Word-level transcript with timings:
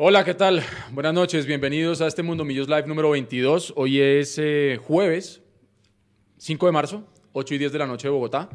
Hola, 0.00 0.24
¿qué 0.24 0.34
tal? 0.34 0.62
Buenas 0.92 1.12
noches, 1.12 1.44
bienvenidos 1.44 2.00
a 2.00 2.06
este 2.06 2.22
Mundo 2.22 2.44
Millos 2.44 2.68
Live 2.68 2.86
número 2.86 3.10
22. 3.10 3.72
Hoy 3.74 4.00
es 4.00 4.38
eh, 4.38 4.78
jueves 4.80 5.42
5 6.36 6.66
de 6.66 6.70
marzo, 6.70 7.04
8 7.32 7.54
y 7.56 7.58
10 7.58 7.72
de 7.72 7.78
la 7.80 7.86
noche 7.88 8.06
de 8.06 8.12
Bogotá. 8.12 8.48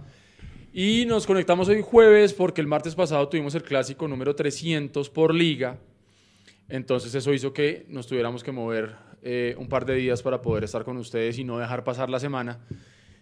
Y 0.71 1.05
nos 1.05 1.27
conectamos 1.27 1.67
hoy 1.67 1.81
jueves 1.81 2.31
porque 2.33 2.61
el 2.61 2.67
martes 2.67 2.95
pasado 2.95 3.27
tuvimos 3.27 3.55
el 3.55 3.63
clásico 3.63 4.07
número 4.07 4.33
300 4.33 5.09
por 5.09 5.35
liga. 5.35 5.79
Entonces 6.69 7.13
eso 7.13 7.33
hizo 7.33 7.51
que 7.51 7.87
nos 7.89 8.07
tuviéramos 8.07 8.41
que 8.41 8.53
mover 8.53 8.95
eh, 9.21 9.53
un 9.57 9.67
par 9.67 9.85
de 9.85 9.95
días 9.95 10.23
para 10.23 10.41
poder 10.41 10.63
estar 10.63 10.85
con 10.85 10.95
ustedes 10.95 11.37
y 11.39 11.43
no 11.43 11.59
dejar 11.59 11.83
pasar 11.83 12.09
la 12.09 12.21
semana 12.21 12.61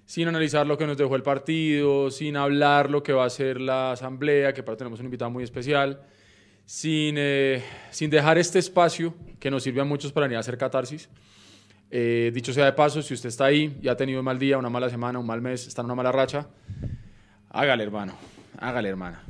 sin 0.05 0.27
analizar 0.27 0.67
lo 0.67 0.77
que 0.77 0.85
nos 0.85 0.97
dejó 0.97 1.15
el 1.15 1.23
partido, 1.23 2.11
sin 2.11 2.37
hablar 2.37 2.91
lo 2.91 3.01
que 3.01 3.13
va 3.13 3.25
a 3.25 3.29
ser 3.31 3.59
la 3.59 3.93
asamblea, 3.93 4.53
que 4.53 4.61
para 4.61 4.77
tenemos 4.77 4.99
un 4.99 5.05
invitado 5.05 5.31
muy 5.31 5.43
especial 5.43 6.01
sin, 6.71 7.15
eh, 7.17 7.61
sin 7.89 8.09
dejar 8.09 8.37
este 8.37 8.57
espacio 8.57 9.13
que 9.41 9.51
nos 9.51 9.61
sirve 9.61 9.81
a 9.81 9.83
muchos 9.83 10.13
para 10.13 10.25
venir 10.27 10.37
a 10.37 10.39
hacer 10.39 10.57
catarsis. 10.57 11.09
Eh, 11.89 12.31
dicho 12.33 12.53
sea 12.53 12.63
de 12.63 12.71
paso, 12.71 13.01
si 13.01 13.13
usted 13.13 13.27
está 13.27 13.43
ahí 13.43 13.77
y 13.81 13.89
ha 13.89 13.97
tenido 13.97 14.19
un 14.19 14.25
mal 14.25 14.39
día, 14.39 14.57
una 14.57 14.69
mala 14.69 14.89
semana, 14.89 15.19
un 15.19 15.25
mal 15.25 15.41
mes, 15.41 15.67
está 15.67 15.81
en 15.81 15.87
una 15.87 15.95
mala 15.95 16.13
racha, 16.13 16.47
hágale, 17.49 17.83
hermano, 17.83 18.13
hágale, 18.57 18.87
hermana. 18.87 19.21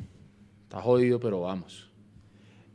Está 0.66 0.81
jodido, 0.81 1.20
pero 1.20 1.42
vamos. 1.42 1.89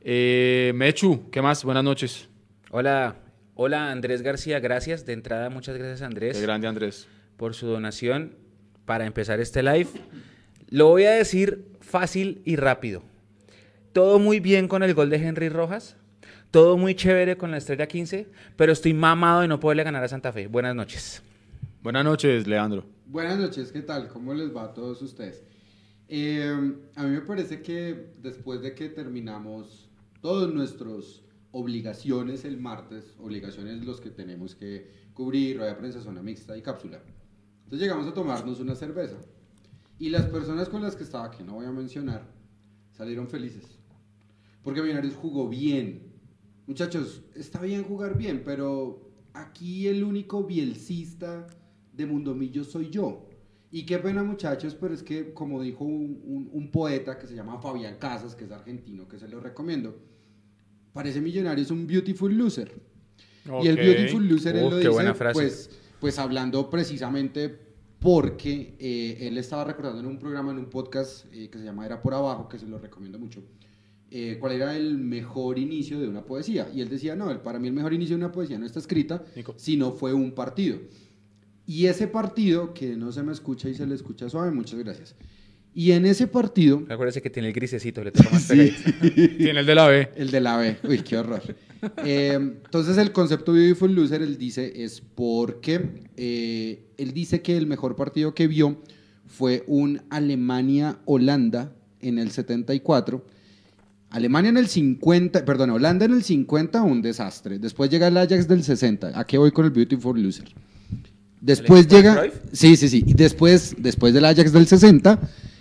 Eh, 0.01 0.73
Mechu, 0.75 1.31
¿qué 1.31 1.41
más? 1.41 1.63
Buenas 1.63 1.85
noches. 1.85 2.29
Hola, 2.73 3.19
hola 3.55 3.93
Andrés 3.93 4.23
García, 4.23 4.59
gracias. 4.59 5.07
De 5.07 5.13
entrada, 5.13 5.49
muchas 5.49 5.77
gracias 5.77 6.03
Andrés. 6.03 6.37
Qué 6.37 6.43
grande 6.43 6.67
Andrés. 6.67 7.07
Por 7.37 7.55
su 7.55 7.69
donación 7.69 8.35
para 8.85 9.07
empezar 9.07 9.39
este 9.39 9.63
live. 9.63 9.91
Lo 10.71 10.89
voy 10.89 11.05
a 11.05 11.13
decir 11.13 11.69
fácil 11.81 12.43
y 12.45 12.57
rápido. 12.57 13.05
Todo 13.97 14.19
muy 14.19 14.41
bien 14.41 14.69
con 14.69 14.83
el 14.83 14.93
gol 14.93 15.09
de 15.09 15.17
Henry 15.17 15.49
Rojas. 15.49 15.97
Todo 16.51 16.77
muy 16.77 16.95
chévere 16.95 17.39
con 17.39 17.51
la 17.51 17.57
estrella 17.57 17.89
15, 17.89 18.29
pero 18.55 18.71
estoy 18.71 18.93
mamado 18.93 19.41
de 19.41 19.49
no 19.49 19.59
poderle 19.59 19.85
ganar 19.85 20.05
a 20.05 20.09
Santa 20.09 20.33
Fe. 20.33 20.49
Buenas 20.49 20.77
noches. 20.77 21.23
Buenas 21.83 22.05
noches, 22.05 22.47
Leandro. 22.47 22.85
Buenas 23.07 23.39
noches, 23.39 23.73
¿qué 23.73 23.81
tal? 23.81 24.09
¿Cómo 24.09 24.35
les 24.35 24.55
va 24.55 24.65
a 24.65 24.75
todos 24.75 25.01
ustedes? 25.01 25.43
Eh, 26.09 26.75
a 26.95 27.05
mí 27.05 27.11
me 27.11 27.23
parece 27.23 27.63
que 27.63 28.13
después 28.21 28.61
de 28.61 28.75
que 28.75 28.91
terminamos 28.91 29.89
todas 30.21 30.53
nuestras 30.53 31.23
obligaciones 31.53 32.45
el 32.45 32.59
martes, 32.59 33.15
obligaciones 33.19 33.83
los 33.83 34.03
que 34.03 34.11
tenemos 34.11 34.55
que 34.55 34.91
cubrir, 35.15 35.57
rueda 35.57 35.79
prensa, 35.79 36.03
zona 36.03 36.23
mixta 36.23 36.55
y 36.55 36.61
cápsula, 36.61 37.01
entonces 37.65 37.81
llegamos 37.81 38.07
a 38.07 38.13
tomarnos 38.13 38.61
una 38.61 38.75
cerveza. 38.75 39.17
Y 39.99 40.11
las 40.11 40.27
personas 40.27 40.69
con 40.69 40.83
las 40.83 40.97
que 40.97 41.05
estaba, 41.05 41.31
que 41.31 41.43
no 41.43 41.55
voy 41.55 41.65
a 41.65 41.73
mencionar, 41.73 42.27
salieron 42.93 43.27
felices. 43.29 43.76
Porque 44.67 44.83
Millonarios 44.83 45.15
jugó 45.15 45.49
bien. 45.49 46.13
Muchachos, 46.67 47.23
está 47.37 47.61
bien 47.61 47.85
jugar 47.85 48.19
bien, 48.19 48.43
pero 48.45 49.13
aquí 49.33 49.87
el 49.87 50.03
único 50.03 50.43
bielcista 50.43 51.47
de 51.93 52.05
Mundomillo 52.05 52.65
soy 52.65 52.91
yo. 52.91 53.29
Y 53.71 53.87
qué 53.87 54.01
pena 54.01 54.25
muchachos, 54.25 54.75
pero 54.75 54.93
es 54.93 55.05
que 55.05 55.33
como 55.33 55.63
dijo 55.63 55.85
un, 55.85 56.69
poeta 56.73 57.17
que 57.17 57.29
se 57.29 57.37
llama 57.37 57.61
Fabián 57.61 57.99
Casas, 58.01 58.35
que 58.35 58.43
es 58.43 58.51
argentino, 58.51 59.07
que 59.07 59.21
se 59.21 59.29
lo 59.29 59.39
recomiendo, 59.39 59.97
parece 60.93 61.21
Millonarios 61.21 61.71
un 61.71 61.87
beautiful 61.87 62.37
loser. 62.37 62.75
Y 63.63 63.69
el 63.69 63.77
beautiful 63.77 64.27
loser 64.29 64.57
él 64.57 64.69
lo 64.69 64.79
dice, 64.79 65.15
Pues, 65.33 65.71
pues 66.01 66.19
hablando 66.19 66.69
precisamente 66.69 67.57
porque 68.01 68.75
eh, 68.81 69.29
él 69.29 69.39
estaba 69.39 69.63
recordando 69.63 70.01
en 70.01 70.07
un 70.07 70.19
programa, 70.19 70.51
en 70.51 70.59
un 70.59 70.69
podcast 70.69 71.27
eh, 71.33 71.49
que 71.51 71.57
se 71.57 71.65
llama 71.65 71.87
Era 71.87 72.03
por 72.03 72.15
Abajo, 72.15 72.49
que 72.49 72.59
se 72.59 72.67
lo 72.67 72.81
recomiendo 72.81 73.17
mucho 73.17 73.45
eh, 74.11 74.37
cuál 74.39 74.53
era 74.53 74.77
el 74.77 74.99
mejor 74.99 75.59
inicio 75.59 75.99
de 76.01 76.09
una 76.09 76.25
poesía. 76.25 76.69
Y 76.75 76.81
él 76.81 76.89
decía, 76.89 77.17
no, 77.17 77.43
para 77.43 77.59
mí 77.59 77.69
el 77.69 77.75
mejor 77.75 77.93
inicio 77.93 78.17
de 78.17 78.25
una 78.25 78.33
poesía 78.33 78.59
no 78.59 78.67
está 78.67 78.79
escrita, 78.79 79.25
sino 79.57 79.93
fue 79.93 80.13
un 80.13 80.33
partido. 80.33 80.79
Y 81.67 81.87
ese 81.87 82.07
partido, 82.07 82.73
que 82.73 82.97
no 82.97 83.11
se 83.11 83.23
me 83.23 83.33
escucha 83.33 83.69
y 83.69 83.75
se 83.75 83.87
le 83.87 83.95
escucha 83.95 84.29
suave, 84.29 84.53
muchas 84.53 84.79
gracias. 84.79 85.17
Y 85.75 85.93
en 85.93 86.07
ese 86.07 86.27
partido... 86.27 86.85
Acuérdese 86.89 87.21
que 87.21 87.29
tiene 87.29 87.49
el 87.49 87.55
grisecito, 87.55 88.03
le 88.03 88.13
toca 88.13 88.31
más 88.31 88.49
Tiene 88.49 89.61
el 89.61 89.67
de 89.67 89.75
la 89.75 89.89
B. 89.89 90.09
El 90.17 90.31
de 90.31 90.41
la 90.41 90.57
B. 90.57 90.79
Uy, 90.89 91.01
qué 91.01 91.19
horror. 91.19 91.43
Eh, 92.05 92.33
entonces 92.33 92.97
el 92.97 93.13
concepto 93.13 93.53
Beautiful 93.53 93.95
Loser, 93.95 94.23
él 94.23 94.39
dice, 94.39 94.85
es 94.85 95.03
porque 95.03 96.05
eh, 96.17 96.87
él 96.97 97.13
dice 97.13 97.43
que 97.43 97.57
el 97.57 97.67
mejor 97.67 97.97
partido 97.97 98.35
que 98.35 98.47
vio 98.47 98.81
fue 99.27 99.65
un 99.67 100.01
Alemania-Holanda 100.09 101.75
en 102.01 102.19
el 102.19 102.31
74 102.31 103.27
Alemania 104.11 104.51
en 104.51 104.57
el 104.57 104.69
50, 104.69 105.45
perdón, 105.45 105.71
Holanda 105.71 106.05
en 106.05 106.13
el 106.13 106.23
50, 106.23 106.83
un 106.83 107.03
desastre. 107.03 107.59
Después 107.59 107.91
llega 107.91 108.07
el 108.09 108.17
Ajax 108.17 108.49
del 108.49 108.63
60. 108.63 109.19
¿A 109.19 109.27
qué 109.27 109.37
voy 109.39 109.51
con 109.51 109.65
el 109.65 109.71
Beautiful 109.71 110.23
Loser? 110.23 110.49
Después 111.41 111.87
llega. 111.87 112.25
Sí, 112.53 112.77
sí, 112.77 112.89
sí. 112.89 113.05
Y 113.07 113.15
después, 113.15 113.75
después 113.79 114.15
del 114.15 114.25
Ajax 114.25 114.53
del 114.53 114.67
60, 114.67 115.21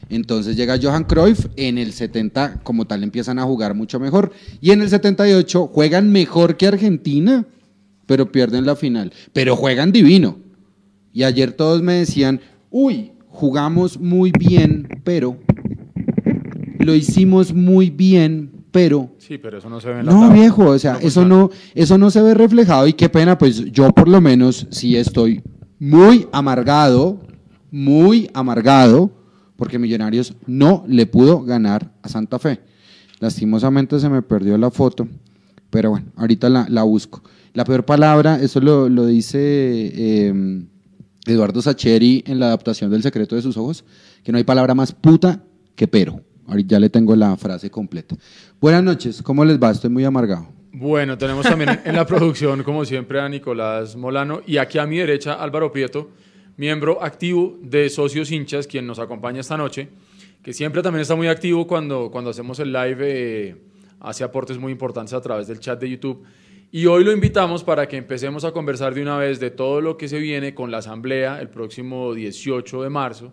entonces 0.09 0.55
llega 0.55 0.79
Johan 0.81 1.03
Cruyff. 1.03 1.47
En 1.55 1.77
el 1.77 1.91
70, 1.93 2.61
como 2.63 2.85
tal, 2.85 3.03
empiezan 3.03 3.39
a 3.39 3.43
jugar 3.43 3.73
mucho 3.73 3.99
mejor. 3.99 4.31
Y 4.61 4.71
en 4.71 4.81
el 4.81 4.89
78 4.89 5.67
juegan 5.67 6.11
mejor 6.11 6.57
que 6.57 6.67
Argentina, 6.67 7.45
pero 8.05 8.31
pierden 8.31 8.65
la 8.65 8.75
final. 8.75 9.11
Pero 9.33 9.55
juegan 9.55 9.91
divino. 9.91 10.37
Y 11.11 11.23
ayer 11.23 11.51
todos 11.53 11.81
me 11.81 11.93
decían, 11.93 12.41
uy, 12.69 13.11
jugamos 13.27 13.99
muy 13.99 14.31
bien, 14.31 14.87
pero 15.03 15.37
lo 16.85 16.95
hicimos 16.95 17.53
muy 17.53 17.89
bien, 17.89 18.51
pero... 18.71 19.09
Sí, 19.17 19.37
pero 19.37 19.57
eso 19.57 19.69
no 19.69 19.81
se 19.81 19.89
ve 19.89 19.99
en 19.99 20.05
la 20.05 20.11
No, 20.11 20.31
viejo, 20.31 20.69
o 20.69 20.79
sea, 20.79 20.97
eso, 21.01 21.25
no, 21.25 21.49
eso 21.73 21.97
no 21.97 22.11
se 22.11 22.21
ve 22.21 22.33
reflejado 22.33 22.87
y 22.87 22.93
qué 22.93 23.09
pena, 23.09 23.37
pues 23.37 23.71
yo 23.71 23.89
por 23.91 24.07
lo 24.07 24.21
menos 24.21 24.67
sí 24.69 24.95
estoy 24.95 25.41
muy 25.79 26.27
amargado, 26.31 27.19
muy 27.71 28.29
amargado, 28.33 29.11
porque 29.55 29.79
Millonarios 29.79 30.33
no 30.45 30.83
le 30.87 31.05
pudo 31.05 31.41
ganar 31.41 31.91
a 32.01 32.09
Santa 32.09 32.39
Fe. 32.39 32.59
Lastimosamente 33.19 33.99
se 33.99 34.09
me 34.09 34.21
perdió 34.21 34.57
la 34.57 34.71
foto, 34.71 35.07
pero 35.69 35.91
bueno, 35.91 36.07
ahorita 36.15 36.49
la, 36.49 36.83
busco. 36.83 37.23
La 37.53 37.63
peor 37.63 37.85
palabra, 37.85 38.39
eso 38.41 38.59
lo, 38.59 39.05
dice 39.05 40.27
em, 40.27 40.67
Eduardo 41.25 41.61
Sacheri 41.61 42.23
en 42.27 42.39
la 42.39 42.47
adaptación 42.47 42.91
del 42.91 43.03
Secreto 43.03 43.35
de 43.35 43.41
sus 43.41 43.57
Ojos, 43.57 43.85
que 44.23 44.31
no 44.31 44.37
hay 44.37 44.43
palabra 44.43 44.75
más 44.75 44.91
puta 44.91 45.43
que 45.75 45.87
pero. 45.87 46.21
Ahorita 46.47 46.75
ya 46.75 46.79
le 46.79 46.89
tengo 46.89 47.15
la 47.15 47.35
frase 47.37 47.69
completa. 47.69 48.15
Buenas 48.61 48.83
noches, 48.83 49.21
¿cómo 49.21 49.43
les 49.43 49.59
va? 49.59 49.71
Estoy 49.71 49.89
muy 49.89 50.03
amargado. 50.05 50.47
Bueno, 50.71 51.17
tenemos 51.17 51.45
también 51.45 51.79
en 51.85 51.95
la 51.95 52.05
producción, 52.05 52.61
como 52.63 52.83
siempre, 52.83 53.19
a 53.19 53.29
Nicolás 53.29 53.95
Molano 53.95 54.41
y 54.45 54.57
aquí 54.57 54.77
a 54.77 54.85
mi 54.85 54.97
derecha 54.97 55.33
Álvaro 55.33 55.71
Prieto, 55.71 56.09
miembro 56.57 57.01
activo 57.01 57.57
de 57.61 57.89
Socios 57.89 58.31
Hinchas, 58.31 58.67
quien 58.67 58.85
nos 58.85 58.99
acompaña 58.99 59.39
esta 59.39 59.57
noche, 59.57 59.87
que 60.43 60.53
siempre 60.53 60.81
también 60.81 61.01
está 61.01 61.15
muy 61.15 61.27
activo 61.27 61.65
cuando, 61.65 62.11
cuando 62.11 62.29
hacemos 62.29 62.59
el 62.59 62.73
live, 62.73 62.97
eh, 62.99 63.55
hace 64.01 64.23
aportes 64.23 64.57
muy 64.57 64.71
importantes 64.71 65.13
a 65.13 65.21
través 65.21 65.47
del 65.47 65.59
chat 65.59 65.79
de 65.79 65.89
YouTube. 65.89 66.23
Y 66.71 66.87
hoy 66.87 67.05
lo 67.05 67.13
invitamos 67.13 67.63
para 67.63 67.87
que 67.87 67.95
empecemos 67.95 68.43
a 68.43 68.51
conversar 68.51 68.93
de 68.93 69.01
una 69.01 69.17
vez 69.17 69.39
de 69.39 69.51
todo 69.51 69.79
lo 69.79 69.95
que 69.95 70.09
se 70.09 70.19
viene 70.19 70.53
con 70.53 70.71
la 70.71 70.79
Asamblea 70.79 71.39
el 71.39 71.47
próximo 71.47 72.13
18 72.13 72.83
de 72.83 72.89
marzo 72.89 73.31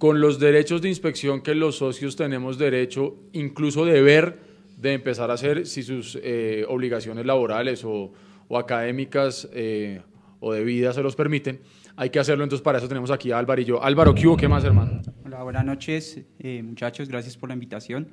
con 0.00 0.22
los 0.22 0.38
derechos 0.38 0.80
de 0.80 0.88
inspección 0.88 1.42
que 1.42 1.54
los 1.54 1.76
socios 1.76 2.16
tenemos 2.16 2.56
derecho, 2.56 3.18
incluso 3.34 3.84
deber 3.84 4.38
de 4.78 4.94
empezar 4.94 5.30
a 5.30 5.34
hacer 5.34 5.66
si 5.66 5.82
sus 5.82 6.18
eh, 6.22 6.64
obligaciones 6.66 7.26
laborales 7.26 7.84
o, 7.84 8.10
académicas 8.56 9.46
eh, 9.52 10.00
o 10.40 10.54
de 10.54 10.64
vida 10.64 10.94
se 10.94 11.02
los 11.02 11.16
permiten. 11.16 11.60
Hay 11.96 12.08
que 12.08 12.18
hacerlo, 12.18 12.44
entonces 12.44 12.64
para 12.64 12.78
eso 12.78 12.88
tenemos 12.88 13.10
aquí 13.10 13.30
a 13.30 13.36
Álvaro 13.36 13.60
y 13.60 13.66
yo. 13.66 13.84
Álvaro, 13.84 14.14
¿qué? 14.14 14.26
¿Qué 14.38 14.48
más, 14.48 14.64
hermano? 14.64 15.02
Hola, 15.22 15.42
buenas 15.42 15.66
noches, 15.66 16.18
eh, 16.38 16.62
muchachos, 16.62 17.06
gracias 17.06 17.36
por 17.36 17.50
la 17.50 17.52
invitación. 17.52 18.08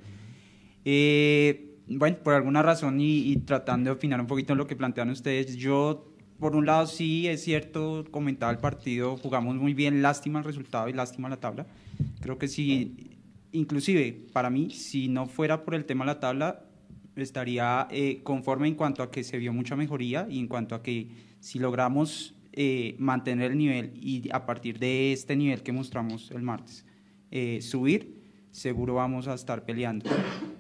bueno, 0.84 2.18
por 2.22 2.34
alguna 2.34 2.64
razón 2.64 3.00
y, 3.00 3.32
y, 3.32 3.38
tratando 3.38 3.92
de 3.92 3.96
opinar 3.96 4.20
un 4.20 4.28
poquito 4.28 4.52
en 4.52 4.58
lo 4.58 4.68
que 4.68 4.76
plantean 4.76 5.10
ustedes, 5.10 5.56
yo 5.56 6.07
por 6.40 6.56
un 6.56 6.66
lado 6.66 6.86
sí 6.88 7.28
es 7.28 7.44
cierto, 7.44 8.06
comentaba 8.12 8.52
el 8.52 8.60
partido, 8.60 9.18
jugamos 9.18 9.56
muy 9.56 9.74
bien, 9.74 10.02
lástima 10.02 10.40
el 10.40 10.46
resultado 10.46 10.88
y 10.88 10.94
lástima 10.94 11.30
la 11.30 11.38
tabla. 11.38 11.66
Creo 12.22 12.38
que 12.38 12.48
sí, 12.48 13.18
inclusive 13.52 14.26
para 14.34 14.50
mí, 14.50 14.70
si 14.70 15.08
no 15.08 15.26
fuera 15.26 15.64
por 15.64 15.74
el 15.74 15.86
tema 15.86 16.06
de 16.06 16.14
la 16.14 16.20
tabla, 16.20 16.64
estaría 17.16 17.88
eh, 17.90 18.22
conforme 18.24 18.68
en 18.68 18.76
cuanto 18.76 19.02
a 19.02 19.10
que 19.10 19.24
se 19.24 19.38
vio 19.38 19.52
mucha 19.52 19.76
mejoría 19.76 20.28
y 20.30 20.40
en 20.40 20.48
cuanto 20.48 20.76
a 20.76 20.84
que 20.84 21.10
si 21.40 21.58
logramos 21.58 22.36
eh, 22.54 22.96
mantener 23.00 23.52
el 23.52 23.58
nivel 23.58 23.92
y 23.96 24.30
a 24.32 24.46
partir 24.46 24.78
de 24.78 25.14
este 25.14 25.36
nivel 25.36 25.64
que 25.64 25.72
mostramos 25.72 26.30
el 26.32 26.44
martes, 26.44 26.86
eh, 27.32 27.60
subir, 27.62 28.22
seguro 28.52 28.96
vamos 28.96 29.28
a 29.28 29.34
estar 29.34 29.66
peleando. 29.66 30.10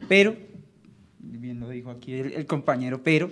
Pero, 0.08 0.36
bien 1.20 1.60
lo 1.60 1.70
dijo 1.70 1.92
aquí 1.92 2.14
el 2.14 2.46
compañero, 2.48 3.04
pero 3.04 3.30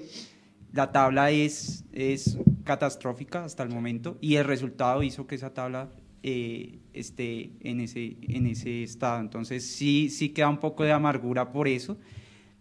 la 0.76 0.92
tabla 0.92 1.32
es, 1.32 1.86
es 1.94 2.38
catastrófica 2.66 3.46
hasta 3.46 3.64
el 3.64 3.70
momento 3.70 4.18
y 4.20 4.36
el 4.36 4.44
resultado 4.44 5.04
hizo 5.04 5.26
que 5.26 5.36
esa 5.36 5.54
tabla 5.54 5.90
eh, 6.22 6.80
esté 6.92 7.52
en 7.62 7.80
ese, 7.80 8.18
en 8.22 8.46
ese 8.46 8.84
estado. 8.84 9.22
Entonces 9.22 9.66
sí, 9.66 10.10
sí 10.10 10.30
queda 10.30 10.50
un 10.50 10.60
poco 10.60 10.84
de 10.84 10.92
amargura 10.92 11.54
por 11.54 11.70
eso, 11.70 11.98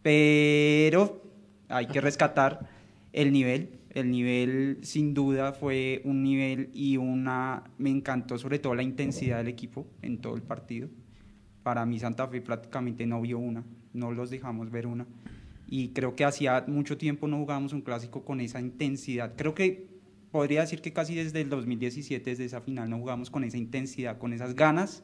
pero 0.00 1.24
hay 1.68 1.86
que 1.86 2.00
rescatar 2.00 2.70
el 3.12 3.32
nivel. 3.32 3.80
El 3.90 4.12
nivel 4.12 4.78
sin 4.82 5.12
duda 5.12 5.52
fue 5.52 6.00
un 6.04 6.22
nivel 6.22 6.70
y 6.72 6.96
una... 6.96 7.64
Me 7.78 7.90
encantó 7.90 8.38
sobre 8.38 8.60
todo 8.60 8.76
la 8.76 8.82
intensidad 8.84 9.38
del 9.38 9.48
equipo 9.48 9.88
en 10.02 10.18
todo 10.18 10.36
el 10.36 10.42
partido. 10.42 10.88
Para 11.64 11.84
mí 11.84 11.98
Santa 11.98 12.28
Fe 12.28 12.40
prácticamente 12.40 13.06
no 13.06 13.20
vio 13.20 13.38
una, 13.38 13.64
no 13.92 14.12
los 14.12 14.30
dejamos 14.30 14.70
ver 14.70 14.86
una. 14.86 15.04
Y 15.66 15.88
creo 15.88 16.14
que 16.14 16.24
hacía 16.24 16.64
mucho 16.66 16.96
tiempo 16.98 17.26
no 17.26 17.38
jugábamos 17.38 17.72
un 17.72 17.82
clásico 17.82 18.24
con 18.24 18.40
esa 18.40 18.60
intensidad. 18.60 19.34
Creo 19.36 19.54
que 19.54 19.88
podría 20.30 20.60
decir 20.60 20.80
que 20.80 20.92
casi 20.92 21.14
desde 21.14 21.40
el 21.40 21.48
2017, 21.48 22.30
desde 22.30 22.44
esa 22.44 22.60
final, 22.60 22.90
no 22.90 22.98
jugamos 22.98 23.30
con 23.30 23.44
esa 23.44 23.56
intensidad, 23.56 24.18
con 24.18 24.32
esas 24.32 24.54
ganas 24.54 25.02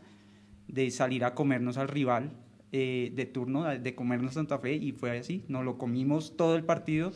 de 0.69 0.91
salir 0.91 1.25
a 1.25 1.35
comernos 1.35 1.77
al 1.77 1.89
rival 1.89 2.33
eh, 2.73 3.13
de 3.15 3.27
turno, 3.27 3.65
de 3.65 3.95
comernos 3.95 4.35
Santa 4.35 4.59
Fe, 4.59 4.75
y 4.75 4.93
fue 4.93 5.19
así. 5.19 5.45
Nos 5.49 5.65
lo 5.65 5.79
comimos 5.79 6.37
todo 6.37 6.57
el 6.57 6.65
partido 6.65 7.13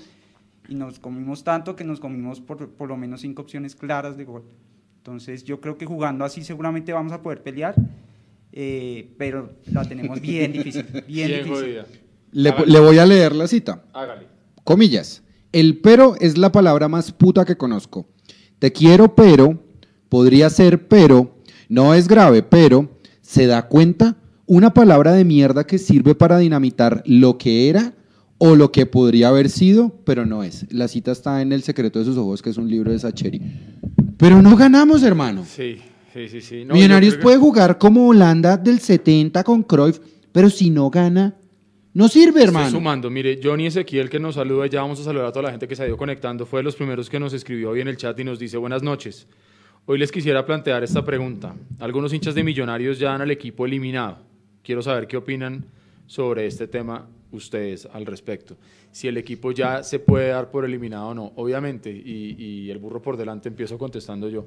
y 0.68 0.74
nos 0.74 0.98
comimos 0.98 1.44
tanto 1.44 1.76
que 1.76 1.84
nos 1.84 2.00
comimos 2.00 2.40
por, 2.40 2.70
por 2.70 2.88
lo 2.88 2.96
menos 2.96 3.20
cinco 3.20 3.42
opciones 3.42 3.76
claras 3.76 4.16
de 4.16 4.24
gol. 4.24 4.44
Entonces 4.98 5.44
yo 5.44 5.60
creo 5.60 5.76
que 5.76 5.84
jugando 5.84 6.24
así 6.24 6.42
seguramente 6.42 6.92
vamos 6.92 7.12
a 7.12 7.20
poder 7.20 7.42
pelear, 7.42 7.74
eh, 8.52 9.12
pero 9.18 9.52
la 9.70 9.84
tenemos 9.86 10.20
bien 10.20 10.52
difícil, 10.52 10.86
bien, 11.06 11.44
difícil. 11.44 11.82
Le, 12.34 12.80
voy 12.80 12.98
a 12.98 13.06
leer 13.06 13.34
la 13.34 13.46
cita. 13.46 13.84
Hágale. 13.92 14.26
Comillas. 14.64 15.22
El 15.52 15.78
pero 15.78 16.16
es 16.20 16.36
la 16.36 16.50
palabra 16.50 16.88
más 16.88 17.12
puta 17.12 17.44
que 17.44 17.56
conozco. 17.56 18.08
Te 18.58 18.72
quiero, 18.72 19.14
pero, 19.14 19.62
podría 20.08 20.50
ser, 20.50 20.88
pero, 20.88 21.38
no 21.68 21.94
es 21.94 22.08
grave, 22.08 22.42
pero, 22.42 22.98
¿se 23.20 23.46
da 23.46 23.68
cuenta? 23.68 24.16
Una 24.46 24.74
palabra 24.74 25.12
de 25.12 25.24
mierda 25.24 25.64
que 25.64 25.78
sirve 25.78 26.14
para 26.14 26.38
dinamitar 26.38 27.02
lo 27.06 27.38
que 27.38 27.68
era 27.68 27.94
o 28.38 28.56
lo 28.56 28.72
que 28.72 28.84
podría 28.84 29.28
haber 29.28 29.48
sido, 29.48 30.00
pero 30.04 30.26
no 30.26 30.42
es. 30.42 30.66
La 30.72 30.88
cita 30.88 31.12
está 31.12 31.40
en 31.40 31.52
El 31.52 31.62
secreto 31.62 32.00
de 32.00 32.04
sus 32.04 32.16
ojos, 32.16 32.42
que 32.42 32.50
es 32.50 32.56
un 32.58 32.68
libro 32.68 32.90
de 32.90 32.98
Sacheri. 32.98 33.40
Pero 34.16 34.42
no 34.42 34.56
ganamos, 34.56 35.02
hermano. 35.04 35.44
Sí, 35.48 35.76
sí, 36.12 36.28
sí. 36.28 36.40
sí. 36.40 36.64
No, 36.64 36.74
Millonarios 36.74 37.14
que- 37.14 37.22
puede 37.22 37.36
jugar 37.38 37.78
como 37.78 38.08
Holanda 38.08 38.56
del 38.56 38.80
70 38.80 39.44
con 39.44 39.62
Cruyff, 39.62 40.00
pero 40.32 40.50
si 40.50 40.70
no 40.70 40.90
gana, 40.90 41.36
no 41.94 42.08
sirve, 42.08 42.42
hermano. 42.42 42.66
Estoy 42.66 42.80
sumando, 42.80 43.08
mire, 43.08 43.40
Johnny 43.42 43.66
Ezequiel 43.66 44.10
que 44.10 44.18
nos 44.20 44.34
saluda, 44.34 44.66
ya 44.66 44.82
vamos 44.82 45.00
a 45.00 45.04
saludar 45.04 45.26
a 45.28 45.32
toda 45.32 45.44
la 45.44 45.50
gente 45.50 45.66
que 45.66 45.76
se 45.76 45.84
ha 45.84 45.86
ido 45.86 45.96
conectando, 45.96 46.44
fue 46.44 46.60
de 46.60 46.64
los 46.64 46.76
primeros 46.76 47.08
que 47.08 47.18
nos 47.20 47.32
escribió 47.32 47.70
hoy 47.70 47.80
en 47.80 47.88
el 47.88 47.96
chat 47.96 48.18
y 48.18 48.24
nos 48.24 48.38
dice 48.38 48.56
buenas 48.56 48.82
noches. 48.82 49.26
Hoy 49.86 49.98
les 49.98 50.10
quisiera 50.10 50.44
plantear 50.44 50.82
esta 50.82 51.04
pregunta. 51.04 51.54
Algunos 51.78 52.12
hinchas 52.12 52.34
de 52.34 52.42
Millonarios 52.42 52.98
ya 52.98 53.10
dan 53.10 53.20
al 53.20 53.30
equipo 53.30 53.66
eliminado. 53.66 54.18
Quiero 54.62 54.82
saber 54.82 55.06
qué 55.06 55.16
opinan 55.16 55.66
sobre 56.06 56.46
este 56.46 56.66
tema 56.66 57.06
ustedes 57.32 57.86
al 57.92 58.06
respecto. 58.06 58.56
Si 58.90 59.08
el 59.08 59.16
equipo 59.18 59.52
ya 59.52 59.82
se 59.82 59.98
puede 59.98 60.28
dar 60.28 60.50
por 60.50 60.64
eliminado 60.64 61.08
o 61.08 61.14
no, 61.14 61.32
obviamente, 61.36 61.90
y, 61.90 62.34
y 62.38 62.70
el 62.70 62.78
burro 62.78 63.02
por 63.02 63.16
delante 63.16 63.48
empiezo 63.48 63.76
contestando 63.76 64.28
yo. 64.28 64.46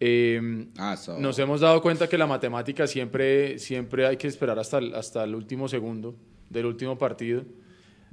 Eh, 0.00 0.66
Ah, 0.76 0.96
so. 0.96 1.18
nos 1.20 1.38
hemos 1.38 1.60
dado 1.60 1.80
cuenta 1.80 2.08
que 2.08 2.18
la 2.18 2.26
matemática 2.26 2.86
siempre, 2.86 3.58
siempre 3.60 4.06
hay 4.06 4.16
que 4.16 4.26
esperar 4.26 4.58
hasta 4.58 4.78
el, 4.78 4.92
hasta 4.94 5.22
el 5.22 5.34
último 5.36 5.68
segundo 5.68 6.16
del 6.50 6.66
último 6.66 6.96
partido, 6.98 7.42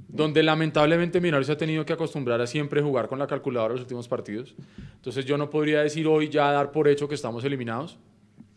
donde 0.08 0.42
lamentablemente 0.42 1.20
Millonarios 1.20 1.46
se 1.46 1.52
ha 1.52 1.56
tenido 1.56 1.84
que 1.84 1.92
acostumbrar 1.92 2.40
a 2.40 2.46
siempre 2.46 2.82
jugar 2.82 3.08
con 3.08 3.18
la 3.18 3.26
calculadora 3.26 3.72
en 3.72 3.76
los 3.76 3.84
últimos 3.84 4.08
partidos. 4.08 4.54
Entonces 4.96 5.24
yo 5.24 5.36
no 5.38 5.50
podría 5.50 5.82
decir 5.82 6.06
hoy 6.06 6.28
ya 6.28 6.50
dar 6.50 6.70
por 6.72 6.88
hecho 6.88 7.08
que 7.08 7.14
estamos 7.14 7.44
eliminados, 7.44 7.98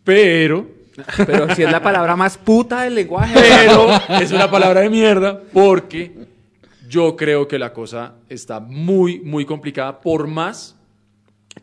pero, 0.04 0.68
Pero 1.26 1.54
si 1.56 1.64
es 1.64 1.72
la 1.72 1.82
palabra 1.82 2.16
más 2.16 2.38
puta 2.38 2.84
del 2.84 2.96
lenguaje. 2.96 3.34
pero 3.36 3.90
es 4.22 4.32
una 4.32 4.50
palabra 4.50 4.82
de 4.82 4.90
mierda 4.90 5.42
porque 5.52 6.14
yo 6.88 7.16
creo 7.16 7.48
que 7.48 7.60
la 7.60 7.74
cosa 7.74 8.14
está 8.30 8.60
muy, 8.60 9.20
muy 9.20 9.46
complicada, 9.46 10.00
por 10.00 10.28
más 10.28 10.76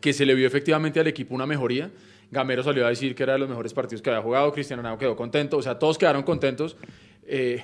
que 0.01 0.13
se 0.13 0.25
le 0.25 0.35
vio 0.35 0.45
efectivamente 0.45 0.99
al 0.99 1.07
equipo 1.07 1.33
una 1.33 1.45
mejoría. 1.45 1.89
Gamero 2.29 2.63
salió 2.63 2.85
a 2.85 2.89
decir 2.89 3.15
que 3.15 3.23
era 3.23 3.33
de 3.33 3.39
los 3.39 3.49
mejores 3.49 3.73
partidos 3.73 4.01
que 4.01 4.09
había 4.09 4.21
jugado, 4.21 4.51
Cristiano 4.51 4.81
Ronaldo 4.81 4.99
quedó 4.99 5.15
contento, 5.15 5.57
o 5.57 5.61
sea, 5.61 5.77
todos 5.77 5.97
quedaron 5.97 6.23
contentos, 6.23 6.75
eh, 7.25 7.63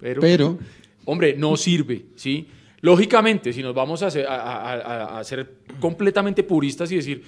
pero, 0.00 0.20
Pero- 0.20 0.58
hombre, 1.04 1.34
no 1.36 1.56
sirve, 1.56 2.06
¿sí? 2.16 2.48
Lógicamente, 2.82 3.52
si 3.52 3.62
nos 3.62 3.74
vamos 3.74 4.02
a 4.02 4.06
hacer, 4.06 4.26
a- 4.26 5.18
a- 5.18 5.24
ser 5.24 5.54
completamente 5.80 6.42
puristas 6.42 6.90
y 6.92 6.96
decir, 6.96 7.22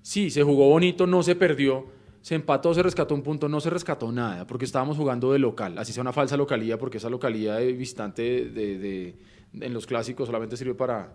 sí, 0.00 0.30
se 0.30 0.42
jugó 0.42 0.68
bonito, 0.68 1.06
no 1.06 1.22
se 1.22 1.34
perdió, 1.34 1.86
se 2.20 2.36
empató, 2.36 2.72
se 2.72 2.82
rescató 2.84 3.14
un 3.14 3.22
punto, 3.22 3.48
no 3.48 3.60
se 3.60 3.68
rescató 3.68 4.12
nada, 4.12 4.46
porque 4.46 4.64
estábamos 4.64 4.96
jugando 4.96 5.32
de 5.32 5.40
local, 5.40 5.76
así 5.78 5.92
sea 5.92 6.02
una 6.02 6.12
falsa 6.12 6.36
localía, 6.36 6.78
porque 6.78 6.98
esa 6.98 7.10
localía 7.10 7.56
de 7.56 7.72
visitante 7.72 8.22
de, 8.46 8.78
de- 8.78 9.14
en 9.60 9.74
los 9.74 9.86
clásicos 9.86 10.26
solamente 10.26 10.56
sirve 10.56 10.74
para, 10.74 11.12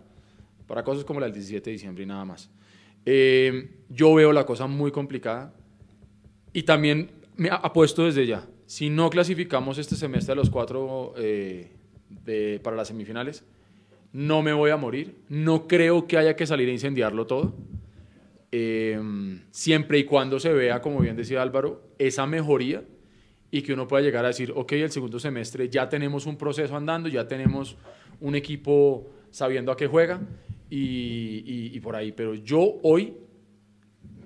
para 0.68 0.84
cosas 0.84 1.06
como 1.06 1.22
la 1.22 1.28
del 1.28 1.34
17 1.34 1.70
de 1.70 1.74
diciembre 1.74 2.04
y 2.04 2.08
nada 2.08 2.26
más. 2.26 2.50
Eh, 3.06 3.70
yo 3.90 4.14
veo 4.16 4.34
la 4.34 4.46
cosa 4.46 4.68
muy 4.68 4.92
complicada 4.92 5.54
y 6.52 6.64
también 6.64 7.10
me 7.38 7.50
apuesto 7.50 8.04
desde 8.04 8.28
ya, 8.28 8.46
si 8.68 8.90
no 8.92 9.10
clasificamos 9.10 9.80
este 9.80 9.96
semestre 9.96 10.34
a 10.34 10.36
los 10.36 10.50
cuatro 10.52 11.14
eh, 11.18 11.72
de- 12.24 12.60
para 12.64 12.76
las 12.76 12.90
semifinales, 12.90 13.44
no 14.14 14.42
me 14.44 14.54
voy 14.54 14.70
a 14.72 14.78
morir, 14.78 15.16
no 15.30 15.68
creo 15.68 16.06
que 16.08 16.18
haya 16.18 16.36
que 16.36 16.46
salir 16.46 16.70
a 16.70 16.72
incendiarlo 16.72 17.26
todo, 17.26 17.56
eh, 18.52 19.00
siempre 19.52 20.00
y 20.00 20.04
cuando 20.06 20.40
se 20.40 20.54
vea, 20.54 20.82
como 20.82 21.00
bien 21.00 21.16
decía 21.16 21.42
Álvaro, 21.42 21.82
esa 21.98 22.26
mejoría 22.26 22.84
y 23.52 23.62
que 23.62 23.74
uno 23.74 23.88
pueda 23.88 24.04
llegar 24.04 24.26
a 24.26 24.30
decir, 24.30 24.52
ok, 24.56 24.72
el 24.74 24.92
segundo 24.92 25.20
semestre 25.20 25.70
ya 25.70 25.90
tenemos 25.90 26.26
un 26.26 26.38
proceso 26.38 26.76
andando, 26.76 27.10
ya 27.10 27.28
tenemos 27.28 27.78
un 28.20 28.36
equipo 28.36 29.10
sabiendo 29.32 29.72
a 29.72 29.78
qué 29.78 29.88
juega 29.88 30.22
y, 30.70 31.44
y- 31.46 31.72
y 31.74 31.80
por 31.80 31.96
ahí. 31.96 32.12
Pero 32.12 32.36
yo 32.36 32.80
hoy, 32.84 33.14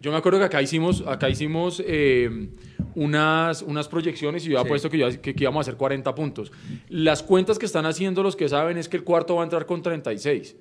yo 0.01 0.12
me 0.12 0.17
acuerdo 0.17 0.39
que 0.39 0.45
acá 0.45 0.62
hicimos, 0.62 1.03
acá 1.05 1.29
hicimos 1.29 1.83
eh, 1.86 2.50
unas, 2.95 3.62
unas 3.62 3.88
proyecciones 3.88 4.45
y 4.45 4.50
yo 4.50 4.62
Sí. 4.62 4.67
puesto 4.67 4.89
que, 4.89 4.98
yo- 4.98 5.21
que- 5.21 5.33
que 5.36 5.43
íbamos 5.43 5.60
a 5.60 5.62
hacer 5.69 5.77
40 5.77 6.13
puntos. 6.15 6.51
Las 6.89 7.24
cuentas 7.24 7.57
que 7.60 7.65
están 7.65 7.86
haciendo 7.86 8.24
los 8.24 8.36
que 8.36 8.50
saben 8.50 8.77
es 8.77 8.88
que 8.89 8.98
el 8.98 9.03
cuarto 9.03 9.36
va 9.36 9.41
a 9.41 9.45
entrar 9.45 9.65
con 9.65 9.81
36. 9.81 10.55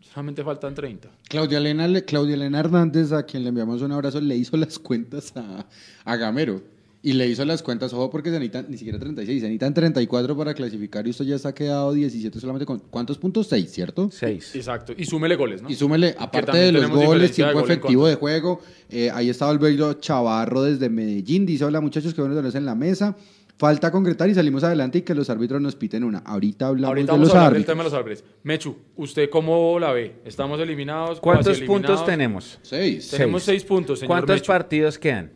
Solamente 0.00 0.42
faltan 0.42 0.74
30. 0.74 1.10
Claudia 1.28 1.58
Elena, 1.58 1.86
le- 1.86 2.04
Claudia 2.04 2.34
Elena 2.34 2.60
Hernández, 2.60 3.12
a 3.12 3.24
quien 3.24 3.42
le 3.42 3.50
enviamos 3.50 3.82
un 3.82 3.92
abrazo, 3.92 4.20
le 4.20 4.36
hizo 4.36 4.56
las 4.56 4.78
cuentas 4.78 5.32
a, 5.36 5.66
a 6.04 6.16
Gamero. 6.16 6.62
Y 7.06 7.12
le 7.12 7.28
hizo 7.28 7.44
las 7.44 7.62
cuentas, 7.62 7.92
ojo, 7.92 8.10
porque 8.10 8.30
se 8.30 8.34
necesitan 8.40 8.66
ni 8.68 8.76
siquiera 8.76 8.98
36, 8.98 9.38
se 9.40 9.46
necesitan 9.46 9.72
34 9.72 10.36
para 10.36 10.54
clasificar 10.54 11.06
y 11.06 11.10
usted 11.10 11.24
ya 11.24 11.38
se 11.38 11.46
ha 11.46 11.54
quedado 11.54 11.92
17 11.92 12.40
solamente 12.40 12.66
con... 12.66 12.80
¿Cuántos 12.80 13.16
puntos? 13.16 13.46
6, 13.46 13.70
¿cierto? 13.70 14.08
Seis. 14.10 14.56
Exacto. 14.56 14.92
Y 14.96 15.04
súmele 15.04 15.36
goles, 15.36 15.62
¿no? 15.62 15.70
Y 15.70 15.76
súmele, 15.76 16.16
aparte 16.18 16.58
de 16.58 16.72
los 16.72 16.90
goles, 16.90 17.00
diferencia 17.02 17.26
de 17.28 17.32
tiempo 17.52 17.60
gol 17.60 17.70
efectivo 17.70 18.08
de 18.08 18.14
juego, 18.16 18.60
eh, 18.90 19.10
ahí 19.14 19.28
estaba 19.28 19.52
el 19.52 19.58
bello 19.60 19.92
Chavarro 19.92 20.62
desde 20.64 20.88
Medellín, 20.88 21.46
dice, 21.46 21.64
hola 21.64 21.80
muchachos, 21.80 22.12
que 22.12 22.20
bueno 22.20 22.34
tenerlos 22.34 22.56
en 22.56 22.66
la 22.66 22.74
mesa. 22.74 23.16
Falta 23.56 23.92
concretar 23.92 24.28
y 24.28 24.34
salimos 24.34 24.64
adelante 24.64 24.98
y 24.98 25.02
que 25.02 25.14
los 25.14 25.30
árbitros 25.30 25.62
nos 25.62 25.76
piten 25.76 26.02
una. 26.02 26.18
Ahorita 26.18 26.66
hablamos 26.66 26.88
Ahorita 26.88 27.12
de 27.12 27.18
vamos 27.18 27.28
los 27.28 27.34
a 27.36 27.38
hablar 27.38 27.52
del 27.52 27.56
árbitros. 27.62 27.72
tema 27.72 27.84
de 27.84 27.90
los 27.90 27.98
árbitros. 27.98 28.24
Mechu, 28.42 28.76
¿usted 28.96 29.30
cómo 29.30 29.78
la 29.78 29.92
ve? 29.92 30.16
¿Estamos 30.24 30.58
eliminados? 30.60 31.20
¿Cuántos 31.20 31.56
eliminados? 31.56 31.86
puntos 31.86 32.04
tenemos? 32.04 32.58
Seis. 32.62 33.08
Tenemos 33.10 33.44
Seis. 33.44 33.60
seis 33.60 33.64
puntos, 33.68 34.00
señor 34.00 34.08
¿Cuántos 34.08 34.34
Mechu. 34.36 34.46
partidos 34.48 34.98
quedan? 34.98 35.30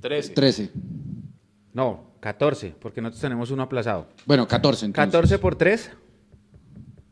Trece. 0.00 0.32
13. 0.32 0.70
No, 1.72 2.10
14, 2.20 2.74
porque 2.80 3.00
nosotros 3.00 3.20
tenemos 3.20 3.50
uno 3.50 3.62
aplazado. 3.62 4.08
Bueno, 4.26 4.46
14 4.48 4.86
entonces. 4.86 5.12
14 5.12 5.38
por 5.38 5.56
3, 5.56 5.90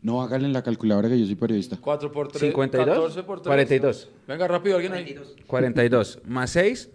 No, 0.02 0.22
háganle 0.22 0.46
en 0.46 0.52
la 0.52 0.62
calculadora 0.62 1.08
que 1.08 1.18
yo 1.18 1.26
soy 1.26 1.34
periodista. 1.34 1.76
4 1.80 2.12
por 2.12 2.28
3. 2.28 2.40
52, 2.40 2.86
14 2.96 3.22
por 3.24 3.40
3. 3.40 3.46
42. 3.46 4.08
Venga, 4.26 4.48
rápido, 4.48 4.76
alguien 4.76 4.92
ahí. 4.94 5.16
42. 5.46 6.20
Más 6.24 6.50
6, 6.50 6.90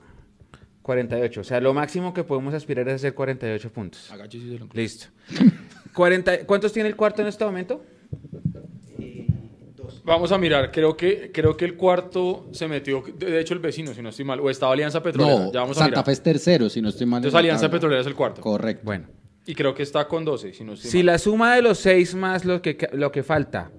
48. 0.81 1.41
O 1.41 1.43
sea, 1.43 1.59
lo 1.62 1.73
máximo 1.73 2.13
que 2.13 2.23
podemos 2.23 2.53
aspirar 2.53 2.88
es 2.89 2.95
hacer 2.95 3.13
48 3.13 3.71
puntos. 3.71 4.12
Agache 4.12 4.39
si 4.39 4.50
se 4.51 4.59
lo. 4.59 4.67
Listo. 4.73 5.07
40, 5.93 6.45
¿Cuántos 6.45 6.73
tiene 6.73 6.89
el 6.89 6.95
cuarto 6.95 7.21
en 7.21 7.27
este 7.27 7.45
momento? 7.45 7.83
Vamos 10.05 10.31
a 10.31 10.38
mirar, 10.38 10.72
creo 10.72 10.98
que, 10.98 11.31
creo 11.33 11.55
que 11.55 11.63
el 11.65 11.75
cuarto 11.75 12.48
se 12.51 12.67
metió, 12.67 13.03
de 13.17 13.31
de 13.31 13.39
hecho 13.39 13.53
el 13.53 13.60
vecino, 13.62 13.93
si 13.93 14.01
no 14.01 14.10
estoy 14.10 14.25
mal, 14.25 14.39
o 14.41 14.50
estaba 14.50 14.74
Alianza 14.74 15.01
Petrolera, 15.01 15.45
No, 15.45 15.51
ya 15.53 15.62
vamos 15.62 15.77
a 15.77 15.79
Santa 15.79 15.91
mirar. 15.91 16.05
Fe 16.05 16.12
es 16.12 16.22
tercero, 16.24 16.69
si 16.69 16.81
no 16.81 16.89
estoy 16.89 17.05
mal. 17.07 17.17
en 17.19 17.25
Entonces 17.25 17.39
Alianza 17.39 17.62
tabla. 17.62 17.72
Petrolera 17.77 18.01
es 18.01 18.07
el 18.07 18.15
cuarto. 18.15 18.41
Correcto. 18.41 18.81
Bueno. 18.83 19.07
Y 19.45 19.55
creo 19.55 19.74
que 19.74 19.83
está 19.83 20.07
con 20.07 20.24
12, 20.25 20.53
si 20.53 20.63
no 20.63 20.74
estoy 20.74 20.89
Si 20.91 20.98
mal. 21.00 21.05
la 21.07 21.17
suma 21.19 21.55
de 21.55 21.62
los 21.62 21.77
6 21.79 22.15
más 22.15 22.45
lo 22.45 22.62
que, 22.62 22.77
lo 22.93 23.12
que 23.12 23.24
falta 23.24 23.72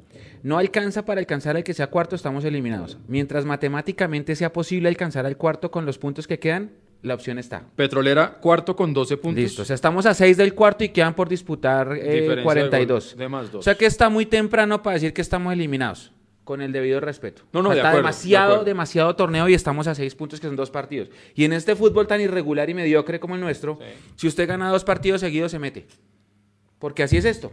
no 0.42 0.58
alcanza 0.58 1.06
para 1.06 1.20
alcanzar 1.20 1.56
al 1.56 1.64
que 1.64 1.72
sea 1.72 1.86
cuarto, 1.88 2.14
estamos 2.16 2.44
eliminados. 2.44 2.98
Mientras 3.08 3.46
matemáticamente 3.46 4.36
sea 4.36 4.52
posible 4.52 4.88
alcanzar 4.90 5.24
al 5.24 5.38
cuarto 5.38 5.70
con 5.70 5.86
los 5.86 5.96
puntos 5.98 6.26
que 6.26 6.38
quedan, 6.38 6.70
la 7.00 7.14
opción 7.14 7.38
está. 7.38 7.64
Petrolera, 7.76 8.38
cuarto 8.40 8.76
con 8.76 8.92
12 8.92 9.16
puntos. 9.18 9.42
Listo. 9.42 9.62
O 9.62 9.64
sea, 9.64 9.74
estamos 9.74 10.04
a 10.06 10.14
6 10.14 10.36
del 10.36 10.54
cuarto 10.54 10.84
y 10.84 10.90
quedan 10.90 11.14
por 11.14 11.28
disputar 11.28 11.92
eh, 11.92 11.94
Diferencia 12.02 12.36
de 12.36 12.42
42. 12.42 13.10
gol 13.10 13.18
de 13.18 13.28
más 13.28 13.52
dos. 13.52 13.60
O 13.60 13.62
sea 13.62 13.74
que 13.74 13.86
está 13.86 14.08
muy 14.08 14.26
temprano 14.26 14.82
para 14.82 14.94
decir 14.94 15.12
que 15.12 15.20
estamos 15.22 15.52
eliminados. 15.52 16.12
Con 16.44 16.60
el 16.60 16.72
debido 16.72 17.00
respeto. 17.00 17.42
No, 17.52 17.62
no, 17.62 17.70
de 17.70 17.76
Falta 17.76 17.90
de 17.92 17.96
demasiado, 17.96 18.46
acuerdo. 18.52 18.64
demasiado 18.66 19.16
torneo 19.16 19.48
y 19.48 19.54
estamos 19.54 19.86
a 19.86 19.94
6 19.94 20.14
puntos 20.14 20.40
que 20.40 20.46
son 20.46 20.56
dos 20.56 20.70
partidos. 20.70 21.08
Y 21.34 21.44
en 21.46 21.54
este 21.54 21.74
fútbol 21.74 22.06
tan 22.06 22.20
irregular 22.20 22.68
y 22.68 22.74
mediocre 22.74 23.18
como 23.18 23.34
el 23.34 23.40
nuestro, 23.40 23.78
Sí. 23.80 23.86
si 24.16 24.28
usted 24.28 24.46
gana 24.46 24.68
dos 24.70 24.84
partidos 24.84 25.22
seguidos 25.22 25.50
se 25.52 25.58
mete. 25.58 25.86
Porque 26.78 27.02
así 27.02 27.16
es 27.16 27.24
esto. 27.24 27.50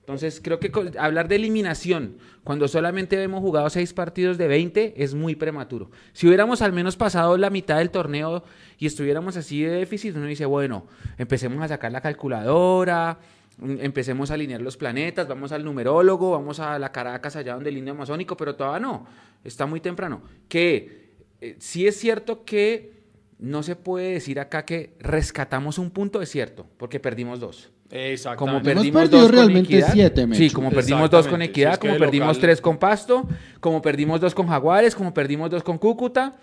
Entonces, 0.00 0.40
creo 0.42 0.60
que 0.60 0.70
hablar 0.98 1.28
de 1.28 1.36
eliminación 1.36 2.18
cuando 2.44 2.68
solamente 2.68 3.22
hemos 3.22 3.40
jugado 3.40 3.70
seis 3.70 3.94
partidos 3.94 4.36
de 4.36 4.48
20 4.48 4.94
es 5.02 5.14
muy 5.14 5.34
prematuro. 5.34 5.90
Si 6.12 6.26
hubiéramos 6.26 6.60
al 6.60 6.72
menos 6.72 6.96
pasado 6.96 7.38
la 7.38 7.48
mitad 7.48 7.78
del 7.78 7.90
torneo 7.90 8.44
y 8.78 8.84
estuviéramos 8.86 9.38
así 9.38 9.62
de 9.62 9.70
déficit, 9.70 10.14
uno 10.16 10.26
dice, 10.26 10.44
bueno, 10.44 10.86
empecemos 11.16 11.62
a 11.62 11.68
sacar 11.68 11.90
la 11.90 12.02
calculadora, 12.02 13.18
empecemos 13.62 14.30
a 14.30 14.34
alinear 14.34 14.60
los 14.60 14.76
planetas, 14.76 15.28
vamos 15.28 15.52
al 15.52 15.64
numerólogo, 15.64 16.32
vamos 16.32 16.60
a 16.60 16.78
la 16.78 16.90
Caracas 16.92 17.36
allá 17.36 17.54
donde 17.54 17.70
el 17.70 17.78
indio 17.78 17.92
amazónico, 17.92 18.36
pero 18.36 18.54
todavía 18.56 18.80
no, 18.80 19.06
está 19.44 19.66
muy 19.66 19.80
temprano. 19.80 20.22
Que 20.48 21.10
eh, 21.40 21.56
sí 21.58 21.86
es 21.86 21.96
cierto 21.98 22.44
que 22.44 22.92
no 23.38 23.62
se 23.62 23.76
puede 23.76 24.12
decir 24.14 24.40
acá 24.40 24.64
que 24.64 24.94
rescatamos 25.00 25.78
un 25.78 25.90
punto, 25.90 26.22
es 26.22 26.30
cierto, 26.30 26.66
porque 26.76 27.00
perdimos 27.00 27.40
dos. 27.40 27.70
Como 27.90 28.00
Exactamente. 28.02 28.70
Hemos 28.70 28.82
perdimos 28.82 29.10
dos 29.10 29.22
con 29.26 29.32
realmente 29.32 29.72
Equidad. 29.74 29.92
siete. 29.92 30.26
Sí, 30.32 30.50
como 30.50 30.70
perdimos 30.70 31.10
dos 31.10 31.28
con. 31.28 31.42
Equidad, 31.42 31.70
Si 31.70 31.74
es 31.74 31.78
que 31.78 31.88
como 31.88 31.98
perdimos 31.98 32.28
local- 32.28 32.40
tres 32.40 32.60
con 32.60 32.78
Pasto, 32.78 33.28
como 33.60 33.82
perdimos 33.82 34.20
dos 34.20 34.34
con 34.34 34.48
Jaguares, 34.48 34.94
como 34.96 35.14
perdimos 35.14 35.50
dos 35.50 35.62
con 35.62 35.78
Cúcuta. 35.78 36.34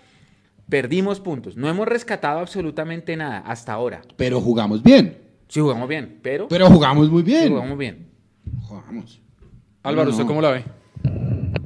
Perdimos 0.68 1.20
puntos. 1.20 1.56
No 1.56 1.68
hemos 1.68 1.86
rescatado 1.86 2.38
absolutamente 2.38 3.14
nada 3.16 3.38
hasta 3.40 3.72
ahora. 3.72 4.00
Pero 4.16 4.40
jugamos 4.40 4.82
bien. 4.82 5.18
Sí 5.52 5.60
jugamos 5.60 5.86
bien, 5.86 6.18
pero, 6.22 6.48
Pero 6.48 6.66
jugamos 6.70 7.10
muy 7.10 7.20
sí 7.20 7.26
bien. 7.26 7.50
jugamos 7.50 7.76
bien. 7.76 8.08
Jugamos. 8.62 9.20
Álvaro, 9.82 10.06
No, 10.06 10.10
¿usted 10.12 10.24
cómo 10.24 10.40
la 10.40 10.50
ve? 10.50 10.64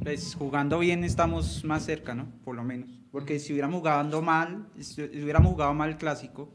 Pues 0.03 0.35
jugando 0.35 0.79
bien 0.79 1.05
estamos 1.05 1.63
más 1.63 1.85
cerca, 1.85 2.13
¿no? 2.13 2.25
Por 2.43 2.57
lo 2.57 2.65
menos. 2.65 2.89
Porque 3.13 3.39
si 3.39 3.53
hubiéramos 3.53 3.77
jugado 3.79 4.21
mal, 4.21 4.67
si 4.77 5.01
hubiéramos 5.03 5.53
jugado 5.53 5.73
mal 5.73 5.91
el 5.91 5.95
clásico, 5.95 6.51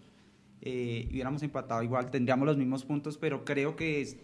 eh, 0.60 1.06
y 1.08 1.12
hubiéramos 1.14 1.42
empatado 1.42 1.82
igual, 1.82 2.10
tendríamos 2.10 2.44
los 2.44 2.58
mismos 2.58 2.84
puntos, 2.84 3.16
pero 3.16 3.46
creo 3.46 3.76
que 3.76 4.02
es- 4.02 4.18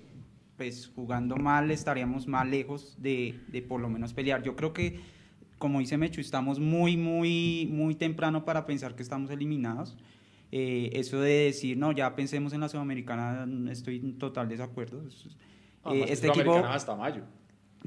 pues 0.58 0.92
jugando 0.94 1.36
mal 1.36 1.70
estaríamos 1.70 2.26
más 2.28 2.46
lejos 2.46 2.94
de, 3.00 3.40
de 3.48 3.62
por 3.62 3.80
lo 3.80 3.88
menos 3.88 4.12
pelear. 4.12 4.42
Yo 4.42 4.54
creo 4.54 4.74
que, 4.74 5.00
como 5.56 5.78
dice 5.80 5.96
Mechu, 5.96 6.20
estamos 6.20 6.60
muy, 6.60 6.98
muy, 6.98 7.70
muy 7.72 7.94
temprano 7.94 8.44
para 8.44 8.66
pensar 8.66 8.94
que 8.96 9.02
estamos 9.02 9.30
eliminados. 9.30 9.96
Eh, 10.50 10.90
eso 10.95 11.21
de 11.21 11.45
decir, 11.45 11.76
no, 11.76 11.93
ya 11.93 12.14
pensemos 12.17 12.52
en 12.52 12.61
la 12.61 12.69
Sudamericana, 12.69 13.47
estoy 13.71 13.97
en 13.97 14.19
total 14.19 14.49
desacuerdo. 14.49 15.07
Es- 15.07 15.26
eh, 15.95 16.05
este 16.09 16.26
equipo 16.40 16.52
hasta 16.75 16.97
mayo. 16.97 17.23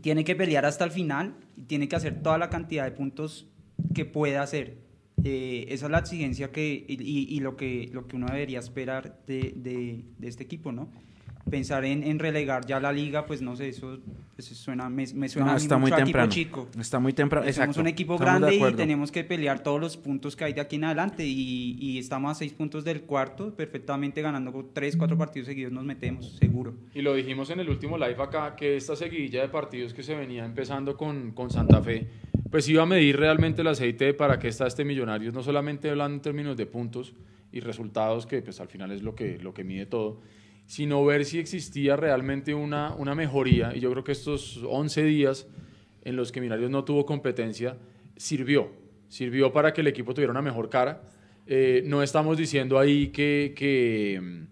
tiene 0.02 0.24
que 0.24 0.36
pelear 0.36 0.66
hasta 0.66 0.86
el 0.86 0.92
final 0.92 1.36
y 1.58 1.64
tiene 1.64 1.88
que 1.90 1.96
hacer 1.96 2.22
toda 2.24 2.38
la 2.38 2.50
cantidad 2.50 2.86
de 2.86 2.92
puntos 2.92 3.48
que 3.94 4.06
pueda 4.06 4.42
hacer. 4.42 4.78
Eh, 5.24 5.66
esa 5.70 5.86
es 5.88 5.92
la 5.92 6.00
exigencia 6.00 6.52
que, 6.52 6.86
y, 6.88 6.94
y- 7.04 7.36
y 7.36 7.40
lo, 7.42 7.56
que, 7.58 7.90
lo 7.92 8.08
que 8.08 8.16
uno 8.16 8.28
debería 8.28 8.60
esperar 8.60 9.20
de, 9.28 9.54
de- 9.56 10.06
de 10.18 10.28
este 10.28 10.44
equipo, 10.44 10.72
¿no? 10.72 10.90
Pensar 11.50 11.86
en, 11.86 12.04
en 12.04 12.20
relegar 12.20 12.66
ya 12.66 12.80
la 12.80 12.92
liga, 12.92 13.26
pues 13.26 13.42
no 13.42 13.56
sé, 13.56 13.70
eso, 13.70 13.98
eso 14.38 14.56
suena, 14.56 14.90
me, 14.90 15.06
me 15.16 15.28
suena 15.28 15.48
No, 15.48 15.52
a 15.54 15.56
mí 15.56 15.62
está 15.62 15.78
muy 15.78 15.92
a 15.92 15.96
equipo 15.96 16.06
temprano. 16.06 16.32
chico. 16.32 16.70
Está 16.80 17.00
muy 17.00 17.14
temprano. 17.14 17.44
Somos 17.46 17.58
Exacto. 17.58 17.82
un 17.82 17.88
equipo 17.88 18.14
Estamos 18.16 18.42
de 18.42 18.58
grande 18.58 18.70
y 18.70 18.74
tenemos 18.76 19.12
que 19.12 19.24
pelear 19.24 19.62
todos 19.64 19.80
los 19.82 19.98
puntos 19.98 20.36
que 20.36 20.44
hay 20.44 20.54
de 20.54 20.62
aquí 20.62 20.76
en 20.76 20.84
adelante 20.86 21.26
y, 21.26 21.78
y 21.80 21.98
estamos 21.98 22.32
a 22.32 22.36
seis 22.36 22.54
puntos 22.54 22.84
del 22.84 23.02
cuarto, 23.02 23.56
perfectamente 23.56 24.22
ganando 24.22 24.70
tres, 24.74 24.96
cuatro 24.96 25.18
partidos 25.18 25.48
seguidos 25.48 25.72
nos 25.74 25.84
metemos, 25.84 26.32
seguro. 26.38 26.74
Y 26.94 27.02
lo 27.02 27.14
dijimos 27.16 27.50
en 27.50 27.60
el 27.60 27.70
último 27.70 27.98
live 27.98 28.22
acá, 28.22 28.56
que 28.56 28.78
esta 28.78 28.96
seguidilla 28.96 29.42
de 29.42 29.50
partidos 29.50 29.94
que 29.94 30.04
se 30.04 30.16
venía 30.16 30.46
empezando 30.46 30.96
con, 30.96 31.32
con 31.32 31.50
Santa 31.50 31.82
Fe, 31.82 32.08
pues 32.50 32.68
iba 32.70 32.84
a 32.84 32.86
medir 32.86 33.18
realmente 33.18 33.62
el 33.62 33.68
aceite 33.68 34.06
de 34.06 34.14
para 34.14 34.38
qué 34.40 34.48
está 34.50 34.68
este 34.68 34.86
Millonarios, 34.86 35.34
no 35.34 35.42
solamente 35.42 35.90
hablando 35.90 36.16
en 36.16 36.22
términos 36.22 36.58
de 36.58 36.66
puntos 36.66 37.14
y 37.52 37.62
resultados, 37.62 38.26
que 38.26 38.42
pues 38.42 38.60
al 38.62 38.68
final 38.68 38.92
es 38.92 39.02
lo 39.04 39.16
que, 39.16 39.38
lo 39.40 39.54
que 39.54 39.64
mide 39.64 39.86
todo, 39.86 40.22
sino 40.66 41.04
ver 41.06 41.26
si 41.26 41.40
existía 41.40 41.96
realmente 41.96 42.54
una, 42.54 42.94
una 42.96 43.16
mejoría. 43.16 43.76
Y 43.76 43.80
yo 43.80 43.92
creo 43.92 44.04
que 44.04 44.12
estos 44.12 44.62
11 44.64 45.04
días 45.04 45.48
en 46.04 46.16
los 46.16 46.32
que 46.32 46.42
Millonarios 46.42 46.72
no 46.72 46.84
tuvo 46.84 47.06
competencia, 47.06 47.78
sirvió. 48.16 48.72
Sirvió 49.10 49.52
para 49.52 49.74
que 49.74 49.82
el 49.82 49.88
equipo 49.88 50.14
tuviera 50.14 50.32
una 50.32 50.42
mejor 50.42 50.70
cara. 50.70 51.02
Eh, 51.46 51.84
no 51.86 52.02
estamos 52.02 52.38
diciendo 52.38 52.80
ahí 52.80 53.08
que, 53.08 53.54
que, 53.56 54.46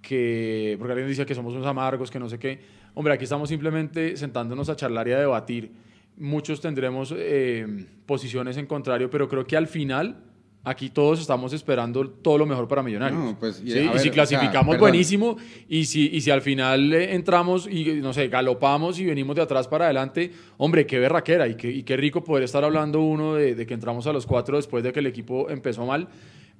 que, 0.00 0.76
porque 0.78 0.92
alguien 0.92 1.08
dice 1.08 1.26
que 1.26 1.34
somos 1.34 1.54
unos 1.54 1.66
amargos, 1.66 2.10
que 2.10 2.18
no 2.18 2.28
sé 2.28 2.38
qué. 2.38 2.60
Hombre, 2.94 3.14
aquí 3.14 3.24
estamos 3.24 3.48
simplemente 3.48 4.16
sentándonos 4.16 4.68
a 4.68 4.76
charlar 4.76 5.08
y 5.08 5.12
a 5.12 5.18
debatir. 5.18 5.72
Muchos 6.16 6.60
tendremos 6.60 7.14
eh, 7.16 7.86
posiciones 8.06 8.56
en 8.56 8.66
contrario, 8.66 9.10
pero 9.10 9.28
creo 9.28 9.46
que 9.46 9.56
al 9.56 9.66
final 9.66 10.16
aquí 10.64 10.90
todos 10.90 11.20
estamos 11.20 11.52
esperando 11.52 12.08
todo 12.08 12.38
lo 12.38 12.46
mejor 12.46 12.68
para 12.68 12.82
Millonarios. 12.82 13.20
No, 13.20 13.38
pues, 13.38 13.62
y 13.64 13.70
¿sí? 13.70 13.90
Y, 13.94 13.98
si 13.98 14.08
o 14.08 14.12
clasificamos, 14.12 14.74
sea, 14.74 14.80
buenísimo. 14.80 15.36
Y 15.68 15.84
si, 15.86 16.08
y 16.12 16.20
si 16.20 16.30
al 16.30 16.42
final 16.42 16.92
eh, 16.92 17.14
entramos 17.14 17.66
y, 17.66 18.00
no 18.02 18.12
sé, 18.12 18.28
galopamos 18.28 18.98
y 18.98 19.06
venimos 19.06 19.36
de 19.36 19.42
atrás 19.42 19.68
para 19.68 19.86
adelante, 19.86 20.32
hombre, 20.56 20.86
qué 20.86 20.98
berraquera 20.98 21.48
y 21.48 21.54
qué, 21.56 21.70
y 21.70 21.82
qué 21.82 21.96
rico 21.96 22.22
poder 22.22 22.44
estar 22.44 22.64
hablando 22.64 23.00
uno 23.00 23.34
de, 23.34 23.54
de 23.54 23.66
que 23.66 23.74
entramos 23.74 24.06
a 24.06 24.12
los 24.12 24.26
cuatro 24.26 24.56
después 24.56 24.84
de 24.84 24.92
que 24.92 25.00
el 25.00 25.06
equipo 25.06 25.48
empezó 25.50 25.86
mal. 25.86 26.08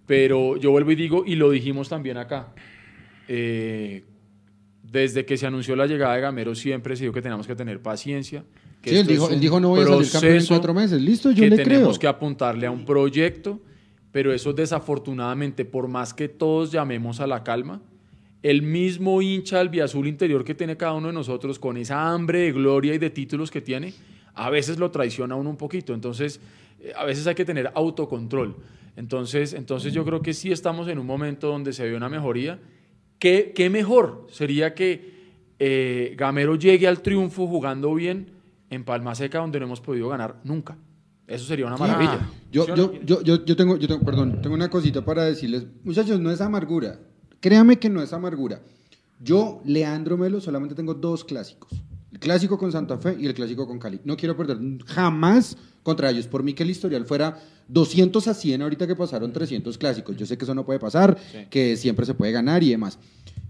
Pero 0.07 0.57
yo 0.57 0.71
vuelvo 0.71 0.91
y 0.91 0.95
digo, 0.95 1.23
y 1.27 1.37
lo 1.37 1.51
dijimos 1.51 1.91
también 1.91 2.17
acá, 2.17 2.55
eh, 3.29 4.05
desde 4.83 5.27
que 5.27 5.37
se 5.37 5.47
anunció 5.47 5.77
la 5.77 5.87
llegada 5.87 6.15
de 6.15 6.23
Gamero 6.23 6.55
siempre 6.55 6.97
se 6.97 7.05
dijo 7.05 7.13
que 7.13 7.21
teníamos 7.21 7.47
que 7.47 7.55
tener 7.55 7.83
paciencia. 7.83 8.43
Que 8.81 8.91
Sí, 8.91 8.97
él 8.97 9.07
dijo, 9.07 9.29
él 9.29 9.39
dijo 9.39 9.61
no 9.61 9.69
voy 9.69 9.83
a 9.83 9.87
salir 9.87 10.11
campeón 10.11 10.37
en 10.37 10.47
cuatro 10.47 10.73
meses. 10.75 11.03
Listo, 11.03 11.31
yo 11.31 11.43
que 11.43 11.51
le 11.51 11.57
tenemos 11.57 11.99
creo. 11.99 12.01
que 12.01 12.07
apuntarle 12.07 12.67
a 12.67 12.71
un 12.71 12.87
proyecto, 12.87 13.61
pero 14.19 14.33
eso 14.33 14.53
desafortunadamente, 14.53 15.65
por 15.65 15.87
más 15.87 16.13
que 16.13 16.29
todos 16.29 16.73
llamemos 16.73 17.21
a 17.21 17.29
la 17.29 17.45
calma, 17.45 17.81
el 18.43 18.63
mismo 18.63 19.23
hincha 19.23 19.61
albiazul 19.61 20.09
interior 20.09 20.43
que 20.43 20.57
tiene 20.57 20.77
cada 20.77 20.95
uno 20.95 21.07
de 21.07 21.13
nosotros, 21.13 21.61
con 21.61 21.77
esa 21.77 22.13
hambre 22.13 22.41
de 22.41 22.51
gloria 22.51 22.95
y 22.95 22.99
de 22.99 23.11
títulos 23.11 23.49
que 23.49 23.61
tiene, 23.61 23.95
a 24.35 24.51
veces 24.51 24.77
lo 24.77 24.91
traiciona 24.91 25.37
a 25.37 25.39
uno 25.39 25.51
un 25.51 25.57
poquito. 25.57 25.95
Entonces, 25.95 26.41
eh, 26.81 26.93
a 26.97 27.05
veces 27.05 27.29
hay 27.29 27.37
que 27.37 27.45
tener 27.45 27.71
autocontrol. 27.77 28.57
Entonces, 28.97 29.53
entonces 29.53 29.93
yo 29.93 30.05
creo 30.05 30.21
que 30.21 30.35
sí 30.35 30.51
estamos 30.51 30.89
en 30.89 30.99
un 30.99 31.07
momento 31.07 31.47
donde 31.47 31.73
se 31.73 31.89
ve 31.89 31.95
una 31.95 32.09
mejoría. 32.09 32.59
¿Qué, 33.21 33.53
qué 33.55 33.71
mejor 33.71 34.27
sería 34.33 34.75
que 34.75 35.13
eh, 35.61 36.17
Gamero 36.19 36.57
llegue 36.57 36.89
al 36.89 37.03
triunfo 37.03 37.47
jugando 37.47 37.95
bien 37.95 38.33
en 38.69 38.83
Palma 38.83 39.15
Seca, 39.15 39.39
donde 39.39 39.61
no 39.61 39.67
hemos 39.67 39.81
podido 39.81 40.09
ganar 40.09 40.41
nunca? 40.43 40.77
Eso 41.29 41.45
sería 41.45 41.67
una 41.67 41.77
maravilla. 41.77 42.29
Yo, 42.51 42.65
¿Sí 42.65 42.71
o 42.73 42.75
yo, 42.75 42.87
no? 42.87 43.01
yo, 43.05 43.23
yo, 43.23 43.45
yo 43.45 43.55
tengo, 43.57 43.77
yo 43.77 43.87
tengo, 43.87 44.05
perdón, 44.05 44.41
tengo 44.43 44.55
una 44.55 44.71
cosita 44.71 45.05
para 45.05 45.25
decirles. 45.25 45.65
Muchachos, 45.85 46.19
no 46.19 46.31
es 46.31 46.41
amargura. 46.41 46.99
Créame 47.41 47.79
que 47.79 47.89
no 47.91 48.03
es 48.03 48.13
amargura. 48.13 48.63
Yo, 49.21 49.61
Leandro 49.65 50.17
Melo, 50.17 50.41
solamente 50.41 50.75
tengo 50.75 50.95
dos 50.95 51.25
clásicos. 51.25 51.71
El 52.11 52.19
clásico 52.19 52.57
con 52.59 52.73
Santa 52.73 52.97
Fe 52.99 53.17
y 53.21 53.27
el 53.27 53.35
clásico 53.35 53.67
con 53.67 53.79
Cali. 53.79 54.01
No 54.05 54.17
quiero 54.17 54.37
perder 54.37 54.59
jamás 54.87 55.57
contra 55.83 56.11
ellos. 56.11 56.27
Por 56.27 56.43
mí 56.43 56.55
que 56.55 56.63
el 56.63 56.71
historial 56.71 57.05
fuera 57.05 57.39
200 57.69 58.27
a 58.29 58.35
100 58.35 58.63
ahorita 58.63 58.87
que 58.87 58.97
pasaron 58.97 59.33
300 59.33 59.77
clásicos. 59.77 60.17
Yo 60.17 60.25
sé 60.25 60.39
que 60.39 60.45
eso 60.45 60.55
no 60.55 60.65
puede 60.65 60.79
pasar, 60.79 61.19
Sí. 61.31 61.39
que 61.51 61.77
siempre 61.77 62.07
se 62.07 62.15
puede 62.15 62.33
ganar 62.33 62.63
y 62.63 62.71
demás. 62.71 62.99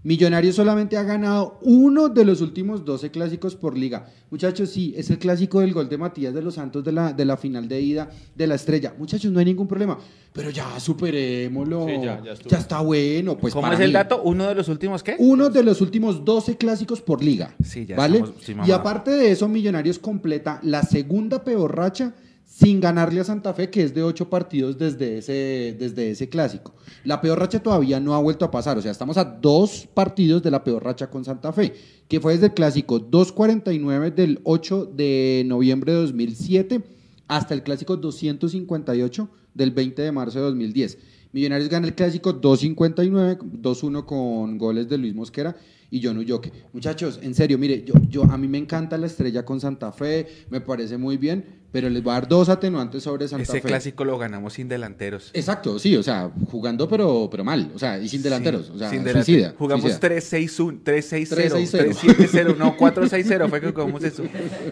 Millonarios 0.01 0.55
solamente 0.55 0.95
ha 0.95 1.03
ganado 1.03 1.59
uno 1.61 2.07
de 2.07 2.23
los 2.23 2.39
últimos 2.39 2.85
12 2.85 3.11
clásicos 3.11 3.55
por 3.57 3.77
liga. 3.77 4.05
Muchachos, 4.31 4.69
sí, 4.69 4.93
es 4.95 5.09
el 5.09 5.19
clásico 5.19 5.59
del 5.59 5.73
gol 5.73 5.89
de 5.89 5.97
Matías 5.97 6.33
de 6.33 6.41
los 6.41 6.55
Santos 6.55 6.85
de 6.85 6.93
la, 6.93 7.11
de 7.11 7.25
la 7.25 7.35
final 7.35 7.67
de 7.67 7.81
ida 7.81 8.09
de 8.33 8.47
la 8.47 8.55
estrella. 8.55 8.93
Muchachos, 8.97 9.29
no 9.31 9.39
hay 9.39 9.45
ningún 9.45 9.67
problema. 9.67 9.97
Pero 10.31 10.51
ya 10.51 10.79
superémoslo. 10.79 11.85
Sí, 11.85 11.93
ya, 12.01 12.23
ya, 12.23 12.33
ya 12.33 12.57
está 12.57 12.79
bueno. 12.79 13.37
Pues 13.37 13.53
¿Cómo 13.53 13.63
para 13.63 13.75
es 13.75 13.81
el 13.81 13.87
mí. 13.87 13.93
dato? 13.93 14.21
¿Uno 14.23 14.47
de 14.47 14.55
los 14.55 14.69
últimos 14.69 15.03
qué? 15.03 15.15
Uno 15.19 15.49
de 15.49 15.63
los 15.63 15.81
últimos 15.81 16.23
12 16.23 16.55
clásicos 16.55 17.01
por 17.01 17.21
liga. 17.21 17.53
Sí, 17.61 17.85
ya 17.85 17.97
¿Vale? 17.97 18.19
estamos- 18.19 18.35
sí, 18.41 18.55
y 18.65 18.71
aparte 18.71 19.11
de 19.11 19.31
eso, 19.31 19.49
Millonarios 19.49 19.99
completa 19.99 20.59
la 20.63 20.81
segunda 20.83 21.43
peor 21.43 21.75
racha 21.75 22.13
sin 22.59 22.81
ganarle 22.81 23.21
a 23.21 23.23
Santa 23.23 23.53
Fe, 23.53 23.69
que 23.69 23.83
es 23.83 23.93
de 23.93 24.03
ocho 24.03 24.29
partidos 24.29 24.77
desde 24.77 25.19
ese, 25.19 25.77
desde 25.79 26.11
ese 26.11 26.27
clásico. 26.27 26.75
La 27.05 27.21
peor 27.21 27.39
racha 27.39 27.63
todavía 27.63 28.01
no 28.01 28.15
ha 28.15 28.19
vuelto 28.19 28.43
a 28.43 28.51
pasar, 28.51 28.77
o 28.77 28.81
sea, 28.81 28.91
estamos 28.91 29.15
a 29.15 29.23
dos 29.23 29.87
partidos 29.93 30.43
de 30.43 30.51
la 30.51 30.61
peor 30.61 30.83
racha 30.83 31.09
con 31.09 31.23
Santa 31.23 31.53
Fe, 31.53 31.73
que 32.09 32.19
fue 32.19 32.33
desde 32.33 32.47
el 32.47 32.53
clásico 32.53 32.99
249 32.99 34.11
del 34.11 34.41
8 34.43 34.91
de 34.93 35.43
noviembre 35.45 35.93
de 35.93 35.99
2007 35.99 36.83
hasta 37.29 37.53
el 37.53 37.63
clásico 37.63 37.95
258 37.95 39.29
del 39.53 39.71
20 39.71 40.01
de 40.01 40.11
marzo 40.11 40.39
de 40.39 40.45
2010. 40.45 40.97
Millonarios 41.31 41.69
gana 41.69 41.87
el 41.87 41.95
clásico 41.95 42.33
259, 42.33 43.39
2-1 43.39 44.03
con 44.03 44.57
goles 44.57 44.89
de 44.89 44.97
Luis 44.97 45.15
Mosquera 45.15 45.55
y 45.91 46.01
John 46.03 46.17
Uyoque. 46.17 46.51
Muchachos, 46.73 47.19
en 47.21 47.33
serio, 47.35 47.57
mire, 47.57 47.83
yo, 47.83 47.93
yo, 48.09 48.23
a 48.23 48.37
mí 48.37 48.47
me 48.47 48.57
encanta 48.57 48.97
la 48.97 49.07
estrella 49.07 49.43
con 49.45 49.59
Santa 49.59 49.91
Fe, 49.91 50.27
me 50.49 50.61
parece 50.61 50.97
muy 50.97 51.17
bien, 51.17 51.59
pero 51.71 51.89
les 51.89 52.03
voy 52.03 52.11
a 52.11 52.13
dar 52.15 52.27
dos 52.27 52.49
atenuantes 52.49 53.03
sobre 53.03 53.27
Santa 53.27 53.43
Ese 53.43 53.61
Fe. 53.61 53.67
clásico 53.67 54.05
lo 54.05 54.17
ganamos 54.17 54.53
sin 54.53 54.67
delanteros. 54.67 55.31
Exacto, 55.33 55.79
sí, 55.79 55.95
o 55.95 56.03
sea, 56.03 56.31
jugando 56.49 56.87
pero, 56.87 57.27
pero 57.29 57.43
mal, 57.43 57.71
o 57.75 57.79
sea, 57.79 57.99
y 57.99 58.07
sin 58.07 58.21
delanteros, 58.21 58.67
Sí, 58.67 58.71
o 58.75 58.77
sea, 58.77 58.89
sin 58.89 59.03
delanteros. 59.03 59.53
Jugamos 59.57 59.91
suicida. 59.91 60.09
3-6-1, 60.09 60.83
3-6-0, 60.83 61.27
3-6-0. 61.27 62.27
3-7-0, 62.29 62.57
no, 62.57 62.77
4-6-0 62.77 63.49
fue 63.49 63.61
que 63.61 63.71
jugamos 63.71 64.03
eso. 64.03 64.23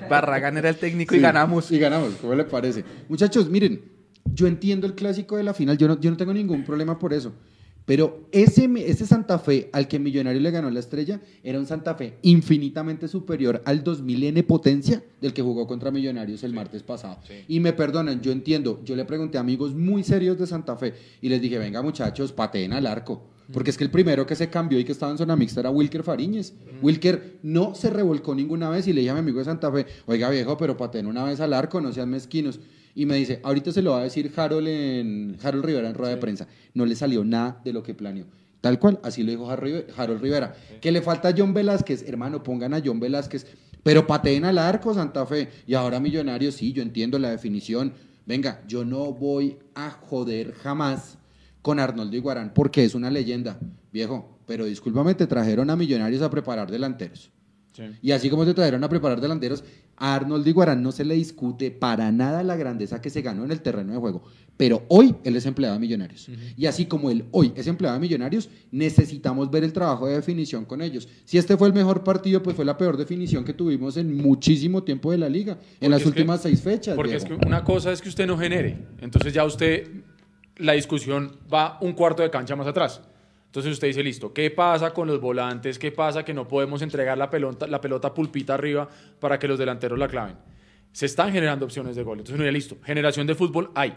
Barragán 0.10 0.58
era 0.58 0.70
el 0.70 0.78
técnico 0.78 1.16
y 1.16 1.18
Sí, 1.18 1.22
ganamos. 1.22 1.72
Y 1.72 1.80
ganamos, 1.80 2.14
¿cómo 2.22 2.36
le 2.36 2.44
parece? 2.44 2.84
Muchachos, 3.10 3.50
miren, 3.50 3.82
yo 4.34 4.48
entiendo 4.48 4.88
el 4.88 4.94
clásico 4.94 5.38
de 5.38 5.44
la 5.44 5.54
final, 5.54 5.78
yo 5.78 5.88
no, 5.88 6.00
yo 6.00 6.12
no 6.12 6.18
tengo 6.18 6.34
ningún 6.34 6.64
problema 6.64 7.00
por 7.00 7.14
eso. 7.14 7.34
Pero 7.88 8.28
ese, 8.34 8.70
ese 8.86 9.06
Santa 9.06 9.40
Fe 9.40 9.70
al 9.72 9.88
que 9.88 9.98
Millonario 9.98 10.42
le 10.42 10.52
ganó 10.52 10.70
la 10.70 10.82
estrella 10.82 11.22
era 11.42 11.58
un 11.58 11.66
Santa 11.66 11.96
Fe 11.96 12.18
infinitamente 12.22 13.08
superior 13.08 13.62
al 13.64 13.82
2000 13.82 14.26
N 14.26 14.44
potencia 14.44 15.02
del 15.22 15.32
que 15.32 15.42
jugó 15.42 15.66
contra 15.66 15.90
Millonarios 15.90 16.44
el 16.44 16.52
martes 16.52 16.84
pasado. 16.84 17.20
Y 17.48 17.62
me 17.62 17.72
perdonan, 17.72 18.20
yo 18.20 18.34
entiendo, 18.34 18.82
yo 18.84 18.98
le 18.98 19.06
pregunté 19.06 19.38
a 19.38 19.42
amigos 19.42 19.74
muy 19.74 20.04
serios 20.04 20.38
de 20.38 20.48
Santa 20.48 20.76
Fe 20.76 20.96
y 21.22 21.30
les 21.30 21.42
dije, 21.42 21.58
venga 21.60 21.82
muchachos, 21.82 22.34
pateen 22.34 22.74
al 22.74 22.88
arco. 22.88 23.24
Porque 23.54 23.70
es 23.70 23.78
que 23.78 23.86
el 23.86 23.90
primero 23.90 24.28
que 24.28 24.36
se 24.36 24.50
cambió 24.50 24.78
y 24.78 24.84
que 24.84 24.92
estaba 24.92 25.14
en 25.14 25.18
zona 25.18 25.38
mixta 25.38 25.62
era 25.62 25.70
Wilker 25.70 26.04
Fariñez. 26.04 26.56
Wilker 26.82 27.40
no 27.42 27.74
se 27.74 27.90
revolcó 27.90 28.36
ninguna 28.36 28.70
vez 28.70 28.86
y 28.90 28.92
le 28.92 29.00
dije 29.00 29.12
a 29.12 29.14
mi 29.14 29.20
amigo 29.20 29.40
de 29.40 29.46
Santa 29.46 29.72
Fe, 29.72 29.86
oiga 30.08 30.30
viejo, 30.30 30.58
pero 30.58 30.76
pateen 30.76 31.08
una 31.08 31.24
vez 31.24 31.40
al 31.40 31.54
arco, 31.54 31.80
no 31.80 31.94
sean 31.94 32.10
mezquinos. 32.10 32.60
Y 32.98 33.06
me 33.06 33.16
dice, 33.16 33.40
ahorita 33.44 33.72
se 33.72 33.84
lo 33.84 33.92
va 33.92 34.00
a 34.00 34.04
decir 34.06 34.34
Harold, 34.36 34.68
en, 34.68 35.38
Harold 35.44 35.64
Rivera 35.64 35.88
en 35.88 35.94
rueda 35.94 36.16
de 36.16 36.18
prensa. 36.18 36.48
No 36.74 36.84
le 36.84 36.96
salió 36.96 37.24
nada 37.24 37.62
de 37.64 37.72
lo 37.72 37.84
que 37.84 37.94
planeó. 37.94 38.26
Tal 38.60 38.80
cual, 38.80 39.00
así 39.04 39.22
lo 39.22 39.30
dijo 39.30 39.48
Harold 39.52 40.20
Rivera. 40.20 40.56
Que 40.82 40.92
le 40.92 41.04
falta 41.04 41.28
a 41.28 41.36
John 41.38 41.54
Velázquez, 41.54 42.06
hermano, 42.08 42.42
pongan 42.42 42.74
a 42.74 42.82
John 42.84 43.00
Velázquez, 43.00 43.46
pero 43.84 44.08
pateen 44.08 44.46
al 44.46 44.58
arco 44.58 44.96
Santa 44.96 45.28
Fe. 45.28 45.48
Y 45.68 45.76
ahora 45.76 46.00
Millonarios, 46.00 46.56
sí, 46.56 46.74
yo 46.74 46.82
entiendo 46.82 47.20
la 47.20 47.30
definición. 47.30 47.94
Venga, 48.26 48.64
yo 48.68 48.84
no 48.84 49.14
voy 49.14 49.60
a 49.76 49.92
joder 49.92 50.54
jamás 50.54 51.20
con 51.62 51.80
Arnoldo 51.80 52.18
Iguarán 52.18 52.52
porque 52.52 52.84
es 52.84 52.96
una 52.96 53.12
leyenda, 53.12 53.60
viejo. 53.94 54.40
Pero 54.48 54.66
discúlpame, 54.66 55.14
te 55.14 55.28
trajeron 55.28 55.70
a 55.70 55.76
Millonarios 55.76 56.24
a 56.24 56.32
preparar 56.32 56.72
delanteros. 56.72 57.30
Y 58.02 58.10
así 58.10 58.32
como 58.32 58.44
te 58.44 58.56
trajeron 58.56 58.84
a 58.84 58.90
preparar 58.90 59.22
delanteros, 59.22 59.64
a 59.98 60.16
Arnold 60.16 60.48
Iguarán 60.48 60.84
no 60.84 60.92
se 60.92 61.04
le 61.04 61.16
discute 61.16 61.72
para 61.72 62.12
nada 62.12 62.44
la 62.44 62.56
grandeza 62.56 63.02
que 63.02 63.10
se 63.10 63.22
ganó 63.22 63.44
en 63.46 63.52
el 63.52 63.62
terreno 63.62 63.94
de 63.94 64.00
juego. 64.00 64.24
Pero 64.58 64.84
hoy 64.88 65.16
él 65.24 65.36
es 65.36 65.46
empleado 65.46 65.76
de 65.76 65.80
Millonarios. 65.80 66.30
Y 66.56 66.66
así 66.66 66.86
como 66.86 67.12
él 67.12 67.26
hoy 67.32 67.54
es 67.56 67.68
empleado 67.68 67.96
de 67.96 68.02
Millonarios, 68.02 68.50
necesitamos 68.72 69.52
ver 69.52 69.64
el 69.64 69.72
trabajo 69.72 70.08
de 70.08 70.16
definición 70.16 70.66
con 70.66 70.82
ellos. 70.82 71.08
Si 71.26 71.38
este 71.38 71.58
fue 71.58 71.68
el 71.68 71.74
mejor 71.74 72.04
partido, 72.04 72.42
pues 72.42 72.56
fue 72.56 72.66
la 72.66 72.78
peor 72.78 72.98
definición 72.98 73.44
que 73.44 73.54
tuvimos 73.54 73.98
en 73.98 74.16
muchísimo 74.16 74.84
tiempo 74.84 75.12
de 75.12 75.20
la 75.20 75.30
liga, 75.30 75.60
en 75.80 75.92
las 75.92 76.06
últimas 76.06 76.42
seis 76.42 76.62
fechas. 76.62 76.96
Porque 76.96 77.16
es 77.16 77.26
que 77.26 77.34
una 77.34 77.64
cosa 77.64 77.92
es 77.92 78.02
que 78.02 78.10
usted 78.10 78.26
no 78.26 78.38
genere. 78.38 78.78
Entonces 79.00 79.32
ya 79.34 79.44
usted, 79.44 79.88
la 80.58 80.74
discusión 80.74 81.38
va 81.54 81.78
un 81.82 81.94
cuarto 81.94 82.24
de 82.24 82.32
cancha 82.32 82.56
más 82.56 82.68
atrás. 82.68 83.02
Entonces 83.48 83.74
usted 83.74 83.88
dice, 83.88 84.04
listo, 84.04 84.34
¿qué 84.34 84.52
pasa 84.52 84.94
con 84.94 85.08
los 85.08 85.20
volantes? 85.20 85.80
¿Qué 85.80 85.92
pasa 85.92 86.24
que 86.24 86.34
no 86.34 86.48
podemos 86.48 86.82
entregar 86.82 87.18
la 87.18 87.30
pelota, 87.30 87.66
la 87.66 87.82
pelota 87.82 88.14
pulpita 88.14 88.54
arriba 88.54 88.88
para 89.20 89.40
que 89.40 89.48
los 89.48 89.58
delanteros 89.58 89.98
la 89.98 90.08
claven? 90.08 90.36
Se 90.92 91.06
están 91.06 91.32
generando 91.32 91.66
opciones 91.66 91.96
de 91.96 92.04
gol. 92.04 92.20
Entonces 92.20 92.36
uno 92.36 92.44
dice, 92.44 92.52
listo, 92.52 92.78
generación 92.84 93.26
de 93.26 93.36
fútbol 93.36 93.72
hay. 93.74 93.96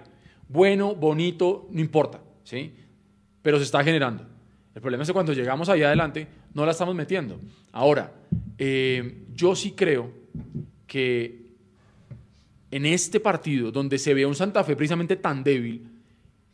Bueno, 0.49 0.95
bonito, 0.95 1.69
no 1.71 1.81
importa, 1.81 2.21
¿sí? 2.45 2.75
Pero 3.43 3.59
se 3.59 3.65
está 3.65 3.85
generando. 3.85 4.25
El 4.75 4.81
problema 4.81 5.03
es 5.03 5.09
que 5.09 5.13
cuando 5.13 5.33
llegamos 5.33 5.69
ahí 5.69 5.83
adelante 5.83 6.27
no 6.55 6.65
la 6.65 6.71
estamos 6.71 6.95
metiendo. 6.95 7.41
Ahora, 7.73 8.13
eh, 8.57 9.25
yo 9.35 9.55
sí 9.57 9.73
creo 9.73 10.13
que 10.87 11.41
en 12.71 12.87
este 12.87 13.19
partido, 13.21 13.73
donde 13.73 13.99
se 13.99 14.15
ve 14.15 14.25
un 14.27 14.35
Santa 14.35 14.63
Fe 14.63 14.77
precisamente 14.77 15.17
tan 15.17 15.43
débil, 15.43 15.89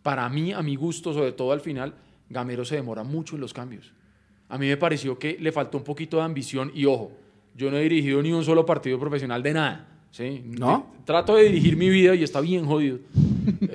para 0.03 0.29
mí, 0.29 0.53
a 0.53 0.63
mi 0.63 0.77
gusto, 0.77 1.13
sobre 1.13 1.33
todo 1.33 1.53
al 1.53 1.61
final, 1.61 1.95
Gamero 2.29 2.65
se 2.65 2.77
demora 2.77 3.03
mucho 3.03 3.37
en 3.37 3.41
los 3.41 3.53
cambios. 3.53 3.93
A 4.49 4.59
mí 4.59 4.67
me 4.67 4.77
pareció 4.77 5.19
que 5.19 5.37
le 5.41 5.53
faltó 5.53 5.79
un 5.79 5.85
poquito 5.85 6.19
de 6.19 6.23
ambición 6.23 6.71
y 6.75 6.85
ojo, 6.87 7.13
yo 7.55 7.71
no 7.71 7.77
he 7.79 7.83
dirigido 7.83 8.23
ni 8.23 8.33
un 8.33 8.45
solo 8.45 8.65
partido 8.65 8.99
profesional 8.99 9.43
de 9.43 9.55
nada. 9.55 9.89
¿sí? 10.11 10.43
¿No? 10.45 10.95
Trato 11.05 11.37
de 11.37 11.45
dirigir 11.45 11.77
mi 11.77 11.89
vida 11.89 12.15
y 12.15 12.23
está 12.23 12.41
bien 12.41 12.67
jodido. 12.67 12.99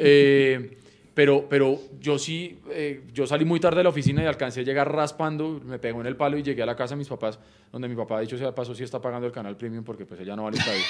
Eh, 0.03 0.77
pero, 1.13 1.45
pero 1.49 1.79
yo 1.99 2.17
sí, 2.17 2.59
eh, 2.71 3.03
yo 3.13 3.27
salí 3.27 3.45
muy 3.45 3.59
tarde 3.59 3.77
de 3.77 3.83
la 3.83 3.89
oficina 3.89 4.23
y 4.23 4.25
alcancé 4.25 4.61
a 4.61 4.63
llegar 4.63 4.91
raspando, 4.91 5.61
me 5.65 5.79
pegó 5.79 6.01
en 6.01 6.07
el 6.07 6.17
palo 6.17 6.37
y 6.37 6.43
llegué 6.43 6.63
a 6.63 6.65
la 6.65 6.75
casa 6.75 6.95
de 6.95 6.99
mis 6.99 7.07
papás, 7.07 7.39
donde 7.71 7.87
mi 7.87 7.95
papá, 7.95 8.19
de 8.19 8.25
hecho, 8.25 8.37
se 8.37 8.51
pasó, 8.51 8.73
sí 8.75 8.83
está 8.83 9.01
pagando 9.01 9.27
el 9.27 9.33
canal 9.33 9.55
premium 9.55 9.83
porque 9.83 10.05
pues 10.05 10.19
ella 10.19 10.35
no 10.35 10.43
vale 10.43 10.57
estadio. 10.57 10.81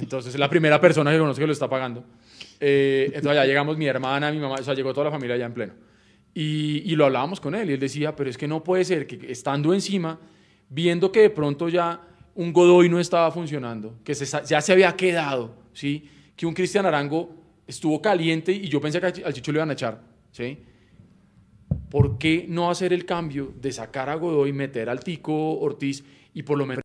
Entonces 0.00 0.34
es 0.34 0.38
la 0.38 0.48
primera 0.48 0.80
persona 0.80 1.10
que 1.10 1.18
conozco 1.18 1.40
que 1.40 1.46
lo 1.46 1.52
está 1.52 1.68
pagando. 1.68 2.04
Eh, 2.60 3.06
entonces 3.06 3.34
ya 3.34 3.44
llegamos 3.44 3.76
mi 3.76 3.86
hermana, 3.86 4.30
mi 4.30 4.38
mamá, 4.38 4.56
o 4.56 4.62
sea, 4.62 4.74
llegó 4.74 4.92
toda 4.92 5.06
la 5.06 5.10
familia 5.10 5.36
ya 5.36 5.46
en 5.46 5.54
pleno. 5.54 5.72
Y, 6.38 6.94
lo 6.96 7.06
hablábamos 7.06 7.40
con 7.40 7.54
él 7.54 7.70
y 7.70 7.72
él 7.72 7.80
decía, 7.80 8.14
pero 8.14 8.28
es 8.28 8.36
que 8.36 8.46
no 8.46 8.62
puede 8.62 8.84
ser 8.84 9.06
que 9.06 9.32
estando 9.32 9.72
encima, 9.72 10.20
viendo 10.68 11.10
que 11.10 11.20
de 11.22 11.30
pronto 11.30 11.70
ya 11.70 12.06
un 12.34 12.52
Godoy 12.52 12.90
no 12.90 13.00
estaba 13.00 13.30
funcionando, 13.30 13.94
que 14.04 14.12
ya 14.12 14.60
se 14.60 14.72
había 14.72 14.94
quedado, 14.94 15.54
¿sí? 15.72 16.06
que 16.36 16.44
un 16.44 16.52
Cristian 16.52 16.84
Arango 16.84 17.30
estuvo 17.66 18.02
caliente 18.02 18.52
y 18.52 18.68
yo 18.68 18.82
pensé 18.82 19.00
que 19.00 19.06
al 19.06 19.32
Chicho 19.32 19.50
le 19.50 19.56
iban 19.56 19.70
a 19.70 19.72
echar. 19.72 20.02
¿sí? 20.30 20.58
¿Por 21.88 22.18
qué 22.18 22.44
no 22.46 22.70
hacer 22.70 22.92
el 22.92 23.06
cambio 23.06 23.54
de 23.58 23.72
sacar 23.72 24.10
a 24.10 24.16
Godoy, 24.16 24.52
meter 24.52 24.90
al 24.90 25.00
Tico 25.00 25.58
Ortiz 25.58 26.04
y 26.34 26.42
por 26.42 26.58
lo 26.58 26.66
menos 26.66 26.82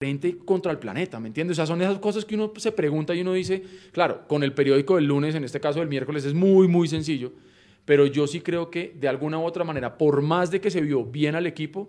frente 0.00 0.38
contra 0.38 0.72
el 0.72 0.80
planeta, 0.80 1.20
¿me 1.20 1.28
entiendes? 1.28 1.56
O 1.60 1.66
son 1.66 1.80
esas 1.82 2.00
cosas 2.00 2.24
que 2.24 2.34
uno 2.34 2.52
se 2.56 2.72
pregunta 2.72 3.14
y 3.14 3.20
uno 3.20 3.34
dice, 3.34 3.62
claro, 3.92 4.26
con 4.26 4.42
el 4.42 4.54
periódico 4.54 4.96
del 4.96 5.04
lunes, 5.04 5.36
en 5.36 5.44
este 5.44 5.60
caso 5.60 5.78
del 5.78 5.88
miércoles, 5.88 6.24
es 6.24 6.34
muy, 6.34 6.66
muy 6.66 6.88
sencillo, 6.88 7.32
pero 7.88 8.04
yo 8.04 8.26
sí 8.26 8.42
creo 8.42 8.70
que 8.70 8.94
de 9.00 9.08
alguna 9.08 9.38
u 9.38 9.44
otra 9.44 9.64
manera, 9.64 9.96
por 9.96 10.20
más 10.20 10.50
de 10.50 10.60
que 10.60 10.70
se 10.70 10.82
vio 10.82 11.04
bien 11.04 11.34
al 11.36 11.46
equipo, 11.46 11.88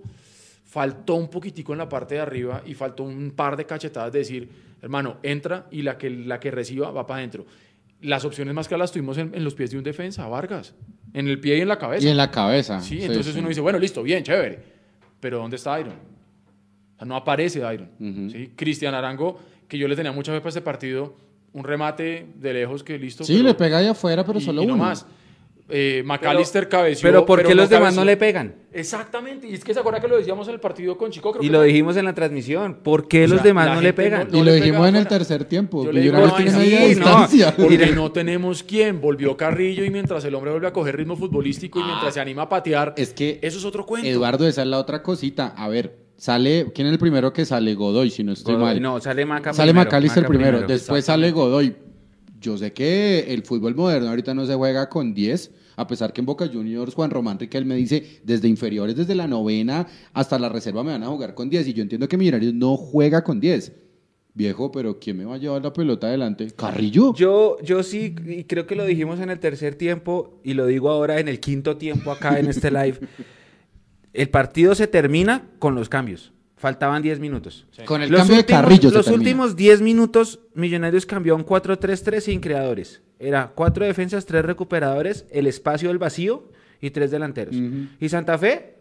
faltó 0.63 1.15
un 1.15 1.29
poquitico 1.29 1.73
en 1.73 1.79
la 1.79 1.89
parte 1.89 2.15
de 2.15 2.21
arriba 2.21 2.63
y 2.65 2.73
faltó 2.73 3.03
un 3.03 3.31
par 3.31 3.57
de 3.57 3.65
cachetadas 3.65 4.13
de 4.13 4.19
decir, 4.19 4.49
hermano, 4.81 5.17
entra 5.23 5.67
y 5.71 5.81
la 5.81 5.97
que, 5.97 6.09
la 6.09 6.39
que 6.39 6.51
reciba 6.51 6.89
va 6.91 7.05
para 7.05 7.17
adentro. 7.17 7.45
Las 7.99 8.23
opciones 8.23 8.53
más 8.53 8.69
claras 8.69 8.83
las 8.83 8.91
tuvimos 8.93 9.17
en, 9.17 9.43
los 9.43 9.55
pies 9.55 9.71
de 9.71 9.77
un 9.77 9.83
defensa, 9.83 10.25
Vargas, 10.29 10.73
en 11.13 11.27
el 11.27 11.37
pie 11.41 11.57
y 11.57 11.61
en 11.61 11.67
la 11.67 11.77
cabeza. 11.77 12.07
Y 12.07 12.09
en 12.09 12.15
la 12.15 12.31
cabeza. 12.31 12.79
Sí, 12.79 12.99
entonces 13.01 13.35
uno 13.35 13.49
dice, 13.49 13.59
bueno, 13.59 13.77
listo, 13.77 14.01
bien, 14.01 14.23
chévere, 14.23 14.57
pero 15.19 15.39
¿dónde 15.39 15.57
está 15.57 15.77
Iron? 15.81 15.95
no 17.05 17.17
aparece 17.17 17.59
Iron. 17.73 18.29
¿sí? 18.31 18.53
Cristian 18.55 18.95
Arango, 18.95 19.37
que 19.67 19.77
yo 19.77 19.85
le 19.85 19.97
tenía 19.97 20.13
mucha 20.13 20.31
fe 20.31 20.39
para 20.39 20.47
este 20.47 20.61
partido, 20.61 21.13
un 21.51 21.65
remate 21.65 22.25
de 22.35 22.53
lejos 22.53 22.85
que 22.85 22.97
listo. 22.97 23.25
Sí, 23.25 23.43
le 23.43 23.53
pega 23.53 23.79
ahí 23.79 23.87
afuera, 23.87 24.23
pero 24.25 24.39
solo 24.39 24.61
uno. 24.61 24.77
más 24.77 25.05
eh, 25.69 26.03
McAllister 26.05 26.67
cabeció. 26.67 27.07
Pero 27.07 27.25
¿por 27.25 27.43
qué 27.43 27.55
los 27.55 27.69
demás 27.69 27.95
no 27.95 28.03
le 28.03 28.17
pegan? 28.17 28.55
Exactamente, 28.71 29.47
y 29.47 29.53
es 29.53 29.63
que 29.63 29.73
se 29.73 29.79
acuerda 29.79 29.99
que 29.99 30.07
lo 30.07 30.17
decíamos 30.17 30.47
en 30.47 30.53
el 30.53 30.59
partido 30.59 30.95
con 30.97 31.11
Chico. 31.11 31.35
y 31.41 31.49
lo 31.49 31.61
dijimos 31.63 31.97
en 31.97 32.05
la 32.05 32.13
transmisión. 32.13 32.75
¿Por 32.83 33.07
qué 33.07 33.27
los 33.27 33.41
demás 33.41 33.73
no 33.75 33.81
le 33.81 33.93
pegan? 33.93 34.27
y 34.31 34.43
lo 34.43 34.53
dijimos 34.53 34.87
en 34.87 34.95
el 34.95 35.07
tercer 35.07 35.45
tiempo. 35.45 35.83
porque 37.57 37.91
no 37.93 38.11
tenemos 38.11 38.63
quién. 38.63 39.01
Volvió 39.01 39.35
Carrillo 39.37 39.83
y 39.83 39.89
mientras 39.89 40.23
el 40.25 40.35
hombre 40.35 40.51
vuelve 40.51 40.67
a 40.67 40.73
coger 40.73 40.97
ritmo 40.97 41.15
futbolístico 41.15 41.79
y 41.79 41.83
mientras 41.83 42.13
se 42.13 42.19
anima 42.19 42.43
a 42.43 42.49
patear. 42.49 42.93
Es 42.97 43.13
que 43.13 43.39
eso 43.41 43.57
es 43.57 43.65
otro 43.65 43.85
cuento. 43.85 44.07
Eduardo, 44.07 44.47
esa 44.47 44.61
es 44.61 44.67
la 44.67 44.77
otra 44.77 45.01
cosita. 45.01 45.53
A 45.57 45.67
ver, 45.67 45.97
sale. 46.17 46.71
¿Quién 46.73 46.87
es 46.87 46.93
el 46.93 46.99
primero 46.99 47.33
que 47.33 47.45
sale? 47.45 47.73
Godoy, 47.73 48.09
si 48.09 48.23
no 48.23 48.33
estoy 48.33 48.57
mal. 48.57 48.81
No, 48.81 48.99
sale 48.99 49.25
Maca 49.25 49.53
Sale 49.53 49.73
McAllister 49.73 50.25
primero. 50.25 50.61
Después 50.61 51.05
sale 51.05 51.31
Godoy. 51.31 51.75
Yo 52.39 52.57
sé 52.57 52.71
que 52.71 53.33
el 53.33 53.43
fútbol 53.43 53.75
moderno 53.75 54.09
ahorita 54.09 54.33
no 54.33 54.45
se 54.45 54.55
juega 54.55 54.87
con 54.87 55.13
10 55.13 55.51
a 55.79 55.87
pesar 55.87 56.11
que 56.11 56.19
en 56.19 56.25
Boca 56.25 56.45
Juniors 56.51 56.93
Juan 56.93 57.09
Román 57.09 57.39
Riquel 57.39 57.63
me 57.63 57.75
dice, 57.75 58.19
desde 58.23 58.49
inferiores, 58.49 58.97
desde 58.97 59.15
la 59.15 59.27
novena 59.27 59.87
hasta 60.11 60.37
la 60.37 60.49
reserva 60.49 60.83
me 60.83 60.91
van 60.91 61.03
a 61.03 61.07
jugar 61.07 61.33
con 61.33 61.49
10 61.49 61.69
y 61.69 61.73
yo 61.73 61.81
entiendo 61.81 62.07
que 62.09 62.17
Millonarios 62.17 62.53
no 62.53 62.75
juega 62.75 63.23
con 63.23 63.39
10. 63.39 63.71
Viejo, 64.33 64.71
pero 64.71 64.99
¿quién 64.99 65.17
me 65.17 65.25
va 65.25 65.35
a 65.35 65.37
llevar 65.37 65.63
la 65.63 65.71
pelota 65.71 66.07
adelante? 66.07 66.51
¿Carrillo? 66.51 67.13
Yo, 67.15 67.57
yo 67.63 67.81
sí, 67.83 68.13
y 68.25 68.43
creo 68.43 68.67
que 68.67 68.75
lo 68.75 68.85
dijimos 68.85 69.21
en 69.21 69.29
el 69.29 69.39
tercer 69.39 69.75
tiempo 69.75 70.39
y 70.43 70.53
lo 70.53 70.65
digo 70.65 70.89
ahora 70.89 71.19
en 71.19 71.29
el 71.29 71.39
quinto 71.39 71.77
tiempo 71.77 72.11
acá 72.11 72.39
en 72.39 72.47
este 72.47 72.69
live. 72.71 72.99
El 74.11 74.29
partido 74.29 74.75
se 74.75 74.87
termina 74.87 75.47
con 75.59 75.75
los 75.75 75.87
cambios. 75.87 76.33
Faltaban 76.57 77.01
10 77.01 77.21
minutos. 77.21 77.67
Con 77.85 78.01
el 78.01 78.13
cambio 78.13 78.35
de 78.35 78.45
Carrillo. 78.45 78.91
Los 78.91 79.07
últimos 79.07 79.55
10 79.55 79.81
minutos, 79.81 80.41
Millonarios 80.55 81.05
cambió 81.05 81.33
a 81.33 81.37
un 81.37 81.45
4-3-3 81.45 82.19
sin 82.19 82.41
creadores. 82.41 83.01
Era 83.19 83.51
cuatro 83.53 83.85
defensas, 83.85 84.25
tres 84.25 84.45
recuperadores, 84.45 85.25
el 85.29 85.45
espacio 85.45 85.89
del 85.89 85.97
vacío 85.97 86.49
y 86.79 86.91
tres 86.91 87.11
delanteros. 87.11 87.53
Y 87.99 88.09
Santa 88.09 88.37
Fe 88.37 88.75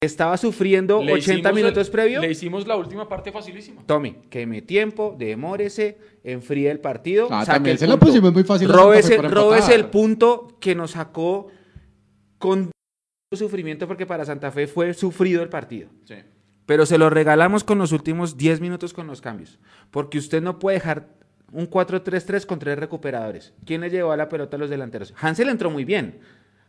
estaba 0.00 0.36
sufriendo 0.36 1.00
80 1.00 1.52
minutos 1.52 1.90
previo. 1.90 2.20
Le 2.20 2.30
hicimos 2.30 2.66
la 2.66 2.76
última 2.76 3.08
parte 3.08 3.32
facilísima. 3.32 3.82
Tome, 3.86 4.16
queme 4.30 4.62
tiempo, 4.62 5.14
demórese, 5.18 5.98
enfríe 6.24 6.70
el 6.70 6.80
partido. 6.80 7.28
Ah, 7.30 7.44
también 7.44 7.76
se 7.76 7.86
lo 7.86 7.98
pusimos 7.98 8.32
muy 8.32 8.44
fácil. 8.44 8.68
Róbese 8.68 9.74
el 9.74 9.86
punto 9.86 10.56
que 10.60 10.74
nos 10.74 10.92
sacó 10.92 11.48
con 12.38 12.70
sufrimiento 13.32 13.88
porque 13.88 14.06
para 14.06 14.24
Santa 14.24 14.50
Fe 14.50 14.66
fue 14.66 14.94
sufrido 14.94 15.42
el 15.42 15.48
partido. 15.48 15.88
Sí. 16.04 16.16
Pero 16.66 16.86
se 16.86 16.98
lo 16.98 17.10
regalamos 17.10 17.64
con 17.64 17.78
los 17.78 17.92
últimos 17.92 18.36
10 18.36 18.60
minutos 18.60 18.92
con 18.92 19.06
los 19.06 19.20
cambios. 19.20 19.58
Porque 19.90 20.18
usted 20.18 20.42
no 20.42 20.58
puede 20.58 20.76
dejar 20.78 21.21
un 21.52 21.68
4-3-3 21.68 22.46
con 22.46 22.58
tres 22.58 22.78
recuperadores. 22.78 23.52
¿Quién 23.64 23.82
le 23.82 23.90
llevó 23.90 24.12
a 24.12 24.16
la 24.16 24.28
pelota 24.28 24.56
a 24.56 24.58
los 24.60 24.70
delanteros? 24.70 25.14
Hansel 25.20 25.48
entró 25.48 25.70
muy 25.70 25.84
bien. 25.84 26.18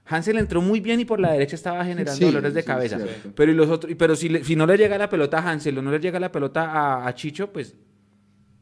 Hansel 0.06 0.38
entró 0.38 0.62
muy 0.62 0.82
bien 0.82 1.00
y 1.00 1.06
por 1.06 1.20
la 1.20 1.32
derecha 1.32 1.56
estaba 1.56 1.84
generando 1.86 2.26
dolores 2.26 2.54
de 2.54 2.64
cabeza. 2.64 3.00
pero 3.36 3.52
y 3.52 3.56
los 3.56 3.70
otros, 3.70 3.94
pero 3.98 4.16
si, 4.16 4.44
si, 4.44 4.56
no 4.56 4.66
le 4.66 4.78
llega 4.78 4.98
la 4.98 5.10
pelota 5.10 5.40
a 5.40 5.50
Hansel 5.50 5.78
o 5.78 5.82
no 5.82 5.92
le 5.92 6.00
llega 6.00 6.20
la 6.20 6.32
pelota 6.32 7.08
a, 7.08 7.16
Chicho, 7.16 7.52
pues 7.52 7.76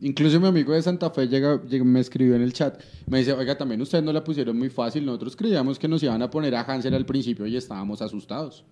Incluso 0.03 0.39
mi 0.39 0.47
amigo 0.47 0.73
de 0.73 0.81
Santa 0.81 1.12
Fe 1.12 1.27
llega, 1.27 1.62
llega- 1.63 1.86
me 1.86 1.99
escribió 1.99 2.36
en 2.36 2.41
el 2.41 2.53
chat. 2.53 2.81
Me 3.05 3.19
dice, 3.19 3.34
oiga, 3.34 3.55
también 3.55 3.79
ustedes 3.81 4.03
no 4.03 4.12
la 4.12 4.23
pusieron 4.23 4.57
muy 4.57 4.69
fácil. 4.69 5.05
Nosotros 5.05 5.36
creíamos 5.36 5.77
que 5.77 5.88
nos 5.88 6.01
iban 6.01 6.19
a 6.23 6.29
poner 6.29 6.55
a 6.55 6.62
Hansel 6.62 6.95
al 6.95 7.05
principio 7.05 7.45
y 7.45 7.55
estábamos 7.55 8.01
asustados. 8.01 8.65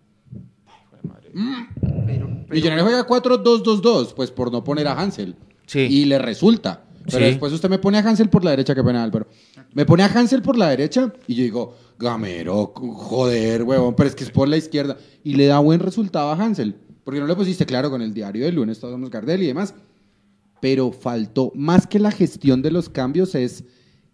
Pero, 2.07 2.27
Millonario 2.49 2.83
juega 2.83 3.05
4-2-2-2, 3.05 4.13
pues 4.15 4.31
por 4.31 4.51
no 4.51 4.63
poner 4.63 4.87
a 4.87 4.99
Hansel. 4.99 5.35
Sí. 5.67 5.81
Y 5.81 6.05
le 6.05 6.17
resulta. 6.17 6.88
Pero 7.05 7.17
Sí. 7.19 7.23
después 7.23 7.51
usted 7.53 7.69
me 7.69 7.79
pone 7.79 7.97
a 7.97 8.01
Hansel 8.01 8.29
por 8.29 8.43
la 8.43 8.51
derecha, 8.51 8.75
qué 8.75 8.83
pena, 8.83 9.03
Álvaro. 9.03 9.27
Me 9.73 9.85
pone 9.85 10.03
a 10.03 10.07
Hansel 10.07 10.41
por 10.41 10.57
la 10.57 10.69
derecha 10.69 11.13
y 11.27 11.35
yo 11.35 11.43
digo, 11.43 11.75
Gamero, 11.97 12.71
joder, 12.75 13.63
huevón, 13.63 13.95
pero 13.95 14.09
es 14.09 14.15
que 14.15 14.23
es 14.23 14.31
por 14.31 14.47
la 14.47 14.57
izquierda. 14.57 14.97
Y 15.23 15.33
le 15.35 15.45
da 15.47 15.59
buen 15.59 15.79
resultado 15.79 16.29
a 16.29 16.33
Hansel. 16.35 16.75
Porque 17.03 17.19
no 17.19 17.27
le 17.27 17.35
pusiste 17.35 17.65
claro 17.65 17.89
con 17.89 18.01
el 18.01 18.13
diario 18.13 18.45
del 18.45 18.55
lunes, 18.55 18.79
todos 18.79 18.93
somos 18.93 19.09
Gardel 19.09 19.41
y 19.43 19.47
demás. 19.47 19.73
Pero 20.61 20.91
faltó, 20.91 21.51
más 21.55 21.87
que 21.87 21.99
la 21.99 22.11
gestión 22.11 22.61
de 22.61 22.71
los 22.71 22.89
cambios, 22.89 23.33
es 23.35 23.63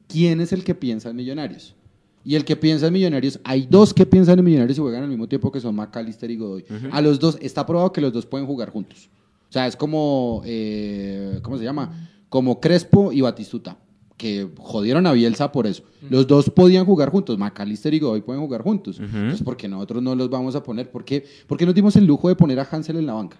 quién 0.07 0.39
es 0.41 0.53
el 0.53 0.63
que 0.63 0.75
piensa 0.75 1.09
en 1.09 1.15
Millonarios. 1.15 1.75
Y 2.23 2.35
el 2.35 2.45
que 2.45 2.55
piensa 2.55 2.87
en 2.87 2.93
Millonarios, 2.93 3.39
hay 3.43 3.67
dos 3.69 3.93
que 3.93 4.05
piensan 4.05 4.39
en 4.39 4.45
Millonarios 4.45 4.77
y 4.77 4.81
juegan 4.81 5.03
al 5.03 5.09
mismo 5.09 5.27
tiempo 5.27 5.51
que 5.51 5.59
son 5.59 5.75
McAllister 5.75 6.29
y 6.31 6.37
Godoy. 6.37 6.65
A 6.91 7.01
los 7.01 7.19
dos, 7.19 7.37
está 7.41 7.65
probado 7.65 7.91
que 7.91 8.01
los 8.01 8.13
dos 8.13 8.25
pueden 8.25 8.47
jugar 8.47 8.69
juntos. 8.69 9.09
O 9.49 9.51
sea, 9.51 9.67
es 9.67 9.75
como, 9.75 10.41
eh, 10.45 11.39
¿cómo 11.43 11.57
se 11.57 11.63
llama? 11.63 12.09
Como 12.35 12.59
Crespo 12.59 13.13
y 13.13 13.21
Batistuta, 13.21 13.77
que 14.17 14.49
jodieron 14.57 15.07
a 15.07 15.13
Bielsa 15.13 15.53
por 15.53 15.67
eso. 15.67 15.83
Los 16.09 16.27
dos 16.27 16.49
podían 16.49 16.83
jugar 16.85 17.09
juntos, 17.09 17.37
McAllister 17.37 17.93
y 17.93 17.99
Godoy 17.99 18.23
pueden 18.23 18.41
jugar 18.41 18.61
juntos. 18.61 18.99
Entonces, 18.99 19.41
¿por 19.41 19.55
qué 19.55 19.69
nosotros 19.69 20.03
no 20.03 20.13
los 20.15 20.29
vamos 20.29 20.53
a 20.53 20.61
poner? 20.61 20.91
¿Por 20.91 21.05
qué, 21.05 21.23
¿Por 21.47 21.57
qué 21.57 21.65
nos 21.65 21.73
dimos 21.73 21.95
el 21.95 22.05
lujo 22.05 22.27
de 22.27 22.35
poner 22.35 22.59
a 22.59 22.67
Hansel 22.69 22.97
en 22.97 23.05
la 23.05 23.13
banca? 23.13 23.37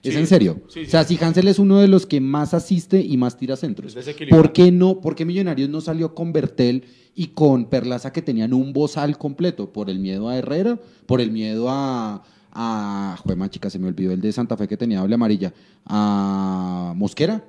¿Es 0.00 0.14
Sí, 0.14 0.20
en 0.20 0.28
serio? 0.28 0.60
sí, 0.68 0.82
sí. 0.82 0.86
O 0.86 0.90
sea, 0.90 1.02
si 1.02 1.18
Hansel 1.20 1.48
es 1.48 1.58
uno 1.58 1.78
de 1.80 1.88
los 1.88 2.06
que 2.06 2.20
más 2.20 2.54
asiste 2.54 3.00
y 3.00 3.16
más 3.16 3.36
tira 3.36 3.56
centros. 3.56 3.96
¿por 4.30 4.52
qué 4.52 4.70
no? 4.70 5.00
¿Por 5.00 5.16
qué 5.16 5.24
Millonarios 5.24 5.68
no 5.68 5.80
salió 5.80 6.14
con 6.14 6.32
Bertel 6.32 6.84
y 7.16 7.26
con 7.26 7.64
Perlaza 7.64 8.12
que 8.12 8.22
tenían 8.22 8.54
un 8.54 8.72
bozal 8.72 9.18
completo? 9.18 9.72
¿Por 9.72 9.90
el 9.90 9.98
miedo 9.98 10.28
a 10.28 10.36
Herrera? 10.38 10.78
¿Por 11.06 11.20
el 11.20 11.32
miedo 11.32 11.66
a... 11.68 12.22
a 12.52 13.18
juema 13.24 13.50
chica, 13.50 13.70
se 13.70 13.80
me 13.80 13.88
olvidó 13.88 14.12
el 14.12 14.20
de 14.20 14.30
Santa 14.30 14.56
Fe 14.56 14.68
que 14.68 14.76
tenía 14.76 15.00
doble 15.00 15.16
amarilla. 15.16 15.52
¿A 15.84 16.92
Mosquera? 16.94 17.42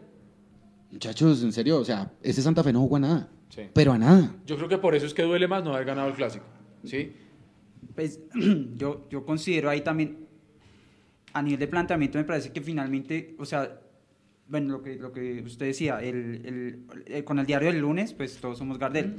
Muchachos, 0.91 1.43
en 1.43 1.51
serio, 1.51 1.79
o 1.79 1.85
sea, 1.85 2.11
ese 2.21 2.41
Santa 2.41 2.63
Fe 2.63 2.71
no 2.73 2.79
jugó 2.81 2.95
a 2.95 2.99
nada. 2.99 3.29
Sí. 3.49 3.63
Pero 3.73 3.93
a 3.93 3.97
nada. 3.97 4.35
Yo 4.45 4.55
creo 4.57 4.69
que 4.69 4.77
por 4.77 4.95
eso 4.95 5.05
es 5.05 5.13
que 5.13 5.23
duele 5.23 5.47
más 5.47 5.63
no 5.63 5.73
haber 5.73 5.85
ganado 5.85 6.07
el 6.07 6.13
clásico. 6.15 6.45
¿Sí? 6.83 7.11
Pues 7.95 8.19
yo, 8.75 9.07
yo 9.09 9.25
considero 9.25 9.69
ahí 9.69 9.81
también, 9.81 10.27
a 11.33 11.41
nivel 11.41 11.59
de 11.59 11.67
planteamiento, 11.67 12.17
me 12.17 12.23
parece 12.23 12.51
que 12.51 12.61
finalmente, 12.61 13.35
o 13.39 13.45
sea, 13.45 13.79
bueno, 14.47 14.73
lo 14.77 14.81
que, 14.81 14.95
lo 14.95 15.11
que 15.11 15.41
usted 15.45 15.65
decía, 15.67 15.99
el, 15.99 16.41
el- 16.45 16.85
el- 17.05 17.23
con 17.23 17.37
el 17.39 17.45
diario 17.45 17.69
del 17.71 17.79
lunes, 17.81 18.13
pues 18.13 18.37
todos 18.37 18.57
somos 18.57 18.77
Gardel. 18.79 19.15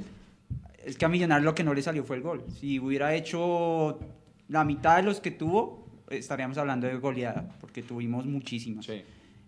Es 0.83 0.97
que 0.97 1.05
a 1.05 1.09
Millonarios 1.09 1.45
lo 1.45 1.53
que 1.53 1.63
no 1.63 1.73
le 1.73 1.81
salió 1.81 2.03
fue 2.03 2.15
el 2.15 2.23
gol. 2.23 2.43
Si 2.59 2.79
hubiera 2.79 3.13
hecho 3.13 3.99
la 4.47 4.63
mitad 4.63 4.97
de 4.97 5.03
los 5.03 5.19
que 5.19 5.29
tuvo, 5.31 5.85
estaríamos 6.09 6.57
hablando 6.57 6.87
de 6.87 6.95
goleada, 6.97 7.55
porque 7.61 7.83
tuvimos 7.83 8.25
muchísimas. 8.25 8.85
Sí. 8.85 9.01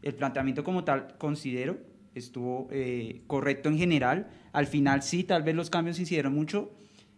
El 0.03 0.13
planteamiento 0.13 0.63
como 0.63 0.83
tal, 0.83 1.15
considero, 1.17 1.77
estuvo 2.15 2.67
eh, 2.71 3.21
correcto 3.27 3.69
en 3.69 3.77
general. 3.77 4.27
Al 4.53 4.67
final 4.67 5.01
sí, 5.03 5.23
tal 5.23 5.43
vez 5.43 5.55
los 5.55 5.69
cambios 5.69 5.97
se 5.97 6.03
hicieron 6.03 6.33
mucho, 6.33 6.71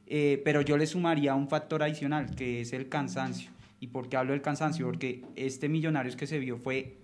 eh, 0.07 0.41
pero 0.45 0.61
yo 0.61 0.77
le 0.77 0.85
sumaría 0.85 1.33
un 1.35 1.47
factor 1.47 1.81
adicional, 1.83 2.35
que 2.35 2.61
es 2.61 2.73
el 2.73 2.89
cansancio. 2.89 3.49
¿Y 3.79 3.87
por 3.87 4.07
qué 4.09 4.17
hablo 4.17 4.31
del 4.33 4.41
cansancio? 4.41 4.85
Porque 4.85 5.23
este 5.35 5.67
Millonarios 5.69 6.15
que 6.15 6.27
se 6.27 6.39
vio 6.39 6.57
fue 6.57 6.97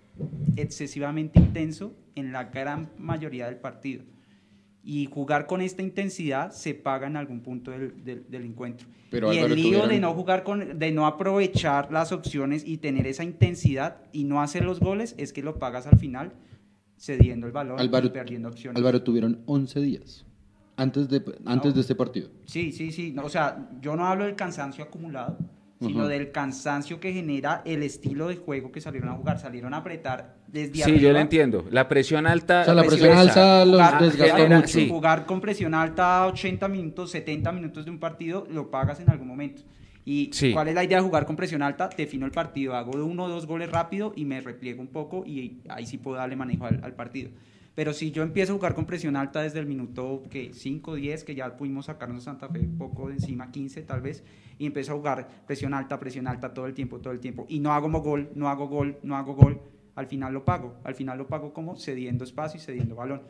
excesivamente 0.56 1.38
intenso 1.38 1.94
en 2.14 2.32
la 2.32 2.44
gran 2.44 2.90
mayoría 2.98 3.46
del 3.46 3.56
partido. 3.56 4.02
Y 4.82 5.06
jugar 5.06 5.46
con 5.46 5.60
esta 5.60 5.82
intensidad 5.82 6.52
se 6.52 6.74
paga 6.74 7.06
en 7.06 7.16
algún 7.16 7.40
punto 7.40 7.70
del, 7.70 8.02
del- 8.02 8.24
del 8.30 8.44
encuentro. 8.44 8.86
Pero, 9.10 9.32
y 9.32 9.36
Álvaro, 9.38 9.54
el 9.54 9.60
lío 9.62 9.70
de 9.80 9.84
tuvieron- 9.88 10.00
no 10.00 10.14
jugar 10.14 10.42
con, 10.42 10.78
de 10.78 10.90
no 10.90 11.06
aprovechar 11.06 11.92
las 11.92 12.12
opciones 12.12 12.64
y 12.66 12.78
tener 12.78 13.06
esa 13.06 13.24
intensidad 13.24 13.98
y 14.12 14.24
no 14.24 14.40
hacer 14.40 14.64
los 14.64 14.80
goles 14.80 15.14
es 15.18 15.32
que 15.34 15.42
lo 15.42 15.58
pagas 15.58 15.86
al 15.86 15.98
final 15.98 16.32
cediendo 17.00 17.46
el 17.46 17.52
balón 17.52 17.80
Álvaro, 17.80 18.06
y 18.06 18.10
perdiendo 18.10 18.48
opciones. 18.50 18.76
Álvaro 18.76 19.02
tuvieron 19.02 19.40
11 19.46 19.80
días 19.80 20.26
antes 20.76 21.08
de, 21.08 21.22
antes 21.46 21.70
No. 21.70 21.74
de 21.74 21.80
este 21.80 21.94
partido. 21.94 22.28
Sí, 22.44 22.72
sí, 22.72 22.92
sí. 22.92 23.12
no, 23.12 23.24
o 23.24 23.28
sea, 23.30 23.68
yo 23.80 23.96
no 23.96 24.06
hablo 24.06 24.24
del 24.26 24.36
cansancio 24.36 24.84
acumulado, 24.84 25.38
sino 25.80 26.06
del 26.08 26.30
cansancio 26.30 27.00
que 27.00 27.10
genera 27.12 27.62
el 27.64 27.82
estilo 27.82 28.28
de 28.28 28.36
juego 28.36 28.70
que 28.70 28.82
salieron 28.82 29.08
a 29.08 29.14
jugar. 29.14 29.38
Salieron 29.38 29.72
a 29.72 29.78
apretar 29.78 30.36
desde 30.46 30.74
Sí, 30.74 30.82
arriba. 30.82 30.98
yo 30.98 31.12
lo 31.14 31.18
entiendo. 31.20 31.64
La 31.70 31.88
presión 31.88 32.26
alta. 32.26 32.60
O 32.60 32.64
sea, 32.66 32.74
la 32.74 32.82
presión 32.84 33.16
alta 33.16 33.64
los 33.64 33.80
Jugar, 33.80 34.02
desgastó 34.02 34.36
genera- 34.36 34.56
mucho. 34.56 34.68
sí. 34.68 34.88
jugar 34.90 35.24
con 35.24 35.40
presión 35.40 35.72
alta 35.72 36.26
80 36.26 36.68
minutos, 36.68 37.10
70 37.12 37.50
minutos 37.52 37.86
de 37.86 37.90
un 37.90 37.98
partido, 37.98 38.46
lo 38.50 38.70
pagas 38.70 39.00
en 39.00 39.08
algún 39.08 39.26
momento. 39.28 39.62
¿Y 40.10 40.30
Sí. 40.32 40.52
cuál 40.52 40.66
es 40.66 40.74
la 40.74 40.82
idea 40.82 40.98
de 40.98 41.04
jugar 41.04 41.24
con 41.24 41.36
presión 41.36 41.62
alta? 41.62 41.88
Defino 41.96 42.26
el 42.26 42.32
partido, 42.32 42.74
hago 42.74 42.90
uno 43.04 43.24
o 43.26 43.28
dos 43.28 43.46
goles 43.46 43.70
rápido 43.70 44.12
y 44.16 44.24
me 44.24 44.40
repliego 44.40 44.80
un 44.82 44.88
poco 44.88 45.24
y 45.24 45.60
ahí 45.68 45.86
sí 45.86 45.98
puedo 45.98 46.16
darle 46.16 46.34
manejo 46.34 46.64
al, 46.66 46.82
al 46.82 46.94
partido. 46.94 47.30
Pero 47.76 47.92
si 47.92 48.10
yo 48.10 48.24
empiezo 48.24 48.52
a 48.52 48.56
jugar 48.56 48.74
con 48.74 48.86
presión 48.86 49.14
alta 49.14 49.40
desde 49.42 49.60
el 49.60 49.66
minuto 49.66 50.24
que 50.28 50.52
5, 50.52 50.96
10, 50.96 51.22
que 51.22 51.36
ya 51.36 51.56
pudimos 51.56 51.86
sacarnos 51.86 52.24
Santa 52.24 52.48
Fe 52.48 52.68
poco 52.76 53.06
de 53.06 53.14
encima, 53.14 53.52
15 53.52 53.82
tal 53.82 54.00
vez, 54.00 54.24
y 54.58 54.66
empiezo 54.66 54.92
a 54.92 54.96
jugar 54.96 55.28
presión 55.46 55.74
alta, 55.74 56.00
presión 56.00 56.26
alta 56.26 56.52
todo 56.52 56.66
el 56.66 56.74
tiempo, 56.74 56.98
todo 56.98 57.12
el 57.12 57.20
tiempo, 57.20 57.46
y 57.48 57.60
no 57.60 57.72
hago 57.72 57.88
gol, 58.02 58.30
no 58.34 58.48
hago 58.48 58.66
gol, 58.66 58.98
no 59.04 59.16
hago 59.16 59.34
gol, 59.34 59.60
al 59.94 60.06
final 60.08 60.32
lo 60.34 60.44
pago. 60.44 60.74
Al 60.82 60.96
final 60.96 61.18
lo 61.18 61.28
pago 61.28 61.52
como 61.52 61.76
cediendo 61.76 62.24
espacio 62.24 62.58
y 62.58 62.60
cediendo 62.60 62.96
balón. 62.96 63.22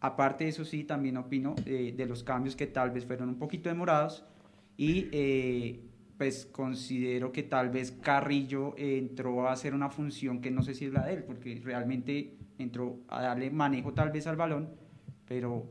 Aparte 0.00 0.44
de 0.44 0.50
eso 0.50 0.64
sí, 0.64 0.84
también 0.84 1.18
opino 1.18 1.54
eh, 1.66 1.92
de 1.94 2.06
los 2.06 2.24
cambios 2.24 2.56
que 2.56 2.66
tal 2.66 2.90
vez 2.92 3.04
fueron 3.04 3.28
un 3.28 3.38
poquito 3.38 3.68
demorados 3.68 4.24
y 4.78 5.08
eh, 5.12 5.80
pues 6.18 6.46
considero 6.50 7.30
que 7.30 7.44
tal 7.44 7.70
vez 7.70 7.92
Carrillo 7.92 8.74
eh, 8.76 8.98
entró 8.98 9.48
a 9.48 9.52
hacer 9.52 9.72
una 9.72 9.88
función 9.88 10.40
que 10.40 10.50
no 10.50 10.62
sé 10.62 10.74
si 10.74 10.86
es 10.86 10.92
la 10.92 11.06
de 11.06 11.14
él, 11.14 11.22
porque 11.24 11.60
realmente 11.64 12.34
entró 12.58 12.96
a 13.08 13.22
darle 13.22 13.50
manejo 13.50 13.94
tal 13.94 14.10
vez 14.10 14.26
al 14.26 14.34
balón, 14.36 14.68
pero 15.26 15.66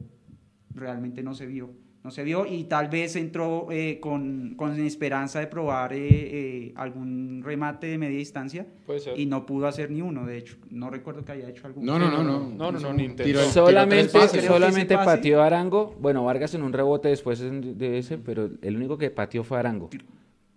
realmente 0.73 1.21
no 1.21 1.33
se 1.33 1.45
vio. 1.45 1.69
No 2.03 2.11
se 2.11 2.23
vio 2.23 2.45
y 2.45 2.63
tal 2.63 2.87
vez 2.87 3.17
entró 3.17 3.67
eh, 3.69 3.99
con, 3.99 4.53
con 4.55 4.79
esperanza 4.79 5.41
de 5.41 5.47
probar 5.47 5.91
eh, 5.91 5.97
eh, 6.07 6.73
algún 6.77 7.41
remate 7.43 7.87
de 7.87 7.97
media 7.97 8.17
distancia 8.17 8.65
Puede 8.85 9.01
ser. 9.01 9.19
y 9.19 9.25
no 9.25 9.45
pudo 9.45 9.67
hacer 9.67 9.91
ni 9.91 10.01
uno, 10.01 10.25
de 10.25 10.37
hecho. 10.37 10.55
No 10.69 10.89
recuerdo 10.89 11.25
que 11.25 11.33
haya 11.33 11.49
hecho 11.49 11.67
alguno. 11.67 11.99
No, 11.99 11.99
no, 11.99 12.09
no, 12.09 12.23
no. 12.23 12.49
No, 12.51 12.71
no, 12.71 12.79
no, 12.79 12.93
ni 12.93 13.03
intentó. 13.03 13.23
Tiró- 13.25 13.39
tiró 13.41 13.51
Solamente, 13.51 14.13
pases. 14.13 14.45
Solamente 14.45 14.95
pateó 14.95 15.41
Arango. 15.41 15.93
Bueno, 15.99 16.23
Vargas 16.23 16.53
en 16.53 16.63
un 16.63 16.71
rebote 16.71 17.09
después 17.09 17.39
de 17.41 17.97
ese, 17.97 18.17
pero 18.17 18.51
el 18.61 18.77
único 18.77 18.97
que 18.97 19.09
pateó 19.09 19.43
fue 19.43 19.59
Arango. 19.59 19.89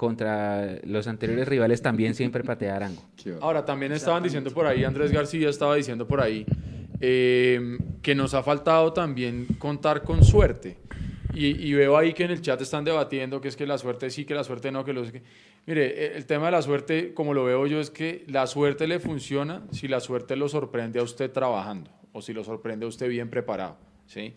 Contra 0.00 0.78
los 0.84 1.06
anteriores 1.08 1.46
rivales 1.46 1.82
también 1.82 2.14
siempre 2.14 2.42
patea 2.42 2.74
Arango. 2.74 3.02
Ahora, 3.42 3.66
también 3.66 3.92
estaban 3.92 4.22
diciendo 4.22 4.50
por 4.50 4.66
ahí, 4.66 4.82
Andrés 4.82 5.12
García 5.12 5.50
estaba 5.50 5.74
diciendo 5.74 6.08
por 6.08 6.22
ahí, 6.22 6.46
eh, 7.02 7.76
que 8.00 8.14
nos 8.14 8.32
ha 8.32 8.42
faltado 8.42 8.94
también 8.94 9.44
contar 9.58 10.02
con 10.02 10.24
suerte. 10.24 10.78
Y, 11.34 11.48
y 11.68 11.74
veo 11.74 11.98
ahí 11.98 12.14
que 12.14 12.24
en 12.24 12.30
el 12.30 12.40
chat 12.40 12.58
están 12.62 12.82
debatiendo 12.82 13.42
que 13.42 13.48
es 13.48 13.56
que 13.56 13.66
la 13.66 13.76
suerte 13.76 14.08
sí, 14.08 14.24
que 14.24 14.34
la 14.34 14.42
suerte 14.42 14.72
no, 14.72 14.86
que 14.86 14.94
los... 14.94 15.12
que- 15.12 15.22
Mire, 15.66 15.86
eh, 16.06 16.12
el 16.16 16.24
tema 16.24 16.46
de 16.46 16.52
la 16.52 16.62
suerte, 16.62 17.12
como 17.12 17.34
lo 17.34 17.44
veo 17.44 17.66
yo, 17.66 17.78
es 17.78 17.90
que 17.90 18.24
la 18.26 18.46
suerte 18.46 18.86
le 18.88 19.00
funciona 19.00 19.64
si 19.70 19.86
la 19.86 20.00
suerte 20.00 20.34
lo 20.34 20.48
sorprende 20.48 20.98
a 20.98 21.02
usted 21.02 21.30
trabajando 21.30 21.90
o 22.12 22.22
si 22.22 22.32
lo 22.32 22.42
sorprende 22.42 22.86
a 22.86 22.88
usted 22.88 23.06
bien 23.10 23.28
preparado, 23.28 23.76
¿sí? 24.06 24.32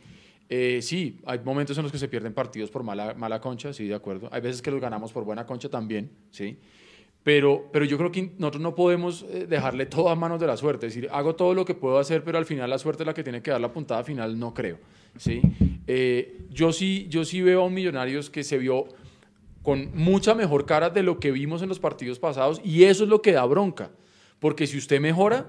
Eh, 0.49 0.81
sí, 0.81 1.19
hay 1.25 1.39
momentos 1.39 1.77
en 1.77 1.83
los 1.83 1.91
que 1.91 1.97
se 1.97 2.07
pierden 2.07 2.33
partidos 2.33 2.69
por 2.69 2.83
mala, 2.83 3.13
mala 3.13 3.39
concha, 3.39 3.73
sí, 3.73 3.87
de 3.87 3.95
acuerdo. 3.95 4.29
Hay 4.31 4.41
veces 4.41 4.61
que 4.61 4.71
los 4.71 4.81
ganamos 4.81 5.11
por 5.11 5.23
buena 5.23 5.45
concha 5.45 5.69
también, 5.69 6.11
¿sí? 6.31 6.57
Pero, 7.23 7.69
pero 7.71 7.85
yo 7.85 7.97
creo 7.97 8.11
que 8.11 8.33
nosotros 8.37 8.61
no 8.61 8.75
podemos 8.75 9.25
eh, 9.29 9.47
dejarle 9.47 9.85
todo 9.85 10.09
a 10.09 10.15
manos 10.15 10.41
de 10.41 10.47
la 10.47 10.57
suerte. 10.57 10.87
Es 10.87 10.93
decir, 10.93 11.09
hago 11.11 11.35
todo 11.35 11.53
lo 11.53 11.63
que 11.63 11.73
puedo 11.73 11.97
hacer, 11.97 12.23
pero 12.23 12.37
al 12.37 12.45
final 12.45 12.69
la 12.69 12.77
suerte 12.77 13.03
es 13.03 13.07
la 13.07 13.13
que 13.13 13.23
tiene 13.23 13.41
que 13.41 13.51
dar 13.51 13.61
la 13.61 13.71
puntada 13.71 14.03
final, 14.03 14.37
no 14.37 14.53
creo. 14.53 14.77
¿sí? 15.17 15.41
Eh, 15.87 16.41
yo, 16.49 16.73
sí, 16.73 17.07
yo 17.09 17.23
sí 17.23 17.41
veo 17.41 17.61
a 17.61 17.65
un 17.65 17.73
Millonarios 17.73 18.29
que 18.29 18.43
se 18.43 18.57
vio 18.57 18.87
con 19.61 19.91
mucha 19.95 20.35
mejor 20.35 20.65
cara 20.65 20.89
de 20.89 21.01
lo 21.01 21.19
que 21.19 21.31
vimos 21.31 21.61
en 21.61 21.69
los 21.69 21.79
partidos 21.79 22.19
pasados 22.19 22.59
y 22.63 22.83
eso 22.83 23.05
es 23.05 23.09
lo 23.09 23.21
que 23.21 23.31
da 23.31 23.45
bronca. 23.45 23.91
Porque 24.39 24.67
si 24.67 24.77
usted 24.77 24.99
mejora, 24.99 25.47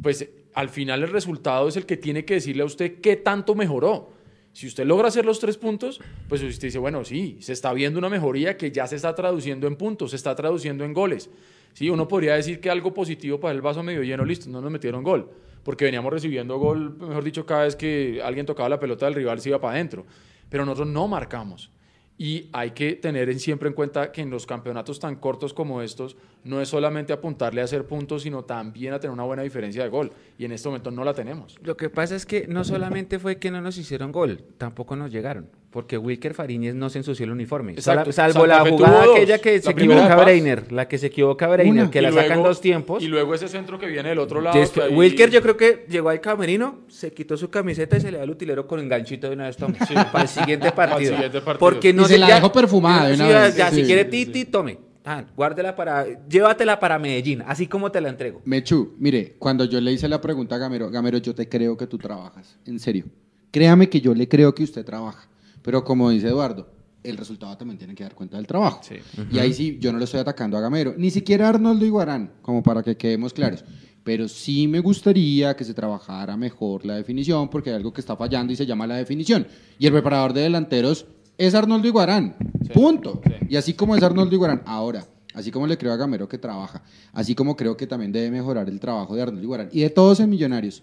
pues 0.00 0.26
al 0.56 0.68
final 0.70 1.02
el 1.04 1.10
resultado 1.10 1.68
es 1.68 1.76
el 1.76 1.86
que 1.86 1.96
tiene 1.96 2.24
que 2.24 2.34
decirle 2.34 2.62
a 2.62 2.66
usted 2.66 3.00
qué 3.00 3.14
tanto 3.16 3.54
mejoró. 3.54 4.10
Si 4.52 4.66
usted 4.66 4.86
logra 4.86 5.08
hacer 5.08 5.26
los 5.26 5.38
tres 5.38 5.58
puntos, 5.58 6.00
pues 6.28 6.42
usted 6.42 6.68
dice, 6.68 6.78
bueno, 6.78 7.04
sí, 7.04 7.36
se 7.40 7.52
está 7.52 7.72
viendo 7.74 7.98
una 7.98 8.08
mejoría 8.08 8.56
que 8.56 8.70
ya 8.72 8.86
se 8.86 8.96
está 8.96 9.14
traduciendo 9.14 9.66
en 9.66 9.76
puntos, 9.76 10.10
se 10.10 10.16
está 10.16 10.34
traduciendo 10.34 10.82
en 10.84 10.94
goles. 10.94 11.28
Sí, 11.74 11.90
uno 11.90 12.08
podría 12.08 12.34
decir 12.36 12.58
que 12.58 12.70
algo 12.70 12.94
positivo 12.94 13.38
para 13.38 13.52
el 13.54 13.60
vaso 13.60 13.82
medio 13.82 14.02
lleno, 14.02 14.24
listo, 14.24 14.48
no 14.48 14.62
nos 14.62 14.70
metieron 14.72 15.04
gol, 15.04 15.30
porque 15.62 15.84
veníamos 15.84 16.10
recibiendo 16.10 16.56
gol, 16.58 16.96
mejor 16.96 17.22
dicho, 17.22 17.44
cada 17.44 17.64
vez 17.64 17.76
que 17.76 18.22
alguien 18.24 18.46
tocaba 18.46 18.70
la 18.70 18.80
pelota 18.80 19.04
del 19.04 19.14
rival 19.14 19.40
se 19.42 19.50
iba 19.50 19.60
para 19.60 19.74
adentro. 19.74 20.06
Pero 20.48 20.64
nosotros 20.64 20.88
no 20.88 21.06
marcamos. 21.06 21.70
Y 22.16 22.48
hay 22.54 22.70
que 22.70 22.94
tener 22.94 23.28
en- 23.28 23.40
siempre 23.40 23.68
en 23.68 23.74
cuenta 23.74 24.10
que 24.10 24.22
en 24.22 24.30
los 24.30 24.46
campeonatos 24.46 24.98
tan 25.00 25.16
cortos 25.16 25.52
como 25.52 25.82
estos, 25.82 26.16
no 26.46 26.60
es 26.60 26.68
solamente 26.68 27.12
apuntarle 27.12 27.60
a 27.60 27.64
hacer 27.64 27.84
puntos, 27.86 28.22
sino 28.22 28.44
también 28.44 28.92
a 28.94 29.00
tener 29.00 29.12
una 29.12 29.24
buena 29.24 29.42
diferencia 29.42 29.82
de 29.82 29.88
gol. 29.88 30.12
Y 30.38 30.44
en 30.44 30.52
este 30.52 30.68
momento 30.68 30.90
no 30.90 31.04
la 31.04 31.12
tenemos. 31.14 31.56
Lo 31.62 31.76
que 31.76 31.90
pasa 31.90 32.14
es 32.16 32.24
que 32.26 32.46
no 32.46 32.64
solamente 32.64 33.18
fue 33.18 33.38
que 33.38 33.50
no 33.50 33.60
nos 33.60 33.76
hicieron 33.78 34.12
gol, 34.12 34.42
tampoco 34.58 34.96
nos 34.96 35.10
llegaron. 35.10 35.48
Porque 35.70 35.98
Wilker 35.98 36.32
Fariñez 36.32 36.74
no 36.74 36.88
se 36.88 36.98
ensució 36.98 37.24
el 37.24 37.32
uniforme. 37.32 37.72
Exacto. 37.72 38.10
Salvo 38.10 38.40
Santa 38.40 38.46
la 38.58 38.64
Fe 38.64 38.70
jugada 38.70 39.02
aquella 39.12 39.38
que 39.38 39.56
La 39.56 39.62
se 39.62 39.70
equivoca. 39.72 40.16
Breiner. 40.16 40.72
La 40.72 40.88
que 40.88 40.96
se 40.96 41.08
equivoca 41.08 41.48
Breiner, 41.48 41.82
Una. 41.82 41.90
que 41.90 41.98
Y 41.98 42.02
la 42.02 42.12
sacan 42.12 42.28
luego- 42.28 42.48
dos 42.48 42.60
tiempos. 42.62 43.02
Y 43.02 43.08
luego 43.08 43.34
ese 43.34 43.48
centro 43.48 43.78
que 43.78 43.86
viene 43.86 44.08
del 44.10 44.18
otro 44.18 44.40
lado. 44.40 44.58
Después- 44.58 44.86
que 44.86 44.92
ahí- 44.92 44.98
Wilker 44.98 45.30
yo 45.30 45.42
creo 45.42 45.56
que 45.58 45.84
llegó 45.90 46.08
al 46.08 46.20
camerino, 46.22 46.80
se 46.88 47.12
quitó 47.12 47.36
su 47.36 47.50
camiseta 47.50 47.98
y 47.98 48.00
se 48.00 48.10
le 48.10 48.16
da 48.18 48.24
el 48.24 48.30
utilero 48.30 48.66
con 48.66 48.80
enganchito 48.80 49.26
de 49.28 49.34
una 49.34 49.46
vez, 49.48 49.56
tome, 49.58 49.74
para 50.12 50.22
el 50.22 50.28
siguiente 50.28 50.72
partido. 50.72 51.12
siguiente 51.12 51.40
partido. 51.42 51.58
Porque 51.58 51.92
no 51.92 52.02
Y 52.02 52.06
se 52.06 52.18
la 52.18 52.28
ya- 52.28 52.34
dejó 52.36 52.52
perfumada 52.52 53.08
de 53.08 53.14
una 53.16 53.28
ya, 53.28 53.42
vez. 53.42 53.56
ya, 53.56 53.68
si 53.70 53.80
Sí, 53.80 53.84
quiere 53.84 54.04
sí, 54.04 54.10
Titi, 54.10 54.44
tome. 54.46 54.78
Ah, 55.08 55.24
guárdela 55.36 55.76
para, 55.76 56.04
llévatela 56.28 56.80
para 56.80 56.98
Medellín, 56.98 57.40
así 57.46 57.68
como 57.68 57.92
te 57.92 58.00
la 58.00 58.08
entrego. 58.08 58.42
Mechu, 58.44 58.96
mire, 58.98 59.36
cuando 59.38 59.64
yo 59.64 59.80
le 59.80 59.92
hice 59.92 60.08
la 60.08 60.20
pregunta 60.20 60.56
a 60.56 60.58
Gamero, 60.58 60.90
Gamero, 60.90 61.18
yo 61.18 61.32
te 61.32 61.48
creo 61.48 61.76
que 61.76 61.86
tú 61.86 61.96
trabajas, 61.96 62.58
en 62.66 62.80
serio. 62.80 63.04
Créame 63.52 63.88
que 63.88 64.00
yo 64.00 64.12
le 64.14 64.28
creo 64.28 64.52
que 64.52 64.64
usted 64.64 64.84
trabaja, 64.84 65.28
pero 65.62 65.84
como 65.84 66.10
dice 66.10 66.26
Eduardo, 66.26 66.68
el 67.04 67.16
resultado 67.16 67.56
también 67.56 67.78
tiene 67.78 67.94
que 67.94 68.02
dar 68.02 68.16
cuenta 68.16 68.36
del 68.36 68.48
trabajo. 68.48 68.80
Sí. 68.82 68.96
Y 69.30 69.38
ahí 69.38 69.52
sí, 69.52 69.78
yo 69.80 69.92
no 69.92 69.98
le 69.98 70.06
estoy 70.06 70.18
atacando 70.18 70.58
a 70.58 70.60
Gamero, 70.60 70.92
ni 70.98 71.12
siquiera 71.12 71.46
a 71.46 71.50
Arnoldo 71.50 71.86
Iguarán, 71.86 72.32
como 72.42 72.64
para 72.64 72.82
que 72.82 72.96
quedemos 72.96 73.32
claros. 73.32 73.64
Pero 74.02 74.26
sí 74.26 74.66
me 74.66 74.80
gustaría 74.80 75.54
que 75.54 75.62
se 75.62 75.72
trabajara 75.72 76.36
mejor 76.36 76.84
la 76.84 76.96
definición, 76.96 77.48
porque 77.48 77.70
hay 77.70 77.76
algo 77.76 77.92
que 77.92 78.00
está 78.00 78.16
fallando 78.16 78.52
y 78.52 78.56
se 78.56 78.66
llama 78.66 78.88
la 78.88 78.96
definición. 78.96 79.46
Y 79.78 79.86
el 79.86 79.92
preparador 79.92 80.32
de 80.32 80.42
delanteros 80.42 81.06
es 81.38 81.54
Arnoldo 81.54 81.86
Iguarán. 81.88 82.36
Punto. 82.72 83.20
sí. 83.24 83.32
Y 83.50 83.56
así 83.56 83.74
como 83.74 83.94
es 83.96 84.02
Arnoldo 84.02 84.34
Iguarán, 84.34 84.62
ahora, 84.66 85.06
así 85.34 85.50
como 85.50 85.66
le 85.66 85.76
creo 85.78 85.92
a 85.92 85.96
Gamero 85.96 86.28
que 86.28 86.38
trabaja, 86.38 86.82
así 87.12 87.34
como 87.34 87.56
creo 87.56 87.76
que 87.76 87.86
también 87.86 88.12
debe 88.12 88.30
mejorar 88.30 88.68
el 88.68 88.80
trabajo 88.80 89.14
de 89.14 89.22
Arnoldo 89.22 89.42
Iguarán 89.42 89.68
y 89.72 89.80
de 89.80 89.90
todos 89.90 90.20
en 90.20 90.30
Millonarios. 90.30 90.82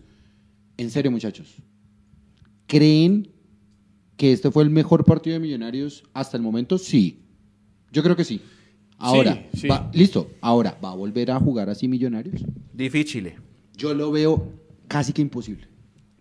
En 0.78 0.90
serio, 0.90 1.12
muchachos, 1.12 1.56
¿creen 2.68 3.30
que 4.18 4.32
este 4.32 4.52
fue 4.52 4.64
el 4.64 4.70
mejor 4.70 5.06
partido 5.06 5.34
de 5.34 5.40
Millonarios 5.40 6.04
hasta 6.14 6.38
el 6.38 6.44
momento? 6.44 6.78
Sí. 6.78 7.20
Yo 7.92 8.02
creo 8.04 8.16
que 8.16 8.24
sí. 8.24 8.42
Ahora, 8.98 9.34
Sí, 9.54 9.62
sí. 9.62 9.68
va- 9.68 9.90
listo. 9.94 10.30
Ahora, 10.42 10.78
¿va 10.84 10.92
a 10.92 10.96
volver 10.96 11.32
a 11.32 11.40
jugar 11.40 11.70
así 11.70 11.88
Millonarios? 11.88 12.44
Difícil. 12.74 13.34
Yo 13.76 13.94
lo 13.94 14.12
veo 14.12 14.52
casi 14.88 15.12
que 15.14 15.22
imposible. 15.22 15.68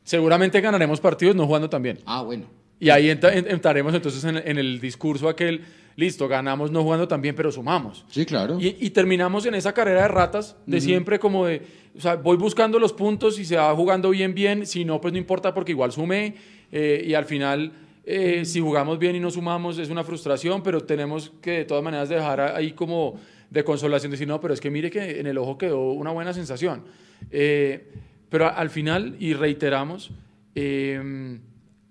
Seguramente 0.05 0.61
ganaremos 0.61 1.01
partidos 1.01 1.37
no 1.37 1.47
jugando 1.47 1.71
tan 1.71 1.83
bien. 1.83 1.99
Ah, 2.07 2.23
bueno. 2.23 2.47
Y 2.83 2.91
ahí 2.91 3.11
entra- 3.11 3.33
en- 3.33 3.49
entraremos 3.49 3.95
entonces 3.95 4.25
en, 4.25 4.37
en 4.39 4.59
el 4.59 4.81
discurso 4.81 5.29
aquel, 5.29 5.61
listo, 5.95 6.27
ganamos 6.27 6.73
no 6.73 6.83
jugando 6.83 7.07
tan 7.07 7.23
bien, 7.23 7.37
pero 7.37 7.53
sumamos. 7.53 8.05
Sí, 8.11 8.27
claro. 8.27 8.59
Y, 8.61 8.77
y 8.81 8.91
terminamos 8.91 9.47
en 9.47 9.55
esa 9.55 9.73
carrera 9.73 10.03
de 10.03 10.09
ratas, 10.09 10.57
de 10.67 10.81
siempre 10.81 11.21
como 11.21 11.47
de, 11.47 11.63
o 11.97 12.01
sea, 12.01 12.17
voy 12.17 12.37
buscando 12.37 12.81
los 12.81 12.93
puntos 12.93 13.39
y 13.39 13.45
se 13.45 13.55
va 13.57 13.73
jugando 13.77 14.11
bien, 14.11 14.35
bien, 14.35 14.67
si 14.67 14.85
no, 14.85 15.01
pues 15.01 15.13
no 15.13 15.19
importa 15.19 15.55
porque 15.55 15.71
igual 15.71 15.93
sumé 15.93 16.35
eh, 16.73 17.05
y 17.07 17.15
al 17.15 17.25
final, 17.25 17.71
eh, 18.05 18.45
si 18.45 18.59
jugamos 18.59 18.99
bien 18.99 19.15
y 19.15 19.21
no 19.21 19.31
sumamos 19.31 19.79
es 19.79 19.89
una 19.89 20.03
frustración, 20.03 20.61
pero 20.65 20.81
tenemos 20.81 21.31
que 21.41 21.51
de 21.59 21.65
todas 21.67 21.85
maneras 21.85 22.09
dejar 22.09 22.41
ahí 22.41 22.73
como 22.73 23.15
de 23.49 23.63
consolación, 23.63 24.11
decir, 24.11 24.27
no, 24.27 24.41
pero 24.41 24.55
es 24.55 24.61
que 24.61 24.71
mire 24.71 24.91
que 24.91 25.21
en 25.21 25.29
el 25.29 25.39
ojo 25.39 25.57
quedó 25.57 25.93
una 25.93 26.11
buena 26.11 26.33
sensación. 26.33 26.83
Eh, 27.31 27.87
pero 28.29 28.49
al 28.53 28.71
final, 28.71 29.15
y 29.21 29.35
reiteramos, 29.35 30.11
eh, 30.57 31.39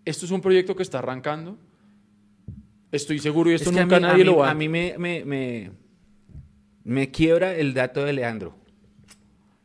esto 0.05 0.25
es 0.25 0.31
un 0.31 0.41
proyecto 0.41 0.75
que 0.75 0.83
está 0.83 0.99
arrancando. 0.99 1.57
Estoy 2.91 3.19
seguro 3.19 3.49
y 3.51 3.53
esto 3.55 3.69
Es 3.69 3.75
que 3.75 3.79
a 3.81 3.83
nunca 3.83 3.99
mí- 3.99 4.05
a 4.05 4.07
nadie 4.09 4.23
mí- 4.23 4.29
lo 4.29 4.37
va 4.37 4.49
A 4.49 4.53
mí 4.53 4.67
me, 4.67 4.95
me, 4.97 5.23
me, 5.25 5.71
me 6.83 7.09
quiebra 7.11 7.55
el 7.55 7.73
dato 7.73 8.03
de 8.03 8.13
Leandro. 8.13 8.55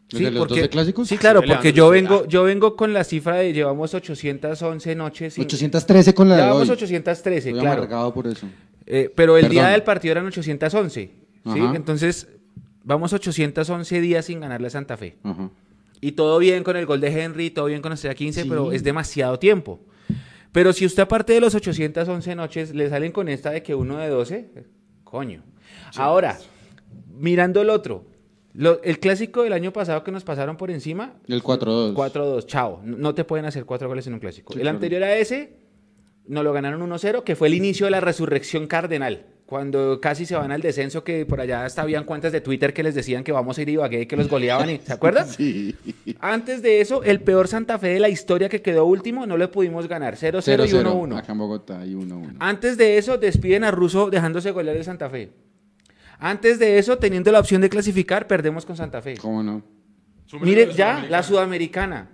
¿Desde 0.09 0.31
los 0.31 0.47
12 0.47 0.69
clásicos? 0.69 1.09
Sí, 1.09 1.19
claro, 1.19 1.41
Sí, 1.43 1.49
porque 1.49 1.73
yo 1.73 1.87
sí. 1.89 1.93
vengo, 1.95 2.27
yo 2.29 2.45
vengo 2.45 2.77
con 2.77 2.93
la 2.93 3.03
cifra 3.03 3.37
de 3.37 3.53
llevamos 3.53 3.93
811 3.93 4.95
noches. 4.95 5.35
sin- 5.35 5.43
813 5.45 6.15
con 6.15 6.29
la 6.29 6.37
de 6.37 6.43
Llevamos 6.43 6.69
hoy. 6.69 6.75
813, 6.77 7.49
Estoy 7.49 7.61
claro. 7.61 7.79
amargado 7.83 8.15
por 8.15 8.29
eso. 8.29 8.47
Eh, 8.87 9.13
pero 9.17 9.37
el 9.37 9.43
Perdón. 9.47 9.51
día 9.53 9.69
del 9.69 9.83
partido 9.83 10.13
eran 10.13 10.27
811. 10.27 11.11
¿sí? 11.43 11.61
Ajá. 11.61 11.75
Entonces, 11.75 12.29
vamos 12.85 13.13
811 13.13 14.01
días 14.01 14.27
sin 14.27 14.39
ganarle 14.39 14.69
a 14.69 14.71
Santa 14.71 14.97
Fe. 14.97 15.17
Ajá. 15.25 15.51
Y 16.01 16.13
todo 16.13 16.39
bien 16.39 16.63
con 16.63 16.77
el 16.77 16.87
gol 16.87 17.01
de 17.01 17.09
Henry, 17.09 17.51
todo 17.51 17.65
bien 17.67 17.83
con 17.83 17.91
la 17.91 17.95
estrella 17.95 18.15
15, 18.15 18.43
Sí. 18.45 18.49
pero 18.49 18.71
es 18.71 18.85
demasiado 18.85 19.41
tiempo. 19.41 19.81
Pero 20.57 20.73
si 20.73 20.87
usted 20.87 21.03
aparte 21.03 21.35
de 21.35 21.41
los 21.43 21.55
811 21.55 22.35
noches 22.35 22.75
le 22.75 22.89
salen 22.89 23.13
con 23.13 23.29
esta 23.29 23.51
de 23.51 23.63
que 23.63 23.75
uno 23.75 23.99
de 23.99 24.09
12, 24.09 24.35
eh, 24.57 24.65
coño. 25.05 25.43
Ahora, 25.97 26.39
mirando 27.15 27.61
el 27.61 27.69
otro, 27.69 28.07
lo- 28.55 28.83
el 28.83 28.99
clásico 28.99 29.43
del 29.43 29.53
año 29.53 29.71
pasado 29.71 30.03
que 30.03 30.11
nos 30.11 30.25
pasaron 30.25 30.57
por 30.57 30.71
encima, 30.71 31.17
El 31.29 31.43
4-2. 31.43 31.93
4-2, 31.93 32.47
chao. 32.47 32.81
No 32.83 32.97
no 32.97 33.15
te 33.15 33.25
pueden 33.25 33.45
hacer 33.45 33.67
cuatro 33.67 33.87
goles 33.87 34.07
en 34.07 34.15
un 34.15 34.19
clásico. 34.21 34.55
Sí, 34.55 34.59
el 34.61 34.63
claro. 34.63 34.77
anterior 34.79 35.03
a 35.03 35.15
ese, 35.19 35.59
nos 36.27 36.43
lo 36.43 36.55
ganaron 36.55 36.81
1-0, 36.81 37.23
que 37.23 37.37
fue 37.37 37.49
el 37.49 37.55
inicio 37.55 37.85
de 37.85 37.91
la 37.91 38.01
resurrección 38.01 38.67
cardenal. 38.67 39.27
Cuando 39.47 40.01
casi 40.01 40.27
se 40.27 40.35
van 40.35 40.51
al 40.51 40.61
descenso, 40.61 41.05
que 41.05 41.25
por 41.25 41.41
allá 41.41 41.65
hasta 41.65 41.83
habían 41.83 42.03
cuentas 42.03 42.33
de 42.33 42.41
Twitter 42.41 42.75
que 42.75 42.83
les 42.83 42.97
decían 42.97 43.23
que 43.23 43.31
vamos 43.31 43.57
a 43.57 43.63
ir 43.63 43.69
a 43.69 43.71
Ibagué 43.71 44.01
y 44.03 44.07
que 44.07 44.17
los 44.17 44.29
goleaban. 44.29 44.69
y- 44.71 44.79
¿Se 44.79 44.93
acuerdan? 44.93 45.29
Sí. 45.37 45.77
Antes 46.19 46.63
de 46.63 46.81
eso, 46.81 47.05
el 47.05 47.21
peor 47.21 47.47
Santa 47.47 47.79
Fe 47.79 47.91
de 47.91 48.01
la 48.01 48.09
historia 48.09 48.49
que 48.49 48.61
quedó 48.61 48.87
último, 48.87 49.25
no 49.25 49.37
le 49.37 49.47
pudimos 49.47 49.87
ganar. 49.87 50.17
0-0 50.17 50.67
y 50.67 50.73
1-1. 50.73 51.17
Acá 51.19 51.31
en 51.33 51.39
Bogotá 51.39 51.87
y 51.87 51.95
1-1. 51.95 52.37
Antes 52.41 52.77
de 52.77 52.99
eso, 52.99 53.19
despiden 53.19 53.63
a 53.63 53.71
Russo 53.71 54.11
dejándose 54.11 54.51
golear 54.51 54.77
de 54.77 54.83
Santa 54.83 55.09
Fe. 55.09 55.31
Antes 56.19 56.59
de 56.59 56.79
eso, 56.79 56.99
teniendo 56.99 57.31
la 57.31 57.39
opción 57.39 57.61
de 57.61 57.69
clasificar, 57.69 58.27
perdemos 58.27 58.67
con 58.67 58.77
Santa 58.77 59.01
Fe. 59.01 59.17
¿Cómo 59.19 59.45
no? 59.45 59.63
Mire, 60.41 60.73
ya, 60.75 61.07
la 61.09 61.23
Sudamericana. 61.23 62.11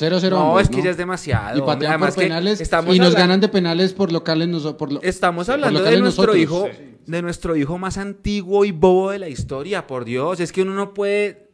0-0 0.00 0.30
No, 0.30 0.40
ambos, 0.48 0.62
es 0.62 0.68
que 0.70 0.82
ya 0.82 0.90
es 0.90 0.96
demasiado. 0.96 1.58
Y 1.58 1.62
patean 1.62 1.92
Además 1.92 2.14
por 2.14 2.22
que 2.22 2.28
penales 2.28 2.60
estamos 2.60 2.94
y 2.94 2.98
nos 2.98 3.08
hablando- 3.08 3.20
ganan 3.22 3.40
de 3.40 3.48
penales 3.48 3.92
por 3.92 4.12
locales. 4.12 4.48
noso- 4.48 4.76
por 4.76 4.92
lo- 4.92 5.02
Estamos 5.02 5.46
por 5.46 5.54
hablando 5.54 5.82
de 5.82 5.98
nuestro 5.98 6.26
nosotros. 6.26 6.36
hijo, 6.36 6.68
de 7.06 7.22
nuestro 7.22 7.56
hijo 7.56 7.78
más 7.78 7.98
antiguo 7.98 8.64
y 8.64 8.72
bobo 8.72 9.10
de 9.10 9.18
la 9.18 9.28
historia, 9.28 9.86
por 9.86 10.04
Dios. 10.04 10.40
Es 10.40 10.52
que 10.52 10.62
uno 10.62 10.74
no 10.74 10.94
puede, 10.94 11.50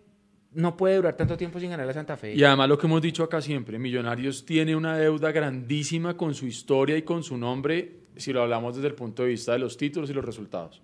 no 0.52 0.76
puede 0.76 0.96
durar 0.96 1.14
tanto 1.16 1.36
tiempo 1.36 1.60
sin 1.60 1.70
ganar 1.70 1.88
a 1.88 1.92
Santa 1.92 2.16
Fe. 2.16 2.34
Y 2.34 2.42
además 2.44 2.68
lo 2.68 2.78
que 2.78 2.86
hemos 2.86 3.02
dicho 3.02 3.22
acá 3.22 3.40
siempre, 3.40 3.78
Millonarios 3.78 4.44
tiene 4.46 4.74
una 4.76 4.96
deuda 4.96 5.32
grandísima 5.32 6.16
con 6.16 6.34
su 6.34 6.46
historia 6.46 6.96
y 6.96 7.02
con 7.02 7.22
su 7.22 7.36
nombre, 7.36 8.00
si 8.16 8.32
lo 8.32 8.42
hablamos 8.42 8.74
desde 8.76 8.88
el 8.88 8.94
punto 8.94 9.22
de 9.22 9.28
vista 9.30 9.52
de 9.52 9.58
los 9.58 9.76
títulos 9.76 10.08
y 10.10 10.14
los 10.14 10.24
resultados. 10.24 10.80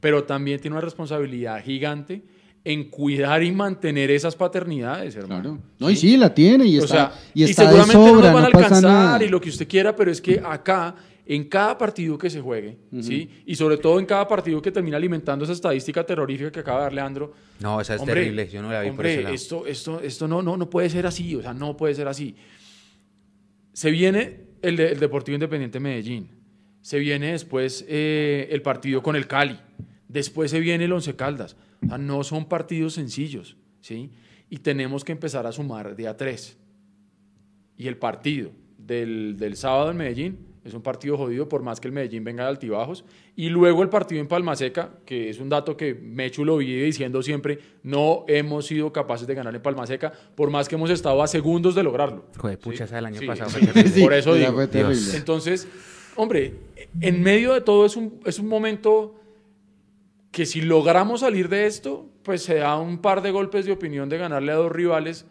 Pero 0.00 0.24
también 0.24 0.58
tiene 0.60 0.74
una 0.74 0.80
responsabilidad 0.84 1.62
gigante 1.62 2.22
en 2.64 2.90
cuidar 2.90 3.42
y 3.42 3.50
mantener 3.52 4.10
esas 4.10 4.36
paternidades, 4.36 5.16
hermano. 5.16 5.42
Claro. 5.42 5.58
No, 5.80 5.90
y 5.90 5.96
sí, 5.96 6.16
la 6.16 6.32
tiene 6.32 6.64
y 6.66 6.78
O 6.78 6.84
está, 6.84 7.12
sea, 7.12 7.12
y 7.34 7.42
está 7.42 7.62
de 7.62 7.68
seguramente 7.68 7.98
no 7.98 8.08
sobra, 8.08 8.26
nos 8.30 8.34
van 8.34 8.44
a 8.44 8.46
no 8.46 8.52
pasa 8.52 8.64
alcanzar 8.66 8.92
nada. 8.92 9.24
y 9.24 9.28
lo 9.28 9.40
que 9.40 9.48
usted 9.48 9.66
quiera, 9.66 9.96
pero 9.96 10.12
es 10.12 10.20
que 10.20 10.40
acá, 10.44 10.94
en 11.26 11.44
cada 11.48 11.76
partido 11.76 12.16
que 12.16 12.30
se 12.30 12.40
juegue, 12.40 12.78
¿sí? 13.00 13.28
Y 13.46 13.54
sobre 13.56 13.78
todo 13.78 13.98
en 13.98 14.06
cada 14.06 14.28
partido 14.28 14.62
que 14.62 14.70
termina 14.70 14.96
alimentando 14.96 15.44
esa 15.44 15.54
estadística 15.54 16.04
terrorífica 16.04 16.52
que 16.52 16.60
acaba 16.60 16.78
de 16.78 16.84
dar 16.84 16.92
Leandro, 16.92 17.32
No, 17.60 17.80
esa 17.80 17.94
es 17.96 18.00
Hombre, 18.00 18.14
terrible. 18.20 18.48
Yo 18.48 18.62
no 18.62 18.70
la 18.70 18.80
vi 18.82 18.88
por 18.88 18.92
hombre, 18.96 19.12
ese 19.14 19.22
lado. 19.22 19.34
Esto, 19.34 19.66
esto, 19.66 20.00
esto 20.00 20.28
no, 20.28 20.40
no, 20.42 20.56
no 20.56 20.70
puede 20.70 20.88
ser 20.88 21.04
así, 21.06 21.34
o 21.34 21.42
sea, 21.42 21.52
no 21.54 21.76
puede 21.76 21.94
ser 21.96 22.06
así. 22.06 22.36
Se 23.72 23.90
viene 23.90 24.40
el, 24.62 24.76
de- 24.76 24.92
el 24.92 25.00
Deportivo 25.00 25.34
Independiente 25.34 25.80
Medellín, 25.80 26.28
se 26.80 26.98
viene 26.98 27.32
después 27.32 27.84
eh, 27.88 28.48
el 28.50 28.62
partido 28.62 29.02
con 29.02 29.16
el 29.16 29.26
Cali, 29.26 29.58
después 30.08 30.50
se 30.50 30.60
viene 30.60 30.84
el 30.84 30.92
Once 30.92 31.14
Caldas. 31.16 31.56
O 31.84 31.88
sea, 31.88 31.98
no 31.98 32.22
son 32.24 32.46
partidos 32.46 32.94
sencillos, 32.94 33.56
¿sí? 33.80 34.10
Y 34.50 34.58
tenemos 34.58 35.04
que 35.04 35.12
empezar 35.12 35.46
a 35.46 35.52
sumar 35.52 35.96
de 35.96 36.08
a 36.08 36.16
tres. 36.16 36.58
Y 37.76 37.88
el 37.88 37.96
partido 37.96 38.50
del, 38.78 39.36
del 39.38 39.56
sábado 39.56 39.90
en 39.90 39.96
Medellín 39.96 40.52
es 40.64 40.74
un 40.74 40.82
partido 40.82 41.16
jodido, 41.16 41.48
por 41.48 41.62
más 41.62 41.80
que 41.80 41.88
el 41.88 41.92
Medellín 41.92 42.22
venga 42.22 42.44
de 42.44 42.50
altibajos. 42.50 43.04
Y 43.34 43.48
luego 43.48 43.82
el 43.82 43.88
partido 43.88 44.20
en 44.20 44.28
Palmaseca, 44.28 44.90
que 45.04 45.28
es 45.28 45.40
un 45.40 45.48
dato 45.48 45.76
que 45.76 45.92
Mechu 45.94 46.44
lo 46.44 46.58
vive 46.58 46.84
diciendo 46.84 47.20
siempre, 47.22 47.58
no 47.82 48.24
hemos 48.28 48.66
sido 48.66 48.92
capaces 48.92 49.26
de 49.26 49.34
ganar 49.34 49.54
en 49.56 49.62
Palmaseca, 49.62 50.12
por 50.36 50.50
más 50.50 50.68
que 50.68 50.76
hemos 50.76 50.90
estado 50.90 51.20
a 51.20 51.26
segundos 51.26 51.74
de 51.74 51.82
lograrlo. 51.82 52.26
Joder, 52.38 52.58
pucha, 52.58 52.84
esa 52.84 52.96
del 52.96 53.06
año 53.06 53.18
Sí, 53.18 53.26
pasado 53.26 53.50
sí. 53.50 53.88
Sí, 53.88 54.02
por 54.02 54.12
eso 54.12 54.34
digo. 54.34 54.62
Entonces, 55.14 55.66
hombre, 56.14 56.54
en 57.00 57.22
medio 57.22 57.54
de 57.54 57.60
todo 57.62 57.84
es 57.84 57.96
un, 57.96 58.20
es 58.24 58.38
un 58.38 58.46
momento 58.46 59.16
que 60.32 60.46
si 60.46 60.62
logramos 60.62 61.20
salir 61.20 61.48
de 61.48 61.66
esto, 61.66 62.08
pues 62.22 62.42
se 62.42 62.56
da 62.56 62.76
un 62.76 62.98
par 62.98 63.22
de 63.22 63.30
golpes 63.30 63.66
de 63.66 63.72
opinión 63.72 64.08
de 64.08 64.18
ganarle 64.18 64.50
a 64.50 64.56
dos 64.56 64.72
rivales 64.72 65.26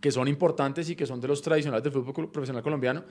que 0.00 0.12
son 0.12 0.28
importantes 0.28 0.88
y 0.88 0.96
que 0.96 1.06
son 1.06 1.20
de 1.20 1.28
los 1.28 1.42
tradicionales 1.42 1.82
del 1.82 1.92
fútbol 1.92 2.30
profesional 2.30 2.62
colombiano 2.62 3.04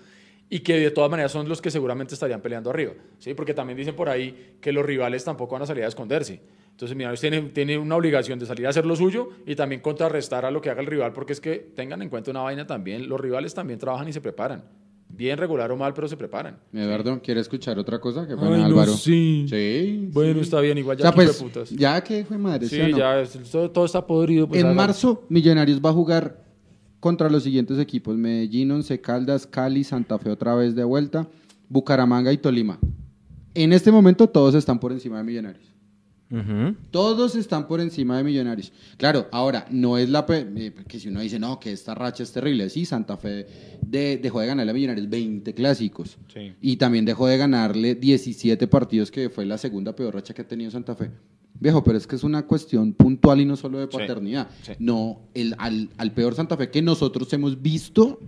y 0.49 0.59
que 0.61 0.79
de 0.79 0.91
todas 0.91 1.11
maneras 1.11 1.31
son 1.31 1.47
los 1.47 1.61
que 1.61 1.69
seguramente 1.69 2.13
estarían 2.13 2.41
peleando 2.41 2.69
arriba, 2.69 2.93
¿sí? 3.19 3.33
Porque 3.33 3.53
también 3.53 3.77
dicen 3.77 3.95
por 3.95 4.09
ahí 4.09 4.57
que 4.59 4.71
los 4.71 4.85
rivales 4.85 5.23
tampoco 5.23 5.53
van 5.53 5.61
a 5.61 5.65
salir 5.65 5.83
a 5.83 5.87
esconderse. 5.87 6.41
Entonces, 6.71 6.97
mira, 6.97 7.13
tiene, 7.15 7.41
tiene 7.41 7.77
una 7.77 7.95
obligación 7.95 8.39
de 8.39 8.45
salir 8.45 8.65
a 8.65 8.69
hacer 8.69 8.85
lo 8.85 8.95
suyo 8.95 9.29
y 9.45 9.55
también 9.55 9.81
contrarrestar 9.81 10.45
a 10.45 10.51
lo 10.51 10.61
que 10.61 10.69
haga 10.69 10.81
el 10.81 10.87
rival, 10.87 11.13
porque 11.13 11.33
es 11.33 11.41
que 11.41 11.57
tengan 11.57 12.01
en 12.01 12.09
cuenta 12.09 12.31
una 12.31 12.41
vaina 12.41 12.65
también, 12.67 13.07
los 13.07 13.19
rivales 13.19 13.53
también 13.53 13.79
trabajan 13.79 14.07
y 14.07 14.13
se 14.13 14.21
preparan. 14.21 14.63
Bien 15.15 15.37
regular 15.37 15.71
o 15.71 15.77
mal, 15.77 15.93
pero 15.93 16.07
se 16.07 16.17
preparan. 16.17 16.57
Eduardo, 16.73 17.21
¿quiere 17.21 17.41
escuchar 17.41 17.77
otra 17.77 17.99
cosa? 17.99 18.25
Que 18.27 18.33
Ay, 18.33 18.39
no, 18.39 18.65
Álvaro. 18.65 18.93
sí. 18.93 19.45
Sí. 19.49 20.09
Bueno, 20.11 20.35
sí. 20.35 20.39
está 20.41 20.59
bien, 20.61 20.77
igual 20.77 20.95
O 20.95 20.99
ya 20.99 21.03
sea, 21.03 21.11
qué 21.11 21.15
pues, 21.15 21.35
hijueputas. 21.37 21.69
ya 21.69 22.03
que 22.03 22.25
fue 22.25 22.37
madre. 22.37 22.67
Sí, 22.67 22.75
¿sí 22.75 22.81
o 22.81 22.87
no? 22.89 22.97
ya, 22.97 23.19
es- 23.21 23.37
todo, 23.51 23.69
todo 23.69 23.85
está 23.85 24.05
podrido. 24.05 24.47
pues, 24.47 24.63
en 24.63 24.75
marzo, 24.75 25.23
Millonarios 25.29 25.79
va 25.83 25.89
a 25.89 25.93
jugar 25.93 26.43
contra 26.99 27.29
los 27.29 27.43
siguientes 27.43 27.77
equipos: 27.79 28.15
Medellín, 28.17 28.71
Once 28.71 28.99
Caldas, 29.01 29.45
Cali, 29.45 29.83
Santa 29.83 30.17
Fe 30.17 30.29
otra 30.31 30.55
vez 30.55 30.75
de 30.75 30.83
vuelta, 30.83 31.27
Bucaramanga 31.69 32.31
y 32.33 32.37
Tolima. 32.37 32.79
En 33.53 33.73
este 33.73 33.91
momento 33.91 34.27
todos 34.27 34.55
están 34.55 34.79
por 34.79 34.91
encima 34.91 35.17
de 35.17 35.23
Millonarios. 35.23 35.70
Todos 36.91 37.35
están 37.35 37.67
por 37.67 37.81
encima 37.81 38.17
de 38.17 38.23
Millonarios. 38.23 38.71
Claro, 38.97 39.27
ahora, 39.31 39.65
no 39.69 39.97
es 39.97 40.09
la... 40.09 40.25
eh, 40.29 40.73
Que 40.87 40.99
si 40.99 41.09
uno 41.09 41.19
dice, 41.21 41.39
no, 41.39 41.59
que 41.59 41.71
esta 41.71 41.93
racha 41.95 42.23
es 42.23 42.31
terrible. 42.31 42.69
Sí, 42.69 42.85
Santa 42.85 43.17
Fe 43.17 43.45
de- 43.81 44.17
dejó 44.17 44.39
de 44.39 44.47
ganarle 44.47 44.71
a 44.71 44.73
Millonarios 44.73 45.09
20 45.09 45.53
clásicos. 45.53 46.17
Sí. 46.33 46.53
Y 46.61 46.77
también 46.77 47.05
dejó 47.05 47.27
de 47.27 47.37
ganarle 47.37 47.95
17 47.95 48.67
partidos, 48.67 49.11
que 49.11 49.29
fue 49.29 49.45
la 49.45 49.57
segunda 49.57 49.95
peor 49.95 50.13
racha 50.15 50.33
que 50.33 50.41
ha 50.43 50.47
tenido 50.47 50.71
Santa 50.71 50.95
Fe. 50.95 51.11
Viejo, 51.59 51.83
pero 51.83 51.97
es 51.97 52.07
que 52.07 52.15
es 52.15 52.23
una 52.23 52.47
cuestión 52.47 52.93
puntual 52.93 53.39
y 53.41 53.45
no 53.45 53.55
solo 53.55 53.77
de 53.79 53.87
paternidad. 53.87 54.47
sí. 54.63 54.71
No, 54.79 55.19
el, 55.33 55.53
al, 55.59 55.89
al 55.97 56.11
peor 56.11 56.33
Santa 56.33 56.57
Fe 56.57 56.69
que 56.71 56.81
nosotros 56.81 57.31
hemos 57.33 57.61
visto 57.61 58.19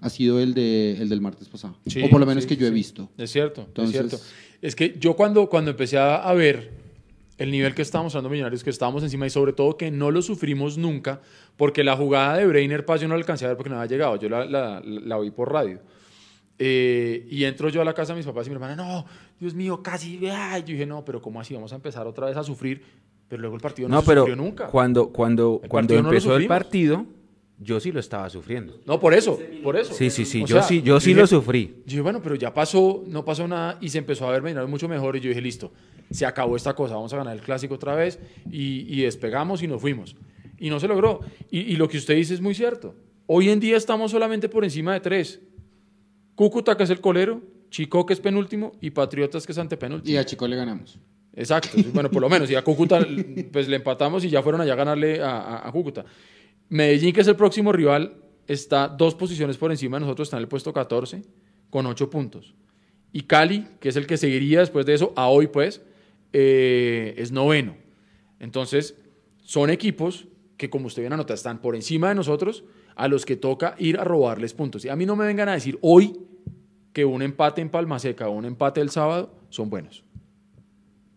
ha 0.00 0.10
sido 0.10 0.38
el, 0.38 0.54
de, 0.54 0.92
el 1.00 1.08
del 1.08 1.20
martes 1.20 1.48
pasado. 1.48 1.76
Sí, 1.86 2.02
o 2.02 2.10
por 2.10 2.20
lo 2.20 2.26
menos 2.26 2.44
sí, 2.44 2.48
que 2.48 2.56
yo 2.56 2.66
he 2.66 2.70
visto. 2.70 3.10
Es 3.18 3.30
cierto, 3.32 3.62
Entonces- 3.66 3.94
es 3.94 4.08
cierto. 4.10 4.24
Es 4.62 4.74
que 4.74 4.96
yo 4.98 5.14
cuando, 5.16 5.48
cuando 5.50 5.72
empecé 5.72 5.98
a 5.98 6.32
ver 6.32 6.83
el 7.38 7.50
nivel 7.50 7.74
que 7.74 7.82
está 7.82 8.00
mostrando 8.02 8.30
Millonarios, 8.30 8.62
que 8.62 8.70
estábamos 8.70 9.02
encima 9.02 9.26
y 9.26 9.30
sobre 9.30 9.52
todo 9.52 9.76
que 9.76 9.90
no 9.90 10.10
lo 10.10 10.22
sufrimos 10.22 10.78
nunca, 10.78 11.20
porque 11.56 11.82
la 11.84 11.96
jugada 11.96 12.36
de 12.36 12.46
Breiner 12.46 12.84
Paz 12.86 13.00
yo 13.00 13.08
no 13.08 13.14
la 13.14 13.18
alcancé 13.18 13.44
a 13.44 13.48
ver 13.48 13.56
porque 13.56 13.70
no 13.70 13.76
había 13.76 13.88
llegado, 13.88 14.16
yo 14.16 14.28
la, 14.28 14.44
la, 14.44 14.80
la 14.84 15.16
oí 15.18 15.30
por 15.30 15.52
radio. 15.52 15.80
Eh, 16.58 17.26
y 17.30 17.44
entro 17.44 17.68
yo 17.68 17.80
a 17.82 17.84
la 17.84 17.94
casa 17.94 18.12
de 18.12 18.18
mis 18.18 18.26
papás 18.26 18.46
y 18.46 18.50
mi 18.50 18.54
hermana, 18.54 18.76
no, 18.76 19.04
Dios 19.40 19.54
mío, 19.54 19.82
casi, 19.82 20.24
ay. 20.28 20.60
yo 20.62 20.68
dije, 20.68 20.86
no, 20.86 21.04
pero 21.04 21.20
¿cómo 21.20 21.40
así? 21.40 21.52
Vamos 21.54 21.72
a 21.72 21.76
empezar 21.76 22.06
otra 22.06 22.26
vez 22.28 22.36
a 22.36 22.44
sufrir, 22.44 22.82
pero 23.28 23.40
luego 23.40 23.56
el 23.56 23.60
partido 23.62 23.88
no, 23.88 23.96
No, 23.96 24.00
se 24.02 24.06
pero 24.06 24.20
sufrió 24.22 24.36
nunca. 24.36 24.66
cuando, 24.68 25.08
cuando, 25.08 25.60
El 25.64 25.68
cuando 25.68 25.94
no 26.00 26.08
empezó 26.08 26.36
el 26.36 26.46
partido, 26.46 27.06
yo 27.58 27.78
sí 27.80 27.92
lo 27.92 28.00
estaba 28.00 28.28
sufriendo. 28.30 28.78
No, 28.86 28.98
por 29.00 29.14
eso, 29.14 29.38
por 29.62 29.76
eso. 29.76 29.94
Sí, 29.94 30.10
sí, 30.10 30.24
sí, 30.24 30.42
O 30.42 30.46
yo 30.46 30.56
sea, 30.56 30.62
sí, 30.64 30.82
yo 30.82 30.98
sí 31.00 31.10
dije, 31.10 31.20
lo 31.20 31.26
sufrí. 31.26 31.66
Yo 31.78 31.82
dije, 31.86 32.00
bueno, 32.00 32.20
pero 32.22 32.34
ya 32.34 32.52
pasó, 32.52 33.04
no 33.06 33.24
pasó 33.24 33.46
nada 33.48 33.78
y 33.80 33.88
se 33.88 33.98
empezó 33.98 34.26
a 34.28 34.32
ver 34.32 34.42
Millonarios 34.42 34.70
mucho 34.70 34.88
mejor 34.88 35.16
y 35.16 35.20
yo 35.20 35.28
dije, 35.28 35.40
listo, 35.40 35.72
se 36.10 36.26
acabó 36.26 36.56
esta 36.56 36.74
cosa, 36.74 36.94
vamos 36.94 37.12
a 37.12 37.16
ganar 37.16 37.34
el 37.36 37.42
clásico 37.42 37.74
otra 37.74 37.94
vez 37.94 38.18
y, 38.50 38.80
y 38.92 39.02
despegamos 39.02 39.62
y 39.62 39.68
nos 39.68 39.80
fuimos. 39.80 40.16
Y 40.58 40.68
no 40.70 40.78
se 40.80 40.88
logró. 40.88 41.20
Y, 41.50 41.60
y 41.60 41.76
lo 41.76 41.88
que 41.88 41.98
usted 41.98 42.14
dice 42.16 42.34
es 42.34 42.40
muy 42.40 42.54
cierto. 42.54 42.94
Hoy 43.26 43.48
en 43.50 43.60
día 43.60 43.76
estamos 43.76 44.10
solamente 44.10 44.48
por 44.48 44.64
encima 44.64 44.92
de 44.94 45.00
tres. 45.00 45.40
Cúcuta, 46.34 46.76
que 46.76 46.82
es 46.84 46.90
el 46.90 47.00
colero, 47.00 47.40
Chico, 47.70 48.04
que 48.06 48.12
es 48.12 48.20
penúltimo, 48.20 48.72
y 48.80 48.90
Patriotas, 48.90 49.46
que 49.46 49.52
es 49.52 49.58
antepenúltimo. 49.58 50.12
Y 50.12 50.16
a 50.16 50.24
Chico 50.24 50.46
le 50.48 50.56
ganamos. 50.56 50.98
Exacto. 51.34 51.70
Bueno, 51.92 52.10
por 52.10 52.22
lo 52.22 52.28
menos. 52.28 52.50
Y 52.50 52.54
a 52.54 52.62
Cúcuta, 52.62 53.04
pues 53.52 53.68
le 53.68 53.76
empatamos 53.76 54.24
y 54.24 54.28
ya 54.30 54.42
fueron 54.42 54.60
allá 54.60 54.72
a 54.72 54.76
ganarle 54.76 55.20
a, 55.22 55.38
a- 55.40 55.68
a 55.68 55.72
Cúcuta. 55.72 56.04
Medellín, 56.74 57.12
que 57.12 57.20
es 57.20 57.28
el 57.28 57.36
próximo 57.36 57.72
rival, 57.72 58.16
está 58.46 58.88
dos 58.88 59.14
posiciones 59.14 59.56
por 59.56 59.70
encima 59.70 59.96
de 59.96 60.00
nosotros, 60.02 60.26
está 60.26 60.38
en 60.38 60.42
el 60.42 60.48
puesto 60.48 60.72
14, 60.72 61.22
con 61.70 61.86
8 61.86 62.10
puntos. 62.10 62.54
Y 63.12 63.22
Cali, 63.22 63.66
que 63.80 63.90
es 63.90 63.96
el 63.96 64.06
que 64.06 64.16
seguiría 64.16 64.60
después 64.60 64.84
de 64.84 64.94
eso, 64.94 65.12
a 65.14 65.28
hoy 65.28 65.46
pues, 65.46 65.82
eh, 66.32 67.14
es 67.16 67.30
noveno. 67.30 67.76
Entonces, 68.40 68.96
son 69.42 69.70
equipos 69.70 70.26
que, 70.56 70.68
como 70.68 70.86
usted 70.86 71.02
bien 71.02 71.12
anota, 71.12 71.34
están 71.34 71.62
por 71.62 71.76
encima 71.76 72.08
de 72.08 72.16
nosotros, 72.16 72.64
a 72.96 73.06
los 73.06 73.24
que 73.24 73.36
toca 73.36 73.76
ir 73.78 73.98
a 73.98 74.04
robarles 74.04 74.52
puntos. 74.52 74.84
Y 74.84 74.88
a 74.88 74.96
mí 74.96 75.06
no 75.06 75.14
me 75.14 75.26
vengan 75.26 75.48
a 75.48 75.52
decir 75.52 75.78
hoy 75.80 76.18
que 76.92 77.04
un 77.04 77.22
empate 77.22 77.60
en 77.60 77.70
Palmaseca 77.70 78.28
o 78.28 78.32
un 78.32 78.44
empate 78.44 78.80
el 78.80 78.90
sábado 78.90 79.34
son 79.48 79.70
buenos 79.70 80.04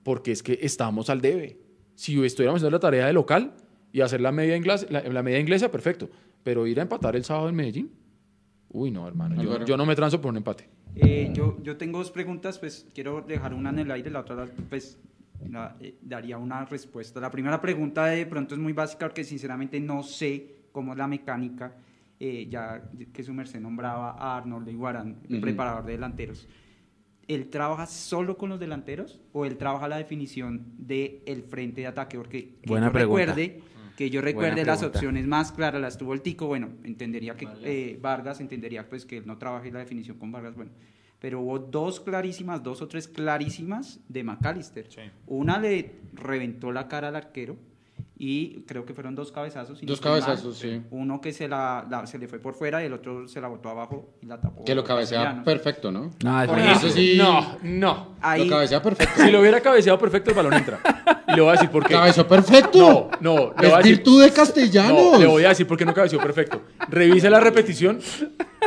porque 0.07 0.31
es 0.31 0.41
que 0.41 0.57
estamos 0.61 1.09
al 1.09 1.19
debe. 1.19 1.59
Si 1.95 2.13
estuviéramos 2.23 2.59
haciendo 2.59 2.77
la 2.77 2.79
tarea 2.79 3.07
de 3.07 3.11
local 3.11 3.55
y 3.91 4.01
hacer 4.01 4.21
la 4.21 4.31
media 4.31 4.55
inglesa, 4.55 4.85
la, 4.89 5.01
la 5.01 5.23
media 5.23 5.39
inglesa, 5.39 5.69
perfecto. 5.71 6.09
Pero 6.43 6.65
ir 6.67 6.79
a 6.79 6.83
empatar 6.83 7.15
el 7.15 7.23
sábado 7.23 7.49
en 7.49 7.55
Medellín, 7.55 7.91
uy, 8.69 8.91
no, 8.91 9.07
hermano. 9.07 9.41
Yo, 9.41 9.63
yo 9.65 9.77
no 9.77 9.85
me 9.85 9.95
transo 9.95 10.21
por 10.21 10.31
un 10.31 10.37
empate. 10.37 10.69
Eh, 10.95 11.31
yo, 11.33 11.61
yo 11.63 11.77
tengo 11.77 11.99
dos 11.99 12.11
preguntas, 12.11 12.57
pues 12.59 12.87
quiero 12.93 13.21
dejar 13.21 13.53
una 13.53 13.69
en 13.69 13.79
el 13.79 13.91
aire, 13.91 14.09
la 14.09 14.21
otra 14.21 14.45
pues 14.69 14.97
la- 15.49 15.75
eh, 15.79 15.95
daría 16.01 16.37
una 16.37 16.65
respuesta. 16.65 17.19
La 17.19 17.29
primera 17.31 17.61
pregunta 17.61 18.05
de 18.05 18.25
pronto 18.25 18.55
es 18.55 18.59
muy 18.61 18.73
básica 18.73 19.07
porque 19.07 19.23
sinceramente 19.23 19.79
no 19.79 20.03
sé 20.03 20.55
cómo 20.71 20.93
es 20.93 20.97
la 20.97 21.07
mecánica, 21.07 21.75
eh, 22.19 22.47
ya 22.49 22.89
que 23.13 23.23
su 23.23 23.33
merced 23.33 23.59
nombraba 23.59 24.11
a 24.11 24.37
Arnold 24.37 24.67
Iguarán, 24.69 25.17
el 25.29 25.35
Ujú. 25.35 25.41
preparador 25.41 25.85
de 25.85 25.91
delanteros. 25.93 26.47
¿Él 27.27 27.49
trabaja 27.49 27.85
solo 27.87 28.37
con 28.37 28.49
los 28.49 28.59
delanteros 28.59 29.19
o 29.33 29.45
él 29.45 29.57
trabaja 29.57 29.87
la 29.89 29.97
definición 29.97 30.65
del 30.77 31.19
el 31.25 31.43
frente 31.43 31.81
de 31.81 31.87
ataque? 31.87 32.17
Porque 32.17 32.55
que 32.61 32.69
Buena 32.69 32.87
yo 32.87 32.93
pregunta. 32.93 33.25
recuerde, 33.35 33.59
que 33.97 34.11
yo 34.11 34.21
recuerde 34.21 34.63
las 34.63 34.83
opciones 34.83 35.25
más 35.25 35.51
claras 35.51 35.81
las 35.81 35.97
tuvo 35.97 36.13
el 36.13 36.21
Tico, 36.21 36.45
bueno, 36.45 36.69
entendería 36.83 37.35
que 37.35 37.47
eh, 37.63 37.97
Vargas, 37.99 38.39
entendería 38.39 38.87
pues 38.87 39.07
que 39.07 39.17
él 39.17 39.23
no 39.25 39.39
trabaje 39.39 39.71
la 39.71 39.79
definición 39.79 40.19
con 40.19 40.31
Vargas, 40.31 40.55
bueno, 40.55 40.69
pero 41.19 41.41
hubo 41.41 41.57
dos 41.57 41.99
clarísimas, 41.99 42.61
dos 42.61 42.83
o 42.83 42.87
tres 42.87 43.07
clarísimas 43.07 43.99
de 44.07 44.23
McAllister. 44.23 44.85
Sí. 44.87 45.01
Una 45.25 45.59
le 45.59 45.95
reventó 46.13 46.71
la 46.71 46.87
cara 46.87 47.07
al 47.07 47.15
arquero 47.15 47.57
y 48.19 48.61
creo 48.65 48.83
que 48.85 48.93
fueron 48.95 49.13
dos 49.13 49.31
cabezazos. 49.31 49.81
no 49.81 49.87
Dos 49.87 50.01
mal. 50.01 50.19
cabezazos, 50.21 50.57
sí. 50.57 50.81
Uno 50.89 51.21
que 51.21 51.31
se, 51.31 51.47
la, 51.47 51.85
la- 51.89 52.07
se 52.07 52.17
le 52.17 52.27
fue 52.27 52.39
por 52.39 52.55
fuera 52.55 52.81
y 52.81 52.87
el 52.87 52.93
otro 52.93 53.27
se 53.27 53.39
la 53.39 53.47
botó 53.47 53.69
abajo 53.69 54.15
y 54.21 54.25
la 54.25 54.39
tapó. 54.41 54.63
Que 54.65 54.73
lo 54.73 54.83
cabecea 54.83 55.43
perfecto, 55.43 55.91
¿no? 55.91 56.11
No, 56.23 56.43
es. 56.43 56.77
Eso 56.77 56.89
sí. 56.89 57.13
No, 57.17 57.57
no. 57.61 58.15
Ahí, 58.21 58.45
Lo 58.45 58.55
cabecea 58.55 58.81
perfecto. 58.81 59.21
Si 59.23 59.29
lo 59.31 59.39
hubiera 59.41 59.61
cabeceado 59.61 59.99
perfecto, 59.99 60.31
el 60.31 60.35
balón 60.35 60.53
entra. 60.53 60.79
Y 61.27 61.35
le 61.35 61.41
voy 61.41 61.49
a 61.49 61.51
decir 61.53 61.69
por 61.69 61.85
qué. 61.85 61.93
¿Cabeceó 61.93 62.27
perfecto? 62.27 62.79
No, 62.79 63.35
no. 63.35 63.53
Le 63.59 63.67
voy 63.67 63.75
a 63.75 63.79
Es 63.79 63.83
decir, 63.83 63.95
virtud 63.97 64.23
de 64.23 64.31
castellanos. 64.31 65.11
no, 65.13 65.19
le 65.19 65.25
voy 65.27 65.43
a 65.45 65.49
decir 65.49 65.67
por 65.67 65.77
qué 65.77 65.85
no 65.85 65.93
cabeció 65.93 66.19
perfecto. 66.19 66.61
Revise 66.89 67.29
la 67.29 67.39
repetición. 67.39 67.99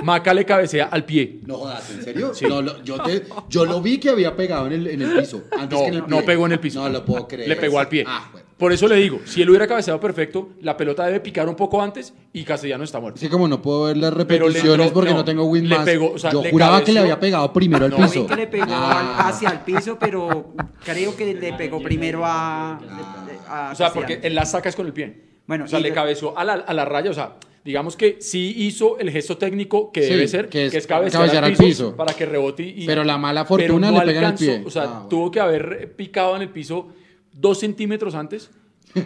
Maca 0.04 0.32
le 0.32 0.44
cabecea 0.44 0.86
al 0.86 1.04
pie. 1.04 1.40
No 1.46 1.56
jodas, 1.56 1.90
¿en 1.90 2.02
serio? 2.04 2.32
Sí. 2.34 2.46
No, 2.48 2.62
lo- 2.62 2.82
yo, 2.84 3.02
te- 3.02 3.24
yo 3.48 3.64
lo 3.66 3.82
vi 3.82 3.98
que 3.98 4.10
había 4.10 4.36
pegado 4.36 4.66
en 4.68 4.72
el, 4.74 4.86
en 4.86 5.02
el 5.02 5.18
piso. 5.18 5.42
Antes 5.58 5.70
No, 5.78 5.84
que 5.84 5.88
en 5.88 5.94
el 5.94 6.00
no 6.02 6.18
pie. 6.18 6.22
pegó 6.26 6.46
en 6.46 6.52
el 6.52 6.60
piso. 6.60 6.82
No 6.82 6.88
lo 6.88 7.04
puedo 7.04 7.26
creer. 7.26 7.48
Le 7.48 7.56
pegó 7.56 7.80
al 7.80 7.88
pie. 7.88 8.04
Ah, 8.06 8.28
bueno. 8.32 8.46
Por 8.60 8.72
eso 8.72 8.86
le 8.86 8.96
digo, 8.96 9.20
si 9.24 9.42
él 9.42 9.48
hubiera 9.48 9.66
cabeceado 9.66 9.98
perfecto, 9.98 10.50
la 10.60 10.76
pelota 10.76 11.06
debe 11.06 11.18
picar 11.20 11.48
un 11.48 11.56
poco 11.56 11.80
antes 11.82 12.12
y 12.32 12.44
Castellano 12.44 12.84
está 12.84 13.00
muerto. 13.00 13.16
Es 13.16 13.22
que 13.22 13.28
como 13.30 13.48
no 13.48 13.60
puedo 13.62 13.84
ver 13.84 13.96
las 13.96 14.12
repeticiones 14.14 14.86
entró- 14.88 14.92
porque 14.92 15.10
no, 15.10 15.16
no, 15.16 15.24
tengo 15.24 15.44
Win 15.46 15.68
le 15.68 15.76
más, 15.76 15.84
pegó, 15.86 16.12
o 16.12 16.18
sea, 16.18 16.30
yo 16.30 16.42
le 16.42 16.50
juraba 16.50 16.84
que 16.84 16.92
le 16.92 17.00
cabeció- 17.00 17.02
había 17.14 17.18
pegado 17.20 17.52
primero 17.52 17.86
al 17.86 17.90
No, 17.90 17.96
Yo 17.98 18.04
piso. 18.04 18.20
vi 18.22 18.26
que 18.28 18.36
le 18.36 18.46
pegó 18.46 18.66
Ah. 18.68 19.28
hacia 19.28 19.48
el 19.48 19.60
piso, 19.60 19.96
pero 19.98 20.52
creo 20.84 21.16
que 21.16 21.34
le 21.34 21.52
pegó 21.54 21.82
primero 21.82 22.20
a, 22.24 22.78
a 23.48 23.70
O 23.72 23.74
sea, 23.74 23.92
porque 23.92 24.20
él 24.22 24.34
la 24.34 24.44
saca 24.44 24.68
es 24.68 24.76
con 24.76 24.86
el 24.86 24.92
pie. 24.92 25.22
Bueno, 25.46 25.64
o 25.64 25.66
sea, 25.66 25.80
le 25.80 25.92
cabeció 25.92 26.38
a 26.38 26.44
la, 26.44 26.52
a 26.52 26.74
la 26.74 26.84
raya. 26.84 27.10
O 27.10 27.14
sea, 27.14 27.36
digamos 27.64 27.96
que 27.96 28.18
sí 28.20 28.54
hizo 28.58 28.98
el 28.98 29.10
gesto 29.10 29.36
técnico 29.38 29.90
que 29.90 30.02
Sí, 30.02 30.10
debe 30.10 30.28
ser, 30.28 30.44
que 30.50 30.58
que 30.60 30.66
es 30.66 30.74
es, 30.74 30.86
cabecear, 30.86 31.22
cabecear 31.22 31.44
al 31.44 31.50
al 31.52 31.56
piso, 31.56 31.86
piso. 31.86 31.96
para 31.96 32.12
que 32.14 32.26
rebote. 32.26 32.62
Y, 32.62 32.84
Pero 32.86 33.04
la 33.04 33.16
mala 33.18 33.44
fortuna 33.46 33.90
no 33.90 34.00
le 34.00 34.06
pega 34.06 34.20
en 34.20 34.26
el 34.26 34.34
pie. 34.34 34.62
O 34.66 34.70
sea, 34.70 34.82
Ah, 34.82 34.86
bueno. 34.86 35.06
tuvo 35.08 35.30
que 35.30 35.40
haber 35.40 35.94
picado 35.96 36.36
en 36.36 36.42
el 36.42 36.50
piso 36.50 36.88
dos 37.32 37.58
centímetros 37.60 38.14
antes, 38.14 38.50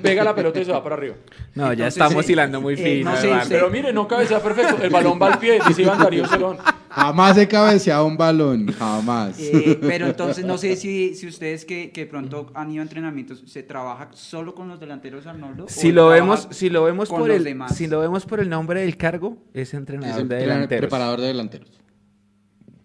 pega 0.02 0.24
la 0.24 0.34
pelota 0.34 0.60
y 0.60 0.64
se 0.64 0.72
va 0.72 0.82
para 0.82 0.94
arriba. 0.96 1.16
No, 1.54 1.66
ya 1.66 1.86
Entonces, 1.86 1.94
estamos 2.02 2.28
hilando 2.28 2.60
muy 2.60 2.74
eh, 2.74 2.76
fino. 2.76 3.10
no 3.12 3.40
Pero 3.48 3.70
mire, 3.70 3.92
no 3.92 4.08
cabecea 4.08 4.40
perfecto. 4.40 4.82
El 4.82 4.90
balón 4.90 5.18
va 5.20 5.32
al 5.34 5.38
pie, 5.38 5.58
dice 5.66 5.82
Iván 5.82 5.98
Darío 5.98 6.26
Cerón. 6.26 6.58
Jamás 6.90 7.36
he 7.38 7.48
cabeceado 7.48 8.06
un 8.06 8.16
balón. 8.16 8.72
Jamás. 8.72 9.38
Eh, 9.40 9.78
pero 9.80 10.06
entonces 10.06 10.44
no 10.44 10.58
sé 10.58 10.76
si, 10.76 11.14
si 11.14 11.26
ustedes 11.26 11.64
que, 11.64 11.90
que 11.90 12.06
pronto 12.06 12.52
han 12.54 12.70
ido 12.70 12.80
a 12.80 12.84
entrenamientos, 12.84 13.42
¿se 13.46 13.62
trabaja 13.64 14.10
solo 14.12 14.54
con 14.54 14.68
los 14.68 14.78
delanteros 14.78 15.26
Arnoldo? 15.26 15.66
Si 15.68 15.90
lo 15.90 16.08
vemos, 16.08 16.46
si 16.50 16.70
lo 16.70 16.84
vemos 16.84 17.08
por 17.08 17.30
el, 17.30 17.42
demás? 17.42 17.76
si 17.76 17.88
lo 17.88 18.00
vemos 18.00 18.26
por 18.26 18.38
el 18.40 18.48
nombre 18.48 18.82
del 18.82 18.96
cargo, 18.96 19.38
es 19.52 19.68
Es 19.68 19.74
entrenador 19.74 20.20
el 20.20 20.28
de 20.28 20.36
delanteros. 20.36 20.80
preparador 20.80 21.20
de 21.20 21.26
delanteros. 21.28 21.68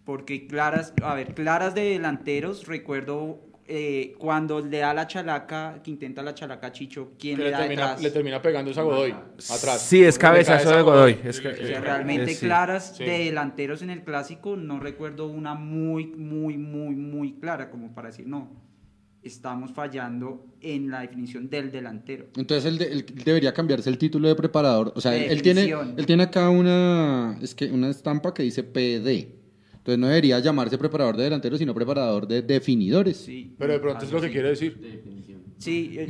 Porque 0.05 0.47
claras, 0.47 0.93
a 1.03 1.13
ver, 1.13 1.35
claras 1.35 1.75
de 1.75 1.81
delanteros, 1.81 2.65
recuerdo 2.65 3.39
eh, 3.71 4.15
cuando 4.17 4.59
le 4.61 4.79
da 4.79 4.93
la 4.95 5.05
chalaca, 5.05 5.79
que 5.83 5.91
intenta 5.91 6.23
la 6.23 6.33
chalaca 6.33 6.67
a 6.67 6.71
Chicho, 6.71 7.11
¿quién 7.19 7.37
Que 7.37 7.43
le 7.43 7.49
le 7.49 7.51
da 7.51 7.59
termina, 7.59 7.81
detrás? 7.83 8.01
le 8.01 8.09
termina 8.11 8.41
pegando 8.41 8.71
esa 8.71 8.81
Godoy 8.81 9.11
atrás. 9.11 9.81
Sí, 9.81 10.03
es 10.03 10.17
cabezazo 10.17 10.71
de 10.75 10.81
Godoy. 10.81 11.19
Es 11.23 11.39
que- 11.39 11.49
O 11.49 11.55
Sí, 11.55 11.65
sea, 11.65 11.77
sí. 11.77 11.81
realmente 11.83 12.31
Eh, 12.31 12.35
sí. 12.35 12.45
claras 12.47 12.95
Sí. 12.97 13.03
de 13.05 13.25
delanteros 13.25 13.81
en 13.83 13.91
el 13.91 14.03
clásico, 14.03 14.55
no 14.57 14.79
recuerdo 14.79 15.27
una 15.27 15.53
muy, 15.53 16.07
muy, 16.07 16.57
muy, 16.57 16.95
muy 16.95 17.33
clara, 17.33 17.69
como 17.69 17.93
para 17.93 18.07
decir, 18.09 18.27
no, 18.27 18.49
estamos 19.21 19.71
fallando 19.73 20.45
en 20.61 20.89
la 20.89 21.01
definición 21.01 21.49
del 21.49 21.71
delantero. 21.71 22.25
Entonces 22.37 22.65
él, 22.65 22.77
de- 22.77 22.91
él 22.91 23.05
debería 23.23 23.53
cambiarse 23.53 23.89
el 23.89 23.97
título 23.97 24.27
de 24.29 24.35
preparador. 24.35 24.93
O 24.95 25.01
sea, 25.01 25.15
él, 25.15 25.29
él 25.29 25.41
tiene, 25.41 25.69
él 25.97 26.05
tiene 26.05 26.23
acá 26.23 26.49
una, 26.49 27.37
es 27.41 27.53
que 27.53 27.65
una 27.65 27.89
estampa 27.89 28.33
que 28.33 28.43
dice 28.43 28.63
PD. 28.63 29.35
Entonces 29.79 29.97
no 29.99 30.07
debería 30.07 30.39
llamarse 30.39 30.77
preparador 30.77 31.17
de 31.17 31.23
delanteros, 31.23 31.57
sino 31.59 31.73
preparador 31.73 32.27
de 32.27 32.41
definidores. 32.41 33.17
Sí, 33.17 33.53
Pero 33.57 33.73
de 33.73 33.79
pronto 33.79 34.05
es 34.05 34.11
lo 34.11 34.21
que 34.21 34.29
quiere 34.29 34.49
decir. 34.49 34.77
sí 35.57 35.95
eh, 35.97 36.07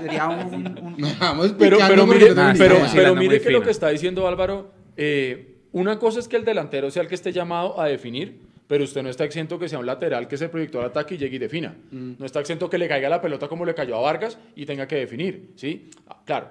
sería 0.00 0.28
un... 0.28 0.54
un- 0.54 0.96
Vamos 1.20 1.54
Pero, 1.58 1.78
pero 1.88 2.06
mire, 2.06 2.34
no 2.34 2.52
pero, 2.94 3.14
mire 3.16 3.40
que 3.40 3.50
lo 3.50 3.62
que 3.62 3.70
está 3.70 3.88
diciendo 3.88 4.26
Álvaro, 4.28 4.70
eh, 4.96 5.56
Una 5.72 5.98
cosa 5.98 6.20
es 6.20 6.28
que 6.28 6.36
el 6.36 6.44
delantero 6.44 6.90
sea 6.90 7.02
el 7.02 7.08
que 7.08 7.14
esté 7.14 7.32
llamado 7.32 7.80
a 7.80 7.86
definir, 7.88 8.40
pero 8.66 8.84
usted 8.84 9.02
no 9.02 9.08
está 9.08 9.24
exento 9.24 9.58
que 9.58 9.68
sea 9.68 9.78
un 9.78 9.86
lateral 9.86 10.26
que 10.28 10.36
se 10.36 10.48
proyectó 10.48 10.80
al 10.80 10.86
ataque 10.86 11.14
y 11.14 11.18
llegue 11.18 11.36
y 11.36 11.38
defina. 11.38 11.76
No 11.90 12.24
está 12.26 12.40
exento 12.40 12.68
que 12.70 12.78
le 12.78 12.88
caiga 12.88 13.08
la 13.08 13.20
pelota 13.20 13.48
como 13.48 13.64
le 13.64 13.74
cayó 13.74 13.96
a 13.96 14.00
Vargas 14.00 14.38
y 14.56 14.66
tenga 14.66 14.86
que 14.88 14.96
definir, 14.96 15.50
¿sí? 15.56 15.90
Ah, 16.08 16.20
Claro, 16.24 16.48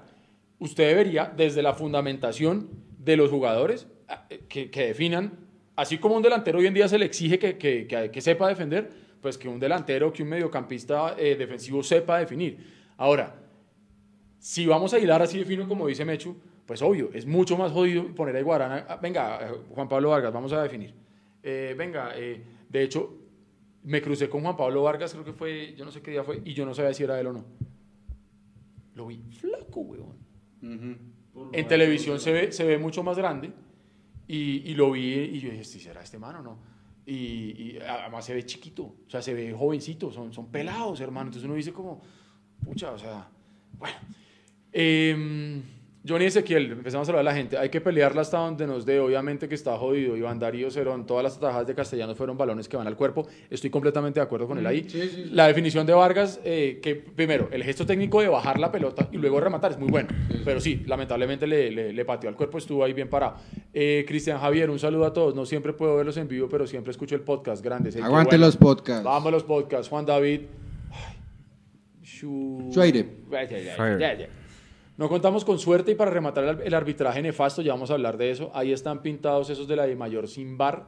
usted 0.59 0.88
debería, 0.89 1.32
desde 1.36 1.61
la 1.61 1.74
fundamentación 1.74 2.70
de 2.99 3.18
los 3.18 3.30
jugadores, 3.30 3.88
ah, 4.07 4.26
eh, 4.30 4.41
que, 4.47 4.70
que 4.70 4.88
definan, 4.88 5.32
así 5.76 5.97
como 5.97 6.15
un 6.15 6.21
delantero 6.21 6.59
hoy 6.59 6.67
en 6.67 6.74
día 6.74 6.88
se 6.88 6.97
le 6.97 7.05
exige 7.05 7.38
que, 7.39 7.57
que- 7.57 7.88
que- 7.88 8.11
que 8.11 8.21
sepa 8.21 8.47
defender, 8.47 8.89
pues 9.21 9.38
que 9.38 9.47
un 9.47 9.59
delantero, 9.59 10.11
que 10.11 10.24
un 10.24 10.30
mediocampista 10.30 11.15
eh, 11.17 11.36
defensivo 11.36 11.82
sepa 11.84 12.19
definir. 12.19 12.57
Ahora, 12.97 13.36
si 14.39 14.65
vamos 14.65 14.93
a 14.93 14.99
hilar 14.99 15.21
así 15.21 15.39
de 15.39 15.45
fino 15.45 15.67
como 15.67 15.88
dice 15.88 16.03
Mechu, 16.05 16.36
pues 16.65 16.82
obvio, 16.82 17.09
es 17.13 17.26
mucho 17.26 17.57
más 17.57 17.71
jodido 17.71 18.05
poner 18.15 18.36
a 18.36 18.39
Iguarana. 18.39 18.86
ah, 18.89 18.97
Venga, 19.01 19.39
eh, 19.47 19.53
Juan 19.69 19.88
Pablo 19.89 20.09
Vargas, 20.09 20.32
vamos 20.34 20.51
a 20.53 20.61
definir. 20.63 20.93
Eh, 21.41 21.76
venga, 21.78 22.11
eh, 22.15 22.41
de 22.69 22.84
hecho, 22.84 23.17
me 23.84 24.01
crucé 24.01 24.30
con 24.30 24.41
Juan 24.41 24.55
Pablo 24.55 24.84
Vargas, 24.84 25.11
creo 25.13 25.26
que 25.26 25.34
fue, 25.34 25.74
yo 25.78 25.84
no 25.86 25.91
sé 25.91 26.01
qué 26.01 26.11
día 26.11 26.24
fue, 26.24 26.41
y 26.45 26.53
yo 26.53 26.65
no 26.65 26.74
sabía 26.74 26.93
si 26.93 27.03
era 27.03 27.19
él 27.19 27.28
o 27.28 27.34
no. 27.34 27.45
Lo 28.95 29.07
vi 29.07 29.17
flaco, 29.32 29.82
weón. 29.82 30.15
En 31.51 31.67
televisión 31.67 32.19
se 32.19 32.32
ve, 32.32 32.51
se 32.51 32.63
ve 32.63 32.78
mucho 32.78 33.03
más 33.03 33.17
grande 33.17 33.51
y, 34.28 34.74
lo 34.76 34.91
vi 34.91 35.13
y 35.13 35.39
yo 35.39 35.49
dije, 35.51 35.63
¿sí 35.63 35.80
será 35.80 36.01
este 36.01 36.17
mano 36.17 36.41
no? 36.41 36.57
Y, 37.05 37.13
y 37.13 37.80
además 37.80 38.26
se 38.26 38.34
ve 38.34 38.45
chiquito, 38.45 38.84
o 38.84 39.09
sea, 39.09 39.21
se 39.21 39.34
ve 39.34 39.53
jovencito, 39.53 40.11
son, 40.11 40.32
son 40.32 40.47
pelados, 40.47 41.01
hermano. 41.01 41.28
Entonces 41.28 41.45
uno 41.45 41.55
dice 41.55 41.74
como, 41.74 42.01
pucha, 42.63 42.91
o 42.91 42.97
sea, 42.97 43.28
bueno. 43.78 43.97
Eh, 44.71 45.61
Johnny 46.05 46.25
Ezequiel, 46.25 46.69
empezamos 46.73 47.07
a 47.07 47.11
hablar 47.11 47.23
de 47.23 47.31
la 47.31 47.35
gente. 47.37 47.57
Hay 47.57 47.69
que 47.69 47.79
pelearla 47.79 48.19
hasta 48.21 48.37
donde 48.37 48.67
nos 48.67 48.85
dé. 48.85 48.99
Obviamente 48.99 49.47
que 49.47 49.55
está 49.55 49.77
jodido. 49.77 50.17
Iván 50.17 50.37
Darío 50.37 50.69
Cerón, 50.69 51.05
todas 51.05 51.23
las 51.23 51.37
atajadas 51.37 51.65
de 51.65 51.73
Castellanos 51.75 52.17
fueron 52.17 52.37
balones 52.37 52.67
que 52.67 52.75
van 52.75 52.87
al 52.87 52.97
cuerpo. 52.97 53.25
Estoy 53.49 53.69
completamente 53.69 54.19
de 54.19 54.25
acuerdo 54.25 54.45
con 54.45 54.57
él 54.57 54.67
ahí. 54.67 54.83
sí, 54.89 55.01
sí, 55.01 55.09
sí. 55.09 55.25
La 55.31 55.47
definición 55.47 55.85
de 55.87 55.93
Vargas, 55.93 56.41
eh, 56.43 56.81
que 56.83 56.95
primero, 56.95 57.47
el 57.53 57.63
gesto 57.63 57.85
técnico 57.85 58.19
de 58.19 58.27
bajar 58.27 58.59
la 58.59 58.69
pelota 58.69 59.07
y 59.13 59.17
luego 59.17 59.39
rematar 59.39 59.71
es 59.71 59.77
muy 59.79 59.87
bueno. 59.89 60.09
Pero 60.43 60.59
sí, 60.59 60.83
lamentablemente 60.87 61.47
le, 61.47 61.71
le, 61.71 61.93
le 61.93 62.03
pateó 62.05 62.29
al 62.29 62.35
cuerpo, 62.35 62.57
estuvo 62.57 62.83
ahí 62.83 62.91
bien 62.91 63.07
parado. 63.09 63.35
Eh, 63.73 64.03
Cristian 64.05 64.39
Javier, 64.39 64.69
un 64.69 64.79
saludo 64.79 65.05
a 65.05 65.13
todos. 65.13 65.33
No 65.35 65.45
siempre 65.45 65.71
puedo 65.71 65.95
verlos 65.95 66.17
en 66.17 66.27
vivo, 66.27 66.49
pero 66.49 66.67
siempre 66.67 66.91
escucho 66.91 67.15
el 67.15 67.21
podcast. 67.21 67.63
Grandes. 67.63 67.95
eh, 67.95 68.01
Aguante 68.03 68.31
bueno. 68.35 68.47
los 68.47 68.57
podcasts. 68.57 69.05
Vamos 69.05 69.27
a 69.29 69.31
los 69.31 69.43
podcasts. 69.45 69.87
Juan 69.87 70.05
David. 70.05 70.41
Ay, 70.91 71.15
Shu- 72.03 72.69
Shuaire. 72.73 73.05
Shuaire. 73.29 74.42
No 74.97 75.09
contamos 75.09 75.43
con 75.43 75.57
suerte 75.57 75.91
y 75.91 75.95
para 75.95 76.11
rematar 76.11 76.61
el, 76.63 76.73
arbitraje 76.73 77.21
nefasto, 77.21 77.61
ya 77.61 77.73
vamos 77.73 77.89
a 77.89 77.93
hablar 77.93 78.17
de 78.17 78.29
eso. 78.31 78.51
Ahí 78.53 78.71
están 78.71 79.01
pintados 79.01 79.49
esos 79.49 79.67
de 79.67 79.75
la 79.75 79.87
de 79.87 79.95
mayor 79.95 80.27
sin 80.27 80.57
bar. 80.57 80.85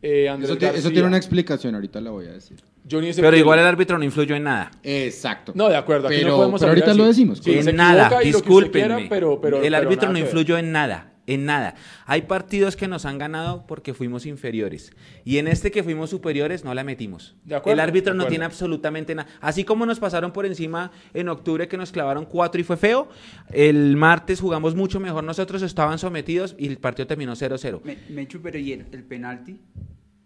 Eh, 0.00 0.28
Andrés 0.28 0.56
Eso, 0.56 0.66
eso 0.66 0.90
tiene 0.90 1.08
una 1.08 1.16
explicación, 1.16 1.74
ahorita 1.74 2.00
la 2.00 2.10
voy 2.10 2.26
a 2.26 2.32
decir. 2.32 2.58
Johnny 2.88 3.12
Pero 3.14 3.36
igual 3.36 3.58
el 3.58 3.66
árbitro 3.66 3.96
no 3.98 4.04
influyó 4.04 4.36
en 4.36 4.44
nada. 4.44 4.70
Exacto. 4.82 5.52
No, 5.54 5.68
de 5.68 5.76
acuerdo. 5.76 6.08
Aquí 6.08 6.18
Pero- 6.18 6.28
no 6.30 6.36
podemos 6.36 6.60
pero 6.60 6.70
ahorita 6.70 6.90
así. 6.90 6.98
lo 6.98 7.06
decimos. 7.06 7.40
Sí, 7.42 7.58
en 7.58 7.74
nada, 7.76 8.20
discúlpenme. 8.20 8.96
quiera, 8.96 9.08
pero, 9.08 9.40
pero- 9.40 9.56
el 9.56 9.62
pero 9.62 9.76
árbitro 9.78 10.08
nada 10.08 10.12
no 10.12 10.18
influyó 10.18 10.58
en 10.58 10.70
nada, 10.70 11.13
en 11.26 11.44
nada. 11.46 11.74
Hay 12.06 12.22
partidos 12.22 12.76
que 12.76 12.88
nos 12.88 13.04
han 13.06 13.18
ganado 13.18 13.66
porque 13.66 13.94
fuimos 13.94 14.26
inferiores. 14.26 14.92
Y 15.24 15.38
en 15.38 15.48
este 15.48 15.70
que 15.70 15.82
fuimos 15.82 16.10
superiores 16.10 16.64
no 16.64 16.74
la 16.74 16.84
metimos. 16.84 17.34
De 17.44 17.54
acuerdo, 17.54 17.74
el 17.74 17.80
árbitro 17.80 18.12
de 18.12 18.18
no 18.18 18.26
tiene 18.26 18.44
absolutamente 18.44 19.14
nada. 19.14 19.28
Así 19.40 19.64
como 19.64 19.86
nos 19.86 19.98
pasaron 20.00 20.32
por 20.32 20.46
encima 20.46 20.90
en 21.14 21.28
octubre 21.28 21.66
que 21.68 21.76
nos 21.76 21.92
clavaron 21.92 22.24
cuatro 22.26 22.60
y 22.60 22.64
fue 22.64 22.76
feo, 22.76 23.08
el 23.52 23.96
martes 23.96 24.40
jugamos 24.40 24.74
mucho 24.74 25.00
mejor 25.00 25.24
nosotros, 25.24 25.62
estaban 25.62 25.98
sometidos 25.98 26.54
y 26.58 26.66
el 26.68 26.78
partido 26.78 27.06
terminó 27.06 27.32
0-0. 27.34 27.80
Me, 27.84 27.96
Mechu, 28.10 28.40
pero 28.42 28.58
¿y 28.58 28.72
el, 28.72 28.86
el 28.92 29.04
penalti? 29.04 29.60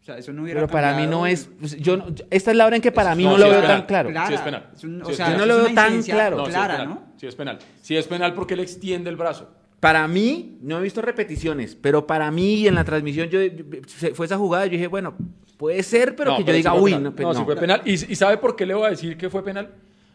O 0.01 0.05
sea, 0.11 0.17
eso 0.19 0.33
no 0.33 0.43
hubiera 0.43 0.61
Pero 0.61 0.73
para 0.73 0.97
mí 0.97 1.07
no 1.07 1.27
es... 1.27 1.51
pues, 1.61 1.77
Yo, 1.77 1.97
no- 1.99 2.07
esta 2.31 2.51
es 2.51 2.57
la 2.57 2.65
hora 2.67 2.77
en 2.77 2.83
que 2.83 2.93
para 2.93 3.15
mí 3.15 3.25
No, 3.25 3.37
lo 3.37 3.45
es 3.45 3.51
veo 3.51 3.61
penal. 3.61 3.77
tan 3.79 3.87
claro. 3.87 4.09
Clara. 4.11 4.27
Sí 4.29 4.35
es 4.35 4.41
penal. 4.41 4.71
Es 4.75 4.85
un- 4.85 5.03
o 5.03 5.05
Sí 5.05 5.11
es 5.11 5.17
sea, 5.19 5.27
penal. 5.27 5.41
Yo 5.41 5.47
no 5.47 5.53
es 5.53 5.59
lo 5.59 5.65
veo 5.67 5.75
tan 5.75 6.03
claro. 6.03 6.37
No, 6.39 6.45
sí 6.45 6.49
es 6.51 6.55
clara, 6.57 6.75
penal. 6.79 6.89
¿no? 6.89 7.03
Sí 7.19 7.27
es 7.27 7.35
penal. 7.35 7.59
Sí 7.83 7.97
es 7.97 8.07
penal 8.07 8.35
porque 8.35 8.55
él 8.55 8.61
extiende 8.61 9.11
el 9.11 9.17
brazo. 9.17 9.51
Para 9.81 10.09
mí, 10.09 10.59
no 10.61 10.79
he 10.79 10.83
visto 10.83 11.01
repeticiones, 11.03 11.77
pero 11.81 12.07
para 12.07 12.31
mí 12.31 12.67
en 12.67 12.75
la 12.75 12.85
transmisión 12.85 13.29
yo, 13.29 13.41
yo- 13.43 13.65
fue 14.15 14.27
esa 14.27 14.37
jugada, 14.37 14.67
yo 14.67 14.73
dije, 14.73 14.89
bueno, 14.89 15.15
puede 15.57 15.83
ser, 15.85 16.17
pero 16.17 16.33
No, 16.33 16.37
que 16.39 16.45
yo 16.45 16.53
diga, 16.53 16.75
uy, 16.75 16.91
penal. 16.93 17.03
no, 17.05 17.15
pe- 17.15 17.23
No, 17.23 17.33
sí 17.35 17.39
no". 17.41 17.45
fue 17.45 17.57
penal. 17.57 17.83
¿Y, 17.85 17.93
y 17.93 18.17
sabe 18.17 18.39
por 18.39 18.57
qué 18.57 18.67
le 18.67 18.75
voy 18.75 18.87
a 18.87 18.91
decir 18.91 19.17
que 19.17 19.31
fue 19.31 19.45
penal? 19.45 19.71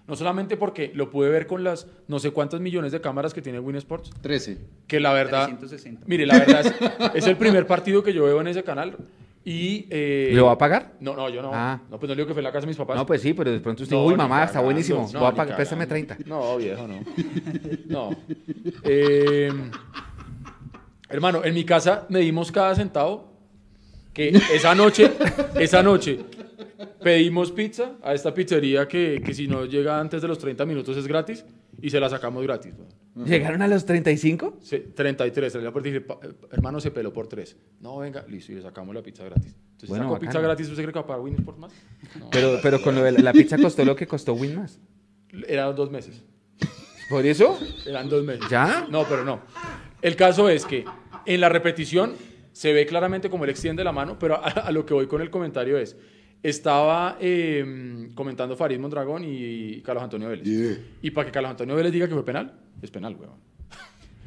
No 0.05 0.17
solamente 0.17 0.57
porque 0.57 0.91
lo 0.93 1.09
pude 1.09 1.29
ver 1.29 1.47
con 1.47 1.63
las 1.63 1.87
no 2.09 2.19
sé 2.19 2.31
cuántas 2.31 2.59
millones 2.59 2.91
de 2.91 2.99
cámaras 2.99 3.33
que 3.33 3.41
tiene 3.41 3.59
Win 3.61 3.77
Sports, 3.77 4.11
13. 4.21 4.57
que 4.85 4.99
la 4.99 5.13
verdad... 5.13 5.45
360. 5.45 6.03
Mire, 6.07 6.25
la 6.25 6.39
verdad 6.39 6.65
es, 6.65 6.73
es 7.15 7.27
el 7.27 7.37
primer 7.37 7.65
partido 7.65 8.03
que 8.03 8.13
yo 8.13 8.25
veo 8.25 8.41
en 8.41 8.47
ese 8.47 8.63
canal 8.65 8.97
y... 9.45 9.87
eh, 9.89 10.31
¿Lo 10.33 10.45
va 10.45 10.53
a 10.53 10.57
pagar? 10.57 10.93
No, 10.99 11.15
no, 11.15 11.29
yo 11.29 11.41
no. 11.41 11.51
Ah. 11.53 11.79
No, 11.89 11.99
pues 11.99 12.07
no 12.07 12.15
le 12.15 12.21
digo 12.21 12.27
que 12.27 12.33
fue 12.33 12.41
en 12.41 12.45
la 12.45 12.51
casa 12.51 12.61
de 12.61 12.67
mis 12.67 12.77
papás. 12.77 12.95
No, 12.95 13.05
pues 13.05 13.21
sí, 13.21 13.33
pero 13.33 13.51
de 13.51 13.59
pronto 13.59 13.83
usted, 13.83 13.95
No, 13.95 14.05
uy, 14.05 14.15
mamá, 14.15 14.43
está 14.43 14.61
buenísimo, 14.61 15.09
No, 15.13 15.19
voy 15.19 15.29
a 15.29 15.35
pagar, 15.35 15.55
préstame 15.55 15.87
cagando. 15.87 16.15
30. 16.15 16.29
No, 16.29 16.57
viejo, 16.57 16.87
no. 16.87 16.99
No. 17.87 18.15
Eh, 18.83 19.51
hermano, 21.09 21.43
en 21.43 21.53
mi 21.53 21.63
casa 21.63 22.05
medimos 22.09 22.51
cada 22.51 22.73
centavo 22.75 23.31
que 24.13 24.29
esa 24.53 24.75
noche, 24.75 25.11
esa 25.55 25.81
noche 25.83 26.19
pedimos 27.01 27.51
pizza 27.51 27.93
a 28.01 28.13
esta 28.13 28.33
pizzería 28.33 28.87
que, 28.87 29.21
que 29.23 29.33
si 29.33 29.47
no 29.47 29.65
llega 29.65 29.99
antes 29.99 30.21
de 30.21 30.27
los 30.27 30.37
30 30.39 30.65
minutos 30.65 30.95
es 30.97 31.07
gratis 31.07 31.43
y 31.81 31.89
se 31.89 31.99
la 31.99 32.09
sacamos 32.09 32.43
gratis. 32.43 32.73
¿Llegaron 33.25 33.61
a 33.61 33.67
los 33.67 33.85
35? 33.85 34.57
Se- 34.61 34.79
33, 34.79 35.55
le 35.55 35.71
dije, 35.81 36.01
"Pa- 36.01 36.19
eh, 36.23 36.31
hermano, 36.51 36.79
se 36.79 36.89
peló 36.91 37.13
por 37.13 37.27
3. 37.27 37.55
No, 37.79 37.97
venga, 37.99 38.25
listo, 38.27 38.51
y 38.51 38.55
le 38.55 38.61
sacamos 38.61 38.95
la 38.95 39.03
pizza 39.03 39.23
gratis. 39.23 39.55
Entonces, 39.63 39.89
Bueno, 39.89 40.05
sacó 40.05 40.19
pizza 40.19 40.39
gratis, 40.39 40.67
¿usted 40.69 40.81
cree 40.83 40.93
que 40.93 40.99
va 40.99 41.03
a 41.03 41.07
pagar 41.07 41.21
Winnie 41.21 41.41
por 41.43 41.57
más? 41.57 41.71
No. 42.19 42.29
Pero, 42.31 42.59
pero 42.63 42.81
con 42.81 42.95
lo 42.95 43.03
de 43.03 43.11
la, 43.11 43.19
la 43.19 43.33
pizza 43.33 43.57
costó 43.57 43.85
lo 43.85 43.95
que 43.95 44.07
costó 44.07 44.33
Winmas. 44.33 44.79
Eran 45.47 45.75
dos 45.75 45.91
meses. 45.91 46.23
¿Por 47.09 47.25
eso? 47.25 47.59
Eran 47.85 48.09
dos 48.09 48.23
meses. 48.23 48.45
¿Ya? 48.49 48.87
No, 48.89 49.03
pero 49.07 49.23
no. 49.23 49.41
El 50.01 50.15
caso 50.15 50.49
es 50.49 50.65
que 50.65 50.85
en 51.25 51.41
la 51.41 51.49
repetición 51.49 52.13
se 52.51 52.73
ve 52.73 52.85
claramente 52.85 53.29
como 53.29 53.43
él 53.43 53.49
extiende 53.49 53.83
la 53.83 53.91
mano, 53.91 54.17
pero 54.17 54.35
a, 54.35 54.47
a 54.49 54.71
lo 54.71 54.85
que 54.85 54.93
voy 54.93 55.07
con 55.07 55.21
el 55.21 55.29
comentario 55.29 55.77
es, 55.77 55.95
estaba 56.43 57.17
eh, 57.21 58.09
comentando 58.13 58.55
Farid 58.55 58.77
Mondragón 58.77 59.23
y 59.25 59.81
Carlos 59.81 60.03
Antonio 60.03 60.27
Vélez. 60.29 60.45
Yeah. 60.45 60.77
Y 61.01 61.11
para 61.11 61.25
que 61.25 61.31
Carlos 61.31 61.51
Antonio 61.51 61.75
Vélez 61.75 61.91
diga 61.93 62.07
que 62.07 62.13
fue 62.13 62.25
penal, 62.25 62.53
es 62.81 62.91
penal, 62.91 63.15
weón. 63.15 63.33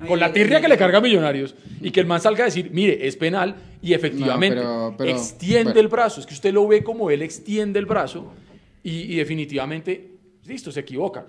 Ay, 0.00 0.08
Con 0.08 0.18
la 0.20 0.32
tirria 0.32 0.60
que 0.60 0.68
le 0.68 0.76
carga 0.76 0.98
a 0.98 1.00
Millonarios 1.00 1.54
y 1.80 1.90
que 1.90 2.00
el 2.00 2.06
man 2.06 2.20
salga 2.20 2.42
a 2.42 2.46
decir, 2.46 2.70
mire, 2.72 3.06
es 3.06 3.16
penal 3.16 3.54
y 3.80 3.94
efectivamente 3.94 4.56
pero- 4.58 4.94
pero- 4.96 5.10
extiende 5.10 5.78
el 5.80 5.88
brazo. 5.88 6.20
Es 6.20 6.26
que 6.26 6.34
usted 6.34 6.52
lo 6.52 6.66
ve 6.66 6.82
como 6.82 7.10
él 7.10 7.22
extiende 7.22 7.78
el 7.78 7.86
brazo 7.86 8.32
y, 8.82 9.12
y 9.12 9.16
definitivamente, 9.16 10.10
listo, 10.46 10.70
se 10.72 10.80
equivoca. 10.80 11.26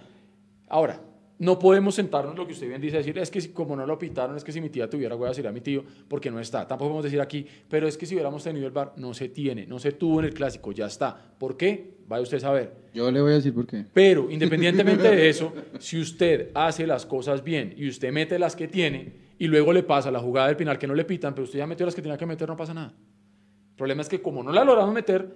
Ahora, 0.67 0.99
no 1.39 1.59
podemos 1.59 1.93
sentarnos, 1.95 2.35
lo 2.35 2.47
que 2.47 2.53
usted 2.53 2.67
bien 2.67 2.81
dice, 2.81 2.97
decir, 2.97 3.17
es 3.19 3.29
que 3.29 3.39
si- 3.41 3.49
como 3.49 3.75
no 3.75 3.85
lo 3.85 3.99
pitaron, 3.99 4.35
es 4.37 4.43
que 4.43 4.51
si 4.51 4.59
mi 4.59 4.69
tía 4.69 4.89
tuviera, 4.89 5.15
voy 5.15 5.25
a 5.25 5.29
decir 5.29 5.47
a 5.47 5.51
mi 5.51 5.61
tío, 5.61 5.83
porque 6.07 6.31
no 6.31 6.39
está. 6.39 6.67
Tampoco 6.67 6.89
podemos 6.89 7.03
decir 7.03 7.21
aquí, 7.21 7.45
pero 7.69 7.87
es 7.87 7.95
que 7.97 8.05
si 8.07 8.15
hubiéramos 8.15 8.43
tenido 8.43 8.65
el 8.65 8.71
bar, 8.71 8.93
no 8.97 9.13
se 9.13 9.29
tiene, 9.29 9.65
no 9.67 9.77
se 9.77 9.91
tuvo 9.91 10.19
en 10.19 10.25
el 10.25 10.33
clásico, 10.33 10.71
ya 10.71 10.87
está. 10.87 11.15
¿Por 11.37 11.55
qué? 11.55 11.97
Vaya 12.07 12.23
usted 12.23 12.37
a 12.37 12.39
saber. 12.39 12.73
Yo 12.93 13.11
le 13.11 13.21
voy 13.21 13.33
a 13.33 13.35
decir 13.35 13.53
por 13.53 13.67
qué. 13.67 13.85
Pero 13.93 14.31
independientemente 14.31 15.03
de 15.09 15.29
eso, 15.29 15.53
si 15.77 15.99
usted 15.99 16.49
hace 16.55 16.87
las 16.87 17.05
cosas 17.05 17.43
bien 17.43 17.73
y 17.77 17.87
usted 17.87 18.11
mete 18.11 18.39
las 18.39 18.55
que 18.55 18.67
tiene 18.67 19.27
y 19.37 19.45
luego 19.47 19.73
le 19.73 19.83
pasa 19.83 20.09
la 20.09 20.19
jugada 20.19 20.47
del 20.47 20.55
penal 20.57 20.79
que 20.79 20.87
no 20.87 20.95
le 20.95 21.05
pitan, 21.05 21.35
pero 21.35 21.43
usted 21.45 21.59
ya 21.59 21.67
metió 21.67 21.85
las 21.85 21.93
que 21.93 22.01
tenía 22.01 22.17
que 22.17 22.25
meter, 22.25 22.47
no 22.47 22.57
pasa 22.57 22.73
nada. 22.73 22.93
El 23.71 23.75
problema 23.77 24.01
es 24.01 24.09
que 24.09 24.21
como 24.23 24.41
no 24.41 24.51
la 24.51 24.63
logramos 24.63 24.91
meter, 24.93 25.31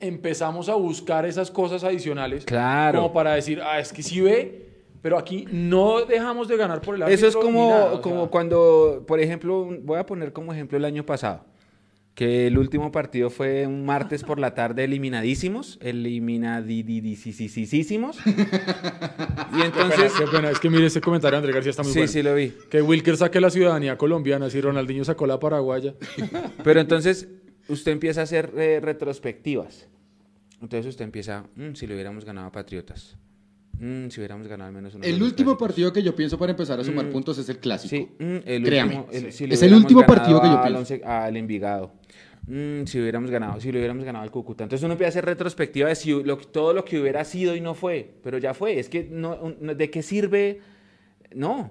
empezamos 0.00 0.68
a 0.68 0.74
buscar 0.74 1.24
esas 1.26 1.50
cosas 1.50 1.84
adicionales 1.84 2.44
Claro. 2.44 2.98
como 3.02 3.12
para 3.12 3.34
decir, 3.34 3.60
ah, 3.62 3.78
es 3.78 3.92
que 3.92 4.02
sí 4.02 4.20
ve, 4.20 4.73
pero 5.04 5.18
aquí 5.18 5.44
no 5.52 6.00
dejamos 6.06 6.48
de 6.48 6.56
ganar 6.56 6.80
por 6.80 6.94
el 6.94 7.02
árbitro. 7.02 7.28
Eso 7.28 7.38
es 7.38 7.44
como, 7.44 7.68
nada, 7.68 7.92
o 7.92 8.00
como 8.00 8.22
sea, 8.22 8.30
cuando, 8.30 9.04
por 9.06 9.20
ejemplo, 9.20 9.68
voy 9.82 9.98
a 9.98 10.06
poner 10.06 10.32
como 10.32 10.50
ejemplo 10.54 10.78
el 10.78 10.84
año 10.86 11.04
pasado, 11.04 11.44
que 12.14 12.46
el 12.46 12.56
último 12.56 12.90
partido 12.90 13.28
fue 13.28 13.66
un 13.66 13.84
martes 13.84 14.24
por 14.24 14.40
la 14.40 14.54
tarde 14.54 14.84
eliminadísimos, 14.84 15.78
eliminadísimos. 15.82 18.16
y 18.26 18.32
Qué 18.32 18.32
pena, 18.32 19.64
entonces, 19.66 20.12
qué 20.18 20.26
pena, 20.26 20.50
es 20.50 20.58
que 20.58 20.70
mire 20.70 20.86
ese 20.86 21.02
comentario, 21.02 21.36
Andrés 21.36 21.54
García 21.54 21.68
está 21.70 21.82
muy 21.82 21.92
sí, 21.92 21.98
bueno. 21.98 22.12
sí 22.12 22.22
lo 22.22 22.34
vi. 22.34 22.54
Que 22.70 22.80
Wilker 22.80 23.18
saque 23.18 23.42
la 23.42 23.50
ciudadanía 23.50 23.98
colombiana, 23.98 24.48
si 24.48 24.58
Ronaldinho 24.62 25.04
sacó 25.04 25.26
la 25.26 25.38
paraguaya. 25.38 25.92
Pero 26.62 26.80
entonces 26.80 27.28
usted 27.68 27.92
empieza 27.92 28.22
a 28.22 28.24
hacer 28.24 28.54
eh, 28.56 28.80
retrospectivas. 28.82 29.86
Entonces 30.62 30.86
usted 30.88 31.04
empieza, 31.04 31.44
"Mm, 31.56 31.74
si 31.74 31.86
le 31.86 31.92
hubiéramos 31.92 32.24
ganado 32.24 32.46
a 32.46 32.52
Patriotas. 32.52 33.18
Mm, 33.78 34.08
si 34.08 34.20
hubiéramos 34.20 34.46
ganado 34.46 34.68
al 34.68 34.74
menos 34.74 34.94
uno 34.94 35.04
El 35.04 35.14
último 35.22 35.50
clásicos". 35.52 35.58
partido 35.68 35.92
que 35.92 36.02
yo 36.02 36.14
pienso 36.14 36.38
para 36.38 36.52
empezar 36.52 36.78
a 36.80 36.84
sumar 36.84 37.06
Mm. 37.06 37.10
puntos 37.12 37.38
es 37.38 37.48
el 37.48 37.58
clásico. 37.58 37.90
Sí, 37.90 38.08
mm, 38.24 38.36
el 38.46 38.62
Créame, 38.64 38.96
último, 38.98 39.12
el- 39.12 39.32
sí. 39.32 39.38
si 39.38 39.46
le 39.46 39.54
Es 39.54 39.62
el 39.62 39.74
último 39.74 40.04
partido 40.06 40.40
que 40.40 40.46
yo 40.48 40.52
al 40.58 40.62
pienso. 40.62 40.78
Once- 40.78 41.02
al 41.04 41.36
Envigado. 41.36 41.92
Mm, 42.46 42.84
si 42.84 43.00
hubiéramos 43.00 43.30
ganado, 43.30 43.58
si 43.60 43.72
le 43.72 43.78
hubiéramos 43.78 44.04
ganado 44.04 44.22
al 44.22 44.30
Cúcuta. 44.30 44.64
Entonces 44.64 44.84
uno 44.84 44.92
empieza 44.92 45.08
a 45.08 45.12
hacer 45.12 45.24
retrospectiva 45.24 45.88
de 45.88 45.94
si 45.94 46.10
lo- 46.22 46.36
todo 46.36 46.72
lo 46.74 46.84
que 46.84 47.00
hubiera 47.00 47.24
sido 47.24 47.56
y 47.56 47.60
no 47.60 47.74
fue, 47.74 48.14
pero 48.22 48.36
ya 48.38 48.52
fue. 48.54 48.78
Es 48.78 48.88
que 48.88 49.08
no, 49.10 49.34
un- 49.40 49.56
no- 49.60 49.74
¿de 49.74 49.90
qué 49.90 50.02
sirve? 50.02 50.60
No. 51.34 51.70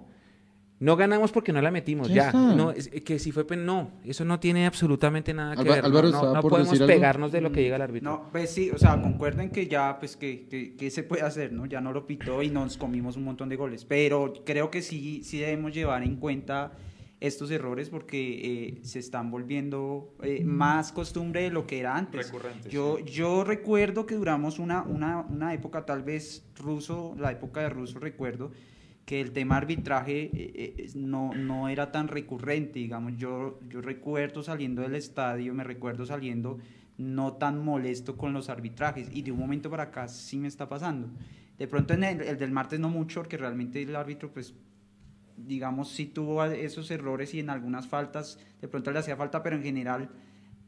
No 0.84 0.96
ganamos 0.98 1.32
porque 1.32 1.54
no 1.54 1.62
la 1.62 1.72
metimos, 1.72 2.10
Ya. 2.10 2.32
No, 2.34 2.72
es- 2.72 2.90
que 2.90 3.18
si 3.20 3.32
fue 3.32 3.46
pen- 3.46 3.66
no, 3.66 3.92
eso 4.04 4.26
no 4.26 4.40
tiene 4.40 4.66
absolutamente 4.66 5.34
nada 5.34 5.56
que 5.56 5.62
Alba- 5.62 5.76
ver. 5.76 5.86
Álvaro 5.86 6.10
no, 6.10 6.34
no 6.34 6.42
por 6.42 6.50
podemos 6.52 6.72
decir 6.72 6.84
algo. 6.84 6.94
pegarnos 6.96 7.32
de 7.32 7.42
lo 7.42 7.52
que 7.52 7.62
diga 7.62 7.78
el 7.78 7.82
árbitro. 7.82 8.10
No, 8.12 8.30
pues 8.32 8.50
sí, 8.52 8.70
o 8.70 8.78
sea, 8.78 9.02
concuerden 9.02 9.50
que 9.50 9.68
ya, 9.68 9.98
pues, 10.00 10.18
que, 10.18 10.46
que, 10.50 10.76
que 10.76 10.90
se 10.92 11.04
puede 11.04 11.22
hacer, 11.24 11.54
¿no? 11.54 11.66
Ya 11.66 11.80
no 11.80 11.94
lo 11.94 12.06
pitó 12.06 12.44
y 12.44 12.50
nos 12.50 12.78
comimos 12.78 13.16
un 13.18 13.24
montón 13.24 13.48
de 13.50 13.56
goles. 13.56 13.86
Pero 13.86 14.34
creo 14.46 14.70
que 14.70 14.82
sí, 14.82 15.24
sí 15.24 15.40
debemos 15.40 15.74
llevar 15.74 16.04
en 16.04 16.18
cuenta 16.18 16.74
estos 17.22 17.50
errores 17.52 17.90
porque 17.90 18.42
eh, 18.78 18.80
se 18.84 19.00
están 19.00 19.32
volviendo 19.32 20.14
eh, 20.22 20.44
más 20.44 20.92
costumbre 20.92 21.44
de 21.44 21.50
lo 21.52 21.66
que 21.66 21.80
era 21.80 21.96
antes. 21.96 22.26
Recurrentes, 22.26 22.70
Yo, 22.70 23.00
yo 23.00 23.46
recuerdo 23.46 24.06
que 24.06 24.16
duramos 24.16 24.60
una, 24.60 24.82
una, 24.84 25.22
una 25.22 25.54
época, 25.54 25.86
tal 25.86 26.04
vez 26.04 26.46
ruso, 26.60 27.16
la 27.18 27.32
época 27.32 27.62
de 27.62 27.70
ruso, 27.70 28.00
recuerdo 28.00 28.52
que 29.06 29.20
el 29.20 29.32
tema 29.32 29.58
arbitraje 29.58 30.30
eh, 30.34 30.76
eh, 30.78 30.92
no, 30.96 31.34
no 31.34 31.70
era 31.70 31.92
tan 31.92 32.08
recurrente, 32.08 32.80
digamos, 32.80 33.18
yo, 33.18 33.60
yo 33.70 33.82
recuerdo 33.82 34.44
saliendo 34.44 34.82
del 34.82 34.96
estadio, 34.96 35.54
me 35.54 35.64
recuerdo 35.64 36.06
saliendo 36.06 36.60
no 36.98 37.34
tan 37.34 37.64
molesto 37.64 38.16
con 38.18 38.34
los 38.34 38.50
arbitrajes 38.50 39.10
y 39.12 39.24
de 39.24 39.32
un 39.32 39.40
momento 39.40 39.70
para 39.70 39.84
acá 39.84 40.08
sí 40.08 40.38
me 40.38 40.48
está 40.48 40.70
pasando. 40.70 41.10
De 41.58 41.68
pronto 41.68 41.94
en 41.94 42.04
el, 42.04 42.22
el 42.22 42.38
del 42.38 42.52
martes 42.52 42.80
no 42.80 42.90
mucho, 42.90 43.22
porque 43.22 43.38
realmente 43.38 43.82
el 43.82 43.96
árbitro 43.96 44.32
pues 44.32 44.54
digamos 45.38 45.90
sí 45.90 46.06
tuvo 46.06 46.44
esos 46.46 46.90
errores 46.92 47.34
y 47.34 47.40
en 47.40 47.50
algunas 47.50 47.88
faltas 47.88 48.40
de 48.62 48.68
pronto 48.68 48.92
le 48.92 49.00
hacía 49.00 49.16
falta, 49.16 49.44
pero 49.44 49.56
en 49.56 49.64
general 49.64 50.10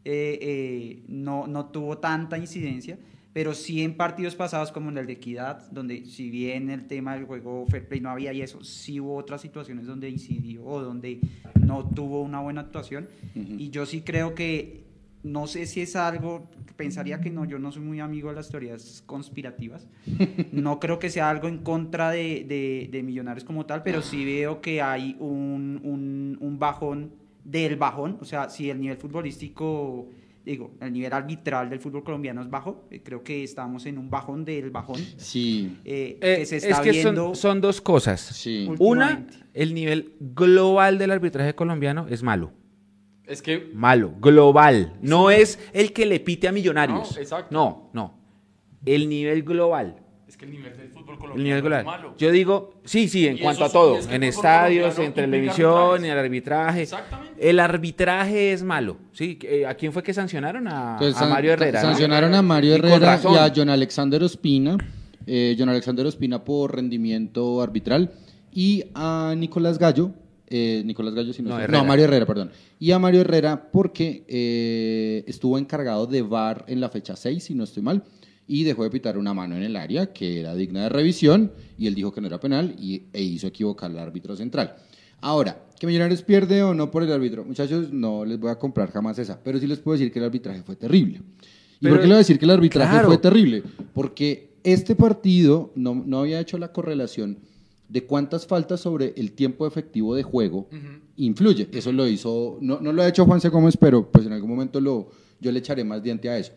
eh, 0.03 0.37
eh, 0.41 1.03
no, 1.07 1.47
no 1.47 1.67
tuvo 1.67 1.97
tanta 1.97 2.37
incidencia, 2.37 2.97
pero 3.35 3.53
sí 3.53 3.81
en 3.83 3.97
partidos 3.97 4.33
pasados 4.33 4.71
como 4.71 4.89
en 4.89 4.97
el 4.97 5.07
de 5.07 5.13
Equidad, 5.13 5.69
donde 5.69 6.05
si 6.05 6.29
bien 6.29 6.69
el 6.69 6.87
tema 6.87 7.15
del 7.15 7.25
juego 7.25 7.65
fair 7.67 7.85
play 7.85 7.99
no 7.99 8.09
había 8.09 8.31
y 8.31 8.41
eso, 8.41 8.63
sí 8.63 9.01
hubo 9.01 9.17
otras 9.17 9.41
situaciones 9.41 9.85
donde 9.87 10.09
incidió 10.09 10.63
o 10.63 10.81
donde 10.81 11.19
no 11.59 11.83
tuvo 11.85 12.21
una 12.21 12.39
buena 12.39 12.61
actuación. 12.61 13.09
Y 13.35 13.71
yo 13.71 13.85
sí 13.85 13.99
creo 14.05 14.35
que, 14.35 14.85
no 15.23 15.47
sé 15.47 15.65
si 15.65 15.81
es 15.81 15.97
algo, 15.97 16.49
pensaría 16.77 17.19
que 17.19 17.29
no, 17.29 17.43
yo 17.43 17.59
no 17.59 17.73
soy 17.73 17.81
muy 17.81 17.99
amigo 17.99 18.29
de 18.29 18.35
las 18.35 18.47
teorías 18.49 19.03
conspirativas, 19.05 19.85
no 20.53 20.79
creo 20.79 20.97
que 20.97 21.09
sea 21.09 21.29
algo 21.29 21.49
en 21.49 21.57
contra 21.57 22.11
de, 22.11 22.45
de- 22.47 22.87
de 22.89 23.03
Millonarios 23.03 23.43
como 23.43 23.65
tal, 23.65 23.83
pero 23.83 24.01
sí 24.01 24.23
veo 24.23 24.61
que 24.61 24.81
hay 24.81 25.17
un, 25.19 25.81
un, 25.83 26.37
un 26.39 26.57
bajón 26.57 27.11
del 27.43 27.75
bajón, 27.75 28.17
o 28.21 28.23
sea, 28.23 28.49
si 28.49 28.69
el 28.69 28.79
nivel 28.79 28.95
futbolístico, 28.95 30.07
digo, 30.45 30.75
el 30.79 30.93
nivel 30.93 31.11
arbitral 31.11 31.69
del 31.69 31.79
fútbol 31.79 32.03
colombiano 32.03 32.41
es 32.41 32.49
bajo, 32.49 32.87
eh, 32.91 33.01
creo 33.03 33.23
que 33.23 33.43
estamos 33.43 33.85
en 33.87 33.97
un 33.97 34.09
bajón 34.09 34.45
del 34.45 34.69
bajón. 34.69 35.01
Sí, 35.17 35.77
eh, 35.83 36.17
Eh, 36.21 36.35
que 36.39 36.45
se 36.45 36.57
es 36.57 36.79
que 36.79 36.91
viendo 36.91 37.25
son, 37.29 37.35
son 37.35 37.61
dos 37.61 37.81
cosas. 37.81 38.21
sí. 38.21 38.69
Una, 38.79 39.25
el 39.53 39.73
nivel 39.73 40.13
global 40.19 40.97
del 40.97 41.11
arbitraje 41.11 41.55
colombiano 41.55 42.07
es 42.09 42.21
malo. 42.23 42.51
Es 43.25 43.41
que 43.41 43.71
Malo, 43.73 44.13
global. 44.21 44.93
No 45.01 45.31
es 45.31 45.57
el 45.73 45.93
que 45.93 46.05
le 46.05 46.19
pite 46.19 46.47
a 46.47 46.51
millonarios. 46.51 47.15
No, 47.15 47.21
exacto. 47.21 47.47
No, 47.51 47.89
no. 47.93 48.19
El 48.85 49.09
nivel 49.09 49.41
global. 49.41 50.04
Es 50.35 50.39
que 50.39 50.45
el 50.47 50.51
nivel 50.51 50.75
del 50.75 50.89
fútbol 50.89 51.13
El 51.13 51.19
colombiano 51.19 51.43
nivel 51.43 51.57
es 51.59 51.63
global. 51.63 51.85
malo. 51.85 52.15
Yo 52.17 52.29
digo, 52.29 52.73
sí, 52.83 53.07
sí, 53.07 53.25
en 53.25 53.37
Y 53.37 53.39
cuanto 53.39 53.63
a 53.63 53.69
todo. 53.71 53.95
y 53.95 53.99
es 53.99 54.07
que 54.07 54.15
en 54.15 54.23
estadios, 54.23 54.99
en 54.99 55.13
televisión, 55.13 56.03
en 56.03 56.11
el 56.11 56.17
arbitraje. 56.17 56.81
Exactamente. 56.81 57.49
El 57.49 57.57
arbitraje 57.61 58.51
es 58.51 58.61
malo. 58.61 58.97
¿sí? 59.13 59.39
¿A 59.65 59.75
quién 59.75 59.93
fue 59.93 60.03
que 60.03 60.13
sancionaron? 60.13 60.67
A, 60.67 60.93
Entonces, 60.95 61.15
a 61.15 61.19
san- 61.19 61.29
Mario 61.29 61.53
Herrera. 61.53 61.81
¿no? 61.81 61.87
Sancionaron 61.87 62.33
a 62.35 62.41
Mario 62.41 62.75
Herrera 62.75 63.17
y, 63.23 63.35
a 63.37 63.53
John 63.55 63.69
Alexander 63.69 64.21
Ospina. 64.23 64.77
eh, 65.25 65.55
John 65.57 65.69
Alexander 65.69 66.05
Ospina 66.05 66.43
por 66.43 66.75
rendimiento 66.75 67.61
arbitral. 67.61 68.11
Y 68.51 68.83
a 68.93 69.33
Nicolás 69.37 69.79
Gallo. 69.79 70.11
eh, 70.47 70.83
Nicolás 70.85 71.13
Gallo, 71.15 71.31
si 71.31 71.41
no, 71.43 71.57
No, 71.57 71.67
no, 71.67 71.85
Mario 71.85 72.05
Herrera, 72.05 72.25
perdón. 72.25 72.51
Y 72.77 72.91
a 72.91 72.99
Mario 72.99 73.21
Herrera 73.21 73.69
porque 73.71 74.25
eh, 74.27 75.23
estuvo 75.27 75.57
encargado 75.57 76.05
de 76.07 76.21
VAR 76.23 76.65
en 76.67 76.81
la 76.81 76.89
fecha 76.89 77.15
6, 77.15 77.41
si 77.41 77.55
no 77.55 77.63
estoy 77.63 77.81
mal. 77.83 78.03
Y 78.47 78.63
dejó 78.63 78.83
de 78.83 78.89
pitar 78.91 79.17
una 79.17 79.33
mano 79.33 79.55
en 79.55 79.63
el 79.63 79.75
área 79.75 80.13
que 80.13 80.39
era 80.39 80.53
digna 80.55 80.83
de 80.83 80.89
revisión. 80.89 81.51
Y 81.77 81.87
él 81.87 81.95
dijo 81.95 82.11
que 82.11 82.21
no 82.21 82.27
era 82.27 82.39
penal 82.39 82.75
y, 82.79 83.03
e 83.11 83.21
hizo 83.23 83.47
equivocar 83.47 83.89
al 83.91 83.97
árbitro 83.99 84.35
central. 84.35 84.75
Ahora, 85.21 85.65
¿que 85.79 85.87
Millonarios 85.87 86.21
pierde 86.21 86.61
o 86.61 86.73
no 86.75 86.91
por 86.91 87.01
el 87.01 87.11
árbitro? 87.11 87.43
Muchachos, 87.43 87.91
no 87.91 88.23
les 88.25 88.39
voy 88.39 88.51
a 88.51 88.59
comprar 88.59 88.91
jamás 88.91 89.17
esa, 89.17 89.41
pero 89.43 89.59
sí 89.59 89.65
les 89.65 89.79
puedo 89.79 89.97
decir 89.97 90.11
que 90.11 90.19
el 90.19 90.25
arbitraje 90.25 90.61
fue 90.61 90.75
terrible. 90.75 91.17
¿Y 91.17 91.77
Pero- 91.81 91.95
por 91.95 92.01
qué 92.01 92.07
le 92.07 92.13
voy 92.13 92.15
a 92.15 92.17
decir 92.19 92.37
que 92.37 92.45
el 92.45 92.51
arbitraje 92.51 92.91
Claro. 92.91 93.07
fue 93.07 93.17
terrible? 93.17 93.63
Porque 93.93 94.51
este 94.63 94.95
partido 94.95 95.71
no, 95.75 95.95
no 96.05 96.19
había 96.19 96.39
hecho 96.39 96.57
la 96.59 96.71
correlación 96.71 97.39
de 97.89 98.03
cuántas 98.03 98.45
faltas 98.45 98.79
sobre 98.81 99.13
el 99.17 99.31
tiempo 99.31 99.65
efectivo 99.67 100.15
de 100.15 100.23
juego 100.23 100.67
influye. 101.17 101.67
Eso 101.71 101.91
lo 101.91 102.07
hizo, 102.07 102.57
no, 102.61 102.79
no 102.81 102.91
lo 102.93 103.01
ha 103.01 103.07
hecho 103.07 103.25
Juanse 103.25 103.49
Gómez, 103.49 103.77
pero 103.77 104.11
pues 104.11 104.25
en 104.25 104.33
algún 104.33 104.49
momento 104.49 104.79
lo, 104.81 105.09
yo 105.39 105.51
le 105.51 105.59
echaré 105.59 105.83
más 105.83 106.01
diente 106.03 106.29
a 106.29 106.37
eso. 106.37 106.51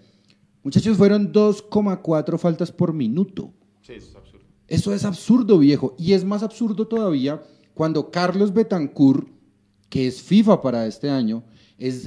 Muchachos, 0.68 0.98
fueron 0.98 1.32
2,4 1.32 2.36
faltas 2.38 2.70
por 2.72 2.92
minuto. 2.92 3.54
Sí, 3.80 3.94
eso 3.94 4.10
es 4.10 4.16
absurdo. 4.16 4.44
Eso 4.66 4.92
es 4.92 5.04
absurdo, 5.06 5.58
viejo. 5.58 5.94
Y 5.98 6.12
es 6.12 6.26
más 6.26 6.42
absurdo 6.42 6.86
todavía 6.86 7.42
cuando 7.72 8.10
Carlos 8.10 8.52
Betancourt, 8.52 9.28
que 9.88 10.06
es 10.06 10.20
FIFA 10.20 10.60
para 10.60 10.86
este 10.86 11.08
año, 11.08 11.42
es 11.78 12.06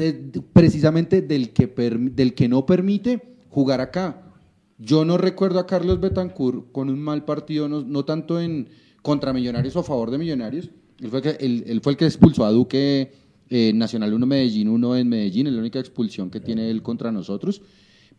precisamente 0.53 1.23
del 1.23 1.53
que, 1.53 1.65
del 1.67 2.35
que 2.35 2.47
no 2.47 2.65
permite 2.67 3.35
jugar 3.49 3.81
acá. 3.81 4.21
Yo 4.77 5.05
no 5.05 5.17
recuerdo 5.17 5.57
a 5.57 5.65
Carlos 5.65 5.99
Betancourt 5.99 6.71
con 6.71 6.89
un 6.91 6.99
mal 7.01 7.25
partido, 7.25 7.67
no, 7.67 7.81
no 7.81 8.05
tanto 8.05 8.39
en 8.39 8.69
contra 9.01 9.33
Millonarios 9.33 9.75
o 9.75 9.79
a 9.79 9.83
favor 9.83 10.11
de 10.11 10.19
Millonarios. 10.19 10.69
Él 10.99 11.09
fue, 11.09 11.17
el 11.17 11.23
que, 11.23 11.43
él- 11.43 11.63
él 11.65 11.81
fue 11.81 11.93
el 11.93 11.97
que 11.97 12.05
expulsó 12.05 12.45
a 12.45 12.51
Duque 12.51 13.11
eh, 13.49 13.71
Nacional 13.73 14.13
1 14.13 14.25
Medellín 14.27 14.67
1 14.69 14.97
en 14.97 15.09
Medellín, 15.09 15.47
es 15.47 15.53
la 15.53 15.59
única 15.59 15.79
expulsión 15.79 16.29
que 16.29 16.39
tiene 16.39 16.69
él 16.69 16.83
contra 16.83 17.11
nosotros. 17.11 17.63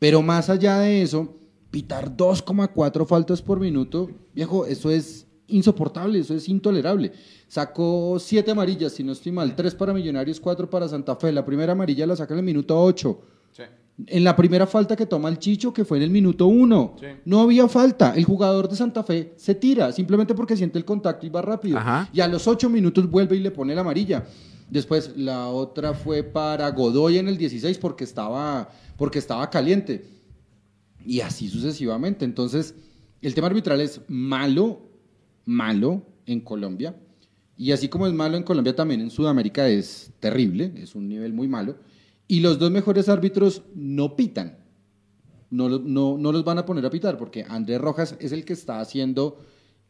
Pero 0.03 0.21
más 0.21 0.51
allá 0.51 0.81
de 0.81 1.01
eso, 1.01 1.33
pitar 1.71 2.17
2,4 2.17 3.07
faltas 3.07 3.41
por 3.41 3.61
minuto, 3.61 4.11
viejo, 4.35 4.67
eso 4.67 4.91
es 4.91 5.29
insoportable, 5.47 6.19
eso 6.19 6.35
es 6.35 6.49
intolerable. 6.49 7.13
Sacó 7.47 8.17
siete 8.19 8.51
amarillas, 8.51 8.91
si 8.95 9.05
no 9.05 9.13
estoy 9.13 9.31
mal, 9.31 9.55
tres 9.55 9.77
para 9.77 9.95
Millonarios, 9.95 10.41
cuatro 10.41 10.69
para 10.69 10.89
Santa 10.89 11.15
Fe. 11.15 11.31
La 11.31 11.45
primera 11.45 11.71
amarilla 11.71 12.05
la 12.05 12.17
saca 12.17 12.35
en 12.35 12.41
el 12.41 12.45
minuto 12.45 12.83
8. 12.83 13.21
Sí. 13.53 13.63
En 14.09 14.25
la 14.25 14.35
primera 14.35 14.67
falta 14.67 14.97
que 14.97 15.07
toma 15.07 15.29
el 15.29 15.39
Chicho, 15.39 15.73
que 15.73 15.85
fue 15.85 15.99
en 15.99 16.03
el 16.03 16.11
minuto 16.11 16.49
1, 16.49 16.97
Sí. 16.99 17.07
no 17.25 17.41
había 17.41 17.69
falta. 17.69 18.13
El 18.17 18.25
jugador 18.25 18.69
de 18.69 18.75
Santa 18.75 19.05
Fe 19.05 19.35
se 19.37 19.55
tira, 19.55 19.93
simplemente 19.93 20.35
porque 20.35 20.57
siente 20.57 20.79
el 20.81 20.85
contacto 20.85 21.25
y 21.27 21.29
va 21.29 21.43
rápido. 21.43 21.79
Ajá. 21.79 22.09
Y 22.13 22.19
a 22.19 22.27
los 22.27 22.49
8 22.49 22.69
minutos 22.69 23.09
vuelve 23.09 23.37
y 23.37 23.41
le 23.41 23.53
pone 23.53 23.73
la 23.73 23.83
amarilla. 23.83 24.25
Después 24.69 25.13
la 25.17 25.47
otra 25.49 25.95
fue 25.95 26.25
para 26.25 26.69
Godoy 26.71 27.19
en 27.19 27.29
el 27.29 27.37
16 27.39 27.79
porque 27.79 28.03
estaba, 28.05 28.69
porque 28.97 29.19
estaba 29.19 29.49
caliente. 29.51 30.05
Y 31.05 31.21
así 31.21 31.49
sucesivamente. 31.49 32.25
Entonces, 32.25 32.75
el 33.21 33.35
tema 33.35 33.49
arbitral 33.49 33.81
es 33.81 34.01
malo, 34.09 34.83
malo 35.45 36.03
en 36.27 36.41
Colombia. 36.41 36.97
Y 37.57 37.73
así 37.73 37.89
como 37.89 38.07
es 38.07 38.13
malo 38.13 38.37
en 38.37 38.43
Colombia, 38.43 38.75
también 38.75 39.01
en 39.01 39.11
Sudamérica 39.11 39.69
es 39.69 40.13
terrible, 40.21 40.73
es 40.77 40.95
un 40.95 41.09
nivel 41.09 41.33
muy 41.33 41.49
malo. 41.49 41.77
Y 42.27 42.41
los 42.41 42.59
dos 42.59 42.71
mejores 42.71 43.09
árbitros 43.09 43.63
no 43.75 44.17
pitan. 44.17 44.59
No, 45.51 45.69
no, 45.69 46.17
no 46.17 46.33
los 46.33 46.45
van 46.45 46.59
a 46.59 46.65
poner 46.65 46.87
a 46.87 46.91
pitar 46.91 47.19
porque 47.19 47.45
Andrés 47.47 47.81
Rojas 47.81 48.17
es 48.21 48.33
el 48.33 48.45
que 48.45 48.55
está 48.55 48.81
haciendo 48.81 49.39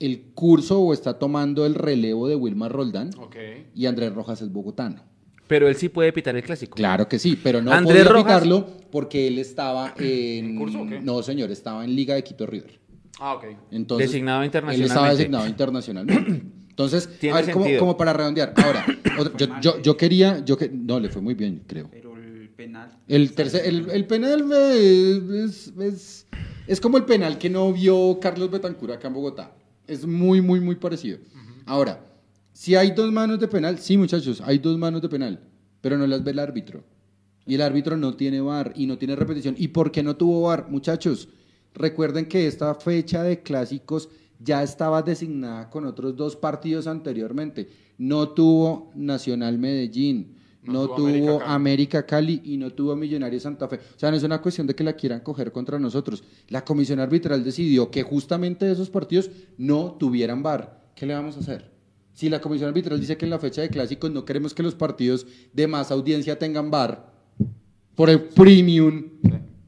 el 0.00 0.32
curso 0.34 0.80
o 0.80 0.92
está 0.92 1.20
tomando 1.20 1.64
el 1.64 1.76
relevo 1.76 2.26
de 2.26 2.34
Wilmar 2.34 2.72
Roldán. 2.72 3.10
Ok. 3.18 3.36
Y 3.74 3.86
Andrés 3.86 4.12
Rojas 4.12 4.42
es 4.42 4.50
bogotano. 4.50 5.02
Pero 5.48 5.68
él 5.68 5.76
sí 5.76 5.88
puede 5.88 6.12
pitar 6.12 6.34
el 6.36 6.42
clásico. 6.42 6.74
Claro 6.76 7.08
que 7.08 7.18
sí, 7.18 7.38
pero 7.42 7.60
no 7.60 7.72
Andrés 7.72 8.04
podía 8.04 8.12
Rojas- 8.12 8.24
pitarlo 8.42 8.66
porque 8.90 9.26
él 9.28 9.38
estaba 9.38 9.94
en... 9.98 10.44
¿En 10.46 10.56
curso 10.56 10.82
o 10.82 10.86
qué? 10.88 11.00
No, 11.00 11.22
señor, 11.22 11.50
estaba 11.50 11.84
en 11.84 11.94
Liga 11.94 12.14
de 12.14 12.24
Quito 12.24 12.46
River. 12.46 12.80
Ah, 13.18 13.34
ok. 13.34 13.44
Entonces, 13.70 14.08
Designado 14.10 14.42
Él 14.42 14.46
estaba 14.46 14.72
internacionalmente. 14.74 15.16
designado 15.18 15.46
internacionalmente. 15.48 16.42
Entonces, 16.70 17.08
Tiene 17.20 17.38
a 17.38 17.42
ver, 17.42 17.52
como, 17.52 17.64
sentido. 17.64 17.80
como 17.80 17.96
para 17.96 18.12
redondear. 18.14 18.54
Ahora, 18.56 18.86
otra- 19.18 19.36
yo, 19.36 19.60
yo, 19.60 19.82
yo 19.82 19.96
quería, 19.96 20.42
yo 20.44 20.56
que, 20.56 20.68
no, 20.70 20.98
le 20.98 21.08
fue 21.10 21.20
muy 21.20 21.34
bien, 21.34 21.62
creo. 21.66 21.88
Pero 21.90 22.16
el 22.16 22.48
penal. 22.48 22.96
El, 23.08 23.32
tercer, 23.34 23.66
el, 23.66 23.90
el 23.90 24.06
penal 24.06 24.50
eh, 24.54 25.20
es, 25.44 25.72
es, 25.78 26.26
es 26.66 26.80
como 26.80 26.96
el 26.96 27.04
penal 27.04 27.36
que 27.38 27.50
no 27.50 27.72
vio 27.72 28.18
Carlos 28.20 28.50
Betancur 28.50 28.92
acá 28.92 29.08
en 29.08 29.14
Bogotá. 29.14 29.52
Es 29.86 30.06
muy, 30.06 30.40
muy, 30.40 30.60
muy 30.60 30.76
parecido. 30.76 31.18
Ahora, 31.66 32.00
si 32.52 32.74
hay 32.74 32.90
dos 32.92 33.10
manos 33.12 33.40
de 33.40 33.48
penal, 33.48 33.78
sí, 33.78 33.96
muchachos, 33.96 34.40
hay 34.44 34.58
dos 34.58 34.78
manos 34.78 35.00
de 35.02 35.08
penal, 35.08 35.40
pero 35.80 35.96
no 35.96 36.06
las 36.06 36.22
ve 36.22 36.32
el 36.32 36.38
árbitro. 36.38 36.84
Y 37.46 37.54
el 37.54 37.62
árbitro 37.62 37.96
no 37.96 38.14
tiene 38.14 38.40
VAR 38.40 38.72
y 38.76 38.86
no 38.86 38.98
tiene 38.98 39.16
repetición. 39.16 39.54
¿Y 39.58 39.68
por 39.68 39.90
qué 39.90 40.02
no 40.02 40.16
tuvo 40.16 40.42
VAR? 40.42 40.68
Muchachos, 40.70 41.28
recuerden 41.74 42.26
que 42.26 42.46
esta 42.46 42.74
fecha 42.74 43.22
de 43.22 43.42
clásicos 43.42 44.08
ya 44.38 44.62
estaba 44.62 45.02
designada 45.02 45.70
con 45.70 45.84
otros 45.86 46.16
dos 46.16 46.36
partidos 46.36 46.86
anteriormente. 46.86 47.68
No 47.98 48.28
tuvo 48.30 48.92
Nacional 48.94 49.58
Medellín, 49.58 50.36
No 50.62 50.72
no, 50.72 50.88
tuvo 50.88 51.08
tuvo 51.08 51.42
América 51.42 51.42
Cali. 51.42 51.54
América 51.54 52.06
Cali 52.06 52.42
y 52.44 52.56
no 52.58 52.70
tuvo 52.70 52.94
Millonarios 52.94 53.42
Santa 53.42 53.66
Fe. 53.66 53.76
O 53.76 53.98
sea, 53.98 54.10
no 54.10 54.16
es 54.16 54.22
una 54.22 54.40
cuestión 54.40 54.66
de 54.66 54.74
que 54.74 54.84
la 54.84 54.92
quieran 54.94 55.20
coger 55.20 55.50
contra 55.50 55.78
nosotros. 55.78 56.22
La 56.48 56.64
comisión 56.64 57.00
arbitral 57.00 57.42
decidió 57.42 57.90
que 57.90 58.02
justamente 58.02 58.70
esos 58.70 58.90
partidos 58.90 59.30
no 59.58 59.96
tuvieran 59.98 60.42
VAR. 60.42 60.92
¿Qué 60.94 61.06
le 61.06 61.14
vamos 61.14 61.36
a 61.36 61.40
hacer? 61.40 61.71
Si 62.12 62.28
la 62.28 62.40
comisión 62.40 62.68
arbitral 62.68 63.00
dice 63.00 63.16
que 63.16 63.24
en 63.24 63.30
la 63.30 63.38
fecha 63.38 63.62
de 63.62 63.68
clásicos 63.70 64.10
no 64.10 64.24
queremos 64.24 64.52
que 64.54 64.62
los 64.62 64.74
partidos 64.74 65.26
de 65.52 65.66
más 65.66 65.90
audiencia 65.90 66.38
tengan 66.38 66.70
bar 66.70 67.10
por 67.94 68.10
el 68.10 68.20
premium. 68.20 69.04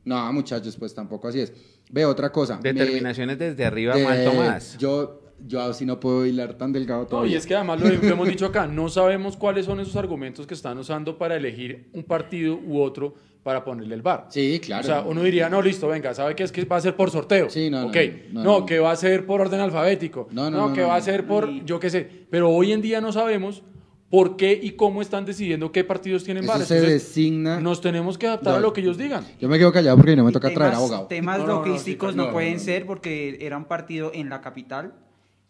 No, 0.05 0.33
muchachos, 0.33 0.77
pues 0.77 0.95
tampoco 0.95 1.29
así 1.29 1.41
es. 1.41 1.53
Ve 1.91 2.05
otra 2.05 2.31
cosa. 2.31 2.61
me- 2.63 2.73
Determinaciones 2.73 3.39
desde 3.39 3.65
arriba, 3.65 3.97
de- 3.97 4.03
¿cuánto 4.05 4.33
más? 4.35 4.77
Yo, 4.79 5.23
yo 5.47 5.63
así 5.63 5.87
no 5.87 5.99
puedo 6.01 6.27
hilar 6.27 6.55
tan 6.59 6.73
delgado 6.73 7.03
No, 7.03 7.07
todavía. 7.09 7.33
y 7.33 7.37
es 7.37 7.47
que 7.47 7.55
además 7.55 7.81
lo, 7.81 7.89
lo 7.89 7.95
hemos 8.09 8.29
dicho 8.29 8.47
acá, 8.47 8.67
no 8.67 8.89
sabemos 8.89 9.37
cuáles 9.37 9.65
son 9.67 9.81
esos 9.81 9.97
argumentos 9.97 10.47
que 10.47 10.55
están 10.55 10.77
usando 10.79 11.17
para 11.17 11.37
elegir 11.37 11.89
un 11.95 12.03
partido 12.05 12.57
u 12.63 12.81
otro 12.81 13.15
para 13.45 13.63
ponerle 13.63 13.95
el 13.95 14.03
bar. 14.03 14.27
Sí, 14.31 14.59
claro. 14.61 14.83
O 14.83 14.87
sea, 14.87 15.01
uno 15.03 15.23
diría, 15.23 15.49
no, 15.49 15.63
listo, 15.63 15.87
venga, 15.87 16.13
¿sabe 16.15 16.35
qué 16.35 16.43
es 16.43 16.51
que 16.51 16.65
va 16.65 16.77
a 16.77 16.81
ser 16.81 16.97
por 16.97 17.11
sorteo? 17.11 17.49
Sí, 17.51 17.71
no, 17.71 17.83
no, 17.83 17.87
Ok. 17.89 17.97
no, 18.33 18.43
No, 18.43 18.43
no, 18.45 18.61
no. 18.61 18.67
que 18.67 18.79
va 18.81 18.91
a 18.91 18.97
ser 18.97 19.27
por 19.27 19.41
orden 19.43 19.61
alfabético. 19.61 20.27
No, 20.33 20.51
no, 20.51 20.69
no, 20.69 20.73
que 20.75 20.81
no, 20.81 20.89
va 20.89 20.95
a 20.97 20.99
no. 20.99 21.05
ser 21.05 21.27
por, 21.27 21.49
yo 21.65 21.79
qué 21.79 21.91
sé. 21.91 22.27
Pero 22.31 22.51
hoy 22.51 22.73
en 22.73 22.81
día 22.83 23.01
no 23.03 23.13
sabemos 23.13 23.63
por 24.09 24.37
qué 24.37 24.59
y 24.63 24.71
cómo 24.73 25.03
están 25.03 25.25
decidiendo 25.27 25.73
qué 25.73 25.85
partidos 25.85 26.25
tienen 26.25 26.45
Eso 26.45 26.53
bar. 26.55 26.63
se 26.63 26.75
Entonces, 26.77 27.03
designa. 27.07 27.61
nos 27.61 27.81
tenemos 27.83 28.17
que 28.17 28.27
adaptar 28.29 28.55
a 28.57 28.61
lo 28.61 28.73
que 28.73 28.81
ellos 28.81 28.97
digan. 28.97 29.25
Yo 29.41 29.49
me 29.49 29.59
quedo 29.59 29.73
callado 29.73 29.97
porque 29.99 30.17
no 30.17 30.25
me 30.25 30.31
Y 30.31 30.33
toca 30.33 30.51
traer 30.55 30.75
abogado. 30.75 31.07
Temas 31.09 31.39
No, 31.41 31.47
no, 31.47 31.53
no, 31.61 31.67
logísticos 31.67 32.17
no, 32.17 32.27
no, 32.27 32.33
pueden 32.33 32.53
no, 32.55 32.59
no. 32.59 32.65
ser 32.65 32.87
porque 32.87 33.37
era 33.41 33.59
un 33.59 33.65
partido 33.67 34.11
en 34.15 34.31
la 34.31 34.41
capital, 34.41 34.95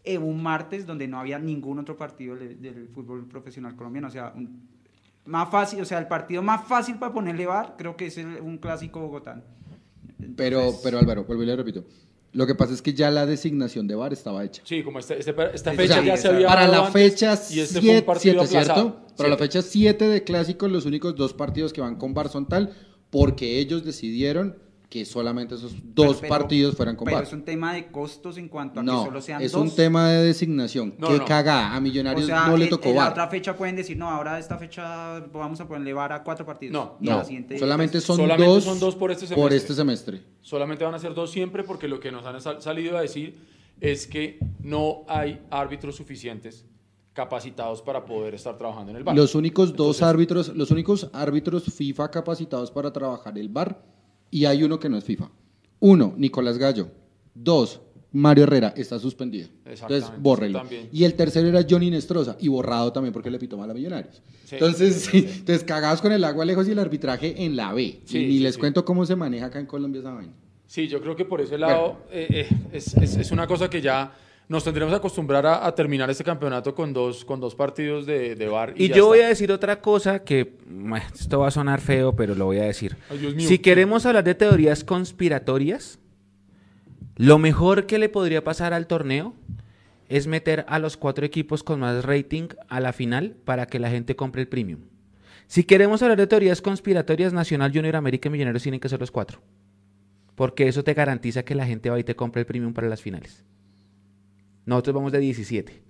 en 0.03 0.23
un 0.23 0.43
martes 0.43 0.85
donde 0.87 1.07
no 1.07 1.21
había 1.21 1.39
ningún 1.39 1.79
otro 1.79 1.97
partido 1.97 2.35
de- 2.37 2.57
del 2.57 2.89
fútbol 2.89 3.27
profesional 3.29 3.77
colombiano. 3.77 4.09
O 4.09 4.11
sea, 4.11 4.33
un- 4.35 4.74
más 5.27 5.51
fácil, 5.51 5.81
o 5.81 5.85
sea, 5.85 5.99
el 5.99 6.07
partido 6.09 6.43
más 6.43 6.67
fácil 6.67 6.97
para 6.99 7.13
ponerle 7.13 7.47
bar 7.47 7.75
creo 7.79 7.97
que 7.97 8.07
es 8.07 8.19
el- 8.19 8.41
un 8.41 8.59
clásico 8.59 9.01
bogotano. 9.01 9.43
Pero, 10.37 10.59
Entonces, 10.61 10.81
pero 10.85 10.99
Álvaro, 10.99 11.25
vuelvo 11.25 11.43
y 11.43 11.47
le 11.47 11.57
repito. 11.57 11.85
Lo 12.33 12.47
que 12.47 12.55
pasa 12.55 12.73
es 12.75 12.83
que 12.83 12.95
ya 12.95 13.11
la 13.13 13.27
designación 13.27 13.87
de 13.87 13.95
bar 13.95 14.13
estaba 14.13 14.43
hecha. 14.45 14.63
Sí, 14.65 14.83
como 14.83 14.99
este- 14.99 15.19
este- 15.21 15.35
esta 15.55 15.71
O 15.71 15.75
fecha 15.75 15.95
sea, 15.95 16.03
ya 16.05 16.17
se 16.17 16.29
había 16.29 16.49
para 16.49 16.67
la 16.67 16.79
antes 16.87 16.93
fecha 16.93 17.39
y 17.51 17.61
este 17.61 17.81
fue 17.81 17.91
un 17.91 17.95
7, 17.97 18.03
partido 18.03 18.43
aplazado. 18.43 18.81
¿cierto? 18.83 19.17
Para 19.17 19.29
la 19.29 19.37
fecha 19.37 19.63
7 19.63 20.09
de 20.09 20.25
clásicos, 20.25 20.71
los 20.71 20.85
únicos 20.85 21.15
dos 21.15 21.33
partidos 21.33 21.73
que 21.73 21.81
van 21.81 21.95
con 21.97 22.13
bar 22.13 22.29
son 22.29 22.49
tal, 22.49 22.73
porque 23.11 23.61
ellos 23.61 23.85
decidieron 23.85 24.59
que 24.95 25.05
solamente 25.05 25.57
esos 25.57 25.75
dos 25.93 26.19
pero- 26.21 26.29
partidos 26.29 26.77
fueran 26.77 26.95
con 26.95 27.07
Pero 27.07 27.17
bar. 27.17 27.25
es 27.27 27.33
un 27.33 27.43
tema 27.43 27.75
de 27.75 27.89
costos 27.91 28.39
en 28.39 28.49
cuanto 28.49 28.79
a 28.79 28.83
que 28.85 28.87
No, 28.87 29.05
solo 29.05 29.21
sean 29.21 29.43
es 29.43 29.51
dos. 29.51 29.61
un 29.63 29.75
tema 29.75 30.09
de 30.11 30.23
designación. 30.23 30.95
No, 30.99 31.09
Qué 31.09 31.19
no. 31.19 31.25
cagada. 31.25 31.75
A 31.75 31.79
O 31.79 31.81
Millonarios 31.81 32.27
sea, 32.27 32.47
no 32.47 32.57
le 32.57 32.67
en- 32.67 32.71
tocó 32.71 32.91
en 32.91 32.95
la 32.95 33.03
bar. 33.03 33.11
otra 33.11 33.27
fecha 33.27 33.57
pueden 33.57 33.75
decir, 33.75 33.97
no, 33.97 34.09
ahora 34.09 34.39
esta 34.39 34.57
fecha 34.57 35.19
vamos 35.33 35.61
a 35.61 35.67
ponerle 35.67 35.93
bar 35.93 36.13
a 36.13 36.23
cuatro 36.23 36.47
partidos. 36.47 36.73
No, 36.73 36.97
Y 37.01 37.09
a 37.09 37.11
No, 37.11 37.19
la 37.19 37.25
siguiente- 37.25 37.59
solamente 37.59 38.01
son 38.01 38.19
Solamente 38.19 38.47
dos 38.47 38.63
son 38.63 38.79
dos 38.79 38.95
por 38.95 39.11
este 39.11 39.27
por 39.27 39.35
semestre. 39.51 39.57
este 39.57 39.75
semestre. 39.75 40.21
Solamente 40.43 40.85
van 40.85 40.95
a 40.95 41.01
ser 41.01 41.13
dos 41.13 41.33
siempre 41.33 41.65
porque 41.65 41.89
lo 41.89 41.99
que 41.99 42.13
nos 42.13 42.25
han 42.25 42.41
sal- 42.41 42.63
salido 42.63 42.97
a 42.97 43.01
decir 43.01 43.35
es 43.81 44.07
que 44.07 44.39
no 44.61 45.03
hay 45.09 45.41
árbitros 45.51 45.97
suficientes 45.97 46.67
capacitados 47.15 47.83
para 47.83 48.05
poder 48.05 48.35
estar 48.37 48.57
trabajando 48.59 48.93
en 48.93 48.99
el 48.99 49.03
bar. 49.03 49.17
Los 49.17 49.35
únicos 49.35 49.71
dos 49.71 49.97
Entonces- 49.97 50.03
árbitros, 50.05 50.49
los 50.55 50.71
únicos 50.71 51.11
árbitros 51.13 51.65
FIFA 51.65 52.13
capacitados 52.13 52.71
para 52.71 52.93
trabajar 52.93 53.37
el 53.37 53.49
bar 53.49 53.93
y 54.35 54.45
hay 54.47 54.63
uno 54.65 54.79
que 54.81 54.89
no 54.89 54.97
es 54.99 55.05
FIFA. 55.05 55.31
Uno, 55.81 56.15
Nicolás 56.17 56.59
Gallo. 56.59 56.89
Dos, 57.35 57.81
Mario 58.13 58.45
Herrera 58.45 58.75
está 58.77 58.99
suspendido. 58.99 59.49
Entonces, 59.65 60.11
bórrelo. 60.19 60.63
sí. 60.69 60.89
Y 60.93 61.05
el 61.05 61.15
tercero 61.15 61.49
era 61.49 61.65
Johnny 61.69 61.91
Nestroza 61.91 62.37
y 62.41 62.49
borrado 62.49 62.93
también 62.93 63.13
porque 63.13 63.31
le 63.31 63.39
pitó 63.39 63.57
mal 63.59 63.71
a 63.71 63.75
Millonarios. 63.75 64.23
Sí. 64.45 64.57
Entonces, 64.57 64.95
sí, 65.11 65.19
entonces 65.39 65.65
cagados 65.65 66.01
con 66.01 66.13
el 66.13 66.23
agua 66.25 66.45
lejos 66.45 66.67
y 66.69 66.73
el 66.73 66.79
arbitraje 66.79 67.45
en 67.45 67.57
la 67.57 67.73
B. 67.73 67.83
Y 68.09 68.19
ni 68.19 68.39
les 68.41 68.57
cuento 68.59 68.85
cómo 68.85 69.05
se 69.07 69.17
maneja 69.17 69.47
acá 69.47 69.59
en 69.61 69.67
Colombia 69.67 70.01
esa 70.01 70.13
vaina. 70.13 70.33
Sí, 70.67 70.89
yo 70.89 71.01
creo 71.01 71.15
que 71.17 71.25
por 71.25 71.41
ese 71.41 71.59
lado 71.59 71.99
eh, 72.11 72.27
eh, 72.51 72.57
es, 72.73 72.95
es- 72.97 73.17
es 73.17 73.31
una 73.33 73.47
cosa 73.47 73.69
que 73.71 73.81
ya 73.81 74.13
nos 74.49 74.65
tendremos 74.65 74.93
que 74.93 74.97
acostumbrar 74.97 75.47
a, 75.47 75.67
a 75.67 75.75
terminar 75.75 76.11
este 76.11 76.25
campeonato 76.25 76.75
con 76.75 76.93
dos, 76.93 77.25
con 77.25 77.41
dos 77.41 77.55
partidos 77.55 78.07
de, 78.07 78.35
de 78.35 78.49
bar. 78.49 78.75
Y 78.77 78.89
yo 78.89 79.07
voy 79.07 79.21
a 79.21 79.29
decir 79.29 79.51
otra 79.51 79.81
cosa 79.81 80.25
que 80.25 80.57
esto 81.15 81.41
va 81.41 81.49
a 81.49 81.51
sonar 81.51 81.81
feo, 81.81 82.15
pero 82.15 82.35
lo 82.35 82.47
voy 82.47 82.59
a 82.59 82.65
decir. 82.65 82.97
Ay. 83.11 83.41
Si 83.41 83.59
queremos 83.59 84.05
hablar 84.07 84.25
de 84.25 84.35
teorías 84.35 84.85
conspiratorias, 84.85 85.99
lo 87.17 87.39
mejor 87.39 87.87
que 87.87 87.99
le 87.99 88.09
podría 88.09 88.45
pasar 88.45 88.75
al 88.75 88.87
torneo 88.87 89.35
es 90.09 90.27
meter 90.27 90.67
a 90.69 90.79
los 90.79 90.97
cuatro 90.97 91.25
equipos 91.25 91.63
con 91.63 91.81
más 91.81 92.05
rating 92.05 92.49
a 92.69 92.81
la 92.81 92.93
final 92.93 93.37
para 93.45 93.67
que 93.67 93.79
la 93.79 93.89
gente 93.89 94.17
compre 94.17 94.43
el 94.43 94.49
premium. 94.49 94.81
Si 95.47 95.65
queremos 95.65 96.03
hablar 96.03 96.19
de 96.19 96.27
teorías 96.27 96.61
conspiratorias, 96.61 97.33
Nacional, 97.33 97.73
Junior, 97.73 97.97
América 97.97 98.29
y 98.29 98.33
Millonarios 98.33 98.63
tienen 98.63 98.81
que 98.81 98.89
ser 98.89 99.01
los 99.01 99.11
cuatro. 99.11 99.41
Porque 100.35 100.67
eso 100.69 100.83
te 100.83 100.95
garantiza 100.95 101.45
que 101.45 101.55
la 101.55 101.67
gente 101.67 101.91
va 101.91 101.99
y 101.99 102.05
te 102.05 102.17
compre 102.17 102.41
el 102.41 102.47
premium 102.47 102.73
para 102.73 102.89
las 102.89 103.01
finales. 103.01 103.45
Nosotros 104.67 104.95
vamos 104.95 105.13
de 105.13 105.19
17. 105.21 105.83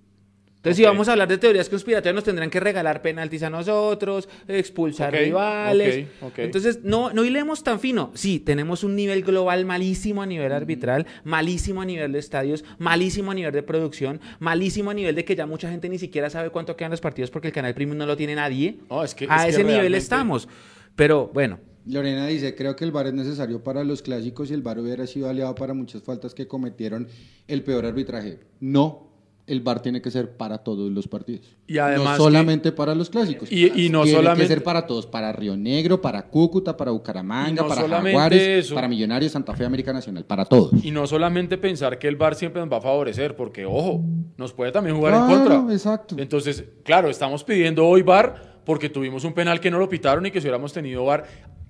Entonces, 0.57 0.77
si 0.77 0.83
vamos 0.83 1.07
a 1.07 1.11
hablar 1.11 1.27
de 1.27 1.37
teorías 1.37 1.69
conspiratorias, 1.69 2.15
nos 2.15 2.23
tendrán 2.23 2.49
que 2.49 2.59
regalar 2.59 3.03
penaltis 3.03 3.43
a 3.43 3.51
nosotros, 3.51 4.27
expulsar 4.47 5.13
Ok, 5.13 5.19
rivales. 5.21 6.07
ok, 6.21 6.27
ok. 6.31 6.39
Entonces, 6.39 6.79
no, 6.83 7.13
no 7.13 7.23
hilemos 7.23 7.63
tan 7.63 7.79
fino. 7.79 8.09
Sí, 8.15 8.39
tenemos 8.39 8.83
un 8.83 8.95
nivel 8.95 9.21
global 9.21 9.63
malísimo 9.65 10.23
a 10.23 10.25
nivel 10.25 10.51
arbitral, 10.51 11.05
malísimo 11.23 11.83
a 11.83 11.85
nivel 11.85 12.13
de 12.13 12.17
estadios, 12.19 12.65
malísimo 12.79 13.29
a 13.29 13.35
nivel 13.35 13.51
de 13.53 13.61
producción, 13.61 14.19
malísimo 14.39 14.89
a 14.89 14.95
nivel 14.95 15.13
de 15.13 15.23
que 15.23 15.35
ya 15.35 15.45
mucha 15.45 15.69
gente 15.69 15.87
ni 15.87 15.99
siquiera 15.99 16.31
sabe 16.31 16.49
cuánto 16.49 16.75
quedan 16.75 16.89
los 16.89 17.01
partidos 17.01 17.29
porque 17.29 17.49
el 17.49 17.53
canal 17.53 17.75
premium 17.75 17.99
no 17.99 18.07
lo 18.07 18.17
tiene 18.17 18.33
nadie. 18.33 18.79
No, 18.89 19.03
es 19.03 19.13
que- 19.13 19.27
a 19.29 19.35
es 19.35 19.43
que 19.43 19.49
ese 19.49 19.59
nivel 19.59 19.73
realmente- 19.81 19.97
estamos. 19.99 20.49
Pero 20.95 21.29
bueno, 21.31 21.59
Lorena 21.85 22.25
dice, 22.27 22.55
creo 22.55 22.75
que 22.75 22.83
el 22.83 22.91
VAR 22.91 23.07
es 23.07 23.13
necesario 23.13 23.63
para 23.63 23.83
los 23.83 24.01
clásicos 24.01 24.49
y 24.49 24.53
el 24.53 24.61
VAR 24.61 24.79
hubiera 24.79 25.05
sido 25.05 25.29
aliado 25.29 25.53
para 25.55 25.73
muchas 25.73 26.01
faltas 26.01 26.33
que 26.33 26.47
cometieron 26.47 27.07
el 27.47 27.63
peor 27.63 27.85
arbitraje. 27.85 28.39
No, 28.59 29.03
el 29.45 29.61
VAR 29.61 29.79
tiene 29.83 30.01
que 30.01 30.09
ser 30.09 30.31
para 30.35 30.57
todos 30.59 30.91
los 30.91 31.07
partidos. 31.07 31.45
Y 31.67 31.77
además 31.77 32.17
no 32.17 32.23
solamente 32.23 32.71
para 32.71 32.95
los 32.95 33.11
clásicos. 33.11 33.51
Y- 33.51 33.65
y 33.85 33.89
no 33.89 34.01
tiene 34.01 34.17
solamente- 34.17 34.45
que 34.45 34.47
ser 34.55 34.63
para 34.63 34.87
todos, 34.87 35.05
para 35.05 35.31
Río 35.31 35.55
Negro, 35.55 36.01
para 36.01 36.23
Cúcuta, 36.27 36.75
para 36.75 36.89
Bucaramanga, 36.89 37.61
no 37.61 37.67
para 37.67 37.87
Jaguares, 37.87 38.65
eso. 38.65 38.73
para 38.73 38.87
Millonarios, 38.87 39.31
Santa 39.33 39.53
Fe, 39.53 39.63
América 39.65 39.93
Nacional, 39.93 40.25
para 40.25 40.45
todos. 40.45 40.83
Y 40.83 40.89
no 40.89 41.05
solamente 41.05 41.59
pensar 41.59 41.99
que 41.99 42.07
el 42.07 42.15
VAR 42.15 42.33
siempre 42.33 42.59
nos 42.63 42.71
va 42.73 42.77
a 42.77 42.81
favorecer, 42.81 43.35
porque, 43.35 43.65
ojo, 43.67 44.03
nos 44.37 44.51
puede 44.53 44.71
también 44.71 44.95
jugar 44.95 45.13
Claro, 45.13 45.31
en 45.31 45.37
contra. 45.59 45.73
exacto. 45.73 46.15
Entonces, 46.17 46.63
claro, 46.83 47.11
estamos 47.11 47.43
pidiendo 47.43 47.85
hoy 47.85 48.01
VAR 48.01 48.55
porque 48.65 48.89
tuvimos 48.89 49.23
un 49.23 49.33
penal 49.35 49.59
que 49.59 49.69
no 49.69 49.77
lo 49.77 49.87
pitaron 49.87 50.25
y 50.25 50.31
que 50.31 50.41
si 50.41 50.45
hubiéramos 50.47 50.73
tenido 50.73 51.05
VAR, 51.05 51.25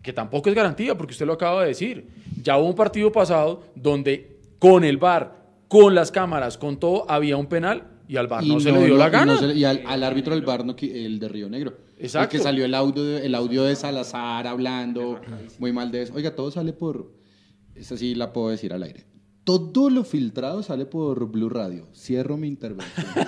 que 0.05 0.13
tampoco 0.13 0.49
es 0.49 0.55
garantía, 0.55 0.95
porque 0.95 1.13
usted 1.13 1.25
lo 1.25 1.33
acaba 1.33 1.63
de 1.63 1.69
decir. 1.69 2.07
Ya 2.43 2.57
hubo 2.59 2.67
un 2.69 2.75
partido 2.75 3.11
pasado 3.11 3.63
donde 3.75 4.37
con 4.59 4.83
el 4.83 4.97
VAR, 4.97 5.47
con 5.67 5.95
las 5.95 6.11
cámaras, 6.11 6.59
con 6.59 6.79
todo, 6.79 7.09
había 7.09 7.37
un 7.37 7.47
penal 7.47 7.87
y 8.07 8.17
al 8.17 8.27
VAR 8.27 8.43
Y 8.43 8.49
no, 8.53 8.59
se 8.59 8.71
le 8.71 8.85
dio 8.85 8.95
la 8.97 9.07
y 9.07 9.09
gana. 9.09 9.33
no 9.33 9.39
se 9.39 9.47
le- 9.47 9.55
Y, 9.55 9.65
al, 9.65 9.81
al 9.87 10.03
árbitro 10.03 10.35
del 10.35 10.45
VAR, 10.45 10.63
no 10.63 10.75
el 10.79 11.17
de 11.17 11.27
Río 11.27 11.49
Negro. 11.49 11.75
Exacto. 11.97 12.35
El 12.35 12.39
que 12.39 12.43
salió 12.43 12.65
el 12.65 12.75
audio, 12.75 13.17
el 13.17 13.33
audio 13.33 13.63
de 13.63 13.75
Salazar 13.75 14.45
hablando 14.45 15.19
muy 15.57 15.73
mal 15.73 15.89
de 15.91 16.03
eso. 16.03 16.13
Oiga, 16.13 16.35
todo 16.35 16.51
sale 16.51 16.71
por... 16.71 17.11
Esa 17.73 17.97
sí 17.97 18.13
la 18.13 18.31
puedo 18.31 18.49
decir 18.49 18.71
al 18.73 18.83
aire. 18.83 19.05
Todo 19.43 19.89
lo 19.89 20.03
filtrado 20.03 20.61
sale 20.61 20.85
por 20.85 21.25
Blue 21.31 21.49
Radio. 21.49 21.87
Cierro 21.95 22.37
mi 22.37 22.47
intervención. 22.47 23.05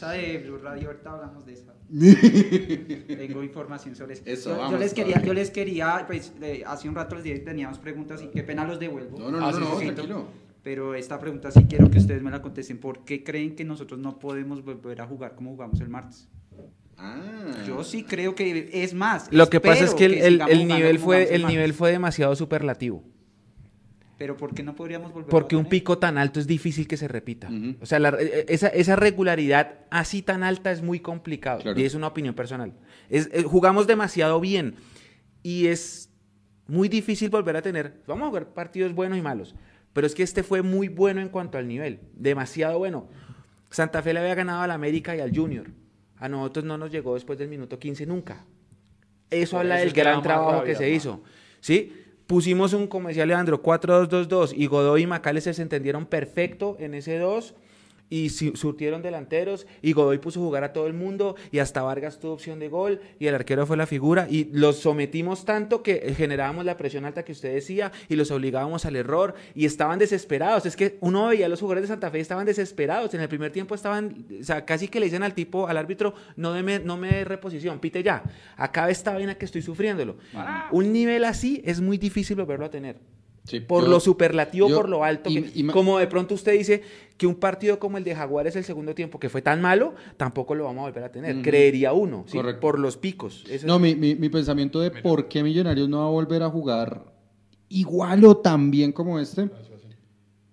Esa 0.00 0.12
de 0.12 0.38
Blue 0.38 0.56
Radio, 0.56 0.88
ahorita 0.88 1.10
hablamos 1.12 1.44
de 1.44 1.52
esa. 1.52 1.74
Tengo 3.18 3.42
información 3.42 3.94
sobre 3.94 4.14
eso. 4.14 4.22
Eso, 4.24 4.70
yo, 4.70 4.78
les 4.78 4.94
quería, 4.94 5.20
yo 5.22 5.34
les 5.34 5.50
quería, 5.50 6.04
pues 6.06 6.32
eh, 6.40 6.62
hace 6.66 6.88
un 6.88 6.94
rato 6.94 7.16
les 7.16 7.24
dije 7.24 7.40
que 7.40 7.44
teníamos 7.44 7.78
preguntas 7.78 8.22
y 8.22 8.28
qué 8.28 8.42
pena 8.42 8.64
los 8.66 8.80
devuelvo. 8.80 9.18
No, 9.18 9.30
no, 9.30 9.38
no, 9.38 9.60
no, 9.60 9.76
tranquilo. 9.76 10.24
Pero 10.62 10.94
esta 10.94 11.18
pregunta 11.18 11.50
sí 11.50 11.66
quiero 11.68 11.90
que 11.90 11.98
ustedes 11.98 12.22
me 12.22 12.30
la 12.30 12.40
contesten. 12.40 12.78
¿Por 12.78 13.04
qué 13.04 13.22
creen 13.22 13.54
que 13.54 13.64
nosotros 13.64 14.00
no 14.00 14.18
podemos 14.18 14.64
volver 14.64 15.02
a 15.02 15.06
jugar 15.06 15.34
como 15.34 15.50
jugamos 15.50 15.78
el 15.82 15.90
martes? 15.90 16.28
Ah. 16.96 17.50
Yo 17.66 17.84
sí 17.84 18.02
creo 18.04 18.34
que 18.34 18.70
es 18.72 18.94
más. 18.94 19.30
lo 19.30 19.50
que 19.50 19.60
pasa 19.60 19.84
es 19.84 19.94
que 19.94 20.06
el, 20.06 20.14
espero 20.14 20.46
el- 20.46 20.60
el 20.60 20.68
nivel 20.68 20.98
fue 20.98 21.34
el 21.34 21.46
nivel 21.46 21.74
fue 21.74 21.90
demasiado 21.92 22.34
superlativo. 22.36 23.04
Pero 24.20 24.36
¿por 24.36 24.52
qué 24.52 24.62
no 24.62 24.76
podríamos 24.76 25.14
volver 25.14 25.30
Porque 25.30 25.54
a 25.54 25.58
un 25.58 25.64
pico 25.64 25.96
tan 25.96 26.18
alto 26.18 26.40
es 26.40 26.46
difícil 26.46 26.86
que 26.86 26.98
se 26.98 27.08
repita. 27.08 27.48
Ujú. 27.48 27.76
O 27.80 27.86
sea, 27.86 27.98
la- 27.98 28.18
eh, 28.20 28.44
esa, 28.48 28.68
esa 28.68 28.94
regularidad 28.94 29.76
así 29.88 30.20
tan 30.20 30.42
alta 30.42 30.70
es 30.70 30.82
muy 30.82 31.00
complicado. 31.00 31.62
Claro. 31.62 31.80
Y 31.80 31.84
es 31.86 31.94
una 31.94 32.08
opinión 32.08 32.34
personal. 32.34 32.74
Es, 33.08 33.30
eh, 33.32 33.44
jugamos 33.44 33.86
demasiado 33.86 34.38
bien. 34.38 34.74
Y 35.42 35.68
es 35.68 36.10
muy 36.66 36.90
difícil 36.90 37.30
volver 37.30 37.56
a 37.56 37.62
tener. 37.62 38.02
Vamos 38.06 38.26
a 38.26 38.28
jugar 38.28 38.48
partidos 38.52 38.92
buenos 38.94 39.16
y 39.16 39.22
malos. 39.22 39.54
Pero 39.94 40.06
es 40.06 40.14
que 40.14 40.22
este 40.22 40.42
fue 40.42 40.60
muy 40.60 40.88
bueno 40.88 41.22
en 41.22 41.30
cuanto 41.30 41.56
al 41.56 41.66
nivel. 41.66 42.00
Demasiado 42.12 42.78
bueno. 42.78 43.08
Santa 43.70 44.02
Fe 44.02 44.12
le 44.12 44.20
había 44.20 44.34
ganado 44.34 44.60
al 44.60 44.70
América 44.70 45.16
y 45.16 45.20
al 45.20 45.34
Junior. 45.34 45.70
A 46.18 46.28
nosotros 46.28 46.66
no 46.66 46.76
nos 46.76 46.92
llegó 46.92 47.14
después 47.14 47.38
del 47.38 47.48
minuto 47.48 47.78
15 47.78 48.04
nunca. 48.04 48.44
Eso 49.30 49.52
Por 49.52 49.60
habla 49.60 49.76
eso 49.76 49.80
del 49.80 49.88
es 49.88 49.94
gran 49.94 50.20
trabajo 50.22 50.50
rabia, 50.58 50.64
que 50.66 50.74
se 50.76 50.82
ma. 50.90 50.94
hizo. 50.94 51.22
¿Sí? 51.60 51.94
Pusimos 52.30 52.74
un, 52.74 52.88
decía 53.08 53.26
Leandro, 53.26 53.60
4-2-2-2 53.60 54.52
y 54.54 54.66
Godoy 54.66 55.02
y 55.02 55.06
Macales 55.08 55.42
se 55.42 55.62
entendieron 55.62 56.06
perfecto 56.06 56.76
en 56.78 56.94
ese 56.94 57.18
2. 57.18 57.54
Y 58.10 58.28
surtieron 58.28 59.02
delanteros 59.02 59.66
y 59.82 59.92
Godoy 59.92 60.18
puso 60.18 60.40
a 60.40 60.42
jugar 60.42 60.64
a 60.64 60.72
todo 60.72 60.88
el 60.88 60.92
mundo 60.94 61.36
y 61.52 61.60
hasta 61.60 61.80
Vargas 61.82 62.18
tuvo 62.18 62.32
opción 62.32 62.58
de 62.58 62.68
gol 62.68 63.00
y 63.20 63.28
el 63.28 63.34
arquero 63.36 63.66
fue 63.66 63.76
la 63.76 63.86
figura 63.86 64.26
y 64.28 64.48
los 64.52 64.78
sometimos 64.78 65.44
tanto 65.44 65.82
que 65.84 66.02
eh, 66.04 66.14
generábamos 66.14 66.64
la 66.64 66.76
presión 66.76 67.04
alta 67.04 67.24
que 67.24 67.30
usted 67.32 67.54
decía 67.54 67.92
y 68.08 68.16
los 68.16 68.32
obligábamos 68.32 68.84
al 68.84 68.96
error 68.96 69.34
y 69.54 69.64
estaban 69.64 70.00
desesperados. 70.00 70.66
Es 70.66 70.74
que 70.76 70.98
uno 71.00 71.28
veía 71.28 71.46
a 71.46 71.48
los 71.48 71.60
jugadores 71.60 71.82
de 71.84 71.88
Santa 71.88 72.10
Fe 72.10 72.18
estaban 72.20 72.46
desesperados. 72.46 73.14
En 73.14 73.20
el 73.20 73.28
primer 73.28 73.52
tiempo 73.52 73.76
estaban, 73.76 74.26
o 74.40 74.44
sea, 74.44 74.64
casi 74.64 74.88
que 74.88 74.98
le 74.98 75.06
dicen 75.06 75.22
al 75.22 75.34
tipo, 75.34 75.68
al 75.68 75.76
árbitro, 75.76 76.12
no, 76.36 76.52
deme, 76.52 76.80
no 76.80 76.96
me 76.96 77.08
dé 77.12 77.24
reposición, 77.24 77.78
pite 77.78 78.02
ya. 78.02 78.24
Acabe 78.56 78.90
esta 78.90 79.14
vaina 79.14 79.36
que 79.36 79.44
estoy 79.44 79.62
sufriéndolo. 79.62 80.16
Un 80.72 80.92
nivel 80.92 81.24
así 81.24 81.62
es 81.64 81.80
muy 81.80 81.96
difícil 81.96 82.36
volverlo 82.36 82.66
a 82.66 82.70
tener. 82.70 82.96
Sí, 83.44 83.58
Por 83.60 83.84
yo- 83.84 83.90
lo 83.90 84.00
superlativo, 84.00 84.68
yo- 84.68 84.76
por 84.76 84.88
lo 84.88 85.02
alto. 85.02 85.30
y- 85.30 85.42
que- 85.42 85.58
y 85.60 85.62
ma- 85.62 85.72
como 85.72 85.98
de 85.98 86.06
pronto 86.06 86.34
usted 86.34 86.52
dice 86.52 86.82
que 87.20 87.26
un 87.26 87.34
partido 87.34 87.78
como 87.78 87.98
el 87.98 88.04
de 88.04 88.14
Jaguares 88.14 88.56
el 88.56 88.64
segundo 88.64 88.94
tiempo, 88.94 89.20
que 89.20 89.28
fue 89.28 89.42
tan 89.42 89.60
malo, 89.60 89.94
tampoco 90.16 90.54
lo 90.54 90.64
vamos 90.64 90.80
a 90.80 90.86
volver 90.86 91.04
a 91.04 91.12
tener. 91.12 91.42
Creería 91.42 91.92
uno, 91.92 92.24
por 92.60 92.78
los 92.78 92.96
picos. 92.96 93.44
Eso 93.50 93.66
No, 93.66 93.74
es- 93.76 93.80
mi, 93.82 93.94
mi, 93.94 94.14
mi 94.14 94.30
pensamiento 94.30 94.80
de 94.80 94.90
por 94.90 95.28
qué 95.28 95.42
Millonarios 95.42 95.86
no 95.86 95.98
va 95.98 96.06
a 96.06 96.10
volver 96.10 96.42
a 96.42 96.48
jugar 96.48 97.04
igual 97.68 98.24
o 98.24 98.38
tan 98.38 98.70
bien 98.70 98.92
como 98.92 99.18
este 99.20 99.50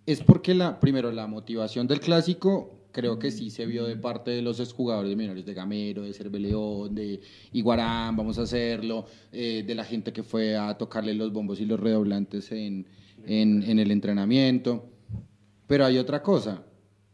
es 0.05 0.21
porque 0.21 0.53
la 0.53 0.77
primero 0.81 1.09
la 1.13 1.25
motivación 1.27 1.87
del 1.87 2.01
clásico 2.01 2.73
creo 2.91 3.17
que 3.17 3.31
sí 3.31 3.49
se 3.49 3.65
vio 3.65 3.85
de 3.85 3.95
parte 3.95 4.31
de 4.31 4.41
los 4.41 4.59
exjugadores 4.59 5.09
de 5.09 5.15
Millonarios 5.15 5.45
de 5.45 5.53
Gamero, 5.53 6.01
de 6.01 6.11
Cerveleón, 6.13 6.93
de 6.95 7.21
Iguarán, 7.53 8.17
vamos 8.17 8.39
a 8.39 8.41
hacerlo, 8.41 9.05
eh, 9.31 9.63
de 9.65 9.73
la 9.73 9.85
gente 9.85 10.11
que 10.11 10.21
fue 10.21 10.57
a 10.57 10.77
tocarle 10.77 11.13
los 11.13 11.31
bombos 11.31 11.61
y 11.61 11.65
los 11.65 11.79
redoblantes 11.79 12.51
en, 12.51 12.87
en, 13.25 13.63
en 13.63 13.79
el 13.79 13.91
entrenamiento. 13.91 14.89
Pero 15.67 15.85
hay 15.85 15.97
otra 15.97 16.23
cosa, 16.23 16.63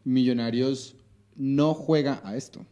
Millonarios 0.04 0.96
no 1.36 1.74
juega 1.74 2.22
a 2.24 2.36
esto. 2.36 2.66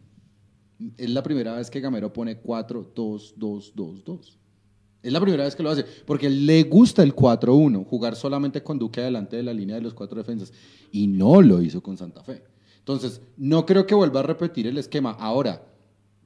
Es 0.97 1.09
la 1.09 1.23
primera 1.23 1.55
vez 1.55 1.69
que 1.69 1.79
Gamero 1.79 2.13
pone 2.13 2.37
4, 2.37 2.91
2, 2.95 3.33
2, 3.37 3.73
2, 3.75 4.03
2. 4.03 4.37
Es 5.03 5.11
la 5.11 5.19
primera 5.19 5.43
vez 5.43 5.55
que 5.55 5.63
lo 5.63 5.71
hace, 5.71 5.83
porque 6.05 6.29
le 6.29 6.63
gusta 6.63 7.01
el 7.01 7.15
4-1, 7.15 7.85
jugar 7.85 8.15
solamente 8.15 8.61
con 8.61 8.77
Duque 8.77 9.01
adelante 9.01 9.35
de 9.35 9.43
la 9.43 9.53
línea 9.53 9.75
de 9.75 9.81
los 9.81 9.95
cuatro 9.95 10.17
defensas, 10.17 10.53
y 10.91 11.07
no 11.07 11.41
lo 11.41 11.61
hizo 11.61 11.81
con 11.81 11.97
Santa 11.97 12.23
Fe. 12.23 12.43
Entonces, 12.77 13.21
no 13.37 13.65
creo 13.65 13.87
que 13.87 13.95
vuelva 13.95 14.19
a 14.19 14.23
repetir 14.23 14.67
el 14.67 14.77
esquema. 14.77 15.11
Ahora, 15.11 15.65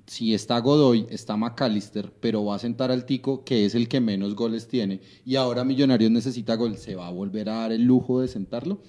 si 0.08 0.34
está 0.34 0.60
Godoy, 0.60 1.08
está 1.10 1.38
McAllister, 1.38 2.14
pero 2.20 2.44
va 2.44 2.56
a 2.56 2.60
sentar 2.60 2.92
al 2.92 3.06
Tico, 3.06 3.46
que 3.46 3.66
es 3.66 3.76
el 3.76 3.88
que 3.88 4.02
menos 4.02 4.36
goles 4.36 4.68
tiene, 4.68 5.00
y 5.26 5.38
ahora 5.38 5.64
Millonarios 5.64 6.12
necesita 6.12 6.56
gol, 6.56 6.78
¿se 6.78 6.96
va 6.96 7.08
a 7.08 7.12
volver 7.12 7.50
a 7.50 7.60
dar 7.60 7.72
el 7.72 7.84
lujo 7.84 8.20
de 8.20 8.28
sentarlo? 8.28 8.82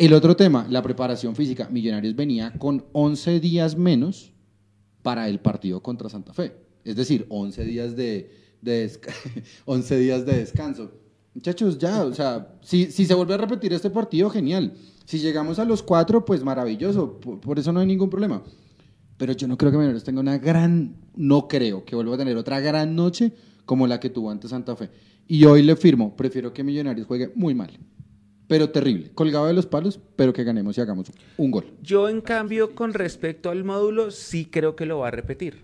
El 0.00 0.14
otro 0.14 0.34
tema, 0.34 0.66
la 0.70 0.82
preparación 0.82 1.36
física. 1.36 1.68
Millonarios 1.70 2.16
venía 2.16 2.52
con 2.58 2.84
11 2.92 3.38
días 3.38 3.76
menos 3.76 4.32
para 5.02 5.28
el 5.28 5.40
partido 5.40 5.82
contra 5.82 6.08
Santa 6.08 6.32
Fe. 6.32 6.54
Es 6.84 6.96
decir, 6.96 7.26
11 7.28 7.64
días 7.64 7.96
de, 7.96 8.30
de 8.62 8.88
desca- 8.88 9.12
11 9.66 9.98
días 9.98 10.24
de 10.24 10.38
descanso. 10.38 10.90
Muchachos, 11.34 11.78
ya, 11.78 12.02
o 12.04 12.14
sea, 12.14 12.54
si, 12.62 12.86
si 12.90 13.04
se 13.04 13.12
vuelve 13.12 13.34
a 13.34 13.36
repetir 13.36 13.74
este 13.74 13.90
partido, 13.90 14.30
genial. 14.30 14.72
Si 15.04 15.18
llegamos 15.18 15.58
a 15.58 15.66
los 15.66 15.82
cuatro, 15.82 16.24
pues 16.24 16.42
maravilloso. 16.42 17.20
Por, 17.20 17.38
por 17.38 17.58
eso 17.58 17.70
no 17.70 17.80
hay 17.80 17.86
ningún 17.86 18.08
problema. 18.08 18.42
Pero 19.18 19.34
yo 19.34 19.46
no 19.46 19.58
creo 19.58 19.70
que 19.70 19.76
Millonarios 19.76 20.04
tenga 20.04 20.20
una 20.20 20.38
gran, 20.38 20.96
no 21.14 21.46
creo 21.46 21.84
que 21.84 21.94
vuelva 21.94 22.14
a 22.14 22.18
tener 22.18 22.38
otra 22.38 22.58
gran 22.60 22.96
noche 22.96 23.32
como 23.66 23.86
la 23.86 24.00
que 24.00 24.08
tuvo 24.08 24.30
ante 24.30 24.48
Santa 24.48 24.74
Fe. 24.76 24.88
Y 25.28 25.44
hoy 25.44 25.62
le 25.62 25.76
firmo, 25.76 26.16
prefiero 26.16 26.54
que 26.54 26.64
Millonarios 26.64 27.06
juegue 27.06 27.30
muy 27.34 27.54
mal, 27.54 27.70
pero 28.50 28.70
terrible, 28.70 29.12
colgado 29.14 29.46
de 29.46 29.52
los 29.52 29.66
palos, 29.66 30.00
pero 30.16 30.32
que 30.32 30.42
ganemos 30.42 30.76
y 30.76 30.80
hagamos 30.80 31.12
un 31.36 31.52
gol. 31.52 31.66
Yo, 31.82 32.08
en 32.08 32.20
cambio, 32.20 32.74
con 32.74 32.92
respecto 32.94 33.48
al 33.48 33.62
módulo, 33.62 34.10
sí 34.10 34.44
creo 34.44 34.74
que 34.74 34.86
lo 34.86 34.98
va 34.98 35.06
a 35.06 35.10
repetir. 35.12 35.62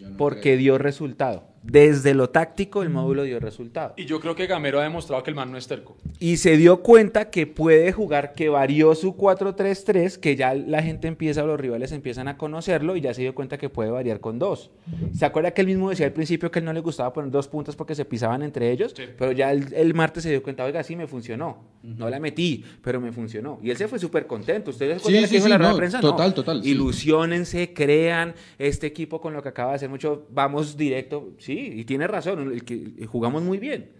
No 0.00 0.16
porque 0.16 0.40
creo. 0.40 0.58
dio 0.58 0.78
resultado. 0.78 1.53
Desde 1.66 2.12
lo 2.12 2.28
táctico, 2.28 2.82
el 2.82 2.90
módulo 2.90 3.22
dio 3.22 3.40
resultado. 3.40 3.94
Y 3.96 4.04
yo 4.04 4.20
creo 4.20 4.34
que 4.34 4.46
Gamero 4.46 4.80
ha 4.80 4.82
demostrado 4.82 5.22
que 5.22 5.30
el 5.30 5.34
man 5.34 5.50
no 5.50 5.56
es 5.56 5.66
terco. 5.66 5.96
Y 6.20 6.36
se 6.36 6.58
dio 6.58 6.82
cuenta 6.82 7.30
que 7.30 7.46
puede 7.46 7.90
jugar, 7.90 8.34
que 8.34 8.50
varió 8.50 8.94
su 8.94 9.16
4-3-3, 9.16 10.18
que 10.18 10.36
ya 10.36 10.54
la 10.54 10.82
gente 10.82 11.08
empieza, 11.08 11.42
los 11.44 11.58
rivales 11.58 11.90
empiezan 11.92 12.28
a 12.28 12.36
conocerlo 12.36 12.96
y 12.96 13.00
ya 13.00 13.14
se 13.14 13.22
dio 13.22 13.34
cuenta 13.34 13.56
que 13.56 13.70
puede 13.70 13.90
variar 13.90 14.20
con 14.20 14.38
dos. 14.38 14.70
¿Se 15.14 15.24
acuerda 15.24 15.52
que 15.52 15.62
él 15.62 15.68
mismo 15.68 15.88
decía 15.88 16.04
al 16.04 16.12
principio 16.12 16.50
que 16.50 16.58
él 16.58 16.66
no 16.66 16.72
le 16.74 16.80
gustaba 16.80 17.12
poner 17.14 17.30
dos 17.30 17.48
puntos 17.48 17.76
porque 17.76 17.94
se 17.94 18.04
pisaban 18.04 18.42
entre 18.42 18.70
ellos? 18.70 18.92
Sí. 18.94 19.04
Pero 19.16 19.32
ya 19.32 19.50
el, 19.50 19.72
el 19.72 19.94
martes 19.94 20.22
se 20.24 20.30
dio 20.30 20.42
cuenta, 20.42 20.64
oiga, 20.64 20.82
sí 20.82 20.96
me 20.96 21.06
funcionó. 21.06 21.64
No 21.82 22.08
la 22.10 22.20
metí, 22.20 22.64
pero 22.82 23.00
me 23.00 23.10
funcionó. 23.12 23.58
Y 23.62 23.70
él 23.70 23.76
se 23.76 23.88
fue 23.88 23.98
súper 23.98 24.26
contento. 24.26 24.70
¿Ustedes 24.70 25.02
Sí, 25.02 25.08
sí, 25.08 25.20
que 25.20 25.26
dijo 25.28 25.44
sí, 25.44 25.50
la 25.50 25.58
rueda 25.58 25.70
no, 25.70 25.76
de 25.76 25.78
prensa? 25.80 26.00
total, 26.00 26.34
total, 26.34 26.62
sí. 26.62 26.70
Ilusionense, 26.70 27.72
crean 27.72 28.34
este 28.58 28.86
equipo 28.86 29.20
con 29.20 29.32
lo 29.32 29.42
que 29.42 29.48
acaba 29.50 29.70
de 29.70 29.76
hacer 29.76 29.88
mucho. 29.88 30.26
Vamos 30.30 30.76
directo. 30.76 31.32
Sí, 31.54 31.72
y 31.80 31.84
tiene 31.84 32.06
razón. 32.06 32.52
el 32.52 32.64
que, 32.64 33.06
jugamos 33.06 33.42
muy 33.42 33.58
bien. 33.58 33.90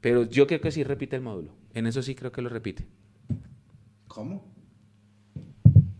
Pero 0.00 0.24
yo 0.24 0.46
creo 0.46 0.60
que 0.60 0.70
sí 0.70 0.84
repite 0.84 1.16
el 1.16 1.22
módulo. 1.22 1.52
En 1.74 1.86
eso 1.86 2.02
sí 2.02 2.14
creo 2.14 2.30
que 2.32 2.42
lo 2.42 2.48
repite. 2.48 2.86
¿Cómo? 4.06 4.44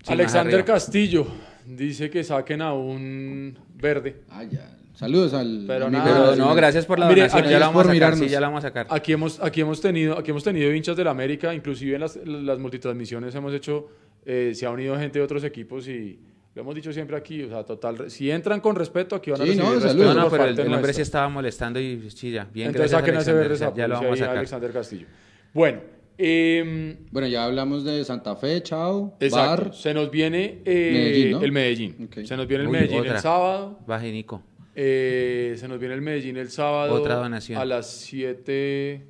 Sí, 0.05 0.13
Alexander. 0.13 0.65
Castillo 0.65 1.27
dice 1.67 2.11
que 2.11 2.23
saquen 2.23 2.63
a 2.63 2.73
un 2.73 3.59
verde. 3.75 4.23
Ah, 4.29 4.45
ya. 4.45 4.73
Saludos 4.95 5.35
al. 5.35 5.65
Pero 5.67 5.91
nada, 5.91 6.05
Pero 6.05 6.31
de- 6.33 6.37
no, 6.39 6.55
gracias 6.55 6.87
por 6.87 6.99
la 6.99 7.07
Mire, 7.09 7.23
donación. 7.23 7.43
aquí 7.43 7.51
Ya 7.51 7.59
la 7.59 7.67
vamos 7.67 7.83
por 7.83 7.91
a 7.91 7.95
sacar. 7.95 7.95
mirarnos. 7.95 8.19
Sí, 8.21 8.29
ya 8.29 8.41
la 8.41 8.47
vamos 8.47 8.65
a 8.65 8.69
sacar. 8.69 8.87
Aquí 8.89 9.13
hemos, 9.13 9.43
aquí 9.43 9.61
hemos 9.61 9.81
tenido, 9.81 10.17
aquí 10.17 10.31
hemos 10.31 10.45
tenido 10.45 10.73
hinchas 10.75 10.97
del 10.97 11.09
América, 11.09 11.53
inclusive 11.55 11.95
en 11.97 12.01
las, 12.01 12.17
las 12.25 12.59
multitransmisiones 12.59 13.35
hemos 13.35 13.53
hecho, 13.53 13.89
eh, 14.25 14.53
se 14.55 14.65
ha 14.65 14.71
unido 14.71 14.97
gente 14.97 15.19
de 15.19 15.25
otros 15.25 15.45
equipos 15.45 15.87
y 15.89 16.19
lo 16.57 16.63
hemos 16.63 16.75
dicho 16.75 16.91
siempre 16.91 17.17
aquí, 17.19 17.43
o 17.43 17.49
sea, 17.51 17.63
total, 17.65 18.11
si 18.11 18.31
entran 18.31 18.61
con 18.61 18.75
respeto, 18.75 19.15
aquí 19.15 19.31
van 19.31 19.43
a 19.43 19.45
Sí, 19.45 19.51
recibir 19.51 19.69
no, 19.69 19.75
respeto. 19.79 20.05
No, 20.05 20.15
no, 20.15 20.31
pero 20.31 20.45
el, 20.47 20.73
hombre 20.73 20.95
sí 20.95 21.03
estaba 21.03 21.29
molestando 21.29 21.79
y 21.79 22.11
sí, 22.11 22.31
ya. 22.31 22.49
Bien, 22.51 22.69
Entonces 22.69 22.91
gracias, 22.93 23.01
saquen 23.03 23.17
a 23.17 23.21
ese 23.21 23.31
ya- 23.77 23.87
lo 23.87 23.95
vamos 23.97 24.13
a 24.13 24.17
sacar. 24.17 24.37
Alexander 24.39 24.73
Castillo. 24.73 25.07
Bueno, 25.53 25.81
eh, 26.17 26.97
Bueno, 27.11 27.29
ya 27.29 27.45
hablamos 27.45 27.85
de 27.85 28.03
Santa 28.07 28.37
Fe, 28.37 28.63
chao. 28.63 29.15
exacto, 29.21 29.65
Bar. 29.65 29.75
se 29.75 29.93
nos 29.93 30.11
viene 30.11 30.63
eh, 30.65 30.91
Medellín, 30.95 31.31
¿no? 31.33 31.43
el 31.43 31.53
Medellín, 31.53 32.09
se 32.25 32.37
nos 32.39 32.47
viene 32.47 32.63
el 32.65 32.69
Uy, 32.71 32.73
Medellín 32.73 33.01
otra. 33.01 33.17
el 33.17 33.21
sábado, 33.21 33.79
Baje, 33.87 34.11
Nico. 34.11 34.43
eh, 34.75 35.57
se 35.59 35.69
nos 35.69 35.79
viene 35.79 35.95
el 35.95 36.01
Medellín 36.01 36.39
el 36.39 36.49
sábado 36.51 36.95
Otra 36.95 37.17
donación. 37.17 37.61
a 37.61 37.67
las 37.67 37.91
7... 37.91 39.09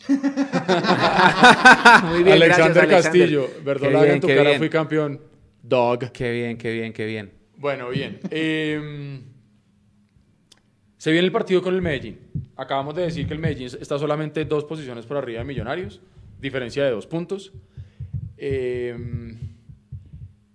Muy 0.08 0.18
bien, 2.22 2.36
Alexander 2.36 2.86
gracias, 2.86 3.04
Castillo, 3.12 3.48
Verdolaga 3.64 4.12
en 4.14 4.20
tu 4.20 4.28
cara 4.28 4.42
bien. 4.44 4.58
fui 4.58 4.68
campeón. 4.70 5.20
Dog. 5.70 6.12
Qué 6.12 6.30
bien, 6.30 6.58
qué 6.58 6.72
bien, 6.72 6.92
qué 6.92 7.06
bien. 7.06 7.32
Bueno, 7.56 7.88
bien. 7.88 8.20
Eh, 8.30 9.22
se 10.98 11.10
viene 11.12 11.24
el 11.24 11.32
partido 11.32 11.62
con 11.62 11.74
el 11.74 11.80
Medellín. 11.80 12.18
Acabamos 12.56 12.94
de 12.94 13.02
decir 13.02 13.26
que 13.26 13.32
el 13.32 13.40
Medellín 13.40 13.68
está 13.80 13.98
solamente 13.98 14.44
dos 14.44 14.64
posiciones 14.64 15.06
por 15.06 15.16
arriba 15.16 15.38
de 15.38 15.46
Millonarios, 15.46 16.02
diferencia 16.38 16.84
de 16.84 16.90
dos 16.90 17.06
puntos. 17.06 17.54
Eh, 18.36 18.94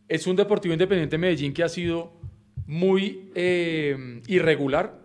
es 0.08 0.28
un 0.28 0.36
Deportivo 0.36 0.74
Independiente 0.74 1.18
Medellín 1.18 1.52
que 1.52 1.64
ha 1.64 1.70
sido 1.70 2.14
muy 2.68 3.32
eh, 3.34 4.22
irregular 4.28 5.00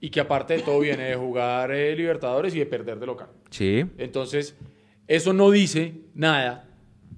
y 0.00 0.10
que 0.10 0.18
aparte 0.18 0.54
de 0.54 0.62
todo 0.62 0.80
viene 0.80 1.04
de 1.04 1.14
jugar 1.14 1.70
eh, 1.70 1.94
Libertadores 1.94 2.52
y 2.56 2.58
de 2.58 2.66
perder 2.66 2.98
de 2.98 3.06
local. 3.06 3.28
Sí. 3.50 3.84
Entonces, 3.96 4.56
eso 5.06 5.32
no 5.32 5.52
dice 5.52 5.94
nada 6.14 6.69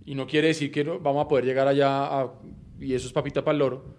y 0.04 0.14
no 0.14 0.26
quiere 0.26 0.48
decir 0.48 0.70
que 0.70 0.84
no- 0.84 0.98
vamos 1.00 1.24
a 1.24 1.28
poder 1.28 1.44
llegar 1.44 1.66
allá 1.68 2.04
a- 2.20 2.32
y 2.80 2.94
eso 2.94 3.06
es 3.06 3.12
papita 3.12 3.44
para 3.44 3.52
el 3.52 3.58
loro. 3.60 3.94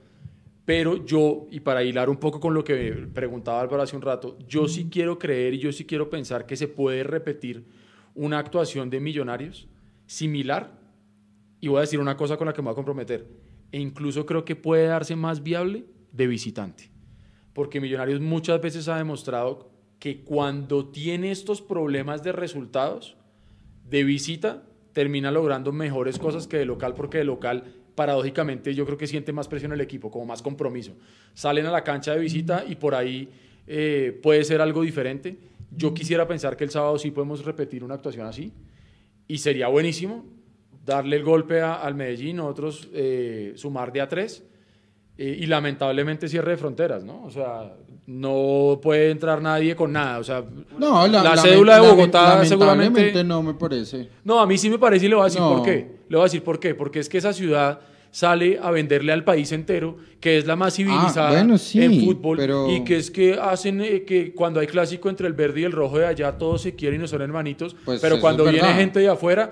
Pero 0.66 1.06
yo, 1.06 1.48
y 1.52 1.60
para 1.60 1.84
hilar 1.84 2.10
un 2.10 2.18
poco 2.18 2.40
con 2.40 2.54
lo 2.54 2.64
que 2.64 2.92
preguntaba 3.14 3.60
Álvaro 3.62 3.84
hace 3.84 3.96
un 3.96 4.02
rato, 4.02 4.38
yo 4.48 4.68
sí 4.68 4.88
quiero 4.90 5.20
creer 5.20 5.54
y 5.56 5.60
yo 5.60 5.72
sí 5.74 5.86
quiero 5.86 6.10
pensar 6.10 6.46
que 6.46 6.56
se 6.56 6.68
puede 6.70 7.04
repetir 7.04 7.66
una 8.16 8.40
actuación 8.40 8.90
de 8.90 9.00
millonarios 9.02 9.68
similar. 10.06 10.80
Y 11.60 11.68
voy 11.68 11.78
a 11.80 11.82
decir 11.82 12.00
una 12.00 12.16
cosa 12.18 12.38
con 12.38 12.48
la 12.48 12.54
que 12.54 12.62
me 12.62 12.66
voy 12.68 12.74
a 12.74 12.76
comprometer. 12.76 13.28
E 13.72 13.80
incluso 13.80 14.26
creo 14.26 14.46
que 14.46 14.56
puede 14.56 14.86
darse 14.86 15.16
más 15.16 15.44
viable 15.44 15.86
de 16.12 16.28
visitante. 16.28 16.92
Porque 17.54 17.82
Millonarios 17.82 18.20
muchas 18.22 18.62
veces 18.62 18.88
ha 18.88 18.98
demostrado 18.98 19.70
que 20.00 20.24
cuando 20.24 20.90
tiene 20.90 21.32
estos 21.32 21.62
problemas 21.62 22.24
de 22.24 22.32
resultados, 22.32 23.16
de 23.90 24.04
visita, 24.04 24.64
termina 24.94 25.32
logrando 25.32 25.72
mejores 25.72 26.18
cosas 26.20 26.48
que 26.48 26.58
de 26.58 26.66
local, 26.66 26.94
porque 26.94 27.18
de 27.20 27.24
local, 27.26 27.64
paradójicamente, 27.96 28.74
yo 28.74 28.86
creo 28.86 28.98
que 28.98 29.08
siente 29.08 29.34
más 29.34 29.48
presión 29.48 29.72
el 29.74 29.82
equipo, 29.82 30.10
como 30.10 30.26
más 30.26 30.42
compromiso. 30.42 30.94
Salen 31.34 31.66
a 31.66 31.72
la 31.72 31.84
cancha 31.84 32.14
de 32.14 32.20
visita 32.20 32.64
y 32.68 32.76
por 32.76 32.96
ahí 32.96 33.30
eh, 33.68 34.20
puede 34.22 34.44
ser 34.44 34.62
algo 34.62 34.82
diferente. 34.82 35.38
Yo 35.76 35.94
quisiera 35.94 36.28
pensar 36.28 36.56
que 36.56 36.64
el 36.64 36.70
sábado 36.70 36.98
sí 36.98 37.12
podemos 37.12 37.44
repetir 37.46 37.84
una 37.84 37.96
actuación 37.96 38.26
así 38.28 38.52
y 39.28 39.38
sería 39.40 39.68
buenísimo 39.68 40.26
darle 40.86 41.16
el 41.16 41.24
golpe 41.24 41.62
a- 41.62 41.76
al 41.76 41.96
Medellín, 41.96 42.36
nosotros 42.38 42.90
eh, 42.94 43.54
sumar 43.56 43.92
de 43.94 44.02
a 44.02 44.08
tres 44.08 44.44
eh, 45.18 45.38
y 45.42 45.46
lamentablemente 45.46 46.28
cierre 46.28 46.52
de 46.52 46.58
fronteras, 46.58 47.04
¿no? 47.04 47.24
O 47.24 47.30
sea, 47.32 47.74
no 48.08 48.80
puede 48.82 49.12
entrar 49.12 49.42
nadie 49.42 49.76
con 49.76 49.92
nada. 49.94 50.20
O 50.20 50.24
sea, 50.24 50.44
No, 50.78 51.08
la, 51.08 51.38
cédula 51.38 51.80
de 51.80 51.88
Bogotá 51.90 52.44
seguramente... 52.46 53.24
no 53.24 53.42
me 53.44 53.54
parece. 53.54 54.10
No, 54.24 54.40
a 54.40 54.48
mí 54.48 54.58
sí 54.58 54.70
me 54.70 54.80
parece 54.80 55.06
y 55.06 55.10
le 55.10 55.16
voy 55.16 55.22
a 55.22 55.26
decir 55.26 55.42
No. 55.42 55.54
por 55.56 55.64
qué. 55.64 55.88
Le 56.10 56.18
voy 56.18 56.22
a 56.22 56.26
decir 56.26 56.44
por 56.44 56.60
qué. 56.60 56.76
Porque 56.76 57.00
es 57.00 57.08
que 57.10 57.18
esa 57.20 57.32
ciudad 57.34 57.80
sale 58.12 58.60
a 58.62 58.70
venderle 58.72 59.12
al 59.12 59.24
país 59.24 59.52
entero 59.52 59.98
que 60.20 60.38
es 60.38 60.46
la 60.46 60.56
más 60.56 60.76
civilizada 60.76 61.30
Ah, 61.30 61.32
bueno, 61.32 61.58
sí, 61.58 61.82
en 61.84 62.00
fútbol 62.06 62.38
pero- 62.38 62.70
y 62.70 62.84
que 62.84 62.98
es 62.98 63.10
que 63.10 63.34
hacen 63.34 63.82
eh, 63.82 64.04
que 64.04 64.36
cuando 64.36 64.60
hay 64.60 64.68
clásico 64.68 65.10
entre 65.10 65.26
el 65.26 65.34
verde 65.34 65.62
y 65.62 65.64
el 65.64 65.72
rojo 65.72 65.98
de 65.98 66.06
allá 66.06 66.38
todos 66.38 66.62
se 66.62 66.76
quieren 66.76 67.00
y 67.00 67.02
no 67.02 67.08
son 67.08 67.24
hermanitos, 67.24 67.76
Pues 67.86 68.00
pero 68.02 68.20
cuando 68.20 68.44
viene 68.46 68.72
gente 68.76 69.00
de 69.00 69.10
afuera 69.10 69.52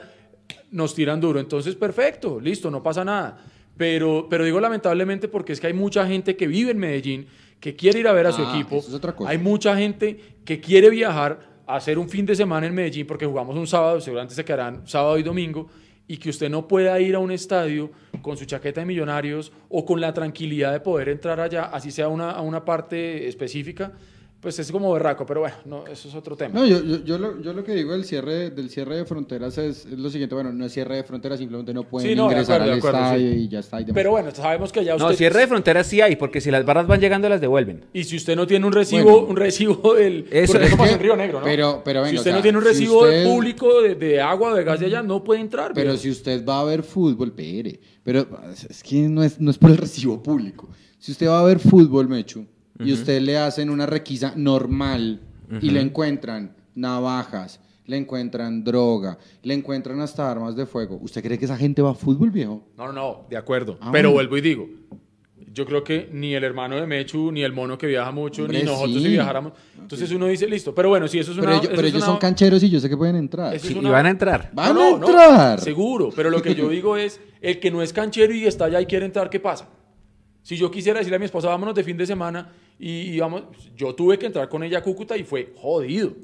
nos 0.69 0.93
tiran 0.93 1.19
duro. 1.19 1.39
Entonces, 1.39 1.75
perfecto, 1.75 2.39
listo, 2.39 2.69
no 2.69 2.83
pasa 2.83 3.03
nada. 3.03 3.39
Pero, 3.77 4.27
pero 4.29 4.43
digo 4.45 4.59
lamentablemente 4.59 5.27
porque 5.27 5.53
es 5.53 5.59
que 5.59 5.67
hay 5.67 5.73
mucha 5.73 6.05
gente 6.05 6.35
que 6.35 6.47
vive 6.47 6.71
en 6.71 6.77
Medellín, 6.77 7.27
que 7.59 7.75
quiere 7.75 7.99
ir 7.99 8.07
a 8.07 8.13
ver 8.13 8.27
a 8.27 8.31
su 8.31 8.41
Ah, 8.43 8.51
equipo. 8.53 8.77
eso 8.77 8.89
es 8.89 8.93
otra 8.93 9.13
cosa. 9.15 9.29
Hay 9.29 9.37
mucha 9.37 9.75
gente 9.77 10.19
que 10.45 10.59
quiere 10.59 10.89
viajar 10.89 11.39
a 11.67 11.75
hacer 11.75 11.97
un 11.97 12.09
fin 12.09 12.25
de 12.25 12.35
semana 12.35 12.67
en 12.67 12.73
Medellín 12.75 13.07
porque 13.07 13.25
jugamos 13.25 13.55
un 13.55 13.67
sábado, 13.67 14.01
seguramente 14.01 14.35
se 14.35 14.43
quedarán 14.45 14.81
sábado 14.87 15.17
y 15.17 15.23
domingo, 15.23 15.69
y 16.07 16.17
que 16.17 16.29
usted 16.29 16.49
no 16.49 16.67
pueda 16.67 16.99
ir 16.99 17.15
a 17.15 17.19
un 17.19 17.31
estadio 17.31 17.91
con 18.21 18.35
su 18.35 18.45
chaqueta 18.45 18.81
de 18.81 18.85
millonarios 18.85 19.51
o 19.69 19.85
con 19.85 20.01
la 20.01 20.13
tranquilidad 20.13 20.73
de 20.73 20.79
poder 20.81 21.07
entrar 21.09 21.39
allá, 21.39 21.65
así 21.65 21.89
sea 21.91 22.07
una, 22.09 22.31
a 22.31 22.41
una 22.41 22.65
parte 22.65 23.27
específica, 23.27 23.93
pues 24.41 24.57
es 24.59 24.71
como 24.71 24.91
berraco, 24.91 25.25
pero 25.25 25.41
bueno, 25.41 25.55
no, 25.65 25.85
eso 25.87 26.09
es 26.09 26.15
otro 26.15 26.35
tema. 26.35 26.59
No, 26.59 26.65
yo, 26.65 26.83
yo, 26.83 27.03
yo, 27.05 27.17
lo, 27.19 27.39
yo 27.41 27.53
lo 27.53 27.63
que 27.63 27.73
digo 27.75 27.91
del 27.91 28.03
cierre, 28.05 28.49
del 28.49 28.69
cierre 28.71 28.97
de 28.97 29.05
fronteras 29.05 29.57
es, 29.59 29.85
es 29.85 29.97
lo 29.99 30.09
siguiente, 30.09 30.33
bueno, 30.35 30.51
no 30.51 30.65
es 30.65 30.73
cierre 30.73 30.95
de 30.95 31.03
fronteras, 31.03 31.37
simplemente 31.39 31.73
no 31.73 31.83
pueden 31.83 32.09
Sí, 32.09 32.15
no, 32.15 32.25
ingresar 32.25 32.55
acuerdo, 32.61 32.73
al 32.73 32.77
acuerdo, 32.79 32.97
estadio 32.97 33.31
sí. 33.33 33.37
y 33.39 33.47
ya 33.49 33.59
está. 33.59 33.79
y 33.79 33.83
demás. 33.85 33.93
Pero 33.95 34.11
bueno, 34.11 34.31
sabemos 34.31 34.71
que 34.71 34.83
ya 34.83 34.95
usted... 34.95 35.07
No, 35.07 35.13
cierre 35.13 35.39
de 35.41 35.47
fronteras 35.47 35.85
sí 35.87 36.01
hay, 36.01 36.15
porque 36.15 36.41
si 36.41 36.49
las 36.51 36.65
barras 36.65 36.87
van 36.87 36.99
llegando 36.99 37.29
las 37.29 37.39
devuelven. 37.39 37.85
Y 37.93 38.03
si 38.03 38.15
usted 38.17 38.35
no 38.35 38.47
tiene 38.47 38.65
un 38.65 38.73
recibo, 38.73 39.11
Bueno. 39.11 39.27
un 39.27 39.35
recibo 39.35 39.93
del... 39.93 40.27
Eso 40.31 40.53
porque 40.53 40.65
es 40.65 40.71
eso 40.71 40.77
pasa 40.77 40.89
que- 40.89 40.95
en 40.95 40.99
Río 41.01 41.15
Negro, 41.15 41.39
¿no? 41.39 41.45
pero- 41.45 41.81
pero 41.85 41.99
venga, 42.01 42.09
si 42.11 42.17
o 42.17 42.19
usted 42.19 42.31
sea, 42.31 42.37
no 42.37 42.41
tiene 42.41 42.57
un 42.57 42.63
recibo 42.63 43.01
usted- 43.03 43.23
público 43.25 43.81
de, 43.81 43.93
de 43.95 44.21
agua 44.21 44.53
o 44.53 44.55
de 44.55 44.63
gas 44.63 44.79
de 44.79 44.87
allá, 44.87 45.03
no 45.03 45.23
puede 45.23 45.41
entrar. 45.41 45.71
Pero 45.75 45.95
si 45.97 46.09
usted 46.09 46.43
va 46.43 46.61
a 46.61 46.63
ver 46.63 46.81
fútbol, 46.83 47.31
pere. 47.31 47.79
Pero 48.03 48.25
es 48.69 48.81
que 48.81 49.01
no 49.07 49.23
es, 49.23 49.39
no 49.39 49.51
es 49.51 49.59
por 49.59 49.69
el 49.69 49.77
recibo 49.77 50.23
público. 50.23 50.67
Si 50.97 51.11
usted 51.11 51.27
va 51.27 51.39
a 51.39 51.43
ver 51.43 51.59
fútbol, 51.59 52.07
Mechu, 52.07 52.45
y 52.83 52.93
usted 52.93 53.21
le 53.21 53.37
hacen 53.37 53.69
una 53.69 53.85
requisa 53.85 54.33
normal 54.35 55.19
y 55.61 55.69
le 55.69 55.81
encuentran 55.81 56.55
navajas, 56.75 57.59
le 57.85 57.97
encuentran 57.97 58.63
droga, 58.63 59.17
le 59.43 59.53
encuentran 59.53 59.99
hasta 59.99 60.29
armas 60.31 60.55
de 60.55 60.65
fuego, 60.65 60.97
¿usted 61.01 61.21
cree 61.23 61.37
que 61.37 61.45
esa 61.45 61.57
gente 61.57 61.81
va 61.81 61.91
a 61.91 61.95
fútbol, 61.95 62.29
viejo? 62.31 62.63
No, 62.77 62.87
no, 62.87 62.93
no, 62.93 63.25
de 63.29 63.37
acuerdo. 63.37 63.77
Ah, 63.81 63.89
Pero 63.91 64.09
bueno. 64.11 64.29
vuelvo 64.29 64.37
y 64.37 64.41
digo, 64.41 64.69
yo 65.53 65.65
creo 65.65 65.83
que 65.83 66.09
ni 66.13 66.33
el 66.33 66.43
hermano 66.45 66.77
de 66.77 66.87
Mechu, 66.87 67.29
ni 67.31 67.43
el 67.43 67.51
mono 67.51 67.77
que 67.77 67.87
viaja 67.87 68.11
mucho, 68.11 68.43
Hombre, 68.43 68.59
ni 68.59 68.63
nosotros 68.63 68.93
sí. 68.93 69.03
si 69.03 69.07
viajáramos. 69.09 69.51
Entonces 69.77 70.09
uno 70.11 70.27
dice, 70.27 70.47
listo. 70.47 70.73
Pero 70.73 70.87
bueno, 70.89 71.09
si 71.09 71.19
eso 71.19 71.31
es 71.31 71.37
Pero, 71.37 71.49
una... 71.49 71.57
ellos, 71.57 71.65
eso 71.71 71.75
pero 71.75 71.87
ellos 71.87 71.97
una- 72.01 72.05
son 72.05 72.17
cancheros 72.19 72.63
y 72.63 72.69
yo 72.69 72.79
sé 72.79 72.87
que 72.87 72.95
pueden 72.95 73.17
entrar. 73.17 73.59
Sí, 73.59 73.67
es 73.67 73.75
y 73.75 73.77
una- 73.79 73.89
van 73.89 74.05
a 74.05 74.09
entrar. 74.11 74.49
¡Van 74.53 74.73
No, 74.73 74.95
a 74.95 74.99
no, 74.99 75.05
entrar! 75.07 75.59
seguro, 75.59 76.09
pero 76.15 76.29
lo 76.29 76.41
que 76.41 76.55
yo 76.55 76.69
digo 76.69 76.95
es, 76.95 77.19
el 77.41 77.59
que 77.59 77.69
no 77.69 77.81
es 77.81 77.91
canchero 77.91 78.33
y 78.33 78.45
está 78.45 78.65
allá 78.65 78.79
y 78.79 78.85
quiere 78.85 79.05
entrar, 79.05 79.29
¿qué 79.29 79.41
pasa? 79.41 79.67
Si 80.43 80.55
yo 80.55 80.71
quisiera 80.71 80.99
decirle 80.99 81.17
a 81.17 81.19
mi 81.19 81.25
esposa, 81.25 81.49
vámonos 81.49 81.75
de 81.75 81.83
fin 81.83 81.97
de 81.97 82.05
semana, 82.05 82.49
y, 82.81 83.11
y 83.13 83.19
vamos, 83.19 83.43
yo 83.77 83.93
tuve 83.95 84.17
que 84.17 84.25
entrar 84.25 84.49
con 84.49 84.63
ella 84.63 84.79
a 84.79 84.83
Cúcuta 84.83 85.15
y 85.15 85.23
fue 85.23 85.53
jodido, 85.55 86.15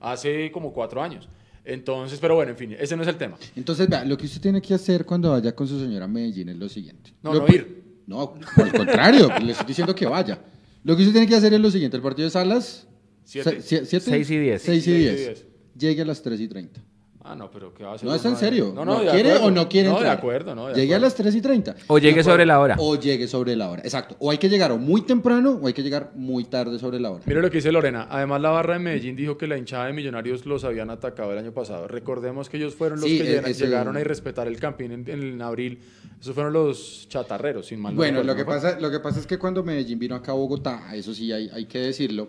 hace 0.00 0.50
como 0.52 0.72
cuatro 0.72 1.02
años. 1.02 1.28
Entonces, 1.64 2.18
pero 2.20 2.36
bueno, 2.36 2.52
en 2.52 2.56
fin, 2.56 2.76
ese 2.78 2.94
no 2.96 3.02
es 3.02 3.08
el 3.08 3.16
tema. 3.16 3.36
Entonces, 3.56 3.88
vea, 3.88 4.04
lo 4.04 4.16
que 4.16 4.26
usted 4.26 4.40
tiene 4.40 4.62
que 4.62 4.72
hacer 4.72 5.04
cuando 5.04 5.32
vaya 5.32 5.52
con 5.54 5.66
su 5.66 5.80
señora 5.80 6.04
a 6.04 6.08
Medellín 6.08 6.48
es 6.48 6.56
lo 6.56 6.68
siguiente. 6.68 7.12
No, 7.22 7.34
Lo 7.34 7.40
no 7.46 7.52
ir. 7.52 7.82
No, 8.06 8.34
por 8.54 8.66
el 8.68 8.72
contrario, 8.72 9.28
le 9.42 9.50
estoy 9.50 9.66
diciendo 9.66 9.92
que 9.92 10.06
vaya. 10.06 10.40
Lo 10.84 10.94
que 10.94 11.02
usted 11.02 11.12
tiene 11.12 11.26
que 11.26 11.34
hacer 11.34 11.52
es 11.52 11.58
lo 11.60 11.68
siguiente. 11.72 11.96
El 11.96 12.02
partido 12.04 12.26
de 12.26 12.30
Salas... 12.30 12.86
Siete. 13.24 13.60
se- 13.60 13.80
sie- 13.82 13.84
siete, 13.84 14.04
Seis 14.08 14.30
y 14.30 14.38
diez. 14.38 14.62
seis 14.62 14.78
y 14.78 14.84
Seis 14.84 14.96
y 14.96 14.98
diez. 15.00 15.16
diez. 15.16 15.46
Llegue 15.76 16.02
a 16.02 16.04
las 16.04 16.22
3 16.22 16.40
y 16.40 16.46
30. 16.46 16.80
Ah, 17.28 17.34
no, 17.34 17.50
pero 17.50 17.74
¿qué 17.74 17.82
va 17.82 17.92
a 17.92 17.94
hacer? 17.96 18.08
No, 18.08 18.14
es 18.14 18.24
en 18.24 18.36
serio. 18.36 18.72
No, 18.74 18.84
no, 18.84 18.98
¿Quiere 19.00 19.30
acuerdo. 19.32 19.46
o 19.46 19.50
no 19.50 19.68
quiere 19.68 19.88
No, 19.88 19.96
entrar? 19.96 20.12
de 20.14 20.18
acuerdo, 20.18 20.54
no, 20.54 20.68
de 20.68 20.74
Llegue 20.74 20.94
a 20.94 20.98
las 21.00 21.14
3 21.14 21.34
y 21.34 21.40
30. 21.40 21.74
O 21.88 21.98
llegue 21.98 22.22
sobre 22.22 22.46
la 22.46 22.60
hora. 22.60 22.76
O 22.78 22.94
llegue 22.96 23.26
sobre 23.26 23.56
la 23.56 23.68
hora. 23.68 23.82
Exacto. 23.82 24.14
O 24.20 24.30
hay 24.30 24.38
que 24.38 24.48
llegar 24.48 24.70
o 24.70 24.78
muy 24.78 25.02
temprano 25.02 25.58
o 25.60 25.66
hay 25.66 25.72
que 25.72 25.82
llegar 25.82 26.12
muy 26.14 26.44
tarde 26.44 26.78
sobre 26.78 27.00
la 27.00 27.10
hora. 27.10 27.24
Mire 27.26 27.42
lo 27.42 27.50
que 27.50 27.56
dice 27.58 27.72
Lorena. 27.72 28.06
Además, 28.10 28.40
la 28.40 28.50
barra 28.50 28.74
de 28.74 28.78
Medellín 28.78 29.16
dijo 29.16 29.36
que 29.36 29.46
la 29.48 29.58
hinchada 29.58 29.86
de 29.86 29.92
Millonarios 29.92 30.46
los 30.46 30.62
habían 30.64 30.90
atacado 30.90 31.32
el 31.32 31.38
año 31.38 31.52
pasado. 31.52 31.88
Recordemos 31.88 32.48
que 32.48 32.58
ellos 32.58 32.74
fueron 32.76 33.00
los 33.00 33.08
Sí, 33.10 33.18
que 33.18 33.34
e- 33.36 33.50
ese- 33.50 33.64
llegaron 33.64 33.96
a 33.96 34.00
irrespetar 34.00 34.46
el 34.46 34.60
campín 34.60 34.92
en, 34.92 35.08
en 35.10 35.42
abril. 35.42 35.80
Esos 36.20 36.34
fueron 36.34 36.52
los 36.52 37.06
chatarreros, 37.08 37.66
sin 37.66 37.80
mal 37.80 37.92
no 37.92 37.96
Bueno, 37.98 38.22
lo 38.22 38.34
que, 38.36 38.42
¿no 38.42 38.46
pasa, 38.46 38.78
lo 38.80 38.90
que 38.90 39.00
pasa 39.00 39.18
es 39.20 39.26
que 39.26 39.36
cuando 39.38 39.62
Medellín 39.64 39.98
vino 39.98 40.14
acá 40.14 40.32
a 40.32 40.34
Bogotá, 40.36 40.94
eso 40.94 41.12
sí 41.12 41.32
hay, 41.32 41.50
hay 41.52 41.66
que 41.66 41.78
decirlo, 41.80 42.28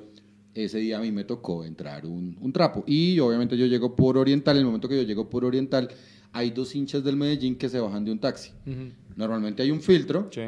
ese 0.66 0.80
día 0.80 0.98
a 0.98 1.02
mí 1.02 1.12
me 1.12 1.24
tocó 1.24 1.64
entrar 1.64 2.06
un, 2.06 2.38
un 2.42 2.52
trapo. 2.54 2.84
Y 2.88 3.20
obviamente 3.20 3.58
yo 3.58 3.66
llego 3.66 3.96
por 3.96 4.18
Oriental, 4.18 4.56
en 4.58 4.62
el 4.62 4.66
momento 4.66 4.88
que 4.90 4.96
yo 4.98 5.04
llego 5.04 5.30
por 5.30 5.46
Oriental, 5.46 5.90
hay 6.34 6.52
dos 6.52 6.76
hinchas 6.76 7.04
del 7.04 7.16
Medellín 7.16 7.56
que 7.56 7.70
se 7.70 7.80
bajan 7.80 8.04
de 8.06 8.12
un 8.12 8.20
taxi. 8.20 8.52
Normalmente 9.16 9.64
hay 9.64 9.72
un 9.72 9.82
filtro 9.82 10.30
Sí. 10.32 10.42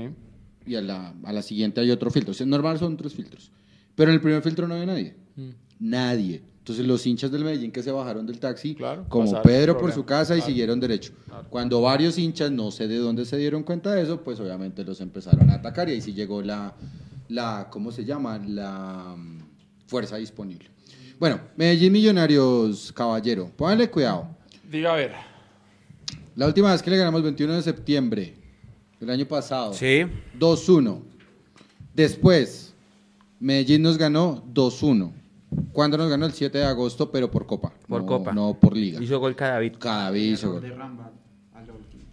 y 0.65 0.75
a 0.75 0.81
la, 0.81 1.13
a 1.23 1.33
la 1.33 1.41
siguiente 1.41 1.81
hay 1.81 1.89
otro 1.91 2.11
filtro. 2.11 2.31
O 2.31 2.33
sea, 2.35 2.45
normal 2.45 2.77
son 2.79 2.95
tres 2.97 3.13
filtros. 3.13 3.51
Pero 3.95 4.11
en 4.11 4.15
el 4.15 4.21
primer 4.21 4.41
filtro 4.43 4.67
no 4.67 4.75
había 4.75 4.85
nadie. 4.85 5.15
Mm. 5.35 5.49
Nadie. 5.79 6.41
Entonces 6.59 6.85
los 6.85 7.05
hinchas 7.07 7.31
del 7.31 7.43
Medellín 7.43 7.71
que 7.71 7.81
se 7.81 7.89
bajaron 7.91 8.27
del 8.27 8.39
taxi, 8.39 8.75
Claro, 8.75 9.05
como 9.09 9.41
Pedro 9.41 9.75
por 9.77 9.91
su 9.91 10.05
casa 10.05 10.37
y 10.37 10.41
siguieron 10.41 10.79
derecho. 10.79 11.13
Claro. 11.25 11.47
Cuando 11.49 11.81
varios 11.81 12.19
hinchas, 12.19 12.51
no 12.51 12.69
sé 12.69 12.87
de 12.87 12.97
dónde 12.97 13.25
se 13.25 13.37
dieron 13.37 13.63
cuenta 13.63 13.91
de 13.93 14.03
eso, 14.03 14.21
pues 14.21 14.39
obviamente 14.39 14.83
los 14.83 15.01
empezaron 15.01 15.49
a 15.49 15.55
atacar 15.55 15.89
y 15.89 15.93
ahí 15.93 16.01
sí 16.01 16.13
llegó 16.13 16.43
la, 16.43 16.75
la 17.27 17.69
¿cómo 17.71 17.91
se 17.91 18.05
llama? 18.05 18.37
La 18.45 19.15
fuerza 19.89 20.17
disponible. 20.17 20.69
Bueno, 21.19 21.41
Medellín 21.57 21.91
Millonarios, 21.91 22.93
caballero, 22.93 23.51
pónganle 23.57 23.89
cuidado. 23.89 24.29
Diga 24.71 24.93
a 24.93 24.95
ver. 24.95 25.11
La 26.35 26.45
última 26.45 26.71
vez 26.71 26.81
que 26.81 26.91
le 26.91 26.97
ganamos 26.97 27.23
21 27.23 27.55
de 27.55 27.61
septiembre 27.61 28.35
del 28.99 29.09
año 29.09 29.25
pasado. 29.25 29.73
Sí. 29.73 30.05
2-1. 30.37 31.01
Después, 31.93 32.73
Medellín 33.39 33.81
nos 33.81 33.97
ganó 33.97 34.43
2-1. 34.53 35.11
¿Cuándo 35.73 35.97
nos 35.97 36.09
ganó? 36.09 36.27
El 36.27 36.33
7 36.33 36.59
de 36.59 36.63
agosto, 36.63 37.11
pero 37.11 37.31
por 37.31 37.45
Copa. 37.47 37.73
Por 37.87 38.01
no, 38.01 38.07
Copa. 38.07 38.31
No 38.31 38.57
por 38.59 38.77
Liga. 38.77 39.01
Hizo 39.01 39.19
gol 39.19 39.35
Cadavid. 39.35 39.73
Cada 39.79 40.11
vez 40.11 40.39
hizo 40.39 40.53
gol. 40.53 40.61
de. 40.61 40.73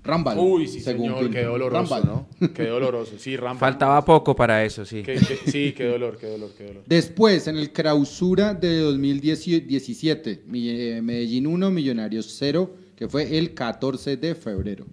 Rambal. 0.07 0.39
Uy, 0.39 0.67
sí, 0.69 0.81
según 0.81 1.03
señor, 1.09 1.19
Pinto. 1.21 1.33
qué 1.35 1.45
doloroso, 1.45 1.95
Rambal. 1.97 2.27
¿no? 2.41 2.49
Qué 2.55 2.67
doloroso. 2.69 3.13
Sí, 3.19 3.37
Rampa. 3.37 3.59
Faltaba 3.61 4.05
poco 4.05 4.35
para 4.37 4.65
eso, 4.65 4.85
sí. 4.85 5.03
Qué- 5.03 5.15
qué- 5.17 5.51
sí, 5.51 5.73
qué 5.77 5.85
dolor, 5.85 6.17
qué 6.19 6.27
dolor, 6.29 6.51
qué 6.57 6.65
dolor. 6.65 6.83
Después, 6.87 7.47
en 7.49 7.57
el 7.59 7.71
clausura 7.73 8.55
de 8.55 8.79
2017, 8.79 10.43
Mi- 10.47 10.69
eh, 10.71 11.03
Medellín 11.03 11.47
1, 11.47 11.71
Millonarios 11.71 12.35
0, 12.39 12.75
que 12.97 13.09
fue 13.09 13.37
el 13.37 13.53
14 13.55 14.17
de 14.17 14.35
febrero. 14.35 14.87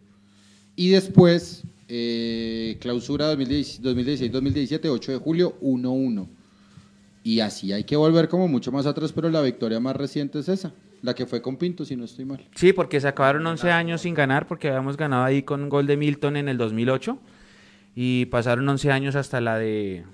Y 0.76 0.90
después, 0.90 1.64
eh, 1.88 2.78
clausura 2.82 3.28
2016-2017, 3.28 4.90
8 4.90 5.12
de 5.12 5.18
julio, 5.20 5.56
1-1. 5.62 6.28
Y 7.24 7.40
así 7.40 7.72
hay 7.72 7.84
que 7.86 7.96
volver 7.96 8.28
como 8.28 8.48
mucho 8.48 8.72
más 8.72 8.86
atrás, 8.86 9.14
pero 9.14 9.30
la 9.30 9.42
victoria 9.42 9.80
más 9.80 9.96
reciente 9.96 10.40
es 10.40 10.50
esa, 10.50 10.74
la 11.04 11.14
que 11.14 11.26
fue 11.26 11.42
con 11.42 11.58
Pinto, 11.58 11.84
si 11.84 11.98
no 11.98 12.06
estoy 12.06 12.24
mal. 12.24 12.40
Sí, 12.56 12.72
porque 12.72 13.00
se 13.02 13.10
acabaron 13.10 13.46
11 13.46 13.70
años 13.72 14.02
sin 14.02 14.16
ganar, 14.16 14.48
porque 14.48 14.70
habíamos 14.70 14.96
ganado 14.96 15.26
ahí 15.26 15.44
con 15.44 15.62
un 15.62 15.70
gol 15.70 15.86
de 15.86 15.98
Milton 15.98 16.38
en 16.38 16.48
el 16.48 16.58
2008. 16.58 17.20
Y 17.94 18.26
pasaron 18.28 18.68
11 18.68 18.90
años 18.90 19.16
hasta 19.16 19.42
la 19.42 19.60
de... 19.60 20.06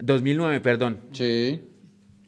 2009, 0.00 0.60
perdón. 0.60 1.00
Sí. 1.12 1.60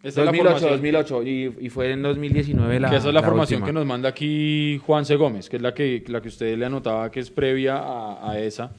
Esta 0.03 0.21
es 0.21 0.27
la 0.27 0.33
2008, 0.33 0.51
formación. 0.51 0.71
2008. 0.73 1.23
Y, 1.23 1.57
y 1.61 1.69
fue 1.71 1.93
en 1.93 2.03
2019 2.03 2.79
la 2.79 2.91
que 2.91 2.97
esa 2.97 3.09
es 3.09 3.15
la, 3.15 3.23
formación 3.23 3.63
última. 3.63 3.67
que 3.67 3.73
nos 3.73 3.87
manda 3.87 4.11
aquí 4.11 4.79
Juan 4.85 5.07
C. 5.07 5.17
Gómez, 5.17 5.49
que 5.49 5.57
es 5.57 5.63
la 5.63 5.73
que, 5.73 6.05
la 6.07 6.21
que 6.21 6.29
usted 6.29 6.59
le 6.59 6.67
anotaba 6.67 7.11
que 7.11 7.21
es 7.21 7.31
previa 7.31 7.79
a, 7.79 8.31
a 8.31 8.39
esa. 8.39 8.71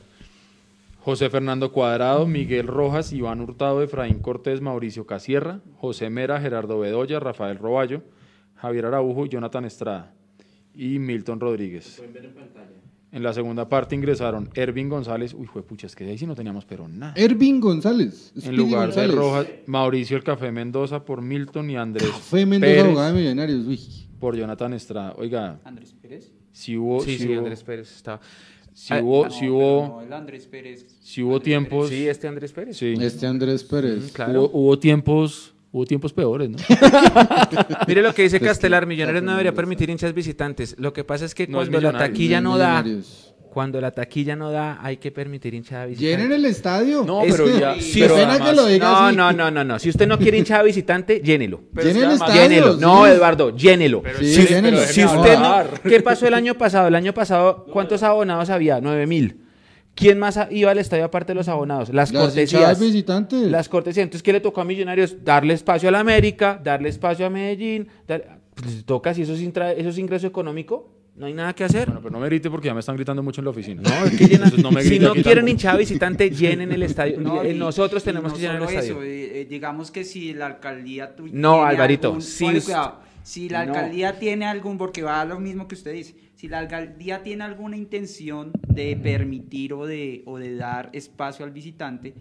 José 0.99 1.31
Fernando 1.31 1.71
Cuadrado, 1.71 2.27
Miguel 2.27 2.67
Rojas, 2.67 3.11
Iván 3.11 3.41
Hurtado, 3.41 3.81
Efraín 3.81 4.19
Cortés, 4.19 4.61
Mauricio 4.61 5.07
Casierra, 5.07 5.61
José 5.77 6.11
Mera, 6.11 6.39
Gerardo 6.39 6.79
Bedoya, 6.79 7.19
Rafael 7.19 7.57
Roballo, 7.57 8.01
Javier 8.65 8.85
Araujo, 8.87 9.25
Jonathan 9.27 9.65
Estrada 9.65 10.13
y 10.73 10.97
Milton 10.99 11.39
Rodríguez. 11.39 12.01
En 13.11 13.23
la 13.23 13.31
segunda 13.31 13.69
parte 13.69 13.95
ingresaron 13.95 14.49
Ervin 14.55 14.89
González, 14.89 15.33
uy, 15.33 15.47
fue 15.47 15.63
pucha, 15.63 15.87
es 15.87 15.95
que 15.95 16.03
de 16.03 16.11
ahí 16.11 16.17
sí 16.17 16.25
no 16.27 16.35
teníamos 16.35 16.65
pero 16.65 16.87
nada. 16.87 17.13
Ervin 17.15 17.61
González. 17.61 18.33
En 18.35 18.41
Speedy 18.41 18.57
lugar 18.57 18.87
González. 18.87 19.09
de 19.11 19.15
Rojas, 19.15 19.47
Mauricio 19.67 20.17
el 20.17 20.23
Café 20.23 20.51
Mendoza 20.51 21.05
por 21.05 21.21
Milton 21.21 21.69
y 21.69 21.77
Andrés 21.77 22.09
Fue 22.09 22.45
Mendoza, 22.45 22.71
Pérez 22.73 22.85
abogado 22.85 23.13
de 23.13 23.19
Millonarios. 23.21 23.65
Uy. 23.67 23.79
por 24.19 24.35
Jonathan 24.35 24.73
Estrada. 24.73 25.13
Oiga, 25.17 25.59
Andrés 25.63 25.93
Pérez. 25.93 26.33
si 26.51 26.75
hubo, 26.75 26.99
Sí, 27.01 27.11
si 27.17 27.23
sí, 27.23 27.29
hubo- 27.29 27.37
Andrés 27.39 27.63
Pérez 27.63 27.95
estaba. 27.95 28.19
si 28.73 28.93
Ah, 28.93 29.01
hubo, 29.01 29.25
No, 29.25 29.31
si 29.31 29.47
hubo, 29.49 29.87
no, 29.87 30.01
el 30.01 30.11
Andrés 30.11 30.47
Pérez. 30.47 30.85
si 31.01 31.21
hubo 31.21 31.33
Andrés 31.35 31.43
tiempos, 31.45 31.89
Sí, 31.89 32.07
este 32.07 32.27
Andrés 32.27 32.51
Pérez. 32.51 32.75
sí, 32.77 32.95
Este 32.99 33.27
Andrés 33.27 33.63
Pérez. 33.63 34.05
Mm, 34.11 34.13
claro. 34.13 34.41
hubo, 34.43 34.49
hubo 34.59 34.79
tiempos, 34.79 35.53
hubo 35.75 35.85
tiempos 35.85 36.13
peores, 36.13 36.49
¿no? 36.49 36.57
Mire 37.87 38.01
lo 38.01 38.13
que 38.13 38.23
dice 38.23 38.37
Es 38.37 38.41
que 38.41 38.47
Castelar, 38.47 38.85
Millonarios 38.85 39.23
no 39.23 39.31
debería 39.31 39.53
permitir 39.53 39.89
hinchas 39.89 40.13
visitantes. 40.13 40.75
Lo 40.79 40.93
que 40.93 41.03
pasa 41.03 41.25
es 41.25 41.35
que 41.35 41.47
No 41.47 41.61
es 41.61 41.69
cuando 41.69 41.91
la 41.91 41.97
taquilla 41.97 42.39
no 42.41 42.57
da, 42.57 42.81
Millonarios. 42.81 43.31
Cuando 43.51 43.79
la 43.79 43.91
taquilla 43.91 44.35
no 44.35 44.51
da, 44.51 44.79
hay 44.81 44.97
que 44.97 45.11
permitir 45.11 45.53
hinchada 45.53 45.85
visitante. 45.85 46.17
Llenen 46.17 46.31
el 46.33 46.45
estadio. 46.45 47.03
No, 47.05 47.23
Es 47.23 47.31
pero 47.33 47.45
que- 47.45 47.59
ya. 47.59 47.75
si 47.79 48.01
pero 48.01 48.15
pena 48.15 48.31
además- 48.33 48.49
que 48.49 48.55
lo 48.55 48.65
diga 48.65 48.85
No, 48.89 48.97
así. 49.07 49.15
no, 49.15 49.31
no, 49.33 49.51
no, 49.51 49.63
no. 49.63 49.79
Si 49.79 49.89
usted 49.89 50.07
no 50.07 50.17
quiere 50.17 50.37
hinchada 50.37 50.61
visitante, 50.63 51.21
llénelo. 51.21 51.61
pero 51.73 51.87
es 51.87 51.93
Llenen 51.95 52.09
que 52.09 52.15
el 52.15 52.21
además- 52.21 52.29
estadio. 52.35 52.49
Llénelo. 52.49 52.73
sí. 52.75 52.79
No, 52.81 53.07
Eduardo, 53.07 53.55
llénelo. 53.55 54.01
Pero 54.01 54.19
Sí, 54.19 54.25
sí, 54.33 54.45
llénelo. 54.47 54.77
pero 54.77 54.91
Si 54.91 55.01
déjeme 55.01 55.19
usted 55.21 55.39
no, 55.39 55.45
hablar. 55.45 55.81
¿qué 55.81 56.01
pasó 56.01 56.27
el 56.27 56.33
año 56.33 56.55
pasado? 56.55 56.87
El 56.89 56.95
año 56.95 57.13
pasado, 57.13 57.65
¿cuántos 57.71 58.03
abonados 58.03 58.49
había? 58.49 58.81
9 58.81 59.07
mil. 59.07 59.44
¿Quién 59.95 60.19
más 60.19 60.37
iba 60.51 60.71
al 60.71 60.77
estadio 60.77 61.05
aparte 61.05 61.31
de 61.31 61.35
los 61.35 61.47
abonados? 61.47 61.87
Las, 61.93 62.11
Las 62.11 62.21
cortesías. 62.25 62.79
visitantes. 62.79 63.49
Las 63.49 63.69
cortesías. 63.69 64.03
Entonces, 64.03 64.23
¿qué 64.23 64.33
le 64.33 64.41
tocó 64.41 64.61
a 64.61 64.65
Millonarios? 64.65 65.23
Darle 65.23 65.53
espacio 65.53 65.87
a 65.89 65.91
la 65.93 65.99
América, 66.01 66.59
darle 66.63 66.89
espacio 66.89 67.25
a 67.25 67.29
Medellín. 67.29 67.87
dar- 68.07 68.39
Pues, 68.55 68.73
les 68.75 68.85
toca, 68.85 69.13
si 69.13 69.21
eso 69.23 69.33
es, 69.33 69.41
intra- 69.41 69.71
eso 69.73 69.89
es 69.89 69.97
ingreso 69.97 70.27
económico, 70.27 70.91
no 71.17 71.25
hay 71.25 71.33
nada 71.33 71.53
que 71.53 71.63
hacer. 71.63 71.85
Bueno, 71.87 72.01
pero 72.01 72.11
no 72.13 72.19
me 72.19 72.25
grite 72.27 72.49
porque 72.49 72.67
ya 72.67 72.73
me 72.73 72.79
están 72.81 72.95
gritando 72.97 73.21
mucho 73.23 73.39
en 73.41 73.45
la 73.45 73.51
oficina. 73.51 73.81
No, 73.81 74.05
es 74.05 74.11
que 74.17 74.25
llenan- 74.27 74.45
Entonces 74.53 74.63
no 74.63 74.71
me 74.71 74.81
si 74.83 74.99
no 74.99 75.13
quieren 75.13 75.47
hinchada 75.47 75.77
visitante, 75.77 76.29
llenen 76.29 76.71
el 76.73 76.83
estadio. 76.83 77.19
No, 77.19 77.43
y- 77.45 77.53
Nosotros 77.53 78.01
y 78.03 78.05
tenemos 78.05 78.31
no 78.31 78.35
que 78.37 78.41
llenar 78.41 78.57
el 78.57 78.63
estadio. 78.63 78.91
eso, 78.93 79.03
eh, 79.03 79.41
eh, 79.41 79.47
digamos 79.49 79.91
que 79.91 80.03
si 80.03 80.33
la 80.33 80.45
alcaldía 80.47 81.13
No, 81.31 81.63
Alvarito, 81.63 82.09
algún- 82.09 82.21
cuidado, 82.63 82.99
si 83.25 83.49
la 83.49 83.65
No. 83.65 83.73
alcaldía 83.73 84.19
tiene 84.19 84.45
algún, 84.45 84.77
porque 84.77 85.01
va 85.01 85.19
a 85.21 85.25
lo 85.25 85.39
mismo 85.39 85.67
que 85.67 85.73
usted 85.73 85.93
dice, 85.93 86.15
si 86.35 86.47
la 86.47 86.59
alcaldía 86.59 87.23
tiene 87.23 87.43
alguna 87.43 87.75
intención 87.75 88.51
de 88.67 88.95
permitir 88.95 89.73
o 89.73 89.87
de, 89.87 90.21
o 90.27 90.37
de 90.37 90.55
dar 90.55 90.91
espacio 90.93 91.43
al 91.43 91.51
visitante, 91.51 92.13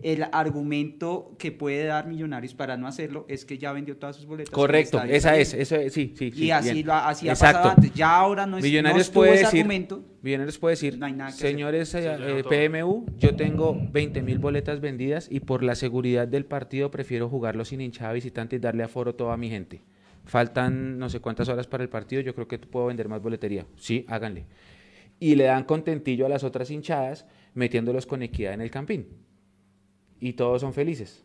el 0.00 0.24
argumento 0.32 1.34
que 1.38 1.50
puede 1.52 1.84
dar 1.84 2.06
Millonarios 2.06 2.54
para 2.54 2.76
no 2.76 2.86
hacerlo 2.86 3.24
es 3.28 3.44
que 3.44 3.58
ya 3.58 3.72
vendió 3.72 3.96
todas 3.96 4.16
sus 4.16 4.26
boletas. 4.26 4.50
Correcto, 4.52 5.00
esa 5.02 5.36
es, 5.36 5.54
eso 5.54 5.76
es, 5.76 5.92
sí, 5.92 6.14
sí. 6.16 6.30
sí, 6.32 6.44
Y 6.44 6.50
así, 6.50 6.82
lo, 6.82 6.92
ha- 6.92 7.08
así 7.08 7.28
ha 7.28 7.32
pasado 7.32 7.70
antes. 7.70 7.92
Ya 7.94 8.16
ahora 8.16 8.46
no 8.46 8.58
es 8.58 8.64
no 8.64 8.68
Millonarios 8.68 9.06
estuvo 9.06 9.20
puede 9.22 9.34
ese 9.34 9.44
decir, 9.44 9.60
argumento. 9.60 10.04
Millonarios 10.22 10.58
puede 10.58 10.72
decir, 10.72 10.98
No 10.98 11.30
señores 11.32 11.94
eh, 11.94 12.42
eh. 12.50 12.68
PMU, 12.70 13.06
yo 13.16 13.34
tengo 13.36 13.76
20 13.92 14.22
mil 14.22 14.38
boletas 14.38 14.80
vendidas 14.80 15.28
y 15.30 15.40
por 15.40 15.62
la 15.62 15.74
seguridad 15.74 16.26
del 16.28 16.44
partido 16.44 16.90
prefiero 16.90 17.28
jugarlo 17.28 17.64
sin 17.64 17.80
hinchada 17.80 18.12
visitante 18.12 18.56
y 18.56 18.58
darle 18.58 18.82
aforo 18.84 19.10
a 19.10 19.16
toda 19.16 19.36
mi 19.36 19.48
gente. 19.50 19.82
Faltan 20.28 20.98
no 20.98 21.08
sé 21.08 21.20
cuántas 21.20 21.48
horas 21.48 21.66
para 21.66 21.82
el 21.82 21.88
partido, 21.88 22.20
yo 22.20 22.34
creo 22.34 22.46
que 22.46 22.58
puedo 22.58 22.86
vender 22.86 23.08
más 23.08 23.22
boletería. 23.22 23.64
Sí, 23.76 24.04
háganle. 24.08 24.44
Y 25.18 25.34
le 25.36 25.44
dan 25.44 25.64
contentillo 25.64 26.26
a 26.26 26.28
las 26.28 26.44
otras 26.44 26.70
hinchadas 26.70 27.26
metiéndolos 27.54 28.04
con 28.06 28.22
equidad 28.22 28.52
en 28.52 28.60
el 28.60 28.70
campín. 28.70 29.08
Y 30.20 30.34
todos 30.34 30.60
son 30.60 30.74
felices. 30.74 31.24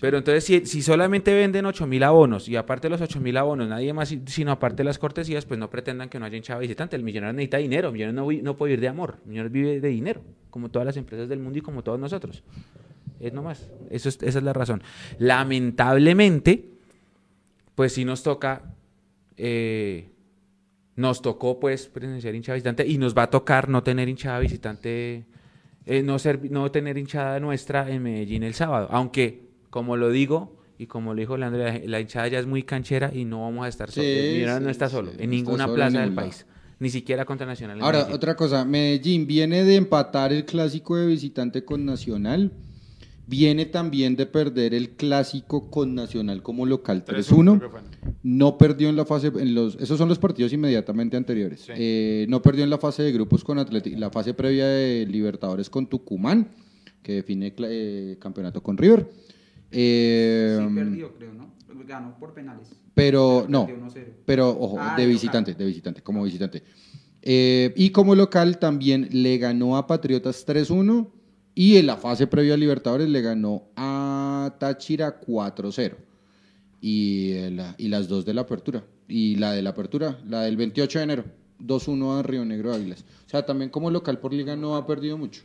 Pero 0.00 0.18
entonces, 0.18 0.44
si, 0.44 0.64
si 0.66 0.80
solamente 0.82 1.34
venden 1.34 1.66
8 1.66 1.84
mil 1.88 2.04
abonos 2.04 2.48
y 2.48 2.54
aparte 2.54 2.86
de 2.86 2.90
los 2.90 3.00
8 3.00 3.20
mil 3.20 3.36
abonos, 3.36 3.68
nadie 3.68 3.92
más, 3.92 4.08
si- 4.10 4.22
sino 4.26 4.52
aparte 4.52 4.84
las 4.84 5.00
cortesías, 5.00 5.44
pues 5.44 5.58
no 5.58 5.68
pretendan 5.68 6.08
que 6.08 6.20
no 6.20 6.24
haya 6.26 6.36
hinchada 6.36 6.60
visitante. 6.60 6.94
El 6.94 7.02
millonario 7.02 7.32
necesita 7.32 7.56
dinero. 7.56 7.88
El 7.88 7.94
millonario 7.94 8.22
no, 8.22 8.42
no 8.44 8.56
puede 8.56 8.70
vivir 8.70 8.82
de 8.82 8.88
amor. 8.88 9.16
El 9.24 9.30
millonario 9.30 9.52
vive 9.52 9.80
de 9.80 9.88
dinero, 9.88 10.22
como 10.50 10.70
todas 10.70 10.86
las 10.86 10.96
empresas 10.96 11.28
del 11.28 11.40
mundo 11.40 11.58
y 11.58 11.62
como 11.62 11.82
todos 11.82 11.98
nosotros. 11.98 12.44
Es 13.18 13.32
nomás. 13.32 13.68
Eso 13.90 14.08
es- 14.08 14.22
esa 14.22 14.38
es 14.38 14.44
la 14.44 14.52
razón. 14.52 14.80
Lamentablemente, 15.18 16.68
pues 17.78 17.92
sí 17.92 18.04
nos 18.04 18.24
toca, 18.24 18.74
eh, 19.36 20.10
nos 20.96 21.22
tocó 21.22 21.60
pues 21.60 21.86
presenciar 21.86 22.34
hinchada 22.34 22.56
visitante 22.56 22.84
y 22.84 22.98
nos 22.98 23.16
va 23.16 23.22
a 23.22 23.30
tocar 23.30 23.68
no 23.68 23.84
tener 23.84 24.08
hinchada 24.08 24.40
visitante, 24.40 25.26
eh, 25.86 26.02
no, 26.02 26.18
ser, 26.18 26.50
no 26.50 26.72
tener 26.72 26.98
hinchada 26.98 27.38
nuestra 27.38 27.88
en 27.88 28.02
Medellín 28.02 28.42
el 28.42 28.54
sábado. 28.54 28.88
Aunque, 28.90 29.44
como 29.70 29.96
lo 29.96 30.10
digo 30.10 30.60
y 30.76 30.86
como 30.88 31.14
lo 31.14 31.20
dijo 31.20 31.36
Leandro, 31.36 31.62
la, 31.62 31.78
la 31.84 32.00
hinchada 32.00 32.26
ya 32.26 32.40
es 32.40 32.46
muy 32.46 32.64
canchera 32.64 33.12
y 33.14 33.24
no 33.24 33.42
vamos 33.42 33.64
a 33.64 33.68
estar 33.68 33.92
solos. 33.92 34.10
Sí, 34.10 34.42
no 34.44 34.58
sí, 34.58 34.70
está 34.70 34.88
sí, 34.88 34.94
solo 34.96 35.12
no 35.12 35.12
en 35.12 35.20
está 35.20 35.26
ninguna 35.36 35.66
solo 35.66 35.74
en 35.74 35.76
plaza 35.76 36.00
del 36.00 36.14
país, 36.14 36.46
ni 36.80 36.90
siquiera 36.90 37.24
contra 37.24 37.46
Nacional. 37.46 37.76
en 37.76 37.84
Ahora, 37.84 37.98
Medellín. 37.98 38.16
otra 38.16 38.34
cosa, 38.34 38.64
Medellín 38.64 39.28
viene 39.28 39.62
de 39.62 39.76
empatar 39.76 40.32
el 40.32 40.44
clásico 40.44 40.96
de 40.96 41.06
visitante 41.06 41.64
con 41.64 41.84
Nacional. 41.84 42.50
Viene 43.28 43.66
también 43.66 44.16
de 44.16 44.24
perder 44.24 44.72
el 44.72 44.90
clásico 44.90 45.70
con 45.70 45.94
Nacional 45.94 46.42
como 46.42 46.64
local 46.64 47.04
3-1. 47.04 47.58
creo 47.58 47.70
que 47.70 47.78
fue. 47.78 47.80
No 48.22 48.56
perdió 48.56 48.88
en 48.88 48.96
la 48.96 49.04
fase, 49.04 49.26
en 49.26 49.54
los, 49.54 49.76
esos 49.76 49.98
son 49.98 50.08
los 50.08 50.18
partidos 50.18 50.50
inmediatamente 50.54 51.14
anteriores. 51.16 51.60
Sí. 51.60 51.72
Eh, 51.76 52.26
no 52.30 52.40
perdió 52.40 52.64
en 52.64 52.70
la 52.70 52.78
fase 52.78 53.02
de 53.02 53.12
grupos 53.12 53.44
con 53.44 53.58
Atlético, 53.58 53.98
la 53.98 54.08
fase 54.10 54.32
previa 54.32 54.66
de 54.66 55.06
Libertadores 55.06 55.68
con 55.68 55.86
Tucumán, 55.88 56.48
que 57.02 57.12
define 57.16 57.52
eh, 57.58 58.16
campeonato 58.18 58.62
con 58.62 58.78
River. 58.78 59.06
Eh, 59.70 60.58
Sí, 60.66 60.74
perdió, 60.74 61.14
creo, 61.14 61.34
¿no? 61.34 61.48
Ganó 61.86 62.18
por 62.18 62.32
penales. 62.34 62.68
pero 62.94 63.44
no, 63.48 63.66
Perdió 63.66 63.84
1-0. 63.86 64.04
pero 64.24 64.50
ojo, 64.58 64.76
Ah, 64.80 64.94
de 64.96 65.02
de 65.02 65.08
visitante, 65.08 65.54
de 65.54 65.64
visitante, 65.66 66.00
como 66.02 66.22
visitante. 66.24 66.62
Eh, 67.22 67.72
y 67.76 67.90
como 67.90 68.14
local 68.14 68.58
también 68.58 69.08
le 69.10 69.36
ganó 69.38 69.76
a 69.76 69.86
Patriotas 69.86 70.46
3-1 70.46 71.08
y 71.60 71.76
en 71.76 71.86
la 71.86 71.96
fase 71.96 72.28
previa 72.28 72.54
a 72.54 72.56
Libertadores 72.56 73.08
le 73.08 73.20
ganó 73.20 73.64
a 73.74 74.54
Táchira 74.60 75.18
4-0. 75.20 75.96
Y, 76.80 77.32
eh, 77.32 77.50
la- 77.50 77.74
y 77.78 77.88
las 77.88 78.06
dos 78.06 78.24
de 78.24 78.32
la 78.34 78.42
apertura. 78.42 78.84
Y 79.08 79.34
la 79.36 79.50
de 79.52 79.62
la 79.62 79.70
apertura, 79.70 80.18
la 80.28 80.42
del 80.42 80.56
28 80.56 80.98
de 81.00 81.02
enero, 81.02 81.24
2-1 81.58 82.16
a 82.16 82.22
Río 82.22 82.44
Negro 82.44 82.72
Águilas. 82.72 83.04
O 83.26 83.28
sea, 83.28 83.44
también 83.44 83.70
como 83.70 83.90
local 83.90 84.18
por 84.20 84.32
liga 84.32 84.54
no 84.54 84.76
ha 84.76 84.86
perdido 84.86 85.18
mucho. 85.18 85.42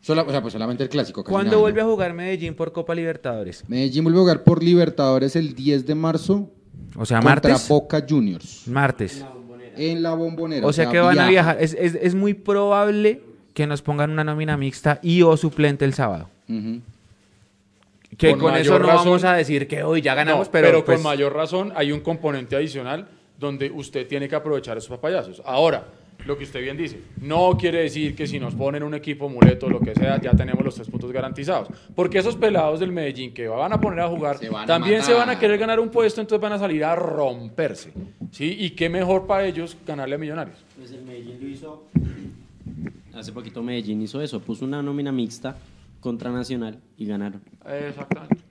Sola- 0.00 0.22
o 0.22 0.30
sea, 0.30 0.40
pues 0.40 0.52
solamente 0.52 0.84
el 0.84 0.88
clásico. 0.88 1.22
¿Cuándo 1.24 1.50
nada, 1.50 1.60
vuelve 1.60 1.82
¿no? 1.82 1.88
a 1.88 1.90
jugar 1.90 2.14
Medellín 2.14 2.54
por 2.54 2.72
Copa 2.72 2.94
Libertadores? 2.94 3.62
Medellín 3.68 4.04
vuelve 4.04 4.18
a 4.20 4.22
jugar 4.22 4.42
por 4.44 4.62
Libertadores 4.62 5.36
el 5.36 5.54
10 5.54 5.84
de 5.84 5.94
marzo 5.94 6.50
O 6.96 7.04
sea, 7.04 7.18
contra 7.20 7.50
martes. 7.50 7.68
Boca 7.68 8.06
Juniors. 8.08 8.66
Martes. 8.68 9.22
En 9.76 10.02
la 10.02 10.14
bombonera. 10.14 10.66
O 10.66 10.72
sea 10.72 10.88
que 10.90 10.98
van 10.98 11.10
a 11.18 11.28
viaja. 11.28 11.30
viajar. 11.30 11.56
Es, 11.60 11.74
es- 11.78 11.98
es 12.00 12.14
muy 12.14 12.32
probable 12.32 13.20
que 13.56 13.66
nos 13.66 13.80
pongan 13.80 14.10
una 14.10 14.22
nómina 14.22 14.54
mixta 14.58 15.00
y 15.02 15.22
o 15.22 15.34
suplente 15.34 15.86
el 15.86 15.94
sábado. 15.94 16.28
Que 18.18 18.30
Con 18.32 18.38
con, 18.40 18.54
eso 18.56 18.78
no 18.78 18.84
razón- 18.86 19.04
vamos 19.06 19.24
a 19.24 19.32
decir 19.32 19.66
que 19.66 19.82
hoy 19.82 20.02
ya 20.02 20.14
ganamos, 20.14 20.48
No, 20.48 20.52
pero, 20.52 20.84
pues, 20.84 20.98
con 20.98 21.02
mayor 21.04 21.32
razón 21.34 21.72
hay 21.74 21.90
un 21.90 22.00
componente 22.00 22.54
adicional 22.54 23.08
donde 23.38 23.70
usted 23.70 24.06
tiene 24.06 24.28
que 24.28 24.34
aprovechar 24.36 24.76
esos 24.76 24.90
papayazos. 24.90 25.40
Ahora, 25.46 25.86
lo 26.26 26.36
que 26.36 26.44
usted 26.44 26.60
bien 26.60 26.76
dice, 26.76 27.00
no 27.22 27.56
quiere 27.58 27.78
decir 27.82 28.14
que 28.14 28.26
si 28.26 28.38
nos 28.38 28.54
ponen 28.54 28.82
un 28.82 28.92
equipo 28.94 29.30
muleto 29.30 29.66
o 29.66 29.70
lo 29.70 29.80
que 29.80 29.94
sea, 29.94 30.20
ya 30.20 30.32
tenemos 30.32 30.62
los 30.62 30.74
tres 30.74 30.88
puntos 30.90 31.10
garantizados. 31.10 31.68
Porque 31.94 32.18
esos 32.18 32.36
pelados 32.36 32.78
del 32.80 32.92
Medellín 32.92 33.32
que 33.32 33.48
van 33.48 33.72
a 33.72 33.80
poner 33.80 34.00
a 34.00 34.08
jugar, 34.08 34.36
Se 34.36 34.50
van 34.50 34.64
a 34.64 34.66
también 34.66 35.02
se 35.02 35.14
van 35.14 35.30
a 35.30 35.38
querer 35.38 35.58
ganar 35.58 35.80
un 35.80 35.88
puesto, 35.88 36.20
entonces 36.20 36.42
van 36.42 36.52
a 36.52 36.58
salir 36.58 36.84
a 36.84 36.94
romperse. 36.94 37.90
¿sí? 38.32 38.54
Y 38.60 38.70
qué 38.72 38.90
mejor 38.90 39.26
para 39.26 39.46
ellos 39.46 39.78
ganarle 39.86 40.16
a 40.16 40.18
Millonarios. 40.18 40.58
Pues 40.76 40.90
el 40.90 41.02
Medellín 41.04 41.38
lo 41.40 41.48
hizo. 41.48 41.84
Hace 43.14 43.32
poquito 43.32 43.62
Medellín 43.62 44.02
hizo 44.02 44.20
eso, 44.20 44.40
puso 44.40 44.64
una 44.64 44.82
nómina 44.82 45.12
mixta 45.12 45.56
contra 46.00 46.30
Nacional 46.30 46.78
y 46.96 47.06
ganaron. 47.06 47.42
Exactamente. 47.64 48.44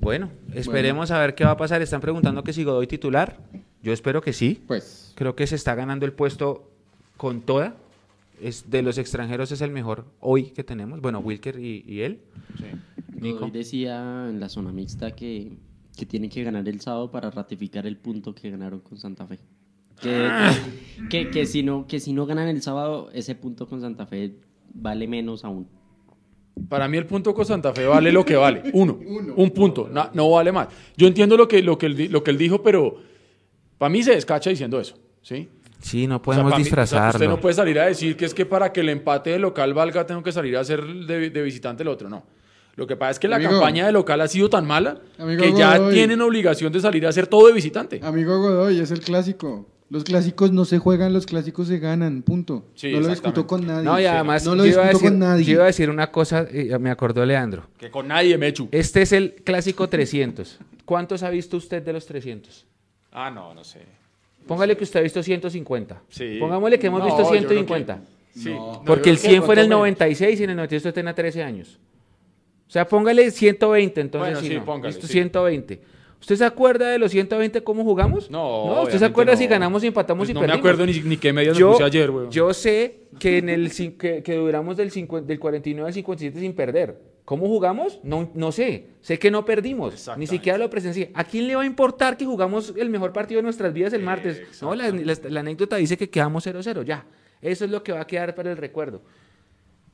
bueno, 0.00 0.30
esperemos 0.54 1.10
a 1.10 1.18
ver 1.18 1.34
qué 1.34 1.44
va 1.44 1.52
a 1.52 1.56
pasar. 1.56 1.82
Están 1.82 2.00
preguntando 2.00 2.42
que 2.44 2.52
si 2.52 2.64
Godoy 2.64 2.86
titular. 2.86 3.38
Yo 3.82 3.92
espero 3.92 4.20
que 4.20 4.32
sí. 4.32 4.62
Pues, 4.66 5.12
Creo 5.14 5.36
que 5.36 5.46
se 5.46 5.54
está 5.54 5.74
ganando 5.74 6.06
el 6.06 6.12
puesto 6.12 6.70
con 7.16 7.42
toda. 7.42 7.76
Es, 8.40 8.70
de 8.70 8.82
los 8.82 8.98
extranjeros 8.98 9.50
es 9.52 9.60
el 9.60 9.70
mejor 9.70 10.06
hoy 10.20 10.50
que 10.50 10.64
tenemos. 10.64 11.00
Bueno, 11.00 11.20
Wilker 11.20 11.58
y, 11.58 11.84
y 11.86 12.00
él. 12.00 12.20
Nico. 13.14 13.40
Godoy 13.40 13.50
decía 13.50 14.28
en 14.28 14.40
la 14.40 14.48
zona 14.48 14.72
mixta 14.72 15.12
que, 15.12 15.52
que 15.96 16.06
tienen 16.06 16.30
que 16.30 16.44
ganar 16.44 16.68
el 16.68 16.80
sábado 16.80 17.10
para 17.10 17.30
ratificar 17.30 17.86
el 17.86 17.96
punto 17.96 18.34
que 18.34 18.50
ganaron 18.50 18.80
con 18.80 18.98
Santa 18.98 19.26
Fe. 19.26 19.38
Que, 20.00 20.28
que, 21.10 21.30
que 21.30 21.46
si 21.46 21.62
no, 21.62 21.86
que 21.86 22.00
si 22.00 22.12
no 22.12 22.26
ganan 22.26 22.48
el 22.48 22.62
sábado, 22.62 23.08
ese 23.12 23.34
punto 23.34 23.66
con 23.66 23.80
Santa 23.80 24.06
Fe 24.06 24.34
vale 24.74 25.06
menos 25.08 25.44
aún. 25.44 25.68
Para 26.68 26.88
mí 26.88 26.96
el 26.96 27.06
punto 27.06 27.34
con 27.34 27.44
Santa 27.44 27.72
Fe 27.72 27.86
vale 27.86 28.10
lo 28.12 28.24
que 28.24 28.36
vale. 28.36 28.62
Uno. 28.72 28.98
Un 29.36 29.50
punto. 29.50 29.88
Na- 29.90 30.10
no 30.14 30.30
vale 30.30 30.52
más. 30.52 30.68
Yo 30.96 31.06
entiendo 31.06 31.36
lo 31.36 31.46
que, 31.48 31.62
lo, 31.62 31.76
que 31.78 31.86
él, 31.86 32.08
lo 32.10 32.22
que 32.24 32.30
él 32.30 32.38
dijo, 32.38 32.62
pero 32.62 32.96
para 33.78 33.90
mí 33.90 34.02
se 34.02 34.12
descacha 34.14 34.50
diciendo 34.50 34.80
eso. 34.80 34.96
¿sí? 35.22 35.48
Sí, 35.80 36.06
no 36.06 36.16
O 36.16 36.18
sea, 36.18 36.22
podemos 36.22 36.44
mí- 36.46 36.52
o 36.52 36.56
sea, 36.56 36.64
disfrazarlo. 36.64 37.10
usted 37.10 37.28
no 37.28 37.40
puede 37.40 37.54
salir 37.54 37.78
a 37.78 37.86
decir 37.86 38.16
que 38.16 38.24
es 38.24 38.32
que 38.34 38.46
para 38.46 38.72
que 38.72 38.80
el 38.80 38.88
empate 38.88 39.30
de 39.30 39.38
local 39.38 39.74
valga 39.74 40.06
tengo 40.06 40.22
que 40.22 40.32
salir 40.32 40.56
a 40.56 40.60
hacer 40.60 40.82
de, 40.84 41.30
de 41.30 41.42
visitante 41.42 41.82
el 41.82 41.88
otro. 41.88 42.08
No. 42.08 42.24
Lo 42.74 42.86
que 42.86 42.96
pasa 42.96 43.12
es 43.12 43.18
que 43.18 43.28
la 43.28 43.36
Amigo. 43.36 43.52
campaña 43.52 43.86
de 43.86 43.92
local 43.92 44.20
ha 44.20 44.28
sido 44.28 44.50
tan 44.50 44.66
mala 44.66 44.98
Amigo 45.18 45.42
que 45.42 45.52
ya 45.54 45.78
Godoy. 45.78 45.94
tienen 45.94 46.20
obligación 46.20 46.70
de 46.72 46.80
salir 46.80 47.06
a 47.06 47.08
hacer 47.10 47.26
todo 47.26 47.46
de 47.46 47.52
visitante. 47.54 48.00
amigo 48.02 48.38
Godoy, 48.38 48.80
es 48.80 48.90
el 48.90 49.00
clásico. 49.00 49.66
Los 49.88 50.02
clásicos 50.02 50.50
no 50.50 50.64
se 50.64 50.78
juegan, 50.78 51.12
los 51.12 51.26
clásicos 51.26 51.68
se 51.68 51.78
ganan, 51.78 52.22
punto. 52.22 52.64
Sí, 52.74 52.90
no 52.92 53.00
lo 53.00 53.08
discuto 53.08 53.46
con 53.46 53.64
nadie. 53.66 53.84
No, 53.84 54.00
y 54.00 54.04
además, 54.04 54.44
no 54.44 54.56
lo 54.56 54.64
yo, 54.64 54.72
iba 54.72 54.82
a 54.82 54.88
discuto 54.88 55.04
decir, 55.04 55.10
con 55.10 55.18
nadie. 55.20 55.44
yo 55.44 55.52
iba 55.52 55.62
a 55.62 55.66
decir 55.66 55.90
una 55.90 56.10
cosa, 56.10 56.46
eh, 56.50 56.76
me 56.80 56.90
acordó 56.90 57.24
Leandro. 57.24 57.68
Que 57.78 57.88
con 57.90 58.08
nadie 58.08 58.36
me 58.36 58.48
echo. 58.48 58.66
Este 58.72 59.02
es 59.02 59.12
el 59.12 59.34
clásico 59.44 59.88
300. 59.88 60.58
¿Cuántos 60.84 61.22
ha 61.22 61.30
visto 61.30 61.56
usted 61.56 61.82
de 61.82 61.92
los 61.92 62.04
300? 62.06 62.66
Ah, 63.12 63.30
no, 63.30 63.54
no 63.54 63.62
sé. 63.62 63.80
Póngale 64.48 64.76
que 64.76 64.84
usted 64.84 65.00
ha 65.00 65.02
visto 65.04 65.22
150. 65.22 66.02
Sí. 66.08 66.36
Pongámosle 66.40 66.78
que 66.78 66.88
hemos 66.88 67.00
No, 67.00 67.06
visto 67.06 67.22
yo 67.22 67.28
creo 67.28 67.40
150. 67.40 67.96
que- 67.96 68.16
Sí. 68.40 68.50
No. 68.50 68.82
Porque 68.84 69.10
el 69.10 69.16
creo 69.18 69.22
que 69.22 69.28
100 69.30 69.42
fue 69.44 69.54
en 69.54 69.58
el 69.60 69.66
cuánto 69.66 69.76
menos. 69.84 69.98
96 70.00 70.40
y 70.40 70.44
en 70.44 70.50
el 70.50 70.56
98 70.56 70.88
usted 70.88 70.94
tenía 71.00 71.14
13 71.14 71.42
años. 71.42 71.78
O 72.68 72.70
sea, 72.70 72.86
póngale 72.86 73.30
120 73.30 74.00
entonces. 74.00 74.34
Bueno, 74.34 74.46
sí, 74.48 74.54
no. 74.56 74.64
póngale, 74.64 74.92
Listo, 74.92 75.06
sí. 75.06 75.12
120. 75.14 75.80
¿Usted 76.20 76.36
se 76.36 76.44
acuerda 76.44 76.88
de 76.90 76.98
los 76.98 77.10
120 77.12 77.62
cómo 77.62 77.84
jugamos? 77.84 78.30
No, 78.30 78.82
¿Usted 78.82 78.98
se 78.98 79.04
acuerda 79.04 79.32
no. 79.32 79.38
si 79.38 79.46
ganamos, 79.46 79.82
si 79.82 79.88
empatamos 79.88 80.22
Pues 80.22 80.30
y 80.30 80.34
no 80.34 80.40
perdimos? 80.40 80.56
me 80.64 80.70
acuerdo 80.70 80.86
ni, 80.86 81.00
ni 81.00 81.16
qué 81.18 81.32
medias 81.32 81.56
yo, 81.56 81.72
puse 81.72 81.84
ayer, 81.84 82.10
weón. 82.10 82.30
yo 82.30 82.52
sé 82.54 83.00
que 83.18 83.38
en 83.38 83.48
el 83.48 83.70
que, 83.98 84.22
que 84.22 84.34
duramos 84.34 84.76
del, 84.76 84.90
50 84.90 85.26
del 85.26 85.38
49 85.38 85.86
al 85.88 85.94
57 85.94 86.40
sin 86.40 86.52
perder. 86.54 86.98
¿Cómo 87.24 87.46
jugamos? 87.48 87.98
No, 88.04 88.30
no 88.34 88.52
sé. 88.52 88.86
Sé 89.00 89.18
que 89.18 89.32
no 89.32 89.44
perdimos. 89.44 90.08
Ni 90.16 90.28
siquiera 90.28 90.58
lo 90.58 90.70
presencié. 90.70 91.10
¿A 91.14 91.24
quién 91.24 91.48
le 91.48 91.56
va 91.56 91.62
a 91.62 91.66
importar 91.66 92.16
que 92.16 92.24
jugamos 92.24 92.72
el 92.76 92.88
mejor 92.88 93.12
partido 93.12 93.38
de 93.38 93.42
nuestras 93.42 93.72
vidas 93.72 93.92
el 93.92 94.02
martes? 94.02 94.42
No, 94.62 94.74
la, 94.76 94.90
la- 94.90 95.16
la 95.28 95.40
anécdota 95.40 95.74
dice 95.76 95.96
que 95.96 96.08
quedamos 96.08 96.46
0-0. 96.46 96.84
Ya. 96.84 97.04
Eso 97.42 97.64
es 97.64 97.70
lo 97.72 97.82
que 97.82 97.90
va 97.92 98.00
a 98.02 98.06
quedar 98.06 98.34
para 98.36 98.52
el 98.52 98.56
recuerdo. 98.56 99.02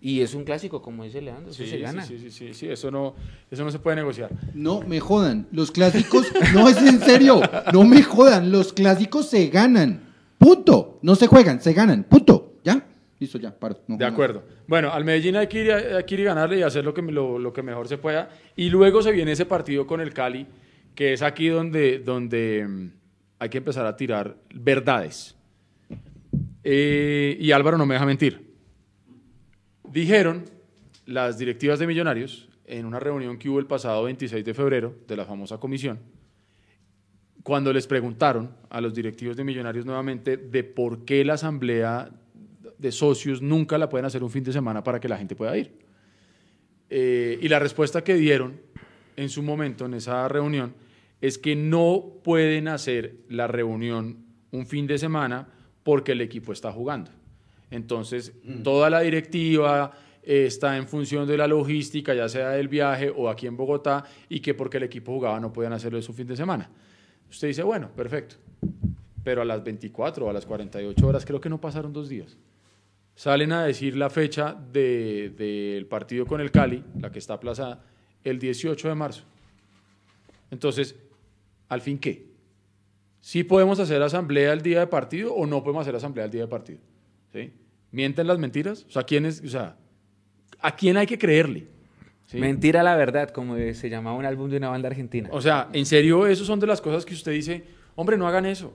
Y 0.05 0.21
es 0.21 0.35
un 0.35 0.43
clásico, 0.43 0.83
como 0.83 1.05
dice 1.05 1.23
Leandro. 1.23 1.53
Eso 1.53 1.63
Sí, 1.63 1.71
se 1.71 1.77
sí, 1.77 1.83
gana. 1.83 2.03
sí, 2.03 2.19
sí, 2.19 2.31
sí, 2.33 2.53
sí, 2.55 2.69
eso 2.69 2.91
no, 2.91 3.15
eso 3.49 3.63
no 3.65 3.71
se 3.71 3.79
puede 3.79 3.95
negociar. 3.97 4.31
No 4.53 4.81
me 4.81 4.99
jodan, 4.99 5.47
los 5.53 5.71
clásicos, 5.71 6.27
no 6.53 6.69
es 6.69 6.77
en 6.79 6.99
serio, 7.01 7.41
no 7.73 7.85
me 7.85 8.03
jodan, 8.03 8.51
los 8.51 8.73
clásicos 8.73 9.29
se 9.31 9.47
ganan, 9.47 10.01
punto, 10.39 10.99
no 11.03 11.15
se 11.15 11.29
juegan, 11.29 11.61
se 11.61 11.73
ganan, 11.73 12.03
punto, 12.03 12.55
¿ya? 12.65 12.85
Listo, 13.21 13.39
ya, 13.39 13.57
paro. 13.57 13.79
no 13.87 13.97
De 13.97 14.05
acuerdo. 14.05 14.43
Bueno, 14.67 14.91
al 14.93 15.05
Medellín 15.05 15.37
hay 15.37 15.47
que, 15.47 15.65
ir, 15.65 15.71
a- 15.71 15.99
hay 15.99 16.05
que 16.05 16.15
ir 16.15 16.21
y 16.23 16.25
ganarle 16.25 16.59
y 16.59 16.63
hacer 16.63 16.85
lo 16.85 16.93
que, 16.93 17.03
lo, 17.03 17.39
lo 17.39 17.53
que 17.53 17.63
mejor 17.63 17.87
se 17.87 17.97
pueda. 17.97 18.29
Y 18.57 18.71
luego 18.71 19.03
se 19.03 19.13
viene 19.13 19.31
ese 19.31 19.47
partido 19.47 19.87
con 19.87 20.01
el 20.01 20.13
Cali, 20.13 20.49
que 20.97 21.13
es 21.13 21.23
aquí 21.23 21.47
donde, 21.47 22.01
donde 22.01 22.67
mm, 22.69 22.91
hay 23.39 23.49
que 23.49 23.59
empezar 23.59 23.87
a 23.87 23.97
tirar 23.97 24.37
verdades. 24.53 25.37
Eh, 26.65 27.37
y 27.41 27.53
Álvaro 27.53 27.79
no 27.79 27.87
me 27.87 27.95
deja 27.95 28.07
mentir. 28.07 28.52
Dijeron 29.93 30.47
las 31.05 31.37
directivas 31.37 31.79
de 31.79 31.87
Millonarios 31.87 32.49
en 32.65 32.87
una 32.87 32.99
reunión 32.99 33.37
que 33.37 33.51
hubo 33.51 33.59
el 33.59 33.67
pasado 33.67 34.05
26 34.05 34.43
de 34.43 34.55
febrero 34.55 34.95
de 35.07 35.17
la 35.17 35.27
famosa 35.27 35.59
comisión, 35.59 35.99
cuando 37.43 37.75
les 37.75 37.87
preguntaron 37.87 38.57
a 38.71 38.81
los 38.81 38.95
directivos 38.95 39.37
de 39.37 39.45
Millonarios 39.45 39.85
nuevamente 39.85 40.39
de 40.39 40.65
por 40.65 41.05
qué 41.05 41.27
la 41.27 41.35
asamblea 41.35 42.11
de 42.79 42.91
socios 42.91 43.43
nunca 43.43 43.77
la 43.77 43.91
pueden 43.91 44.07
hacer 44.07 44.23
un 44.23 44.31
fin 44.31 44.43
de 44.43 44.53
semana 44.55 44.83
para 44.83 44.99
que 44.99 45.11
la 45.11 45.19
gente 45.19 45.37
pueda 45.37 45.59
ir. 45.59 45.79
Eh, 46.89 47.39
y 47.43 47.49
la 47.49 47.59
respuesta 47.59 48.03
que 48.03 48.15
dieron 48.15 48.63
en 49.17 49.29
su 49.29 49.43
momento, 49.43 49.85
en 49.85 49.93
esa 49.93 50.27
reunión, 50.27 50.73
es 51.21 51.37
que 51.37 51.55
no 51.55 52.15
pueden 52.25 52.67
hacer 52.69 53.17
la 53.29 53.47
reunión 53.47 54.25
un 54.53 54.67
fin 54.67 54.87
de 54.87 54.97
semana 54.97 55.49
porque 55.83 56.13
el 56.13 56.23
equipo 56.23 56.51
está 56.53 56.73
jugando. 56.73 57.11
Entonces, 57.73 58.33
toda 58.63 58.89
la 58.91 59.01
directiva 59.01 59.91
eh, 60.23 60.45
está 60.47 60.77
en 60.77 60.87
función 60.87 61.27
de 61.27 61.37
la 61.37 61.49
logística, 61.49 62.15
ya 62.15 62.29
sea 62.29 62.51
del 62.51 62.69
viaje 62.69 63.11
o 63.15 63.29
aquí 63.29 63.47
en 63.49 63.57
Bogotá, 63.57 64.05
y 64.29 64.39
que 64.41 64.55
porque 64.55 64.77
el 64.77 64.85
equipo 64.85 65.13
jugaba 65.13 65.41
no 65.41 65.53
podían 65.53 65.73
hacerlo 65.73 65.99
un 65.99 66.15
fin 66.15 66.27
de 66.29 66.37
semana. 66.37 66.71
Usted 67.31 67.49
dice, 67.49 67.63
bueno, 67.65 67.89
perfecto. 67.97 68.37
Pero 69.25 69.43
a 69.43 69.45
las 69.45 69.65
24 69.65 70.27
o 70.27 70.31
a 70.31 70.33
las 70.33 70.45
48 70.47 71.07
horas, 71.07 71.25
creo 71.25 71.41
que 71.41 71.49
no 71.49 71.61
pasaron 71.61 71.93
dos 71.93 72.09
días 72.09 72.37
salen 73.15 73.53
a 73.53 73.65
decir 73.67 73.95
la 73.95 74.09
fecha 74.09 74.57
de- 74.73 75.29
del 75.37 75.85
partido 75.85 76.25
con 76.25 76.41
el 76.41 76.51
Cali, 76.51 76.83
la 76.99 77.13
que 77.13 77.19
está 77.19 77.35
aplazada, 77.35 77.85
el 78.25 78.39
18 78.39 78.89
de 78.89 78.95
marzo. 78.95 79.23
Entonces, 80.51 80.97
¿al 81.69 81.83
fin 81.83 81.99
qué? 81.99 82.27
¿Sí 83.21 83.45
podemos 83.45 83.79
hacer 83.81 84.03
asamblea 84.03 84.53
el 84.55 84.63
día 84.63 84.81
de 84.81 84.87
partido 84.87 85.35
o 85.35 85.47
no 85.47 85.63
podemos 85.63 85.83
hacer 85.83 85.95
asamblea 85.95 86.25
el 86.25 86.31
día 86.31 86.41
de 86.43 86.49
partido? 86.49 86.79
¿Sí? 87.35 87.53
¿Mienten 87.93 88.27
las 88.27 88.39
mentiras? 88.39 88.85
O 88.89 88.91
sea, 88.91 89.03
¿quién 89.05 89.27
es, 89.27 89.43
o 89.45 89.49
sea, 89.49 89.77
¿a 90.61 90.75
quién 90.75 90.97
hay 90.97 91.07
que 91.07 91.19
creerle? 91.19 91.67
¿Sí? 92.27 92.39
Mentira 92.39 92.83
la 92.83 92.97
verdad, 92.97 93.29
como 93.31 93.57
se 93.57 93.91
llamaba 93.91 94.17
un 94.17 94.25
álbum 94.25 94.49
de 94.51 94.57
una 94.57 94.71
banda 94.71 94.89
argentina. 94.89 95.29
O 95.33 95.41
sea, 95.43 95.69
en 95.73 95.85
serio, 95.85 96.27
eso 96.27 96.45
son 96.45 96.59
de 96.61 96.67
las 96.67 96.81
cosas 96.81 97.05
que 97.05 97.13
usted 97.15 97.33
dice, 97.33 97.65
hombre, 97.95 98.17
no 98.17 98.27
hagan 98.27 98.47
eso. 98.47 98.75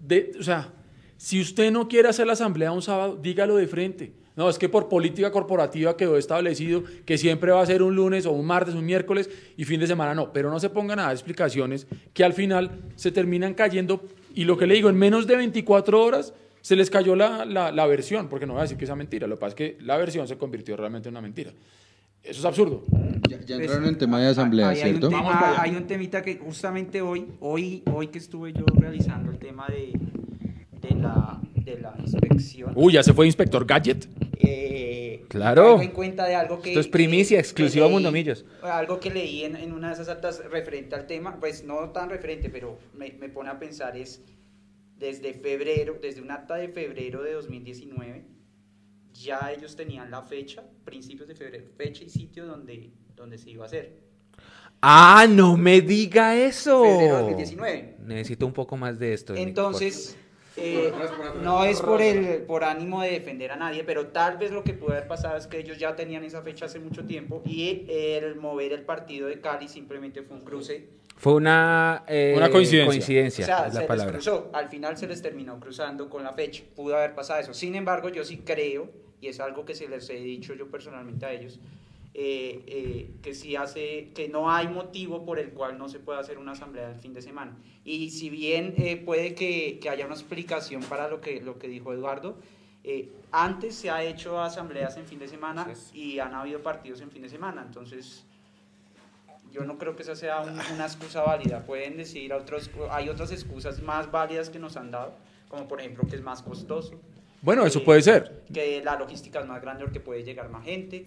De- 0.00 0.32
o 0.38 0.42
sea, 0.42 0.72
si 1.16 1.40
usted 1.40 1.70
no 1.70 1.86
quiere 1.88 2.08
hacer 2.08 2.26
la 2.26 2.32
asamblea 2.32 2.72
un 2.72 2.82
sábado, 2.82 3.16
dígalo 3.22 3.56
de 3.56 3.68
frente. 3.68 4.12
No, 4.36 4.50
es 4.50 4.58
que 4.58 4.68
por 4.68 4.88
política 4.88 5.30
corporativa 5.30 5.96
quedó 5.96 6.16
establecido 6.16 6.82
que 7.06 7.16
siempre 7.16 7.52
va 7.52 7.62
a 7.62 7.66
ser 7.66 7.84
un 7.84 7.94
lunes 7.94 8.26
o 8.26 8.32
un 8.32 8.44
martes, 8.44 8.74
un 8.74 8.84
miércoles 8.84 9.30
y 9.56 9.64
fin 9.64 9.78
de 9.78 9.86
semana 9.86 10.12
no. 10.12 10.32
Pero 10.32 10.50
no 10.50 10.58
se 10.58 10.70
pongan 10.70 10.98
a 10.98 11.02
dar 11.04 11.12
explicaciones 11.12 11.86
que 12.12 12.24
al 12.24 12.32
final 12.32 12.80
se 12.96 13.12
terminan 13.12 13.54
cayendo. 13.54 14.02
Y 14.34 14.42
lo 14.42 14.58
que 14.58 14.66
le 14.66 14.74
digo, 14.74 14.88
en 14.90 14.96
menos 14.96 15.28
de 15.28 15.36
24 15.36 16.02
horas 16.02 16.34
se 16.64 16.76
les 16.76 16.88
cayó 16.88 17.14
la, 17.14 17.44
la, 17.44 17.70
la 17.72 17.86
versión, 17.86 18.28
porque 18.30 18.46
no 18.46 18.54
voy 18.54 18.60
a 18.60 18.62
decir 18.62 18.78
que 18.78 18.86
sea 18.86 18.96
mentira. 18.96 19.26
Lo 19.26 19.36
que 19.36 19.40
pasa 19.40 19.50
es 19.50 19.54
que 19.54 19.76
la 19.82 19.98
versión 19.98 20.26
se 20.26 20.38
convirtió 20.38 20.78
realmente 20.78 21.10
en 21.10 21.12
una 21.12 21.20
mentira. 21.20 21.50
Eso 22.22 22.38
es 22.40 22.44
absurdo. 22.46 22.84
Ya, 23.28 23.38
ya 23.42 23.56
entraron 23.56 23.84
en 23.84 23.98
tema 23.98 24.18
de 24.18 24.28
asamblea, 24.28 24.70
hay 24.70 24.76
un 24.78 24.82
¿cierto? 24.88 25.08
tema- 25.10 25.20
Vamos 25.22 25.34
para 25.42 25.52
allá. 25.52 25.62
hay 25.62 25.76
un 25.76 25.86
temita 25.86 26.22
que 26.22 26.38
justamente 26.38 27.02
hoy, 27.02 27.26
hoy, 27.40 27.82
hoy 27.92 28.06
que 28.06 28.16
estuve 28.16 28.54
yo 28.54 28.64
realizando 28.78 29.30
el 29.30 29.38
tema 29.38 29.66
de, 29.68 29.92
de, 30.88 30.94
la, 30.94 31.38
de 31.54 31.80
la 31.82 31.94
inspección. 31.98 32.72
Uy, 32.74 32.94
ya 32.94 33.02
se 33.02 33.12
fue 33.12 33.26
Inspector 33.26 33.66
Gadget. 33.66 34.08
eh, 34.38 35.26
Claro. 35.28 35.82
en 35.82 35.90
cuenta 35.90 36.26
de 36.26 36.34
algo 36.36 36.62
que... 36.62 36.70
Esto 36.70 36.80
es 36.80 36.88
primicia, 36.88 37.36
que- 37.36 37.40
exclusiva 37.40 37.88
Mundo 37.88 38.10
Millos. 38.10 38.44
Algo 38.62 39.00
que 39.00 39.10
leí 39.10 39.44
en, 39.44 39.56
en 39.56 39.72
una 39.72 39.88
de 39.88 39.94
esas 39.94 40.08
actas 40.08 40.42
referente 40.50 40.94
al 40.94 41.06
tema, 41.06 41.36
pues 41.40 41.62
no 41.64 41.90
tan 41.90 42.08
referente, 42.08 42.48
pero 42.48 42.78
me, 42.96 43.10
me 43.20 43.28
pone 43.28 43.50
a 43.50 43.58
pensar 43.58 43.96
es 43.98 44.22
desde 44.96 45.34
febrero, 45.34 45.98
desde 46.00 46.20
un 46.20 46.30
acta 46.30 46.54
de 46.56 46.68
febrero 46.68 47.22
de 47.22 47.32
2019, 47.32 48.24
ya 49.12 49.52
ellos 49.56 49.76
tenían 49.76 50.10
la 50.10 50.22
fecha, 50.22 50.64
principios 50.84 51.28
de 51.28 51.34
febrero, 51.34 51.66
fecha 51.76 52.04
y 52.04 52.08
sitio 52.08 52.46
donde, 52.46 52.92
donde 53.14 53.38
se 53.38 53.50
iba 53.50 53.64
a 53.64 53.66
hacer. 53.66 54.02
Ah, 54.80 55.26
no 55.28 55.56
me 55.56 55.80
diga 55.80 56.36
eso. 56.36 56.82
Febrero 56.84 57.16
de 57.16 57.22
2019. 57.22 57.96
Necesito 58.00 58.46
un 58.46 58.52
poco 58.52 58.76
más 58.76 58.98
de 58.98 59.14
esto. 59.14 59.34
Entonces, 59.34 60.16
eh, 60.56 60.92
no 61.42 61.64
es 61.64 61.80
por 61.80 62.00
el 62.00 62.42
por 62.42 62.64
ánimo 62.64 63.02
de 63.02 63.10
defender 63.10 63.52
a 63.52 63.56
nadie, 63.56 63.84
pero 63.84 64.08
tal 64.08 64.36
vez 64.38 64.50
lo 64.52 64.62
que 64.64 64.72
puede 64.74 64.96
haber 64.96 65.08
pasado 65.08 65.36
es 65.36 65.46
que 65.46 65.58
ellos 65.58 65.78
ya 65.78 65.96
tenían 65.96 66.24
esa 66.24 66.42
fecha 66.42 66.66
hace 66.66 66.78
mucho 66.78 67.04
tiempo 67.04 67.42
y 67.44 67.86
el 67.88 68.36
mover 68.36 68.72
el 68.72 68.82
partido 68.82 69.28
de 69.28 69.40
Cali 69.40 69.68
simplemente 69.68 70.22
fue 70.22 70.36
un 70.36 70.44
cruce. 70.44 70.88
Fue 71.16 71.34
una, 71.34 72.04
eh, 72.08 72.34
Una 72.36 72.50
coincidencia. 72.50 72.86
coincidencia, 72.90 73.44
o 73.44 73.46
sea, 73.46 73.58
es 73.66 73.72
se 73.72 73.74
la 73.74 73.80
les 73.80 73.88
palabra. 73.88 74.12
cruzó. 74.14 74.50
Al 74.52 74.68
final 74.68 74.96
se 74.96 75.06
les 75.06 75.22
terminó 75.22 75.60
cruzando 75.60 76.10
con 76.10 76.24
la 76.24 76.32
fecha. 76.32 76.64
Pudo 76.74 76.96
haber 76.96 77.14
pasado 77.14 77.40
eso. 77.40 77.54
Sin 77.54 77.76
embargo, 77.76 78.08
yo 78.08 78.24
sí 78.24 78.38
creo, 78.44 78.90
y 79.20 79.28
es 79.28 79.38
algo 79.38 79.64
que 79.64 79.74
se 79.76 79.88
les 79.88 80.10
he 80.10 80.14
dicho 80.14 80.54
yo 80.54 80.68
personalmente 80.70 81.24
a 81.24 81.32
ellos, 81.32 81.60
eh, 82.14 82.62
eh, 82.66 83.10
que 83.22 83.34
sí 83.34 83.56
hace, 83.56 84.10
que 84.14 84.28
no 84.28 84.48
hay 84.50 84.68
motivo 84.68 85.24
por 85.24 85.38
el 85.40 85.50
cual 85.50 85.76
no 85.78 85.88
se 85.88 85.98
pueda 85.98 86.20
hacer 86.20 86.38
una 86.38 86.52
asamblea 86.52 86.88
el 86.90 86.96
fin 87.00 87.12
de 87.12 87.20
semana. 87.22 87.56
Y 87.84 88.10
si 88.10 88.30
bien 88.30 88.74
eh, 88.78 88.96
puede 88.96 89.34
que, 89.34 89.78
que 89.80 89.90
haya 89.90 90.06
una 90.06 90.14
explicación 90.14 90.82
para 90.84 91.08
lo 91.08 91.20
que, 91.20 91.40
lo 91.40 91.58
que 91.58 91.66
dijo 91.68 91.92
Eduardo, 91.92 92.36
eh, 92.84 93.10
antes 93.32 93.74
se 93.74 93.90
ha 93.90 94.04
hecho 94.04 94.40
asambleas 94.40 94.96
en 94.96 95.06
fin 95.06 95.18
de 95.18 95.26
semana 95.26 95.66
y 95.92 96.18
han 96.20 96.34
habido 96.34 96.60
partidos 96.62 97.00
en 97.00 97.10
fin 97.10 97.22
de 97.22 97.28
semana. 97.30 97.62
Entonces, 97.66 98.24
yo 99.50 99.64
no 99.64 99.78
creo 99.78 99.96
que 99.96 100.02
esa 100.02 100.14
sea 100.16 100.40
un- 100.40 100.50
una 100.74 100.84
excusa 100.86 101.22
válida. 101.22 101.64
Pueden 101.64 101.96
decir 101.96 102.32
otros, 102.32 102.70
hay 102.90 103.08
otras 103.08 103.32
excusas 103.32 103.82
más 103.82 104.10
válidas 104.10 104.50
que 104.50 104.58
nos 104.58 104.76
han 104.76 104.90
dado, 104.90 105.14
como 105.48 105.66
por 105.68 105.80
ejemplo 105.80 106.04
que 106.08 106.16
es 106.16 106.22
más 106.22 106.42
costoso. 106.42 107.00
Bueno, 107.42 107.64
eso 107.66 107.78
eh, 107.80 107.84
puede 107.84 108.02
ser. 108.02 108.44
Que 108.52 108.82
la 108.84 108.96
logística 108.98 109.40
es 109.40 109.46
más 109.46 109.60
grande 109.62 109.84
porque 109.84 110.00
puede 110.00 110.22
llegar 110.24 110.48
más 110.50 110.64
gente 110.64 111.04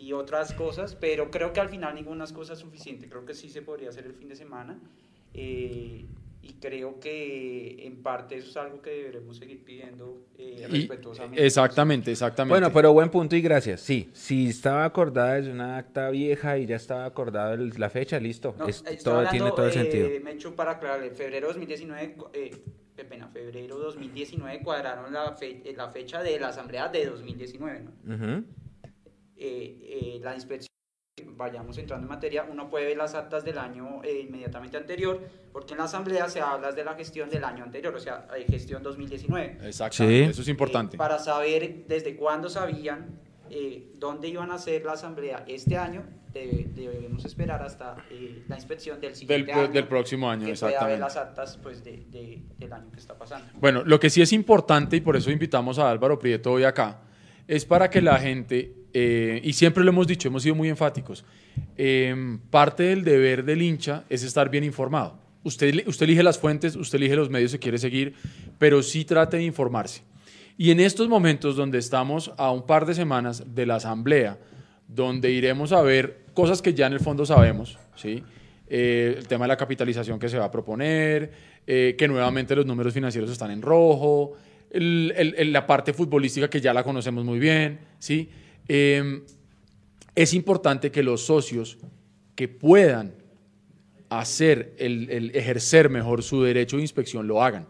y 0.00 0.12
otras 0.12 0.52
cosas, 0.54 0.94
pero 0.94 1.30
creo 1.30 1.52
que 1.52 1.60
al 1.60 1.68
final 1.68 1.94
ninguna 1.94 2.24
excusa 2.24 2.54
es 2.54 2.58
suficiente. 2.58 3.08
Creo 3.08 3.24
que 3.26 3.34
sí 3.34 3.48
se 3.48 3.62
podría 3.62 3.90
hacer 3.90 4.06
el 4.06 4.14
fin 4.14 4.28
de 4.28 4.36
semana 4.36 4.78
eh, 5.34 6.06
y 6.42 6.52
creo 6.54 6.98
que 7.00 7.86
en 7.86 8.02
parte 8.02 8.36
eso 8.36 8.48
es 8.48 8.56
algo 8.56 8.80
que 8.80 8.90
deberemos 8.90 9.36
seguir 9.36 9.62
pidiendo 9.62 10.24
eh, 10.38 10.64
Y- 10.68 10.72
respetuosamente. 10.72 11.44
exactamente, 11.44 12.10
exactamente. 12.12 12.54
Bueno, 12.58 12.72
pero 12.72 12.92
buen 12.94 13.10
punto 13.10 13.36
y 13.36 13.42
gracias. 13.42 13.82
Sí, 13.82 14.08
si 14.14 14.48
estaba 14.48 14.84
acordada 14.86 15.34
desde 15.34 15.52
una 15.52 15.76
acta 15.76 16.08
vieja 16.10 16.56
y 16.56 16.64
ya 16.66 16.76
estaba 16.76 17.04
acordada 17.04 17.52
el- 17.54 17.74
la 17.76 17.90
fecha, 17.90 18.18
listo. 18.18 18.54
No, 18.58 18.66
Es- 18.66 18.82
todo 19.04 19.16
hablando, 19.18 19.30
tiene 19.30 19.50
todo 19.50 19.66
el 19.66 19.70
eh, 19.70 19.74
sentido. 19.74 20.08
Me 20.24 20.32
echo 20.32 20.56
para 20.56 20.72
aclararle, 20.72 21.10
febrero 21.10 21.48
2019, 21.48 22.14
cu- 22.14 22.30
eh, 22.32 22.50
qué 22.96 23.04
pena, 23.04 23.28
febrero 23.28 23.76
2019 23.78 24.62
cuadraron 24.62 25.12
la, 25.12 25.32
fe- 25.34 25.60
eh, 25.64 25.74
la 25.76 25.90
fecha 25.90 26.22
de 26.22 26.40
la 26.40 26.48
asamblea 26.48 26.88
de 26.88 27.04
2019, 27.06 27.80
¿no? 27.82 28.14
Ujú. 28.14 28.44
Eh, 29.42 29.78
eh, 29.82 30.20
la 30.22 30.34
inspección, 30.34 30.68
vayamos 31.34 31.78
entrando 31.78 32.04
en 32.04 32.10
materia, 32.10 32.46
uno 32.50 32.68
puede 32.68 32.84
ver 32.84 32.98
las 32.98 33.14
actas 33.14 33.42
del 33.42 33.56
año 33.56 34.02
eh, 34.04 34.20
inmediatamente 34.28 34.76
anterior, 34.76 35.18
porque 35.50 35.72
en 35.72 35.78
la 35.78 35.84
asamblea 35.84 36.28
se 36.28 36.40
habla 36.42 36.72
de 36.72 36.84
la 36.84 36.94
gestión 36.94 37.30
del 37.30 37.42
año 37.44 37.64
anterior, 37.64 37.94
o 37.94 37.98
sea, 38.00 38.26
gestión 38.48 38.82
2019. 38.82 39.58
Exactamente, 39.66 40.24
Sí. 40.26 40.30
eso 40.30 40.42
es 40.42 40.48
importante. 40.48 40.96
Eh, 40.96 40.98
para 40.98 41.18
saber 41.18 41.86
desde 41.88 42.16
cuándo 42.16 42.50
sabían 42.50 43.18
eh, 43.48 43.92
dónde 43.96 44.28
iban 44.28 44.50
a 44.50 44.54
hacer 44.56 44.84
la 44.84 44.92
asamblea 44.92 45.44
este 45.48 45.76
año, 45.78 46.04
debe- 46.34 46.66
debemos 46.74 47.24
esperar 47.24 47.62
hasta 47.62 47.96
eh, 48.10 48.44
la 48.46 48.56
inspección 48.56 49.00
del 49.00 49.10
del, 49.10 49.16
siguiente 49.16 49.52
año. 49.52 49.68
del 49.72 49.88
próximo 49.88 50.30
año, 50.30 50.46
que 50.46 50.52
pueda 50.52 50.66
ver 50.66 50.74
exactamente. 50.74 51.00
las 51.00 51.16
actas 51.16 51.56
pues, 51.62 51.82
de, 51.82 51.96
de- 52.10 52.42
del 52.58 52.72
año 52.72 52.90
que 52.92 52.98
está 53.00 53.14
pasando. 53.18 53.46
Bueno, 53.54 53.82
lo 53.84 53.98
que 53.98 54.08
sí 54.10 54.20
es 54.22 54.32
importante, 54.34 54.96
y 54.96 55.00
por 55.00 55.16
eso 55.16 55.30
invitamos 55.30 55.78
a 55.78 55.90
Álvaro 55.90 56.18
Prieto 56.18 56.52
hoy 56.52 56.64
acá, 56.64 57.00
es 57.48 57.64
para 57.64 57.88
que 57.90 58.00
la 58.02 58.18
gente 58.18 58.76
eh, 58.94 59.40
y 59.44 59.52
siempre 59.52 59.84
lo 59.84 59.90
hemos 59.90 60.06
dicho, 60.06 60.28
hemos 60.28 60.42
sido 60.42 60.54
muy 60.54 60.68
enfáticos, 60.68 61.24
eh, 61.76 62.14
parte 62.50 62.82
del 62.84 63.04
deber 63.04 63.44
del 63.44 63.62
hincha 63.62 64.04
es 64.08 64.22
estar 64.22 64.50
bien 64.50 64.64
informado. 64.64 65.18
Usted, 65.42 65.86
usted 65.86 66.04
elige 66.04 66.22
las 66.22 66.38
fuentes, 66.38 66.76
usted 66.76 66.96
elige 66.98 67.16
los 67.16 67.30
medios 67.30 67.52
que 67.52 67.58
quiere 67.58 67.78
seguir, 67.78 68.14
pero 68.58 68.82
sí 68.82 69.04
trate 69.04 69.38
de 69.38 69.44
informarse. 69.44 70.02
Y 70.58 70.70
en 70.70 70.80
estos 70.80 71.08
momentos 71.08 71.56
donde 71.56 71.78
estamos 71.78 72.32
a 72.36 72.50
un 72.50 72.66
par 72.66 72.84
de 72.84 72.94
semanas 72.94 73.54
de 73.54 73.64
la 73.64 73.76
asamblea, 73.76 74.38
donde 74.86 75.30
iremos 75.30 75.72
a 75.72 75.80
ver 75.82 76.24
cosas 76.34 76.60
que 76.60 76.74
ya 76.74 76.86
en 76.86 76.92
el 76.92 77.00
fondo 77.00 77.24
sabemos, 77.24 77.78
¿sí? 77.96 78.22
Eh, 78.68 79.14
el 79.16 79.26
tema 79.26 79.44
de 79.46 79.48
la 79.48 79.56
capitalización 79.56 80.18
que 80.18 80.28
se 80.28 80.36
va 80.38 80.44
a 80.44 80.50
proponer, 80.50 81.30
eh, 81.66 81.94
que 81.98 82.06
nuevamente 82.06 82.54
los 82.54 82.66
números 82.66 82.92
financieros 82.92 83.30
están 83.30 83.50
en 83.50 83.62
rojo, 83.62 84.32
el- 84.70 85.12
el- 85.16 85.34
el- 85.38 85.52
la 85.52 85.66
parte 85.66 85.92
futbolística 85.92 86.50
que 86.50 86.60
ya 86.60 86.74
la 86.74 86.84
conocemos 86.84 87.24
muy 87.24 87.38
bien, 87.38 87.78
¿sí? 87.98 88.28
Eh, 88.72 89.22
es 90.14 90.32
importante 90.32 90.92
que 90.92 91.02
los 91.02 91.26
socios 91.26 91.76
que 92.36 92.46
puedan 92.46 93.14
hacer, 94.10 94.74
el, 94.78 95.10
el 95.10 95.34
ejercer 95.34 95.90
mejor 95.90 96.22
su 96.22 96.44
derecho 96.44 96.76
de 96.76 96.82
inspección 96.82 97.26
lo 97.26 97.42
hagan, 97.42 97.66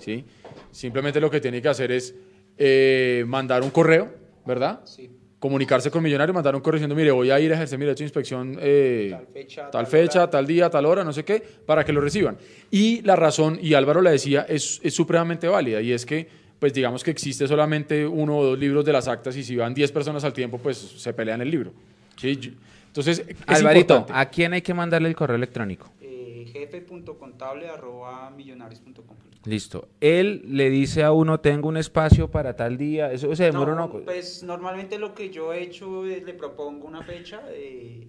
¿sí? 0.00 0.24
Simplemente 0.72 1.20
lo 1.20 1.30
que 1.30 1.40
tiene 1.40 1.62
que 1.62 1.68
hacer 1.68 1.92
es 1.92 2.16
eh, 2.58 3.22
mandar 3.28 3.62
un 3.62 3.70
correo, 3.70 4.12
¿verdad? 4.44 4.80
Sí. 4.86 5.08
Comunicarse 5.38 5.88
con 5.88 6.02
Millonario, 6.02 6.34
mandar 6.34 6.56
un 6.56 6.62
correo 6.62 6.78
diciendo, 6.78 6.96
mire, 6.96 7.12
voy 7.12 7.30
a 7.30 7.38
ir 7.38 7.52
a 7.52 7.54
ejercer 7.54 7.78
mi 7.78 7.84
derecho 7.84 8.00
de 8.00 8.06
inspección 8.06 8.58
eh, 8.60 9.10
Tal 9.12 9.26
fecha, 9.32 9.70
tal, 9.70 9.86
fecha, 9.86 10.30
tal 10.30 10.46
día, 10.48 10.68
tal 10.68 10.84
hora, 10.84 11.04
no 11.04 11.12
sé 11.12 11.24
qué, 11.24 11.40
para 11.64 11.84
que 11.84 11.92
lo 11.92 12.00
reciban. 12.00 12.36
Y 12.72 13.02
la 13.02 13.14
razón, 13.14 13.56
y 13.62 13.74
Álvaro 13.74 14.02
la 14.02 14.10
decía, 14.10 14.46
es, 14.48 14.80
es 14.82 14.94
supremamente 14.94 15.46
válida, 15.46 15.80
y 15.80 15.92
es 15.92 16.04
que, 16.04 16.39
pues 16.60 16.72
digamos 16.72 17.02
que 17.02 17.10
existe 17.10 17.48
solamente 17.48 18.06
uno 18.06 18.36
o 18.38 18.44
dos 18.44 18.58
libros 18.58 18.84
de 18.84 18.92
las 18.92 19.08
actas, 19.08 19.34
y 19.36 19.42
si 19.42 19.56
van 19.56 19.74
10 19.74 19.90
personas 19.90 20.22
al 20.22 20.32
tiempo, 20.32 20.58
pues 20.58 20.76
se 20.76 21.12
pelean 21.12 21.40
el 21.40 21.50
libro. 21.50 21.72
¿sí? 22.16 22.54
Entonces, 22.86 23.24
es 23.26 23.36
Alvarito, 23.46 23.94
importante. 23.94 24.12
¿a 24.20 24.30
quién 24.30 24.52
hay 24.52 24.62
que 24.62 24.74
mandarle 24.74 25.08
el 25.08 25.16
correo 25.16 25.36
electrónico? 25.36 25.90
Eh, 26.00 26.46
jefe.contable 26.52 27.68
arroba 27.68 28.30
millonarios.com. 28.30 29.16
Listo. 29.46 29.88
Él 30.02 30.42
le 30.48 30.68
dice 30.68 31.02
a 31.02 31.12
uno, 31.12 31.40
tengo 31.40 31.68
un 31.68 31.78
espacio 31.78 32.30
para 32.30 32.56
tal 32.56 32.76
día. 32.76 33.10
Eso 33.10 33.34
se 33.34 33.44
demora 33.44 33.74
No, 33.74 33.86
uno. 33.86 34.04
Pues 34.04 34.42
normalmente 34.42 34.98
lo 34.98 35.14
que 35.14 35.30
yo 35.30 35.54
he 35.54 35.62
hecho 35.62 36.04
es 36.04 36.22
le 36.24 36.34
propongo 36.34 36.86
una 36.86 37.02
fecha, 37.02 37.40
eh, 37.50 38.06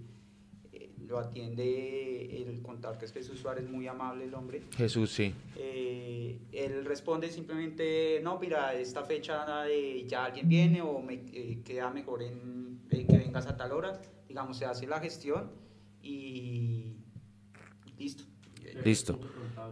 lo 1.11 1.19
atiende 1.19 2.41
el 2.41 2.61
contador, 2.61 2.97
que 2.97 3.05
es 3.05 3.11
Jesús 3.13 3.37
Suárez, 3.39 3.69
muy 3.69 3.85
amable 3.87 4.23
el 4.25 4.33
hombre. 4.33 4.63
Jesús, 4.75 5.11
sí. 5.11 5.33
Eh, 5.57 6.39
él 6.53 6.85
responde 6.85 7.29
simplemente, 7.29 8.19
no, 8.23 8.39
mira, 8.39 8.73
esta 8.73 9.03
fecha 9.03 9.67
eh, 9.69 10.05
ya 10.07 10.25
alguien 10.25 10.47
viene 10.47 10.81
o 10.81 10.99
me 11.01 11.15
eh, 11.33 11.59
queda 11.63 11.89
mejor 11.91 12.23
en, 12.23 12.79
eh, 12.89 13.05
que 13.05 13.17
vengas 13.17 13.45
a 13.45 13.57
tal 13.57 13.73
hora. 13.73 14.01
Digamos, 14.27 14.57
se 14.57 14.65
hace 14.65 14.87
la 14.87 14.99
gestión 15.01 15.51
y 16.01 16.95
listo. 17.97 18.23
Listo. 18.85 19.19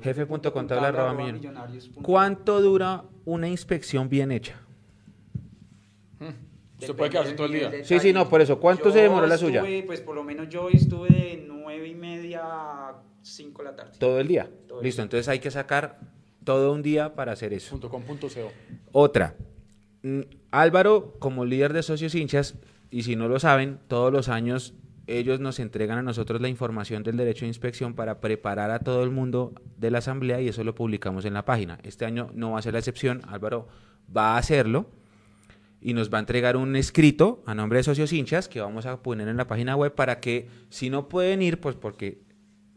Jefe.contable 0.02 0.88
arroba 0.88 1.12
arroba 1.12 1.24
millon- 1.24 1.34
millonarios 1.40 1.86
punto 1.86 1.96
com. 1.96 2.04
¿Cuánto 2.04 2.62
dura 2.62 3.06
una 3.26 3.48
inspección 3.48 4.10
bien 4.10 4.32
hecha? 4.32 4.60
Usted 6.80 6.96
puede 6.96 7.10
quedarse 7.12 7.34
todo 7.34 7.48
el 7.48 7.54
día. 7.54 7.72
Sí, 7.84 8.00
sí, 8.00 8.14
no, 8.14 8.28
por 8.30 8.42
eso. 8.42 8.60
¿Cuánto 8.60 8.86
Yo 8.86 8.92
se 8.92 9.02
demoró 9.02 9.28
la 9.28 9.38
suya? 9.38 9.60
estuve, 9.62 9.84
Pues 9.84 10.02
por 10.02 10.16
lo 10.16 10.24
menos 10.24 10.50
yo 10.50 10.70
estuve 10.70 11.10
de 11.10 11.44
nueve 11.48 11.88
y 11.88 11.96
media 11.96 12.42
a 12.44 13.02
5 13.22 13.62
de 13.64 13.70
la 13.70 13.76
tarde. 13.76 13.92
Todo 14.00 14.20
el 14.20 14.28
día. 14.28 14.50
Todo 14.68 14.80
el 14.80 14.86
Listo, 14.86 15.02
día. 15.02 15.04
entonces 15.06 15.28
hay 15.28 15.40
que 15.40 15.52
sacar 15.52 16.00
todo 16.44 16.72
un 16.72 16.82
día 16.82 17.16
para 17.16 17.34
hacer 17.34 17.54
eso. 17.54 17.72
Punto 17.72 17.90
com, 17.90 18.02
punto 18.04 18.28
co. 18.28 18.52
Otra. 18.92 19.36
Mm, 20.04 20.22
Álvaro, 20.52 21.16
como 21.20 21.46
líder 21.46 21.74
de 21.74 21.84
socios 21.84 22.16
hinchas, 22.16 22.56
y 22.90 23.04
si 23.04 23.16
no 23.16 23.28
lo 23.28 23.40
saben, 23.40 23.80
todos 23.88 24.12
los 24.12 24.30
años 24.30 24.74
ellos 25.06 25.40
nos 25.40 25.60
entregan 25.60 25.98
a 25.98 26.04
nosotros 26.04 26.40
la 26.40 26.50
información 26.50 27.04
del 27.04 27.18
derecho 27.18 27.42
de 27.42 27.48
inspección 27.48 27.94
para 27.96 28.20
preparar 28.22 28.70
a 28.72 28.80
todo 28.80 29.04
el 29.04 29.10
mundo 29.10 29.54
de 29.78 29.90
la 29.92 29.98
asamblea 30.00 30.40
y 30.40 30.48
eso 30.48 30.64
lo 30.64 30.76
publicamos 30.76 31.26
en 31.26 31.34
la 31.34 31.46
página. 31.46 31.80
Este 31.84 32.06
año 32.06 32.30
no 32.36 32.52
va 32.52 32.60
a 32.60 32.62
ser 32.62 32.74
la 32.74 32.80
excepción, 32.80 33.22
Álvaro 33.28 33.68
va 34.16 34.36
a 34.36 34.38
hacerlo 34.38 34.86
y 35.82 35.94
nos 35.94 36.12
va 36.14 36.18
a 36.18 36.22
entregar 36.22 36.58
un 36.58 36.76
escrito 36.76 37.42
a 37.46 37.56
nombre 37.56 37.78
de 37.80 37.84
socios 37.84 38.12
hinchas 38.14 38.48
que 38.50 38.60
vamos 38.62 38.86
a 38.86 39.02
poner 39.02 39.28
en 39.28 39.38
la 39.38 39.48
página 39.48 39.76
web 39.76 39.94
para 39.96 40.20
que 40.20 40.48
si 40.70 40.90
no 40.90 41.08
pueden 41.08 41.42
ir, 41.42 41.60
pues 41.60 41.76
porque 41.76 42.20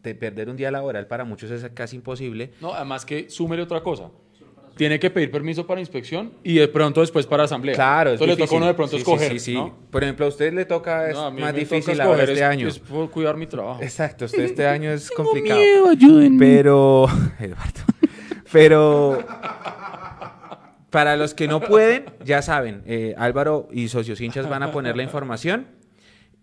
de 0.03 0.15
perder 0.15 0.49
un 0.49 0.57
día 0.57 0.71
laboral 0.71 1.07
para 1.07 1.25
muchos 1.25 1.51
es 1.51 1.69
casi 1.75 1.97
imposible, 1.97 2.53
No, 2.61 2.75
además 2.75 3.05
que 3.05 3.29
súmele 3.31 3.63
otra 3.63 3.83
cosa. 3.83 4.11
Tiene 4.75 4.99
que 4.99 5.11
pedir 5.11 5.31
permiso 5.31 5.67
para 5.67 5.81
inspección 5.81 6.33
y 6.43 6.55
de 6.55 6.67
pronto 6.67 7.03
después 7.03 7.27
para 7.27 7.45
asamblea. 7.45 7.75
Claro, 7.75 8.11
es 8.11 8.15
Entonces 8.15 8.39
le 8.39 8.43
toca 8.45 8.55
a 8.55 8.57
uno 8.57 8.67
de 8.67 8.73
difícil. 8.73 8.77
pronto 8.77 8.97
Sí, 8.97 9.05
sí, 9.05 9.11
escoger. 9.11 9.33
sí, 9.33 9.39
sí. 9.39 9.55
¿no? 9.55 9.77
Por 9.91 10.03
ejemplo, 10.03 10.25
a 10.25 10.29
usted 10.31 10.53
le 10.55 10.65
toca 10.65 11.09
es 11.11 11.15
No, 11.15 11.27
a 11.27 11.31
mí 11.31 11.43
más 11.43 11.55
difícil 11.55 12.01
ahora 12.01 12.23
escoger 12.23 12.31
este 12.31 12.41
es- 12.45 12.51
año. 12.51 12.69
Es 12.69 12.79
por 12.79 13.11
cuidar 13.11 13.37
mi 13.37 13.47
trabajo. 13.47 13.83
Exacto, 13.83 14.25
usted 14.25 14.43
este 14.45 14.67
año 14.67 14.91
es 14.91 15.11
complicado. 15.11 15.61
Pero, 16.39 17.07
Eduardo, 17.39 17.81
pero 18.51 19.19
para 20.93 21.17
los 21.17 21.33
que 21.33 21.49
no 21.49 21.61
pueden, 21.61 22.05
ya 22.23 22.43
saben, 22.43 22.83
eh, 22.85 23.15
Álvaro 23.17 23.67
y 23.73 23.89
socios 23.89 24.21
hinchas 24.21 24.47
van 24.47 24.63
a 24.63 24.71
poner 24.71 24.95
la 24.95 25.03
información 25.03 25.67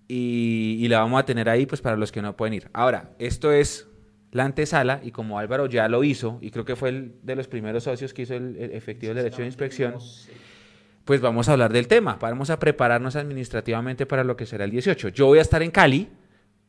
y, 0.08 0.88
la 0.90 1.02
vamos 1.02 1.20
a 1.22 1.26
tener 1.26 1.48
ahí 1.50 1.68
pues 1.68 1.82
para 1.82 1.96
los 1.96 2.12
que 2.12 2.24
no 2.24 2.36
pueden 2.36 2.56
ir. 2.56 2.70
Ahora, 2.74 3.12
esto 3.20 3.52
es 3.52 3.88
la 4.32 4.46
antesala 4.46 5.02
y 5.04 5.12
como 5.12 5.38
Álvaro 5.38 5.68
ya 5.68 5.88
lo 5.88 6.04
hizo 6.04 6.40
y 6.42 6.50
creo 6.50 6.66
que 6.66 6.76
fue 6.76 6.90
el 6.90 7.14
de 7.22 7.36
los 7.36 7.48
primeros 7.48 7.84
socios 7.84 8.12
que 8.12 8.24
hizo 8.24 8.34
el, 8.34 8.58
el 8.58 8.72
efectivo 8.72 9.14
derecho 9.14 9.38
de 9.38 9.46
inspección, 9.46 9.94
pues 11.06 11.22
vamos 11.22 11.48
a 11.48 11.52
hablar 11.52 11.72
del 11.72 11.88
tema. 11.88 12.18
Vamos 12.20 12.50
a 12.50 12.58
prepararnos 12.58 13.16
administrativamente 13.16 14.08
para 14.08 14.24
lo 14.24 14.36
que 14.36 14.48
será 14.48 14.66
el 14.66 14.72
18. 14.72 15.10
Yo 15.10 15.28
voy 15.28 15.38
a 15.38 15.44
estar 15.44 15.62
en 15.62 15.70
Cali, 15.70 16.10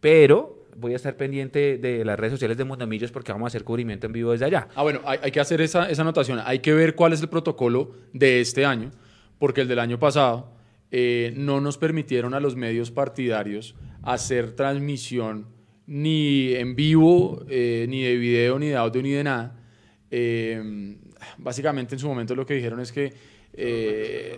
pero 0.01 0.60
voy 0.77 0.93
a 0.93 0.97
estar 0.97 1.17
pendiente 1.17 1.79
de 1.79 2.05
las 2.05 2.19
redes 2.19 2.33
sociales 2.33 2.57
de 2.57 2.65
Mundomillos 2.65 3.11
porque 3.11 3.33
vamos 3.33 3.47
a 3.47 3.49
hacer 3.49 3.65
cubrimiento 3.65 4.07
en 4.07 4.13
vivo 4.13 4.33
desde 4.33 4.47
allá. 4.47 4.69
Ah, 4.75 4.83
bueno, 4.83 5.01
hay, 5.05 5.19
hay 5.23 5.31
que 5.31 5.41
hacer 5.41 5.61
esa, 5.61 5.91
esa 5.91 6.03
anotación. 6.03 6.41
Hay 6.45 6.61
que 6.61 6.73
ver 6.73 6.95
cuál 6.95 7.13
es 7.13 7.21
el 7.21 7.29
protocolo 7.29 7.93
de 8.13 8.41
este 8.41 8.65
año, 8.65 8.91
porque 9.39 9.63
el 9.63 9.69
del 9.69 9.79
año 9.79 9.99
pasado 9.99 10.53
eh, 10.91 11.33
no 11.37 11.61
nos 11.61 11.79
permitieron 11.79 12.35
a 12.35 12.41
los 12.41 12.57
medios 12.57 12.91
partidarios 12.91 13.75
hacer 14.03 14.53
transmisión 14.53 15.47
ni 15.87 16.55
en 16.55 16.77
vivo, 16.77 17.45
eh, 17.49 17.87
ni 17.89 18.03
de 18.03 18.17
video, 18.17 18.59
ni 18.59 18.69
de 18.69 18.77
audio, 18.77 19.03
ni 19.03 19.11
de 19.11 19.25
nada. 19.25 19.57
Eh, 20.11 20.97
básicamente 21.39 21.95
en 21.95 21.99
su 21.99 22.09
momento 22.09 22.35
lo 22.35 22.47
que 22.47 22.55
dijeron 22.55 22.81
es 22.81 22.93
que 22.93 23.13
eh, 23.53 24.37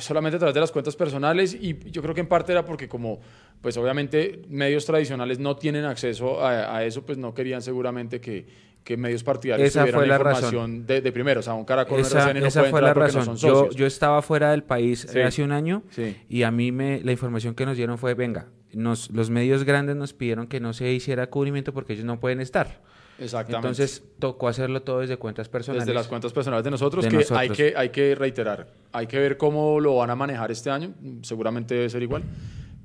solamente 0.00 0.36
a 0.36 0.38
través 0.38 0.54
de 0.54 0.60
las 0.60 0.72
cuentas 0.72 0.96
personales 0.96 1.54
y 1.54 1.78
yo 1.90 2.02
creo 2.02 2.14
que 2.14 2.20
en 2.20 2.26
parte 2.28 2.52
era 2.52 2.64
porque 2.64 2.88
como 2.88 3.20
pues 3.60 3.76
obviamente 3.76 4.42
medios 4.48 4.84
tradicionales 4.86 5.38
no 5.38 5.56
tienen 5.56 5.84
acceso 5.84 6.42
a, 6.44 6.76
a 6.76 6.84
eso, 6.84 7.04
pues 7.04 7.18
no 7.18 7.34
querían 7.34 7.62
seguramente 7.62 8.20
que, 8.20 8.46
que 8.82 8.96
medios 8.96 9.22
partidarios 9.24 9.68
Esa 9.68 9.80
tuvieran 9.80 10.00
fue 10.00 10.06
la 10.08 10.16
información 10.16 10.86
de, 10.86 11.00
de 11.00 11.12
primero, 11.12 11.40
o 11.40 11.42
sea, 11.42 11.54
un 11.54 11.64
Caracol 11.64 12.00
Esa, 12.00 12.24
RCN 12.30 12.40
no 12.40 12.46
esa 12.46 12.60
puede 12.60 12.70
fue 12.70 12.82
la 12.82 12.88
no 12.88 12.94
razón. 12.94 13.24
son 13.24 13.36
yo, 13.36 13.70
yo 13.70 13.86
estaba 13.86 14.20
fuera 14.22 14.50
del 14.50 14.62
país 14.64 15.06
Sí. 15.10 15.20
hace 15.20 15.42
un 15.42 15.52
año 15.52 15.82
Sí. 15.90 16.16
y 16.28 16.42
a 16.42 16.50
mí 16.50 16.72
me, 16.72 17.00
la 17.02 17.12
información 17.12 17.54
que 17.54 17.64
nos 17.66 17.76
dieron 17.76 17.96
fue, 17.98 18.14
venga, 18.14 18.48
nos, 18.72 19.10
los 19.10 19.30
medios 19.30 19.64
grandes 19.64 19.96
nos 19.96 20.12
pidieron 20.12 20.46
que 20.46 20.60
no 20.60 20.72
se 20.72 20.90
hiciera 20.92 21.28
cubrimiento 21.28 21.72
porque 21.72 21.92
ellos 21.94 22.04
no 22.04 22.18
pueden 22.20 22.40
estar. 22.40 22.82
Exactamente. 23.18 23.68
Entonces 23.68 24.02
tocó 24.18 24.48
hacerlo 24.48 24.82
todo 24.82 25.00
desde 25.00 25.16
cuentas 25.16 25.48
personales. 25.48 25.86
Desde 25.86 25.94
las 25.94 26.08
cuentas 26.08 26.32
personales 26.32 26.64
de 26.64 26.70
nosotros, 26.70 27.04
De 27.04 27.10
que, 27.10 27.16
nosotros. 27.16 27.38
Hay 27.38 27.50
que 27.50 27.74
hay 27.76 27.90
que 27.90 28.14
reiterar. 28.14 28.68
Hay 28.92 29.06
que 29.06 29.18
ver 29.18 29.36
cómo 29.36 29.80
lo 29.80 29.96
van 29.96 30.10
a 30.10 30.16
manejar 30.16 30.50
este 30.50 30.70
año. 30.70 30.94
Seguramente 31.22 31.74
debe 31.74 31.90
ser 31.90 32.02
igual. 32.02 32.22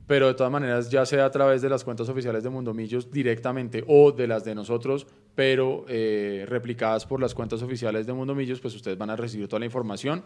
Pero 0.10 0.28
de 0.28 0.34
todas 0.34 0.52
maneras, 0.52 0.90
ya 0.90 1.06
sea 1.06 1.26
a 1.26 1.30
través 1.30 1.62
de 1.62 1.70
las 1.70 1.84
cuentas 1.84 2.10
oficiales 2.10 2.44
de 2.44 2.50
Mundomillos 2.50 3.12
directamente 3.12 3.84
o 3.88 4.12
de 4.12 4.26
las 4.26 4.44
de 4.44 4.56
nosotros, 4.56 5.06
pero 5.36 5.86
eh, 5.88 6.46
replicadas 6.48 7.06
por 7.06 7.22
las 7.22 7.36
cuentas 7.36 7.62
oficiales 7.62 8.08
de 8.08 8.14
Mundomillos, 8.14 8.60
pues 8.60 8.74
ustedes 8.74 8.98
van 8.98 9.12
a 9.12 9.16
recibir 9.16 9.48
toda 9.48 9.60
la 9.60 9.68
información. 9.68 10.24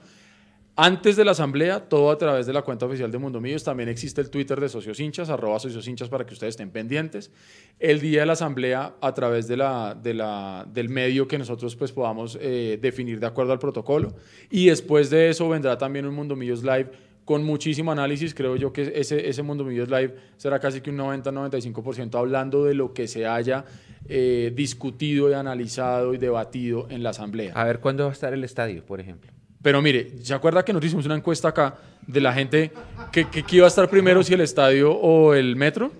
Antes 0.76 1.16
de 1.16 1.24
la 1.24 1.32
asamblea, 1.32 1.88
todo 1.88 2.10
a 2.10 2.18
través 2.18 2.48
de 2.48 2.54
la 2.54 2.64
cuenta 2.64 2.88
oficial 2.88 3.12
de 3.12 3.20
Mundomillos. 3.20 3.64
También 3.64 3.90
existe 3.90 4.22
el 4.22 4.32
Twitter 4.32 4.60
de 4.60 4.70
Socios 4.70 5.00
Hinchas, 5.00 5.30
arroba 5.30 5.60
Socios 5.60 5.88
Hinchas, 5.88 6.10
para 6.10 6.26
que 6.26 6.34
ustedes 6.34 6.54
estén 6.54 6.72
pendientes. 6.72 7.32
El 7.80 8.00
día 8.00 8.22
de 8.22 8.26
la 8.26 8.34
asamblea, 8.34 8.96
a 9.00 9.14
través 9.14 9.48
de 9.48 9.56
la, 9.56 9.94
de 9.94 10.16
la, 10.16 10.66
del 10.68 10.90
medio 10.90 11.28
que 11.28 11.38
nosotros 11.38 11.76
pues, 11.76 11.92
podamos 11.92 12.40
eh, 12.42 12.80
definir 12.82 13.20
de 13.20 13.28
acuerdo 13.28 13.52
al 13.52 13.60
protocolo. 13.60 14.16
Y 14.50 14.66
después 14.66 15.12
de 15.12 15.30
eso 15.30 15.48
vendrá 15.48 15.78
también 15.78 16.08
un 16.08 16.16
Mundomillos 16.16 16.64
Live 16.64 16.90
con 17.24 17.44
muchísimo 17.44 17.92
análisis. 17.92 18.34
Creo 18.34 18.56
yo 18.56 18.74
que 18.74 18.94
ese, 18.96 19.30
ese 19.30 19.44
Mundomillos 19.44 19.90
Live 19.90 20.16
será 20.38 20.60
casi 20.60 20.82
que 20.82 20.90
un 20.90 20.98
90-95% 20.98 22.16
hablando 22.18 22.66
de 22.66 22.74
lo 22.74 22.94
que 22.96 23.08
se 23.08 23.28
haya 23.28 23.64
eh, 24.10 24.52
discutido 24.56 25.30
y 25.30 25.34
analizado 25.34 26.16
y 26.16 26.18
debatido 26.18 26.88
en 26.90 27.04
la 27.04 27.12
asamblea. 27.12 27.54
A 27.54 27.64
ver 27.64 27.80
cuándo 27.80 28.06
va 28.06 28.10
a 28.10 28.14
estar 28.14 28.34
el 28.34 28.44
estadio, 28.44 28.84
por 28.84 29.00
ejemplo. 29.00 29.32
Pero 29.64 29.82
mire, 29.82 30.12
¿se 30.22 30.34
acuerda 30.36 30.64
que 30.64 30.72
nosotros 30.74 30.90
hicimos 30.90 31.06
una 31.08 31.16
encuesta 31.16 31.48
acá 31.48 31.76
de 32.06 32.22
la 32.22 32.34
gente 32.34 32.72
que, 33.12 33.28
que, 33.30 33.42
que 33.44 33.56
iba 33.56 33.66
a 33.66 33.70
estar 33.70 33.90
primero 33.90 34.22
si 34.22 34.34
el 34.36 34.42
estadio 34.42 34.92
o 34.92 35.34
el 35.34 35.56
metro? 35.56 35.92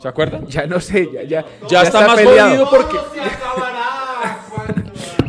¿Se 0.00 0.06
acuerda? 0.06 0.40
Ya 0.48 0.66
no 0.66 0.78
sé, 0.80 1.08
ya, 1.12 1.22
ya, 1.22 1.44
Ya, 1.68 1.82
está, 1.82 2.06
más 2.06 2.16
peleado. 2.18 2.50
jodido 2.50 2.70
porque... 2.70 2.98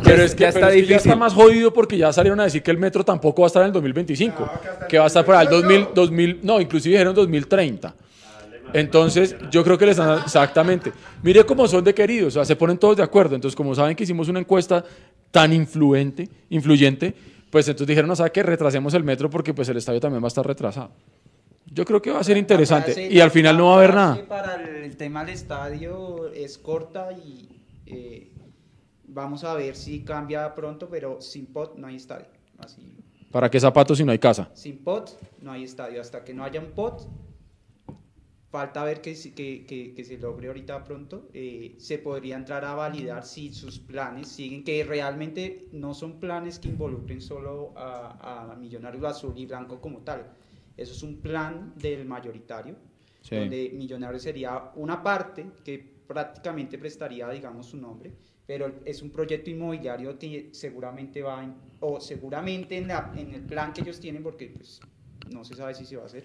Pero 0.04 0.22
es 0.22 0.34
que, 0.36 0.42
ya 0.44 0.52
pero 0.52 0.66
está 0.66 0.68
es 0.68 0.74
que 0.74 0.80
ya 0.82 0.86
difícil. 0.88 0.96
está 0.96 1.16
más 1.16 1.32
jodido 1.34 1.72
porque 1.72 1.96
ya 1.98 2.12
salieron 2.12 2.38
a 2.38 2.44
decir 2.44 2.62
que 2.62 2.70
el 2.70 2.78
metro 2.78 3.04
tampoco 3.04 3.42
va 3.42 3.46
a 3.46 3.48
estar 3.48 3.62
en 3.62 3.68
el 3.68 3.72
2025, 3.72 4.50
que 4.88 4.98
va 4.98 5.04
a 5.04 5.06
estar 5.08 5.24
para 5.24 5.42
el 5.42 5.48
2000, 5.48 5.88
2000, 5.94 6.40
no, 6.44 6.60
inclusive 6.60 6.92
dijeron 6.92 7.14
2030. 7.14 7.94
Entonces, 8.72 9.34
yo 9.50 9.64
creo 9.64 9.78
que 9.78 9.86
les 9.86 9.98
están 9.98 10.20
exactamente. 10.20 10.92
Mire 11.22 11.44
cómo 11.44 11.66
son 11.66 11.82
de 11.82 11.94
queridos, 11.94 12.34
o 12.34 12.38
sea, 12.38 12.44
se 12.44 12.54
ponen 12.54 12.78
todos 12.78 12.96
de 12.96 13.02
acuerdo. 13.02 13.34
Entonces, 13.34 13.56
como 13.56 13.74
saben 13.74 13.96
que 13.96 14.04
hicimos 14.04 14.28
una 14.28 14.38
encuesta 14.40 14.84
tan 15.30 15.52
influente, 15.52 16.28
influyente, 16.50 17.14
pues 17.50 17.66
entonces 17.68 17.86
dijeron, 17.88 18.08
no 18.08 18.16
sabe 18.16 18.32
que 18.32 18.42
retrasemos 18.42 18.92
el 18.94 19.04
metro 19.04 19.30
porque 19.30 19.54
pues 19.54 19.68
el 19.68 19.76
estadio 19.76 20.00
también 20.00 20.22
va 20.22 20.26
a 20.26 20.28
estar 20.28 20.46
retrasado. 20.46 20.90
Yo 21.66 21.84
creo 21.84 22.00
que 22.00 22.10
va 22.10 22.20
a 22.20 22.24
ser 22.24 22.36
interesante 22.36 22.92
frase- 22.92 23.10
y 23.10 23.20
al 23.20 23.30
final 23.30 23.56
no 23.58 23.66
va 23.68 23.74
a 23.74 23.76
haber 23.78 23.94
nada. 23.94 24.26
Para 24.28 24.54
el 24.62 24.96
tema 24.96 25.24
del 25.24 25.34
estadio 25.34 26.28
es 26.32 26.58
corta 26.58 27.08
y 27.12 27.48
eh, 27.86 28.32
vamos 29.08 29.44
a 29.44 29.54
ver 29.54 29.76
si 29.76 30.02
cambia 30.04 30.54
pronto, 30.54 30.88
pero 30.88 31.20
sin 31.20 31.46
pot 31.46 31.76
no 31.76 31.86
hay 31.88 31.96
estadio. 31.96 32.26
Así, 32.58 32.96
¿Para 33.30 33.50
qué 33.50 33.60
zapatos 33.60 33.98
si 33.98 34.04
no 34.04 34.12
hay 34.12 34.18
casa? 34.18 34.48
sin 34.54 34.78
pot 34.82 35.10
no 35.42 35.52
hay 35.52 35.64
estadio. 35.64 36.00
Hasta 36.00 36.24
que 36.24 36.32
no 36.32 36.44
haya 36.44 36.60
un 36.60 36.70
pot, 36.72 37.02
falta 38.58 38.84
ver 38.84 39.00
que, 39.02 39.12
que, 39.38 39.66
que- 39.68 39.92
que 39.94 40.04
se 40.04 40.16
logre 40.18 40.48
ahorita 40.48 40.82
pronto. 40.84 41.28
eh, 41.34 41.74
se 41.78 41.98
podría 41.98 42.36
entrar 42.36 42.64
a 42.64 42.74
validar 42.74 43.22
si 43.24 43.52
sus 43.52 43.78
planes 43.78 44.28
siguen, 44.28 44.64
que 44.64 44.82
realmente 44.84 45.68
no 45.72 45.92
son 45.92 46.18
planes 46.18 46.58
que 46.58 46.68
involucren 46.68 47.20
solo 47.20 47.72
a, 47.76 48.52
a 48.52 48.56
Millonarios 48.56 49.04
Azul 49.04 49.34
y 49.36 49.44
Blanco 49.46 49.80
como 49.80 49.98
tal. 50.08 50.20
Eso 50.76 50.92
es 50.92 51.02
un 51.02 51.16
plan 51.20 51.72
del 51.76 52.04
mayoritario 52.06 52.76
Sí. 53.20 53.34
donde 53.36 53.70
Millonarios 53.74 54.22
sería 54.22 54.70
una 54.76 55.02
parte 55.02 55.44
que 55.64 55.78
prácticamente 56.06 56.78
prestaría, 56.78 57.28
digamos, 57.28 57.66
su 57.66 57.76
nombre, 57.76 58.12
pero 58.46 58.62
es 58.84 59.02
un 59.02 59.10
proyecto 59.10 59.50
inmobiliario 59.50 60.16
que 60.18 60.50
seguramente 60.52 61.22
va, 61.22 61.42
en- 61.44 61.56
o 61.80 62.00
seguramente 62.00 62.76
en, 62.78 62.86
la- 62.88 63.12
en 63.16 63.34
el 63.34 63.42
plan 63.42 63.72
que 63.72 63.80
ellos 63.82 63.98
tienen, 63.98 64.22
porque 64.22 64.46
pues, 64.56 64.80
no 65.34 65.44
se 65.44 65.54
sabe 65.56 65.74
si 65.74 65.84
se 65.84 65.96
va 65.96 66.04
a 66.04 66.06
hacer, 66.06 66.24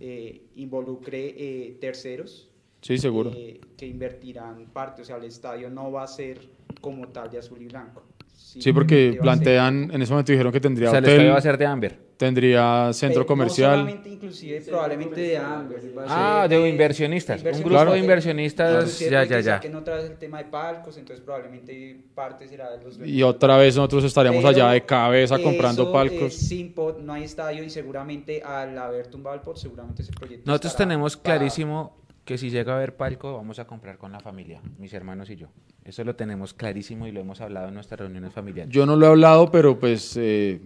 eh, 0.00 0.42
involucre 0.56 1.34
eh, 1.36 1.76
terceros 1.80 2.48
Sí, 2.80 2.98
seguro. 2.98 3.32
eh, 3.34 3.60
que 3.76 3.86
invertirán 3.86 4.66
parte, 4.66 5.02
o 5.02 5.04
sea, 5.04 5.16
el 5.16 5.24
estadio 5.24 5.68
no 5.70 5.90
va 5.90 6.04
a 6.04 6.06
ser 6.06 6.38
como 6.80 7.08
tal 7.08 7.30
de 7.30 7.38
azul 7.38 7.60
y 7.60 7.66
blanco. 7.66 8.04
Sí, 8.34 8.72
porque 8.72 9.18
plantean, 9.20 9.90
en 9.92 10.00
ese 10.02 10.12
momento 10.12 10.32
dijeron 10.32 10.52
que 10.52 10.58
O 10.58 10.62
tendría 10.62 10.90
sea, 10.90 10.98
el 11.00 11.04
hotel, 11.04 11.14
estadio 11.14 11.32
va 11.32 11.38
a 11.38 11.42
ser 11.42 11.58
de 11.58 11.66
Amber. 11.66 12.07
Tendría 12.18 12.92
centro 12.92 13.22
Eh, 13.22 13.26
comercial. 13.26 13.84
No 13.86 14.10
inclusive, 14.10 14.60
probablemente 14.62 15.20
de 15.20 15.38
Amber. 15.38 15.80
va 15.96 16.04
a 16.06 16.42
Ah, 16.42 16.48
de 16.48 16.68
inversionistas. 16.68 17.42
Un 17.42 17.52
grupo 17.52 17.68
Claro. 17.70 17.92
de 17.92 18.00
inversionistas. 18.00 18.98
Ya, 18.98 19.24
ya, 19.24 19.36
que 19.38 19.42
ya. 19.42 19.54
saquen 19.54 19.74
otra 19.76 19.96
vez 19.96 20.10
el 20.10 20.18
tema 20.18 20.38
de 20.38 20.44
palcos, 20.50 20.98
entonces 20.98 21.24
probablemente 21.24 21.96
parte 22.14 22.46
será 22.48 22.70
de 22.76 22.84
los 22.84 22.98
Y 23.06 23.22
otra 23.22 23.56
vez 23.56 23.76
nosotros 23.76 24.04
estaríamos 24.04 24.44
Pero 24.44 24.48
allá 24.48 24.72
de 24.72 24.84
cabeza 24.84 25.38
comprando 25.38 25.82
eso, 25.84 25.92
palcos. 25.92 26.34
eh, 26.34 26.38
sin 26.46 26.72
pot 26.74 26.98
no 26.98 27.12
hay 27.14 27.22
estadio 27.24 27.62
y 27.62 27.70
seguramente 27.70 28.42
al 28.42 28.76
haber 28.76 29.06
tumbado 29.06 29.36
el 29.36 29.40
pot, 29.42 29.56
seguramente 29.56 30.02
ese 30.02 30.12
proyecto. 30.12 30.42
Nosotros 30.44 30.76
tenemos 30.76 31.16
parado. 31.16 31.38
clarísimo 31.38 31.96
que 32.24 32.36
si 32.36 32.50
llega 32.50 32.74
a 32.74 32.76
haber 32.76 32.94
palco, 32.96 33.32
vamos 33.34 33.58
a 33.58 33.66
comprar 33.66 33.96
con 33.96 34.12
la 34.12 34.20
familia, 34.20 34.60
mis 34.78 34.92
hermanos 34.92 35.30
y 35.30 35.36
yo. 35.36 35.46
Eso 35.84 36.04
lo 36.04 36.14
tenemos 36.16 36.52
clarísimo 36.52 37.06
y 37.06 37.12
lo 37.12 37.20
hemos 37.20 37.40
hablado 37.40 37.68
en 37.68 37.74
nuestras 37.74 38.00
reuniones 38.00 38.32
familiares. 38.34 38.70
Yo 38.74 38.84
no 38.84 38.96
lo 38.96 39.06
he 39.06 39.08
hablado, 39.08 39.50
pero 39.50 39.78
pues, 39.78 40.14
eh, 40.20 40.60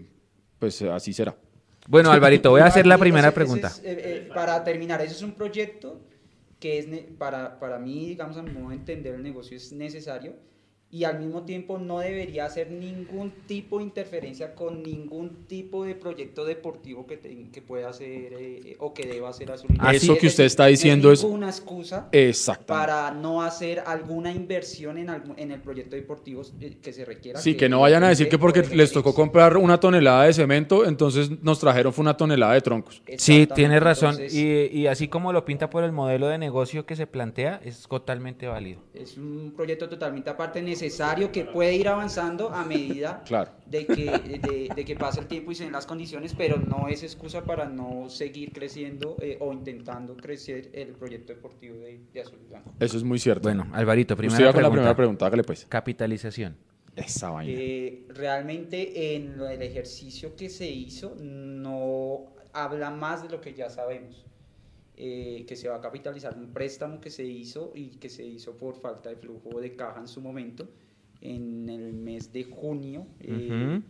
pues 0.63 0.81
eh, 0.81 0.89
así 0.89 1.13
será. 1.13 1.35
Bueno, 1.89 2.13
Alvarito, 2.13 2.51
voy 2.51 2.61
a 2.61 2.67
hacer 2.67 2.87
la 2.87 2.97
primera 2.97 3.33
pregunta. 3.33 3.67
es, 3.67 3.79
eh, 3.79 3.83
eh, 3.87 4.29
para 4.33 4.63
terminar, 4.63 5.01
ese 5.01 5.15
es 5.15 5.23
un 5.23 5.33
proyecto 5.33 6.01
que 6.61 6.79
es 6.79 6.87
para, 7.19 7.59
para 7.59 7.81
mí, 7.81 8.07
digamos, 8.11 8.37
a 8.37 8.43
mi 8.43 8.53
modo 8.53 8.69
de 8.69 8.77
entender 8.77 9.17
el 9.17 9.25
negocio 9.25 9.57
es 9.57 9.73
necesario 9.73 10.37
y 10.95 11.05
al 11.05 11.19
mismo 11.21 11.43
tiempo 11.45 11.79
no 11.79 12.01
debería 12.01 12.45
hacer 12.45 12.71
ningún 12.71 13.31
tipo 13.47 13.79
de 13.79 13.85
interferencia 13.85 14.55
con 14.55 14.83
ningún 14.83 15.47
tipo 15.49 15.87
de 15.87 15.95
proyecto 15.95 16.45
deportivo 16.45 17.07
que, 17.07 17.17
te- 17.17 17.49
que 17.51 17.63
pueda 17.63 17.89
hacer 17.89 18.35
eh, 18.39 18.77
o 18.79 18.93
que 18.93 19.07
deba 19.07 19.31
hacer 19.31 19.51
Azul. 19.51 19.71
Eso 19.95 20.13
Es 20.13 20.19
que 20.21 20.27
usted 20.27 20.45
está 20.45 20.67
diciendo 20.67 21.11
es- 21.11 21.25
una 21.25 21.49
excusa 21.49 22.11
para 22.67 23.11
no 23.11 23.43
hacer 23.43 23.83
alguna 23.87 24.33
inversión 24.33 24.99
en, 24.99 25.09
algún- 25.09 25.39
en 25.39 25.51
el 25.53 25.63
proyecto 25.63 25.97
deportivo 25.97 26.43
eh, 26.61 26.77
que 26.83 26.93
se 26.93 27.07
requiera. 27.07 27.41
Sí, 27.41 27.57
que 27.57 27.71
no 27.71 27.81
vayan 27.81 28.05
a 28.05 28.11
decir 28.11 28.29
que 28.29 28.39
porque 28.39 28.63
les 28.63 28.93
tocó 28.93 29.15
comprar 29.15 29.57
una 29.57 29.81
tonelada 29.81 30.25
de 30.25 30.35
cemento, 30.35 30.85
entonces 30.85 31.31
nos 31.43 31.59
trajeron 31.59 31.95
fue 31.95 32.03
una 32.03 32.19
tonelada 32.19 32.53
de 32.53 32.61
troncos. 32.61 33.01
Sí, 33.17 33.47
tiene 33.55 33.81
razón. 33.81 34.11
entonces- 34.13 34.35
Y, 34.35 34.79
y 34.81 34.87
así 34.89 35.09
como 35.09 35.33
lo 35.33 35.47
pinta 35.47 35.71
por 35.71 35.85
el 35.85 35.93
modelo 35.93 36.29
de 36.29 36.37
negocio 36.37 36.85
que 36.85 36.97
se 36.97 37.07
plantea, 37.07 37.63
es 37.65 37.87
totalmente 37.89 38.47
válido. 38.47 38.83
Es 38.93 39.17
un 39.17 39.55
proyecto 39.57 39.89
totalmente 39.89 40.29
aparte 40.29 40.61
necesario 40.83 41.31
que 41.31 41.45
puede 41.45 41.75
ir 41.75 41.89
avanzando 41.89 42.51
a 42.51 42.65
medida 42.65 43.23
Claro. 43.27 43.51
de, 43.67 43.87
que, 43.87 44.05
de, 44.05 44.71
de 44.75 44.85
que 44.85 44.97
pase 44.97 45.21
el 45.21 45.27
tiempo 45.27 45.53
y 45.53 45.55
se 45.55 45.65
den 45.65 45.73
las 45.73 45.87
condiciones, 45.87 46.35
pero 46.37 46.57
no 46.59 46.89
es 46.89 47.03
excusa 47.03 47.45
para 47.45 47.67
no 47.69 48.09
seguir 48.09 48.53
creciendo 48.53 49.17
eh, 49.21 49.37
o 49.41 49.53
intentando 49.53 50.17
crecer 50.17 50.71
el 50.73 50.89
proyecto 50.89 51.33
deportivo 51.33 51.77
de, 51.77 52.01
de 52.13 52.21
Azul 52.21 52.39
y 52.45 52.49
Blanco. 52.49 52.73
Eso 52.81 52.97
es 52.97 53.05
muy 53.05 53.19
cierto. 53.19 53.49
Bueno, 53.49 53.67
Alvarito, 53.73 54.15
Usted 54.15 54.41
iba 54.41 54.53
con 54.53 54.63
la 54.63 54.71
primera 54.71 54.97
pregunta, 54.97 55.27
hágale 55.27 55.45
pues. 55.45 55.67
Capitalización. 55.69 56.57
Esa 56.95 57.31
vaina. 57.31 57.53
Eh, 57.57 58.05
realmente 58.11 59.15
en 59.17 59.39
lo 59.39 59.45
del 59.45 59.63
ejercicio 59.63 60.37
que 60.37 60.51
se 60.51 60.69
hizo 60.69 61.17
no 61.19 62.27
habla 62.53 62.91
más 62.91 63.23
de 63.23 63.31
lo 63.31 63.41
que 63.41 63.55
ya 63.55 63.71
sabemos. 63.71 64.27
Eh, 65.05 65.45
que 65.49 65.57
se 65.57 65.69
va 65.69 65.77
a 65.77 65.81
capitalizar 65.81 66.37
un 66.39 66.53
préstamo 66.53 67.01
que 67.01 67.11
se 67.11 67.25
hizo 67.25 67.73
y 67.75 67.89
que 67.99 68.09
se 68.09 68.25
hizo 68.25 68.57
por 68.57 68.77
falta 68.77 69.09
de 69.11 69.17
flujo 69.17 69.61
de 69.61 69.75
caja 69.75 69.99
en 69.99 70.07
su 70.07 70.21
momento 70.21 70.69
en 71.21 71.69
el 71.69 71.93
mes 71.93 72.33
de 72.33 72.45
junio, 72.45 73.07
eh, 73.19 73.49
Ujú. 73.51 73.83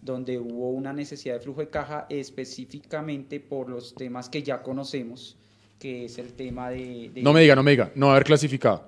donde 0.00 0.38
hubo 0.38 0.70
una 0.70 0.92
necesidad 0.92 1.34
de 1.34 1.40
flujo 1.40 1.60
de 1.60 1.70
caja 1.70 2.06
específicamente 2.08 3.40
por 3.40 3.68
los 3.68 3.94
temas 3.94 4.28
que 4.28 4.42
ya 4.44 4.62
conocemos, 4.62 5.36
que 5.78 6.04
es 6.04 6.18
el 6.18 6.34
tema 6.34 6.70
de... 6.70 7.10
de- 7.14 7.22
No 7.22 7.32
me 7.32 7.40
diga, 7.40 7.56
no 7.56 7.62
me 7.64 7.72
diga. 7.72 7.90
No 7.96 8.10
haber 8.12 8.24
clasificado. 8.24 8.84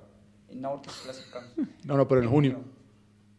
No, 0.53 0.81
clasificamos. 0.81 1.49
No, 1.85 1.97
no, 1.97 2.07
pero 2.07 2.21
en 2.23 2.29
junio. 2.29 2.61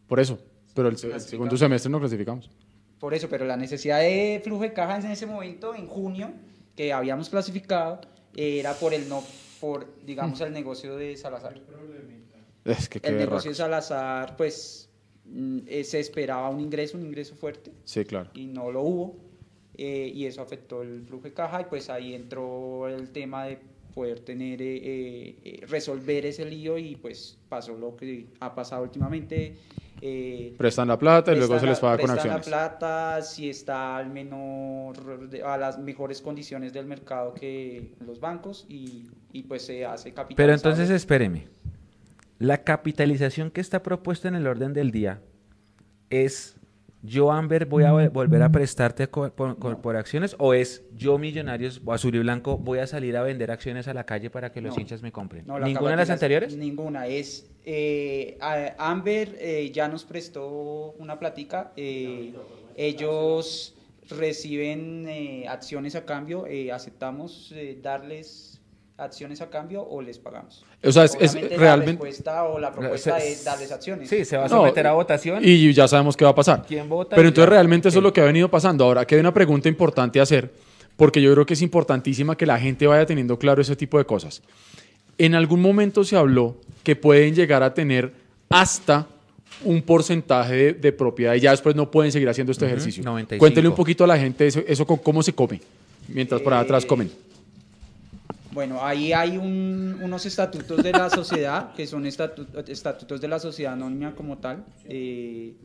Por 0.07 0.21
eso. 0.21 0.39
Pero 0.75 0.89
el, 0.89 0.97
el 1.13 1.21
segundo 1.21 1.57
semestre 1.57 1.91
no 1.91 1.99
clasificamos. 1.99 2.51
Por 2.99 3.15
eso, 3.15 3.29
pero 3.31 3.45
la 3.47 3.57
necesidad 3.57 4.01
de 4.01 4.41
flujo 4.45 4.63
de 4.65 4.73
caja 4.75 4.99
en 4.99 5.07
ese 5.11 5.25
momento, 5.27 5.75
en 5.75 5.87
junio, 5.87 6.33
que 6.77 6.93
habíamos 6.93 7.29
clasificado, 7.31 8.01
era 8.37 8.75
por 8.75 8.95
el 8.95 9.09
no, 9.09 9.23
por, 9.61 9.87
digamos, 10.05 10.41
el 10.41 10.53
negocio 10.53 10.97
de 10.97 11.17
Salazar. 11.17 11.61
Es 12.65 12.89
que 12.89 13.01
El 13.03 13.19
negocio 13.19 13.51
de. 13.51 13.55
Salazar, 13.57 14.37
pues, 14.37 14.89
mm, 15.27 15.59
eh, 15.67 15.85
se 15.85 16.01
esperaba 16.01 16.49
un 16.49 16.61
ingreso, 16.61 16.97
un 16.97 17.05
ingreso 17.05 17.35
fuerte, 17.37 17.73
Sí, 17.85 18.05
claro. 18.05 18.31
y 18.35 18.47
no 18.47 18.71
lo 18.71 18.83
hubo, 18.83 19.17
eh, 19.77 20.11
y 20.15 20.25
eso 20.27 20.41
afectó 20.43 20.83
el 20.83 21.03
flujo 21.05 21.25
de 21.25 21.35
caja, 21.35 21.61
y 21.61 21.65
pues 21.65 21.91
ahí 21.91 22.15
entró 22.15 22.89
el 22.89 23.11
tema 23.11 23.45
de 23.45 23.59
poder 23.95 24.21
tener, 24.21 24.61
eh, 24.61 24.77
eh, 24.77 25.37
eh, 25.45 25.67
resolver 25.69 26.27
ese 26.27 26.45
lío, 26.45 26.77
y 26.79 26.97
pues 26.97 27.39
pasó 27.49 27.77
lo 27.77 27.97
que 27.97 28.27
ha 28.41 28.55
pasado 28.55 28.83
últimamente. 28.83 29.55
eh, 30.03 30.55
Prestan 30.59 30.89
la 30.89 30.99
plata 30.99 31.33
y 31.33 31.37
luego 31.37 31.53
prestan 31.53 31.69
se 31.69 31.71
les 31.73 31.81
paga 31.81 31.99
con 31.99 32.11
prestan 32.11 32.33
acciones. 32.33 32.47
la 32.49 32.79
plata 32.79 33.23
si 33.23 33.49
está 33.49 33.97
al 33.97 34.11
menor 34.11 34.97
a 35.45 35.57
las 35.57 35.79
mejores 35.79 36.21
condiciones 36.21 36.73
del 36.73 36.87
mercado 36.87 37.33
que 37.33 37.93
los 38.05 38.19
bancos 38.21 38.67
y, 38.69 39.07
y 39.33 39.45
pues 39.45 39.63
se 39.63 39.85
hace 39.87 40.13
capital 40.13 40.37
Pero 40.37 40.53
entonces 40.53 40.91
espéreme. 40.91 41.47
La 42.41 42.65
capitalización 42.65 43.51
que 43.53 43.61
está 43.61 43.83
propuesta 43.83 44.27
en 44.29 44.35
el 44.35 44.47
orden 44.49 44.73
del 44.73 44.91
día 44.91 45.23
es 46.11 46.57
yo 47.07 47.31
Amber 47.31 47.67
voy 47.67 47.85
a 47.85 47.93
vol- 47.93 48.11
volver 48.11 48.43
a 48.43 48.51
prestarte 48.51 49.09
co- 49.09 49.31
por, 49.31 49.97
acciones 49.97 50.35
o 50.39 50.55
es 50.55 50.83
yo 50.97 51.19
Millonarios 51.19 51.83
o 51.85 51.93
Azul 51.93 52.15
y 52.15 52.19
Blanco 52.21 52.57
voy 52.57 52.79
a 52.79 52.87
salir 52.87 53.15
a 53.19 53.23
vender 53.23 53.51
acciones 53.51 53.87
a 53.89 53.95
la 53.95 54.05
calle 54.07 54.31
para 54.31 54.51
que 54.53 54.63
los 54.63 54.75
No. 54.75 54.81
hinchas 54.81 55.03
me 55.03 55.13
compren. 55.13 55.47
No, 55.47 55.59
¿Ninguna 55.59 55.91
de 55.91 55.97
las 55.99 56.09
anteriores? 56.11 56.57
Ninguna. 56.57 57.07
Es, 57.07 57.47
eh, 57.67 58.39
a- 58.41 58.75
Amber 58.91 59.37
eh, 59.39 59.71
ya 59.73 59.87
nos 59.89 60.05
prestó 60.05 60.95
una 60.99 61.19
platica. 61.19 61.73
eh, 61.77 62.33
ellos 62.77 63.75
reciben 64.09 65.07
eh, 65.09 65.47
acciones 65.49 65.95
a 65.97 66.05
cambio. 66.05 66.47
eh, 66.47 66.73
¿Aceptamos 66.73 67.53
eh, 67.55 67.79
darles 67.83 68.54
acciones 68.97 69.41
a 69.41 69.51
cambio 69.51 69.83
o 69.83 70.01
les 70.01 70.19
pagamos? 70.19 70.65
O 70.83 70.93
sea, 70.93 71.05
es- 71.05 71.17
es 71.21 71.35
realmente- 71.35 71.93
La 72.03 72.05
respuesta 72.05 72.45
o 72.45 72.59
la 72.59 72.73
propuesta 72.73 73.19
Se- 73.19 73.33
es 73.33 73.45
darles 73.45 73.73
acciones. 73.73 74.09
Sí, 74.09 74.25
se 74.25 74.37
va 74.37 74.45
a 74.45 74.49
No, 74.49 74.57
someter 74.59 74.87
a 74.87 74.93
votación. 74.93 75.41
Y 75.43 75.73
ya 75.73 75.89
sabemos 75.89 76.17
qué 76.17 76.25
va 76.25 76.31
a 76.31 76.35
pasar. 76.35 76.65
¿Quién 76.67 76.89
vota? 76.89 77.17
Pero 77.17 77.29
entonces 77.29 77.49
ya. 77.49 77.55
realmente 77.55 77.89
eso 77.89 77.99
es 77.99 78.03
lo 78.05 78.13
que 78.13 78.21
ha 78.21 78.25
venido 78.25 78.49
pasando. 78.49 78.85
Ahora, 78.85 79.05
que 79.07 79.15
hay 79.17 79.21
una 79.21 79.35
pregunta 79.35 79.69
importante 79.69 80.21
a 80.21 80.23
hacer, 80.23 80.53
porque 80.97 81.21
yo 81.21 81.33
creo 81.33 81.45
que 81.45 81.55
es 81.55 81.63
importantísima 81.63 82.37
que 82.37 82.47
la 82.47 82.59
gente 82.59 82.87
vaya 82.87 83.05
teniendo 83.05 83.39
claro 83.39 83.61
ese 83.63 83.75
tipo 83.75 83.99
de 83.99 84.05
cosas. 84.05 84.43
En 85.19 85.35
algún 85.35 85.61
momento 85.61 86.05
se 86.05 86.17
habló 86.17 86.57
que 86.83 86.95
pueden 86.97 87.35
llegar 87.35 87.63
a 87.63 87.75
tener 87.75 88.13
hasta 88.49 89.07
un 89.65 89.83
porcentaje 89.83 90.55
de, 90.55 90.73
de 90.75 90.93
propiedad 90.93 91.35
y 91.35 91.41
ya 91.41 91.51
después 91.53 91.75
no 91.75 91.91
pueden 91.91 92.13
seguir 92.13 92.29
haciendo 92.29 92.53
este 92.53 92.65
Ujú, 92.65 92.75
ejercicio. 92.75 93.03
95. 93.05 93.41
Cuéntele 93.41 93.69
un 93.69 93.75
poquito 93.75 94.05
a 94.05 94.07
la 94.07 94.19
gente 94.19 94.47
eso, 94.47 94.61
eso 94.67 94.85
con 94.87 94.99
cómo 94.99 95.23
se 95.23 95.33
come, 95.33 95.61
mientras 96.09 96.41
por 96.43 96.53
allá 96.53 96.63
atrás 96.63 96.85
Eh, 96.85 96.87
comen. 96.87 97.11
Bueno, 98.55 98.79
ahí 98.85 99.13
hay 99.13 99.37
un- 99.37 99.99
unos 100.01 100.25
estatutos 100.27 100.81
de 100.83 100.93
la 100.93 101.11
sociedad, 101.11 101.75
que 101.75 101.87
son 101.89 102.05
estatu- 102.07 102.47
estatutos 102.69 103.21
de 103.21 103.27
la 103.29 103.41
sociedad 103.41 103.73
anónima 103.73 104.15
como 104.15 104.39
tal, 104.39 104.65
eh, 104.85 105.57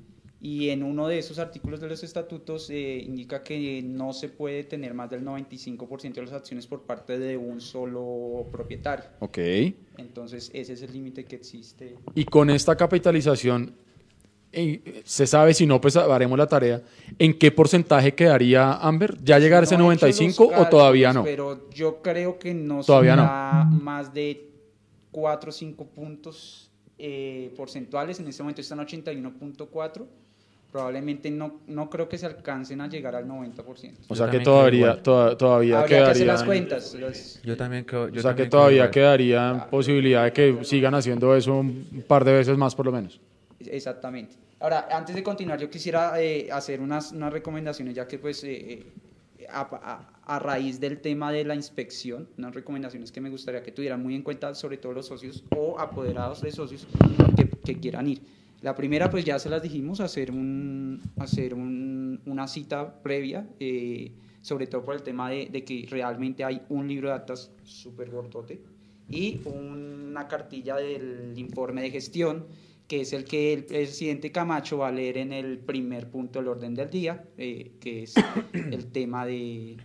y 0.41 0.69
en 0.69 0.81
uno 0.83 1.07
de 1.07 1.19
esos 1.19 1.37
artículos 1.37 1.79
de 1.81 1.87
los 1.89 2.01
estatutos 2.03 2.69
eh, 2.71 2.97
indica 3.05 3.43
que 3.43 3.81
no 3.83 4.11
se 4.13 4.29
puede 4.29 4.63
tener 4.63 4.93
más 4.95 5.09
del 5.09 5.23
95% 5.23 6.21
de 6.21 6.25
las 6.25 6.33
acciones 6.33 6.65
por 6.65 6.83
parte 6.83 7.19
de 7.19 7.37
un 7.37 7.61
solo 7.61 8.47
propietario. 8.51 9.05
Ok. 9.19 9.37
Entonces 9.97 10.49
ese 10.53 10.73
es 10.73 10.81
el 10.81 10.93
límite 10.93 11.25
que 11.25 11.35
existe. 11.35 11.95
Y 12.15 12.25
con 12.25 12.49
esta 12.49 12.75
capitalización, 12.75 13.75
eh, 14.51 15.01
se 15.05 15.27
sabe, 15.27 15.53
si 15.53 15.65
no, 15.65 15.80
pues 15.80 15.95
haremos 15.95 16.38
la 16.38 16.47
tarea, 16.47 16.81
¿en 17.17 17.38
qué 17.38 17.51
porcentaje 17.51 18.15
quedaría 18.15 18.73
Amber? 18.73 19.17
¿Ya 19.23 19.38
llegar 19.39 19.61
a 19.61 19.63
ese 19.65 19.77
No 19.77 19.91
he 19.91 19.95
hecho 19.95 20.05
95 20.07 20.51
los 20.51 20.61
o 20.61 20.69
todavía 20.69 21.13
no? 21.13 21.23
Pero 21.23 21.69
yo 21.69 22.01
creo 22.01 22.39
que 22.39 22.53
no 22.53 22.84
Todavía 22.84 23.15
no. 23.15 23.21
será 23.23 23.63
más 23.65 24.13
de 24.13 24.49
4 25.11 25.49
o 25.49 25.51
5 25.53 25.85
puntos 25.88 26.71
eh, 26.97 27.53
porcentuales. 27.55 28.19
En 28.19 28.27
este 28.27 28.43
momento 28.43 28.61
están 28.61 28.80
81.4. 28.80 30.05
Probablemente 30.71 31.31
no, 31.31 31.61
no 31.65 31.89
creo 31.89 32.07
que 32.07 32.17
se 32.19 32.27
alcancen 32.27 32.80
a 32.81 32.88
llegar 32.88 33.15
al 33.15 33.27
90%. 33.27 33.63
O 34.07 34.09
Yo 34.09 34.15
sea 34.15 34.30
que 34.30 34.39
todavía, 34.39 35.01
toda- 35.01 35.35
todavía 35.35 35.80
Habría 35.80 36.03
que 36.05 36.11
hacer 36.11 36.27
las 36.27 36.43
cuentas. 36.43 36.95
Yo 37.43 37.57
también 37.57 37.85
creo. 37.85 38.03
O 38.03 38.07
sea 38.09 38.13
que 38.13 38.21
también 38.21 38.49
todavía 38.51 38.76
igual. 38.77 38.91
quedaría 38.91 39.67
posibilidad 39.71 40.26
de 40.26 40.34
que 40.34 40.57
sigan 40.63 40.93
haciendo 40.93 41.35
eso 41.35 41.55
un 41.57 42.03
par 42.07 42.23
de 42.23 42.34
veces 42.34 42.55
más 42.55 42.76
por 42.76 42.85
lo 42.85 42.91
menos. 42.91 43.19
Exactamente. 43.60 44.36
Ahora, 44.60 44.88
antes 44.91 45.15
de 45.15 45.23
continuar, 45.23 45.60
yo 45.60 45.69
quisiera 45.69 46.22
eh, 46.22 46.49
hacer 46.52 46.81
unas, 46.81 47.11
unas 47.11 47.31
recomendaciones, 47.31 47.95
ya 47.95 48.07
que 48.07 48.19
pues 48.19 48.44
eh, 48.44 48.84
eh, 49.38 49.48
a, 49.49 49.61
a- 49.61 50.36
a 50.36 50.38
raíz 50.40 50.80
del 50.80 50.99
tema 50.99 51.31
de 51.31 51.44
la 51.44 51.56
inspección, 51.56 52.30
unas 52.38 52.53
recomendaciones 52.53 53.11
que 53.11 53.19
me 53.22 53.30
gustaría 53.30 53.64
que 53.64 53.72
tuvieran 53.72 54.02
muy 54.03 54.14
en 54.15 54.22
cuenta, 54.22 54.53
sobre 54.53 54.77
todo 54.77 54.94
los 54.94 55.07
socios 55.07 55.44
o 55.56 55.80
apoderados 55.80 56.41
de 56.41 56.52
socios 56.52 56.88
que, 57.36 57.49
que 57.49 57.80
quieran 57.80 58.07
ir. 58.07 58.22
La 58.61 58.76
primera, 58.76 59.10
pues 59.10 59.23
ya 59.26 59.40
se 59.40 59.49
las 59.49 59.64
dijimos, 59.64 60.02
hacer, 60.02 60.30
un, 60.31 61.02
hacer 61.18 61.53
un- 61.53 62.22
una 62.26 62.48
cita 62.48 63.02
previa, 63.02 63.48
eh, 63.60 64.11
sobre 64.41 64.68
todo 64.68 64.84
por 64.84 64.95
el 64.95 65.02
tema 65.02 65.30
de, 65.30 65.48
de 65.49 65.64
que 65.64 65.88
realmente 65.90 66.44
hay 66.44 66.61
un 66.69 66.88
libro 66.88 67.07
de 67.10 67.15
actas 67.15 67.52
súper 67.64 68.10
gordote 68.11 68.61
y 69.10 69.40
una 69.45 70.27
cartilla 70.27 70.76
del 70.76 71.34
informe 71.38 71.81
de 71.81 71.90
gestión, 71.91 72.45
que 72.89 73.01
es 73.01 73.13
el 73.13 73.23
que 73.23 73.53
el 73.53 73.65
presidente 73.65 74.31
Camacho 74.31 74.79
va 74.79 74.87
a 74.87 74.91
leer 74.91 75.19
en 75.19 75.31
el 75.31 75.59
primer 75.59 76.09
punto 76.09 76.39
del 76.39 76.47
orden 76.47 76.73
del 76.73 76.89
día, 76.89 77.23
eh, 77.37 77.73
que 77.79 78.03
es 78.03 78.15
el 78.53 78.87
tema 78.87 79.27
de, 79.27 79.77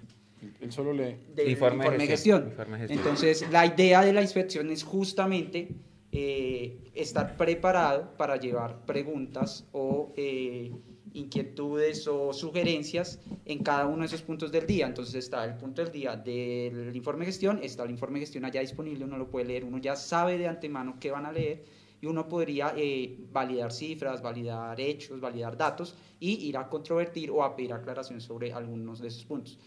Él 0.60 0.72
solo 0.72 0.94
lee. 0.94 1.14
del 1.34 1.50
Informe 1.50 1.84
informe, 1.84 1.98
de 1.98 1.98
de 1.98 2.06
gestión. 2.06 2.44
gestión. 2.44 2.50
Informe 2.50 2.72
de 2.72 2.78
gestión. 2.78 2.98
Entonces, 2.98 3.44
la 3.52 3.66
idea 3.66 4.00
de 4.00 4.14
la 4.14 4.22
inspección 4.22 4.70
es 4.70 4.84
justamente 4.84 5.68
eh, 6.12 6.78
estar 6.94 7.36
preparado 7.36 8.16
para 8.16 8.36
llevar 8.36 8.86
preguntas 8.86 9.66
o 9.72 10.14
eh, 10.16 10.72
inquietudes 11.12 12.08
o 12.08 12.32
sugerencias 12.32 13.20
en 13.44 13.62
cada 13.62 13.84
uno 13.84 13.98
de 13.98 14.06
esos 14.06 14.22
puntos 14.22 14.50
del 14.50 14.66
día. 14.66 14.86
Entonces 14.86 15.14
está 15.16 15.44
el 15.44 15.56
punto 15.56 15.82
del 15.82 15.92
día 15.92 16.16
del 16.16 16.96
informe 16.96 17.26
de 17.26 17.32
gestión, 17.32 17.60
está 17.62 17.84
el 17.84 17.90
informe 17.90 18.18
de 18.18 18.20
gestión 18.20 18.46
allá 18.46 18.62
disponible, 18.62 19.04
uno 19.04 19.18
lo 19.18 19.28
puede 19.28 19.44
leer, 19.44 19.64
uno 19.64 19.76
ya 19.76 19.94
sabe 19.94 20.38
de 20.38 20.48
antemano 20.48 20.96
qué 20.98 21.10
van 21.10 21.26
a 21.26 21.32
leer 21.32 21.83
y 22.04 22.06
uno 22.06 22.28
podría 22.28 22.74
eh, 22.76 23.16
validar 23.32 23.72
cifras, 23.72 24.20
validar 24.20 24.78
hechos, 24.78 25.18
validar 25.20 25.56
datos 25.56 25.94
y 26.20 26.32
ir 26.48 26.58
a 26.58 26.68
controvertir 26.68 27.30
o 27.30 27.42
a 27.42 27.56
pedir 27.56 27.72
aclaraciones 27.72 28.24
sobre 28.24 28.52
algunos 28.52 29.00
de 29.00 29.08
esos 29.08 29.24
puntos. 29.24 29.58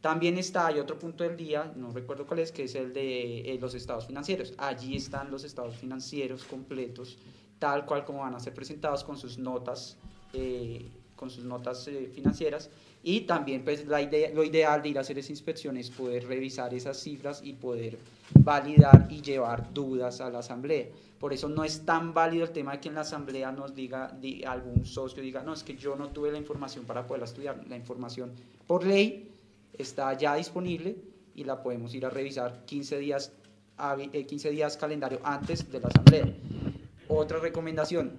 También 0.00 0.38
está, 0.38 0.70
otro 0.80 1.00
punto 1.00 1.24
del 1.24 1.36
día, 1.36 1.72
no 1.74 1.90
recuerdo 1.90 2.28
cuál 2.28 2.38
es, 2.38 2.52
que 2.52 2.62
es 2.62 2.76
el 2.76 2.92
de 2.92 3.40
eh, 3.40 3.58
los 3.60 3.74
estados 3.74 4.06
financieros. 4.06 4.54
Allí 4.56 4.94
están 4.94 5.32
los 5.32 5.42
estados 5.42 5.74
financieros 5.76 6.44
completos, 6.44 7.18
tal 7.58 7.84
cual 7.86 8.04
como 8.04 8.20
van 8.20 8.36
a 8.36 8.40
ser 8.40 8.54
presentados 8.54 9.02
con 9.02 9.16
sus 9.16 9.36
notas, 9.38 9.98
eh, 10.32 10.88
con 11.16 11.28
sus 11.28 11.42
notas 11.44 11.88
eh, 11.88 12.08
financieras. 12.14 12.70
Y 13.02 13.22
también, 13.22 13.64
pues, 13.64 13.86
la 13.86 14.02
idea, 14.02 14.30
lo 14.34 14.44
ideal 14.44 14.82
de 14.82 14.90
ir 14.90 14.98
a 14.98 15.00
hacer 15.00 15.18
esa 15.18 15.32
inspección 15.32 15.76
es 15.78 15.90
poder 15.90 16.26
revisar 16.26 16.74
esas 16.74 16.98
cifras 16.98 17.40
y 17.42 17.54
poder 17.54 17.96
validar 18.34 19.06
y 19.10 19.22
llevar 19.22 19.72
dudas 19.72 20.20
a 20.20 20.28
la 20.30 20.40
asamblea. 20.40 20.86
Por 21.18 21.32
eso 21.32 21.48
no 21.48 21.64
es 21.64 21.84
tan 21.86 22.12
válido 22.14 22.44
el 22.44 22.50
tema 22.50 22.72
de 22.72 22.80
que 22.80 22.88
en 22.88 22.94
la 22.94 23.00
asamblea 23.02 23.52
nos 23.52 23.74
diga, 23.74 24.08
di- 24.20 24.44
algún 24.44 24.84
socio 24.84 25.22
diga, 25.22 25.42
no, 25.42 25.54
es 25.54 25.62
que 25.62 25.76
yo 25.76 25.96
no 25.96 26.08
tuve 26.10 26.30
la 26.30 26.38
información 26.38 26.84
para 26.84 27.06
poderla 27.06 27.24
estudiar. 27.26 27.62
La 27.68 27.76
información 27.76 28.32
por 28.66 28.84
ley 28.86 29.30
está 29.78 30.12
ya 30.16 30.34
disponible 30.34 30.96
y 31.34 31.44
la 31.44 31.62
podemos 31.62 31.94
ir 31.94 32.04
a 32.04 32.10
revisar 32.10 32.64
15 32.66 32.98
días, 32.98 33.32
hábi- 33.78 34.10
eh, 34.12 34.26
15 34.26 34.50
días 34.50 34.76
calendario 34.76 35.20
antes 35.22 35.70
de 35.70 35.80
la 35.80 35.88
asamblea. 35.88 36.34
Otra 37.08 37.38
recomendación, 37.38 38.12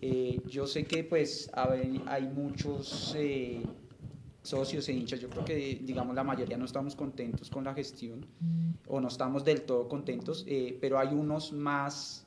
eh, 0.00 0.40
yo 0.46 0.66
sé 0.66 0.84
que 0.84 1.02
pues 1.04 1.50
hay, 1.54 2.02
hay 2.06 2.22
muchos 2.24 3.14
eh, 3.16 3.62
socios 4.44 4.88
e 4.88 4.92
hinchas, 4.92 5.20
yo 5.20 5.28
creo 5.28 5.44
que 5.44 5.80
digamos 5.82 6.14
la 6.14 6.22
mayoría 6.22 6.56
no 6.56 6.66
estamos 6.66 6.94
contentos 6.94 7.50
con 7.50 7.64
la 7.64 7.74
gestión 7.74 8.24
o 8.86 9.00
no 9.00 9.08
estamos 9.08 9.42
del 9.44 9.62
todo 9.62 9.88
contentos, 9.88 10.44
eh, 10.46 10.78
pero 10.80 10.98
hay 10.98 11.08
unos 11.08 11.52
más 11.52 12.24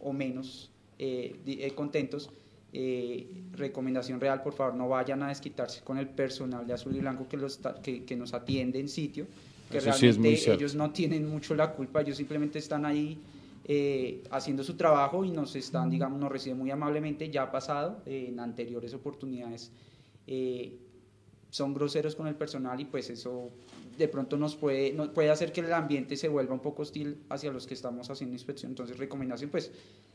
o 0.00 0.12
menos 0.12 0.70
eh, 0.98 1.40
eh, 1.46 1.70
contentos. 1.74 2.28
Eh, 2.72 3.26
recomendación 3.52 4.20
real, 4.20 4.42
por 4.42 4.52
favor, 4.52 4.74
no 4.74 4.88
vayan 4.88 5.22
a 5.24 5.28
desquitarse 5.28 5.82
con 5.82 5.98
el 5.98 6.08
personal 6.08 6.64
de 6.66 6.72
Azul 6.72 6.94
y 6.94 7.00
Blanco 7.00 7.26
que, 7.28 7.36
los 7.36 7.58
que, 7.82 8.04
que 8.04 8.16
nos 8.16 8.32
atiende 8.32 8.78
en 8.78 8.88
sitio, 8.88 9.26
que 9.70 9.78
Eso 9.78 9.92
sí 9.92 10.06
es 10.06 10.16
muy 10.18 10.24
realmente 10.24 10.36
cierto. 10.44 10.60
ellos 10.60 10.74
no 10.76 10.90
tienen 10.92 11.28
mucho 11.28 11.54
la 11.56 11.72
culpa, 11.72 12.00
ellos 12.02 12.16
simplemente 12.16 12.58
están 12.60 12.84
ahí 12.86 13.18
eh, 13.64 14.22
haciendo 14.30 14.62
su 14.62 14.74
trabajo 14.76 15.24
y 15.24 15.30
nos 15.30 15.56
están, 15.56 15.90
digamos, 15.90 16.20
nos 16.20 16.30
reciben 16.30 16.58
muy 16.58 16.70
amablemente, 16.70 17.28
ya 17.28 17.42
ha 17.42 17.50
pasado 17.50 18.02
eh, 18.06 18.26
en 18.28 18.38
anteriores 18.38 18.94
oportunidades. 18.94 19.72
Son 21.50 21.74
groseros 21.74 22.14
con 22.16 22.26
el 22.28 22.34
personal 22.36 22.80
y 22.80 22.84
pues 22.84 23.10
eso 23.10 23.50
de 23.98 24.08
pronto 24.08 24.36
nos 24.36 24.54
puede, 24.56 24.92
nos 24.92 25.08
puede 25.08 25.30
hacer 25.30 25.52
que 25.52 25.60
el 25.60 25.72
ambiente 25.72 26.16
se 26.16 26.28
vuelva 26.28 26.54
un 26.54 26.60
poco 26.60 26.82
hostil 26.82 27.18
hacia 27.28 27.50
los 27.52 27.66
que 27.66 27.74
estamos 27.74 28.08
haciendo 28.08 28.34
inspección. 28.34 28.70
Entonces, 28.72 28.98
recomendación, 28.98 29.50
pues 29.50 29.72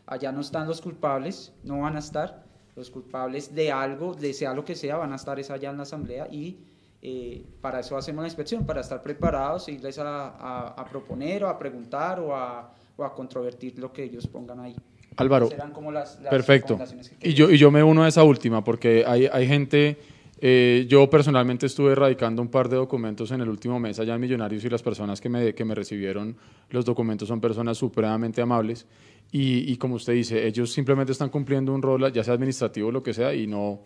allá 0.08 0.32
no 0.32 0.42
están 0.42 0.68
los 0.68 0.82
culpables, 0.82 1.52
no 1.64 1.82
van 1.82 1.96
a 1.96 2.00
estar. 2.00 2.46
Los 2.76 2.90
culpables 2.90 3.54
de 3.56 3.72
algo, 3.72 4.14
de 4.16 4.34
sea 4.34 4.54
lo 4.54 4.66
que 4.66 4.76
sea, 4.76 4.98
van 4.98 5.14
a 5.14 5.16
estar 5.16 5.40
es 5.40 5.50
allá 5.52 5.70
en 5.70 5.78
la 5.78 5.84
asamblea 5.84 6.28
y 6.32 6.58
eh, 7.02 7.46
para 7.62 7.80
eso 7.82 7.96
hacemos 7.98 8.24
la 8.24 8.28
inspección, 8.28 8.66
para 8.66 8.82
estar 8.82 9.02
preparados, 9.04 9.70
irles 9.70 10.00
a, 10.00 10.30
a- 10.30 10.68
a 10.70 10.86
proponer 10.86 11.44
o 11.44 11.50
a 11.50 11.60
preguntar 11.60 12.20
o 12.20 12.36
a, 12.36 12.74
o 12.98 13.04
a 13.04 13.14
controvertir 13.14 13.78
lo 13.78 13.94
que 13.94 14.04
ellos 14.04 14.26
pongan 14.28 14.60
ahí. 14.60 14.76
Álvaro, 15.18 15.48
Serán 15.48 15.72
como 15.72 15.92
las, 15.92 16.20
las 16.22 16.30
Perfecto. 16.32 16.78
Y 17.22 17.34
yo, 17.34 17.50
y 17.50 17.58
yo 17.58 17.72
me 17.72 17.84
uno 17.84 18.04
a 18.04 18.08
esa 18.08 18.24
última 18.24 18.64
porque 18.64 19.06
hay, 19.08 19.28
hay 19.32 19.48
gente, 19.48 19.98
eh, 20.40 20.86
yo 20.90 21.10
personalmente 21.10 21.66
estuve 21.66 21.96
radicando 21.96 22.42
un 22.42 22.50
par 22.50 22.68
de 22.70 22.76
documentos 22.76 23.32
en 23.32 23.42
el 23.42 23.50
último 23.50 23.80
mes 23.80 24.00
allá 24.00 24.16
en 24.16 24.22
Millonarios 24.22 24.64
y 24.66 24.70
las 24.70 24.84
personas 24.84 25.22
que 25.22 25.30
me, 25.30 25.54
que 25.54 25.64
me 25.64 25.74
recibieron 25.76 26.36
los 26.70 26.84
documentos 26.84 27.28
son 27.28 27.40
personas 27.40 27.78
supremamente 27.78 28.42
amables 28.42 28.86
y, 29.32 29.72
y 29.72 29.78
como 29.78 29.96
usted 29.96 30.14
dice, 30.14 30.46
ellos 30.46 30.72
simplemente 30.72 31.12
están 31.12 31.30
cumpliendo 31.30 31.74
un 31.74 31.82
rol, 31.82 32.12
ya 32.12 32.24
sea 32.24 32.34
administrativo 32.34 32.90
o 32.90 32.92
lo 32.92 33.04
que 33.04 33.14
sea, 33.14 33.34
y 33.34 33.48
no, 33.48 33.82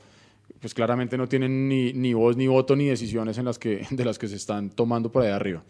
pues 0.60 0.74
claramente 0.74 1.18
no 1.18 1.28
tienen 1.28 1.68
ni, 1.68 1.94
ni 1.94 2.14
voz, 2.14 2.36
ni 2.36 2.48
voto, 2.48 2.76
ni 2.76 2.86
decisiones 2.86 3.38
en 3.38 3.46
las 3.46 3.60
que, 3.60 3.86
de 3.92 4.06
las 4.06 4.18
que 4.18 4.28
se 4.28 4.36
están 4.36 4.70
tomando 4.70 5.12
por 5.12 5.24
ahí 5.24 5.32
arriba. 5.32 5.64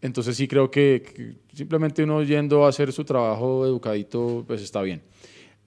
Entonces 0.00 0.36
sí 0.36 0.48
creo 0.48 0.70
que, 0.70 1.02
que 1.04 1.56
simplemente 1.56 2.02
uno 2.02 2.22
yendo 2.22 2.64
a 2.64 2.68
hacer 2.68 2.92
su 2.92 3.04
trabajo 3.04 3.64
educadito, 3.64 4.44
pues 4.46 4.62
está 4.62 4.82
bien. 4.82 5.02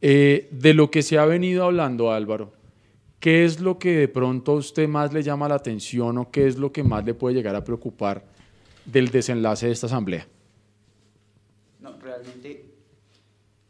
Eh, 0.01 0.49
de 0.51 0.73
lo 0.73 0.91
que 0.91 1.03
se 1.03 1.17
ha 1.17 1.25
venido 1.25 1.63
hablando, 1.63 2.11
Álvaro, 2.11 2.51
¿qué 3.19 3.45
es 3.45 3.59
lo 3.59 3.79
que 3.79 3.95
de 3.95 4.07
pronto 4.07 4.53
a 4.53 4.55
usted 4.55 4.87
más 4.87 5.13
le 5.13 5.23
llama 5.23 5.47
la 5.47 5.55
atención 5.55 6.17
o 6.17 6.31
qué 6.31 6.47
es 6.47 6.57
lo 6.57 6.71
que 6.71 6.83
más 6.83 7.05
le 7.05 7.13
puede 7.13 7.35
llegar 7.35 7.55
a 7.55 7.63
preocupar 7.63 8.23
del 8.85 9.09
desenlace 9.09 9.67
de 9.67 9.71
esta 9.71 9.87
asamblea? 9.87 10.27
No, 11.79 11.97
realmente, 11.99 12.65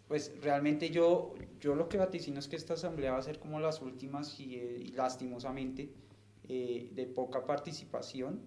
pues 0.07 0.31
realmente 0.41 0.89
yo, 0.89 1.33
yo 1.59 1.75
lo 1.75 1.89
que 1.89 1.97
vaticino 1.97 2.39
es 2.39 2.47
que 2.47 2.55
esta 2.55 2.73
asamblea 2.73 3.13
va 3.13 3.19
a 3.19 3.23
ser 3.23 3.39
como 3.39 3.59
las 3.59 3.81
últimas 3.81 4.39
y, 4.39 4.55
eh, 4.55 4.83
y 4.85 4.91
lastimosamente 4.91 5.89
eh, 6.47 6.91
de 6.93 7.05
poca 7.05 7.45
participación 7.45 8.39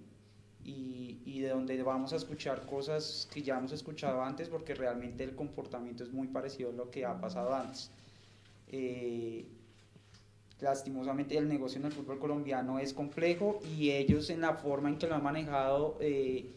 y, 0.64 1.20
y 1.24 1.40
de 1.40 1.48
donde 1.48 1.82
vamos 1.82 2.12
a 2.12 2.16
escuchar 2.16 2.66
cosas 2.66 3.28
que 3.32 3.42
ya 3.42 3.58
hemos 3.58 3.72
escuchado 3.72 4.22
antes 4.22 4.48
porque 4.48 4.74
realmente 4.74 5.24
el 5.24 5.34
comportamiento 5.34 6.04
es 6.04 6.12
muy 6.12 6.28
parecido 6.28 6.70
a 6.70 6.72
lo 6.72 6.90
que 6.90 7.04
ha 7.04 7.18
pasado 7.18 7.54
antes. 7.54 7.90
Eh, 8.68 9.46
lastimosamente 10.60 11.36
el 11.36 11.48
negocio 11.48 11.78
en 11.78 11.86
el 11.86 11.92
fútbol 11.92 12.18
colombiano 12.18 12.78
es 12.78 12.92
complejo 12.92 13.60
y 13.76 13.90
ellos 13.90 14.30
en 14.30 14.40
la 14.40 14.54
forma 14.54 14.88
en 14.88 14.98
que 14.98 15.06
lo 15.06 15.14
han 15.14 15.22
manejado, 15.22 15.96
eh, 16.00 16.52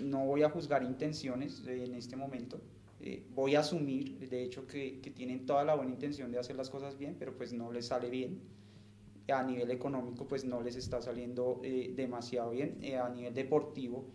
no 0.00 0.26
voy 0.26 0.42
a 0.42 0.50
juzgar 0.50 0.82
intenciones 0.82 1.62
en 1.66 1.94
este 1.94 2.16
momento, 2.16 2.60
eh, 3.00 3.24
voy 3.34 3.54
a 3.54 3.60
asumir 3.60 4.28
de 4.28 4.42
hecho 4.42 4.66
que, 4.66 5.00
que 5.00 5.10
tienen 5.10 5.46
toda 5.46 5.64
la 5.64 5.74
buena 5.74 5.92
intención 5.92 6.32
de 6.32 6.38
hacer 6.38 6.56
las 6.56 6.70
cosas 6.70 6.98
bien, 6.98 7.16
pero 7.18 7.36
pues 7.36 7.52
no 7.52 7.72
les 7.72 7.86
sale 7.86 8.10
bien. 8.10 8.40
A 9.30 9.42
nivel 9.42 9.70
económico 9.70 10.26
pues 10.26 10.46
no 10.46 10.62
les 10.62 10.74
está 10.74 11.02
saliendo 11.02 11.60
eh, 11.62 11.92
demasiado 11.94 12.52
bien, 12.52 12.80
a 12.98 13.10
nivel 13.10 13.34
deportivo 13.34 14.06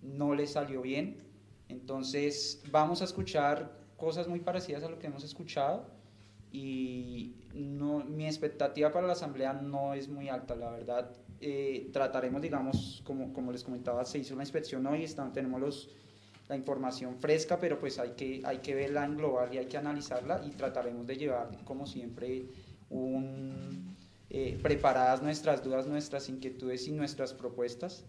no 0.00 0.34
les 0.34 0.52
salió 0.52 0.80
bien. 0.80 1.18
Entonces 1.68 2.62
vamos 2.70 3.02
a 3.02 3.04
escuchar 3.04 3.78
cosas 3.98 4.26
muy 4.26 4.40
parecidas 4.40 4.82
a 4.84 4.88
lo 4.88 4.98
que 4.98 5.08
hemos 5.08 5.22
escuchado 5.22 5.97
y 6.52 7.34
no, 7.54 8.04
expectativa 8.20 8.90
para 8.90 9.06
la 9.06 9.12
asamblea 9.12 9.52
no 9.52 9.94
es 9.94 10.08
muy 10.08 10.28
alta, 10.28 10.54
la 10.54 10.70
verdad. 10.70 11.10
Eh, 11.40 11.90
trataremos, 11.92 12.42
digamos, 12.42 13.02
como, 13.04 13.32
como 13.32 13.52
les 13.52 13.62
comentaba, 13.62 14.04
se 14.04 14.18
hizo 14.18 14.34
una 14.34 14.42
inspección 14.42 14.86
hoy, 14.86 15.04
están, 15.04 15.32
tenemos 15.32 15.60
los, 15.60 15.90
la 16.48 16.56
información 16.56 17.16
fresca, 17.16 17.58
pero 17.58 17.78
pues 17.78 17.98
hay 17.98 18.10
que, 18.10 18.42
hay 18.44 18.58
que 18.58 18.74
verla 18.74 19.04
en 19.04 19.16
global 19.16 19.52
y 19.52 19.58
hay 19.58 19.66
que 19.66 19.76
analizarla 19.76 20.42
y 20.46 20.50
trataremos 20.50 21.06
de 21.06 21.16
llevar, 21.16 21.50
como 21.64 21.86
siempre, 21.86 22.46
un, 22.90 23.96
eh, 24.30 24.58
preparadas 24.62 25.22
nuestras 25.22 25.62
dudas, 25.62 25.86
nuestras 25.86 26.28
inquietudes 26.28 26.88
y 26.88 26.92
nuestras 26.92 27.34
propuestas. 27.34 28.04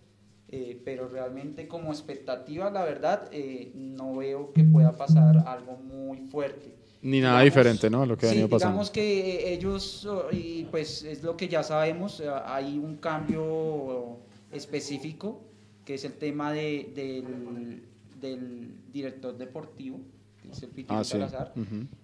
Eh, 0.52 0.82
pero 0.84 1.08
realmente 1.08 1.68
como 1.68 1.92
expectativa, 1.92 2.72
la 2.72 2.84
verdad, 2.84 3.30
eh, 3.32 3.72
no 3.76 4.16
veo 4.16 4.52
que 4.52 4.64
pueda 4.64 4.98
pasar 4.98 5.44
algo 5.46 5.78
muy 5.78 6.22
fuerte. 6.22 6.74
Ni 7.02 7.22
nada 7.22 7.40
Digamos, 7.42 7.46
diferente, 7.56 7.90
¿no? 7.90 8.06
Lo 8.06 8.18
que 8.18 8.26
ha 8.26 8.30
sí, 8.30 8.36
venido 8.36 8.50
pasando. 8.50 8.72
digamos 8.74 8.92
que 8.92 9.54
ellos, 9.54 10.06
oh, 10.06 10.28
y 10.32 10.68
pues 10.70 11.04
es 11.04 11.24
lo 11.24 11.38
que 11.38 11.48
ya 11.48 11.64
sabemos, 11.64 12.20
eh, 12.20 12.30
hay 12.46 12.78
un 12.78 12.98
cambio 12.98 14.18
específico, 14.52 15.42
que 15.86 15.94
es 15.96 16.04
el 16.04 16.14
tema 16.14 16.52
de, 16.52 16.92
del, 16.94 17.84
del 18.20 18.92
director 18.92 19.38
deportivo, 19.38 20.00
que 20.42 20.50
es 20.52 20.62
el 20.64 20.70
Pitino 20.70 21.00
Ah, 21.00 21.04
sí. 21.04 21.12
Salazar. 21.12 21.54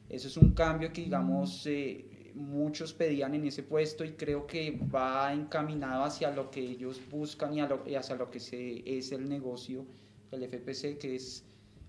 Eso 0.10 0.28
es 0.28 0.38
un 0.38 0.52
cambio 0.54 0.92
que, 0.94 1.02
digamos, 1.02 1.66
eh, 1.68 2.32
muchos 2.36 2.94
pedían 2.94 3.34
en 3.36 3.46
ese 3.46 3.64
puesto 3.64 4.04
y 4.06 4.12
creo 4.12 4.48
que 4.48 4.80
va 4.94 5.34
encaminado 5.34 6.04
hacia 6.04 6.32
lo 6.32 6.50
que 6.52 6.62
ellos 6.62 7.02
buscan 7.12 7.54
y, 7.54 7.60
a 7.62 7.68
lo- 7.68 7.84
y 7.88 7.96
hacia 7.96 8.16
lo 8.16 8.30
que 8.32 8.40
se, 8.40 8.82
es 8.98 9.12
el 9.12 9.28
negocio 9.28 9.86
del 10.32 10.44
FPC, 10.44 10.98
que 10.98 11.16
es 11.16 11.44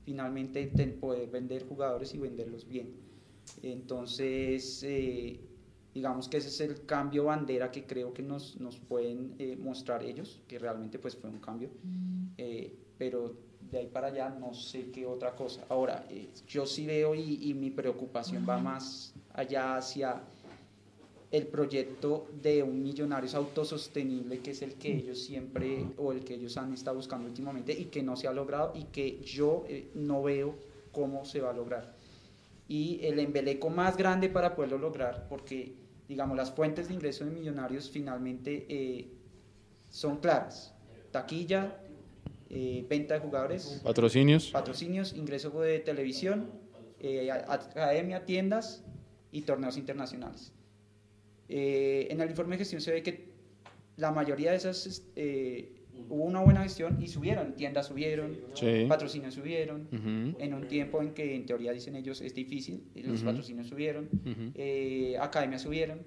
finalmente 0.06 0.68
poder 1.00 1.28
vender 1.28 1.66
jugadores 1.66 2.14
y 2.14 2.18
venderlos 2.18 2.66
bien. 2.66 2.94
Entonces, 3.60 4.82
eh, 4.84 5.40
digamos 5.92 6.28
que 6.28 6.36
ese 6.36 6.48
es 6.48 6.60
el 6.60 6.86
cambio 6.86 7.24
bandera 7.24 7.72
que 7.72 7.84
creo 7.84 8.14
que 8.14 8.22
nos, 8.22 8.58
nos 8.60 8.78
pueden 8.78 9.34
eh, 9.40 9.56
mostrar 9.56 10.04
ellos, 10.04 10.40
que 10.46 10.60
realmente 10.60 11.00
pues 11.00 11.16
fue 11.16 11.28
un 11.28 11.40
cambio. 11.40 11.70
Eh, 12.38 12.72
pero 12.96 13.34
de 13.68 13.78
ahí 13.78 13.86
para 13.88 14.06
allá 14.06 14.30
no 14.30 14.54
sé 14.54 14.92
qué 14.92 15.04
otra 15.04 15.34
cosa. 15.34 15.66
Ahora, 15.68 16.06
yo 16.46 16.66
sí 16.66 16.86
veo 16.86 17.16
y, 17.16 17.50
y 17.50 17.54
mi 17.54 17.70
preocupación 17.70 18.46
va 18.48 18.58
más 18.58 19.12
allá 19.34 19.76
hacia 19.76 20.22
el 21.31 21.47
proyecto 21.48 22.28
de 22.43 22.62
un 22.62 22.82
Millonarios 22.82 23.35
autosostenible, 23.35 24.39
que 24.39 24.53
es 24.53 24.62
el 24.62 24.74
que 24.74 24.94
ellos 24.97 25.19
siempre 25.19 25.85
o 25.98 26.12
el 26.12 26.24
que 26.24 26.35
ellos 26.35 26.57
han 26.57 26.73
estado 26.73 26.97
buscando 26.97 27.28
últimamente 27.28 27.73
y 27.73 27.86
que 27.86 28.03
no 28.03 28.16
se 28.16 28.28
ha 28.28 28.32
logrado 28.32 28.73
y 28.74 28.85
que 28.85 29.20
yo 29.23 29.65
eh, 29.69 29.90
no 29.94 30.23
veo 30.23 30.55
cómo 30.93 31.24
se 31.24 31.40
va 31.40 31.51
a 31.51 31.53
lograr. 31.53 31.94
Y 32.69 33.01
el 33.03 33.19
embeleco 33.19 33.70
más 33.70 33.97
grande 33.97 34.28
para 34.28 34.55
poderlo 34.55 34.78
lograr, 34.78 35.27
porque 35.28 35.74
digamos 36.09 36.36
las 36.36 36.53
fuentes 36.53 36.89
de 36.89 36.94
ingreso 36.94 37.24
de 37.24 37.31
Millonarios 37.32 37.90
finalmente 37.90 38.66
eh, 38.69 39.09
son 39.89 40.19
claras. 40.19 40.73
Taquilla, 41.11 41.81
eh, 42.51 42.86
venta 42.89 43.15
de 43.15 43.20
jugadores, 43.20 43.81
Patrocinios. 43.82 44.51
patrocinios, 44.51 45.15
ingreso 45.15 45.51
de 45.61 45.81
televisión, 45.81 46.51
eh, 47.01 47.31
academia, 47.31 48.24
tiendas 48.24 48.85
y 49.32 49.43
torneos 49.43 49.77
internacionales. 49.77 50.53
Eh, 51.48 52.09
en 52.10 52.20
el 52.20 52.31
informe 52.31 52.55
de 52.56 52.59
gestión 52.59 52.81
se 52.81 52.93
ve 52.93 53.02
que 53.02 53.28
la 53.97 54.10
mayoría 54.12 54.51
de 54.51 54.56
esas 54.56 54.86
es- 54.86 55.06
eh, 55.16 55.73
hubo 56.09 56.24
una 56.24 56.40
buena 56.43 56.62
gestión 56.62 57.01
y 57.01 57.09
subieron, 57.09 57.55
tiendas 57.55 57.86
subieron, 57.86 58.36
Sí. 58.55 58.85
patrocinios 58.89 59.35
subieron. 59.35 59.89
Ujú. 59.93 60.36
En 60.43 60.55
un 60.55 60.68
tiempo 60.68 61.01
en 61.02 61.12
que 61.14 61.35
en 61.35 61.47
teoría 61.47 61.73
dicen 61.73 61.97
ellos 61.97 62.20
es 62.20 62.35
difícil, 62.35 62.82
los 62.94 63.18
Ujú. 63.20 63.27
patrocinios 63.31 63.68
subieron, 63.68 64.05
Ujú. 64.24 64.51
eh, 64.55 65.16
academias 65.20 65.62
subieron, 65.62 66.01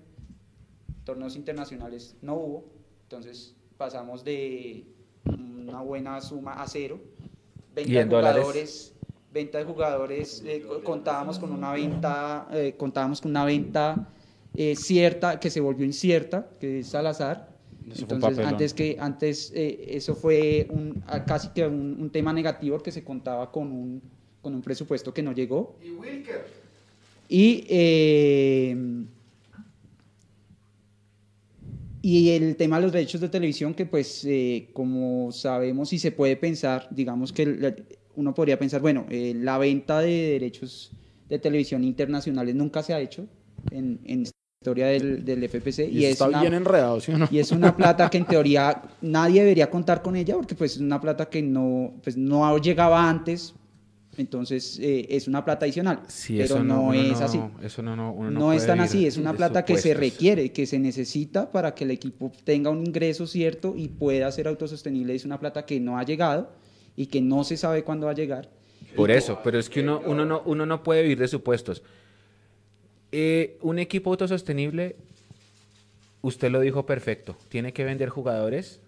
torneos 1.03 1.35
internacionales 1.35 2.15
no 2.21 2.35
hubo, 2.35 2.65
entonces 3.03 3.55
pasamos 3.77 4.23
de 4.23 4.85
una 5.25 5.81
buena 5.81 6.21
suma 6.21 6.53
a 6.61 6.67
cero. 6.67 6.99
Venta 7.73 7.91
¿Y 7.91 7.93
de 7.95 8.05
jugadores, 8.05 8.93
venta 9.31 9.57
de 9.57 9.63
jugadores, 9.63 10.43
eh, 10.45 10.61
co- 10.67 10.83
contábamos 10.83 11.39
con 11.39 11.51
una 11.51 11.71
venta, 11.73 12.47
eh, 12.51 12.75
contábamos 12.77 13.21
con 13.21 13.31
una 13.31 13.45
venta 13.45 14.11
eh, 14.55 14.75
cierta 14.75 15.39
que 15.39 15.49
se 15.49 15.59
volvió 15.61 15.85
incierta, 15.85 16.49
que 16.59 16.79
es 16.79 16.89
Salazar. 16.89 17.57
Eso 17.89 18.01
Entonces, 18.03 18.37
antes 18.45 18.73
que 18.73 18.97
antes 18.99 19.51
eh, 19.55 19.85
eso 19.89 20.15
fue 20.15 20.67
un, 20.69 21.01
a- 21.07 21.25
casi 21.25 21.49
que 21.49 21.65
un, 21.65 21.97
un 21.99 22.09
tema 22.11 22.33
negativo 22.33 22.77
porque 22.77 22.91
se 22.91 23.03
contaba 23.03 23.51
con 23.51 23.71
un, 23.71 24.01
con 24.41 24.53
un 24.55 24.61
presupuesto 24.61 25.13
que 25.13 25.23
no 25.23 25.31
llegó. 25.33 25.75
Y 27.27 27.65
eh, 27.69 28.75
y 32.01 32.29
el 32.31 32.55
tema 32.55 32.77
de 32.77 32.83
los 32.83 32.91
derechos 32.93 33.19
de 33.21 33.29
televisión, 33.29 33.73
que 33.73 33.85
pues 33.85 34.23
eh, 34.25 34.69
como 34.73 35.31
sabemos 35.31 35.91
y 35.93 35.99
se 35.99 36.11
puede 36.11 36.37
pensar, 36.37 36.87
digamos 36.91 37.33
que 37.33 37.45
la- 37.45 37.75
uno 38.15 38.33
podría 38.33 38.57
pensar, 38.59 38.81
bueno, 38.81 39.05
eh, 39.09 39.33
la 39.35 39.57
venta 39.57 39.99
de 39.99 40.09
derechos 40.31 40.93
de 41.29 41.39
televisión 41.39 41.83
internacionales 41.83 42.55
nunca 42.55 42.83
se 42.83 42.93
ha 42.93 42.99
hecho 43.01 43.27
en, 43.69 43.99
en 44.05 44.25
historia 44.61 44.87
del, 44.87 45.23
del 45.23 45.41
FPC. 45.47 45.87
Y, 45.89 46.03
es 46.03 46.11
está 46.13 46.27
una- 46.27 46.41
bien 46.41 46.53
enredado, 46.53 46.99
¿sí 46.99 47.13
o 47.13 47.17
no? 47.17 47.29
y 47.31 47.39
es 47.39 47.51
una 47.53 47.75
plata 47.77 48.09
que 48.09 48.17
en 48.17 48.25
teoría 48.25 48.81
nadie 49.01 49.39
debería 49.41 49.69
contar 49.69 50.01
con 50.01 50.17
ella 50.17 50.35
porque 50.35 50.53
pues 50.53 50.73
es 50.75 50.81
una 50.81 50.99
plata 50.99 51.29
que 51.29 51.41
no, 51.41 51.93
pues, 52.03 52.17
no 52.17 52.57
llegaba 52.57 53.09
antes, 53.09 53.53
entonces 54.17 54.77
eh, 54.81 55.07
es 55.11 55.29
una 55.29 55.45
plata 55.45 55.63
adicional, 55.65 56.01
Sí, 56.09 56.33
pero 56.33 56.55
eso 56.55 56.63
no, 56.65 56.93
es 56.93 57.21
así. 57.21 57.39
Eso 57.63 57.81
no, 57.81 57.95
no, 57.95 58.11
uno 58.11 58.31
No, 58.31 58.39
no 58.41 58.53
es 58.53 58.67
tan 58.67 58.81
así, 58.81 59.07
es 59.07 59.15
una 59.15 59.31
plata 59.33 59.63
que 59.63 59.77
se 59.77 59.93
requiere, 59.93 60.51
que 60.51 60.65
se 60.65 60.77
necesita 60.77 61.49
para 61.51 61.73
que 61.73 61.85
el 61.85 61.91
equipo 61.91 62.29
tenga 62.43 62.69
un 62.69 62.85
ingreso 62.85 63.27
cierto 63.27 63.75
y 63.77 63.87
pueda 63.87 64.29
ser 64.29 64.49
autosostenible. 64.49 65.15
Es 65.15 65.23
una 65.23 65.39
plata 65.39 65.65
que 65.65 65.79
no 65.79 65.97
ha 65.97 66.03
llegado 66.03 66.51
y 66.97 67.05
que 67.05 67.21
no 67.21 67.45
se 67.45 67.55
sabe 67.55 67.85
cuándo 67.85 68.07
va 68.07 68.11
a 68.11 68.15
llegar. 68.15 68.49
Por 68.93 69.09
eso, 69.09 69.39
pero 69.41 69.57
es 69.57 69.69
que 69.69 69.79
uno, 69.79 70.01
uno, 70.05 70.25
no, 70.25 70.41
uno 70.45 70.65
no 70.65 70.83
puede 70.83 71.03
vivir 71.03 71.19
de 71.19 71.29
supuestos. 71.29 71.81
Eh, 73.11 73.57
un 73.61 73.79
equipo 73.79 74.11
autosostenible, 74.11 74.95
usted 76.21 76.51
lo 76.51 76.59
dijo 76.59 76.85
perfecto, 76.85 77.35
tiene 77.49 77.73
que 77.73 77.83
vender 77.83 78.09
jugadores 78.09 78.79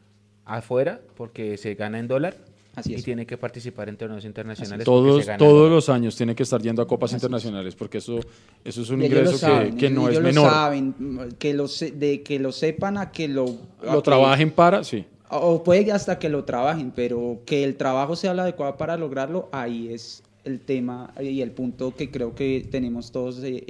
afuera 0.45 0.99
porque 1.15 1.57
se 1.57 1.75
gana 1.75 1.97
en 1.99 2.07
dólar 2.07 2.35
Así 2.75 2.91
y 2.93 2.95
es. 2.95 3.03
tiene 3.03 3.25
que 3.25 3.37
participar 3.37 3.89
en 3.89 3.97
torneos 3.97 4.23
internacionales. 4.25 4.85
porque 4.85 5.01
Todos, 5.07 5.21
se 5.25 5.31
gana 5.31 5.43
en 5.43 5.49
todos 5.49 5.69
los 5.71 5.89
años 5.89 6.15
tiene 6.15 6.35
que 6.35 6.43
estar 6.43 6.61
yendo 6.61 6.81
a 6.81 6.87
copas 6.87 7.13
internacionales 7.13 7.75
porque 7.75 7.97
eso, 7.97 8.19
eso 8.63 8.81
es 8.81 8.89
un 8.89 9.03
ingreso 9.03 9.31
lo 9.33 9.37
saben, 9.37 9.71
que, 9.73 9.87
que 9.87 9.89
no 9.89 10.07
es 10.09 10.15
lo 10.15 10.21
menor. 10.21 10.49
saben, 10.49 10.95
que 11.39 11.53
lo, 11.53 11.67
se- 11.67 11.91
de 11.91 12.21
que 12.21 12.39
lo 12.39 12.51
sepan 12.51 12.97
a 12.97 13.11
que 13.11 13.27
lo... 13.27 13.45
a 13.85 13.93
Lo 13.93 14.01
que- 14.01 14.05
trabajen 14.05 14.51
para, 14.51 14.83
sí. 14.83 15.05
O 15.33 15.63
puede 15.63 15.91
hasta 15.93 16.19
que 16.19 16.27
lo 16.27 16.43
trabajen, 16.43 16.91
pero 16.93 17.39
que 17.45 17.63
el 17.63 17.75
trabajo 17.77 18.17
sea 18.17 18.33
el 18.33 18.39
adecuado 18.41 18.75
para 18.75 18.97
lograrlo, 18.97 19.47
ahí 19.53 19.87
es 19.93 20.21
el 20.43 20.61
tema 20.61 21.13
y 21.21 21.41
el 21.41 21.51
punto 21.51 21.93
que 21.95 22.09
creo 22.09 22.33
que 22.33 22.67
tenemos 22.69 23.11
todos 23.11 23.41
eh, 23.43 23.63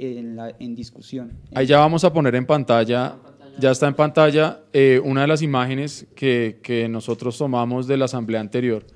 en, 0.58 0.74
discusión. 0.74 1.32
Ahí 1.54 1.66
ya 1.66 1.78
vamos 1.78 2.04
a 2.04 2.12
poner 2.12 2.34
en 2.34 2.46
pantalla, 2.46 3.16
ya 3.58 3.70
está 3.70 3.88
en 3.88 3.94
pantalla 3.94 4.60
eh, 4.72 5.00
una 5.04 5.22
de 5.22 5.26
las 5.26 5.42
imágenes 5.42 6.06
que, 6.14 6.60
que 6.62 6.88
nosotros 6.88 7.36
tomamos 7.36 7.86
de 7.86 7.96
la 7.96 8.06
asamblea 8.06 8.40
anterior, 8.40 8.86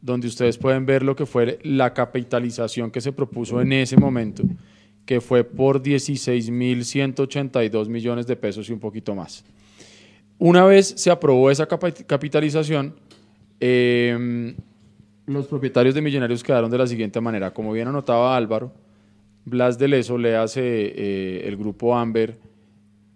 donde 0.00 0.28
ustedes 0.28 0.58
pueden 0.58 0.86
ver 0.86 1.02
lo 1.02 1.16
que 1.16 1.26
fue 1.26 1.58
la 1.62 1.92
capitalización 1.92 2.90
que 2.90 3.00
se 3.00 3.12
propuso 3.12 3.60
en 3.60 3.72
ese 3.72 3.96
momento, 3.96 4.44
que 5.04 5.20
fue 5.20 5.44
por 5.44 5.82
16.182 5.82 7.88
millones 7.88 8.26
de 8.26 8.36
pesos 8.36 8.68
y 8.68 8.72
un 8.72 8.80
poquito 8.80 9.14
más. 9.14 9.44
Una 10.38 10.64
vez 10.64 10.94
se 10.96 11.10
aprobó 11.10 11.50
esa 11.50 11.66
capitalización, 11.66 12.94
eh, 13.58 14.54
los 15.28 15.46
propietarios 15.46 15.94
de 15.94 16.00
Millonarios 16.00 16.42
quedaron 16.42 16.70
de 16.70 16.78
la 16.78 16.86
siguiente 16.86 17.20
manera. 17.20 17.52
Como 17.52 17.72
bien 17.72 17.88
anotaba 17.88 18.34
Álvaro, 18.36 18.72
Blas 19.44 19.78
de 19.78 19.88
Leso 19.88 20.16
le 20.18 20.36
hace 20.36 20.60
eh, 20.62 21.46
el 21.46 21.56
grupo 21.56 21.96
Amber 21.96 22.38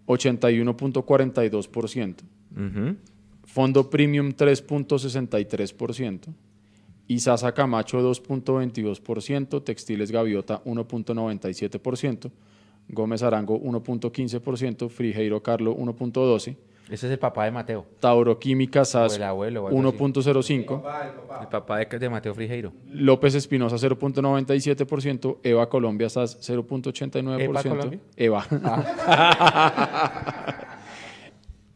81.42%, 0.07 2.17
Ujú. 2.55 2.97
Fondo 3.45 3.91
Premium 3.91 4.31
3.63%, 4.31 6.21
Isasa 7.09 7.53
Camacho 7.53 8.01
2.22%, 8.01 9.65
Textiles 9.65 10.11
Gaviota 10.11 10.65
1.97%, 10.65 12.31
Gómez 12.89 13.23
Arango 13.23 13.61
1.15%, 13.61 14.89
Frigeiro 14.89 15.43
Carlo 15.43 15.77
1.12%, 15.77 16.57
Ese 16.93 17.07
es 17.07 17.13
el 17.13 17.19
papá 17.19 17.47
de 17.47 17.51
Mateo, 17.51 17.87
Tauro 18.01 18.39
Química 18.39 18.85
SAS 18.85 19.15
O 19.15 19.17
el 19.17 19.23
abuelo 19.23 19.65
o 19.65 19.69
algo 19.69 19.81
así. 19.81 19.89
1.05%, 19.99 21.41
el 21.41 21.49
papá 21.49 21.79
de, 21.79 21.99
de 21.99 22.09
Mateo 22.11 22.35
Frigeiro. 22.35 22.73
López 22.91 23.35
Espinosa 23.35 23.77
0.97%, 23.77 25.39
Eva 25.43 25.69
Colombia 25.71 26.11
SAS 26.11 26.39
0.89%. 26.49 27.41
¿Eva 27.41 27.63
Colombia? 27.63 28.01
Eva. 28.17 28.47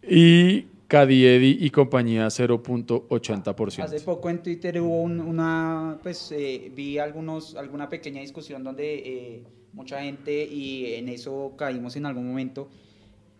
y 0.02 0.66
Cadiedi 0.88 1.58
y 1.60 1.70
compañía 1.70 2.26
0.80%. 2.28 3.82
Hace 3.82 4.00
poco 4.00 4.30
en 4.30 4.42
Twitter 4.42 4.80
hubo 4.80 5.02
un- 5.02 5.20
una, 5.20 5.98
pues 6.02 6.30
eh, 6.32 6.70
vi 6.76 6.98
algunos, 6.98 7.56
alguna 7.56 7.88
pequeña 7.88 8.20
discusión 8.20 8.62
donde 8.62 8.94
eh, 8.94 9.42
mucha 9.72 10.00
gente, 10.02 10.44
y 10.44 10.94
en 10.94 11.08
eso 11.08 11.54
caímos 11.56 11.96
en 11.96 12.06
algún 12.06 12.28
momento, 12.28 12.68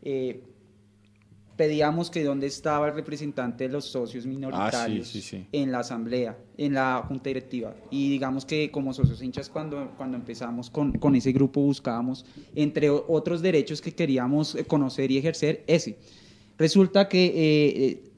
eh, 0.03 0.41
pedíamos 1.57 2.11
que 2.11 2.23
dónde 2.23 2.47
estaba 2.47 2.89
el 2.89 2.95
representante 2.95 3.65
de 3.67 3.73
los 3.73 3.87
socios 3.87 4.27
minoritarios 4.27 5.09
Ah, 5.09 5.13
sí, 5.13 5.23
sí. 5.23 5.47
en 5.53 5.73
la 5.73 5.79
asamblea, 5.81 6.37
en 6.59 6.75
la 6.75 7.05
junta 7.09 7.31
directiva. 7.31 7.75
Y 7.91 8.11
digamos 8.11 8.45
que 8.45 8.71
como 8.71 8.93
socios 8.93 9.23
hinchas 9.23 9.49
cuando, 9.49 9.93
cuando 9.97 10.17
empezamos 10.17 10.69
con, 10.71 10.93
con 10.93 11.17
ese 11.17 11.33
grupo 11.33 11.61
buscábamos, 11.61 12.25
entre 12.55 12.91
otros 12.91 13.41
derechos 13.43 13.81
que 13.81 13.95
queríamos 13.95 14.57
conocer 14.67 15.11
y 15.11 15.19
ejercer, 15.19 15.65
ese. 15.67 15.97
Resulta 16.59 17.09
que 17.09 17.27
eh, 17.27 17.33
eh, 17.37 18.11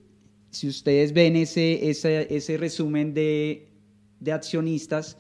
si 0.51 0.69
ustedes 0.69 1.13
ven 1.13 1.37
ese, 1.37 1.91
ese, 1.91 2.35
ese 2.35 2.57
resumen 2.57 3.15
de, 3.15 3.69
de 4.21 4.33
accionistas, 4.33 5.17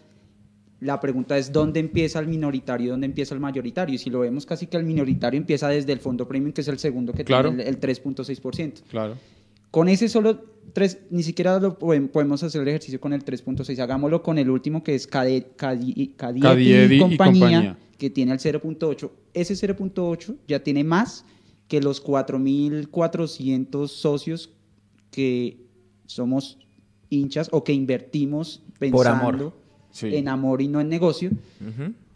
la 0.80 1.00
pregunta 1.00 1.36
es 1.36 1.52
dónde 1.52 1.80
empieza 1.80 2.18
el 2.20 2.28
minoritario 2.28 2.86
y 2.86 2.90
dónde 2.90 3.06
empieza 3.06 3.34
el 3.34 3.40
mayoritario. 3.40 3.94
Y 3.94 3.98
si 3.98 4.10
lo 4.10 4.20
vemos 4.20 4.46
casi 4.46 4.66
que 4.66 4.76
el 4.76 4.84
minoritario 4.84 5.36
empieza 5.38 5.68
desde 5.68 5.92
el 5.92 5.98
fondo 5.98 6.28
premium, 6.28 6.52
que 6.52 6.60
es 6.60 6.68
el 6.68 6.78
segundo 6.78 7.12
que 7.12 7.24
Claro. 7.24 7.48
tiene 7.48 7.64
el, 7.64 7.68
el 7.70 7.80
3.6%. 7.80 8.82
Claro. 8.88 9.16
Con 9.70 9.88
ese 9.88 10.08
solo 10.08 10.40
3, 10.72 10.98
ni 11.10 11.22
siquiera 11.22 11.58
lo 11.58 11.78
podem- 11.78 12.08
podemos 12.08 12.42
hacer 12.42 12.62
el 12.62 12.68
ejercicio 12.68 13.00
con 13.00 13.12
el 13.12 13.24
3.6. 13.24 13.78
Hagámoslo 13.80 14.22
con 14.22 14.38
el 14.38 14.48
último 14.50 14.82
que 14.84 14.94
es 14.94 15.10
Cade- 15.10 15.46
Cadiedi 15.56 16.02
y 16.02 16.08
compañía, 16.16 17.16
compañía. 17.18 17.78
que 17.98 18.08
tiene 18.10 18.32
el 18.32 18.38
0.8. 18.38 19.10
Ese 19.34 19.54
0.8 19.56 20.36
ya 20.46 20.62
tiene 20.62 20.84
más 20.84 21.24
que 21.66 21.80
los 21.82 22.00
4.400 22.92 23.88
socios 23.88 24.50
que 25.10 25.58
somos 26.06 26.58
hinchas 27.10 27.48
o 27.52 27.64
que 27.64 27.72
invertimos 27.72 28.62
pensando 28.78 28.96
Por 28.96 29.06
amor. 29.08 29.52
Sí. 29.98 30.14
en 30.14 30.28
amor 30.28 30.62
y 30.62 30.68
no 30.68 30.80
en 30.80 30.88
negocio. 30.88 31.30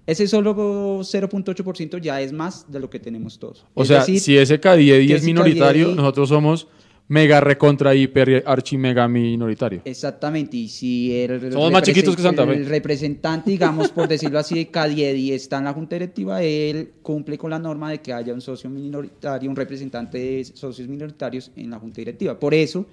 Ese 0.07 0.27
solo 0.27 0.55
0.8% 0.55 2.01
ya 2.01 2.21
es 2.21 2.33
más 2.33 2.71
de 2.71 2.81
lo 2.81 2.91
que 2.91 2.99
tenemos 2.99 3.39
todos. 3.39 3.65
O 3.75 3.83
Es 3.83 3.89
sea, 3.89 4.01
decir, 4.01 4.21
si 4.21 4.37
ese 4.37 4.59
que 4.61 5.15
es 5.15 5.25
minoritario, 5.25 5.95
nosotros 5.95 6.29
somos 6.29 6.69
mega 7.09 7.41
recontra 7.41 7.95
hiper 7.95 8.43
archi 8.47 8.79
mega 8.79 9.07
minoritario. 9.07 9.83
Exactamente, 9.85 10.57
y 10.57 10.69
si 10.69 11.15
el, 11.21 11.53
Somos 11.53 11.71
más 11.73 11.83
chiquitos 11.83 12.17
que 12.17 12.23
Santa 12.23 12.47
Fe. 12.47 12.55
el 12.55 12.67
representante, 12.67 13.51
digamos, 13.51 13.91
por 13.91 14.09
decirlo 14.09 14.39
así, 14.39 14.55
de 14.55 14.69
Cadiedi 14.69 15.33
está 15.33 15.59
en 15.59 15.65
la 15.65 15.73
junta 15.73 15.97
directiva, 15.97 16.43
él 16.43 16.93
cumple 17.03 17.37
con 17.37 17.51
la 17.51 17.59
norma 17.59 17.91
de 17.91 18.01
que 18.01 18.13
haya 18.13 18.33
un 18.33 18.41
socio 18.41 18.71
minoritario, 18.71 19.51
un 19.51 19.57
representante 19.57 20.19
de 20.19 20.45
socios 20.45 20.89
minoritarios 20.89 21.51
en 21.57 21.71
la 21.71 21.79
junta 21.79 21.97
directiva. 22.01 22.39
Por 22.39 22.55
eso, 22.55 22.87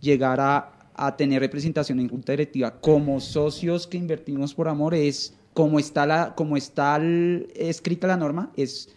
llegar 0.00 0.40
a, 0.40 0.79
a 1.06 1.16
tener 1.16 1.40
representación 1.40 1.98
en 1.98 2.08
junta 2.08 2.32
directiva 2.32 2.78
como 2.80 3.20
socios 3.20 3.86
que 3.86 3.96
invertimos 3.96 4.52
por 4.54 4.68
amor 4.68 4.94
es, 4.94 5.32
como 5.54 5.78
está, 5.78 6.04
la, 6.04 6.34
como 6.34 6.56
está 6.58 6.96
el- 6.96 7.48
escrita 7.56 8.06
la 8.06 8.18
norma, 8.18 8.52
es 8.54 8.90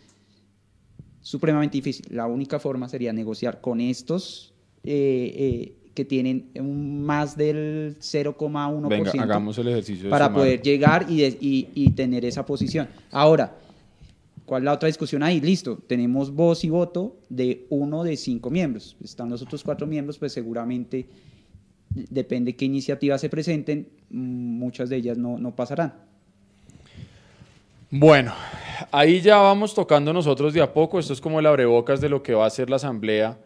supremamente 1.21 1.77
difícil. 1.77 2.05
La 2.09 2.27
única 2.27 2.59
forma 2.59 2.89
sería 2.89 3.13
negociar 3.13 3.61
con 3.61 3.79
estos 3.79 4.53
eh, 4.83 5.33
eh, 5.37 5.73
que 5.93 6.03
tienen 6.03 6.49
un 6.59 7.05
más 7.05 7.37
del 7.37 7.95
0,1% 8.01 8.89
Venga, 8.89 9.11
hagamos 9.23 9.57
el 9.59 9.69
ejercicio 9.69 10.05
de 10.05 10.09
para 10.09 10.25
sumar. 10.25 10.41
poder 10.41 10.61
llegar 10.61 11.05
y, 11.09 11.21
de- 11.21 11.37
y- 11.39 11.69
y 11.73 11.91
tener 11.91 12.25
esa 12.25 12.45
posición. 12.45 12.89
Ahora, 13.11 13.55
¿cuál 14.45 14.63
es 14.63 14.65
la 14.65 14.73
otra 14.73 14.87
discusión 14.87 15.23
ahí? 15.23 15.39
Listo, 15.39 15.77
tenemos 15.87 16.31
voz 16.35 16.65
y 16.65 16.69
voto 16.69 17.15
de 17.29 17.65
uno 17.69 18.03
de 18.03 18.17
cinco 18.17 18.49
miembros. 18.49 18.97
Están 19.01 19.29
los 19.29 19.41
otros 19.41 19.63
cuatro 19.63 19.87
miembros, 19.87 20.17
pues 20.17 20.33
seguramente 20.33 21.05
depende 21.95 22.55
qué 22.55 22.65
iniciativas 22.65 23.21
se 23.21 23.29
presenten, 23.29 23.87
mm, 24.09 24.59
muchas 24.59 24.89
de 24.89 24.97
ellas 24.97 25.17
no, 25.17 25.37
no 25.37 25.55
pasarán. 25.55 25.93
Bueno, 27.89 28.33
ahí 28.91 29.21
ya 29.21 29.37
vamos 29.37 29.75
tocando 29.75 30.11
nosotros 30.13 30.53
de 30.53 30.61
a 30.61 30.73
poco. 30.73 30.99
Esto 30.99 31.13
es 31.13 31.21
como 31.21 31.39
el 31.39 31.45
abrebocas 31.45 32.01
de 32.01 32.09
lo 32.09 32.23
que 32.23 32.33
va 32.33 32.47
a 32.47 32.49
ser 32.49 32.69
la 32.69 32.77
asamblea 32.77 33.37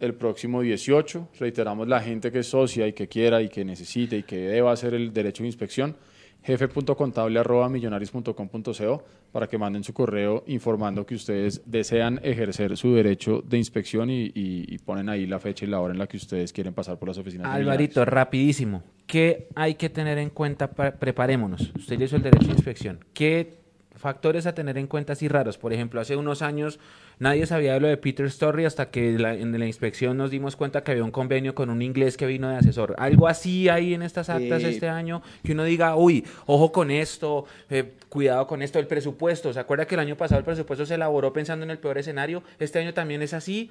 el 0.00 0.14
próximo 0.14 0.62
18. 0.62 1.28
Reiteramos 1.38 1.86
la 1.86 2.00
gente 2.00 2.32
que 2.32 2.40
es 2.40 2.48
socia 2.48 2.88
y 2.88 2.92
que 2.92 3.06
quiera 3.06 3.40
y 3.40 3.48
que 3.48 3.64
necesite 3.64 4.16
y 4.18 4.22
que 4.24 4.36
deba 4.36 4.72
hacer 4.72 4.94
el 4.94 5.12
derecho 5.12 5.44
de 5.44 5.48
inspección. 5.50 5.96
jefe.contable.millonarios.com.co 6.42 9.04
para 9.32 9.46
que 9.48 9.58
manden 9.58 9.82
su 9.84 9.92
correo 9.94 10.44
informando 10.46 11.06
que 11.06 11.14
ustedes 11.14 11.62
desean 11.64 12.20
ejercer 12.22 12.76
su 12.76 12.94
derecho 12.94 13.42
de 13.42 13.58
inspección 13.58 14.10
y, 14.10 14.24
y- 14.26 14.64
y 14.68 14.78
ponen 14.78 15.08
ahí 15.08 15.26
la 15.26 15.38
fecha 15.38 15.64
y 15.64 15.68
la 15.68 15.80
hora 15.80 15.92
en 15.94 15.98
la 15.98 16.06
que 16.06 16.16
ustedes 16.16 16.52
quieren 16.52 16.74
pasar 16.74 16.98
por 16.98 17.08
las 17.08 17.18
oficinas. 17.18 17.52
de 17.52 17.58
Alvarito, 17.60 18.00
Millonarios. 18.00 18.14
rapidísimo. 18.14 18.82
¿Qué 19.06 19.48
hay 19.54 19.74
que 19.74 19.88
tener 19.90 20.18
en 20.18 20.30
cuenta? 20.30 20.70
para- 20.70 20.96
preparémonos. 20.98 21.72
Usted 21.76 22.00
hizo 22.00 22.16
el 22.16 22.22
derecho 22.22 22.46
de 22.46 22.52
inspección. 22.52 23.04
¿Qué 23.14 23.54
factores 23.96 24.46
a 24.46 24.54
tener 24.54 24.78
en 24.78 24.86
cuenta 24.86 25.12
así 25.14 25.28
raros? 25.28 25.58
Por 25.58 25.72
ejemplo, 25.72 26.00
hace 26.00 26.16
unos 26.16 26.42
años 26.42 26.78
nadie 27.18 27.46
sabía 27.46 27.74
de 27.74 27.80
lo 27.80 27.88
de 27.88 27.96
Peter 27.96 28.26
Story 28.26 28.64
hasta 28.64 28.90
que 28.90 29.18
la- 29.18 29.34
en 29.34 29.58
la 29.58 29.66
inspección 29.66 30.16
nos 30.16 30.30
dimos 30.30 30.56
cuenta 30.56 30.82
que 30.82 30.90
había 30.92 31.04
un 31.04 31.10
convenio 31.10 31.54
con 31.54 31.70
un 31.70 31.82
inglés 31.82 32.16
que 32.16 32.26
vino 32.26 32.48
de 32.48 32.56
asesor. 32.56 32.94
Algo 32.98 33.28
así 33.28 33.68
hay 33.68 33.94
en 33.94 34.02
estas 34.02 34.28
actas 34.28 34.62
Eh, 34.64 34.70
este 34.70 34.88
año 34.88 35.22
que 35.42 35.52
uno 35.52 35.64
diga, 35.64 35.96
uy, 35.96 36.24
ojo 36.46 36.72
con 36.72 36.90
esto, 36.90 37.44
eh, 37.70 37.92
cuidado 38.08 38.46
con 38.46 38.62
esto, 38.62 38.78
el 38.78 38.86
presupuesto. 38.86 39.52
¿Se 39.52 39.60
acuerda 39.60 39.86
que 39.86 39.94
el 39.94 40.00
año 40.00 40.16
pasado 40.16 40.38
el 40.38 40.44
presupuesto 40.44 40.84
se 40.86 40.94
elaboró 40.94 41.32
pensando 41.32 41.64
en 41.64 41.70
el 41.70 41.78
peor 41.78 41.98
escenario? 41.98 42.42
Este 42.58 42.78
año 42.78 42.92
también 42.94 43.22
es 43.22 43.32
así. 43.34 43.70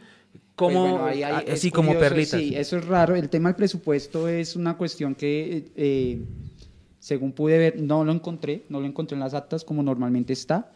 Como, 0.55 0.81
Pues 0.81 0.91
bueno, 0.91 1.05
ahí- 1.07 1.23
ahí 1.23 1.43
es 1.47 1.53
así 1.55 1.71
como 1.71 1.93
curioso, 1.93 2.09
perlitas. 2.09 2.39
Sí, 2.39 2.55
eso 2.55 2.77
es 2.77 2.85
raro. 2.85 3.15
El 3.15 3.29
tema 3.29 3.49
del 3.49 3.55
presupuesto 3.57 4.27
es 4.29 4.55
una 4.55 4.77
cuestión 4.77 5.13
que, 5.15 5.65
eh, 5.75 6.21
según 6.99 7.31
pude 7.33 7.57
ver, 7.57 7.81
no 7.81 8.05
lo 8.05 8.11
encontré, 8.11 8.63
no 8.69 8.79
lo 8.79 8.85
encontré 8.85 9.15
en 9.15 9.19
las 9.21 9.33
actas 9.33 9.63
como 9.65 9.81
normalmente 9.83 10.33
está. 10.33 10.71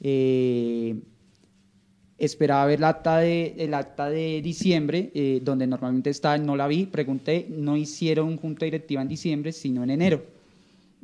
Eh, 0.00 0.96
esperaba 2.24 2.66
ver 2.66 2.78
el 2.78 2.84
acta 2.84 3.18
de, 3.18 3.54
el 3.58 3.74
acta 3.74 4.08
de 4.08 4.40
diciembre, 4.42 5.10
eh, 5.12 5.40
donde 5.42 5.66
normalmente 5.66 6.10
está, 6.10 6.38
no 6.38 6.54
la 6.54 6.68
vi, 6.68 6.86
pregunté, 6.86 7.46
no 7.50 7.76
hicieron 7.76 8.36
junta 8.36 8.64
directiva 8.64 9.02
en 9.02 9.08
diciembre, 9.08 9.50
sino 9.50 9.82
en 9.82 9.90
enero. 9.90 10.22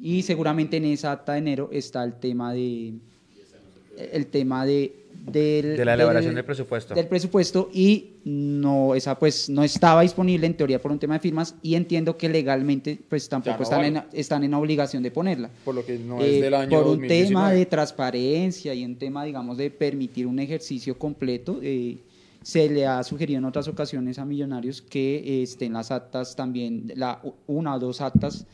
Y 0.01 0.23
seguramente 0.23 0.77
en 0.77 0.85
esa 0.85 1.11
acta 1.11 1.33
de 1.33 1.39
enero 1.39 1.71
está 1.73 2.05
el 2.05 2.15
tema 2.15 2.53
de 2.53 2.95
el 3.97 4.27
tema 4.29 4.65
de 4.65 4.95
del- 5.27 5.77
De 5.77 5.85
la 5.85 5.95
elaboración 5.95 6.35
del 6.35 6.45
presupuesto. 6.45 6.95
del 6.95 7.07
presupuesto 7.07 7.71
y 7.73 8.13
no 8.25 8.95
esa 8.95 9.19
pues 9.19 9.49
no 9.51 9.63
estaba 9.63 10.03
disponible 10.03 10.47
en 10.47 10.55
teoría 10.57 10.81
por 10.81 10.91
un 10.93 10.99
tema 10.99 11.15
de 11.15 11.21
firmas 11.21 11.55
y 11.63 11.75
entiendo 11.75 12.17
que 12.17 12.29
legalmente 12.29 12.99
pues 13.09 13.29
tampoco 13.29 13.57
no 13.59 13.63
están 13.63 13.79
vale. 13.81 13.89
en, 13.89 14.05
están 14.13 14.45
en 14.45 14.55
obligación 14.55 15.03
de 15.03 15.11
ponerla 15.11 15.51
Por 15.65 15.75
lo 15.75 15.85
que 15.85 15.99
no 15.99 16.21
Eh, 16.21 16.37
es 16.37 16.41
del 16.43 16.55
año 16.55 16.71
por 16.71 16.81
un 16.87 16.99
2019. 16.99 17.27
tema 17.29 17.53
de 17.53 17.67
transparencia 17.67 18.75
y 18.75 18.85
un 18.85 18.97
tema 18.97 19.25
digamos 19.25 19.57
de 19.57 19.71
permitir 19.71 20.27
un 20.27 20.39
ejercicio 20.39 20.99
completo 20.99 21.59
eh, 21.63 21.99
se 22.43 22.69
le 22.71 22.87
ha 22.87 23.03
sugerido 23.03 23.39
en 23.39 23.45
otras 23.45 23.69
ocasiones 23.69 24.19
a 24.19 24.25
millonarios 24.25 24.81
que 24.81 25.17
eh, 25.19 25.43
estén 25.43 25.73
las 25.75 25.91
actas 25.91 26.37
también 26.37 26.93
la 26.95 27.21
una 27.47 27.75
o 27.75 27.79
dos 27.79 28.01
actas 28.01 28.47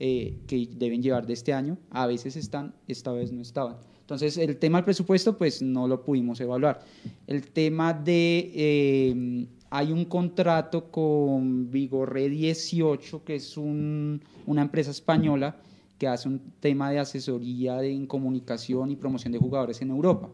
eh, 0.00 0.34
que 0.46 0.68
deben 0.76 1.02
llevar 1.02 1.26
de 1.26 1.32
este 1.34 1.52
año 1.52 1.76
a 1.90 2.06
veces 2.06 2.36
están 2.36 2.74
esta 2.88 3.12
vez 3.12 3.32
no 3.32 3.42
estaban 3.42 3.76
entonces 4.02 4.36
el 4.36 4.56
tema 4.58 4.78
del 4.78 4.84
presupuesto 4.84 5.38
pues 5.38 5.62
no 5.62 5.88
lo 5.88 6.04
pudimos 6.04 6.38
evaluar 6.40 6.80
el 7.26 7.48
tema 7.48 7.94
de 7.94 8.50
eh, 8.54 9.46
hay 9.70 9.90
un 9.90 10.04
contrato 10.04 10.90
con 10.90 11.70
Vigorre 11.70 12.28
18 12.28 13.24
que 13.24 13.36
es 13.36 13.56
un- 13.56 14.20
una 14.46 14.60
empresa 14.62 14.90
española 14.90 15.56
que 15.98 16.06
hace 16.08 16.28
un 16.28 16.40
tema 16.60 16.90
de 16.90 16.98
asesoría 16.98 17.76
de, 17.76 17.90
en 17.92 18.06
comunicación 18.06 18.90
y 18.90 18.96
promoción 18.96 19.32
de 19.32 19.38
jugadores 19.38 19.80
en 19.80 19.90
Europa. 19.90 20.28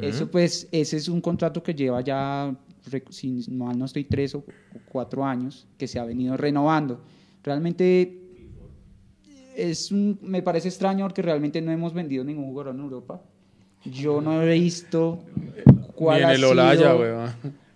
Eso 0.00 0.28
pues, 0.30 0.66
ese 0.72 0.96
es 0.96 1.08
un 1.08 1.20
contrato 1.20 1.62
que 1.62 1.72
lleva 1.74 2.00
ya, 2.00 2.56
si 3.10 3.44
mal 3.50 3.78
no 3.78 3.84
estoy, 3.84 4.04
tres 4.04 4.34
o 4.34 4.42
cuatro 4.90 5.24
años, 5.24 5.68
que 5.76 5.86
se 5.86 5.98
ha 6.00 6.04
venido 6.04 6.36
renovando. 6.36 7.00
Realmente 7.44 8.27
es 9.58 9.90
un- 9.92 10.18
me 10.22 10.42
parece 10.42 10.68
extraño 10.68 11.04
porque 11.06 11.22
realmente 11.22 11.60
no 11.60 11.72
hemos 11.72 11.92
vendido 11.92 12.24
ningún 12.24 12.46
jugador 12.46 12.74
en 12.74 12.80
Europa. 12.80 13.20
Yo 13.84 14.20
no 14.20 14.42
he 14.42 14.54
visto 14.58 15.24
cuál 15.94 16.18
Ni 16.18 16.22
en 16.24 16.28
ha 16.30 16.34
el 16.34 16.44
Olaya, 16.44 16.78
sido- 16.92 16.98
weón. 16.98 17.30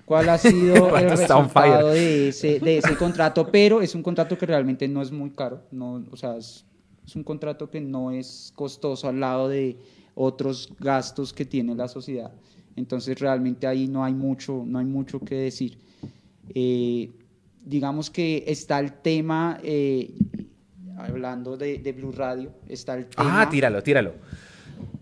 cuál 0.04 0.28
ha 0.28 0.38
sido 0.38 0.96
el 0.96 1.10
resultado 1.10 1.90
de 1.90 2.28
ese, 2.28 2.60
de 2.60 2.78
ese 2.78 2.96
contrato, 2.96 3.48
pero 3.50 3.80
es 3.82 3.94
un 3.94 4.02
contrato 4.02 4.36
que 4.36 4.46
realmente 4.46 4.86
no 4.88 5.00
es 5.02 5.10
muy 5.10 5.30
caro, 5.30 5.62
no, 5.70 6.04
o 6.10 6.16
sea, 6.16 6.36
es, 6.36 6.64
es 7.06 7.16
un 7.16 7.24
contrato 7.24 7.70
que 7.70 7.80
no 7.80 8.10
es 8.10 8.52
costoso 8.54 9.08
al 9.08 9.20
lado 9.20 9.48
de 9.48 9.76
otros 10.14 10.72
gastos 10.78 11.32
que 11.32 11.44
tiene 11.44 11.74
la 11.74 11.88
sociedad. 11.88 12.30
Entonces 12.76 13.18
realmente 13.18 13.66
ahí 13.66 13.86
no 13.88 14.04
hay 14.04 14.14
mucho, 14.14 14.62
no 14.66 14.78
hay 14.78 14.84
mucho 14.86 15.20
que 15.20 15.34
decir. 15.36 15.78
Eh, 16.54 17.10
digamos 17.64 18.10
que 18.10 18.44
está 18.46 18.78
el 18.80 18.92
tema, 18.94 19.58
eh, 19.62 20.10
hablando 21.04 21.56
de, 21.56 21.78
de 21.78 21.92
Blue 21.92 22.12
Radio, 22.12 22.52
está 22.68 22.94
el 22.94 23.06
tema... 23.06 23.42
Ah, 23.42 23.48
tíralo, 23.50 23.82
tíralo. 23.82 24.14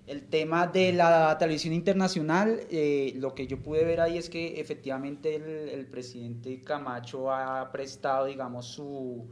El 0.07 0.23
tema 0.25 0.67
de 0.67 0.93
la 0.93 1.37
televisión 1.39 1.73
internacional, 1.73 2.61
eh, 2.71 3.13
lo 3.17 3.35
que 3.35 3.47
yo 3.47 3.59
pude 3.61 3.85
ver 3.85 4.01
ahí 4.01 4.19
es 4.19 4.29
que 4.29 4.61
efectivamente 4.61 5.37
el, 5.37 5.69
el 5.69 5.87
presidente 5.87 6.61
Camacho 6.63 7.31
ha 7.33 7.71
prestado, 7.71 8.27
digamos, 8.27 8.67
su, 8.67 9.29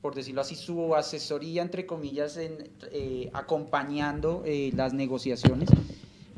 por 0.00 0.14
decirlo 0.14 0.40
así, 0.40 0.54
su 0.56 0.94
asesoría, 0.94 1.62
entre 1.62 1.86
comillas, 1.86 2.36
en, 2.36 2.68
eh, 2.92 3.30
acompañando 3.32 4.42
eh, 4.44 4.70
las 4.74 4.92
negociaciones. 4.92 5.68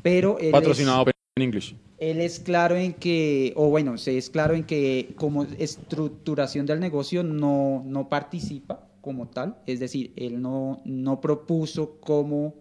Pero 0.03 0.37
él 0.39 0.45
es- 0.47 0.51
Patrocinado. 0.51 1.05
en 1.35 1.43
English. 1.43 1.75
Él 1.97 2.21
es 2.21 2.39
claro 2.39 2.75
en 2.75 2.93
que, 2.93 3.53
o 3.55 3.69
bueno, 3.69 3.97
se 3.97 4.17
es 4.17 4.29
claro 4.29 4.53
en 4.53 4.63
que 4.63 5.13
como 5.15 5.43
estructuración 5.43 6.65
del 6.65 6.79
negocio 6.79 7.23
no, 7.23 7.83
no 7.85 8.07
participa 8.09 8.87
como 9.01 9.27
tal, 9.27 9.57
es 9.65 9.79
decir, 9.79 10.11
él 10.15 10.41
no, 10.41 10.81
no 10.85 11.21
propuso 11.21 11.97
cómo, 12.01 12.53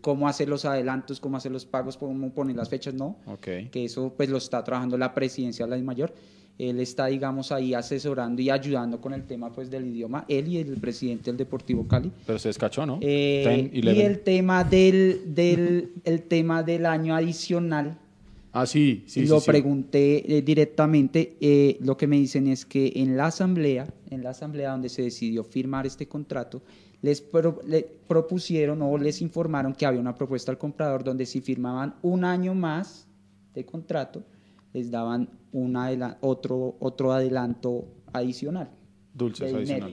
cómo 0.00 0.28
hacer 0.28 0.48
los 0.48 0.64
adelantos, 0.64 1.20
cómo 1.20 1.36
hacer 1.36 1.52
los 1.52 1.64
pagos, 1.64 1.96
cómo 1.96 2.30
poner 2.30 2.56
las 2.56 2.68
fechas, 2.68 2.94
no, 2.94 3.16
Ok. 3.26 3.70
que 3.70 3.84
eso 3.84 4.12
pues 4.16 4.28
lo 4.28 4.38
está 4.38 4.62
trabajando 4.64 4.98
la 4.98 5.14
presidencia 5.14 5.66
de 5.66 5.76
la 5.76 5.82
mayor. 5.82 6.12
Él 6.58 6.80
está, 6.80 7.06
digamos, 7.06 7.52
ahí 7.52 7.72
asesorando 7.72 8.42
y 8.42 8.50
ayudando 8.50 9.00
con 9.00 9.12
el 9.14 9.22
tema 9.22 9.52
pues 9.52 9.70
del 9.70 9.86
idioma, 9.86 10.24
él 10.28 10.48
y 10.48 10.58
el 10.58 10.76
presidente 10.78 11.30
del 11.30 11.36
Deportivo 11.36 11.86
Cali. 11.86 12.10
Pero 12.26 12.36
se 12.40 12.48
descachó, 12.48 12.84
¿no? 12.84 12.98
Eh, 13.00 13.70
10, 13.72 13.84
y 13.84 13.88
11. 13.88 14.06
el 14.06 14.20
tema 14.20 14.64
del, 14.64 15.20
del, 15.34 15.92
el 16.04 16.22
tema 16.24 16.64
del 16.64 16.84
año 16.86 17.14
adicional, 17.14 17.96
Ah, 18.60 18.66
sí, 18.66 19.04
sí, 19.06 19.24
lo 19.26 19.40
sí, 19.40 19.46
pregunté 19.50 20.38
eh, 20.38 20.42
directamente. 20.42 21.36
eh, 21.40 21.76
lo 21.80 21.96
que 21.96 22.06
me 22.06 22.16
dicen 22.16 22.46
es 22.48 22.64
que 22.66 22.92
en 22.96 23.16
la 23.16 23.26
asamblea, 23.26 23.86
en 24.10 24.22
la 24.22 24.30
asamblea 24.30 24.70
donde 24.72 24.88
se 24.88 25.02
decidió 25.02 25.44
firmar 25.44 25.86
este 25.86 26.08
contrato, 26.08 26.62
les 27.02 27.20
pro- 27.20 27.60
le 27.66 27.82
propusieron 28.08 28.82
o 28.82 28.98
les 28.98 29.22
informaron 29.22 29.72
que 29.74 29.86
había 29.86 30.00
una 30.00 30.14
propuesta 30.14 30.50
al 30.50 30.58
comprador 30.58 31.04
donde 31.04 31.26
si 31.26 31.40
firmaban 31.40 31.94
un 32.02 32.24
año 32.24 32.54
más 32.54 33.06
de 33.54 33.64
contrato, 33.64 34.24
les 34.72 34.90
daban 34.90 35.28
un 35.52 35.76
otro, 36.20 36.76
otro 36.80 37.12
adelanto 37.12 37.84
adicional. 38.12 38.70
Dulces 39.14 39.52
dinero. 39.52 39.86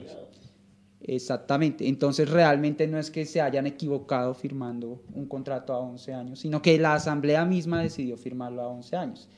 Exactamente. 1.06 1.86
Entonces 1.86 2.28
realmente 2.28 2.88
no 2.88 2.98
es 2.98 3.10
que 3.10 3.24
se 3.26 3.40
hayan 3.40 3.66
equivocado 3.66 4.34
firmando 4.34 5.04
un 5.14 5.26
contrato 5.26 5.72
a 5.72 5.78
11 5.78 6.12
años, 6.12 6.40
sino 6.40 6.60
que 6.60 6.78
la 6.78 6.94
asamblea 6.94 7.44
misma 7.44 7.80
decidió 7.80 8.16
firmarlo 8.16 8.62
a 8.62 8.68
11 8.68 8.96
años. 8.96 9.28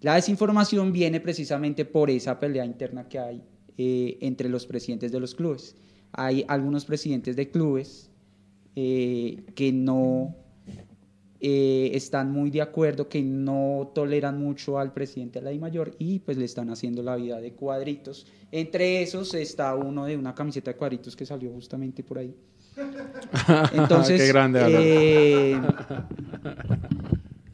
La 0.00 0.16
desinformación 0.16 0.92
viene 0.92 1.20
precisamente 1.20 1.84
por 1.84 2.10
esa 2.10 2.40
pelea 2.40 2.64
interna 2.64 3.08
que 3.08 3.18
hay 3.18 3.42
eh, 3.78 4.18
entre 4.20 4.48
los 4.48 4.66
presidentes 4.66 5.12
de 5.12 5.20
los 5.20 5.34
clubes. 5.34 5.76
Hay 6.12 6.44
algunos 6.48 6.84
presidentes 6.84 7.36
de 7.36 7.50
clubes 7.50 8.10
eh, 8.74 9.44
que 9.54 9.72
no 9.72 10.34
eh, 11.40 11.90
están 11.94 12.30
muy 12.32 12.50
de 12.50 12.60
acuerdo, 12.62 13.08
que 13.08 13.22
no 13.22 13.90
toleran 13.94 14.38
mucho 14.38 14.78
al 14.78 14.92
presidente 14.92 15.38
de 15.38 15.44
la 15.46 15.52
I 15.52 15.58
mayor 15.58 15.94
y 15.98 16.18
pues 16.20 16.36
le 16.36 16.44
están 16.44 16.70
haciendo 16.70 17.02
la 17.02 17.16
vida 17.16 17.40
de 17.40 17.52
cuadritos. 17.52 18.26
Entre 18.52 19.02
esos 19.02 19.32
está 19.34 19.74
uno 19.74 20.04
de 20.04 20.16
una 20.16 20.34
camiseta 20.34 20.70
de 20.72 20.76
cuadritos 20.76 21.16
que 21.16 21.24
salió 21.24 21.50
justamente 21.50 22.02
por 22.02 22.18
ahí. 22.18 22.34
Entonces, 23.72 24.20
Qué 24.20 24.28
grande, 24.28 24.60
eh, 24.68 25.60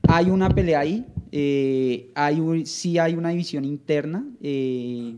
hay 0.09 0.31
una 0.31 0.49
pelea 0.49 0.81
ahí, 0.81 1.05
eh, 1.33 2.11
hay 2.15 2.41
un- 2.41 2.67
sí 2.67 2.99
hay 2.99 3.15
una 3.15 3.31
división 3.31 3.65
interna. 3.65 4.25
eh, 4.43 5.15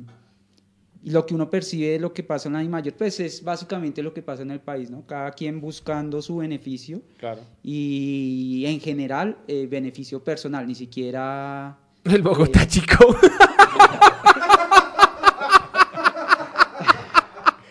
y 1.02 1.10
lo 1.10 1.24
que 1.24 1.34
uno 1.34 1.48
percibe 1.48 1.88
de 1.88 1.98
lo 1.98 2.12
que 2.12 2.22
pasa 2.22 2.48
en 2.48 2.54
la 2.54 2.64
mayor, 2.64 2.94
pues 2.94 3.20
es 3.20 3.42
básicamente 3.42 4.02
lo 4.02 4.12
que 4.12 4.22
pasa 4.22 4.42
en 4.42 4.50
el 4.50 4.60
país, 4.60 4.90
¿no? 4.90 5.06
Cada 5.06 5.30
quien 5.30 5.60
buscando 5.60 6.20
su 6.22 6.38
beneficio 6.38 7.00
Claro. 7.18 7.40
y 7.62 8.64
en 8.66 8.80
general 8.80 9.38
eh, 9.46 9.66
beneficio 9.70 10.22
personal, 10.22 10.66
ni 10.66 10.74
siquiera... 10.74 11.78
El 12.04 12.22
Bogotá 12.22 12.66
chico. 12.66 13.16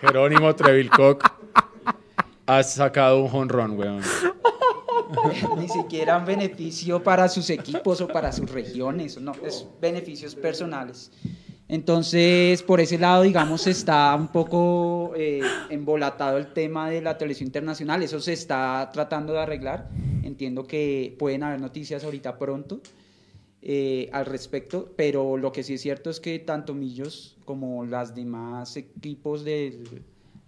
Jerónimo 0.02 0.56
Trevilcock 0.56 1.28
ha 2.46 2.64
sacado 2.64 3.24
un 3.24 3.36
honrón, 3.36 3.78
weón. 3.78 4.02
ni 5.58 5.68
siquiera 5.68 6.18
un 6.18 6.26
beneficio 6.26 7.02
para 7.04 7.28
sus 7.28 7.50
equipos 7.50 8.00
o 8.02 8.08
para 8.08 8.32
sus 8.32 8.50
regiones, 8.50 9.20
no, 9.20 9.34
es 9.44 9.66
beneficios 9.82 10.36
personales. 10.36 11.12
Entonces, 11.70 12.64
por 12.64 12.80
ese 12.80 12.98
lado, 12.98 13.24
digamos, 13.24 13.68
está 13.68 14.16
un 14.16 14.30
poco 14.30 15.12
eh, 15.18 15.42
embolatado 15.70 16.38
el 16.38 16.54
tema 16.54 16.90
de 16.90 17.02
la 17.02 17.18
televisión 17.18 17.48
internacional, 17.48 18.02
eso 18.04 18.22
se 18.22 18.32
está 18.32 18.90
tratando 18.94 19.34
de 19.34 19.40
arreglar, 19.40 19.90
entiendo 20.24 20.66
que 20.66 21.16
pueden 21.20 21.44
haber 21.44 21.60
noticias 21.60 22.06
ahorita 22.06 22.38
pronto 22.38 22.80
eh, 23.62 24.10
al 24.14 24.26
respecto, 24.26 24.94
pero 24.96 25.36
lo 25.36 25.52
que 25.52 25.64
sí 25.64 25.74
es 25.74 25.82
cierto 25.82 26.10
es 26.10 26.22
que 26.22 26.40
tanto 26.40 26.74
Millos 26.74 27.36
como 27.44 27.86
las 27.86 28.16
demás 28.16 28.78
equipos 28.78 29.44
del 29.44 30.04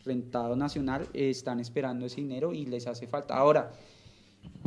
rentado 0.06 0.56
nacional 0.56 1.08
están 1.14 1.60
esperando 1.60 2.06
ese 2.06 2.22
dinero 2.22 2.54
y 2.54 2.66
les 2.66 2.88
hace 2.88 3.08
falta. 3.08 3.36
Ahora, 3.36 3.74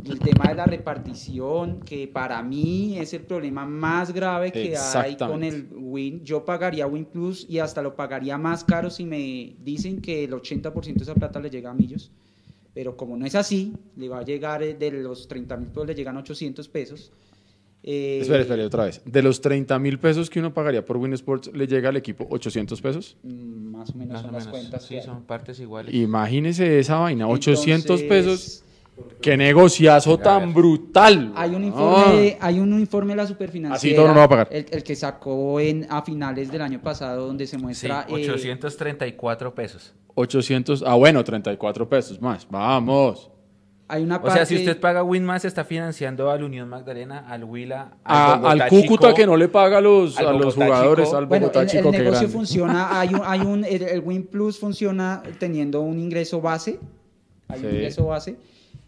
el 0.05 0.19
tema 0.19 0.49
de 0.49 0.55
la 0.55 0.65
repartición, 0.65 1.79
que 1.81 2.07
para 2.09 2.41
mí 2.43 2.97
es 2.99 3.13
el 3.13 3.21
problema 3.21 3.65
más 3.65 4.11
grave 4.13 4.51
que 4.51 4.75
hay 4.95 5.15
con 5.15 5.43
el 5.43 5.67
Win. 5.73 6.23
Yo 6.25 6.43
pagaría 6.43 6.87
Win 6.87 7.05
Plus 7.05 7.45
y 7.49 7.59
hasta 7.59 7.81
lo 7.81 7.95
pagaría 7.95 8.37
más 8.37 8.63
caro 8.65 8.89
si 8.89 9.05
me 9.05 9.55
dicen 9.63 10.01
que 10.01 10.25
el 10.25 10.31
80% 10.33 10.93
de 10.95 11.03
esa 11.03 11.15
plata 11.15 11.39
le 11.39 11.49
llega 11.49 11.69
a 11.71 11.73
Millos. 11.73 12.11
Pero 12.73 12.97
como 12.97 13.15
no 13.15 13.25
es 13.25 13.35
así, 13.35 13.73
le 13.95 14.09
va 14.09 14.19
a 14.19 14.23
llegar 14.25 14.63
eh, 14.63 14.73
de 14.73 14.91
los 14.91 15.27
30 15.27 15.55
mil 15.57 15.67
pesos, 15.69 15.87
le 15.87 15.95
llegan 15.95 16.17
800 16.17 16.67
pesos. 16.67 17.11
Eh, 17.85 18.19
Espera, 18.21 18.41
espera, 18.41 18.65
otra 18.65 18.85
vez. 18.85 19.01
De 19.05 19.21
los 19.21 19.41
30 19.41 19.77
mil 19.77 19.99
pesos 19.99 20.29
que 20.29 20.39
uno 20.39 20.53
pagaría 20.53 20.83
por 20.83 20.97
Win 20.97 21.13
Sports, 21.13 21.51
¿le 21.53 21.67
llega 21.67 21.89
al 21.89 21.97
equipo 21.97 22.25
800 22.29 22.81
pesos? 22.81 23.17
mm, 23.23 23.71
Más 23.71 23.91
o 23.91 23.97
menos 23.97 24.13
Más 24.13 24.21
son 24.21 24.29
o 24.29 24.33
las 24.33 24.45
menos. 24.47 24.59
cuentas. 24.59 24.81
que 24.83 24.87
Sí, 24.87 24.95
hay. 24.95 25.03
son 25.03 25.23
partes 25.23 25.59
iguales. 25.59 25.93
Imagínese 25.93 26.79
esa 26.79 26.97
vaina, 26.97 27.27
800 27.27 28.01
Entonces, 28.01 28.07
pesos. 28.07 28.62
¡Qué 29.21 29.35
negociazo 29.37 30.17
tan 30.19 30.53
brutal! 30.53 31.31
Hay 31.35 31.55
un 31.55 31.63
Ah. 31.63 31.65
informe, 31.67 32.37
hay 32.39 32.59
un 32.59 32.79
informe 32.79 33.13
de 33.13 33.17
la 33.17 33.27
superfinanciera. 33.27 33.75
Así 33.75 33.95
todo 33.95 34.07
no 34.07 34.13
me 34.13 34.19
va 34.19 34.25
a 34.25 34.29
pagar. 34.29 34.47
El, 34.51 34.65
el 34.69 34.83
que 34.83 34.95
sacó 34.95 35.59
en, 35.59 35.87
a 35.89 36.01
finales 36.03 36.51
del 36.51 36.61
año 36.61 36.79
pasado, 36.81 37.25
donde 37.27 37.47
se 37.47 37.57
Sí, 37.57 37.61
muestra. 37.63 38.05
eh, 38.09 38.13
834 38.13 39.55
pesos. 39.55 39.93
800, 40.15 40.83
ah 40.85 40.93
bueno, 40.95 41.23
34 41.23 41.89
pesos 41.89 42.21
más. 42.21 42.47
Vamos. 42.49 43.29
hay 43.87 44.03
una 44.03 44.17
O 44.17 44.29
sea, 44.31 44.45
si 44.45 44.55
usted 44.57 44.79
paga 44.79 45.03
Winmas, 45.03 45.43
está 45.45 45.63
financiando 45.63 46.29
al 46.31 46.43
Unión 46.43 46.69
Magdalena, 46.69 47.25
al 47.27 47.43
Huila, 47.43 47.97
A- 48.03 48.33
al, 48.33 48.39
Bogotá 48.41 48.63
al 48.65 48.69
Cúcuta 48.69 49.07
Chico. 49.07 49.15
que 49.17 49.25
no 49.25 49.37
le 49.37 49.47
paga 49.49 49.77
a 49.79 49.81
los, 49.81 50.17
a 50.17 50.31
los 50.33 50.55
jugadores, 50.55 51.05
Chico. 51.07 51.17
al 51.17 51.25
Bueno, 51.25 51.47
Bogotá 51.47 51.61
el, 51.63 51.67
Chico, 51.69 51.85
el 51.89 51.91
negocio 51.91 52.11
grande. 52.19 52.27
funciona, 52.33 52.99
hay 52.99 53.13
un, 53.13 53.21
hay 53.25 53.39
un, 53.41 53.65
el, 53.65 53.81
el 53.83 53.99
Win 54.01 54.23
Plus 54.27 54.59
funciona 54.59 55.21
teniendo 55.39 55.81
un 55.81 55.99
ingreso 55.99 56.41
base, 56.41 56.79
hay 57.47 57.59
un 57.59 57.69
Sí. 57.69 57.75
ingreso 57.75 58.05
base, 58.05 58.37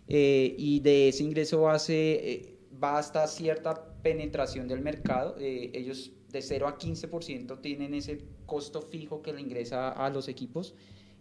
eh, 0.08 0.56
y 0.58 0.80
de 0.82 1.10
ese 1.10 1.24
ingreso 1.24 1.62
base 1.62 1.94
eh, 2.32 2.58
va 2.84 2.98
hasta 2.98 3.26
cierta 3.28 3.94
penetración 4.04 4.68
del 4.68 4.82
mercado, 4.82 5.36
eh, 5.40 5.72
ellos 5.74 6.12
de 6.32 6.42
0 6.42 6.68
a 6.68 6.78
15% 6.78 7.62
tienen 7.62 7.94
ese 7.94 8.20
costo 8.46 8.82
fijo 8.82 9.22
que 9.22 9.34
le 9.34 9.42
ingresa 9.42 9.90
a 9.90 10.10
los 10.10 10.28
equipos, 10.28 10.76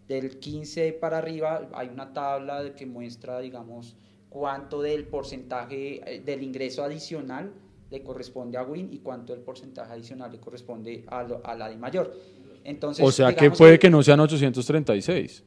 del 0.07 0.37
15 0.39 0.93
para 0.93 1.17
arriba 1.17 1.67
hay 1.73 1.87
una 1.87 2.13
tabla 2.13 2.75
que 2.75 2.85
muestra, 2.85 3.39
digamos, 3.39 3.95
cuánto 4.29 4.81
del 4.81 5.05
porcentaje 5.05 6.01
eh, 6.05 6.19
del 6.23 6.43
ingreso 6.43 6.83
adicional 6.83 7.53
le 7.89 8.03
corresponde 8.03 8.57
a 8.57 8.63
Win 8.63 8.89
y 8.91 8.99
cuánto 8.99 9.33
del 9.33 9.41
porcentaje 9.41 9.93
adicional 9.93 10.31
le 10.31 10.39
corresponde 10.39 11.05
a, 11.07 11.23
lo- 11.23 11.41
a 11.45 11.55
la 11.55 11.69
de 11.69 11.77
mayor. 11.77 12.13
Entonces, 12.63 13.05
O 13.05 13.11
sea 13.11 13.33
que 13.35 13.49
puede 13.51 13.79
que 13.79 13.89
no 13.89 14.03
sean 14.03 14.19
836. 14.19 15.43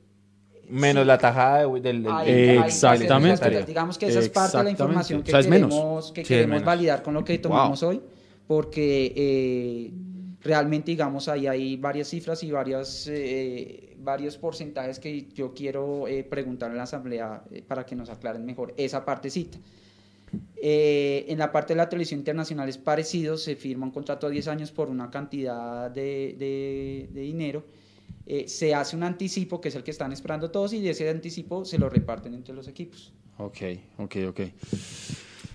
Menos 0.70 1.06
la 1.06 1.16
tajada 1.18 1.66
de- 1.66 1.80
del, 1.80 2.02
del- 2.02 2.12
Ahí- 2.12 2.32
del- 2.32 2.58
ahí 2.58 2.68
Exactamente. 2.68 3.64
Digamos 3.64 3.96
que 3.98 4.06
esa 4.08 4.18
es 4.20 4.28
parte 4.28 4.58
de 4.58 4.64
la 4.64 4.70
información 4.70 5.22
que 5.22 5.30
O 5.30 5.32
sea, 5.32 5.40
es 5.40 5.48
menos. 5.48 5.70
queremos, 5.74 6.12
que 6.12 6.22
Sí, 6.24 6.28
queremos 6.28 6.64
validar 6.64 7.02
con 7.02 7.14
lo 7.14 7.24
que 7.24 7.38
tomamos 7.38 7.82
hoy, 7.82 8.00
porque 8.46 9.12
eh, 9.16 9.92
realmente, 10.42 10.90
digamos, 10.90 11.28
ahí 11.28 11.46
hay 11.46 11.76
varias 11.76 12.08
cifras 12.08 12.42
y 12.42 12.50
varias, 12.50 13.06
eh, 13.10 13.96
varios 14.00 14.36
porcentajes 14.38 14.98
que 14.98 15.26
yo 15.34 15.52
quiero 15.54 16.06
eh, 16.08 16.22
preguntar 16.24 16.70
en 16.70 16.76
la 16.76 16.84
asamblea 16.84 17.42
eh, 17.50 17.62
para 17.66 17.84
que 17.84 17.94
nos 17.96 18.08
aclaren 18.10 18.44
mejor 18.44 18.74
esa 18.76 19.04
partecita. 19.04 19.58
Eh, 20.60 21.24
en 21.28 21.38
la 21.38 21.50
parte 21.52 21.72
de 21.72 21.78
la 21.78 21.88
televisión 21.88 22.20
internacional 22.20 22.68
es 22.68 22.76
parecido, 22.78 23.36
se 23.38 23.56
firma 23.56 23.86
un 23.86 23.92
contrato 23.92 24.26
a 24.26 24.30
10 24.30 24.48
años 24.48 24.70
por 24.72 24.90
una 24.90 25.10
cantidad 25.10 25.90
de, 25.90 26.36
de- 26.38 27.08
de 27.12 27.20
dinero, 27.22 27.64
eh, 28.28 28.46
se 28.46 28.74
hace 28.74 28.94
un 28.94 29.02
anticipo 29.02 29.60
que 29.60 29.68
es 29.70 29.74
el 29.74 29.82
que 29.82 29.90
están 29.90 30.12
esperando 30.12 30.50
todos 30.50 30.72
y 30.74 30.80
de 30.82 30.90
ese 30.90 31.08
anticipo 31.08 31.64
se 31.64 31.78
lo 31.78 31.88
reparten 31.88 32.34
entre 32.34 32.54
los 32.54 32.68
equipos. 32.68 33.12
Ok, 33.38 33.58
ok, 33.98 34.16
ok. 34.28 34.40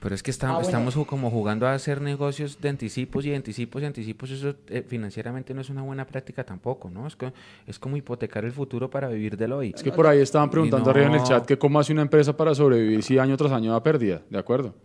Pero 0.02 0.16
es 0.16 0.22
que 0.24 0.32
está- 0.32 0.48
Ah, 0.50 0.54
bueno. 0.56 0.68
estamos 0.68 0.95
como 1.08 1.30
jugando 1.32 1.66
a 1.66 1.74
hacer 1.74 2.02
negocios 2.02 2.60
de 2.60 2.68
anticipos 2.68 3.26
y 3.26 3.34
anticipos 3.34 3.82
y 3.82 3.86
anticipos. 3.86 4.32
Eso 4.32 4.56
eh, 4.68 4.84
financieramente 4.86 5.54
no 5.54 5.62
es 5.62 5.70
una 5.70 5.82
buena 5.82 6.06
práctica 6.06 6.44
tampoco, 6.44 6.90
¿no? 6.90 7.08
Es, 7.08 7.16
co- 7.16 7.32
es 7.68 7.80
como 7.80 7.95
hipotecar 7.95 8.44
el 8.44 8.52
futuro 8.52 8.90
para 8.90 9.08
vivir 9.08 9.38
del 9.38 9.54
hoy. 9.54 9.72
Es 9.74 9.82
que 9.82 9.94
por 9.94 10.06
ahí 10.08 10.20
estaban 10.20 10.50
preguntando 10.50 10.90
Y 10.90 10.91
arriba 10.91 11.08
en 11.08 11.14
el 11.14 11.20
no. 11.20 11.26
chat 11.26 11.45
que 11.45 11.58
cómo 11.58 11.80
hace 11.80 11.94
una 11.94 12.02
empresa 12.02 12.36
para 12.36 12.54
sobrevivir 12.54 13.02
si 13.02 13.18
año 13.18 13.38
tras 13.38 13.54
año 13.54 13.72
da 13.72 13.82
pérdida, 13.82 14.22
¿de 14.30 14.38
acuerdo? 14.38 14.76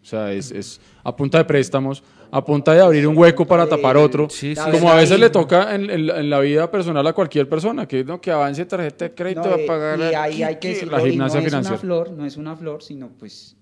O 0.00 0.04
sea, 0.04 0.32
es, 0.32 0.52
es 0.52 0.80
a 1.02 1.14
punta 1.16 1.38
de 1.38 1.44
préstamos, 1.44 2.04
a 2.30 2.44
punta 2.44 2.72
de 2.74 2.80
abrir 2.80 3.06
un 3.06 3.16
hueco 3.16 3.46
para 3.46 3.68
tapar 3.68 3.96
otro, 3.96 4.28
Sí, 4.28 4.54
sí, 4.54 4.60
como 4.70 4.90
a 4.90 4.96
veces 4.96 5.18
le 5.18 5.30
toca 5.30 5.74
en, 5.74 5.88
en 5.90 6.06
la- 6.06 6.20
en 6.20 6.30
la 6.30 6.40
vida 6.40 6.70
personal 6.70 7.06
a 7.06 7.12
cualquier 7.12 7.48
persona, 7.48 7.86
que 7.88 8.04
no 8.04 8.20
que 8.20 8.30
avance 8.30 8.64
tarjeta 8.66 9.06
de 9.06 9.14
crédito 9.14 9.42
No, 9.44 9.54
a 9.54 9.58
eh, 9.58 9.66
pagar 9.66 9.98
y 9.98 10.14
ahí 10.14 10.42
hay 10.42 10.56
que 10.56 10.68
decirlo, 10.68 10.96
la 10.98 11.06
y 11.06 11.10
gimnasia 11.10 11.40
no 11.40 11.46
es 11.46 11.52
una 11.54 11.76
flor, 11.78 12.10
no 12.12 12.24
es 12.26 12.36
una 12.36 12.56
flor, 12.56 12.82
sino 12.82 13.08
pues 13.18 13.56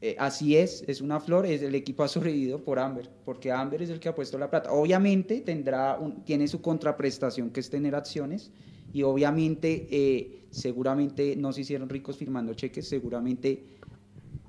eh, 0.00 0.16
así 0.18 0.56
es, 0.56 0.82
es 0.88 1.00
una 1.00 1.20
flor, 1.20 1.46
es, 1.46 1.62
el 1.62 1.74
equipo 1.76 2.02
ha 2.02 2.08
sobrevivido 2.08 2.58
por 2.64 2.78
Amber, 2.80 3.08
porque 3.24 3.52
Amber 3.52 3.82
es 3.82 3.90
el 3.90 4.00
que 4.00 4.08
ha 4.08 4.14
puesto 4.14 4.36
la 4.36 4.50
plata. 4.50 4.72
Obviamente 4.72 5.40
tendrá 5.42 5.96
un- 5.98 6.24
tiene 6.24 6.48
su 6.48 6.60
contraprestación 6.60 7.50
que 7.50 7.60
es 7.60 7.70
tener 7.70 7.94
acciones 7.94 8.50
y 8.92 9.04
obviamente 9.04 9.86
eh, 9.90 10.46
seguramente 10.50 11.36
no 11.36 11.52
se 11.52 11.60
hicieron 11.60 11.88
ricos 11.88 12.16
firmando 12.16 12.52
cheques, 12.54 12.88
seguramente 12.88 13.62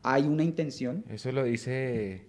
hay 0.01 0.23
una 0.23 0.43
intención. 0.43 1.03
Eso 1.09 1.31
lo 1.31 1.43
dice 1.43 2.25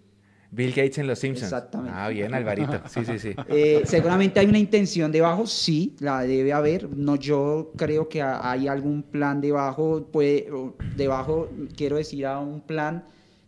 Bill 0.55 0.70
Gates 0.70 0.98
en 0.98 1.06
Los 1.06 1.18
Simpsons. 1.18 1.44
Exactamente. 1.52 1.93
Ah, 1.94 2.09
bien, 2.09 2.32
Alvarito. 2.35 2.81
Sí, 2.89 3.05
sí, 3.05 3.18
sí. 3.18 3.35
Eh, 3.48 3.82
seguramente 3.85 4.40
hay 4.40 4.47
una 4.47 4.59
intención 4.59 5.10
debajo, 5.10 5.47
sí, 5.47 5.94
la 6.01 6.22
debe 6.22 6.52
haber. 6.52 6.89
No, 6.89 7.16
yo 7.16 7.72
creo 7.76 8.09
que 8.09 8.22
ha- 8.22 8.51
hay 8.51 8.68
algún 8.68 9.02
plan 9.02 9.40
debajo, 9.40 10.06
puede, 10.12 10.48
debajo, 10.97 11.48
quiero 11.76 11.97
decir, 11.97 12.26
a 12.26 12.39
un 12.39 12.60
plan 12.60 13.05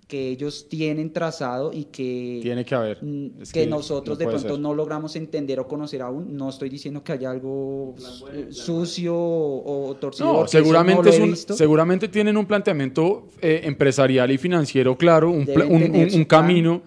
que 0.07 0.29
ellos 0.29 0.69
tienen 0.69 1.13
trazado 1.13 1.73
y 1.73 1.85
que, 1.87 2.39
Tiene 2.41 2.65
que 2.65 2.75
haber. 2.77 3.01
Es 3.41 3.53
que, 3.53 3.67
nosotros 3.67 4.17
no 4.17 4.25
de 4.25 4.31
pronto 4.31 4.51
ser. 4.51 4.61
no 4.61 4.73
logramos 4.73 5.17
entender 5.17 5.59
o 5.59 5.67
conocer 5.67 6.01
aún. 6.01 6.37
No 6.37 6.49
estoy 6.49 6.69
diciendo 6.69 7.03
que 7.03 7.13
haya 7.13 7.31
algo 7.33 7.95
eh, 8.33 8.47
sucio 8.51 9.17
o, 9.17 9.89
o 9.89 9.95
torcido. 9.97 10.33
No, 10.33 10.47
seguramente, 10.47 11.03
lo 11.03 11.11
es 11.11 11.49
un- 11.51 11.57
seguramente 11.57 12.07
tienen 12.07 12.37
un 12.37 12.47
planteamiento 12.47 13.27
eh, 13.43 13.63
empresarial 13.65 14.31
y 14.31 14.39
financiero 14.39 14.97
claro, 14.97 15.31
un, 15.31 15.45
un- 15.49 16.25
camino 16.25 16.83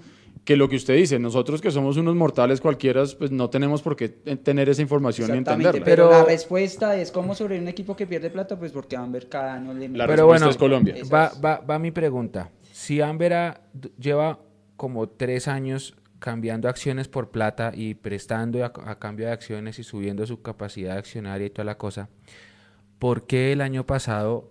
que 0.46 0.56
lo 0.56 0.68
que 0.70 0.78
usted 0.78 0.96
dice, 0.96 1.20
nosotros 1.20 1.62
que 1.62 1.70
somos 1.70 1.98
unos 1.98 2.16
mortales 2.16 2.60
cualquiera, 2.62 3.04
pues 3.20 3.30
no 3.30 3.50
tenemos 3.52 3.82
por 3.84 3.96
qué 3.96 4.08
tener 4.10 4.68
esa 4.70 4.82
información 4.82 5.30
y 5.36 5.38
entenderla. 5.38 5.84
pero, 5.86 6.08
Pero- 6.08 6.10
la 6.10 6.24
respuesta 6.24 6.96
es 6.96 7.12
cómo 7.12 7.36
sobre 7.36 7.60
un 7.60 7.68
equipo 7.68 7.96
que 7.96 8.08
pierde 8.08 8.30
plata, 8.32 8.58
pues 8.58 8.72
porque 8.72 8.96
Amber 8.96 9.28
cada 9.28 9.54
año 9.56 9.74
le 9.74 9.90
La 9.90 10.08
Pero 10.08 10.24
respuesta 10.26 10.26
bueno, 10.26 10.50
es 10.50 10.58
Colombia. 10.58 10.96
Va, 11.14 11.32
va, 11.44 11.58
va 11.60 11.78
mi 11.78 11.92
pregunta. 11.92 12.50
Si 12.90 13.02
Amber 13.02 13.34
ha- 13.34 13.62
d- 13.72 13.92
lleva 14.00 14.40
como 14.76 15.08
tres 15.10 15.48
años 15.48 15.96
cambiando 16.18 16.68
acciones 16.68 17.08
por 17.08 17.30
plata 17.30 17.72
y 17.76 17.94
prestando 17.94 18.66
a, 18.66 18.74
a 18.84 18.98
cambio 18.98 19.28
de 19.28 19.32
acciones 19.32 19.78
y 19.78 19.84
subiendo 19.84 20.26
su 20.26 20.42
capacidad 20.42 20.98
accionaria 20.98 21.46
y 21.46 21.50
toda 21.52 21.66
la 21.66 21.78
cosa, 21.78 22.10
¿por 22.98 23.28
qué 23.28 23.52
el 23.52 23.62
año 23.62 23.86
pasado 23.86 24.50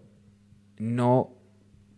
no 0.78 1.32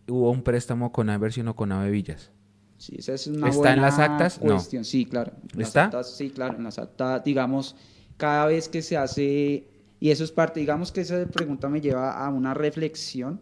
hubo 0.07 0.31
un 0.31 0.41
préstamo 0.41 0.91
con 0.91 1.11
Amber 1.11 1.31
sino 1.31 1.55
con 1.55 1.71
Ave 1.71 1.91
Villas? 1.91 2.31
Sí, 2.79 2.95
esa 2.97 3.13
es 3.13 3.27
una 3.27 3.47
¿Está 3.47 3.73
en 3.73 3.81
las 3.83 3.99
actas? 3.99 4.41
No. 4.41 4.57
Sí, 4.59 5.05
claro. 5.05 5.33
En 5.53 5.59
las 5.59 5.67
¿Está? 5.67 5.83
actas, 5.83 6.15
sí, 6.15 6.31
claro. 6.31 6.57
En 6.57 6.63
las 6.63 6.79
actas, 6.79 7.23
digamos, 7.23 7.75
cada 8.17 8.47
vez 8.47 8.67
que 8.67 8.81
se 8.81 8.97
hace, 8.97 9.67
y 9.99 10.09
eso 10.09 10.23
es 10.23 10.31
parte, 10.31 10.59
digamos 10.59 10.91
que 10.91 11.01
esa 11.01 11.23
pregunta 11.27 11.69
me 11.69 11.81
lleva 11.81 12.13
a 12.25 12.29
una 12.31 12.55
reflexión, 12.55 13.39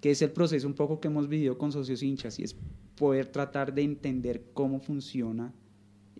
que 0.00 0.10
es 0.10 0.22
el 0.22 0.30
proceso 0.30 0.66
un 0.66 0.74
poco 0.74 1.00
que 1.00 1.08
hemos 1.08 1.28
vivido 1.28 1.56
con 1.58 1.72
socios 1.72 2.02
hinchas, 2.02 2.38
y 2.38 2.44
es 2.44 2.56
poder 2.96 3.26
tratar 3.26 3.74
de 3.74 3.82
entender 3.82 4.50
cómo 4.54 4.80
funciona 4.80 5.52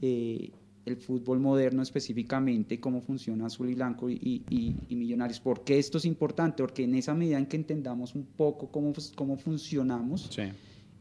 eh, 0.01 0.51
el 0.85 0.97
fútbol 0.97 1.41
moderno 1.41 1.83
específicamente, 1.83 2.79
cómo 2.79 3.01
funciona 3.01 3.47
Azul 3.47 3.71
y 3.71 3.75
Blanco 3.75 4.09
y, 4.09 4.45
y- 4.49 4.75
y 4.89 4.95
Millonarios. 4.97 5.41
¿Por 5.41 5.65
qué 5.65 5.79
esto 5.79 5.99
es 5.99 6.05
importante? 6.05 6.63
Porque 6.63 6.85
en 6.85 6.95
esa 6.95 7.13
medida 7.15 7.39
en 7.39 7.47
que 7.47 7.57
entendamos 7.57 8.15
un 8.15 8.25
poco 8.25 8.71
cómo, 8.71 8.93
cómo 9.17 9.37
funcionamos, 9.37 10.29
Sí. 10.31 10.43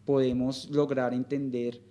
podemos 0.06 0.70
lograr 0.72 1.14
entender 1.14 1.82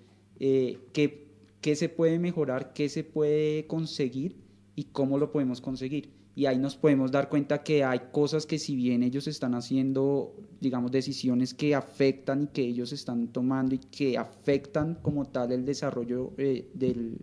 eh, 0.40 0.78
qué, 0.92 1.28
qué 1.60 1.76
se 1.76 1.88
puede 1.88 2.18
mejorar, 2.18 2.72
qué 2.72 2.88
se 2.88 3.04
puede 3.04 3.66
conseguir 3.68 4.36
y 4.74 4.84
cómo 4.84 5.16
lo 5.18 5.30
podemos 5.30 5.60
conseguir. 5.60 6.10
Y 6.36 6.46
ahí 6.46 6.58
nos 6.58 6.76
podemos 6.76 7.12
dar 7.12 7.28
cuenta 7.28 7.62
que 7.62 7.84
hay 7.84 8.00
cosas 8.10 8.44
que 8.44 8.58
si 8.58 8.74
bien 8.74 9.02
ellos 9.04 9.28
están 9.28 9.54
haciendo, 9.54 10.34
digamos, 10.60 10.90
decisiones 10.90 11.54
que 11.54 11.74
afectan 11.76 12.42
y 12.42 12.46
que 12.48 12.62
ellos 12.62 12.92
están 12.92 13.28
tomando 13.28 13.74
y 13.76 13.78
que 13.78 14.18
afectan 14.18 14.96
como 15.00 15.26
tal 15.26 15.52
el 15.52 15.64
desarrollo 15.64 16.32
eh, 16.38 16.68
del, 16.74 17.18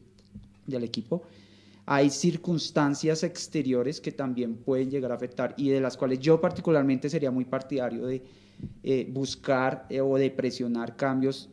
del 0.66 0.84
equipo, 0.86 1.24
hay 1.86 2.10
circunstancias 2.10 3.24
exteriores 3.24 4.00
que 4.00 4.14
también 4.14 4.56
pueden 4.56 4.90
llegar 4.90 5.12
a 5.12 5.16
afectar 5.16 5.54
y 5.58 5.70
de 5.70 5.82
las 5.82 5.98
cuales 5.98 6.20
yo 6.20 6.40
particularmente 6.40 7.10
sería 7.10 7.32
muy 7.32 7.44
partidario 7.44 8.06
de 8.06 8.24
eh, 8.84 9.10
buscar 9.12 9.88
eh, 9.90 10.00
o 10.00 10.16
de 10.18 10.32
presionar 10.32 10.96
cambios 10.96 11.50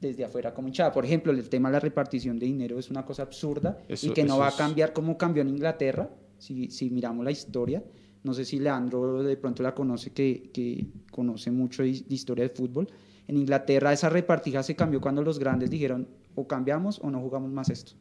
desde 0.00 0.24
afuera 0.24 0.54
como 0.54 0.68
hinchada. 0.68 0.92
Por 0.92 1.04
ejemplo, 1.04 1.32
el 1.32 1.48
tema 1.50 1.68
de 1.68 1.74
la 1.74 1.80
repartición 1.80 2.38
de 2.38 2.46
dinero 2.46 2.78
es 2.78 2.88
una 2.88 3.04
cosa 3.04 3.22
absurda 3.24 3.78
Eso- 3.88 4.06
y 4.06 4.10
que 4.10 4.24
no 4.24 4.38
va 4.38 4.48
a 4.48 4.56
cambiar 4.56 4.92
como 4.94 5.18
cambió 5.18 5.42
en 5.42 5.48
Inglaterra, 5.48 6.08
si, 6.38 6.70
si 6.70 6.90
miramos 6.90 7.24
la 7.24 7.30
historia. 7.30 7.82
No 8.24 8.34
sé 8.34 8.44
si 8.44 8.58
Leandro 8.58 9.22
de 9.22 9.36
pronto 9.36 9.62
la 9.62 9.74
conoce, 9.74 10.10
que, 10.10 10.50
que 10.52 10.86
conoce 11.10 11.50
mucho 11.50 11.82
de, 11.82 11.88
historia 11.90 12.44
de 12.44 12.50
fútbol. 12.50 12.88
En 13.26 13.36
Inglaterra 13.36 13.92
esa 13.92 14.08
repartija 14.08 14.62
se 14.62 14.74
cambió 14.74 15.00
cuando 15.00 15.22
los 15.22 15.38
grandes 15.38 15.70
dijeron 15.70 16.08
o 16.34 16.46
cambiamos 16.48 16.98
o 17.02 17.10
no 17.10 17.20
jugamos 17.20 17.50
más 17.52 17.68
esto. 17.70 17.92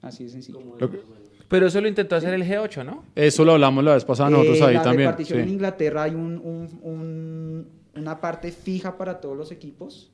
Así 0.00 0.24
de 0.24 0.30
sencillo. 0.30 0.76
Que- 0.78 1.00
Pero 1.48 1.66
eso 1.66 1.80
lo 1.80 1.88
intentó 1.88 2.14
hacer 2.16 2.34
el 2.34 2.42
G8, 2.44 2.84
¿no? 2.84 3.04
eso 3.14 3.44
lo 3.44 3.52
hablamos 3.52 3.82
la 3.82 3.94
vez 3.94 4.04
pasada 4.04 4.30
nosotros 4.30 4.58
Eh, 4.60 4.64
ahí 4.64 4.74
la 4.74 4.82
también. 4.82 5.08
repartición 5.08 5.38
sí. 5.38 5.42
en 5.44 5.48
Inglaterra 5.50 6.02
hay 6.04 6.14
un- 6.14 6.38
un- 6.38 6.78
un- 6.82 7.68
una 7.96 8.20
parte 8.20 8.52
fija 8.52 8.96
para 8.96 9.20
todos 9.20 9.36
los 9.36 9.50
equipos 9.50 10.12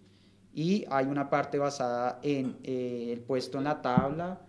y 0.55 0.85
hay 0.89 1.07
una 1.07 1.29
parte 1.29 1.59
basada 1.59 2.21
en 2.23 2.57
eh, 2.63 3.11
el 3.13 3.21
puesto 3.21 3.59
en 3.59 3.65
la 3.65 3.83
tabla, 3.83 4.41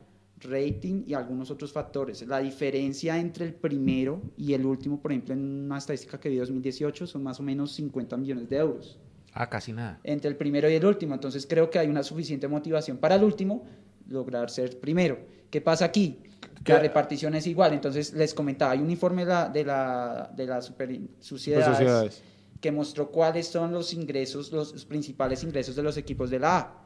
rating 0.49 1.03
y 1.07 1.13
algunos 1.13 1.51
otros 1.51 1.71
factores. 1.71 2.25
La 2.27 2.39
diferencia 2.39 3.17
entre 3.19 3.45
el 3.45 3.53
primero 3.53 4.21
y 4.37 4.53
el 4.53 4.65
último, 4.65 5.01
por 5.01 5.11
ejemplo, 5.11 5.33
en 5.33 5.65
una 5.65 5.77
estadística 5.77 6.19
que 6.19 6.29
vi 6.29 6.37
2018, 6.37 7.07
son 7.07 7.23
más 7.23 7.39
o 7.39 7.43
menos 7.43 7.71
50 7.73 8.17
millones 8.17 8.49
de 8.49 8.57
euros 8.57 8.99
Ah, 9.33 9.49
casi 9.49 9.73
nada. 9.73 9.99
entre 10.03 10.29
el 10.29 10.37
primero 10.37 10.69
y 10.69 10.73
el 10.75 10.85
último. 10.85 11.13
Entonces 11.13 11.45
creo 11.45 11.69
que 11.69 11.77
hay 11.79 11.87
una 11.87 12.03
suficiente 12.03 12.47
motivación 12.47 12.97
para 12.97 13.15
el 13.15 13.23
último 13.23 13.65
lograr 14.07 14.49
ser 14.49 14.79
primero. 14.79 15.17
¿Qué 15.49 15.59
pasa 15.61 15.85
aquí? 15.85 16.19
¿Qué? 16.63 16.73
La 16.73 16.79
repartición 16.79 17.35
es 17.35 17.45
igual. 17.47 17.73
Entonces 17.73 18.13
les 18.13 18.33
comentaba, 18.33 18.71
hay 18.71 18.79
un 18.79 18.89
informe 18.89 19.23
de 19.25 19.29
la, 19.31 19.49
de 19.49 19.63
la, 19.65 20.31
de 20.35 20.45
la 20.45 20.61
super 20.61 20.89
sociedades, 21.19 21.65
Pues, 21.67 21.77
sociedades. 21.77 22.21
que 22.61 22.71
mostró 22.71 23.11
cuáles 23.11 23.47
son 23.47 23.71
los 23.73 23.93
ingresos, 23.93 24.51
los, 24.51 24.71
los 24.73 24.85
principales 24.85 25.43
ingresos 25.43 25.75
de 25.75 25.83
los 25.83 25.97
equipos 25.97 26.29
de 26.29 26.39
la 26.39 26.57
A. 26.57 26.84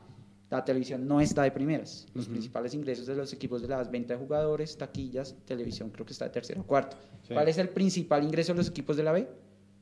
La 0.49 0.65
televisión 0.65 1.07
no 1.07 1.21
está 1.21 1.43
de 1.43 1.51
primeras. 1.51 2.07
Los 2.15 2.27
principales 2.27 2.73
ingresos 2.73 3.05
de 3.05 3.15
los 3.15 3.31
equipos 3.33 3.61
de 3.61 3.67
la 3.67 3.79
A 3.79 3.81
es 3.83 3.91
venta 3.91 4.15
de 4.15 4.19
jugadores, 4.19 4.77
taquillas, 4.77 5.35
televisión 5.45 5.91
creo 5.91 6.05
que 6.05 6.13
está 6.13 6.25
de 6.25 6.31
tercero 6.31 6.61
o 6.61 6.63
cuarto. 6.65 6.97
Sí. 7.27 7.33
¿Cuál 7.33 7.47
es 7.47 7.57
el 7.59 7.69
principal 7.69 8.23
ingreso 8.23 8.53
de 8.53 8.57
los 8.57 8.69
equipos 8.69 8.97
de 8.97 9.03
la 9.03 9.11
B? 9.11 9.27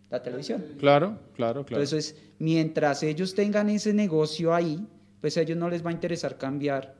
La 0.10 0.22
televisión. 0.22 0.64
Claro, 0.77 1.19
claro, 1.34 1.65
claro. 1.65 1.84
Entonces, 1.84 2.15
mientras 2.39 3.03
ellos 3.03 3.34
tengan 3.34 3.69
ese 3.69 3.94
negocio 3.94 4.53
ahí, 4.53 4.85
pues 5.22 5.38
a 5.38 5.41
ellos 5.41 5.57
no 5.57 5.69
les 5.69 5.85
va 5.85 5.89
a 5.89 5.94
interesar 5.94 6.38
cambiar 6.38 6.95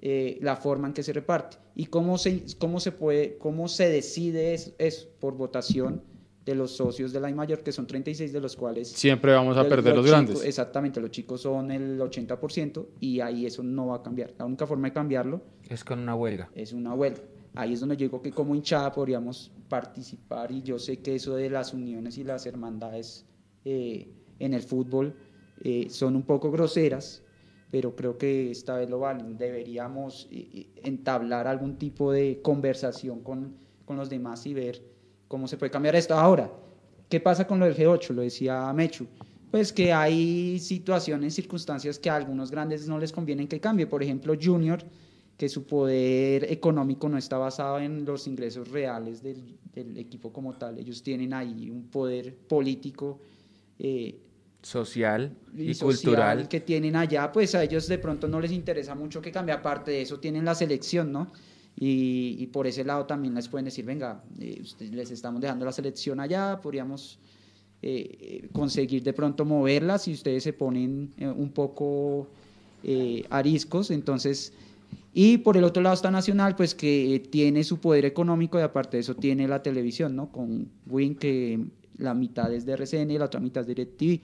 eh, 0.00 0.38
la 0.40 0.56
forma 0.56 0.88
en 0.88 0.94
que 0.94 1.02
se 1.02 1.12
reparte. 1.12 1.58
¿Y 1.74 1.86
cómo 1.86 2.18
se, 2.18 2.44
cómo 2.58 2.80
se, 2.80 2.92
puede, 2.92 3.36
cómo 3.38 3.68
se 3.68 3.88
decide 3.88 4.54
eso? 4.54 4.72
Es 4.78 5.08
por 5.20 5.34
votación 5.36 6.02
de 6.44 6.54
los 6.56 6.72
socios 6.72 7.12
de 7.12 7.20
la 7.20 7.30
I 7.30 7.34
mayor, 7.34 7.62
que 7.62 7.70
son 7.72 7.86
36 7.86 8.32
de 8.32 8.40
los 8.40 8.56
cuales... 8.56 8.88
Siempre 8.88 9.32
vamos 9.32 9.56
a 9.56 9.60
los- 9.60 9.68
perder 9.68 9.94
los, 9.94 10.04
chicos- 10.04 10.10
grandes. 10.10 10.44
Exactamente, 10.44 11.00
los 11.00 11.10
chicos 11.10 11.40
son 11.40 11.70
el 11.70 12.00
80% 12.00 12.86
y 13.00 13.20
ahí 13.20 13.46
eso 13.46 13.62
no 13.62 13.88
va 13.88 13.96
a 13.96 14.02
cambiar. 14.02 14.34
La 14.38 14.44
única 14.44 14.66
forma 14.66 14.88
de 14.88 14.92
cambiarlo 14.92 15.40
Es 15.68 15.84
con 15.84 16.00
una 16.00 16.14
huelga. 16.16 16.50
es 16.54 16.72
una 16.72 16.94
huelga. 16.94 17.20
Ahí 17.54 17.74
es 17.74 17.80
donde 17.80 17.96
yo 17.96 18.06
digo 18.06 18.22
que 18.22 18.30
como 18.32 18.54
hinchada 18.54 18.90
podríamos 18.92 19.52
participar 19.68 20.50
y 20.50 20.62
yo 20.62 20.78
sé 20.78 21.00
que 21.00 21.14
eso 21.14 21.36
de 21.36 21.50
las 21.50 21.74
uniones 21.74 22.16
y 22.18 22.24
las 22.24 22.46
hermandades 22.46 23.26
eh, 23.64 24.08
en 24.38 24.54
el 24.54 24.62
fútbol 24.62 25.14
eh, 25.62 25.88
son 25.90 26.16
un 26.16 26.22
poco 26.22 26.50
groseras, 26.50 27.22
pero 27.70 27.94
creo 27.94 28.16
que 28.18 28.50
esta 28.50 28.76
vez 28.78 28.88
lo 28.90 28.98
valen. 29.00 29.36
Deberíamos 29.36 30.28
eh, 30.32 30.48
eh, 30.54 30.66
entablar 30.82 31.46
algún 31.46 31.76
tipo 31.78 32.10
de 32.10 32.40
conversación 32.42 33.20
con, 33.22 33.54
con 33.84 33.96
los 33.96 34.08
demás 34.10 34.46
y 34.46 34.54
ver 34.54 34.82
cómo 35.32 35.48
se 35.48 35.56
puede 35.56 35.70
cambiar 35.70 35.96
esto. 35.96 36.14
Ahora, 36.14 36.52
¿qué 37.08 37.18
pasa 37.18 37.46
con 37.46 37.58
lo 37.58 37.64
del 37.64 37.74
G8? 37.74 38.10
Lo 38.10 38.20
decía 38.20 38.70
Mechu. 38.74 39.06
Pues 39.50 39.72
que 39.72 39.90
hay 39.90 40.58
situaciones, 40.58 41.34
circunstancias 41.34 41.98
que 41.98 42.10
a 42.10 42.16
algunos 42.16 42.50
grandes 42.50 42.86
no 42.86 42.98
les 42.98 43.12
convienen 43.12 43.48
que 43.48 43.58
cambie. 43.58 43.86
Por 43.86 44.02
ejemplo, 44.02 44.34
Junior, 44.38 44.84
que 45.38 45.48
su 45.48 45.64
poder 45.64 46.52
económico 46.52 47.08
no 47.08 47.16
está 47.16 47.38
basado 47.38 47.78
en 47.78 48.04
los 48.04 48.26
ingresos 48.26 48.68
reales 48.68 49.22
del, 49.22 49.56
del 49.74 49.96
equipo 49.96 50.30
como 50.34 50.52
tal. 50.52 50.78
Ellos 50.78 51.02
tienen 51.02 51.32
ahí 51.32 51.70
un 51.70 51.88
poder 51.88 52.36
político 52.36 53.18
eh, 53.78 54.18
Social 54.62 55.34
y, 55.56 55.70
y 55.70 55.74
social 55.74 55.96
cultural. 55.96 56.48
que 56.48 56.60
tienen 56.60 56.94
allá, 56.94 57.32
pues 57.32 57.52
a 57.56 57.64
ellos 57.64 57.88
de 57.88 57.98
pronto 57.98 58.28
no 58.28 58.38
les 58.40 58.52
interesa 58.52 58.94
mucho 58.94 59.20
que 59.20 59.32
cambie. 59.32 59.52
Aparte 59.52 59.90
de 59.90 60.02
eso, 60.02 60.20
tienen 60.20 60.44
la 60.44 60.54
selección, 60.54 61.10
¿no? 61.10 61.32
Y, 61.74 62.46
por 62.48 62.66
ese 62.66 62.84
lado 62.84 63.06
también 63.06 63.34
les 63.34 63.48
pueden 63.48 63.64
decir, 63.64 63.84
venga, 63.84 64.22
eh, 64.38 64.62
les 64.92 65.10
estamos 65.10 65.40
dejando 65.40 65.64
la 65.64 65.72
selección 65.72 66.20
allá, 66.20 66.60
podríamos 66.62 67.18
eh, 67.84 68.16
eh, 68.20 68.48
conseguir 68.52 69.02
de 69.02 69.12
pronto 69.12 69.44
moverla 69.44 69.98
si 69.98 70.12
ustedes 70.12 70.44
se 70.44 70.52
ponen 70.52 71.12
eh, 71.18 71.26
un 71.26 71.50
poco 71.50 72.28
ariscos. 73.30 73.90
Entonces, 73.90 74.52
y 75.12 75.38
por 75.38 75.56
el 75.56 75.64
otro 75.64 75.82
lado 75.82 75.94
está 75.94 76.10
Nacional, 76.10 76.54
pues 76.54 76.74
que 76.74 77.22
tiene 77.30 77.64
su 77.64 77.78
poder 77.78 78.04
económico 78.04 78.58
y 78.58 78.62
aparte 78.62 78.96
de 78.96 79.00
eso 79.00 79.14
tiene 79.14 79.48
la 79.48 79.62
televisión, 79.62 80.14
¿no? 80.14 80.30
Con 80.30 80.68
Win, 80.86 81.16
que 81.16 81.60
la 81.98 82.14
mitad 82.14 82.52
es 82.52 82.64
de 82.66 82.72
RCN 82.72 83.10
y 83.10 83.18
la 83.18 83.26
otra 83.26 83.40
mitad 83.40 83.62
es 83.62 83.66
de 83.66 83.74
DirecTV. 83.74 84.20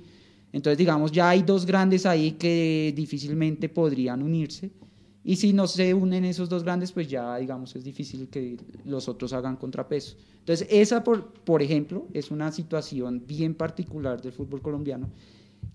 Entonces, 0.53 0.79
digamos, 0.79 1.13
ya 1.13 1.29
hay 1.29 1.43
dos 1.43 1.67
grandes 1.67 2.07
ahí 2.07 2.33
que 2.33 2.93
difícilmente 2.97 3.69
podrían 3.69 4.23
unirse. 4.23 4.71
Y 5.29 5.37
si 5.37 5.53
no 5.53 5.67
se 5.67 5.93
unen 5.93 6.25
esos 6.25 6.49
dos 6.49 6.65
grandes, 6.65 6.91
pues 6.91 7.07
ya, 7.07 7.37
digamos, 7.37 7.77
es 7.77 7.85
difícil 7.85 8.31
que 8.31 8.57
los 8.87 9.11
otros 9.11 9.35
hagan 9.35 9.57
contrapeso. 9.57 10.17
Entonces, 10.39 10.67
esa, 10.71 11.05
por, 11.05 11.35
por 11.45 11.61
ejemplo, 11.61 12.07
es 12.15 12.31
una 12.31 12.51
situación 12.51 13.23
bien 13.27 13.55
particular 13.55 14.23
del 14.23 14.33
fútbol 14.33 14.63
colombiano 14.63 15.11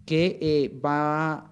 que 0.07 0.39
eh, 0.41 0.79
va 0.83 1.51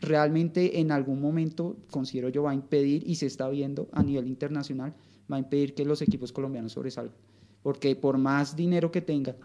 realmente 0.00 0.80
en 0.80 0.90
algún 0.90 1.20
momento, 1.20 1.76
considero 1.90 2.30
yo, 2.30 2.44
va 2.44 2.52
a 2.52 2.54
impedir, 2.54 3.02
y 3.06 3.16
se 3.16 3.26
está 3.26 3.46
viendo 3.50 3.90
a 3.92 4.02
nivel 4.02 4.26
internacional, 4.26 4.94
va 5.30 5.36
a 5.36 5.40
impedir 5.40 5.74
que 5.74 5.84
los 5.84 6.00
equipos 6.00 6.32
colombianos 6.32 6.72
sobresalgan. 6.72 7.14
Porque 7.62 7.94
por 7.94 8.16
más 8.16 8.56
dinero 8.56 8.90
que 8.90 9.02
tenga, 9.02 9.36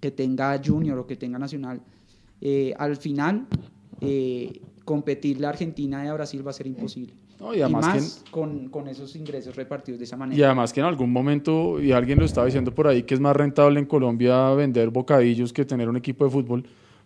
que 0.00 0.10
tenga 0.10 0.58
Junior 0.64 0.98
o 0.98 1.06
que 1.06 1.16
tenga 1.16 1.38
Nacional, 1.38 1.82
eh, 2.40 2.72
al 2.78 2.96
final 2.96 3.46
eh, 4.00 4.62
competir 4.86 5.38
la 5.38 5.50
Argentina 5.50 6.02
y 6.02 6.08
a 6.08 6.14
Brasil 6.14 6.46
va 6.46 6.52
a 6.52 6.54
ser 6.54 6.66
imposible. 6.66 7.12
No, 7.42 7.52
y 7.54 7.60
además 7.60 7.86
más 7.86 8.22
que- 8.24 8.30
con, 8.30 8.68
con 8.68 8.86
esos 8.86 9.16
ingresos 9.16 9.56
repartidos 9.56 9.98
de 9.98 10.04
esa 10.04 10.16
manera. 10.16 10.38
Y 10.38 10.42
además 10.44 10.72
que 10.72 10.78
en 10.80 10.86
algún 10.86 11.10
momento, 11.12 11.82
y 11.82 11.90
alguien 11.90 12.18
lo 12.20 12.24
estaba 12.24 12.46
diciendo 12.46 12.72
por 12.72 12.86
ahí, 12.86 13.02
que 13.02 13.14
es 13.14 13.20
más 13.20 13.34
rentable 13.34 13.80
en 13.80 13.86
Colombia 13.86 14.50
vender 14.54 14.90
bocadillos 14.90 15.52
que 15.52 15.64
tener 15.64 15.88
un 15.88 15.96
equipo 15.96 16.24
de 16.24 16.30
fútbol, 16.30 16.64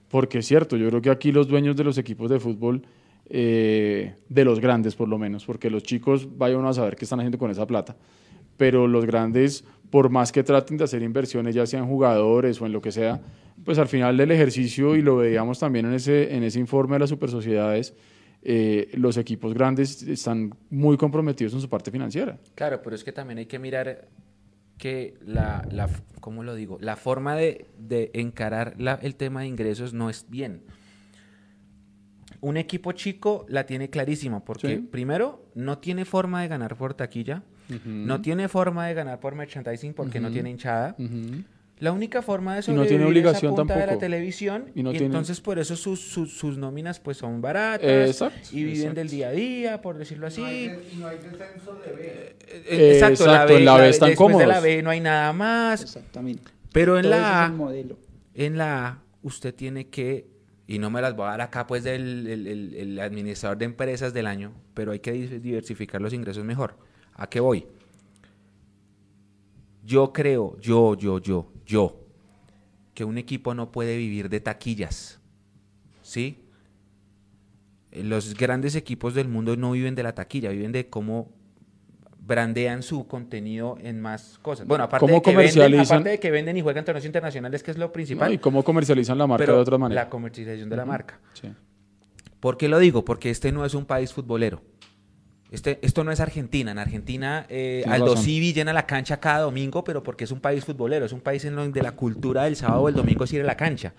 porque 0.09 0.39
es 0.39 0.47
cierto, 0.47 0.77
yo 0.77 0.89
creo 0.91 1.01
que 1.01 1.09
aquí 1.11 1.33
los 1.33 1.49
dueños 1.49 1.75
de 1.75 1.85
los 1.85 1.97
equipos 1.97 2.29
de 2.31 2.39
fútbol, 2.39 2.83
eh, 3.31 4.15
de 4.29 4.45
los 4.45 4.61
grandes 4.61 4.95
por 4.95 5.09
lo 5.09 5.19
menos, 5.19 5.45
porque 5.47 5.71
los 5.71 5.83
chicos, 5.83 6.29
vaya 6.37 6.57
uno 6.59 6.69
a 6.69 6.75
saber 6.75 6.97
qué 6.97 7.07
están 7.07 7.19
haciendo 7.21 7.39
con 7.39 7.51
esa 7.51 7.67
plata, 7.67 7.97
pero 8.59 8.87
los 8.87 9.05
grandes, 9.07 9.65
por 9.91 10.11
más 10.11 10.33
que 10.33 10.45
traten 10.45 10.77
de 10.77 10.85
hacer 10.85 11.03
inversiones, 11.03 11.55
ya 11.55 11.65
sean 11.67 11.87
jugadores 11.87 12.61
o 12.61 12.67
en 12.67 12.73
lo 12.73 12.81
que 12.83 12.93
sea, 12.93 13.21
pues 13.65 13.79
al 13.79 13.89
final 13.89 14.17
del 14.17 14.31
ejercicio, 14.31 14.95
y 14.97 15.03
lo 15.03 15.17
veíamos 15.17 15.59
también 15.59 15.87
en 15.87 15.95
ese, 15.95 16.35
en 16.37 16.43
ese 16.45 16.61
informe 16.61 16.97
de 16.97 17.01
las 17.01 17.11
supersociedades, 17.11 17.95
eh, 18.49 18.91
los 18.95 19.17
equipos 19.17 19.53
grandes 19.55 20.03
están 20.05 20.55
muy 20.71 20.97
comprometidos 20.97 21.53
en 21.55 21.61
su 21.61 21.69
parte 21.69 21.91
financiera. 21.91 22.39
Claro, 22.55 22.81
pero 22.81 22.95
es 22.95 23.03
que 23.03 23.11
también 23.11 23.39
hay 23.39 23.47
que 23.47 23.59
mirar 23.59 24.07
que 24.79 25.15
la, 25.27 25.67
la 25.73 25.89
¿cómo 26.21 26.45
lo 26.45 26.55
digo? 26.55 26.79
La 26.81 26.95
forma 26.95 27.35
de, 27.35 27.67
de 27.79 28.11
encarar 28.15 28.75
la- 28.79 29.01
el 29.03 29.17
tema 29.17 29.41
de 29.41 29.49
ingresos 29.49 29.93
no 29.95 30.11
es 30.11 30.27
bien. 30.29 30.63
Un 32.41 32.57
equipo 32.57 32.93
chico 32.93 33.47
la 33.49 33.67
tiene 33.67 33.91
clarísima 33.91 34.45
porque 34.45 34.77
Sí. 34.77 34.83
primero 34.93 35.45
no 35.55 35.79
tiene 35.79 36.05
forma 36.05 36.43
de 36.43 36.49
ganar 36.49 36.77
por 36.77 36.95
taquilla, 36.95 37.43
no 37.85 38.21
tiene 38.21 38.47
forma 38.49 38.87
de 38.87 38.95
ganar 38.95 39.19
por 39.19 39.35
merchandising 39.35 39.93
porque 39.95 40.21
no 40.21 40.31
tiene 40.31 40.51
hinchada. 40.51 40.95
La 41.79 41.93
única 41.93 42.23
forma 42.23 42.55
de 42.55 42.59
Y 42.59 42.61
no 42.61 42.65
sobrevivir 42.65 42.89
tiene 42.89 43.05
obligación 43.05 43.53
es 43.53 43.59
a 43.59 43.63
punta 43.63 43.75
de 43.75 43.81
la 43.81 43.87
tampoco. 43.87 44.01
televisión 44.01 44.71
Y 44.75 44.81
y, 44.81 44.83
no 44.83 44.91
tiene- 44.93 45.07
entonces 45.07 45.41
por 45.43 45.59
eso 45.59 45.77
sus, 45.77 46.01
sus, 46.01 46.33
sus 46.33 46.57
nóminas 46.57 47.01
pues 47.01 47.19
son 47.19 47.43
baratas 47.43 47.85
Exacto, 48.09 48.49
y 48.53 48.57
viven 48.65 48.77
exacto. 48.77 48.95
del 49.01 49.09
día 49.11 49.29
a 49.29 49.33
día, 49.33 49.83
por 49.83 49.99
decirlo 49.99 50.27
así. 50.27 50.41
y 50.41 50.97
no 50.97 51.07
hay 51.09 51.19
descenso 51.19 51.75
de 51.75 51.93
B. 51.93 52.37
Eh, 52.49 52.93
Exacto, 52.95 53.27
la 53.27 53.33
Exacto, 53.43 53.53
B, 53.53 53.59
en 53.59 53.65
la 53.67 53.77
B 53.77 53.89
están 53.91 54.09
después 54.09 54.39
de 54.39 54.47
la. 54.47 54.61
B 54.61 54.83
no 54.83 54.89
hay 54.91 55.01
nada 55.01 55.33
más. 55.35 55.83
Exactamente. 55.83 56.51
Pero 56.73 56.97
en 56.97 57.03
Todo 57.03 57.11
la 57.11 57.45
A, 57.45 57.49
modelo. 57.51 57.99
en 58.35 58.57
la 58.57 58.87
A, 58.87 59.03
usted 59.23 59.55
tiene 59.55 59.89
que, 59.89 60.29
y 60.67 60.79
no 60.79 60.89
me 60.89 61.03
las 61.03 61.15
voy 61.15 61.27
a 61.27 61.31
dar 61.33 61.41
acá 61.43 61.67
pues 61.67 61.85
del 61.85 62.27
el, 62.27 62.47
el- 62.47 62.75
el 62.75 63.01
administrador 63.01 63.59
de 63.59 63.67
empresas 63.67 64.15
del 64.15 64.27
año, 64.27 64.53
pero 64.73 64.93
hay 64.93 65.01
que 65.01 65.13
di- 65.13 65.27
diversificar 65.41 66.01
los 66.01 66.15
ingresos 66.15 66.43
mejor. 66.43 66.77
¿A 67.15 67.29
qué 67.29 67.41
voy? 67.41 67.67
Yo 69.85 70.13
creo, 70.13 70.57
yo, 70.61 70.97
yo, 70.97 71.19
yo, 71.21 71.53
yo, 71.67 72.01
que 72.95 73.05
un 73.05 73.19
equipo 73.19 73.55
no 73.55 73.73
puede 73.73 73.97
vivir 73.97 74.29
de 74.29 74.41
taquillas. 74.41 75.21
¿Sí? 76.03 76.43
Los 77.93 78.35
grandes 78.35 78.75
equipos 78.77 79.15
del 79.15 79.29
mundo 79.29 79.57
no 79.57 79.73
viven 79.73 79.95
de 79.95 80.03
la 80.03 80.15
taquilla, 80.15 80.51
viven 80.51 80.73
de 80.73 80.89
cómo 80.89 81.33
brandean 82.27 82.83
su 82.83 83.07
contenido 83.07 83.79
en 83.81 84.01
más 84.01 84.39
cosas. 84.43 84.67
Bueno, 84.67 84.85
aparte, 84.85 85.07
¿Cómo 85.07 85.17
de 85.17 85.23
que, 85.23 85.37
venden, 85.37 85.81
aparte 85.81 86.09
de 86.11 86.21
que 86.21 86.31
venden 86.31 86.57
y 86.57 86.61
juegan 86.61 86.85
torneos 86.85 87.05
internacionales, 87.05 87.63
que 87.63 87.71
es 87.71 87.79
lo 87.79 87.93
principal, 87.93 88.29
¿no? 88.29 88.35
Y 88.35 88.39
cómo 88.39 88.65
comercializan 88.65 89.17
la 89.17 89.27
marca 89.27 89.43
pero 89.45 89.57
de 89.57 89.61
otra 89.61 89.79
manera. 89.79 90.03
la 90.03 90.11
comercialización 90.11 90.69
de 90.69 90.77
la 90.77 90.85
marca. 90.85 91.21
Sí. 91.35 91.53
¿Por 92.41 92.57
qué 92.57 92.69
lo 92.69 92.79
digo? 92.79 93.05
Porque 93.05 93.31
este 93.31 93.53
no 93.53 93.65
es 93.65 93.75
un 93.75 93.87
país 93.87 94.13
futbolero. 94.13 94.61
Este, 95.51 95.79
esto 95.83 96.03
no 96.05 96.11
es 96.13 96.21
Argentina. 96.21 96.71
En 96.73 96.79
Argentina, 96.79 97.47
eh, 97.49 97.85
Aldo. 97.87 98.17
Civi 98.17 98.53
llena 98.53 98.73
la 98.73 98.87
cancha 98.87 99.19
cada 99.21 99.41
domingo, 99.41 99.85
pero 99.85 100.03
porque 100.03 100.25
es 100.25 100.31
un 100.33 100.41
país 100.41 100.65
futbolero. 100.65 101.07
Es 101.07 101.13
un 101.13 101.21
país 101.21 101.45
en 101.45 101.55
donde 101.57 101.83
la 101.83 101.93
cultura 101.93 102.45
del 102.45 102.57
sábado 102.57 102.83
o 102.83 102.89
el 102.89 102.95
domingo 102.95 103.25
es 103.25 103.33
ir 103.33 103.43
a 103.43 103.45
la 103.45 103.57
cancha. 103.57 103.93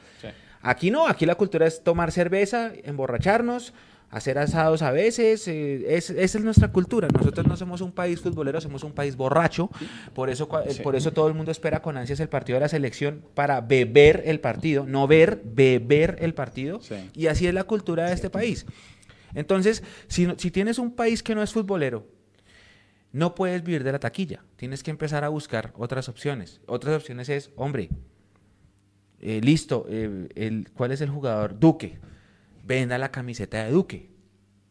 Aquí 0.62 0.92
no, 0.92 1.08
aquí 1.08 1.26
la 1.26 1.36
cultura 1.36 1.66
es 1.68 1.84
tomar 1.84 2.12
cerveza, 2.12 2.72
emborracharnos, 2.84 3.74
hacer 4.10 4.38
asados 4.40 4.82
a 4.82 4.92
veces. 4.92 5.48
eh, 5.48 5.96
es- 5.96 6.10
esa 6.10 6.38
es 6.38 6.44
nuestra 6.44 6.70
cultura. 6.72 7.08
Nosotros 7.14 7.46
no 7.48 7.56
somos 7.56 7.82
un 7.82 7.92
país 7.92 8.20
futbolero, 8.22 8.60
somos 8.60 8.84
un 8.84 8.92
país 8.92 9.16
borracho. 9.16 9.70
Por 10.14 10.30
eso, 10.30 10.50
eh, 10.66 10.82
por 10.84 10.96
eso 10.96 11.12
todo 11.14 11.28
el 11.28 11.34
mundo 11.34 11.52
espera 11.52 11.82
con 11.82 11.96
ansias 11.98 12.20
el 12.20 12.28
partido 12.30 12.56
de 12.58 12.62
la 12.62 12.70
selección 12.70 13.22
para 13.34 13.62
beber 13.62 14.24
el 14.26 14.40
partido, 14.40 14.86
no 14.86 15.08
ver, 15.08 15.42
beber 15.46 16.18
el 16.20 16.34
partido. 16.34 16.82
Sí. 16.82 16.96
Y 17.14 17.28
así 17.28 17.48
es 17.48 17.54
la 17.54 17.64
cultura 17.66 18.08
de 18.08 18.14
este 18.14 18.30
país. 18.30 18.66
Entonces, 19.34 19.84
si, 20.08 20.28
si 20.38 20.52
tienes 20.52 20.80
un 20.80 20.96
país 20.96 21.24
que 21.24 21.36
no 21.36 21.44
es 21.44 21.52
futbolero, 21.54 22.08
no 23.12 23.36
puedes 23.36 23.64
vivir 23.64 23.84
de 23.84 23.92
la 23.92 24.00
taquilla. 24.00 24.44
Tienes 24.58 24.84
que 24.84 24.92
empezar 24.92 25.24
a 25.24 25.30
buscar 25.30 25.74
otras 25.78 26.10
opciones. 26.10 26.62
Otras 26.68 26.96
opciones 26.96 27.30
es, 27.30 27.52
hombre, 27.56 27.90
eh, 29.20 29.42
listo, 29.42 29.86
eh, 29.90 30.28
el, 30.36 30.70
¿cuál 30.74 30.92
es 30.92 31.02
el 31.02 31.10
jugador? 31.10 31.60
Duque. 31.60 31.98
Venda 32.64 32.98
la 32.98 33.10
camiseta 33.12 33.64
de 33.64 33.72
Duque. 33.72 34.10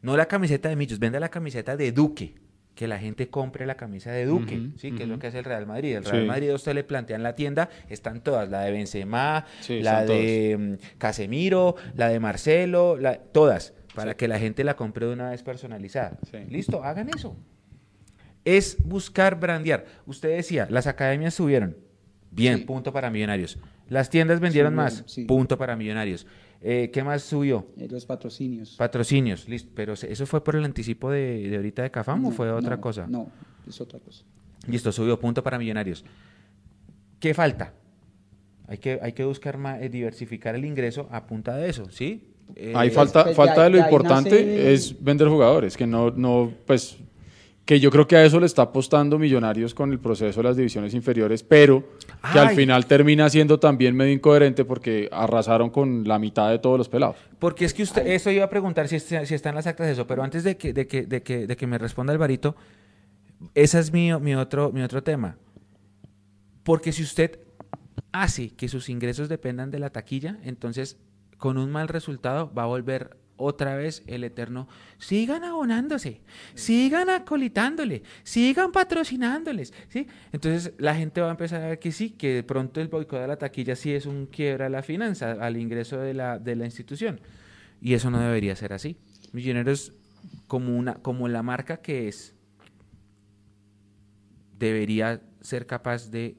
No 0.03 0.17
la 0.17 0.27
camiseta 0.27 0.69
de 0.69 0.77
Millos, 0.77 0.99
venda 0.99 1.19
la 1.19 1.31
camiseta 1.31 1.77
de 1.77 1.93
Duque. 1.93 2.35
Que 2.75 2.87
la 2.87 2.99
gente 2.99 3.31
compre 3.31 3.65
la 3.65 3.75
camisa 3.77 4.13
de 4.13 4.27
Duque, 4.27 4.69
¿sí? 4.77 4.93
Que 4.93 5.05
es 5.05 5.09
lo 5.09 5.19
que 5.19 5.29
hace 5.29 5.39
el 5.39 5.45
Real 5.47 5.67
Madrid. 5.67 5.97
El 5.97 6.05
Sí. 6.05 6.11
Real 6.11 6.27
Madrid, 6.27 6.51
a 6.51 6.55
usted 6.57 6.75
le 6.75 6.85
plantea 6.85 7.17
en 7.17 7.23
la 7.23 7.35
tienda, 7.35 7.71
están 7.89 8.21
todas, 8.23 8.51
la 8.51 8.61
de 8.61 8.71
Benzema, 8.71 9.47
Sí, 9.63 9.81
la 9.81 10.05
de 10.05 10.77
mm, 10.79 10.99
Casemiro, 10.99 11.77
la 11.95 12.11
de 12.11 12.21
Marcelo, 12.21 12.99
la- 12.99 13.17
todas, 13.19 13.73
para 13.97 14.17
que 14.17 14.29
la 14.29 14.39
gente 14.39 14.63
la 14.63 14.77
compre 14.77 15.07
de 15.07 15.13
una 15.13 15.31
vez 15.31 15.43
personalizada. 15.43 16.19
Sí. 16.31 16.39
Listo, 16.49 16.85
hagan 16.85 17.09
eso. 17.09 17.37
Es 18.45 18.77
buscar 18.85 19.41
brandear. 19.41 19.85
Usted 20.07 20.37
decía, 20.37 20.69
las 20.71 20.87
academias 20.87 21.35
subieron. 21.35 21.77
Bien, 22.31 22.59
Sí. 22.59 22.65
punto 22.65 22.93
para 22.93 23.11
millonarios. 23.11 23.59
Las 23.89 24.11
tiendas 24.11 24.41
vendieron 24.41 24.75
más. 24.75 25.05
Punto 25.27 25.59
para 25.59 25.75
millonarios. 25.75 26.27
Eh, 26.61 26.91
¿Qué 26.93 27.03
más 27.03 27.23
subió? 27.23 27.67
Eh, 27.77 27.89
los 27.91 28.07
patrocinios. 28.07 28.77
Patrocinios, 28.77 29.49
listo. 29.49 29.71
Pero 29.75 29.95
¿eso 29.95 30.27
fue 30.27 30.43
por 30.43 30.57
el 30.57 30.65
anticipo 30.65 31.11
de, 31.11 31.49
de 31.49 31.57
ahorita 31.57 31.83
de 31.83 31.91
Cafam 31.91 32.25
o 32.27 32.31
fue 32.31 32.51
otra 32.51 32.77
no, 32.77 32.81
cosa? 32.81 33.07
No, 33.09 33.31
es 33.67 33.81
otra 33.81 33.99
cosa. 34.01 34.25
Listo, 34.69 34.91
subió 34.93 35.19
punto 35.19 35.43
para 35.43 35.59
millonarios. 35.59 36.05
¿Qué 37.21 37.35
falta? 37.35 37.75
Hay 38.69 38.79
que, 38.79 38.99
hay 39.01 39.13
que 39.13 39.25
buscar 39.25 39.59
más, 39.59 39.81
eh, 39.81 39.89
diversificar 39.89 40.55
el 40.55 40.65
ingreso 40.65 41.09
a 41.11 41.27
punta 41.27 41.57
de 41.57 41.69
eso, 41.69 41.89
¿sí? 41.91 42.33
Eh, 42.55 42.73
Ahí 42.75 42.91
falta, 42.91 43.25
pues, 43.25 43.37
falta 43.37 43.65
de 43.65 43.71
lo 43.71 43.79
importante 43.79 44.31
nace- 44.31 44.73
es 44.73 45.03
vender 45.03 45.29
jugadores, 45.29 45.77
que 45.77 45.87
no, 45.87 46.11
no, 46.11 46.53
pues, 46.67 46.97
que 47.65 47.81
yo 47.81 47.91
creo 47.91 48.07
que 48.07 48.15
a 48.17 48.25
eso 48.25 48.39
le 48.39 48.47
está 48.47 48.63
apostando 48.63 49.19
Millonarios 49.19 49.75
con 49.75 49.91
el 49.91 49.99
proceso 49.99 50.41
de 50.41 50.45
las 50.49 50.57
divisiones 50.57 50.95
inferiores, 50.95 51.43
pero 51.43 51.83
que 52.33 52.39
al 52.39 52.51
final 52.55 52.87
termina 52.87 53.29
siendo 53.29 53.59
también 53.59 53.97
medio 53.97 54.13
incoherente 54.13 54.65
porque 54.65 55.09
arrasaron 55.11 55.71
con 55.71 56.07
la 56.07 56.19
mitad 56.21 56.49
de 56.51 56.61
todos 56.61 56.79
los 56.79 56.89
pelados. 56.89 57.17
Porque 57.41 57.65
es 57.65 57.75
que 57.75 57.83
usted, 57.83 58.07
eso 58.07 58.31
iba 58.31 58.45
a 58.45 58.49
preguntar 58.51 58.87
si, 58.87 58.97
está- 58.97 59.27
si 59.27 59.35
están 59.35 59.55
las 59.57 59.67
actas 59.67 59.89
de 59.89 59.95
eso, 59.95 60.07
pero 60.07 60.23
antes 60.23 60.45
de 60.45 60.57
que, 60.57 60.73
de 60.73 60.87
que, 60.87 61.03
de 61.07 61.23
que, 61.23 61.47
de 61.49 61.57
que 61.57 61.67
me 61.67 61.77
responda 61.77 62.13
Alvarito, 62.13 62.55
ese 63.55 63.81
es 63.81 63.93
mi, 63.93 64.15
mi, 64.21 64.35
otro, 64.37 64.71
mi 64.73 64.83
otro 64.83 65.03
tema. 65.03 65.37
Porque 66.63 66.93
si 66.93 67.03
usted 67.03 67.39
hace 68.13 68.51
que 68.51 68.69
sus 68.69 68.89
ingresos 68.89 69.29
dependan 69.29 69.71
de 69.71 69.79
la 69.81 69.91
taquilla, 69.91 70.39
entonces 70.45 70.97
con 71.39 71.59
un 71.59 71.71
mal 71.71 71.89
resultado 71.89 72.53
va 72.53 72.65
a 72.65 72.67
volver 72.67 73.17
otra 73.37 73.77
vez 73.77 74.03
el 74.07 74.25
eterno, 74.25 74.69
sigan 74.99 75.45
abonándose, 75.45 76.23
sigan 76.55 77.11
acolitándole, 77.11 78.03
sigan 78.23 78.73
patrocinándoles, 78.73 79.75
¿sí? 79.89 80.07
Entonces 80.33 80.73
la 80.79 80.95
gente 80.95 81.21
va 81.21 81.29
a 81.29 81.33
empezar 81.33 81.63
a 81.63 81.69
ver 81.69 81.79
que 81.79 81.93
sí, 81.93 82.11
que 82.11 82.35
de 82.35 82.43
pronto 82.43 82.81
el 82.81 82.89
boicot 82.89 83.21
de 83.21 83.29
la 83.29 83.37
taquilla 83.37 83.77
sí 83.77 83.93
es 83.93 84.07
un 84.07 84.27
quiebra 84.27 84.67
a 84.67 84.71
la 84.71 84.83
finanza, 84.83 85.33
al 85.33 85.57
ingreso 85.57 85.99
de 85.99 86.15
la, 86.15 86.39
de 86.39 86.57
la 86.57 86.65
institución. 86.65 87.21
Y 87.81 87.95
eso 87.95 88.11
no 88.11 88.19
debería 88.21 88.57
ser 88.57 88.73
así. 88.73 88.97
Millonarios, 89.33 89.93
como, 90.47 90.77
una, 90.77 90.95
como 90.95 91.29
la 91.29 91.43
marca 91.43 91.79
que 91.79 92.09
es, 92.09 92.35
debería 94.59 95.21
ser 95.43 95.67
capaz 95.67 96.11
de 96.11 96.39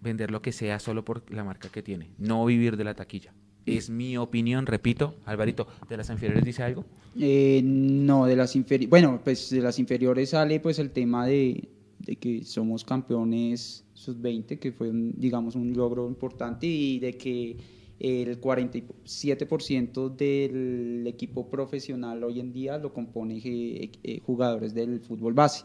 vender 0.00 0.30
lo 0.30 0.42
que 0.42 0.52
sea 0.52 0.78
solo 0.78 1.04
por 1.04 1.28
la 1.32 1.42
marca 1.42 1.70
que 1.70 1.82
tiene, 1.82 2.12
no 2.18 2.44
vivir 2.44 2.76
de 2.76 2.84
la 2.84 2.94
taquilla. 2.94 3.33
Es 3.66 3.90
mi 3.90 4.16
opinión, 4.16 4.66
repito. 4.66 5.14
Alvarito, 5.24 5.66
¿de 5.88 5.96
las 5.96 6.10
inferiores 6.10 6.44
dice 6.44 6.62
algo? 6.62 6.84
Eh, 7.18 7.62
no, 7.64 8.26
de 8.26 8.36
las 8.36 8.56
inferiores. 8.56 8.90
Bueno, 8.90 9.20
pues 9.22 9.50
de 9.50 9.60
las 9.60 9.78
inferiores 9.78 10.30
sale 10.30 10.60
pues 10.60 10.78
el 10.78 10.90
tema 10.90 11.26
de, 11.26 11.68
de 11.98 12.16
que 12.16 12.44
somos 12.44 12.84
campeones 12.84 13.84
sub-20, 13.94 14.58
que 14.58 14.72
fue, 14.72 14.90
un, 14.90 15.14
digamos, 15.16 15.54
un 15.54 15.72
logro 15.74 16.06
importante, 16.08 16.66
y 16.66 16.98
de 16.98 17.16
que 17.16 17.56
el 18.00 18.40
47% 18.40 20.14
del 20.14 21.06
equipo 21.06 21.48
profesional 21.48 22.24
hoy 22.24 22.40
en 22.40 22.52
día 22.52 22.76
lo 22.78 22.92
compone 22.92 23.40
eh, 23.44 23.90
eh, 24.02 24.20
jugadores 24.24 24.74
del 24.74 25.00
fútbol 25.00 25.32
base. 25.32 25.64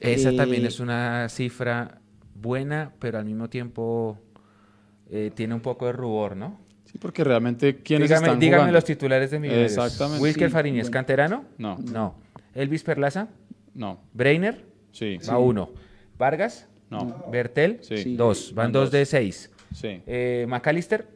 Esa 0.00 0.30
Eh, 0.30 0.36
también 0.36 0.66
es 0.66 0.80
una 0.80 1.28
cifra 1.28 2.00
buena, 2.34 2.92
pero 2.98 3.18
al 3.18 3.24
mismo 3.24 3.48
tiempo 3.48 4.18
eh, 5.08 5.30
tiene 5.34 5.54
un 5.54 5.60
poco 5.60 5.86
de 5.86 5.92
rubor, 5.92 6.36
¿no? 6.36 6.60
Sí, 6.94 6.98
porque 7.00 7.24
realmente, 7.24 7.76
¿quiénes 7.78 8.08
dígame 8.08 8.26
están 8.28 8.38
dígame 8.38 8.58
jugando? 8.62 8.72
los 8.76 8.84
titulares 8.84 9.30
de 9.32 9.40
Millonarios. 9.40 9.72
Exactamente. 9.72 10.22
Wilker 10.22 10.48
Sí, 10.48 10.52
Fariñez, 10.52 10.82
bueno. 10.84 10.92
¿canterano? 10.92 11.44
No, 11.58 11.76
No. 11.92 12.14
Elvis 12.54 12.84
Perlaza, 12.84 13.28
no, 13.74 13.98
Breiner, 14.12 14.64
sí, 14.92 15.18
va 15.28 15.38
uno. 15.38 15.70
Vargas, 16.16 16.68
no, 16.88 17.24
Bertel, 17.32 17.78
Sí. 17.82 18.14
Dos. 18.14 18.52
Van 18.54 18.66
Van 18.66 18.72
dos 18.72 18.84
dos. 18.84 18.92
de 18.92 19.06
seis. 19.06 19.50
sí. 19.72 20.00
Eh, 20.06 20.46
McAllister, 20.48 21.08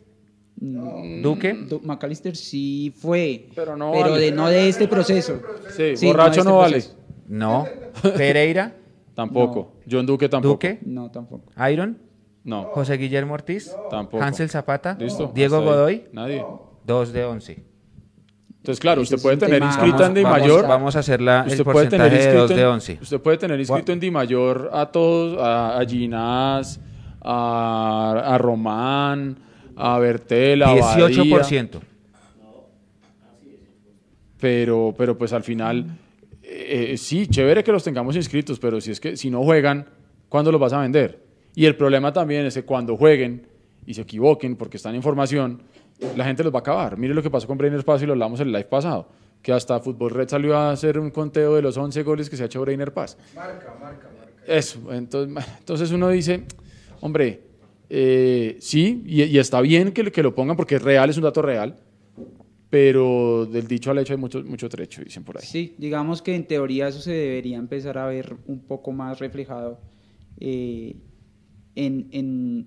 No. 0.61 0.97
Duque, 1.23 1.53
Du- 1.55 1.81
McAllister 1.85 2.35
sí 2.35 2.93
fue, 2.97 3.47
Pero 3.55 3.77
no 3.77 3.93
pero 3.93 4.11
vale. 4.11 4.25
de, 4.25 4.33
no 4.33 4.49
de 4.49 4.69
este 4.69 4.89
proceso. 4.89 5.41
Sí, 5.77 5.97
Sí, 5.97 6.07
borracho 6.09 6.43
no, 6.43 6.51
no, 6.51 6.67
este 6.67 6.89
vale. 6.89 6.99
no. 7.29 7.65
Pereira, 8.17 8.75
Tampoco. 9.15 9.75
John 9.89 10.07
Duque 10.07 10.29
tampoco. 10.29 10.55
Duque, 10.55 10.79
No, 10.85 11.11
tampoco. 11.13 11.45
Iron, 11.71 11.99
No, 12.49 12.65
José 12.73 12.97
Guillermo 12.97 13.35
Ortiz, 13.35 13.71
tampoco. 13.91 14.23
Hansel 14.25 14.49
Zapata, 14.49 14.97
Listo. 14.99 15.31
Diego 15.35 15.57
hasta 15.59 15.69
ahí. 15.71 15.77
Godoy, 15.77 16.05
Nadie. 16.13 16.45
dos 16.85 17.13
de 17.13 17.25
once. 17.27 17.63
Entonces, 18.57 18.81
claro, 18.81 19.03
usted 19.03 19.17
es 19.17 19.23
puede 19.23 19.37
tener 19.37 19.63
inscrita 19.63 20.07
en 20.07 20.15
Di 20.15 20.23
Mayor. 20.23 20.67
vamos 20.67 20.97
a 20.97 21.01
hacer 21.01 21.21
la, 21.21 21.43
el 21.43 21.53
Usted 21.53 21.65
puede 21.65 21.89
tener 21.89 22.09
porcentaje 22.09 22.11
de 22.11 22.17
inscrito 22.17 22.41
dos 22.41 22.49
de 22.57 22.63
en- 22.63 22.67
once. 22.69 22.99
Usted 23.03 23.21
puede 23.21 23.37
tener 23.39 23.61
inscrito 23.61 23.93
en 23.93 24.01
Di 24.01 24.11
Mayor 24.11 24.71
a 24.73 24.87
todos, 24.87 25.39
a, 25.41 25.79
a 25.79 25.85
Ginás, 25.87 26.81
a, 27.21 28.23
a 28.35 28.39
Román, 28.39 29.39
a 29.77 29.99
Bertel, 29.99 30.63
a 30.63 30.69
Badía, 30.75 31.09
18%. 31.09 31.81
pero, 34.41 34.95
pero 34.97 35.19
pues 35.19 35.33
al 35.33 35.43
final, 35.43 35.85
eh, 36.43 36.95
sí, 36.97 37.27
chévere 37.27 37.63
que 37.65 37.73
los 37.73 37.85
tengamos 37.85 38.17
inscritos, 38.17 38.59
pero 38.59 38.81
si 38.81 38.91
es 38.93 39.01
que 39.01 39.17
si 39.17 39.31
no 39.31 39.43
juegan, 39.43 39.87
¿cuándo 40.29 40.51
los 40.53 40.61
vas 40.61 40.73
a 40.73 40.81
vender? 40.81 41.28
Y 41.59 41.67
el 41.67 41.75
problema 41.75 42.13
también 42.13 42.47
es 42.47 42.55
que 42.55 42.63
cuando 42.63 42.97
jueguen 42.97 43.45
y 43.85 43.93
se 43.93 44.03
equivoquen 44.03 44.55
porque 44.55 44.77
están 44.77 44.95
en 44.95 45.03
formación, 45.03 45.61
la 46.17 46.25
gente 46.25 46.45
los 46.45 46.55
va 46.55 46.59
a 46.59 46.61
acabar. 46.61 46.97
Mire 46.97 47.15
lo 47.15 47.21
que 47.21 47.31
pasó 47.31 47.49
con 47.49 47.59
Brainer 47.59 47.85
Paz 47.85 48.01
y 48.01 48.07
lo 48.07 48.13
hablamos 48.13 48.39
en 48.39 48.47
el 48.47 48.53
live 48.53 48.67
pasado, 48.67 49.09
que 49.43 49.51
hasta 49.51 49.81
Fútbol 49.81 50.13
Red 50.13 50.29
salió 50.29 50.57
a 50.57 50.71
hacer 50.71 51.01
un 51.01 51.11
conteo 51.11 51.57
de 51.57 51.63
los 51.63 51.77
11 51.77 52.05
goles 52.05 52.31
que 52.31 52.37
se 52.37 52.45
ha 52.45 52.47
hecho 52.47 52.61
Brainer 52.61 52.93
Paz. 52.93 53.19
Marca, 53.35 53.75
marca, 53.81 54.09
marca. 54.17 54.35
Eso, 54.47 54.93
entonces, 54.93 55.45
entonces 55.59 55.91
uno 55.91 56.09
dice, 56.11 56.45
hombre, 57.01 57.41
eh, 57.91 58.57
sí, 58.61 59.03
y, 59.05 59.25
y 59.25 59.39
está 59.39 59.61
bien 59.61 59.91
que, 59.91 60.13
que 60.13 60.23
lo 60.23 60.37
pongan 60.37 60.57
porque 60.57 60.77
es 60.77 60.83
real, 60.83 61.11
es 61.11 61.17
un 61.17 61.25
dato 61.25 61.43
real, 61.43 61.75
pero 62.71 63.47
del 63.47 63.67
dicho 63.67 63.91
al 63.91 63.99
hecho 63.99 64.13
hay 64.13 64.21
mucho, 64.21 64.45
mucho 64.45 64.69
trecho, 64.69 65.03
dicen 65.03 65.25
por 65.25 65.39
ahí. 65.39 65.45
Sí, 65.45 65.75
digamos 65.77 66.23
que 66.23 66.37
en 66.37 66.47
teoría 66.47 66.87
eso 66.87 67.01
se 67.01 67.11
debería 67.11 67.57
empezar 67.57 67.99
a 67.99 68.07
ver 68.07 68.37
un 68.47 68.61
poco 68.61 68.93
más 68.93 69.19
reflejado 69.19 69.81
eh, 70.39 70.95
en, 71.87 72.09
en, 72.13 72.67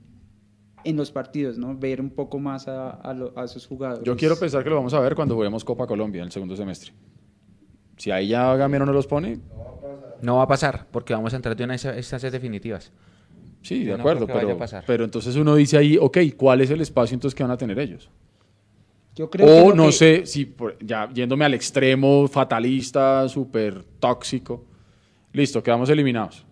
en 0.84 0.96
los 0.98 1.12
partidos, 1.12 1.58
¿no? 1.58 1.76
Ver 1.78 2.00
un 2.02 2.10
poco 2.10 2.40
más 2.40 2.68
a, 2.68 2.90
a, 2.92 3.14
lo- 3.14 3.38
a 3.38 3.44
esos 3.46 3.68
jugadores. 3.68 4.04
Yo 4.06 4.16
quiero 4.16 4.36
pensar 4.38 4.64
que 4.64 4.70
lo 4.70 4.78
vamos 4.78 4.94
a 4.94 5.00
ver 5.00 5.16
cuando 5.16 5.36
juguemos 5.36 5.64
Copa 5.66 5.86
Colombia 5.86 6.20
en 6.20 6.26
el 6.28 6.32
segundo 6.32 6.56
semestre. 6.56 6.92
Si 7.98 8.10
ahí 8.10 8.30
ya 8.30 8.56
Gamero 8.56 8.86
no 8.86 8.94
los 8.94 9.06
pone, 9.08 9.40
No 10.22 10.38
va 10.38 10.44
a 10.44 10.48
pasar, 10.48 10.88
porque 10.92 11.14
vamos 11.14 11.34
a 11.34 11.36
entrar 11.36 11.56
de 11.56 11.64
unas 11.64 11.84
instancias 11.84 12.32
definitivas. 12.32 12.92
sí, 13.62 13.84
de 13.84 13.92
no 13.92 14.00
acuerdo, 14.00 14.26
que 14.28 14.34
pero, 14.34 14.58
pero 14.88 15.04
entonces 15.04 15.36
uno 15.36 15.56
dice 15.56 15.78
ahí, 15.78 15.98
ok, 16.00 16.18
¿cuál 16.38 16.62
es 16.62 16.70
el 16.72 16.82
espacio 16.82 17.14
entonces 17.16 17.36
que 17.36 17.44
van 17.44 17.52
a 17.52 17.58
tener 17.58 17.78
ellos? 17.80 18.10
Yo 19.16 19.30
creo 19.30 19.46
que 19.46 19.54
O 19.62 19.70
lo 19.70 19.76
no 19.76 19.86
que- 19.88 19.92
sé, 19.92 20.26
si 20.26 20.46
por- 20.46 20.78
ya 20.80 21.10
yéndome 21.14 21.44
al 21.46 21.54
extremo 21.54 22.28
fatalista, 22.28 23.28
súper 23.28 23.84
tóxico, 24.00 24.64
listo, 25.34 25.62
quedamos 25.62 25.90
eliminados. 25.90 26.46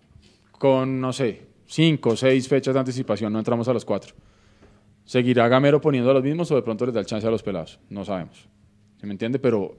Con, 0.58 1.00
no 1.00 1.12
sé, 1.12 1.49
cinco 1.70 2.16
seis 2.16 2.48
fechas 2.48 2.74
de 2.74 2.80
anticipación, 2.80 3.32
no 3.32 3.38
entramos 3.38 3.68
a 3.68 3.72
los 3.72 3.84
cuatro. 3.84 4.14
¿Seguirá 5.04 5.48
Gamero 5.48 5.80
poniendo 5.80 6.10
a 6.10 6.14
los 6.14 6.22
mismos 6.22 6.50
o 6.50 6.56
de 6.56 6.62
pronto 6.62 6.84
les 6.84 6.94
da 6.94 7.00
el 7.00 7.06
chance 7.06 7.26
a 7.26 7.30
los 7.30 7.42
pelados? 7.42 7.78
No 7.88 8.04
sabemos. 8.04 8.48
¿Se 9.00 9.06
me 9.06 9.12
entiende? 9.12 9.38
Pero 9.38 9.76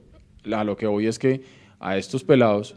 a 0.52 0.64
lo 0.64 0.76
que 0.76 0.86
voy 0.86 1.06
es 1.06 1.18
que 1.18 1.42
a 1.78 1.96
estos 1.96 2.24
pelados 2.24 2.74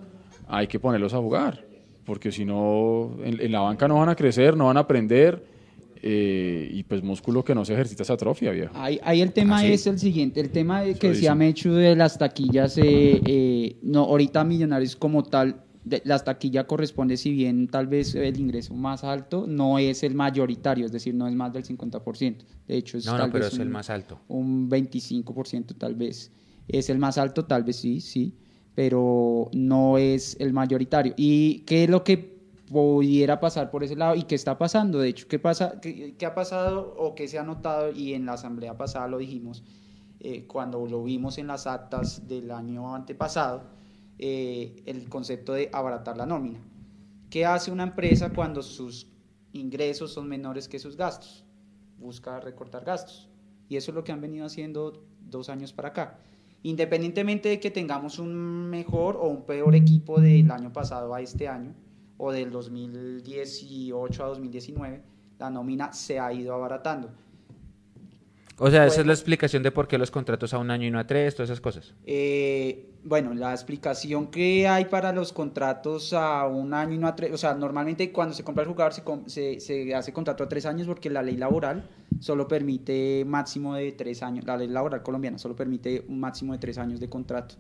hay 0.48 0.68
que 0.68 0.80
ponerlos 0.80 1.14
a 1.14 1.18
jugar, 1.18 1.66
porque 2.06 2.32
si 2.32 2.46
no, 2.46 3.18
en, 3.24 3.42
en 3.42 3.52
la 3.52 3.62
banca 3.62 3.88
no 3.88 3.96
van 3.96 4.10
a 4.10 4.16
crecer, 4.16 4.56
no 4.56 4.68
van 4.68 4.78
a 4.78 4.82
aprender, 4.82 5.44
eh, 6.02 6.70
y 6.72 6.84
pues 6.84 7.02
músculo 7.02 7.44
que 7.44 7.56
no 7.56 7.66
se 7.66 7.74
ejercita 7.74 8.04
se 8.04 8.14
atrofia, 8.14 8.52
viejo. 8.52 8.72
Ahí, 8.76 9.00
ahí 9.04 9.22
el 9.22 9.32
tema 9.32 9.66
es 9.66 9.88
el 9.88 9.98
siguiente, 9.98 10.40
el 10.40 10.52
tema 10.52 10.84
de 10.84 10.94
que 10.94 11.10
decía. 11.10 11.34
Mechu 11.34 11.74
de 11.74 11.96
las 11.96 12.18
taquillas, 12.20 12.78
eh, 12.78 13.22
eh, 13.26 13.78
no, 13.82 14.02
ahorita 14.04 14.44
Millonarios 14.44 14.96
como 14.96 15.24
tal, 15.24 15.65
de- 15.86 16.02
las 16.04 16.24
taquillas 16.26 16.66
corresponde, 16.66 17.16
si 17.16 17.32
bien 17.32 17.68
tal 17.70 17.88
vez 17.88 18.14
el 18.16 18.38
ingreso 18.40 18.74
más 18.74 19.04
alto, 19.04 19.46
no 19.48 19.80
es 19.80 20.04
el 20.04 20.16
mayoritario, 20.16 20.86
es 20.86 20.92
decir, 20.92 21.14
no 21.16 21.28
es 21.28 21.34
más 21.36 21.54
del 21.54 21.64
50%, 21.64 22.44
de 22.68 22.76
hecho 22.78 22.98
es 22.98 23.06
No, 23.06 23.14
no, 23.14 23.18
tal 23.20 23.32
pero 23.32 23.46
vez 23.46 23.54
es 23.54 23.60
el 23.60 23.68
un- 23.68 23.72
más 23.74 23.90
alto. 23.90 24.20
un 24.28 24.68
25% 24.68 25.76
tal 25.76 25.96
vez. 25.96 26.32
Es 26.68 26.90
el 26.90 26.98
más 26.98 27.18
alto, 27.20 27.46
tal 27.46 27.64
vez 27.64 27.76
sí, 27.78 28.02
sí, 28.02 28.34
pero 28.74 29.50
no 29.54 29.98
es 29.98 30.36
el 30.40 30.52
mayoritario. 30.52 31.14
¿Y 31.16 31.60
qué 31.62 31.84
es 31.86 31.90
lo 31.90 32.04
que 32.04 32.36
pudiera 32.68 33.40
pasar 33.40 33.70
por 33.70 33.84
ese 33.84 33.96
lado 33.96 34.16
y 34.16 34.24
qué 34.24 34.34
está 34.36 34.58
pasando? 34.58 34.98
De 35.00 35.10
hecho, 35.10 35.28
¿qué, 35.28 35.38
pasa, 35.38 35.80
qué, 35.80 36.16
qué 36.18 36.26
ha 36.26 36.34
pasado 36.34 36.96
o 36.98 37.14
qué 37.14 37.28
se 37.28 37.38
ha 37.38 37.44
notado? 37.44 37.92
Y 37.92 38.14
en 38.14 38.26
la 38.26 38.34
asamblea 38.34 38.76
pasada 38.76 39.08
lo 39.08 39.20
dijimos, 39.20 39.64
eh, 40.20 40.48
cuando 40.48 40.86
lo 40.88 41.04
vimos 41.04 41.38
en 41.38 41.46
las 41.48 41.68
actas 41.68 42.28
del 42.28 42.50
año 42.50 42.96
antepasado, 42.96 43.75
eh, 44.20 44.84
el 44.86 45.10
concepto 45.10 45.54
de 45.54 45.70
abaratar 45.74 46.18
la 46.18 46.26
nómina. 46.26 46.60
¿Qué 47.30 47.46
hace 47.46 47.72
una 47.72 47.84
empresa 47.84 48.32
cuando 48.32 48.62
sus 48.62 49.08
ingresos 49.54 50.14
son 50.14 50.28
menores 50.28 50.68
que 50.68 50.80
sus 50.80 50.96
gastos? 50.96 51.46
Busca 51.98 52.40
recortar 52.40 52.86
gastos. 52.86 53.30
Y 53.68 53.78
eso 53.78 53.92
es 53.92 53.96
lo 53.96 54.04
que 54.04 54.12
han 54.12 54.22
venido 54.22 54.46
haciendo 54.46 55.04
dos 55.22 55.50
años 55.50 55.74
para 55.74 55.90
acá. 55.90 56.20
Independientemente 56.64 57.50
de 57.50 57.60
que 57.60 57.72
tengamos 57.72 58.20
un 58.20 58.70
mejor 58.70 59.18
o 59.18 59.28
un 59.28 59.46
peor 59.46 59.76
equipo 59.76 60.20
del 60.20 60.50
año 60.52 60.72
pasado 60.72 61.14
a 61.14 61.22
este 61.22 61.48
año, 61.48 61.76
o 62.18 62.32
del 62.32 62.52
2018 62.52 64.24
a 64.24 64.28
2019, 64.28 65.02
la 65.40 65.50
nómina 65.50 65.94
se 65.94 66.20
ha 66.20 66.32
ido 66.32 66.54
abaratando. 66.54 67.12
O 68.58 68.72
sea, 68.72 68.86
esa 68.86 69.02
es 69.02 69.08
la 69.08 69.14
explicación 69.14 69.64
de 69.64 69.72
por 69.72 69.88
qué 69.88 69.98
los 69.98 70.12
contratos 70.12 70.54
a 70.54 70.60
un 70.60 70.72
año 70.72 70.88
y 70.88 70.92
no 70.92 71.00
a 71.00 71.06
tres, 71.06 71.36
todas 71.36 71.50
esas 71.50 71.60
cosas. 71.60 71.94
Eh, 72.06 72.95
bueno, 73.06 73.36
la 73.36 73.52
explicación 73.52 74.28
que 74.28 74.68
hay 74.68 74.86
para 74.86 75.14
los 75.14 75.32
contratos 75.32 76.12
a 76.12 76.48
un 76.48 76.74
año 76.74 76.96
y 76.96 76.98
no 76.98 77.08
a 77.08 77.16
tres, 77.16 77.32
o 77.32 77.38
sea, 77.38 77.54
normalmente 77.54 78.12
cuando 78.12 78.34
se 78.34 78.44
compra 78.44 78.64
el 78.64 78.70
jugador 78.70 78.94
se, 78.94 79.04
se, 79.28 79.60
se 79.60 79.94
hace 79.94 80.12
contrato 80.12 80.44
a 80.44 80.50
tres 80.50 80.66
años 80.66 80.88
porque 80.88 81.12
la 81.12 81.22
ley 81.22 81.38
laboral 81.38 81.88
solo 82.20 82.48
permite 82.48 83.24
máximo 83.24 83.76
de 83.76 83.92
tres 83.92 84.24
años, 84.24 84.44
la 84.46 84.58
ley 84.58 84.68
laboral 84.68 85.04
colombiana 85.04 85.38
solo 85.38 85.56
permite 85.56 86.04
un 86.08 86.20
máximo 86.20 86.54
de 86.54 86.60
tres 86.60 86.80
años 86.80 87.00
de 87.00 87.08
contrato. 87.08 87.56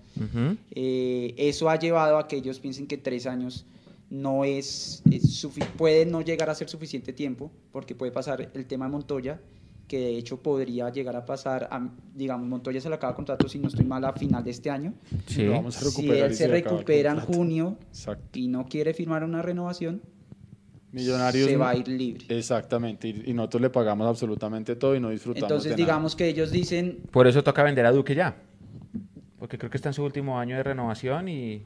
Eh, 0.72 1.36
eso 1.38 1.70
ha 1.70 1.78
llevado 1.78 2.18
a 2.18 2.28
que 2.28 2.38
ellos 2.38 2.60
piensen 2.60 2.88
que 2.88 2.98
tres 2.98 3.28
años 3.28 3.68
no 4.10 4.46
es, 4.46 5.04
es 5.12 5.48
puede 5.78 6.08
no 6.08 6.22
llegar 6.22 6.50
a 6.50 6.56
ser 6.56 6.70
suficiente 6.70 7.14
tiempo 7.14 7.52
porque 7.72 7.94
puede 7.94 8.12
pasar 8.12 8.50
el 8.52 8.66
tema 8.66 8.86
de 8.86 8.92
Montoya 8.92 9.40
que 9.88 10.00
de 10.00 10.18
hecho 10.18 10.42
podría 10.42 10.90
llegar 10.90 11.16
a 11.16 11.26
pasar, 11.26 11.68
a, 11.72 11.88
digamos, 12.16 12.48
Montoya 12.48 12.82
se 12.82 12.90
le 12.90 12.96
acaba 12.96 13.16
contrato, 13.16 13.48
si 13.48 13.60
no 13.60 13.68
estoy 13.68 13.86
mal, 13.86 14.04
a 14.06 14.14
final 14.14 14.44
de 14.44 14.52
este 14.52 14.70
año. 14.70 14.94
Sí. 15.28 15.44
Lo 15.44 15.52
vamos 15.54 15.78
a 15.78 15.86
Si 15.86 16.10
él 16.10 16.34
se 16.34 16.46
el 16.46 16.52
recupera 16.52 17.12
en 17.12 17.20
junio 17.20 17.78
Exacto. 17.90 18.40
y 18.40 18.48
no 18.48 18.66
quiere 18.66 18.94
firmar 18.94 19.24
una 19.24 19.42
renovación, 19.42 20.02
Millonarios. 20.92 21.50
se 21.50 21.58
va 21.58 21.72
a 21.72 21.76
ir 21.76 21.88
libre. 21.90 22.26
Exactamente, 22.30 23.10
y, 23.10 23.24
y 23.28 23.34
nosotros 23.34 23.62
le 23.62 23.70
pagamos 23.70 24.08
absolutamente 24.08 24.76
todo 24.76 24.96
y 24.96 25.00
no 25.00 25.10
disfrutamos 25.10 25.44
Entonces, 25.44 25.70
de 25.72 25.76
nada. 25.76 25.86
digamos 25.86 26.16
que 26.16 26.28
ellos 26.30 26.52
dicen, 26.52 27.00
Por 27.12 27.28
eso 27.28 27.44
toca 27.44 27.64
vender 27.64 27.86
a 27.86 27.92
Duque 27.92 28.16
ya. 28.16 28.36
Porque 29.38 29.58
creo 29.58 29.70
que 29.70 29.78
está 29.78 29.90
en 29.90 29.94
su 29.94 30.04
último 30.04 30.40
año 30.40 30.56
de 30.56 30.64
renovación 30.64 31.28
y 31.28 31.62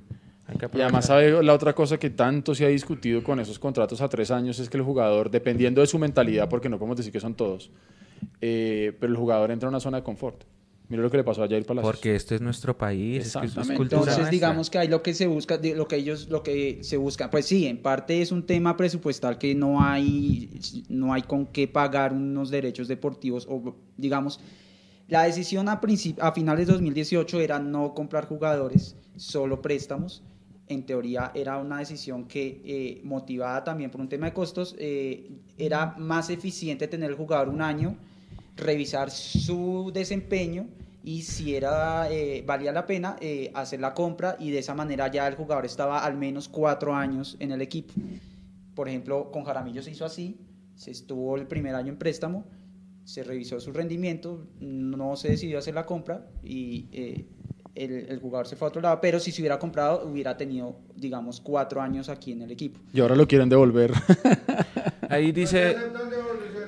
hay 0.47 0.57
que 0.57 0.67
Y 0.75 0.81
además. 0.81 1.05
¿sabe 1.05 1.43
la 1.43 1.53
otra 1.53 1.73
cosa 1.73 1.97
que 1.99 2.09
tanto 2.09 2.55
se 2.55 2.65
ha 2.65 2.69
discutido 2.69 3.23
con 3.23 3.39
esos 3.39 3.59
contratos 3.59 4.01
a 4.01 4.09
tres 4.09 4.31
años? 4.31 4.57
Es 4.59 4.67
que 4.69 4.77
el 4.77 4.83
jugador, 4.83 5.29
dependiendo 5.29 5.79
de 5.81 5.87
su 5.87 5.99
mentalidad, 5.99 6.49
porque 6.49 6.67
no 6.67 6.79
podemos 6.79 6.97
decir 6.97 7.13
que 7.13 7.19
son 7.19 7.35
todos, 7.35 7.69
eh, 8.41 8.95
pero 8.99 9.11
el 9.11 9.17
jugador 9.17 9.51
entra 9.51 9.67
a 9.67 9.69
una 9.69 9.79
zona 9.79 9.97
de 9.97 10.03
confort. 10.03 10.43
Mira 10.87 11.03
lo 11.03 11.11
que 11.11 11.17
le 11.17 11.23
pasó 11.23 11.43
a 11.43 11.47
Jair 11.47 11.65
Palacios. 11.67 11.91
Porque 11.93 12.15
este 12.15 12.33
es 12.33 12.41
nuestro 12.41 12.75
país, 12.75 13.23
es 13.27 13.33
cultura 13.33 13.67
Entonces, 13.83 14.05
nuestra. 14.17 14.29
digamos 14.31 14.71
que 14.71 14.79
hay 14.79 14.87
lo 14.87 15.03
que 15.03 15.13
se 15.13 15.27
busca, 15.27 15.59
lo 15.75 15.87
que 15.87 15.97
ellos, 15.97 16.29
lo 16.29 16.41
que 16.41 16.79
se 16.81 16.97
busca, 16.97 17.29
pues 17.29 17.45
sí, 17.45 17.67
en 17.67 17.79
parte 17.79 18.23
es 18.23 18.31
un 18.31 18.43
tema 18.43 18.75
presupuestal 18.75 19.37
que 19.37 19.53
no 19.53 19.83
hay, 19.83 20.49
no 20.89 21.13
hay 21.13 21.21
con 21.21 21.45
qué 21.45 21.67
pagar 21.67 22.11
unos 22.11 22.49
derechos 22.49 22.87
deportivos 22.87 23.45
o, 23.47 23.75
digamos, 23.97 24.39
la 25.07 25.23
decisión 25.23 25.69
a, 25.69 25.79
princip- 25.79 26.17
a 26.21 26.31
finales 26.31 26.65
de 26.65 26.73
2018 26.73 27.39
era 27.39 27.59
no 27.59 27.93
comprar 27.93 28.25
jugadores, 28.27 28.95
solo 29.15 29.61
préstamos. 29.61 30.23
En 30.67 30.85
teoría 30.87 31.31
era 31.35 31.57
una 31.57 31.79
decisión 31.79 32.25
que, 32.27 32.61
eh, 32.65 33.01
motivada 33.03 33.63
también 33.63 33.91
por 33.91 34.01
un 34.01 34.09
tema 34.09 34.25
de 34.27 34.33
costos, 34.33 34.75
eh, 34.79 35.29
era 35.57 35.95
más 35.99 36.29
eficiente 36.31 36.87
tener 36.87 37.09
el 37.11 37.15
jugador 37.15 37.49
un 37.49 37.61
año 37.61 37.95
revisar 38.59 39.11
su 39.11 39.91
desempeño 39.93 40.67
y 41.03 41.21
si 41.21 41.55
era 41.55 42.11
eh, 42.11 42.43
valía 42.45 42.71
la 42.71 42.85
pena 42.85 43.15
eh, 43.21 43.51
hacer 43.53 43.79
la 43.79 43.93
compra 43.93 44.35
y 44.39 44.51
de 44.51 44.59
esa 44.59 44.75
manera 44.75 45.09
ya 45.09 45.27
el 45.27 45.35
jugador 45.35 45.65
estaba 45.65 46.03
al 46.03 46.15
menos 46.17 46.49
cuatro 46.49 46.93
años 46.93 47.37
en 47.39 47.51
el 47.51 47.61
equipo. 47.61 47.93
Por 48.75 48.87
ejemplo, 48.87 49.31
con 49.31 49.43
Jaramillo 49.43 49.81
se 49.81 49.91
hizo 49.91 50.05
así, 50.05 50.37
se 50.75 50.91
estuvo 50.91 51.35
el 51.35 51.47
primer 51.47 51.75
año 51.75 51.91
en 51.91 51.97
préstamo, 51.97 52.45
se 53.03 53.23
revisó 53.23 53.59
su 53.59 53.71
rendimiento, 53.71 54.47
no 54.59 55.15
se 55.15 55.29
decidió 55.29 55.57
hacer 55.57 55.73
la 55.73 55.85
compra 55.85 56.27
y 56.43 56.87
eh, 56.91 57.25
el, 57.75 57.91
el 58.09 58.19
jugador 58.19 58.47
se 58.47 58.55
fue 58.55 58.67
a 58.67 58.69
otro 58.69 58.81
lado, 58.81 58.99
pero 59.01 59.19
si 59.19 59.31
se 59.31 59.41
hubiera 59.41 59.57
comprado 59.57 60.05
hubiera 60.05 60.37
tenido, 60.37 60.79
digamos, 60.95 61.39
cuatro 61.39 61.81
años 61.81 62.09
aquí 62.09 62.33
en 62.33 62.41
el 62.41 62.51
equipo. 62.51 62.79
Y 62.93 62.99
ahora 62.99 63.15
lo 63.15 63.27
quieren 63.27 63.47
devolver. 63.49 63.93
Ahí 65.09 65.31
dice, 65.31 65.75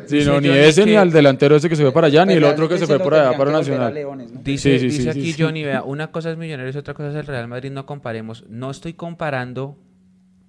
sí, 0.08 0.24
no, 0.26 0.40
ni 0.42 0.50
ese, 0.50 0.86
ni 0.86 0.96
al 0.96 1.12
delantero 1.12 1.56
ese 1.56 1.70
que 1.70 1.76
se 1.76 1.84
fue 1.84 1.92
para 1.94 2.08
allá, 2.08 2.26
ni 2.26 2.34
el 2.34 2.44
otro 2.44 2.68
que 2.70 2.78
se 2.78 2.86
fue 2.88 3.00
por 3.00 3.14
allá 3.14 3.38
para 3.38 3.50
a 3.52 3.54
Nacional. 3.54 3.94
Leones, 3.94 4.32
¿no? 4.32 4.42
Dice, 4.44 4.74
Sí, 4.78 4.80
sí, 4.80 4.86
dice 4.98 5.04
sí, 5.14 5.20
aquí 5.20 5.34
sí. 5.34 5.42
Johnny, 5.42 5.64
vea, 5.64 5.84
una 5.84 6.12
cosa 6.12 6.32
es 6.32 6.38
Millonarios, 6.38 6.76
otra 6.76 6.94
cosa 6.94 7.10
es 7.10 7.16
el 7.16 7.26
Real 7.28 7.48
Madrid, 7.48 7.72
no 7.72 7.86
comparemos. 7.86 8.46
No 8.50 8.70
estoy 8.72 8.94
comparando 8.94 9.78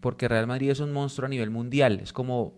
porque 0.00 0.28
Real 0.28 0.46
Madrid 0.46 0.70
es 0.70 0.80
un 0.80 0.92
monstruo 0.92 1.26
a 1.26 1.28
nivel 1.28 1.50
mundial, 1.50 2.00
es 2.02 2.12
como 2.12 2.54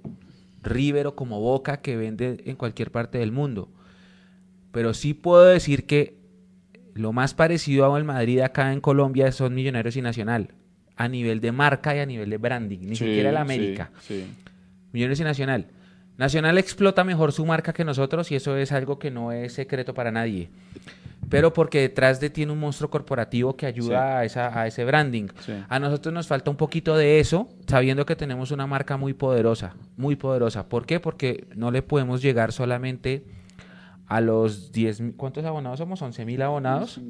River 0.63 1.09
o 1.09 1.15
como 1.15 1.41
Boca 1.41 1.83
que 1.83 1.97
vende 1.97 2.43
en 2.47 2.57
cualquier 2.57 2.91
parte 2.91 3.19
del 3.19 3.33
mundo. 3.33 3.69
Pero 4.73 4.95
sí 4.95 5.15
puedo 5.15 5.45
decir 5.45 5.85
que 5.87 6.17
lo 6.95 7.13
más 7.13 7.35
parecido 7.35 7.95
al 7.95 8.05
Madrid 8.05 8.41
acá 8.41 8.73
en 8.73 8.81
Colombia 8.81 9.31
son 9.33 9.55
Millonarios 9.55 9.97
y 9.97 10.03
Nacional, 10.03 10.55
a 10.97 11.09
nivel 11.09 11.41
de 11.41 11.53
marca 11.53 11.95
y 11.95 11.99
a 11.99 12.07
nivel 12.07 12.31
de 12.31 12.39
branding, 12.39 12.79
ni 12.81 12.97
Sí, 12.97 13.05
siquiera 13.05 13.31
el 13.31 13.37
sí, 13.37 13.41
América. 13.43 13.91
sí. 14.01 14.25
Millonarios 14.93 15.21
y 15.21 15.25
Nacional. 15.25 15.67
Nacional 16.17 16.59
explota 16.59 17.03
mejor 17.05 17.33
su 17.33 17.45
marca 17.45 17.73
que 17.73 17.85
nosotros 17.85 18.31
y 18.31 18.37
eso 18.37 18.57
es 18.57 18.71
algo 18.73 18.99
que 18.99 19.11
no 19.11 19.33
es 19.33 19.53
secreto 19.53 19.95
para 19.95 20.13
nadie. 20.13 20.49
Pero 21.29 21.53
porque 21.53 21.81
detrás 21.81 22.21
de 22.21 22.31
tiene 22.31 22.53
un 22.53 22.61
monstruo 22.61 22.91
corporativo 22.91 23.57
que 23.57 23.67
ayuda 23.67 23.89
Sí. 23.89 23.95
a, 23.95 24.25
esa, 24.25 24.61
a 24.61 24.67
ese 24.67 24.85
branding. 24.85 25.29
Sí. 25.41 25.53
A 25.69 25.79
nosotros 25.81 26.13
nos 26.15 26.27
falta 26.29 26.51
un 26.51 26.57
poquito 26.57 26.97
de 26.97 27.19
eso, 27.19 27.49
sabiendo 27.67 28.05
que 28.07 28.15
tenemos 28.15 28.51
una 28.51 28.67
marca 28.67 28.97
muy 28.97 29.15
poderosa, 29.15 29.75
muy 29.97 30.15
poderosa. 30.17 30.69
¿Por 30.69 30.87
qué? 30.87 31.01
Porque 31.01 31.47
no 31.57 31.71
le 31.71 31.83
podemos 31.83 32.23
llegar 32.23 32.53
solamente 32.53 33.25
a 34.07 34.21
los 34.21 34.71
10 34.71 35.01
mil- 35.01 35.15
¿Cuántos 35.17 35.45
abonados 35.45 35.79
somos? 35.79 36.03
¿11 36.03 36.25
mil 36.27 36.43
abonados? 36.43 37.01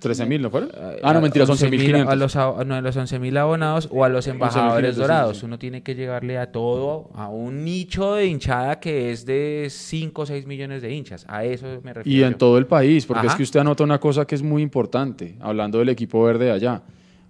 13 0.00 0.26
mil, 0.26 0.42
¿no 0.42 0.50
fueron? 0.50 0.70
Ah, 1.02 1.12
no, 1.12 1.20
mentiras, 1.20 1.48
11 1.48 1.70
mil 1.70 1.80
11.000 1.80 1.84
A 1.84 1.86
500. 2.16 2.18
los, 2.18 2.36
a- 2.36 2.64
no, 2.64 2.74
a 2.74 2.80
los 2.80 2.96
11.000 2.96 3.36
abonados 3.38 3.88
o 3.92 4.04
a 4.04 4.08
los 4.08 4.26
11.500, 4.26 4.30
embajadores 4.34 4.96
dorados. 4.96 5.42
Uno 5.44 5.58
tiene 5.58 5.82
que 5.82 5.94
llegarle 5.94 6.36
a 6.38 6.50
todo, 6.50 7.10
a 7.14 7.28
un 7.28 7.64
nicho 7.64 8.14
de 8.14 8.26
hinchada 8.26 8.80
que 8.80 9.12
es 9.12 9.24
de 9.24 9.68
5 9.70 10.22
o 10.22 10.26
6 10.26 10.46
millones 10.46 10.82
de 10.82 10.92
hinchas. 10.92 11.24
A 11.28 11.44
eso 11.44 11.66
me 11.82 11.92
refiero. 11.94 12.18
Y 12.18 12.22
en 12.24 12.32
yo. 12.32 12.36
todo 12.38 12.58
el 12.58 12.66
país, 12.66 13.06
porque 13.06 13.26
es 13.28 13.34
que 13.36 13.42
usted 13.44 13.60
anota 13.60 13.84
una 13.84 14.00
cosa 14.00 14.26
que 14.26 14.34
es 14.34 14.42
muy 14.42 14.62
importante, 14.62 15.36
hablando 15.40 15.78
del 15.78 15.88
equipo 15.90 16.22
verde 16.24 16.46
de 16.46 16.50
allá. 16.50 16.82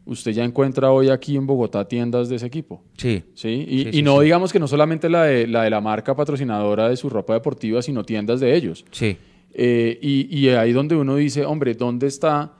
Usted 0.07 0.33
ya 0.33 0.45
encuentra 0.45 0.91
hoy 0.93 1.09
aquí 1.09 1.37
en 1.37 1.47
Bogotá 1.47 1.89
tiendas 1.89 2.29
de 2.29 2.37
ese 2.37 2.47
equipo. 2.47 2.83
Sí. 2.99 3.25
¿sí? 3.35 3.49
Y, 3.49 3.83
Sí, 3.85 3.89
y 3.89 3.93
sí, 3.93 4.03
no 4.03 4.21
digamos 4.21 4.53
que 4.53 4.59
no 4.59 4.69
solamente 4.69 5.09
la 5.09 5.25
de, 5.25 5.47
la 5.47 5.63
de 5.63 5.71
la 5.71 5.81
marca 5.81 6.15
patrocinadora 6.15 6.89
de 6.89 6.97
su 6.97 7.09
ropa 7.09 7.33
deportiva, 7.33 7.81
sino 7.81 8.05
tiendas 8.05 8.41
de 8.41 8.55
ellos. 8.55 8.85
Sí. 8.91 9.17
Eh, 9.53 9.99
y, 10.03 10.37
y 10.37 10.49
ahí 10.51 10.73
donde 10.73 10.97
uno 10.97 11.17
dice, 11.17 11.45
hombre, 11.47 11.75
¿dónde 11.75 12.07
está 12.09 12.53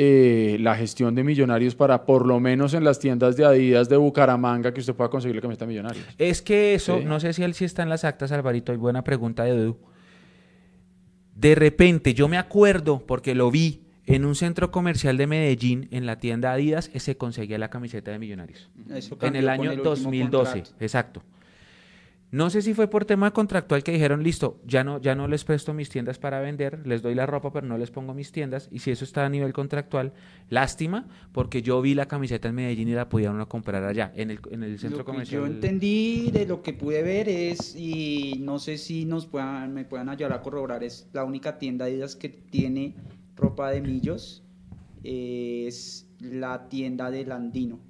eh, 0.00 0.58
la 0.60 0.76
gestión 0.76 1.14
de 1.14 1.24
millonarios 1.24 1.74
para 1.74 2.06
por 2.06 2.24
lo 2.24 2.38
menos 2.38 2.72
en 2.72 2.84
las 2.84 3.00
tiendas 3.00 3.36
de 3.36 3.44
Adidas 3.44 3.88
de 3.88 3.96
Bucaramanga 3.96 4.72
que 4.72 4.78
usted 4.78 4.94
pueda 4.94 5.10
conseguir 5.10 5.34
la 5.34 5.42
camiseta 5.42 5.66
millonarios? 5.66 6.04
Es 6.18 6.40
que 6.40 6.74
eso, 6.74 7.00
no 7.00 7.18
sé 7.18 7.32
si 7.32 7.42
él 7.42 7.52
sí 7.52 7.64
está 7.64 7.82
en 7.82 7.88
las 7.88 8.04
actas, 8.04 8.30
Alvarito, 8.30 8.72
y 8.72 8.76
buena 8.76 9.02
pregunta 9.02 9.42
de 9.44 9.50
Edu. 9.50 9.76
De 11.34 11.54
repente, 11.54 12.14
yo 12.14 12.28
me 12.28 12.38
acuerdo, 12.38 13.04
porque 13.06 13.34
lo 13.34 13.50
vi 13.50 13.87
en 14.14 14.24
un 14.24 14.34
centro 14.34 14.70
comercial 14.70 15.16
de 15.16 15.26
Medellín, 15.26 15.88
en 15.90 16.06
la 16.06 16.18
tienda 16.18 16.52
Adidas, 16.52 16.90
eh, 16.94 17.00
se 17.00 17.16
conseguía 17.16 17.58
la 17.58 17.70
camiseta 17.70 18.10
de 18.10 18.18
Millonarios. 18.18 18.70
Eso 18.90 19.16
En 19.20 19.36
el 19.36 19.48
año 19.48 19.70
último 19.70 19.84
2012, 19.84 20.52
contrato. 20.52 20.84
exacto. 20.84 21.22
No 22.30 22.50
sé 22.50 22.60
si 22.60 22.74
fue 22.74 22.88
por 22.88 23.06
tema 23.06 23.32
contractual 23.32 23.82
que 23.82 23.90
dijeron, 23.90 24.22
listo, 24.22 24.60
ya 24.66 24.84
no, 24.84 25.00
ya 25.00 25.14
no 25.14 25.28
les 25.28 25.44
presto 25.44 25.72
mis 25.72 25.88
tiendas 25.88 26.18
para 26.18 26.40
vender, 26.40 26.86
les 26.86 27.00
doy 27.00 27.14
la 27.14 27.24
ropa, 27.24 27.50
pero 27.50 27.66
no 27.66 27.78
les 27.78 27.90
pongo 27.90 28.12
mis 28.12 28.32
tiendas. 28.32 28.68
Y 28.70 28.80
si 28.80 28.90
eso 28.90 29.06
está 29.06 29.24
a 29.24 29.30
nivel 29.30 29.54
contractual, 29.54 30.12
lástima, 30.50 31.08
porque 31.32 31.62
yo 31.62 31.80
vi 31.80 31.94
la 31.94 32.06
camiseta 32.06 32.48
en 32.48 32.56
Medellín 32.56 32.88
y 32.88 32.92
la 32.92 33.08
uno 33.10 33.48
comprar 33.48 33.82
allá, 33.82 34.12
en 34.14 34.30
el, 34.30 34.40
en 34.50 34.62
el 34.62 34.78
centro 34.78 34.98
Lo 34.98 35.04
que 35.06 35.10
comercial. 35.12 35.40
yo 35.40 35.46
entendí 35.46 36.30
de 36.30 36.44
lo 36.44 36.60
que 36.60 36.74
pude 36.74 37.02
ver 37.02 37.30
es, 37.30 37.74
y 37.74 38.34
no 38.40 38.58
sé 38.58 38.76
si 38.76 39.06
nos 39.06 39.24
puedan, 39.24 39.72
me 39.72 39.86
puedan 39.86 40.10
ayudar 40.10 40.34
a 40.34 40.42
corroborar, 40.42 40.84
es 40.84 41.08
la 41.14 41.24
única 41.24 41.58
tienda 41.58 41.86
Adidas 41.86 42.14
que 42.14 42.28
tiene 42.28 42.94
ropa 43.38 43.70
de 43.70 43.80
millos, 43.80 44.42
es 45.02 46.06
la 46.20 46.68
tienda 46.68 47.10
del 47.10 47.32
Andino. 47.32 47.80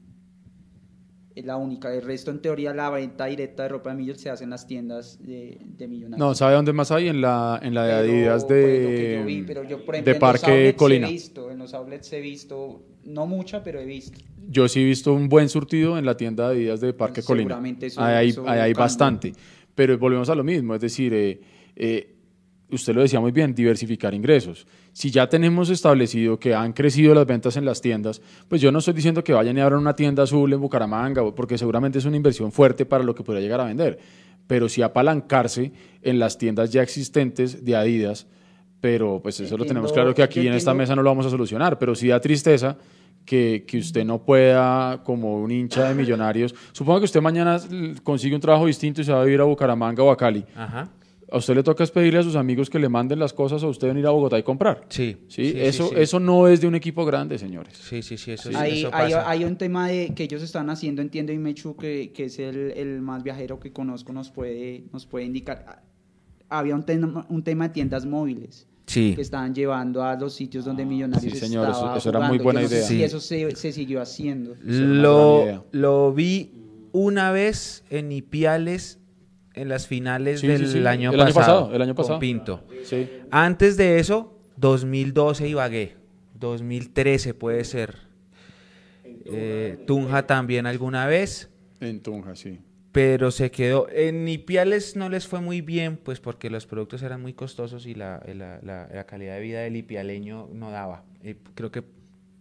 Es 1.34 1.44
la 1.44 1.56
única. 1.56 1.94
El 1.94 2.02
resto, 2.02 2.32
en 2.32 2.40
teoría, 2.42 2.74
la 2.74 2.90
venta 2.90 3.26
directa 3.26 3.62
de 3.62 3.68
ropa 3.68 3.90
de 3.90 3.96
millos 3.96 4.20
se 4.20 4.28
hace 4.28 4.42
en 4.44 4.50
las 4.50 4.66
tiendas 4.66 5.22
de, 5.24 5.60
de 5.76 5.86
millonarios. 5.86 6.18
No, 6.18 6.34
¿sabe 6.34 6.54
dónde 6.54 6.72
más 6.72 6.90
hay? 6.90 7.06
En 7.08 7.20
la, 7.20 7.60
en 7.62 7.74
la 7.74 7.86
de 7.86 7.92
Adidas 7.92 8.44
pues, 8.44 8.58
de, 8.58 9.22
vi, 9.24 9.42
pero 9.42 9.62
yo, 9.62 9.84
por 9.84 9.94
ejemplo, 9.94 10.14
de 10.14 10.18
Parque 10.18 10.74
Colina. 10.76 11.08
He 11.08 11.12
visto, 11.12 11.50
en 11.50 11.58
los 11.58 11.74
outlets 11.74 12.12
he 12.12 12.20
visto, 12.20 12.82
no 13.04 13.26
mucha, 13.26 13.62
pero 13.62 13.78
he 13.78 13.86
visto. 13.86 14.18
Yo 14.50 14.66
sí 14.66 14.80
he 14.80 14.84
visto 14.84 15.12
un 15.14 15.28
buen 15.28 15.48
surtido 15.48 15.96
en 15.96 16.04
la 16.06 16.16
tienda 16.16 16.48
de 16.48 16.56
Adidas 16.56 16.80
de 16.80 16.92
Parque 16.92 17.22
Colina. 17.22 17.44
Seguramente 17.50 17.86
eso- 17.86 18.02
hay, 18.02 18.30
eso 18.30 18.48
hay 18.48 18.58
cambió. 18.58 18.78
bastante. 18.80 19.32
Pero 19.76 19.96
volvemos 19.96 20.28
a 20.30 20.34
lo 20.34 20.42
mismo, 20.42 20.74
es 20.74 20.80
decir, 20.80 21.14
eh, 21.14 21.40
eh, 21.76 22.16
usted 22.70 22.94
lo 22.96 23.02
decía 23.02 23.20
muy 23.20 23.30
bien, 23.30 23.54
diversificar 23.54 24.12
ingresos. 24.12 24.66
Si 24.98 25.12
ya 25.12 25.28
tenemos 25.28 25.70
establecido 25.70 26.40
que 26.40 26.56
han 26.56 26.72
crecido 26.72 27.14
las 27.14 27.24
ventas 27.24 27.56
en 27.56 27.64
las 27.64 27.80
tiendas, 27.80 28.20
pues 28.48 28.60
yo 28.60 28.72
no 28.72 28.80
estoy 28.80 28.94
diciendo 28.94 29.22
que 29.22 29.32
vayan 29.32 29.56
y 29.56 29.60
abran 29.60 29.78
una 29.78 29.94
tienda 29.94 30.24
azul 30.24 30.52
en 30.52 30.60
Bucaramanga, 30.60 31.22
porque 31.36 31.56
seguramente 31.56 32.00
es 32.00 32.04
una 32.04 32.16
inversión 32.16 32.50
fuerte 32.50 32.84
para 32.84 33.04
lo 33.04 33.14
que 33.14 33.22
podría 33.22 33.40
llegar 33.40 33.60
a 33.60 33.66
vender. 33.66 33.96
Pero 34.48 34.68
sí 34.68 34.82
apalancarse 34.82 35.70
en 36.02 36.18
las 36.18 36.36
tiendas 36.36 36.72
ya 36.72 36.82
existentes 36.82 37.64
de 37.64 37.76
Adidas, 37.76 38.26
pero 38.80 39.20
pues 39.22 39.38
eso 39.38 39.56
lo 39.56 39.64
tenemos 39.66 39.92
claro 39.92 40.12
que 40.12 40.22
aquí 40.24 40.44
en 40.44 40.54
esta 40.54 40.74
mesa 40.74 40.96
no 40.96 41.02
lo 41.04 41.10
vamos 41.10 41.26
a 41.26 41.30
solucionar, 41.30 41.78
pero 41.78 41.94
sí 41.94 42.08
da 42.08 42.20
tristeza 42.20 42.76
que, 43.24 43.64
que 43.68 43.78
usted 43.78 44.04
no 44.04 44.24
pueda, 44.24 45.04
como 45.04 45.40
un 45.40 45.52
hincha 45.52 45.88
de 45.88 45.94
millonarios, 46.02 46.52
supongo 46.72 46.98
que 46.98 47.04
usted 47.04 47.20
mañana 47.20 47.60
consigue 48.02 48.34
un 48.34 48.40
trabajo 48.40 48.66
distinto 48.66 49.00
y 49.00 49.04
se 49.04 49.12
va 49.12 49.20
a 49.20 49.24
vivir 49.24 49.40
a 49.40 49.44
Bucaramanga 49.44 50.02
o 50.02 50.10
a 50.10 50.16
Cali. 50.16 50.44
Ajá. 50.56 50.88
A 51.30 51.36
usted 51.38 51.54
le 51.54 51.62
toca 51.62 51.84
es 51.84 51.90
pedirle 51.90 52.20
a 52.20 52.22
sus 52.22 52.36
amigos 52.36 52.70
que 52.70 52.78
le 52.78 52.88
manden 52.88 53.18
las 53.18 53.32
cosas 53.34 53.62
o 53.62 53.68
usted 53.68 53.88
venir 53.88 54.06
a 54.06 54.10
Bogotá 54.10 54.38
y 54.38 54.42
comprar. 54.42 54.86
Sí. 54.88 55.16
¿Sí? 55.28 55.50
sí, 55.52 55.60
eso, 55.60 55.88
sí. 55.88 55.94
eso 55.98 56.20
no 56.20 56.48
es 56.48 56.60
de 56.62 56.66
un 56.68 56.74
equipo 56.74 57.04
grande, 57.04 57.36
señores. 57.38 57.76
Sí, 57.76 58.00
sí, 58.02 58.16
sí, 58.16 58.32
eso, 58.32 58.48
hay, 58.54 58.78
eso 58.80 58.90
hay, 58.94 59.12
pasa. 59.12 59.28
hay 59.30 59.44
un 59.44 59.56
tema 59.56 59.88
de 59.88 60.14
que 60.14 60.22
ellos 60.24 60.42
están 60.42 60.70
haciendo, 60.70 61.02
entiendo, 61.02 61.32
y 61.32 61.38
Mechu, 61.38 61.76
que, 61.76 62.12
que 62.14 62.24
es 62.24 62.38
el, 62.38 62.72
el 62.76 63.02
más 63.02 63.22
viajero 63.22 63.60
que 63.60 63.72
conozco, 63.72 64.12
nos 64.14 64.30
puede, 64.30 64.84
nos 64.92 65.04
puede 65.06 65.26
indicar. 65.26 65.64
Ah, 65.68 65.82
Había 66.60 66.74
un 66.74 66.84
tema, 66.84 67.26
un 67.28 67.42
tema 67.42 67.68
de 67.68 67.74
tiendas 67.74 68.06
móviles 68.06 68.66
Sí. 68.86 69.12
que 69.14 69.20
estaban 69.20 69.54
llevando 69.54 70.02
a 70.02 70.16
los 70.16 70.32
sitios 70.34 70.64
donde 70.64 70.86
Millonarios 70.86 71.30
sí, 71.34 71.38
señor, 71.38 71.64
eso- 71.68 71.72
estaba 71.80 71.98
eso 71.98 72.08
era 72.08 72.20
muy 72.20 72.38
buena 72.38 72.62
no 72.62 72.66
idea. 72.68 72.80
si 72.82 72.94
Sí. 72.96 73.02
eso 73.02 73.20
se, 73.20 73.54
se 73.54 73.70
siguió 73.72 74.00
haciendo. 74.00 74.54
Lo, 74.64 75.66
lo 75.72 76.12
vi 76.14 76.52
una 76.92 77.30
vez 77.32 77.84
en 77.90 78.12
Ipiales 78.12 78.97
en 79.60 79.68
las 79.68 79.86
finales 79.86 80.40
Sí, 80.40 80.46
del 80.46 80.66
sí, 80.66 80.72
sí. 80.80 80.86
año, 80.86 81.12
El 81.12 81.20
año 81.20 81.34
pasado, 81.34 81.60
pasado, 81.62 81.74
el 81.76 81.82
año 81.82 81.94
pasado. 81.94 82.14
Con 82.14 82.20
Pinto. 82.20 82.64
Sí. 82.84 83.08
Antes 83.30 83.76
de 83.76 83.98
eso, 83.98 84.34
2012 84.56 85.48
Ibagué. 85.48 85.96
2013 86.38 87.34
puede 87.34 87.64
ser. 87.64 87.96
Eh, 89.04 89.78
Tunja 89.86 90.26
también 90.26 90.66
alguna 90.66 91.06
vez. 91.06 91.50
En 91.80 92.00
Tunja, 92.00 92.34
sí. 92.36 92.60
Pero 92.92 93.30
se 93.30 93.50
quedó. 93.50 93.88
En 93.90 94.26
Ipiales 94.28 94.96
no 94.96 95.08
les 95.08 95.26
fue 95.26 95.40
muy 95.40 95.60
bien, 95.60 95.96
pues 95.96 96.20
porque 96.20 96.48
los 96.50 96.66
productos 96.66 97.02
eran 97.02 97.20
muy 97.20 97.34
costosos 97.34 97.86
y 97.86 97.94
la, 97.94 98.22
la- 98.34 98.60
la- 98.62 98.88
la 98.92 99.04
calidad 99.04 99.34
de 99.34 99.40
vida 99.40 99.60
del 99.60 99.76
ipialeño 99.76 100.48
no 100.52 100.70
daba. 100.70 101.04
Eh, 101.22 101.36
creo 101.54 101.70
que 101.70 101.82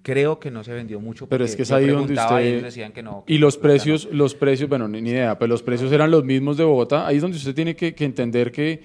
creo 0.08 0.40
que 0.40 0.50
no 0.50 0.64
se 0.64 0.72
vendió 0.72 1.02
mucho. 1.02 1.28
Pero 1.28 1.44
es 1.44 1.54
que 1.54 1.64
es 1.64 1.72
ahí 1.72 1.88
donde 1.88 2.14
usted... 2.14 2.38
ellos 2.38 2.64
decían 2.64 2.94
que 2.94 3.04
no. 3.04 3.26
que 3.28 3.34
y 3.34 3.40
los 3.40 3.58
no. 3.58 3.62
precios, 3.62 4.08
los 4.10 4.36
precios, 4.36 4.70
bueno, 4.70 4.88
ni, 4.88 5.02
ni 5.02 5.10
idea, 5.10 5.38
pero 5.38 5.50
los 5.50 5.62
precios 5.62 5.92
eran 5.92 6.10
los 6.12 6.24
mismos 6.24 6.56
de 6.56 6.64
Bogotá. 6.64 7.06
Ahí 7.06 7.18
es 7.18 7.22
donde 7.22 7.36
usted 7.36 7.54
tiene 7.54 7.76
que, 7.76 7.94
que 7.94 8.06
entender 8.06 8.54
que, 8.54 8.82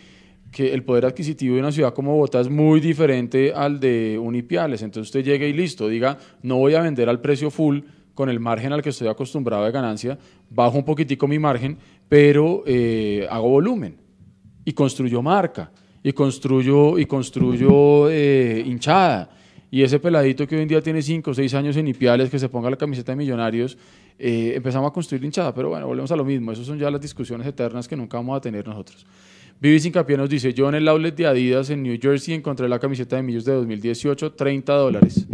que 0.51 0.75
el 0.75 0.83
poder 0.83 1.07
adquisitivo 1.07 1.55
de 1.55 1.61
una 1.61 1.71
ciudad 1.71 1.95
como 1.95 2.13
Bogotá 2.15 2.41
es 2.41 2.49
muy 2.49 2.81
diferente 2.81 3.53
al 3.55 3.79
de 3.79 4.19
Unipiales. 4.21 4.83
Entonces 4.83 5.11
usted 5.11 5.23
llega 5.23 5.47
y 5.47 5.53
listo, 5.53 5.87
diga, 5.87 6.19
no 6.43 6.57
voy 6.57 6.75
a 6.75 6.81
vender 6.81 7.09
al 7.09 7.21
precio 7.21 7.53
full 7.53 7.83
con 8.15 8.29
el 8.29 8.41
margen 8.41 8.73
al 8.73 8.83
que 8.83 8.89
estoy 8.89 9.07
acostumbrado 9.07 9.65
de 9.65 9.71
ganancia, 9.71 10.19
bajo 10.51 10.77
un 10.77 10.85
poquitico 10.85 11.29
mi 11.29 11.39
margen, 11.39 11.79
pero 12.09 12.65
eh, 12.67 13.29
hago 13.31 13.49
volumen 13.49 13.97
y 14.65 14.73
construyo 14.73 15.23
marca 15.23 15.71
y 16.03 16.13
construyo 16.15 16.99
y 16.99 17.07
construyo 17.07 18.11
eh, 18.11 18.61
hinchada 18.67 19.31
y 19.73 19.83
ese 19.83 19.99
peladito 19.99 20.47
que 20.47 20.55
hoy 20.55 20.63
en 20.63 20.69
día 20.69 20.83
tiene 20.83 21.01
5 21.01 21.31
o 21.31 21.35
6 21.35 21.55
años 21.55 21.77
en 21.79 21.89
Ipiales 21.89 22.29
que 22.31 22.39
se 22.39 22.49
ponga 22.49 22.71
la 22.71 22.77
camiseta 22.77 23.11
de 23.13 23.17
Millonarios 23.17 23.79
eh, 24.19 24.53
empezamos 24.55 24.91
a 24.91 24.93
construir 24.93 25.25
hinchada 25.25 25.53
pero 25.53 25.71
bueno 25.71 25.87
volvemos 25.87 26.13
a 26.13 26.17
lo 26.17 26.25
mismo 26.25 26.53
esas 26.53 26.67
son 26.67 26.79
ya 26.79 26.91
las 26.91 27.01
discusiones 27.01 27.47
eternas 27.47 27.89
que 27.89 27.97
nunca 27.97 28.19
vamos 28.19 28.37
a 28.37 28.41
tener 28.41 28.69
nosotros 28.69 29.07
Vivis 29.63 29.87
Incapié 29.87 30.17
nos 30.17 30.29
dice, 30.29 30.53
yo 30.53 30.69
en 30.69 30.75
el 30.75 30.89
outlet 30.89 31.15
de 31.15 31.25
Adidas 31.25 31.71
en 31.71 31.85
New 31.85 31.97
Jersey 32.03 32.35
encontré 32.35 32.69
la 32.69 32.81
camiseta 32.81 33.15
de 33.15 33.23
Millos 33.23 33.45
de 33.45 33.53
2018, 33.53 34.33
30 34.33 34.73
dólares. 34.73 35.25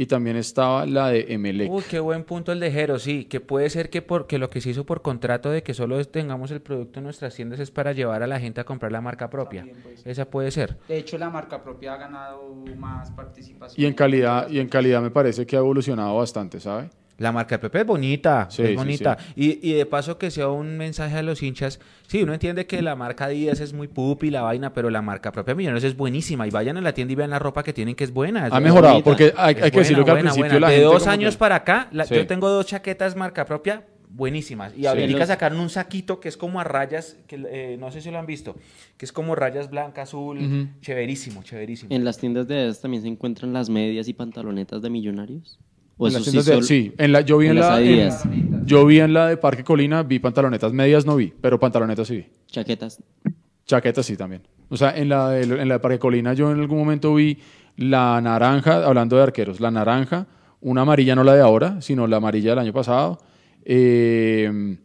Y 0.00 0.06
también 0.06 0.36
estaba 0.36 0.86
la 0.86 1.08
de 1.08 1.26
Emelec. 1.28 1.68
Uy, 1.72 1.82
qué 1.90 1.98
buen 1.98 2.22
punto 2.22 2.52
el 2.52 2.60
de 2.60 2.70
Jero, 2.70 3.00
sí, 3.00 3.24
que 3.24 3.40
puede 3.40 3.68
ser 3.68 3.90
que, 3.90 4.00
por, 4.00 4.28
que 4.28 4.38
lo 4.38 4.48
que 4.48 4.60
se 4.60 4.70
hizo 4.70 4.86
por 4.86 5.02
contrato 5.02 5.50
de 5.50 5.64
que 5.64 5.74
solo 5.74 6.04
tengamos 6.04 6.52
el 6.52 6.60
producto 6.60 7.00
en 7.00 7.04
nuestras 7.04 7.34
tiendas 7.34 7.58
es 7.58 7.72
para 7.72 7.92
llevar 7.92 8.22
a 8.22 8.28
la 8.28 8.38
gente 8.38 8.60
a 8.60 8.64
comprar 8.64 8.92
la 8.92 9.00
marca 9.00 9.28
propia. 9.28 9.62
Puede. 9.64 9.96
Esa 10.04 10.30
puede 10.30 10.52
ser. 10.52 10.76
De 10.86 10.98
hecho, 10.98 11.18
la 11.18 11.30
marca 11.30 11.64
propia 11.64 11.94
ha 11.94 11.96
ganado 11.96 12.54
más 12.76 13.10
participación. 13.10 13.84
Y 13.84 13.88
en 13.88 13.94
calidad, 13.94 14.48
y 14.48 14.60
en 14.60 14.68
calidad 14.68 15.02
me 15.02 15.10
parece 15.10 15.44
que 15.44 15.56
ha 15.56 15.58
evolucionado 15.58 16.16
bastante, 16.16 16.60
¿sabe? 16.60 16.90
La 17.18 17.32
marca 17.32 17.56
de 17.56 17.58
Pepe 17.58 17.80
es 17.80 17.86
bonita, 17.86 18.46
Sí, 18.48 18.62
es 18.62 18.68
sí, 18.70 18.74
bonita. 18.76 19.18
Y, 19.34 19.68
y 19.68 19.72
de 19.74 19.84
paso 19.86 20.18
que 20.18 20.30
sea 20.30 20.48
un 20.48 20.78
mensaje 20.78 21.16
a 21.16 21.22
los 21.22 21.42
hinchas. 21.42 21.80
Sí, 22.06 22.22
uno 22.22 22.32
entiende 22.32 22.66
que 22.66 22.80
la 22.80 22.94
marca 22.94 23.24
Adidas 23.26 23.58
es 23.60 23.72
muy 23.72 23.88
pupi, 23.88 24.30
la 24.30 24.42
vaina, 24.42 24.72
pero 24.72 24.88
la 24.88 25.02
marca 25.02 25.32
propia 25.32 25.54
Millonarios 25.56 25.82
es 25.84 25.96
buenísima. 25.96 26.46
Y 26.46 26.50
vayan 26.50 26.76
a 26.76 26.80
la 26.80 26.92
tienda 26.94 27.12
y 27.12 27.16
vean 27.16 27.30
la 27.30 27.40
ropa 27.40 27.62
que 27.64 27.72
tienen, 27.72 27.96
que 27.96 28.04
es 28.04 28.12
buena. 28.12 28.46
es 28.46 28.52
Ha 28.52 28.60
mejorado, 28.60 28.94
bonita. 28.94 29.04
porque 29.04 29.34
hay, 29.36 29.54
Es 29.56 29.62
hay 29.64 29.70
que 29.72 29.78
decirlo 29.78 30.04
que 30.04 30.12
buena, 30.12 30.30
al 30.30 30.36
buena, 30.36 30.48
principio 30.48 30.50
buena. 30.52 30.60
la 30.60 30.68
De 30.70 30.74
gente 30.76 30.94
dos 30.94 31.06
años 31.08 31.34
que- 31.34 31.38
para 31.40 31.54
acá, 31.56 31.88
la- 31.90 32.04
Sí. 32.06 32.14
yo 32.14 32.26
tengo 32.26 32.48
dos 32.48 32.66
chaquetas 32.66 33.16
marca 33.16 33.44
propia 33.44 33.84
buenísimas. 34.10 34.72
Y 34.76 34.86
ahorita 34.86 35.26
sacaron 35.26 35.58
un 35.60 35.70
saquito 35.70 36.20
que 36.20 36.28
es 36.28 36.36
como 36.36 36.60
a 36.60 36.64
rayas, 36.64 37.16
que 37.26 37.44
eh, 37.50 37.76
no 37.80 37.90
sé 37.90 38.00
si 38.00 38.10
lo 38.12 38.18
han 38.18 38.26
visto, 38.26 38.56
que 38.96 39.04
es 39.04 39.12
como 39.12 39.34
rayas 39.34 39.70
blanca, 39.70 40.02
azul, 40.02 40.70
chéverísimo, 40.80 41.42
chéverísimo. 41.42 41.92
En 41.92 42.04
las 42.04 42.16
tiendas 42.18 42.46
de 42.46 42.58
Adidas 42.60 42.80
también 42.80 43.02
se 43.02 43.08
encuentran 43.08 43.52
las 43.52 43.68
medias 43.68 44.06
y 44.08 44.14
pantalonetas 44.14 44.80
de 44.82 44.88
millonarios. 44.90 45.58
O 45.98 46.06
En 46.08 46.14
eso 46.16 46.30
sí, 46.30 46.38
de- 46.42 46.62
sí, 46.62 46.92
en 46.96 47.12
la, 47.12 47.20
yo 47.22 47.38
vi 47.38 47.48
en, 47.48 47.58
la, 47.58 47.80
en- 47.82 48.64
yo 48.64 48.86
vi 48.86 49.00
en 49.00 49.12
la 49.12 49.26
de 49.26 49.36
Parque 49.36 49.64
Colina, 49.64 50.02
vi 50.04 50.18
pantalonetas, 50.20 50.72
medias 50.72 51.04
no 51.04 51.16
vi, 51.16 51.32
pero 51.40 51.58
pantalonetas 51.58 52.06
sí 52.08 52.16
vi. 52.18 52.26
chaquetas. 52.46 53.02
Chaquetas 53.66 54.06
sí 54.06 54.16
también. 54.16 54.42
O 54.70 54.76
sea, 54.76 54.96
en 54.96 55.08
la, 55.08 55.30
de, 55.30 55.42
en 55.42 55.68
la 55.68 55.74
de 55.74 55.80
Parque 55.80 55.98
Colina 55.98 56.32
yo 56.34 56.50
en 56.52 56.60
algún 56.60 56.78
momento 56.78 57.14
vi 57.14 57.38
la 57.76 58.20
naranja, 58.20 58.84
hablando 58.86 59.16
de 59.16 59.22
arqueros, 59.24 59.60
la 59.60 59.70
naranja, 59.70 60.26
una 60.60 60.82
amarilla, 60.82 61.14
no 61.14 61.24
la 61.24 61.34
de 61.34 61.40
ahora, 61.42 61.80
sino 61.80 62.06
la 62.06 62.16
amarilla 62.16 62.50
del 62.50 62.58
año 62.60 62.72
pasado. 62.72 63.18
Eh, 63.64 64.76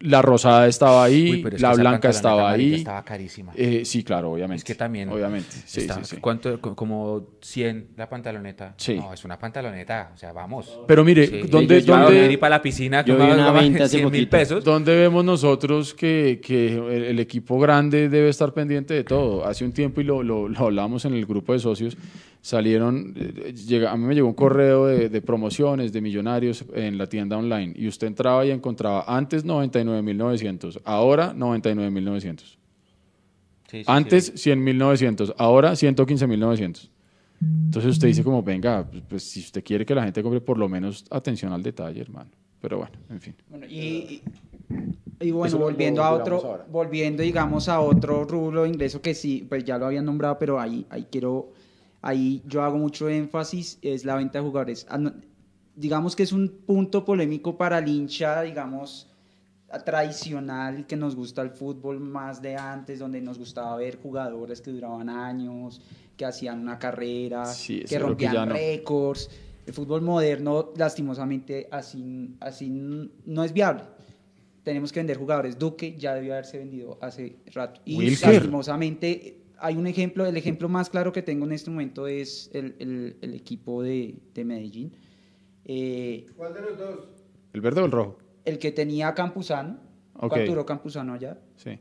la 0.00 0.20
rosada 0.20 0.66
estaba 0.66 1.04
ahí, 1.04 1.42
Uy, 1.44 1.54
es 1.54 1.60
la 1.62 1.72
blanca 1.72 2.10
estaba 2.10 2.50
ahí. 2.50 2.74
Estaba 2.74 3.02
carísima. 3.04 3.52
Eh, 3.56 3.84
sí, 3.84 4.02
claro, 4.04 4.32
obviamente. 4.32 4.58
Es 4.58 4.64
que 4.64 4.74
también. 4.74 5.08
Obviamente, 5.08 5.50
sí, 5.64 5.80
está- 5.80 5.94
sí, 6.04 6.16
sí. 6.16 6.16
¿Cuánto? 6.20 6.60
Co- 6.60 6.74
Como 6.76 7.28
100 7.40 7.88
la 7.96 8.08
pantaloneta. 8.08 8.74
Sí. 8.76 8.96
No, 8.96 9.12
es 9.14 9.24
una 9.24 9.38
pantaloneta. 9.38 10.10
O 10.14 10.18
sea, 10.18 10.32
vamos. 10.32 10.78
Pero 10.86 11.04
mire. 11.04 11.26
¿dónde, 11.48 11.80
yo, 11.82 11.96
dónde- 11.96 12.32
ir 12.32 12.38
para 12.38 12.56
la 12.56 12.62
piscina 12.62 13.04
Yo 13.04 13.14
una 13.14 13.36
va 13.36 13.48
a 13.48 13.52
20 13.60 13.82
hace 13.82 13.98
100 13.98 14.10
mil 14.10 14.28
pesos. 14.28 14.62
¿Dónde 14.64 14.94
vemos 14.96 15.24
nosotros 15.24 15.94
que, 15.94 16.40
que 16.42 16.74
el, 16.76 17.04
el 17.04 17.20
equipo 17.20 17.58
grande 17.58 18.08
debe 18.08 18.28
estar 18.28 18.52
pendiente 18.52 18.92
de 18.94 19.04
todo? 19.04 19.46
Hace 19.46 19.64
un 19.64 19.72
tiempo, 19.72 20.00
y 20.00 20.04
lo, 20.04 20.22
lo, 20.22 20.48
lo 20.48 20.58
hablamos 20.58 21.04
en 21.04 21.14
el 21.14 21.24
grupo 21.24 21.52
de 21.52 21.60
socios, 21.60 21.96
salieron, 22.44 23.14
eh, 23.16 23.54
llega, 23.54 23.90
a 23.90 23.96
mí 23.96 24.04
me 24.04 24.14
llegó 24.14 24.28
un 24.28 24.34
correo 24.34 24.84
de, 24.86 25.08
de 25.08 25.22
promociones 25.22 25.94
de 25.94 26.02
millonarios 26.02 26.62
en 26.74 26.98
la 26.98 27.06
tienda 27.08 27.38
online 27.38 27.72
y 27.74 27.88
usted 27.88 28.06
entraba 28.06 28.44
y 28.44 28.50
encontraba 28.50 29.04
antes 29.08 29.46
99.900, 29.46 30.82
ahora 30.84 31.32
99.900. 31.34 32.40
Sí, 33.70 33.78
sí, 33.78 33.84
Antes 33.86 34.32
sí. 34.36 34.50
100.900, 34.50 35.34
ahora 35.38 35.72
115.900. 35.72 36.90
Entonces 37.40 37.90
usted 37.92 38.08
dice 38.08 38.22
como, 38.22 38.42
venga, 38.42 38.86
pues, 38.90 39.02
pues, 39.08 39.22
si 39.24 39.40
usted 39.40 39.64
quiere 39.64 39.86
que 39.86 39.94
la 39.94 40.04
gente 40.04 40.22
compre 40.22 40.40
por 40.42 40.58
lo 40.58 40.68
menos 40.68 41.06
atención 41.10 41.50
al 41.52 41.62
detalle, 41.62 42.00
hermano. 42.02 42.30
Pero 42.60 42.76
bueno, 42.78 42.92
en 43.08 43.20
fin. 43.22 43.34
Bueno, 43.48 43.66
y, 43.66 43.72
y- 43.78 44.22
y 45.20 45.30
bueno, 45.30 45.56
volviendo 45.58 46.02
a 46.02 46.12
otro, 46.12 46.36
ahora. 46.44 46.66
volviendo 46.70 47.22
digamos 47.22 47.68
a 47.70 47.80
otro 47.80 48.24
rubro 48.24 48.64
de 48.64 48.68
ingreso 48.68 49.00
que 49.00 49.14
sí, 49.14 49.46
pues 49.48 49.64
ya 49.64 49.78
lo 49.78 49.86
habían 49.86 50.04
nombrado, 50.04 50.38
pero 50.38 50.60
ahí, 50.60 50.84
ahí 50.90 51.06
quiero, 51.10 51.52
ahí 52.06 52.42
yo 52.46 52.62
hago 52.62 52.76
mucho 52.76 53.08
énfasis, 53.08 53.78
es 53.82 54.04
la 54.04 54.14
venta 54.16 54.38
de 54.38 54.44
jugadores. 54.44 54.86
Ah, 54.90 55.00
Digamos 55.76 56.14
que 56.14 56.22
es 56.22 56.32
un 56.32 56.48
punto 56.64 57.04
polémico 57.04 57.56
para 57.56 57.78
el 57.78 57.88
hincha, 57.88 58.42
digamos, 58.42 59.08
tradicional 59.84 60.86
que 60.86 60.96
nos 60.96 61.16
gusta 61.16 61.42
el 61.42 61.50
fútbol 61.50 62.00
más 62.00 62.40
de 62.40 62.56
antes, 62.56 62.98
donde 62.98 63.20
nos 63.20 63.38
gustaba 63.38 63.76
ver 63.76 63.98
jugadores 64.00 64.60
que 64.60 64.70
duraban 64.70 65.08
años, 65.08 65.80
que 66.16 66.24
hacían 66.24 66.60
una 66.60 66.78
carrera, 66.78 67.44
Sí, 67.46 67.82
que 67.88 67.98
rompían 67.98 68.48
no. 68.48 68.54
récords. 68.54 69.28
El 69.66 69.72
fútbol 69.72 70.02
moderno, 70.02 70.70
lastimosamente, 70.76 71.68
así, 71.70 72.36
así 72.40 72.68
no 72.70 73.42
es 73.44 73.52
viable. 73.52 73.82
Tenemos 74.62 74.92
que 74.92 75.00
vender 75.00 75.16
jugadores. 75.16 75.58
Duque 75.58 75.96
ya 75.98 76.14
debió 76.14 76.34
haberse 76.34 76.58
vendido 76.58 76.98
hace 77.00 77.36
rato. 77.52 77.80
Y 77.84 77.96
Wilker. 77.98 78.34
lastimosamente, 78.34 79.38
hay 79.64 79.76
un 79.76 79.86
ejemplo, 79.86 80.26
el 80.26 80.36
ejemplo 80.36 80.68
más 80.68 80.90
claro 80.90 81.12
que 81.12 81.22
tengo 81.22 81.46
en 81.46 81.52
este 81.52 81.70
momento 81.70 82.06
es 82.06 82.50
el, 82.52 82.76
el- 82.78 83.16
el 83.22 83.34
equipo 83.34 83.82
de, 83.82 84.16
de 84.34 84.44
Medellín. 84.44 84.92
Eh, 85.64 86.26
¿Cuál 86.36 86.52
de 86.54 86.60
los 86.60 86.78
dos? 86.78 86.98
¿El 87.52 87.60
verde 87.60 87.80
o 87.80 87.84
el 87.86 87.92
rojo? 87.92 88.18
el 88.44 88.58
que 88.58 88.72
tenía 88.72 89.14
Campuzano. 89.14 89.78
¿Cuánto 90.12 90.44
duró 90.50 90.66
Campuzano 90.66 91.14
allá? 91.14 91.38
Sí, 91.56 91.78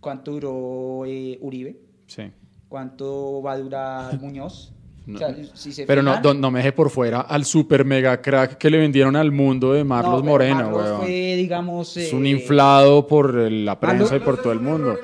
¿Cuánto 0.00 0.30
duró 0.32 1.04
eh, 1.06 1.38
Uribe? 1.40 1.76
sí. 2.06 2.22
¿Cuánto 2.68 3.42
va 3.42 3.52
a 3.52 3.58
durar 3.58 4.20
Muñoz? 4.20 4.72
No. 5.06 5.16
O 5.16 5.18
sea, 5.18 5.34
si 5.54 5.72
se 5.72 5.86
Pero 5.86 6.02
no, 6.02 6.12
fijan- 6.16 6.38
no 6.38 6.50
me 6.50 6.58
deje 6.58 6.72
por 6.72 6.90
fuera 6.90 7.22
al 7.22 7.46
super 7.46 7.84
mega 7.84 8.20
crack 8.20 8.58
que 8.58 8.68
le 8.70 8.76
vendieron 8.78 9.16
al 9.16 9.32
mundo 9.32 9.72
de 9.72 9.82
Marlos 9.82 10.22
No, 10.22 10.28
Moreno, 10.30 10.54
Marlos 10.56 10.82
weón. 10.84 11.00
fue, 11.00 11.34
digamos, 11.36 11.96
Es 11.96 12.12
eh, 12.12 12.16
un 12.16 12.26
inflado 12.26 13.06
por 13.06 13.38
eh, 13.40 13.50
la 13.50 13.80
prensa 13.80 14.16
y 14.16 14.20
por 14.20 14.36
todo 14.40 14.52
el 14.52 14.60
mundo. 14.60 14.98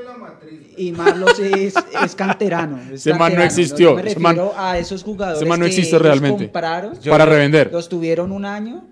Y 0.76 0.92
Marlos 0.92 1.38
es, 1.38 1.74
es 2.04 2.14
canterano. 2.14 2.78
es 2.80 3.06
Ese 3.06 3.14
man 3.14 3.34
no 3.34 3.42
existió, 3.42 3.90
Yo 3.90 4.02
me 4.02 4.10
ese 4.10 4.18
man- 4.18 4.36
refiero 4.36 4.58
a 4.58 4.78
esos 4.78 5.02
jugadores 5.02 5.40
ese 5.40 5.48
man 5.48 5.60
no 5.60 5.64
que 5.64 5.70
existe 5.70 5.90
ellos 5.96 6.02
realmente. 6.02 6.44
compraron, 6.44 6.96
Para 7.08 7.24
revender. 7.26 7.70
los 7.72 7.88
tuvieron 7.88 8.32
un 8.32 8.44
año, 8.44 8.84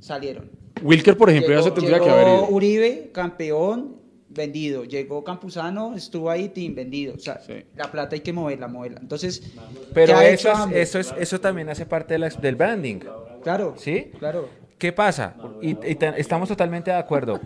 salieron. 0.00 0.50
Wilker, 0.82 1.16
por 1.16 1.30
ejemplo, 1.30 1.50
ya 1.54 1.56
Llegó- 1.60 1.68
se 1.74 1.80
tendría 1.80 2.00
que 2.00 2.10
haber 2.10 2.26
ido. 2.28 2.48
Uribe, 2.48 3.10
campeón, 3.12 3.96
vendido. 4.28 4.84
Llegó 4.84 5.24
Campuzano, 5.24 5.94
estuvo 5.96 6.28
ahí, 6.30 6.50
team, 6.50 6.74
vendido. 6.74 7.14
O 7.14 7.18
sea, 7.18 7.40
Sí. 7.40 7.54
la 7.74 7.90
plata 7.90 8.14
hay 8.14 8.20
que 8.20 8.32
moverla, 8.32 8.68
moverla. 8.68 9.00
Entonces, 9.00 9.42
Pero 9.94 10.08
¿qué 10.08 10.12
ha 10.12 10.28
eso, 10.28 10.48
hecho 10.48 10.52
es, 10.52 10.58
ambos? 10.58 10.78
eso, 10.78 10.98
es, 10.98 11.14
eso 11.18 11.40
también 11.40 11.70
hace 11.70 11.86
parte 11.86 12.14
de 12.14 12.18
la- 12.18 12.28
del 12.28 12.54
branding. 12.56 12.98
Claro. 13.42 13.74
¿Sí? 13.78 14.10
Claro. 14.18 14.48
¿Qué 14.76 14.92
pasa? 14.92 15.34
Y, 15.62 15.70
y 15.70 15.94
ta- 15.94 16.14
estamos 16.18 16.50
totalmente 16.50 16.90
de 16.90 16.98
acuerdo. 16.98 17.40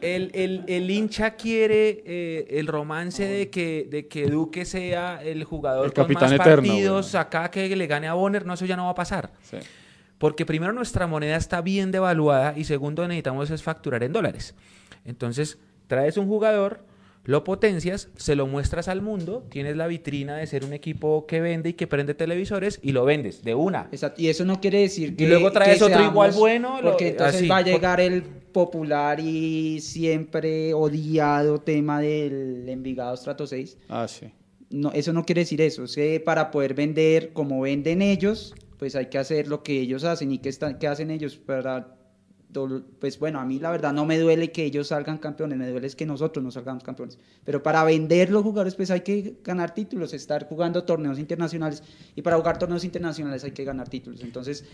El, 0.00 0.30
el- 0.34 0.64
el 0.68 0.90
hincha 0.90 1.32
quiere 1.36 2.02
eh, 2.06 2.46
el 2.50 2.66
romance 2.66 3.24
de 3.26 3.50
que, 3.50 3.86
de 3.90 4.06
que 4.08 4.26
Duque 4.28 4.64
sea 4.64 5.20
el 5.22 5.44
jugador 5.44 5.86
El 5.86 5.92
con 5.92 6.04
capitán 6.04 6.30
más 6.30 6.32
eterno, 6.40 6.66
partidos 6.68 7.14
acá 7.14 7.50
que 7.50 7.74
le 7.74 7.86
gane 7.86 8.08
a 8.08 8.14
Bonner. 8.14 8.46
No, 8.46 8.54
eso 8.54 8.66
ya 8.66 8.76
no 8.76 8.84
va 8.84 8.90
a 8.90 8.94
pasar. 8.94 9.32
Sí. 9.42 9.58
Porque 10.18 10.44
primero 10.44 10.72
nuestra 10.72 11.06
moneda 11.06 11.36
está 11.36 11.60
bien 11.60 11.90
devaluada 11.92 12.54
y 12.56 12.64
segundo 12.64 13.06
necesitamos 13.06 13.50
es 13.50 13.62
facturar 13.62 14.02
en 14.02 14.12
dólares. 14.12 14.54
Entonces, 15.04 15.58
traes 15.86 16.16
un 16.16 16.26
jugador, 16.26 16.80
lo 17.28 17.44
potencias, 17.44 18.08
se 18.16 18.34
lo 18.36 18.46
muestras 18.46 18.88
al 18.88 19.02
mundo, 19.02 19.44
tienes 19.50 19.76
la 19.76 19.86
vitrina 19.86 20.38
de 20.38 20.46
ser 20.46 20.64
un 20.64 20.72
equipo 20.72 21.26
que 21.26 21.42
vende 21.42 21.68
y 21.68 21.72
que 21.74 21.86
prende 21.86 22.14
televisores 22.14 22.80
y 22.82 22.92
lo 22.92 23.04
vendes 23.04 23.42
de 23.44 23.54
una. 23.54 23.86
Exacto. 23.92 24.22
Y 24.22 24.28
eso 24.28 24.46
no 24.46 24.62
quiere 24.62 24.80
decir 24.80 25.14
que. 25.14 25.28
luego 25.28 25.52
traes 25.52 25.82
otro 25.82 26.02
igual 26.02 26.32
bueno, 26.32 26.80
lo- 26.80 26.92
Porque 26.92 27.08
entonces 27.08 27.36
así. 27.42 27.46
va 27.48 27.58
a 27.58 27.60
llegar 27.62 28.00
el 28.00 28.22
popular 28.22 29.20
y 29.20 29.78
siempre 29.82 30.72
odiado 30.72 31.58
tema 31.60 32.00
del 32.00 32.66
Envigado 32.66 33.14
Strato 33.14 33.46
6. 33.46 33.76
Ah, 33.90 34.08
sí. 34.08 34.30
No, 34.70 34.90
eso 34.92 35.12
no 35.12 35.26
quiere 35.26 35.42
decir 35.42 35.60
eso. 35.60 35.84
Es 35.84 35.96
que 35.96 36.20
para 36.20 36.50
poder 36.50 36.72
vender 36.72 37.34
como 37.34 37.60
venden 37.60 38.00
ellos, 38.00 38.54
pues 38.78 38.96
hay 38.96 39.06
que 39.10 39.18
hacer 39.18 39.48
lo 39.48 39.62
que 39.62 39.78
ellos 39.78 40.02
hacen. 40.04 40.32
¿Y 40.32 40.38
qué, 40.38 40.48
están, 40.48 40.78
qué 40.78 40.86
hacen 40.86 41.10
ellos? 41.10 41.36
Para, 41.36 41.94
pues 42.98 43.18
bueno, 43.18 43.40
a 43.40 43.44
mí 43.44 43.58
la 43.58 43.70
verdad 43.70 43.92
no 43.92 44.06
me 44.06 44.18
duele 44.18 44.50
que 44.52 44.64
ellos 44.64 44.88
salgan 44.88 45.18
campeones, 45.18 45.58
me 45.58 45.68
duele 45.68 45.86
es 45.86 45.94
que 45.94 46.06
nosotros 46.06 46.42
no 46.42 46.50
salgamos 46.50 46.82
campeones. 46.82 47.18
Pero 47.44 47.62
para 47.62 47.84
vender 47.84 48.30
los 48.30 48.42
jugadores, 48.42 48.74
pues 48.74 48.90
hay 48.90 49.02
que 49.02 49.34
ganar 49.44 49.74
títulos, 49.74 50.14
estar 50.14 50.48
jugando 50.48 50.84
torneos 50.84 51.18
internacionales. 51.18 51.82
Y 52.16 52.22
para 52.22 52.36
jugar 52.36 52.58
torneos 52.58 52.84
internacionales 52.84 53.44
hay 53.44 53.50
que 53.52 53.64
ganar 53.64 53.88
títulos. 53.88 54.22
Entonces, 54.22 54.64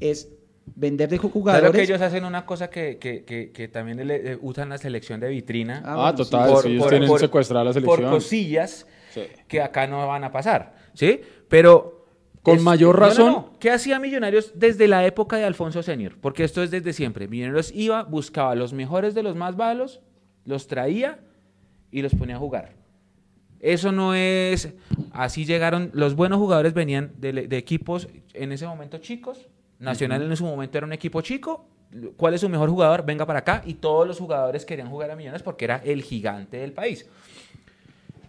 es 0.00 0.28
vender 0.74 1.08
de 1.08 1.18
jugadores. 1.18 1.60
Claro 1.60 1.72
que 1.72 1.82
ellos 1.82 2.00
hacen 2.02 2.24
una 2.24 2.44
cosa 2.44 2.68
que, 2.68 2.98
que, 2.98 3.24
que, 3.24 3.52
que 3.52 3.68
también 3.68 4.06
le- 4.06 4.32
eh, 4.32 4.38
usan 4.42 4.68
la 4.68 4.76
selección 4.78 5.20
de 5.20 5.28
vitrina. 5.28 5.82
Ah, 5.84 6.08
Ah, 6.08 6.10
sí. 6.10 6.16
total, 6.24 6.56
sí, 6.62 6.68
ellos 6.72 6.88
tienen 6.88 7.18
secuestrada 7.18 7.64
la 7.64 7.72
selección. 7.72 8.00
Por 8.02 8.10
cosillas 8.10 8.86
Sí. 9.14 9.22
que 9.46 9.62
acá 9.62 9.86
no 9.86 10.06
van 10.06 10.24
a 10.24 10.32
pasar, 10.32 10.74
¿sí? 10.94 11.20
Pero... 11.48 11.97
Con 12.56 12.64
mayor 12.64 12.94
no, 12.96 13.00
no, 13.00 13.06
razón. 13.06 13.32
no. 13.32 13.52
¿Qué 13.58 13.70
hacía 13.70 13.98
Millonarios 13.98 14.52
desde 14.54 14.88
la 14.88 15.04
época 15.06 15.36
de 15.36 15.44
Alfonso 15.44 15.82
Senior? 15.82 16.16
Porque 16.20 16.44
esto 16.44 16.62
es 16.62 16.70
desde 16.70 16.92
siempre. 16.92 17.28
Millonarios 17.28 17.72
iba, 17.74 18.02
buscaba 18.04 18.54
los 18.54 18.72
mejores 18.72 19.14
de 19.14 19.22
los 19.22 19.36
más 19.36 19.56
malos, 19.56 20.00
los 20.44 20.66
traía 20.66 21.20
y 21.90 22.02
los 22.02 22.14
ponía 22.14 22.36
a 22.36 22.38
jugar. 22.38 22.74
Eso 23.60 23.92
no 23.92 24.14
es... 24.14 24.72
Así 25.12 25.44
llegaron... 25.44 25.90
Los 25.92 26.14
buenos 26.14 26.38
jugadores 26.38 26.74
venían 26.74 27.12
de, 27.18 27.32
de 27.32 27.56
equipos 27.56 28.08
en 28.34 28.52
ese 28.52 28.66
momento 28.66 28.98
chicos. 28.98 29.48
Nacional 29.78 30.22
en 30.22 30.32
ese 30.32 30.42
momento 30.42 30.78
era 30.78 30.86
un 30.86 30.92
equipo 30.92 31.20
chico 31.20 31.66
¿Cuál 32.16 32.34
es 32.34 32.42
su 32.42 32.48
mejor 32.48 32.68
jugador? 32.68 33.04
Venga 33.04 33.24
para 33.24 33.38
acá. 33.38 33.62
Y 33.64 33.74
todos 33.74 34.06
los 34.06 34.18
jugadores 34.18 34.64
querían 34.64 34.90
jugar 34.90 35.10
a 35.10 35.16
Millonarios 35.16 35.42
porque 35.42 35.64
era 35.64 35.80
el 35.84 36.02
gigante 36.02 36.58
del 36.58 36.72
país. 36.72 37.08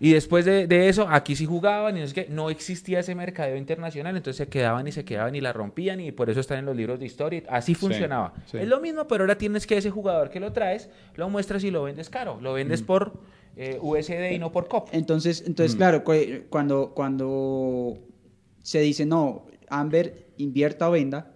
Y 0.02 0.14
después 0.14 0.46
de, 0.46 0.66
de 0.68 0.88
eso, 0.90 1.08
aquí 1.10 1.36
sí 1.36 1.46
jugaban 1.46 1.98
y 1.98 2.00
no, 2.00 2.06
es 2.06 2.14
que 2.14 2.28
no 2.30 2.50
existía 2.50 3.00
ese 3.00 3.16
mercadeo 3.16 3.58
internacional, 3.58 4.16
entonces 4.16 4.38
se 4.38 4.48
quedaban 4.50 4.88
y 4.88 4.92
se 4.94 5.04
quedaban 5.04 5.36
y 5.36 5.42
la 5.42 5.52
rompían 5.52 6.00
y 6.00 6.12
por 6.14 6.30
eso 6.30 6.40
están 6.40 6.60
en 6.60 6.66
los 6.66 6.76
libros 6.76 7.00
de 7.00 7.06
historia. 7.06 7.44
Así 7.50 7.76
funcionaba. 7.76 8.34
sí. 8.46 8.58
Es 8.58 8.68
lo 8.68 8.80
mismo, 8.80 9.08
pero 9.08 9.24
ahora 9.24 9.38
tienes 9.38 9.68
que 9.68 9.78
ese 9.78 9.90
jugador 9.90 10.30
que 10.30 10.40
lo 10.40 10.54
traes, 10.54 10.90
lo 11.16 11.30
muestras 11.30 11.64
y 11.64 11.72
lo 11.72 11.84
vendes 11.84 12.10
caro. 12.10 12.40
Lo 12.42 12.54
vendes 12.54 12.82
por 12.82 13.20
eh, 13.58 13.78
USD 13.82 14.32
y 14.32 14.40
no 14.40 14.52
por 14.54 14.68
COP. 14.70 14.88
Entonces, 14.94 15.44
entonces 15.46 15.76
claro, 15.76 16.04
cu- 16.06 16.14
cuando, 16.50 16.94
cuando 16.96 18.00
se 18.64 18.80
dice, 18.80 19.06
no, 19.06 19.48
Amber 19.70 20.28
invierta 20.38 20.88
o 20.88 20.92
venda, 20.92 21.34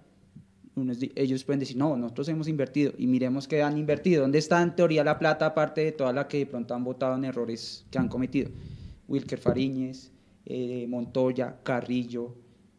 ellos 1.15 1.43
pueden 1.43 1.59
decir, 1.59 1.77
no, 1.77 1.95
nosotros 1.95 2.27
hemos 2.29 2.47
invertido 2.47 2.93
y 2.97 3.07
miremos 3.07 3.47
que 3.47 3.61
han 3.61 3.77
invertido. 3.77 4.21
¿Dónde 4.21 4.39
está 4.39 4.61
en 4.61 4.75
teoría 4.75 5.03
la 5.03 5.19
plata 5.19 5.45
aparte 5.45 5.81
de 5.81 5.91
toda 5.91 6.13
la 6.13 6.27
que 6.27 6.39
de 6.39 6.45
pronto 6.45 6.73
han 6.73 6.83
votado 6.83 7.15
en 7.15 7.25
errores 7.25 7.85
que 7.91 7.99
han 7.99 8.07
cometido? 8.07 8.49
Wilker 9.07 9.39
Fariñez, 9.39 10.11
eh, 10.45 10.85
Montoya, 10.87 11.57
Carrillo, 11.63 12.35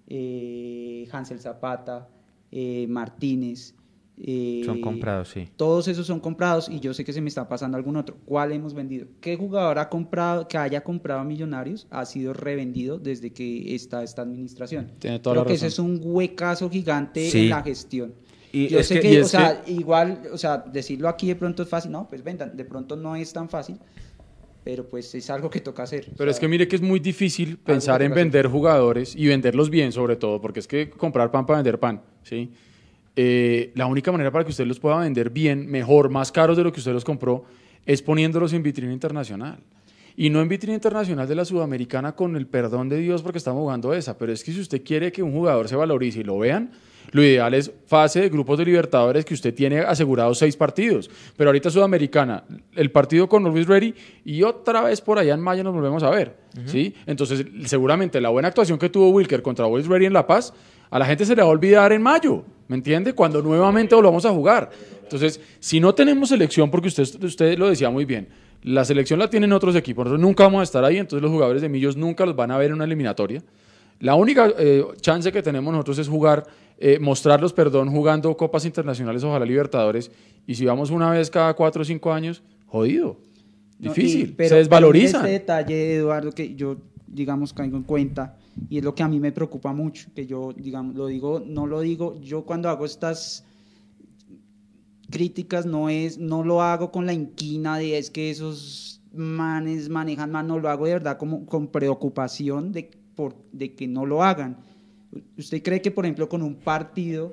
eh, 0.08 1.08
Hansel 1.12 1.40
Zapata, 1.40 2.08
eh, 2.50 2.86
Martínez. 2.88 3.74
Eh, 4.16 4.62
Son 4.64 4.80
comprados, 4.80 5.28
sí. 5.30 5.48
todos 5.56 5.88
esos 5.88 6.06
son 6.06 6.20
comprados 6.20 6.68
y 6.68 6.78
yo 6.80 6.94
sé 6.94 7.04
que 7.04 7.12
se 7.12 7.20
me 7.20 7.28
está 7.28 7.48
pasando 7.48 7.76
algún 7.76 7.96
otro. 7.96 8.16
¿Cuál 8.24 8.52
hemos 8.52 8.72
vendido? 8.72 9.06
¿Qué 9.20 9.36
jugador 9.36 9.78
ha 9.78 9.88
comprado, 9.88 10.46
que 10.46 10.56
haya 10.56 10.82
comprado 10.84 11.20
a 11.20 11.24
Millonarios 11.24 11.86
ha 11.90 12.04
sido 12.06 12.32
revendido 12.32 12.98
desde 12.98 13.32
que 13.32 13.74
está 13.74 14.02
esta 14.04 14.22
administración? 14.22 14.92
Tiene 15.00 15.18
toda 15.18 15.34
Creo 15.34 15.44
la 15.44 15.48
que 15.48 15.54
ese 15.54 15.66
razón. 15.66 15.96
es 15.96 16.00
un 16.02 16.12
huecazo 16.12 16.70
gigante 16.70 17.28
Sí. 17.28 17.40
en 17.44 17.50
la 17.50 17.62
gestión. 17.62 18.14
Y 18.52 18.68
yo 18.68 18.78
es 18.78 18.86
sé 18.86 18.94
que- 18.94 19.00
que, 19.00 19.12
y 19.14 19.16
o 19.16 19.20
es 19.22 19.28
sea, 19.30 19.62
igual, 19.66 20.22
o 20.32 20.38
sea, 20.38 20.58
decirlo 20.58 21.08
aquí 21.08 21.26
de 21.26 21.34
pronto 21.34 21.64
es 21.64 21.68
fácil, 21.68 21.90
no, 21.90 22.08
pues 22.08 22.22
vendan, 22.22 22.56
de 22.56 22.64
pronto 22.64 22.94
no 22.94 23.16
es 23.16 23.32
tan 23.32 23.48
fácil, 23.48 23.78
pero 24.62 24.88
pues 24.88 25.12
es 25.16 25.28
algo 25.28 25.50
que 25.50 25.58
toca 25.60 25.82
hacer. 25.82 26.06
o 26.12 26.16
Pero 26.16 26.30
es 26.30 26.36
sea, 26.36 26.40
que 26.42 26.48
mire 26.48 26.68
que 26.68 26.76
es 26.76 26.82
muy 26.82 27.00
difícil 27.00 27.58
pensar 27.58 27.98
que 27.98 28.04
en 28.04 28.10
toca 28.12 28.20
hacer. 28.20 28.24
vender 28.32 28.46
jugadores 28.46 29.16
y 29.16 29.26
venderlos 29.26 29.70
bien, 29.70 29.90
sobre 29.90 30.14
todo, 30.14 30.40
porque 30.40 30.60
es 30.60 30.68
que 30.68 30.88
comprar 30.88 31.32
pan 31.32 31.44
para 31.46 31.58
vender 31.58 31.80
pan, 31.80 32.00
¿sí? 32.22 32.52
Eh, 33.16 33.72
la 33.74 33.86
única 33.86 34.10
manera 34.10 34.30
para 34.30 34.44
que 34.44 34.50
usted 34.50 34.66
los 34.66 34.80
pueda 34.80 34.98
vender 34.98 35.30
bien, 35.30 35.70
mejor, 35.70 36.08
más 36.10 36.32
caros 36.32 36.56
de 36.56 36.64
lo 36.64 36.72
que 36.72 36.80
usted 36.80 36.92
los 36.92 37.04
compró, 37.04 37.44
es 37.86 38.02
poniéndolos 38.02 38.52
en 38.52 38.62
vitrina 38.62 38.92
internacional. 38.92 39.58
Y 40.16 40.30
no 40.30 40.40
en 40.40 40.48
vitrina 40.48 40.74
internacional 40.74 41.26
de 41.26 41.34
la 41.34 41.44
Sudamericana 41.44 42.14
con 42.14 42.36
el 42.36 42.46
perdón 42.46 42.88
de 42.88 42.98
Dios 42.98 43.22
porque 43.22 43.38
estamos 43.38 43.60
jugando 43.60 43.92
esa, 43.94 44.16
pero 44.16 44.32
es 44.32 44.44
que 44.44 44.52
si 44.52 44.60
usted 44.60 44.82
quiere 44.84 45.10
que 45.10 45.22
un 45.22 45.32
jugador 45.32 45.68
se 45.68 45.74
valorice 45.74 46.20
y 46.20 46.24
lo 46.24 46.38
vean, 46.38 46.70
lo 47.10 47.22
ideal 47.22 47.52
es 47.54 47.72
fase 47.86 48.20
de 48.20 48.28
grupos 48.28 48.58
de 48.58 48.64
Libertadores 48.64 49.24
que 49.24 49.34
usted 49.34 49.52
tiene 49.54 49.80
asegurados 49.80 50.38
seis 50.38 50.56
partidos. 50.56 51.10
Pero 51.36 51.50
ahorita 51.50 51.70
Sudamericana, 51.70 52.44
el 52.74 52.90
partido 52.90 53.28
con 53.28 53.42
Luis 53.44 53.66
Ready 53.66 53.94
y 54.24 54.42
otra 54.42 54.82
vez 54.82 55.00
por 55.00 55.18
allá 55.18 55.34
en 55.34 55.40
mayo 55.40 55.64
nos 55.64 55.74
volvemos 55.74 56.02
a 56.02 56.10
ver. 56.10 56.36
¿sí? 56.66 56.94
Entonces, 57.06 57.44
seguramente 57.66 58.20
la 58.20 58.30
buena 58.30 58.48
actuación 58.48 58.78
que 58.78 58.88
tuvo 58.88 59.10
Wilker 59.10 59.42
contra 59.42 59.68
Luis 59.68 59.86
Ready 59.86 60.06
en 60.06 60.12
La 60.12 60.26
Paz, 60.26 60.52
a 60.94 60.98
la 61.00 61.06
gente 61.06 61.24
se 61.26 61.34
le 61.34 61.42
va 61.42 61.48
a 61.48 61.50
olvidar 61.50 61.92
en 61.92 62.00
mayo, 62.02 62.44
¿me 62.68 62.76
entiende? 62.76 63.12
Cuando 63.14 63.42
nuevamente 63.42 63.96
volvamos 63.96 64.24
a 64.24 64.30
jugar. 64.30 64.70
Entonces, 65.02 65.40
si 65.58 65.80
no 65.80 65.92
tenemos 65.92 66.28
selección, 66.28 66.70
porque 66.70 66.86
usted, 66.86 67.02
usted 67.24 67.58
lo 67.58 67.68
decía 67.68 67.90
muy 67.90 68.04
bien, 68.04 68.28
la 68.62 68.84
selección 68.84 69.18
la 69.18 69.28
tienen 69.28 69.52
otros 69.52 69.74
equipos, 69.74 70.04
nosotros 70.04 70.20
nunca 70.24 70.44
vamos 70.44 70.60
a 70.60 70.62
estar 70.62 70.84
ahí, 70.84 70.98
entonces 70.98 71.20
los 71.20 71.32
jugadores 71.32 71.62
de 71.62 71.68
Millos 71.68 71.96
nunca 71.96 72.24
los 72.24 72.36
van 72.36 72.52
a 72.52 72.58
ver 72.58 72.68
en 72.68 72.74
una 72.74 72.84
eliminatoria. 72.84 73.42
La 73.98 74.14
única 74.14 74.48
eh, 74.56 74.84
chance 75.00 75.32
que 75.32 75.42
tenemos 75.42 75.72
nosotros 75.72 75.98
es 75.98 76.08
jugar, 76.08 76.46
eh, 76.78 76.98
mostrarlos, 77.00 77.52
perdón, 77.52 77.90
jugando 77.90 78.36
copas 78.36 78.64
internacionales, 78.64 79.24
ojalá 79.24 79.44
Libertadores, 79.44 80.12
y 80.46 80.54
si 80.54 80.64
vamos 80.64 80.90
una 80.90 81.10
vez 81.10 81.28
cada 81.28 81.54
cuatro 81.54 81.82
o 81.82 81.84
cinco 81.84 82.12
años, 82.12 82.40
jodido, 82.66 83.18
No, 83.80 83.92
difícil, 83.92 84.20
y- 84.28 84.32
pero- 84.32 84.48
se 84.50 84.54
mire 84.54 85.04
Este 85.04 85.28
detalle, 85.28 85.96
Eduardo, 85.96 86.30
que 86.30 86.54
yo, 86.54 86.76
digamos, 87.08 87.52
caigo 87.52 87.76
en 87.76 87.82
cuenta, 87.82 88.36
y 88.68 88.78
es 88.78 88.84
lo 88.84 88.94
que 88.94 89.02
a 89.02 89.08
mí 89.08 89.20
me 89.20 89.32
preocupa 89.32 89.72
mucho, 89.72 90.10
que 90.14 90.26
yo, 90.26 90.52
digamos, 90.52 90.94
lo 90.94 91.06
digo, 91.06 91.42
no 91.44 91.66
lo 91.66 91.80
digo, 91.80 92.20
yo 92.20 92.44
cuando 92.44 92.68
hago 92.68 92.84
estas 92.84 93.44
críticas 95.10 95.66
no 95.66 95.88
es, 95.88 96.18
no 96.18 96.42
lo 96.42 96.62
hago 96.62 96.90
con 96.90 97.06
la 97.06 97.12
inquina 97.12 97.78
de 97.78 97.98
es 97.98 98.10
que 98.10 98.30
esos 98.30 99.02
manes 99.12 99.88
manejan 99.88 100.30
mal, 100.30 100.46
no 100.46 100.58
lo 100.58 100.68
hago 100.68 100.86
de 100.86 100.92
verdad 100.94 101.18
como 101.18 101.46
con 101.46 101.68
preocupación 101.68 102.72
de, 102.72 102.90
por, 103.14 103.36
de 103.52 103.74
que 103.74 103.86
no 103.86 104.06
lo 104.06 104.22
hagan. 104.22 104.58
¿Usted 105.38 105.62
cree 105.62 105.80
que, 105.80 105.92
por 105.92 106.04
ejemplo, 106.04 106.28
con 106.28 106.42
un 106.42 106.56
partido 106.56 107.32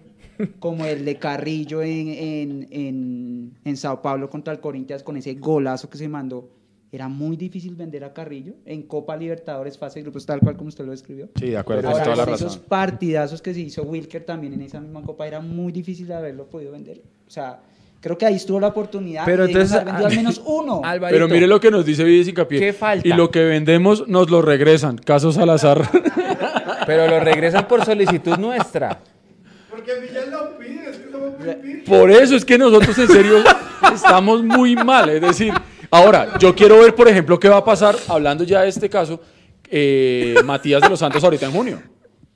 como 0.60 0.86
el 0.86 1.06
de 1.06 1.18
Carrillo 1.18 1.82
en, 1.82 2.10
en, 2.10 2.68
en, 2.70 3.54
en 3.64 3.78
Sao 3.78 4.02
Paulo 4.02 4.30
contra 4.30 4.54
el 4.54 4.60
Corinthians, 4.60 5.04
con 5.04 5.18
ese 5.18 5.34
golazo 5.36 5.90
que 5.90 5.98
se 5.98 6.08
mandó, 6.08 6.50
era 6.92 7.08
muy 7.08 7.38
difícil 7.38 7.76
vender 7.76 8.04
a 8.04 8.14
Carrillo 8.14 8.54
en 8.66 8.84
Copa 8.84 9.16
Libertadores, 9.16 9.78
fase 9.78 10.00
de 10.00 10.04
grupos, 10.04 10.26
tal 10.26 10.42
cual 10.42 10.58
como 10.58 10.68
usted 10.68 10.86
lo 10.86 10.92
describió? 10.92 11.30
Sí, 11.36 11.52
de 11.52 11.58
acuerdo, 11.58 11.88
Ahora, 11.90 12.04
toda 12.04 12.16
la 12.18 12.26
con 12.26 12.34
esos 12.34 12.56
razón. 12.56 12.66
partidazos 12.68 13.42
que 13.42 13.54
se 13.54 13.62
hizo 13.62 13.84
Wilker 13.84 14.26
también 14.26 14.54
en 14.54 14.62
esa 14.62 14.82
misma 14.82 15.02
Copa, 15.02 15.26
era 15.26 15.40
muy 15.40 15.72
difícil 15.72 16.08
de 16.08 16.16
haberlo 16.16 16.48
podido 16.50 16.74
vender. 16.74 17.02
O 17.26 17.30
sea, 17.30 17.62
creo 18.02 18.18
que 18.18 18.26
ahí 18.26 18.36
estuvo 18.36 18.60
la 18.60 18.68
oportunidad 18.68 19.24
Pero 19.24 19.46
de 19.46 19.54
entonces, 19.54 19.74
haber 19.74 19.86
vendido 19.86 20.08
al 20.08 20.16
menos 20.16 20.42
uno. 20.46 20.82
Alvarito, 20.84 21.16
Pero 21.16 21.28
mire 21.34 21.48
lo 21.48 21.62
que 21.62 21.72
nos 21.72 21.86
dice 21.86 22.04
Vides 22.04 22.28
Hincapié. 22.28 22.60
¿Qué 22.60 22.74
falta? 22.74 23.08
Y 23.08 23.14
lo 23.14 23.32
que 23.32 23.46
vendemos 23.46 24.08
nos 24.10 24.30
lo 24.30 24.42
regresan. 24.42 24.98
Caso 24.98 25.32
Salazar. 25.32 25.90
pero 26.86 27.08
lo 27.08 27.22
regresan 27.22 27.70
por 27.70 27.86
solicitud 27.86 28.38
nuestra. 28.38 29.00
Porque 29.70 29.94
Miguel 30.02 30.30
lo 30.30 30.58
pide, 30.58 30.90
es 30.90 30.98
que 30.98 31.10
somos 31.10 31.40
muy. 31.40 31.74
Por 31.88 32.12
eso 32.12 32.36
es 32.36 32.44
que 32.44 32.58
nosotros 32.58 32.98
en 32.98 33.08
serio 33.08 33.38
estamos 33.94 34.44
muy 34.44 34.76
mal. 34.76 35.10
Es 35.10 35.22
decir, 35.22 35.54
ahora, 35.92 36.38
yo 36.40 36.56
quiero 36.56 36.80
ver, 36.80 36.96
por 36.96 37.08
ejemplo, 37.08 37.40
qué 37.40 37.50
va 37.50 37.58
a 37.58 37.66
pasar, 37.66 37.96
hablando 38.08 38.44
ya 38.44 38.62
de 38.64 38.70
este 38.70 38.90
caso, 38.90 39.22
eh, 39.70 40.36
Matías 40.44 40.82
de 40.82 40.90
los 40.90 41.00
Santos 41.00 41.24
ahorita 41.24 41.46
en 41.46 41.52
junio. 41.52 41.82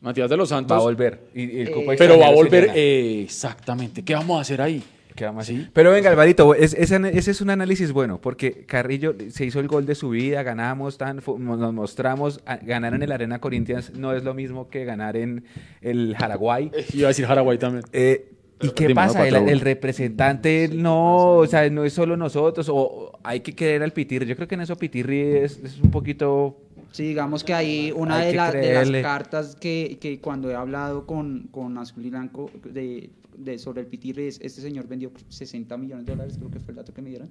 Matías 0.02 0.30
de 0.30 0.38
los 0.38 0.50
Santos. 0.50 0.76
Va 0.78 0.82
a 0.82 0.84
volver. 0.84 1.20
Y, 1.34 1.44
y 1.58 1.62
el 1.62 1.72
cupo 1.72 1.92
Eh, 1.94 1.96
Pero 1.98 2.20
va 2.20 2.28
a 2.28 2.32
volver. 2.32 2.70
eh, 2.76 3.22
exactamente. 3.24 4.04
¿Qué 4.04 4.14
vamos 4.14 4.38
a 4.38 4.42
hacer 4.42 4.62
ahí? 4.62 4.84
¿Qué 5.16 5.26
vamos 5.26 5.40
a 5.40 5.42
hacer? 5.44 5.56
Sí. 5.56 5.70
Pero 5.74 5.92
venga, 5.92 6.10
Alvarito, 6.12 6.54
es- 6.54 6.74
ese, 6.76 7.00
ese 7.18 7.32
es 7.32 7.42
un 7.42 7.50
análisis 7.50 7.92
bueno, 7.92 8.20
porque 8.22 8.66
Carrillo 8.66 9.16
se 9.32 9.46
hizo 9.46 9.60
el 9.62 9.68
gol 9.68 9.86
de 9.86 9.96
su 9.96 10.10
vida, 10.10 10.44
ganamos, 10.44 10.98
tan, 10.98 11.22
nos 11.26 11.74
mostramos, 11.74 12.42
a- 12.46 12.58
ganar 12.58 12.94
en 12.94 13.02
el 13.02 13.12
Arena 13.14 13.40
Corinthians 13.40 13.94
no 13.96 14.14
es 14.14 14.24
lo 14.24 14.34
mismo 14.34 14.70
que 14.70 14.84
ganar 14.86 15.16
en 15.18 15.46
el 15.82 16.16
Jaraguay. 16.20 16.70
Iba 16.94 17.08
a 17.08 17.10
decir 17.10 17.26
Jaraguay 17.26 17.58
también. 17.58 17.86
Eh, 17.94 18.30
¿Y 18.66 18.70
qué 18.72 18.94
pasa? 18.96 19.28
El, 19.28 19.50
el 19.50 19.60
representante 19.60 20.70
no, 20.74 21.38
o 21.38 21.48
sea, 21.48 21.70
no 21.70 21.84
es 21.84 21.94
solo 21.94 22.16
nosotros, 22.18 22.68
o 22.72 23.18
hay 23.24 23.40
que 23.42 23.54
querer 23.54 23.84
al 23.84 23.92
Pitirri. 23.94 24.26
Yo 24.26 24.36
creo 24.36 24.48
que 24.48 24.56
en 24.56 24.62
eso 24.62 24.76
Pitirri 24.78 25.20
es, 25.22 25.60
es 25.64 25.80
un 25.80 25.92
poquito... 25.92 26.58
Sí, 26.92 27.04
digamos 27.10 27.44
que 27.44 27.54
ahí 27.54 27.92
una 27.96 28.18
Hay 28.20 28.26
de, 28.28 28.32
que 28.32 28.38
la- 28.38 28.52
de 28.52 28.86
las 28.86 29.02
cartas 29.04 29.56
que, 29.58 29.98
que 30.00 30.20
cuando 30.22 30.50
he 30.50 30.56
hablado 30.56 31.06
con, 31.06 31.48
con 31.52 31.78
Azul 31.78 32.06
y 32.06 32.10
Blanco 32.10 32.50
de, 32.64 33.10
de- 33.38 33.60
sobre 33.60 33.82
el 33.82 33.88
Pitirri, 33.88 34.28
es, 34.28 34.40
este 34.42 34.62
señor 34.62 34.88
vendió 34.88 35.12
60 35.28 35.76
millones 35.78 36.06
de 36.06 36.14
dólares, 36.14 36.36
creo 36.38 36.52
que 36.52 36.60
fue 36.60 36.72
el 36.72 36.78
dato 36.78 36.94
que 36.94 37.02
me 37.02 37.10
dieron. 37.10 37.30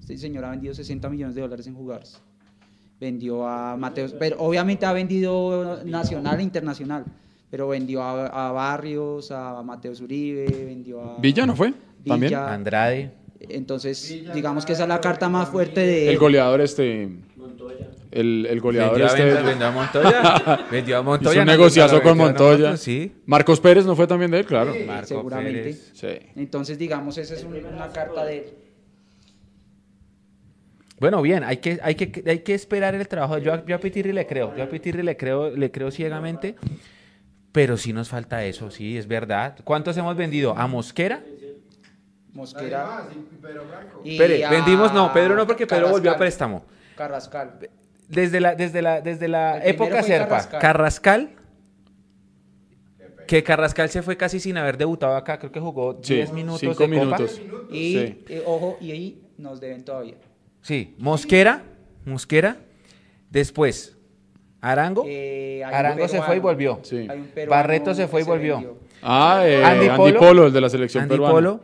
Este 0.00 0.18
señor 0.18 0.44
ha 0.44 0.50
vendido 0.50 0.74
60 0.74 1.08
millones 1.08 1.34
de 1.34 1.40
dólares 1.40 1.66
en 1.66 1.74
jugadores. 1.74 2.20
Vendió 3.00 3.46
a 3.46 3.76
Mateos, 3.76 4.14
pero 4.18 4.36
obviamente 4.38 4.86
ha 4.86 4.92
vendido 4.92 5.80
nacional 5.84 6.40
e 6.40 6.42
internacional, 6.42 7.04
pero 7.50 7.68
vendió 7.68 8.02
a, 8.02 8.48
a 8.48 8.52
Barrios, 8.52 9.30
a 9.30 9.62
Mateos 9.62 10.00
Uribe, 10.00 10.46
vendió 10.66 11.00
a... 11.02 11.16
Villa 11.20 11.46
no 11.46 11.54
fue. 11.56 11.72
También. 12.06 12.30
Villa. 12.30 12.52
Andrade. 12.52 13.10
Entonces, 13.40 14.22
digamos 14.34 14.64
que 14.64 14.72
esa 14.72 14.82
es 14.84 14.88
la 14.88 15.00
carta 15.00 15.28
más 15.28 15.48
fuerte 15.48 15.80
de... 15.80 16.08
El 16.10 16.18
goleador 16.18 16.60
este. 16.60 17.08
El, 18.10 18.46
el 18.48 18.60
goleador 18.60 18.92
Vendió 18.98 19.06
a, 19.06 19.08
este. 19.10 19.24
vendió- 19.24 19.44
vendió 19.46 19.66
a 19.66 19.70
Montoya. 19.72 20.66
vendió 20.70 20.98
a 20.98 21.02
Montoya. 21.02 21.30
Hizo 21.32 21.40
un 21.40 21.46
no, 21.46 21.52
negociazo 21.52 22.02
con 22.02 22.12
a 22.12 22.14
Montoya. 22.14 22.50
nosotros, 22.58 22.80
Sí. 22.80 23.12
Marcos 23.26 23.60
Pérez 23.60 23.84
no 23.84 23.94
fue 23.94 24.06
también 24.06 24.30
de 24.30 24.38
él, 24.38 24.46
claro. 24.46 24.72
Marco 24.86 25.06
seguramente. 25.06 25.58
Pérez. 25.60 25.90
Sí. 25.94 26.06
Entonces, 26.36 26.78
digamos, 26.78 27.18
esa 27.18 27.34
es 27.34 27.44
un- 27.44 27.56
una 27.64 27.88
carta 27.92 28.24
de... 28.24 28.54
Bueno, 30.98 31.20
bien, 31.20 31.44
hay 31.44 31.58
que, 31.58 31.78
hay 31.82 31.94
que, 31.94 32.22
hay 32.28 32.38
que 32.38 32.54
esperar 32.54 32.94
el 32.94 33.06
trabajo. 33.06 33.36
Yo, 33.38 33.52
a- 33.52 33.64
yo 33.66 33.76
a 33.76 33.78
Pitirri 33.78 34.12
le 34.14 34.26
creo, 34.26 34.56
yo 34.56 34.62
a 34.64 34.68
Pitirri 34.68 35.02
le 35.02 35.16
creo, 35.16 35.50
le 35.50 35.70
creo 35.70 35.90
ciegamente, 35.90 36.54
pero 37.56 37.78
sí 37.78 37.94
nos 37.94 38.10
falta 38.10 38.44
eso, 38.44 38.70
sí, 38.70 38.98
es 38.98 39.08
verdad. 39.08 39.56
¿Cuántos 39.64 39.96
hemos 39.96 40.14
vendido? 40.14 40.54
¿A 40.58 40.66
Mosquera? 40.66 41.24
Mosquera. 42.34 42.98
Además, 42.98 43.16
y 44.04 44.12
Espere, 44.12 44.44
a 44.44 44.50
vendimos, 44.50 44.92
no, 44.92 45.10
Pedro 45.10 45.34
no, 45.34 45.46
porque 45.46 45.66
Pedro 45.66 45.88
volvió 45.88 46.10
a 46.10 46.18
préstamo. 46.18 46.66
Carrascal. 46.96 47.58
Desde 48.10 48.40
la, 48.40 48.54
desde 48.54 48.82
la, 48.82 49.00
desde 49.00 49.26
la 49.28 49.56
El 49.56 49.70
época 49.70 50.02
Serpa, 50.02 50.28
Carrascal. 50.28 50.60
Carrascal, 50.60 51.30
que 53.26 53.42
Carrascal 53.42 53.88
se 53.88 54.02
fue 54.02 54.18
casi 54.18 54.38
sin 54.38 54.58
haber 54.58 54.76
debutado 54.76 55.16
acá, 55.16 55.38
creo 55.38 55.50
que 55.50 55.58
jugó 55.58 55.98
Sí, 56.02 56.12
10 56.16 56.32
minutos 56.34 56.60
cinco 56.60 56.74
de 56.86 56.88
Copa. 56.90 57.04
minutos. 57.06 57.40
Y, 57.70 57.92
Sí. 57.94 58.24
eh, 58.28 58.42
ojo, 58.44 58.76
y 58.82 58.90
ahí 58.90 59.22
nos 59.38 59.60
deben 59.60 59.82
todavía. 59.82 60.16
Sí, 60.60 60.94
Mosquera, 60.98 61.62
Mosquera, 62.04 62.58
después 63.30 63.95
Arango, 64.70 65.04
Eh, 65.06 65.62
Arango 65.64 66.08
se 66.08 66.20
fue 66.22 66.36
y 66.36 66.40
volvió. 66.40 66.80
Sí. 66.82 67.06
Barreto 67.48 67.94
se 67.94 68.08
fue 68.08 68.22
y 68.22 68.24
volvió. 68.24 68.78
Ah, 69.02 69.42
eh, 69.44 69.62
Andy 69.64 69.86
Andy, 69.86 69.96
Polo. 69.96 70.18
Polo. 70.18 70.46
el 70.46 70.52
de 70.52 70.60
la 70.60 70.68
selección 70.68 71.04
Andy 71.04 71.14
peruana. 71.14 71.34
Polo, 71.34 71.60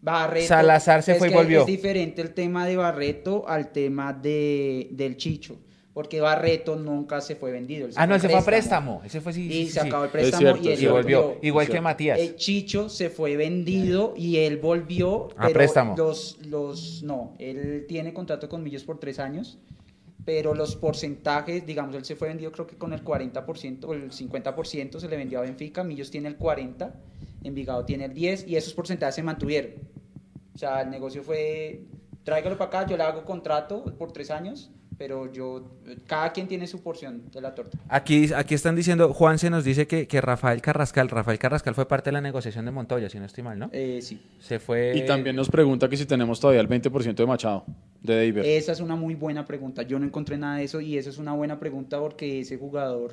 Barreto, 0.00 0.48
Salazar 0.48 1.02
se 1.02 1.12
es 1.12 1.18
fue 1.18 1.30
y 1.30 1.34
volvió. 1.34 1.60
Es 1.60 1.66
diferente 1.66 2.22
el 2.22 2.34
tema 2.34 2.66
de 2.66 2.76
Barreto 2.76 3.44
al 3.48 3.72
tema 3.72 4.12
de, 4.12 4.88
del 4.92 5.16
Chicho. 5.16 5.58
Porque 5.92 6.22
Barreto 6.22 6.74
nunca 6.76 7.20
se 7.20 7.36
fue 7.36 7.52
vendido. 7.52 7.86
Ah, 7.96 8.06
no, 8.06 8.14
él 8.14 8.20
se 8.20 8.28
fue 8.28 8.38
a 8.38 8.42
préstamo. 8.44 9.02
Ese 9.04 9.20
fue 9.20 9.34
sí. 9.34 9.46
Y 9.46 9.66
sí, 9.66 9.72
se 9.72 9.80
sí. 9.82 9.86
acabó 9.88 10.04
el 10.04 10.10
préstamo 10.10 10.40
cierto, 10.40 10.62
y 10.62 10.72
él 10.72 10.90
volvió. 10.90 11.22
volvió. 11.22 11.38
Igual 11.42 11.68
que. 11.68 11.80
Matías. 11.82 12.18
El 12.18 12.36
Chicho 12.36 12.88
se 12.88 13.10
fue 13.10 13.36
vendido 13.36 14.14
y 14.16 14.38
él 14.38 14.56
volvió. 14.56 15.28
A 15.36 15.42
pero 15.42 15.52
préstamo. 15.52 15.94
Los, 15.96 16.38
los, 16.46 17.02
no, 17.02 17.34
él 17.38 17.84
tiene 17.88 18.14
contrato 18.14 18.48
con 18.48 18.62
Millos 18.62 18.84
por 18.84 18.98
tres 18.98 19.18
años, 19.18 19.58
pero 20.24 20.54
los 20.54 20.76
porcentajes, 20.76 21.66
digamos, 21.66 21.94
él 21.94 22.04
se 22.04 22.16
fue 22.16 22.28
vendido 22.28 22.52
creo 22.52 22.66
que 22.66 22.76
con 22.76 22.92
el 22.92 23.04
40% 23.04 23.84
o 23.84 23.94
el 23.94 24.10
50% 24.10 25.00
se 25.00 25.08
le 25.08 25.16
vendió 25.16 25.40
a 25.40 25.42
Benfica, 25.42 25.82
Millos 25.82 26.10
tiene 26.10 26.28
el 26.28 26.38
40%, 26.38 26.92
Envigado 27.44 27.84
tiene 27.84 28.04
el 28.04 28.14
10% 28.14 28.44
y 28.46 28.56
esos 28.56 28.72
porcentajes 28.72 29.16
se 29.16 29.22
mantuvieron. 29.22 29.72
O 30.54 30.58
sea, 30.58 30.82
el 30.82 30.90
negocio 30.90 31.24
fue, 31.24 31.86
tráigalo 32.22 32.56
para 32.56 32.68
acá, 32.68 32.86
yo 32.86 32.96
le 32.96 33.02
hago 33.02 33.24
contrato 33.24 33.84
por 33.98 34.12
tres 34.12 34.30
años, 34.30 34.70
pero 34.98 35.32
yo, 35.32 35.64
cada 36.06 36.32
quien 36.32 36.48
tiene 36.48 36.66
su 36.66 36.82
porción 36.82 37.30
de 37.32 37.40
la 37.40 37.54
torta. 37.54 37.78
Aquí, 37.88 38.32
aquí 38.34 38.54
están 38.54 38.76
diciendo, 38.76 39.12
Juan 39.12 39.38
se 39.38 39.50
nos 39.50 39.64
dice 39.64 39.86
que, 39.86 40.06
que 40.06 40.20
Rafael 40.20 40.60
Carrascal, 40.60 41.08
Rafael 41.08 41.38
Carrascal 41.38 41.74
fue 41.74 41.86
parte 41.86 42.10
de 42.10 42.12
la 42.12 42.20
negociación 42.20 42.64
de 42.64 42.70
Montoya, 42.70 43.08
si 43.08 43.18
no 43.18 43.26
estoy 43.26 43.44
mal, 43.44 43.58
¿no? 43.58 43.70
Eh, 43.72 44.00
sí. 44.02 44.20
Se 44.40 44.58
fue... 44.58 44.92
Y 44.96 45.06
también 45.06 45.36
nos 45.36 45.48
pregunta 45.48 45.88
que 45.88 45.96
si 45.96 46.06
tenemos 46.06 46.40
todavía 46.40 46.60
el 46.60 46.68
20% 46.68 47.14
de 47.14 47.26
Machado, 47.26 47.64
de 48.02 48.16
David. 48.16 48.38
Esa 48.44 48.72
es 48.72 48.80
una 48.80 48.96
muy 48.96 49.14
buena 49.14 49.44
pregunta. 49.44 49.82
Yo 49.82 49.98
no 49.98 50.06
encontré 50.06 50.36
nada 50.38 50.56
de 50.56 50.64
eso 50.64 50.80
y 50.80 50.96
esa 50.98 51.10
es 51.10 51.18
una 51.18 51.32
buena 51.32 51.58
pregunta 51.58 51.98
porque 51.98 52.40
ese 52.40 52.58
jugador, 52.58 53.12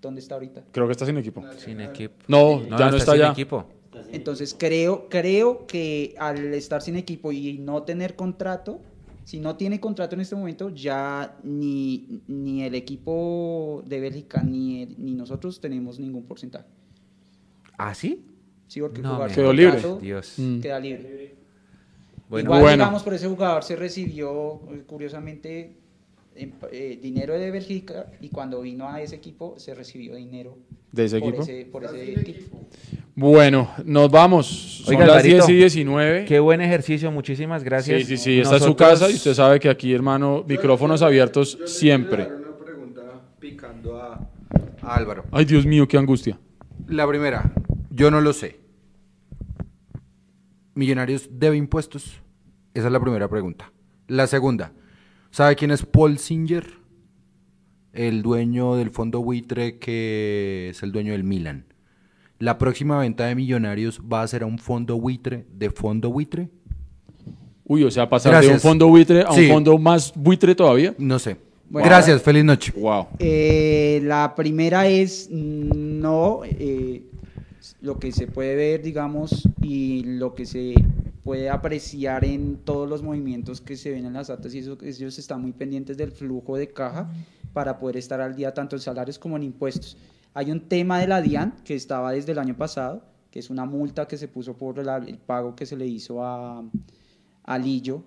¿dónde 0.00 0.20
está 0.20 0.34
ahorita? 0.34 0.64
Creo 0.72 0.86
que 0.86 0.92
está 0.92 1.06
sin 1.06 1.16
equipo. 1.18 1.42
Sin 1.58 1.80
equipo. 1.80 2.14
No, 2.28 2.62
ya 2.62 2.90
no 2.90 2.96
está 2.96 3.12
sin 3.12 3.20
ya. 3.20 3.30
equipo. 3.30 3.66
Entonces 4.12 4.54
creo, 4.58 5.08
creo 5.08 5.66
que 5.66 6.14
al 6.18 6.54
estar 6.54 6.82
sin 6.82 6.96
equipo 6.96 7.32
y 7.32 7.58
no 7.58 7.82
tener 7.82 8.14
contrato, 8.14 8.80
si 9.26 9.40
no 9.40 9.56
tiene 9.56 9.80
contrato 9.80 10.14
en 10.14 10.20
este 10.20 10.36
momento, 10.36 10.70
ya 10.70 11.36
ni, 11.42 12.22
ni 12.28 12.62
el 12.62 12.76
equipo 12.76 13.82
de 13.84 13.98
Bélgica 13.98 14.40
ni, 14.44 14.84
el- 14.84 14.94
ni 14.98 15.14
nosotros 15.14 15.60
tenemos 15.60 15.98
ningún 15.98 16.22
porcentaje. 16.26 16.66
¿Ah, 17.76 17.92
sí? 17.92 18.24
Sí, 18.68 18.80
porque 18.80 19.02
No, 19.02 19.14
jugar 19.16 19.34
Quedó 19.34 19.52
libre. 19.52 19.82
Dios. 20.00 20.34
Mm. 20.38 20.60
queda 20.60 20.78
libre. 20.78 21.34
Bueno, 22.28 22.46
Igual, 22.50 22.60
Bueno. 22.62 22.76
digamos, 22.84 23.02
por 23.02 23.14
ese 23.14 23.26
jugador 23.26 23.64
se 23.64 23.74
recibió, 23.74 24.60
eh, 24.72 24.84
curiosamente, 24.86 25.76
en- 26.36 26.54
eh, 26.70 26.96
dinero 27.02 27.34
de 27.34 27.50
Bélgica 27.50 28.12
y 28.20 28.28
cuando 28.28 28.60
vino 28.60 28.88
a 28.88 29.02
ese 29.02 29.16
equipo 29.16 29.58
se 29.58 29.74
recibió 29.74 30.14
dinero 30.14 30.56
¿De 30.92 31.06
ese 31.06 31.18
por 31.18 31.28
equipo? 31.30 31.42
ese, 31.42 31.64
por 31.66 31.84
ese 31.84 32.12
equipo. 32.20 32.60
Bueno, 33.18 33.70
nos 33.82 34.10
vamos. 34.10 34.46
Son 34.84 34.94
Oiga, 34.94 35.06
las 35.06 35.16
Alvarito, 35.16 35.46
10 35.46 35.48
y 35.48 35.54
19. 35.54 36.24
Qué 36.26 36.38
buen 36.38 36.60
ejercicio, 36.60 37.10
muchísimas 37.10 37.64
gracias. 37.64 38.02
Sí, 38.02 38.04
sí, 38.04 38.16
sí. 38.18 38.40
Esta 38.40 38.56
es 38.56 38.62
su 38.62 38.76
casa 38.76 39.10
y 39.10 39.14
usted 39.14 39.32
sabe 39.32 39.58
que 39.58 39.70
aquí, 39.70 39.94
hermano, 39.94 40.44
micrófonos 40.46 41.00
abiertos 41.00 41.58
Yo 41.58 41.66
siempre. 41.66 42.26
una 42.26 42.56
pregunta 42.62 43.00
picando 43.40 43.96
a, 43.98 44.20
a 44.82 44.94
Álvaro. 44.94 45.24
Ay, 45.32 45.46
Dios 45.46 45.64
mío, 45.64 45.88
qué 45.88 45.96
angustia. 45.96 46.38
La 46.88 47.08
primera, 47.08 47.54
yo 47.88 48.10
no 48.10 48.20
lo 48.20 48.34
sé. 48.34 48.60
¿Millonarios 50.74 51.30
debe 51.32 51.56
impuestos? 51.56 52.20
Esa 52.74 52.86
es 52.88 52.92
la 52.92 53.00
primera 53.00 53.28
pregunta. 53.28 53.72
La 54.08 54.26
segunda, 54.26 54.72
¿sabe 55.30 55.56
quién 55.56 55.70
es 55.70 55.86
Paul 55.86 56.18
Singer? 56.18 56.66
El 57.94 58.20
dueño 58.20 58.76
del 58.76 58.90
fondo 58.90 59.22
buitre 59.22 59.78
que 59.78 60.68
es 60.70 60.82
el 60.82 60.92
dueño 60.92 61.12
del 61.12 61.24
Milan. 61.24 61.64
¿La 62.38 62.58
próxima 62.58 62.98
venta 62.98 63.26
de 63.26 63.34
Millonarios 63.34 64.00
va 64.00 64.22
a 64.22 64.28
ser 64.28 64.42
a 64.42 64.46
un 64.46 64.58
fondo 64.58 64.98
buitre 64.98 65.46
de 65.54 65.70
fondo 65.70 66.10
buitre? 66.10 66.48
Uy, 67.64 67.82
o 67.82 67.90
sea, 67.90 68.08
pasar 68.08 68.44
de 68.44 68.50
un 68.52 68.60
fondo 68.60 68.86
buitre 68.88 69.22
a 69.22 69.32
Sí. 69.32 69.46
un 69.46 69.52
fondo 69.54 69.78
más 69.78 70.12
buitre 70.14 70.54
todavía. 70.54 70.94
No 70.98 71.18
sé. 71.18 71.36
Bueno. 71.68 71.88
Gracias, 71.88 72.22
feliz 72.22 72.44
noche. 72.44 72.72
Wow. 72.76 73.06
Eh, 73.18 74.00
la 74.04 74.34
primera 74.36 74.86
es 74.86 75.28
mm, 75.32 76.00
no, 76.00 76.42
eh, 76.44 77.02
lo 77.80 77.98
que 77.98 78.12
se 78.12 78.28
puede 78.28 78.54
ver, 78.54 78.82
digamos, 78.82 79.48
y 79.62 80.04
lo 80.04 80.34
que 80.34 80.46
se 80.46 80.74
puede 81.24 81.50
apreciar 81.50 82.24
en 82.24 82.58
todos 82.58 82.88
los 82.88 83.02
movimientos 83.02 83.60
que 83.60 83.76
se 83.76 83.90
ven 83.90 84.04
en 84.06 84.12
las 84.12 84.30
atas 84.30 84.54
y 84.54 84.58
eso, 84.60 84.78
ellos 84.80 85.18
están 85.18 85.42
muy 85.42 85.50
pendientes 85.50 85.96
del 85.96 86.12
flujo 86.12 86.56
de 86.56 86.68
caja 86.68 87.10
para 87.52 87.78
poder 87.80 87.96
estar 87.96 88.20
al 88.20 88.36
día 88.36 88.54
tanto 88.54 88.76
en 88.76 88.82
salarios 88.82 89.18
como 89.18 89.36
en 89.36 89.42
impuestos. 89.42 89.96
Hay 90.38 90.50
un 90.50 90.60
tema 90.68 91.00
de 91.00 91.06
la 91.06 91.22
DIAN 91.22 91.56
que 91.64 91.74
estaba 91.74 92.12
desde 92.12 92.32
el 92.32 92.38
año 92.38 92.54
pasado, 92.56 93.02
que 93.30 93.38
es 93.38 93.48
una 93.48 93.64
multa 93.64 94.06
que 94.06 94.18
se 94.18 94.28
puso 94.28 94.54
por 94.54 94.84
la- 94.84 94.98
el 94.98 95.16
pago 95.18 95.56
que 95.56 95.64
se 95.64 95.76
le 95.76 95.86
hizo 95.86 96.22
a, 96.22 96.62
a 97.44 97.58
Lillo, 97.58 98.02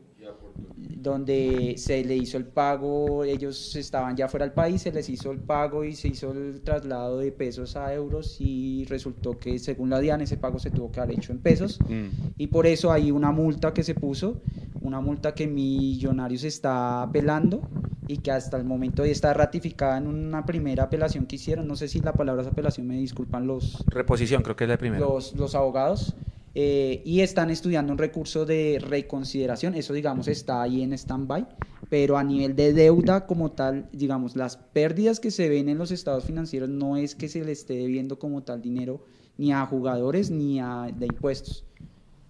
donde 1.02 1.76
se 1.78 2.04
le 2.04 2.16
hizo 2.18 2.38
el 2.38 2.46
pago, 2.46 3.24
ellos 3.24 3.76
estaban 3.76 4.16
ya 4.16 4.28
fuera 4.28 4.46
del 4.46 4.54
país, 4.54 4.82
se 4.82 4.92
les 4.92 5.10
hizo 5.10 5.32
el 5.32 5.40
pago 5.40 5.84
y 5.84 5.96
se 5.96 6.10
hizo 6.10 6.32
el 6.32 6.62
traslado 6.62 7.18
de 7.18 7.32
pesos 7.32 7.76
a 7.76 7.94
euros 7.94 8.38
y 8.40 8.86
resultó 8.86 9.40
que 9.40 9.58
según 9.60 9.90
la 9.90 10.00
DIAN 10.00 10.22
ese 10.22 10.38
pago 10.38 10.60
se 10.60 10.70
tuvo 10.72 10.92
que 10.92 11.00
haber 11.00 11.16
hecho 11.18 11.32
en 11.32 11.40
pesos 11.40 11.80
Mm. 11.90 12.08
y 12.38 12.48
por 12.48 12.68
eso 12.68 12.92
hay 12.92 13.12
una 13.12 13.32
multa 13.32 13.74
que 13.74 13.84
se 13.84 13.96
puso, 13.96 14.42
una 14.90 15.02
multa 15.02 15.34
que 15.34 15.48
Millonarios 15.48 16.44
está 16.44 17.02
apelando 17.04 17.62
y 18.08 18.18
que 18.18 18.32
hasta 18.32 18.58
el 18.58 18.66
momento 18.66 19.04
está 19.04 19.34
ratificada 19.34 19.98
en 19.98 20.08
una 20.08 20.46
primera 20.46 20.84
apelación 20.84 21.26
que 21.26 21.38
hicieron, 21.38 21.68
no 21.68 21.76
sé 21.76 21.88
si 21.88 22.00
la 22.02 22.14
palabra 22.14 22.42
es 22.42 22.48
apelación, 22.48 22.88
me 22.88 22.98
disculpan 22.98 23.48
los, 23.48 23.84
Reposición, 23.88 24.44
creo 24.44 24.56
que 24.56 24.66
es 24.66 24.70
la 24.70 24.78
primera. 24.78 25.06
los, 25.06 25.36
los 25.36 25.56
abogados 25.56 26.16
eh, 26.56 27.02
y 27.06 27.22
están 27.22 27.50
estudiando 27.52 27.94
un 27.94 27.98
recurso 27.98 28.46
de 28.46 28.80
reconsideración. 28.82 29.76
Eso, 29.76 29.94
digamos, 29.94 30.28
está 30.28 30.62
ahí 30.62 30.82
en 30.82 30.94
stand-by. 30.94 31.48
Pero 31.90 32.18
a 32.18 32.24
nivel 32.24 32.56
de 32.56 32.74
deuda 32.74 33.26
como 33.26 33.52
tal, 33.52 33.88
digamos, 33.92 34.36
las 34.36 34.58
pérdidas 34.58 35.20
que 35.20 35.32
se 35.32 35.50
ven 35.50 35.70
en 35.70 35.78
los 35.78 35.92
estados 35.92 36.26
financieros 36.26 36.70
no 36.70 36.98
es 36.98 37.16
que 37.16 37.30
se 37.30 37.44
le 37.44 37.52
esté 37.52 37.76
debiendo 37.76 38.20
como 38.20 38.44
tal 38.44 38.62
dinero 38.62 39.04
ni 39.38 39.54
a 39.54 39.66
jugadores 39.66 40.30
ni 40.30 40.60
a 40.60 40.92
de 40.94 41.06
impuestos. 41.08 41.66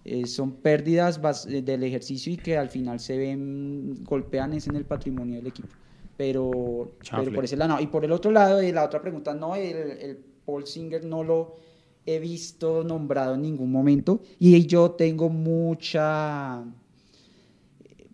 Eh, 0.04 0.26
son 0.26 0.52
pérdidas 0.52 1.20
eh, 1.46 1.62
del 1.62 1.82
ejercicio 1.84 2.32
y 2.32 2.36
que 2.38 2.56
al 2.56 2.68
final 2.70 3.00
se 3.00 3.18
ven, 3.18 4.02
golpean 4.04 4.54
es 4.54 4.66
en 4.66 4.76
el 4.76 4.84
patrimonio 4.84 5.36
del 5.36 5.46
equipo. 5.46 5.74
Pero, 6.16 6.92
por 7.34 7.44
ese 7.44 7.56
lado 7.56 7.74
no. 7.76 7.80
Y 7.80 7.86
por 7.86 8.04
el 8.04 8.12
otro 8.12 8.30
lado, 8.30 8.60
eh, 8.60 8.72
la 8.72 8.84
otra 8.84 9.00
pregunta, 9.00 9.34
no, 9.34 9.54
el, 9.56 9.76
el 9.76 10.16
Paul 10.44 10.66
Singer 10.66 11.04
no 11.04 11.22
lo 11.22 11.56
he 12.06 12.18
visto 12.18 12.82
nombrado 12.82 13.34
en 13.34 13.42
ningún 13.42 13.70
momento 13.70 14.22
y 14.38 14.66
yo 14.66 14.92
tengo 14.92 15.28
mucha 15.28 16.64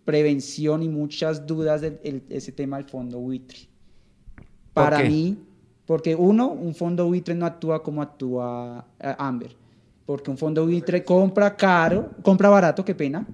prevención 0.05 0.83
y 0.83 0.89
muchas 0.89 1.45
dudas 1.45 1.81
de 1.81 1.99
el- 2.03 2.23
ese 2.29 2.51
tema 2.51 2.77
del 2.77 2.85
fondo 2.85 3.19
buitre. 3.19 3.59
¿Por 4.73 4.83
Para 4.85 5.03
mí, 5.03 5.37
porque 5.85 6.15
uno, 6.15 6.49
un 6.51 6.75
fondo 6.75 7.07
buitre 7.07 7.33
no 7.35 7.45
actúa 7.45 7.81
como 7.83 8.01
actúa 8.01 8.85
Amber, 8.99 9.55
porque 10.07 10.31
un 10.31 10.37
fondo 10.37 10.65
buitre 10.65 11.03
compra 11.03 11.57
caro, 11.57 12.11
compra 12.23 12.47
barato, 12.47 12.85
qué 12.85 12.95
pena, 12.95 13.27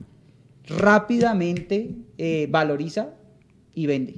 rápidamente 0.66 1.96
eh, 2.18 2.48
valoriza 2.50 3.12
y 3.76 3.86
vende. 3.86 4.18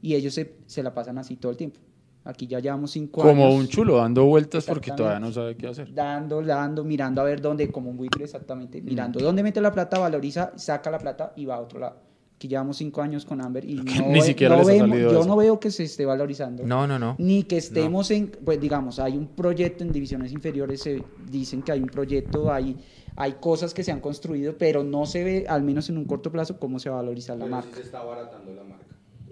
Y 0.00 0.14
ellos 0.14 0.32
se, 0.32 0.56
se 0.64 0.82
la 0.82 0.94
pasan 0.94 1.18
así 1.18 1.36
todo 1.36 1.52
el 1.52 1.58
tiempo. 1.58 1.78
Aquí 2.24 2.46
ya 2.46 2.58
llevamos 2.58 2.90
cinco 2.90 3.20
Como 3.20 3.44
años 3.48 3.60
un 3.60 3.68
chulo 3.68 3.98
dando 3.98 4.24
vueltas 4.24 4.64
porque 4.64 4.92
todavía 4.92 5.20
no 5.20 5.30
sabe 5.30 5.58
qué 5.58 5.66
hacer. 5.66 5.92
dando, 5.92 6.40
dando, 6.40 6.84
mirando 6.84 7.20
a 7.20 7.24
ver 7.24 7.42
dónde, 7.42 7.70
como 7.70 7.90
un 7.90 7.98
buitre 7.98 8.24
exactamente, 8.24 8.80
mirando 8.80 9.20
dónde 9.20 9.42
mete 9.42 9.60
la 9.60 9.70
plata, 9.70 9.98
valoriza, 9.98 10.52
saca 10.56 10.90
la 10.90 10.98
plata 10.98 11.34
y 11.36 11.44
va 11.44 11.56
a 11.56 11.60
otro 11.60 11.80
lado. 11.80 11.96
Aquí 12.44 12.50
llevamos 12.50 12.76
cinco 12.76 13.00
años 13.00 13.24
con 13.24 13.40
Amber 13.40 13.64
y 13.64 13.76
no, 13.76 13.84
Ni 14.08 14.20
siquiera 14.20 14.54
no 14.54 14.60
les 14.60 14.68
ha 14.68 14.72
vemos- 14.72 14.90
salido 14.90 15.12
yo 15.12 15.20
eso. 15.20 15.28
no 15.28 15.34
veo 15.36 15.58
que 15.58 15.70
se 15.70 15.84
esté 15.84 16.04
valorizando. 16.04 16.62
No, 16.66 16.86
no, 16.86 16.98
no. 16.98 17.14
Ni 17.18 17.44
que 17.44 17.56
estemos 17.56 18.10
en, 18.10 18.26
pues 18.44 18.60
digamos, 18.60 18.98
hay 18.98 19.16
un 19.16 19.28
proyecto 19.28 19.82
en 19.82 19.90
divisiones 19.92 20.30
inferiores, 20.30 20.82
se 20.82 21.02
dicen 21.30 21.62
que 21.62 21.72
hay 21.72 21.80
un 21.80 21.86
proyecto, 21.88 22.52
hay, 22.52 22.76
hay 23.16 23.32
cosas 23.40 23.72
que 23.72 23.82
se 23.82 23.92
han 23.92 24.00
construido, 24.00 24.58
pero 24.58 24.84
no 24.84 25.06
se 25.06 25.24
ve, 25.24 25.46
al 25.48 25.62
menos 25.62 25.88
en 25.88 25.96
un 25.96 26.04
corto 26.04 26.30
plazo, 26.30 26.58
cómo 26.58 26.78
se 26.78 26.90
va 26.90 26.96
a 26.98 27.00
valorizar 27.00 27.38
la 27.38 27.46
marca. 27.46 27.80
está 27.80 28.00
abaratando 28.00 28.52
la 28.52 28.62
marca. 28.64 28.83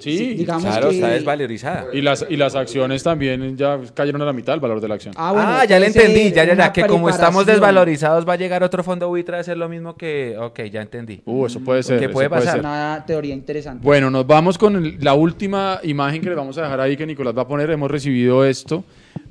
Sí, 0.03 0.35
digamos 0.35 0.65
Claro, 0.65 0.89
que- 0.89 0.95
está 0.97 1.09
desvalorizada. 1.09 1.87
Y 1.93 2.01
las, 2.01 2.25
y 2.29 2.37
las 2.37 2.55
acciones 2.55 3.03
también 3.03 3.57
ya 3.57 3.79
cayeron 3.95 4.21
a 4.23 4.25
la 4.25 4.33
mitad 4.33 4.55
el 4.55 4.61
valor 4.61 4.81
de 4.81 4.89
la 4.89 4.95
acción. 4.95 5.15
Ah, 5.17 5.65
ya 5.69 5.79
le 5.79 5.91
puede 5.91 6.07
entendí, 6.07 6.33
ya, 6.35 6.45
ya, 6.45 6.55
ya, 6.55 6.73
que 6.73 6.85
como 6.87 7.09
estamos 7.09 7.47
desvalorizados 7.47 8.29
va 8.29 8.35
a 8.35 8.37
llegar 8.37 8.63
otro 8.63 8.83
fondo 8.83 9.09
buitre 9.09 9.37
a 9.37 9.41
hacer 9.41 9.57
lo 9.57 9.69
mismo 9.69 9.97
que... 9.97 10.37
Ok, 10.39 10.61
ya 10.71 10.83
entendí. 10.83 11.21
Uh, 11.25 11.47
eso 11.47 11.61
puede 11.61 11.83
ser. 11.83 11.99
¿Qué 11.99 12.07
eso 12.07 12.13
puede 12.15 12.29
pasar? 12.31 12.53
ser. 12.53 12.61
Una 12.61 13.05
teoría 13.07 13.35
interesante. 13.35 13.85
Bueno, 13.85 14.11
nos 14.11 14.27
vamos 14.27 14.59
con 14.59 14.77
el- 14.77 14.97
la 15.01 15.15
última 15.15 15.81
imagen 15.83 16.21
que 16.21 16.29
les 16.29 16.37
vamos 16.37 16.57
a 16.59 16.63
dejar 16.63 16.81
ahí 16.81 16.97
que 16.97 17.07
Nicolás 17.07 17.37
va 17.37 17.43
a 17.43 17.49
poner. 17.49 17.71
Hemos 17.71 17.91
recibido 17.91 18.45
esto, 18.45 18.85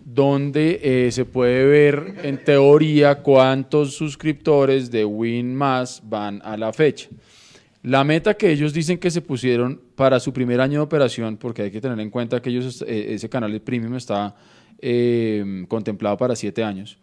donde 0.05 0.79
eh, 0.83 1.11
se 1.11 1.25
puede 1.25 1.65
ver 1.65 2.15
en 2.23 2.43
teoría 2.43 3.15
cuántos 3.15 3.93
suscriptores 3.95 4.91
de 4.91 5.05
Win 5.05 5.55
Más 5.55 6.01
van 6.03 6.41
a 6.43 6.57
la 6.57 6.73
fecha. 6.73 7.07
La 7.83 8.03
meta 8.03 8.35
que 8.35 8.51
ellos 8.51 8.73
dicen 8.73 8.99
que 8.99 9.09
se 9.09 9.21
pusieron 9.21 9.81
para 9.95 10.19
su 10.19 10.33
primer 10.33 10.61
año 10.61 10.79
de 10.79 10.83
operación, 10.83 11.37
porque 11.37 11.63
hay 11.63 11.71
que 11.71 11.81
tener 11.81 11.99
en 11.99 12.11
cuenta 12.11 12.41
que 12.41 12.51
ellos, 12.51 12.83
eh, 12.87 13.13
ese 13.13 13.27
canal 13.27 13.51
de 13.51 13.59
premium 13.59 13.95
está 13.95 14.35
eh, 14.79 15.65
contemplado 15.67 16.17
para 16.17 16.35
siete 16.35 16.63
años. 16.63 16.99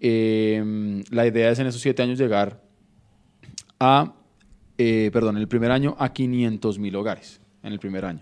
Eh, 0.00 1.02
la 1.10 1.26
idea 1.26 1.50
es 1.50 1.58
en 1.58 1.66
esos 1.66 1.80
siete 1.80 2.02
años 2.02 2.18
llegar 2.18 2.62
a, 3.80 4.14
eh, 4.78 5.10
perdón, 5.12 5.36
en 5.36 5.42
el 5.42 5.48
primer 5.48 5.70
año 5.70 5.96
a 5.98 6.12
500 6.12 6.78
mil 6.78 6.94
hogares, 6.96 7.40
en 7.62 7.72
el 7.72 7.78
primer 7.78 8.04
año. 8.04 8.20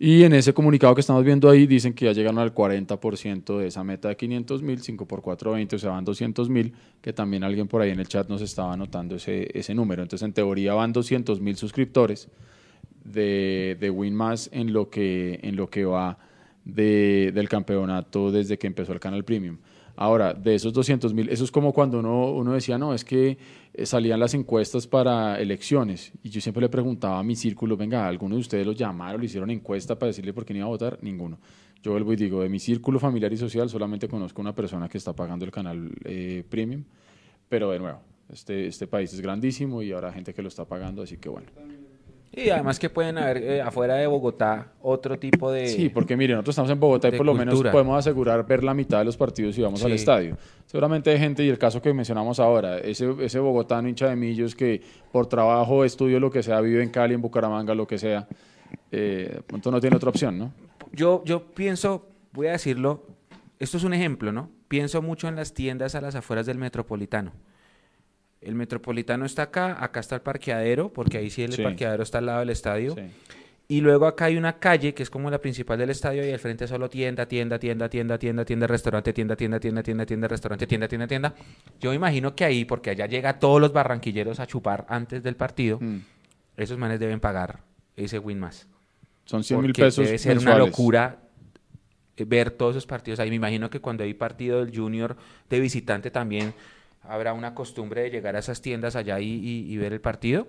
Y 0.00 0.22
en 0.22 0.32
ese 0.32 0.54
comunicado 0.54 0.94
que 0.94 1.00
estamos 1.00 1.24
viendo 1.24 1.50
ahí 1.50 1.66
dicen 1.66 1.92
que 1.92 2.04
ya 2.04 2.12
llegaron 2.12 2.38
al 2.38 2.54
40% 2.54 3.58
de 3.58 3.66
esa 3.66 3.82
meta 3.82 4.08
de 4.08 4.16
500 4.16 4.62
mil, 4.62 4.80
5 4.80 5.06
por 5.06 5.22
4, 5.22 5.52
20, 5.52 5.74
o 5.74 5.78
sea, 5.78 5.90
van 5.90 6.04
200 6.04 6.48
mil, 6.48 6.72
que 7.00 7.12
también 7.12 7.42
alguien 7.42 7.66
por 7.66 7.82
ahí 7.82 7.90
en 7.90 7.98
el 7.98 8.06
chat 8.06 8.28
nos 8.28 8.40
estaba 8.40 8.72
anotando 8.72 9.16
ese, 9.16 9.48
ese 9.58 9.74
número. 9.74 10.02
Entonces, 10.02 10.24
en 10.24 10.32
teoría 10.32 10.74
van 10.74 10.92
200 10.92 11.40
mil 11.40 11.56
suscriptores 11.56 12.28
de, 13.04 13.76
de 13.80 13.90
WinMass 13.90 14.50
en 14.52 14.72
lo 14.72 14.88
que, 14.88 15.40
en 15.42 15.56
lo 15.56 15.68
que 15.68 15.84
va 15.84 16.18
de- 16.64 17.32
del 17.34 17.48
campeonato 17.48 18.30
desde 18.30 18.56
que 18.56 18.68
empezó 18.68 18.92
el 18.92 19.00
canal 19.00 19.24
Premium. 19.24 19.58
Ahora, 19.96 20.32
de 20.32 20.54
esos 20.54 20.72
200 20.72 21.12
mil, 21.12 21.28
eso 21.28 21.42
es 21.42 21.50
como 21.50 21.72
cuando 21.72 21.98
uno, 21.98 22.30
uno 22.32 22.52
decía, 22.52 22.78
no, 22.78 22.94
es 22.94 23.04
que 23.04 23.36
eh, 23.74 23.86
salían 23.86 24.20
las 24.20 24.34
encuestas 24.34 24.86
para 24.86 25.40
elecciones 25.40 26.12
y 26.22 26.30
yo 26.30 26.40
siempre 26.40 26.60
le 26.60 26.68
preguntaba 26.68 27.18
a 27.18 27.22
mi 27.22 27.36
círculo, 27.36 27.76
venga, 27.76 28.06
¿alguno 28.06 28.34
de 28.34 28.40
ustedes 28.40 28.66
lo 28.66 28.72
llamaron, 28.72 29.20
le 29.20 29.26
hicieron 29.26 29.50
encuesta 29.50 29.98
para 29.98 30.08
decirle 30.08 30.32
por 30.32 30.44
qué 30.44 30.54
no 30.54 30.58
iba 30.58 30.66
a 30.66 30.70
votar? 30.70 30.98
Ninguno. 31.02 31.38
Yo 31.82 31.92
vuelvo 31.92 32.12
y 32.12 32.16
digo, 32.16 32.42
de 32.42 32.48
mi 32.48 32.58
círculo 32.58 32.98
familiar 32.98 33.32
y 33.32 33.36
social 33.36 33.68
solamente 33.68 34.08
conozco 34.08 34.40
una 34.40 34.54
persona 34.54 34.88
que 34.88 34.98
está 34.98 35.14
pagando 35.14 35.44
el 35.44 35.50
canal 35.50 35.90
eh, 36.04 36.44
Premium, 36.48 36.84
pero 37.48 37.70
de 37.70 37.78
nuevo, 37.78 38.00
este, 38.32 38.66
este 38.66 38.86
país 38.86 39.12
es 39.12 39.20
grandísimo 39.20 39.82
y 39.82 39.92
habrá 39.92 40.12
gente 40.12 40.34
que 40.34 40.42
lo 40.42 40.48
está 40.48 40.64
pagando, 40.64 41.02
así 41.02 41.18
que 41.18 41.28
bueno. 41.28 41.46
Y 42.32 42.50
además 42.50 42.78
que 42.78 42.90
pueden 42.90 43.18
haber 43.18 43.38
eh, 43.38 43.62
afuera 43.62 43.94
de 43.94 44.06
Bogotá 44.06 44.72
otro 44.82 45.18
tipo 45.18 45.50
de... 45.50 45.66
Sí, 45.68 45.88
porque 45.88 46.16
mire, 46.16 46.34
nosotros 46.34 46.52
estamos 46.52 46.70
en 46.70 46.78
Bogotá 46.78 47.08
y 47.08 47.12
por 47.12 47.26
lo 47.26 47.34
menos 47.34 47.60
podemos 47.62 47.98
asegurar 47.98 48.46
ver 48.46 48.62
la 48.62 48.74
mitad 48.74 48.98
de 48.98 49.06
los 49.06 49.16
partidos 49.16 49.54
si 49.54 49.62
vamos 49.62 49.82
al 49.84 49.92
estadio. 49.92 50.36
Seguramente 50.66 51.10
hay 51.10 51.18
gente, 51.18 51.42
y 51.42 51.48
el 51.48 51.58
caso 51.58 51.80
que 51.80 51.92
mencionamos 51.94 52.38
ahora, 52.38 52.78
ese, 52.78 53.14
ese 53.20 53.38
bogotano 53.38 53.88
hincha 53.88 54.08
de 54.08 54.16
millos 54.16 54.54
que 54.54 54.82
por 55.10 55.26
trabajo, 55.26 55.84
estudio, 55.84 56.20
lo 56.20 56.30
que 56.30 56.42
sea, 56.42 56.60
vive 56.60 56.82
en 56.82 56.90
Cali, 56.90 57.14
en 57.14 57.22
Bucaramanga, 57.22 57.74
lo 57.74 57.86
que 57.86 57.98
sea, 57.98 58.28
eh, 58.92 59.30
de 59.36 59.42
pronto 59.42 59.70
no 59.70 59.80
tiene 59.80 59.96
otra 59.96 60.10
opción, 60.10 60.38
¿no? 60.38 60.52
Yo, 60.92 61.22
yo 61.24 61.46
pienso, 61.52 62.06
voy 62.32 62.48
a 62.48 62.52
decirlo, 62.52 63.06
esto 63.58 63.78
es 63.78 63.84
un 63.84 63.94
ejemplo, 63.94 64.32
¿no? 64.32 64.50
Pienso 64.68 65.00
mucho 65.00 65.28
en 65.28 65.36
las 65.36 65.54
tiendas 65.54 65.94
a 65.94 66.00
las 66.00 66.14
afueras 66.14 66.46
del 66.46 66.58
metropolitano. 66.58 67.32
El 68.40 68.54
metropolitano 68.54 69.24
está 69.24 69.42
acá, 69.44 69.82
acá 69.82 70.00
está 70.00 70.14
el 70.14 70.20
parqueadero, 70.22 70.92
porque 70.92 71.18
ahí 71.18 71.30
sí 71.30 71.42
el 71.42 71.52
Sí. 71.52 71.62
parqueadero 71.62 72.02
está 72.02 72.18
al 72.18 72.26
lado 72.26 72.38
del 72.40 72.50
estadio. 72.50 72.94
Sí. 72.94 73.02
Y 73.70 73.80
luego 73.82 74.06
acá 74.06 74.26
hay 74.26 74.36
una 74.38 74.58
calle 74.58 74.94
que 74.94 75.02
es 75.02 75.10
como 75.10 75.30
la 75.30 75.40
principal 75.40 75.76
del 75.78 75.90
estadio 75.90 76.26
y 76.26 76.30
al 76.32 76.38
frente 76.38 76.66
solo 76.66 76.88
tienda, 76.88 77.26
tienda, 77.26 77.58
tienda, 77.58 77.88
tienda, 77.90 78.18
tienda, 78.18 78.44
tienda, 78.44 78.66
restaurante, 78.66 79.12
tienda, 79.12 79.36
tienda, 79.36 79.60
tienda, 79.60 79.82
tienda, 79.82 80.06
tienda, 80.06 80.28
restaurante, 80.28 80.66
tienda, 80.66 80.88
tienda, 80.88 81.06
tienda. 81.06 81.34
Yo 81.80 81.90
me 81.90 81.96
imagino 81.96 82.34
que 82.34 82.44
ahí, 82.46 82.64
porque 82.64 82.90
allá 82.90 83.06
llega 83.06 83.38
todos 83.38 83.60
los 83.60 83.72
barranquilleros 83.72 84.40
a 84.40 84.46
chupar 84.46 84.86
antes 84.88 85.22
del 85.22 85.36
partido, 85.36 85.78
Mm. 85.80 85.98
esos 86.56 86.78
manes 86.78 86.98
deben 86.98 87.20
pagar 87.20 87.60
ese 87.96 88.18
win 88.18 88.38
más. 88.40 88.66
Son 89.26 89.44
100 89.44 89.60
mil 89.60 89.72
pesos 89.74 90.06
Debe 90.06 90.16
ser 90.16 90.36
mensuales. 90.36 90.60
una 90.62 90.66
locura 90.66 91.18
eh, 92.16 92.24
ver 92.24 92.50
todos 92.52 92.72
esos 92.72 92.86
partidos 92.86 93.20
ahí. 93.20 93.28
Me 93.28 93.36
imagino 93.36 93.68
que 93.68 93.80
cuando 93.80 94.02
hay 94.02 94.14
partido 94.14 94.64
del 94.64 94.74
Junior 94.74 95.14
de 95.50 95.60
visitante 95.60 96.10
también 96.10 96.54
habrá 97.08 97.32
una 97.32 97.54
costumbre 97.54 98.02
de 98.02 98.10
llegar 98.10 98.36
a 98.36 98.38
esas 98.40 98.60
tiendas 98.62 98.94
allá 98.96 99.18
y, 99.20 99.26
y- 99.28 99.72
y 99.72 99.76
ver 99.78 99.92
el 99.92 100.00
partido. 100.00 100.46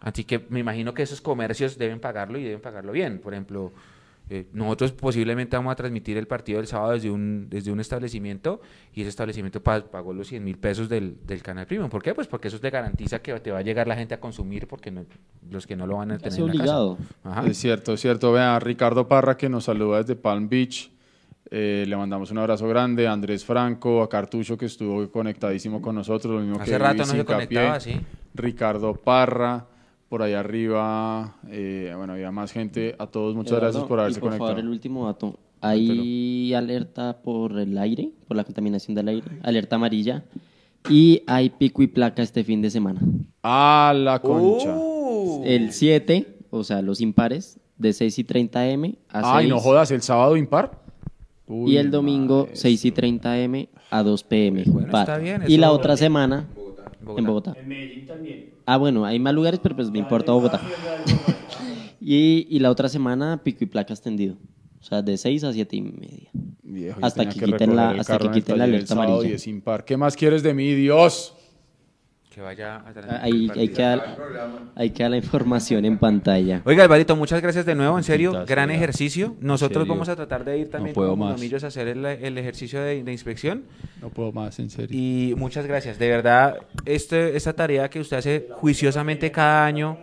Así 0.00 0.24
que 0.24 0.44
me 0.50 0.60
imagino 0.60 0.92
que 0.94 1.02
esos 1.02 1.20
comercios 1.20 1.78
deben 1.78 2.00
pagarlo 2.00 2.38
y 2.38 2.44
deben 2.44 2.60
pagarlo 2.60 2.92
bien. 2.92 3.18
Por 3.18 3.32
ejemplo, 3.32 3.72
eh, 4.28 4.44
nosotros 4.52 4.92
posiblemente 4.92 5.56
vamos 5.56 5.72
a 5.72 5.76
transmitir 5.76 6.16
el 6.18 6.26
partido 6.26 6.58
del 6.58 6.66
sábado 6.66 6.92
desde 6.92 7.10
un, 7.10 7.46
desde 7.48 7.70
un 7.72 7.78
establecimiento 7.80 8.60
y 8.92 9.00
ese 9.02 9.08
establecimiento 9.10 9.62
pa- 9.62 9.84
pagó 9.84 10.12
los 10.12 10.26
100 10.28 10.42
mil 10.44 10.58
pesos 10.58 10.88
del, 10.88 11.16
del 11.26 11.42
canal 11.42 11.66
premium. 11.66 11.88
¿Por 11.88 12.02
qué? 12.02 12.12
Pues 12.14 12.26
porque 12.26 12.48
eso 12.48 12.58
te 12.60 12.68
garantiza 12.70 13.20
que 13.20 13.38
te 13.40 13.52
va 13.52 13.58
a 13.58 13.62
llegar 13.62 13.86
la 13.86 13.94
gente 13.96 14.14
a 14.14 14.20
consumir 14.20 14.66
porque 14.66 14.90
no- 14.90 15.06
los 15.50 15.66
que 15.66 15.76
no 15.76 15.86
lo 15.86 15.96
van 15.96 16.10
a 16.10 16.18
tener 16.18 16.32
Es 16.32 16.38
en 16.40 16.46
la 16.46 16.52
casa. 16.52 16.62
obligado. 16.82 16.98
Ajá. 17.24 17.46
Es 17.46 17.56
cierto, 17.56 17.94
es 17.94 18.00
cierto. 18.00 18.32
Vea, 18.32 18.58
Ricardo 18.58 19.06
Parra 19.08 19.36
que 19.36 19.48
nos 19.48 19.64
saluda 19.64 19.98
desde 19.98 20.16
Palm 20.16 20.48
Beach. 20.48 20.90
Eh, 21.50 21.84
le 21.86 21.96
mandamos 21.96 22.30
un 22.30 22.38
abrazo 22.38 22.66
grande. 22.68 23.06
a 23.06 23.12
Andrés 23.12 23.44
Franco, 23.44 24.02
a 24.02 24.08
Cartucho 24.08 24.56
que 24.56 24.66
estuvo 24.66 25.08
conectadísimo 25.10 25.80
con 25.80 25.94
nosotros. 25.94 26.34
Lo 26.34 26.40
mismo 26.40 26.60
Hace 26.60 26.72
que 26.72 26.78
rato 26.78 26.96
Luis 26.96 27.08
no 27.08 27.14
se 27.14 27.24
conectaba, 27.24 27.80
sí. 27.80 27.92
Ricardo 28.34 28.94
Parra. 28.94 29.66
Por 30.08 30.22
ahí 30.22 30.34
arriba, 30.34 31.36
eh, 31.48 31.92
bueno, 31.96 32.12
había 32.12 32.30
más 32.30 32.52
gente. 32.52 32.94
A 32.98 33.08
todos 33.08 33.34
muchas 33.34 33.52
Eduardo, 33.52 33.66
gracias 33.66 33.84
por 33.88 33.98
haberse 34.00 34.18
y 34.18 34.20
por 34.20 34.28
conectado. 34.30 34.50
favor, 34.50 34.62
el 34.62 34.68
último 34.68 35.06
dato. 35.06 35.38
Hay 35.60 36.54
alerta 36.54 37.18
por 37.22 37.58
el 37.58 37.76
aire, 37.76 38.10
por 38.28 38.36
la 38.36 38.44
contaminación 38.44 38.94
del 38.94 39.08
aire, 39.08 39.26
alerta 39.42 39.76
amarilla. 39.76 40.24
Y 40.88 41.22
hay 41.26 41.50
pico 41.50 41.82
y 41.82 41.88
placa 41.88 42.22
este 42.22 42.44
fin 42.44 42.62
de 42.62 42.70
semana. 42.70 43.00
A 43.42 43.92
la 43.96 44.20
concha. 44.20 44.72
Uh. 44.76 45.42
El 45.44 45.72
7, 45.72 46.38
o 46.50 46.62
sea, 46.62 46.82
los 46.82 47.00
impares, 47.00 47.58
de 47.76 47.92
6 47.92 48.20
y 48.20 48.24
30 48.24 48.68
M 48.68 48.94
a 49.08 49.38
Ay, 49.38 49.44
6. 49.46 49.50
no 49.54 49.58
jodas, 49.60 49.90
el 49.90 50.02
sábado 50.02 50.36
impar. 50.36 50.85
Uy, 51.48 51.72
y 51.72 51.76
el 51.76 51.90
domingo, 51.90 52.42
madre. 52.44 52.56
6 52.56 52.84
y 52.86 52.90
30 52.92 53.38
M 53.40 53.68
a 53.90 54.02
2 54.02 54.24
PM. 54.24 54.64
Bueno, 54.66 54.90
par. 54.90 55.02
está 55.08 55.18
bien, 55.18 55.42
y 55.46 55.56
la 55.58 55.70
otra 55.72 55.96
semana, 55.96 56.48
Bogotá. 56.54 56.92
en 57.18 57.24
Bogotá. 57.26 57.56
En 57.60 57.68
Medellín 57.68 58.06
también. 58.06 58.50
Ah, 58.66 58.76
bueno, 58.78 59.04
hay 59.04 59.18
más 59.20 59.32
lugares, 59.32 59.60
pero 59.62 59.76
pues 59.76 59.90
me 59.90 59.98
importa 59.98 60.32
Bogotá. 60.32 60.60
Y, 62.00 62.46
y 62.50 62.58
la 62.60 62.70
otra 62.70 62.88
semana, 62.88 63.42
pico 63.42 63.64
y 63.64 63.66
placa 63.66 63.92
extendido. 63.92 64.36
O 64.80 64.84
sea, 64.84 65.02
de 65.02 65.16
6 65.16 65.42
a 65.44 65.52
7 65.52 65.76
y 65.76 65.82
media. 65.82 66.30
Viejo, 66.62 67.00
hasta 67.02 67.28
que 67.28 67.40
que 67.40 67.46
quiten 67.46 67.74
la- 67.74 67.90
hasta 67.90 68.18
que 68.18 68.30
quiten 68.30 68.58
la 68.58 68.64
alerta 68.64 68.94
amarilla. 68.94 69.28
y 69.28 69.32
es 69.32 69.46
impar. 69.48 69.84
¿Qué 69.84 69.96
más 69.96 70.14
quieres 70.16 70.42
de 70.44 70.54
mí, 70.54 70.72
Dios? 70.74 71.34
Que 72.36 72.42
vaya 72.42 72.76
a 72.76 73.22
Ahí, 73.22 73.48
el 73.50 73.58
hay, 73.58 73.68
que 73.68 73.80
dar, 73.80 74.18
hay 74.74 74.90
que 74.90 75.02
dar 75.02 75.10
la 75.10 75.16
información 75.16 75.86
en 75.86 75.96
pantalla. 75.96 76.60
Oiga, 76.66 76.84
Alvarito, 76.84 77.16
muchas 77.16 77.40
gracias 77.40 77.64
de 77.64 77.74
nuevo, 77.74 77.96
en 77.96 78.04
serio, 78.04 78.44
gran 78.46 78.70
ejercicio. 78.70 79.34
Nosotros 79.40 79.84
serio. 79.84 79.94
vamos 79.94 80.10
a 80.10 80.16
tratar 80.16 80.44
de 80.44 80.58
ir 80.58 80.68
también 80.68 80.92
puedo 80.92 81.12
como 81.12 81.24
más. 81.24 81.32
monomillos 81.32 81.64
a 81.64 81.68
hacer 81.68 81.88
el, 81.88 82.04
el 82.04 82.36
ejercicio 82.36 82.82
de, 82.82 83.02
de 83.02 83.10
inspección. 83.10 83.64
No 84.02 84.10
puedo 84.10 84.32
más, 84.32 84.58
en 84.58 84.68
serio. 84.68 84.94
Y 84.94 85.34
muchas 85.34 85.66
gracias, 85.66 85.98
de 85.98 86.10
verdad, 86.10 86.58
este, 86.84 87.38
esta 87.38 87.54
tarea 87.54 87.88
que 87.88 88.00
usted 88.00 88.18
hace 88.18 88.48
juiciosamente 88.50 89.30
cada 89.30 89.64
año, 89.64 89.96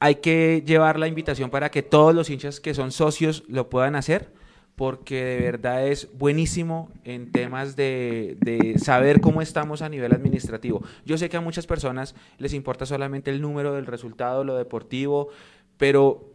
hay 0.00 0.16
que 0.16 0.64
llevar 0.66 0.98
la 0.98 1.06
invitación 1.06 1.50
para 1.50 1.70
que 1.70 1.84
todos 1.84 2.16
los 2.16 2.30
hinchas 2.30 2.58
que 2.58 2.74
son 2.74 2.90
socios 2.90 3.44
lo 3.46 3.70
puedan 3.70 3.94
hacer, 3.94 4.32
porque 4.78 5.24
de 5.24 5.40
verdad 5.40 5.88
es 5.88 6.08
buenísimo 6.16 6.88
en 7.02 7.32
temas 7.32 7.74
de, 7.74 8.36
de 8.40 8.78
saber 8.78 9.20
cómo 9.20 9.42
estamos 9.42 9.82
a 9.82 9.88
nivel 9.88 10.12
administrativo. 10.12 10.84
Yo 11.04 11.18
sé 11.18 11.28
que 11.28 11.36
a 11.36 11.40
muchas 11.40 11.66
personas 11.66 12.14
les 12.38 12.54
importa 12.54 12.86
solamente 12.86 13.32
el 13.32 13.42
número 13.42 13.74
del 13.74 13.86
resultado, 13.86 14.44
lo 14.44 14.56
deportivo, 14.56 15.30
pero 15.78 16.32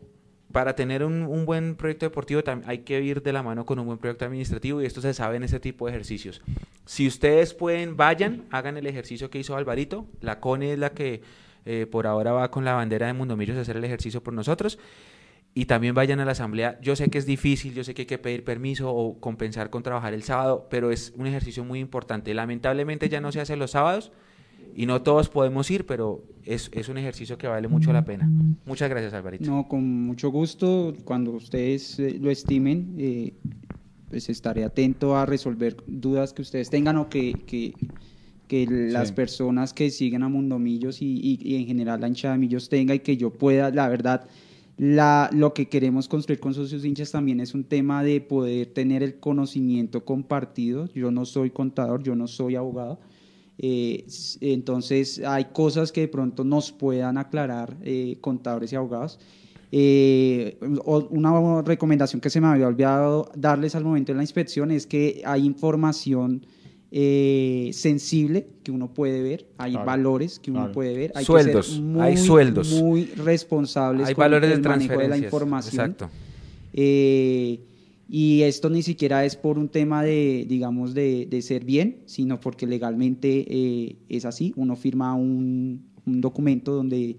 para 0.51 0.75
tener 0.75 1.05
un, 1.05 1.23
un 1.23 1.45
buen 1.45 1.75
proyecto 1.75 2.05
deportivo 2.05 2.41
hay 2.65 2.79
que 2.79 3.01
ir 3.01 3.23
de 3.23 3.31
la 3.31 3.43
mano 3.43 3.65
con 3.65 3.79
un 3.79 3.85
buen 3.85 3.97
proyecto 3.97 4.25
administrativo 4.25 4.81
y 4.81 4.87
esto 4.87 4.99
se 4.99 5.13
sabe 5.13 5.37
en 5.37 5.43
este 5.43 5.61
tipo 5.61 5.85
de 5.85 5.93
ejercicios. 5.93 6.41
Si 6.85 7.07
ustedes 7.07 7.53
pueden, 7.53 7.95
vayan, 7.95 8.43
hagan 8.51 8.75
el 8.75 8.87
ejercicio 8.87 9.29
que 9.29 9.39
hizo 9.39 9.55
Alvarito. 9.55 10.05
La 10.19 10.41
CONE 10.41 10.73
es 10.73 10.79
la 10.79 10.89
que 10.89 11.21
eh, 11.65 11.87
por 11.89 12.07
ahora 12.07 12.33
va 12.33 12.51
con 12.51 12.65
la 12.65 12.73
bandera 12.73 13.07
de 13.07 13.13
Mundomillos 13.13 13.55
a 13.55 13.61
hacer 13.61 13.77
el 13.77 13.85
ejercicio 13.85 14.21
por 14.21 14.33
nosotros. 14.33 14.77
Y 15.55 15.65
también 15.65 15.93
vayan 15.93 16.19
a 16.19 16.25
la 16.25 16.31
asamblea. 16.31 16.79
Yo 16.81 16.95
sé 16.95 17.09
que 17.09 17.19
es 17.19 17.25
difícil, 17.27 17.75
yo 17.75 17.83
sé 17.83 17.93
que 17.93 18.03
hay 18.03 18.05
que 18.07 18.17
pedir 18.17 18.43
permiso 18.43 18.91
o 18.93 19.19
compensar 19.19 19.69
con 19.69 19.83
trabajar 19.83 20.13
el 20.15 20.23
sábado, 20.23 20.67
pero 20.69 20.89
es 20.91 21.13
un 21.15 21.27
ejercicio 21.27 21.63
muy 21.63 21.79
importante. 21.79 22.33
Lamentablemente 22.33 23.07
ya 23.07 23.21
no 23.21 23.31
se 23.31 23.39
hace 23.39 23.55
los 23.55 23.71
sábados 23.71 24.11
y 24.75 24.87
no 24.87 25.03
todos 25.03 25.29
podemos 25.29 25.69
ir, 25.69 25.85
pero 25.85 26.23
es, 26.43 26.71
es 26.73 26.89
un 26.89 26.97
ejercicio 26.97 27.37
que 27.37 27.45
vale 27.47 27.67
mucho 27.67 27.93
la 27.93 28.03
pena. 28.03 28.27
Muchas 28.65 28.89
gracias, 28.89 29.13
Alvarito. 29.13 29.45
No, 29.45 29.67
con 29.67 29.83
mucho 30.07 30.29
gusto. 30.31 30.95
Cuando 31.05 31.29
ustedes 31.31 31.99
eh, 31.99 32.17
lo 32.19 32.31
estimen, 32.31 32.95
eh, 32.97 33.33
pues 34.09 34.29
estaré 34.29 34.63
atento 34.63 35.15
a 35.15 35.27
resolver 35.27 35.77
dudas 35.85 36.33
que 36.33 36.41
ustedes 36.41 36.71
tengan 36.71 36.97
o 36.97 37.09
que, 37.09 37.33
que, 37.45 37.75
que 38.47 38.65
las 38.67 39.09
Sí. 39.09 39.13
personas 39.13 39.71
que 39.71 39.91
siguen 39.91 40.23
a 40.23 40.29
Mundomillos 40.29 40.99
y, 41.03 41.05
y, 41.21 41.39
y 41.43 41.57
en 41.57 41.67
general 41.67 42.01
la 42.01 42.07
hinchada 42.07 42.33
de 42.33 42.39
Millos 42.39 42.69
tenga 42.69 42.95
y 42.95 42.99
que 43.01 43.17
yo 43.17 43.29
pueda, 43.29 43.69
la 43.69 43.87
verdad, 43.87 44.25
la, 44.77 45.29
lo 45.31 45.53
que 45.53 45.69
queremos 45.69 46.07
construir 46.07 46.39
con 46.39 46.53
socios 46.53 46.83
hinchas 46.83 47.11
también 47.11 47.39
es 47.39 47.53
un 47.53 47.63
tema 47.63 48.03
de 48.03 48.21
poder 48.21 48.67
tener 48.67 49.03
el 49.03 49.19
conocimiento 49.19 50.03
compartido. 50.03 50.89
Yo 50.93 51.11
no 51.11 51.25
soy 51.25 51.51
contador, 51.51 52.01
yo 52.01 52.15
no 52.15 52.27
soy 52.27 52.55
abogado. 52.55 52.99
Eh, 53.59 54.05
entonces 54.41 55.21
hay 55.23 55.45
cosas 55.45 55.91
que 55.91 56.01
de 56.01 56.07
pronto 56.07 56.43
nos 56.43 56.71
puedan 56.71 57.17
aclarar 57.17 57.77
eh, 57.83 58.17
contadores 58.19 58.73
y 58.73 58.75
abogados. 58.75 59.19
Eh, 59.71 60.57
una 60.85 61.61
recomendación 61.63 62.21
que 62.21 62.29
se 62.29 62.39
me 62.41 62.47
había 62.47 62.67
olvidado 62.67 63.31
darles 63.35 63.75
al 63.75 63.83
momento 63.83 64.11
de 64.11 64.17
la 64.17 64.23
inspección 64.23 64.71
es 64.71 64.85
que 64.85 65.21
hay 65.25 65.45
información 65.45 66.45
eh, 66.95 67.71
sensible 67.73 68.45
que 68.63 68.71
uno 68.71 68.93
puede 68.93 69.21
ver, 69.23 69.47
hay 69.57 69.71
Claro, 69.71 69.85
valores 69.87 70.37
que 70.39 70.51
uno 70.51 70.59
claro. 70.61 70.73
puede 70.73 70.95
ver, 70.95 71.11
hay 71.15 71.25
Sueldos, 71.25 71.67
que 71.67 71.73
ser 71.73 71.81
muy, 71.81 72.01
hay 72.01 72.17
sueldos. 72.17 72.71
muy 72.71 73.05
responsables 73.05 74.07
Hay 74.07 74.13
con 74.13 74.21
valores 74.21 74.49
de 74.49 74.55
el 74.57 74.61
manejo 74.61 74.99
de 74.99 75.07
la 75.07 75.17
información. 75.17 75.91
Exacto. 75.91 76.09
Eh, 76.73 77.59
y 78.07 78.41
esto 78.43 78.69
ni 78.69 78.83
siquiera 78.83 79.25
es 79.25 79.35
por 79.35 79.57
un 79.57 79.69
tema 79.69 80.03
de, 80.03 80.45
digamos, 80.47 80.93
de, 80.93 81.25
de 81.25 81.41
ser 81.41 81.65
bien, 81.65 81.97
sino 82.05 82.39
porque 82.39 82.67
legalmente 82.67 83.45
eh, 83.49 83.95
es 84.09 84.25
así. 84.25 84.53
Uno 84.55 84.75
firma 84.75 85.15
un 85.15 85.91
un 86.05 86.19
documento 86.19 86.73
donde 86.73 87.15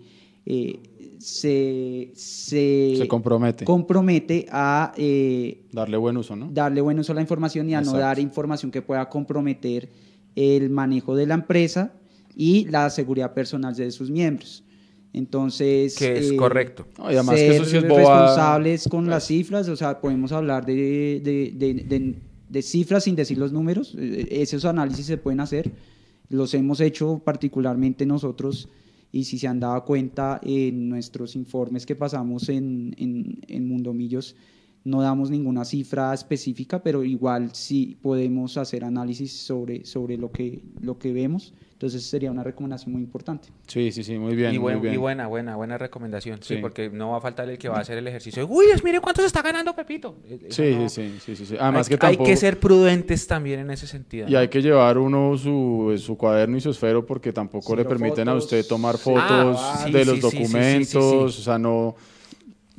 eh, 0.47 0.79
se, 1.25 2.11
se, 2.15 2.95
Se 2.99 3.09
compromete. 3.09 3.65
compromete 3.65 4.47
a 4.51 4.93
eh, 4.97 5.65
Darle 5.73 5.97
buen 5.97 6.17
uso, 6.19 6.37
¿no? 6.37 6.51
darle 6.53 6.81
buen 6.83 6.99
uso 6.99 7.13
a 7.13 7.15
la 7.15 7.23
información 7.23 7.69
y 7.71 7.75
a 7.75 7.79
Exacto. 7.79 7.99
no 7.99 8.05
dar 8.05 8.19
información 8.19 8.71
que 8.71 8.83
pueda 8.83 9.09
comprometer 9.09 9.89
el 10.37 10.69
manejo 10.69 11.17
de 11.17 11.27
la 11.27 11.35
empresa 11.35 11.95
y 12.37 12.67
la 12.67 12.91
seguridad 12.91 13.33
personal 13.33 13.75
de 13.75 13.91
sus 13.91 14.11
miembros. 14.11 14.65
Entonces, 15.15 15.97
Que 15.97 16.19
es 16.19 16.31
eh, 16.33 16.37
correcto. 16.37 16.87
No, 16.99 17.05
y 17.11 17.15
además 17.15 17.37
ser 17.39 17.51
que 17.51 17.57
eso 17.57 17.65
sí 17.65 17.77
es 17.77 17.83
responsables 17.85 18.89
con 18.89 19.09
las 19.09 19.27
cifras, 19.27 19.69
o 19.69 19.77
sea, 19.77 20.01
podemos 20.01 20.33
hablar 20.33 20.67
de, 20.67 20.75
de- 21.25 21.53
de- 21.55 21.75
de- 21.85 22.15
de 22.51 22.63
cifras 22.63 23.05
sin 23.05 23.17
decir 23.17 23.39
los 23.39 23.51
números, 23.53 23.95
eh, 23.99 24.27
esos 24.31 24.65
análisis 24.67 25.07
se 25.07 25.17
pueden 25.17 25.41
hacer, 25.41 25.73
los 26.29 26.53
hemos 26.55 26.81
hecho 26.81 27.23
particularmente 27.25 28.05
nosotros 28.07 28.69
y 29.15 29.23
si 29.23 29.39
se 29.39 29.47
han 29.47 29.61
dado 29.61 29.85
cuenta 29.85 30.41
en 30.43 30.89
nuestros 30.89 31.37
informes 31.37 31.87
que 31.87 31.95
pasamos 31.95 32.49
en, 32.49 32.97
en, 32.99 33.39
en 33.47 33.69
Mundomillos, 33.69 34.35
no 34.83 35.03
damos 35.03 35.31
ninguna 35.31 35.65
cifra 35.65 36.13
específica, 36.13 36.83
pero 36.83 37.05
igual 37.05 37.51
sí 37.55 37.97
podemos 38.03 38.57
hacer 38.57 38.83
análisis 38.83 39.33
sobre, 39.33 39.85
sobre 39.85 40.17
lo, 40.17 40.33
que, 40.33 40.65
lo 40.81 40.99
que 40.99 41.13
vemos, 41.13 41.55
entonces 41.75 42.03
sería 42.05 42.31
una 42.31 42.43
recomendación 42.43 42.93
muy 42.93 43.03
importante. 43.03 43.49
Sí, 43.67 43.93
sí, 43.93 44.03
sí, 44.05 44.17
muy 44.19 44.35
bien. 44.35 44.55
y, 44.55 44.59
buen- 44.59 44.77
muy 44.77 44.83
bien. 44.85 44.95
y 44.95 44.97
buena, 44.97 45.27
buena, 45.27 45.57
buena 45.57 45.77
recomendación. 45.77 46.39
Sí. 46.41 46.55
Sí. 46.55 46.61
porque 46.63 46.89
no 46.89 47.11
va 47.11 47.19
a 47.19 47.21
faltar 47.21 47.51
el 47.51 47.59
que 47.59 47.69
va 47.69 47.77
a 47.79 47.81
hacer 47.81 47.99
el 47.99 48.07
ejercicio. 48.07 48.47
Uy, 48.49 48.67
mire 48.83 49.01
cuánto 49.01 49.21
se 49.21 49.27
está 49.27 49.43
ganando 49.43 49.75
Pepito. 49.75 50.17
Eh, 50.25 50.47
Sí, 50.51 50.75
no- 50.77 50.89
sí, 50.89 51.13
sí, 51.19 51.21
sí, 51.21 51.37
sí, 51.37 51.47
sí. 51.47 51.57
Además 51.61 51.87
hay, 51.87 51.91
que 51.91 51.99
tampoco... 51.99 52.25
hay 52.25 52.31
que 52.31 52.37
ser 52.37 52.59
prudentes 52.59 53.27
también 53.27 53.61
en 53.61 53.71
ese 53.71 53.87
sentido. 53.87 54.29
Y 54.29 54.35
hay 54.37 54.49
que 54.49 54.63
llevar 54.63 54.97
uno 54.99 55.37
su, 55.37 55.95
su 55.99 56.17
cuaderno 56.17 56.57
y 56.57 56.61
su 56.61 56.71
esfero 56.71 57.05
porque 57.05 57.33
tampoco 57.33 57.77
le 57.77 57.85
permiten 57.85 58.29
a 58.29 58.35
usted 58.35 58.65
tomar 58.67 58.97
fotos 58.97 59.59
Ah, 59.61 59.87
de 59.91 60.05
sí, 60.05 60.11
los 60.11 60.15
sí, 60.17 60.21
sí, 60.23 60.31
sí, 60.31 60.31
sí, 60.31 60.43
documentos, 60.43 61.33
sí. 61.35 61.41
o 61.41 61.45
sea, 61.45 61.59
no... 61.59 61.97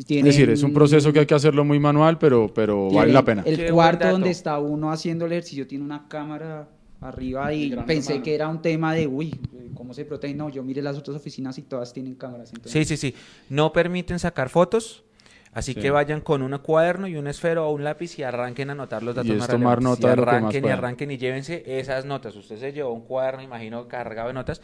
Tienen- 0.06 0.28
Es 0.28 0.36
decir, 0.36 0.50
es 0.50 0.62
un 0.64 0.74
proceso 0.74 1.14
que 1.14 1.20
hay 1.20 1.26
que 1.26 1.36
hacerlo 1.36 1.64
muy 1.64 1.80
manual, 1.80 2.18
pero, 2.18 2.52
pero 2.54 2.90
vale 2.92 3.14
la 3.14 3.24
pena. 3.24 3.44
El 3.46 3.72
cuarto 3.72 4.10
donde 4.10 4.30
está 4.30 4.60
uno 4.60 4.92
haciendo 4.92 5.26
el 5.26 5.32
ejercicio 5.32 5.66
tiene 5.68 5.86
una 5.86 6.08
cámara 6.10 6.68
arriba 7.02 7.54
y 7.54 7.76
pensé 7.86 8.22
que 8.22 8.34
era 8.36 8.48
un 8.48 8.62
tema 8.62 8.94
de, 8.94 9.08
uy, 9.08 9.40
¿cómo 9.76 9.94
se 9.94 10.06
protege? 10.06 10.34
No, 10.34 10.50
yo 10.50 10.64
miré 10.64 10.82
las 10.82 10.98
otras 10.98 11.18
oficinas 11.18 11.58
y 11.58 11.64
todas 11.64 11.94
tienen 11.94 12.16
cámaras. 12.16 12.50
entonces- 12.54 12.72
Sí, 12.88 12.98
sí, 12.98 13.12
sí. 13.12 13.16
No 13.50 13.72
permiten 13.74 14.20
sacar 14.20 14.50
fotos. 14.50 15.04
Así 15.54 15.74
Sí. 15.74 15.80
que 15.80 15.90
vayan 15.90 16.20
con 16.20 16.42
un 16.42 16.58
cuaderno 16.58 17.08
y 17.08 17.16
un 17.16 17.28
esfero 17.28 17.66
o 17.66 17.72
un 17.72 17.86
lápiz 17.86 18.20
y 18.20 18.24
arranquen 18.24 18.68
a 18.70 18.74
anotar 18.74 19.02
los 19.04 19.16
datos 19.16 19.30
Y 19.30 19.34
es 19.34 19.38
más 19.38 19.48
tomar 19.48 19.78
relevantes. 19.78 20.04
nota 20.04 20.08
y 20.08 20.10
de 20.10 20.16
lo 20.18 20.22
que 20.22 20.26
más 20.26 20.36
arranquen 20.36 20.66
y 20.66 20.68
arranquen 20.70 21.12
y 21.12 21.18
llévense 21.18 21.64
esas 21.80 22.04
notas. 22.04 22.36
Usted 22.36 22.58
se 22.58 22.74
llevó 22.74 22.92
un 22.92 23.06
cuaderno, 23.06 23.42
imagino, 23.42 23.88
cargado 23.88 24.28
de 24.28 24.34
notas, 24.34 24.62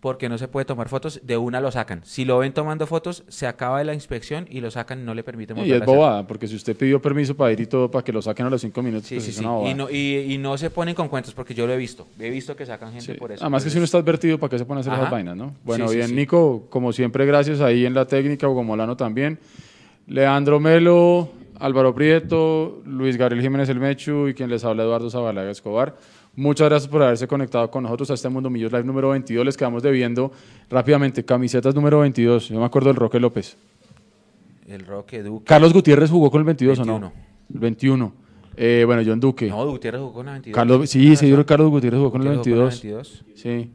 porque 0.00 0.28
no 0.30 0.38
se 0.38 0.48
puede 0.48 0.64
tomar 0.64 0.88
fotos. 0.88 1.20
De 1.22 1.36
una 1.36 1.60
lo 1.60 1.70
sacan. 1.70 2.00
Si 2.04 2.24
lo 2.24 2.38
ven 2.38 2.52
tomando 2.54 2.86
fotos, 2.86 3.22
se 3.28 3.46
acaba 3.46 3.84
la 3.84 3.92
inspección 3.94 4.46
y 4.50 4.60
lo 4.60 4.70
sacan 4.70 5.00
y 5.00 5.04
no 5.04 5.14
le 5.14 5.22
permiten 5.22 5.58
Y 5.58 5.70
es 5.70 5.72
hacer. 5.72 5.84
bobada, 5.86 6.26
porque 6.26 6.48
si 6.48 6.56
usted 6.56 6.74
pidió 6.76 7.02
permiso 7.02 7.36
para 7.36 7.52
ir 7.52 7.60
y 7.60 7.66
todo, 7.66 7.90
para 7.90 8.02
que 8.02 8.12
lo 8.12 8.22
saquen 8.22 8.46
a 8.46 8.50
los 8.50 8.60
cinco 8.62 8.82
minutos, 8.82 9.06
Sí, 9.08 9.16
pues 9.16 9.24
sí, 9.24 9.30
es 9.30 9.36
sí. 9.36 9.42
una 9.44 9.52
bobada. 9.52 9.70
Y 9.70 9.74
no, 9.74 9.90
y, 9.90 10.32
y 10.34 10.38
no 10.38 10.56
se 10.56 10.70
ponen 10.70 10.94
con 10.94 11.08
cuentos 11.08 11.34
porque 11.34 11.54
yo 11.54 11.66
lo 11.66 11.72
he 11.74 11.76
visto. 11.76 12.06
He 12.18 12.30
visto 12.30 12.56
que 12.56 12.64
sacan 12.64 12.92
gente 12.92 13.14
por 13.14 13.30
eso. 13.32 13.42
Además 13.44 13.62
que 13.64 13.70
si 13.70 13.76
uno 13.76 13.84
está 13.84 13.98
advertido, 13.98 14.38
¿para 14.38 14.50
qué 14.50 14.58
se 14.58 14.64
pone 14.64 14.78
a 14.78 14.80
hacer 14.80 14.92
esas 14.92 15.02
Ajá. 15.04 15.12
vainas, 15.12 15.36
no? 15.36 15.54
Bueno, 15.64 15.88
bien. 15.90 16.16
Nico, 16.16 16.66
como 16.70 16.92
siempre, 16.92 17.26
gracias 17.26 17.60
ahí 17.60 17.84
en 17.84 17.92
la 17.94 18.06
técnica, 18.06 18.48
Hugo 18.48 18.64
Molano 18.64 18.96
también. 18.96 19.38
Leandro 20.06 20.58
Melo, 20.60 21.30
Álvaro 21.58 21.94
Prieto, 21.94 22.82
Luis 22.86 23.16
Gabriel 23.16 23.42
Jiménez 23.42 23.68
El 23.68 23.78
Mechu 23.78 24.28
y 24.28 24.34
quien 24.34 24.50
les 24.50 24.64
habla 24.64 24.82
Eduardo 24.82 25.10
Zabalaga 25.10 25.50
Escobar. 25.50 25.94
Muchas 26.40 26.70
gracias 26.70 26.88
por 26.90 27.02
haberse 27.02 27.28
conectado 27.28 27.70
con 27.70 27.82
nosotros 27.82 28.10
a 28.10 28.14
este 28.14 28.28
Mundo 28.30 28.48
Millos 28.48 28.72
Live 28.72 28.84
número 28.84 29.10
22. 29.10 29.44
Les 29.44 29.56
quedamos 29.58 29.82
debiendo 29.82 30.32
rápidamente 30.70 31.22
camisetas 31.22 31.74
número 31.74 32.00
22. 32.00 32.48
Yo 32.48 32.58
me 32.58 32.64
acuerdo 32.64 32.88
del 32.88 32.96
Roque 32.96 33.20
López. 33.20 33.58
El 34.66 34.86
Roque 34.86 35.22
Duque. 35.22 35.44
Carlos 35.44 35.74
Gutiérrez 35.74 36.08
jugó 36.10 36.30
con 36.30 36.40
el 36.40 36.46
22 36.46 36.78
o 36.78 36.82
21. 36.82 36.98
no? 36.98 37.12
El 37.52 37.60
21. 37.60 38.12
Eh, 38.56 38.84
bueno, 38.86 39.02
John 39.04 39.20
Duque. 39.20 39.48
No, 39.50 39.66
Gutiérrez 39.66 40.00
jugó 40.00 40.14
con 40.14 40.26
la 40.26 40.32
22. 40.32 40.54
Carlos, 40.56 40.88
sí, 40.88 40.98
Tienes 41.00 41.18
sí, 41.18 41.30
que 41.30 41.44
Carlos 41.44 41.68
Gutiérrez 41.70 41.98
jugó 41.98 42.10
con 42.12 42.22
el 42.26 42.36
Gutiérrez 42.38 42.80
jugó 42.80 42.94
22. 43.00 43.22
22. 43.22 43.24
Sí. 43.34 43.70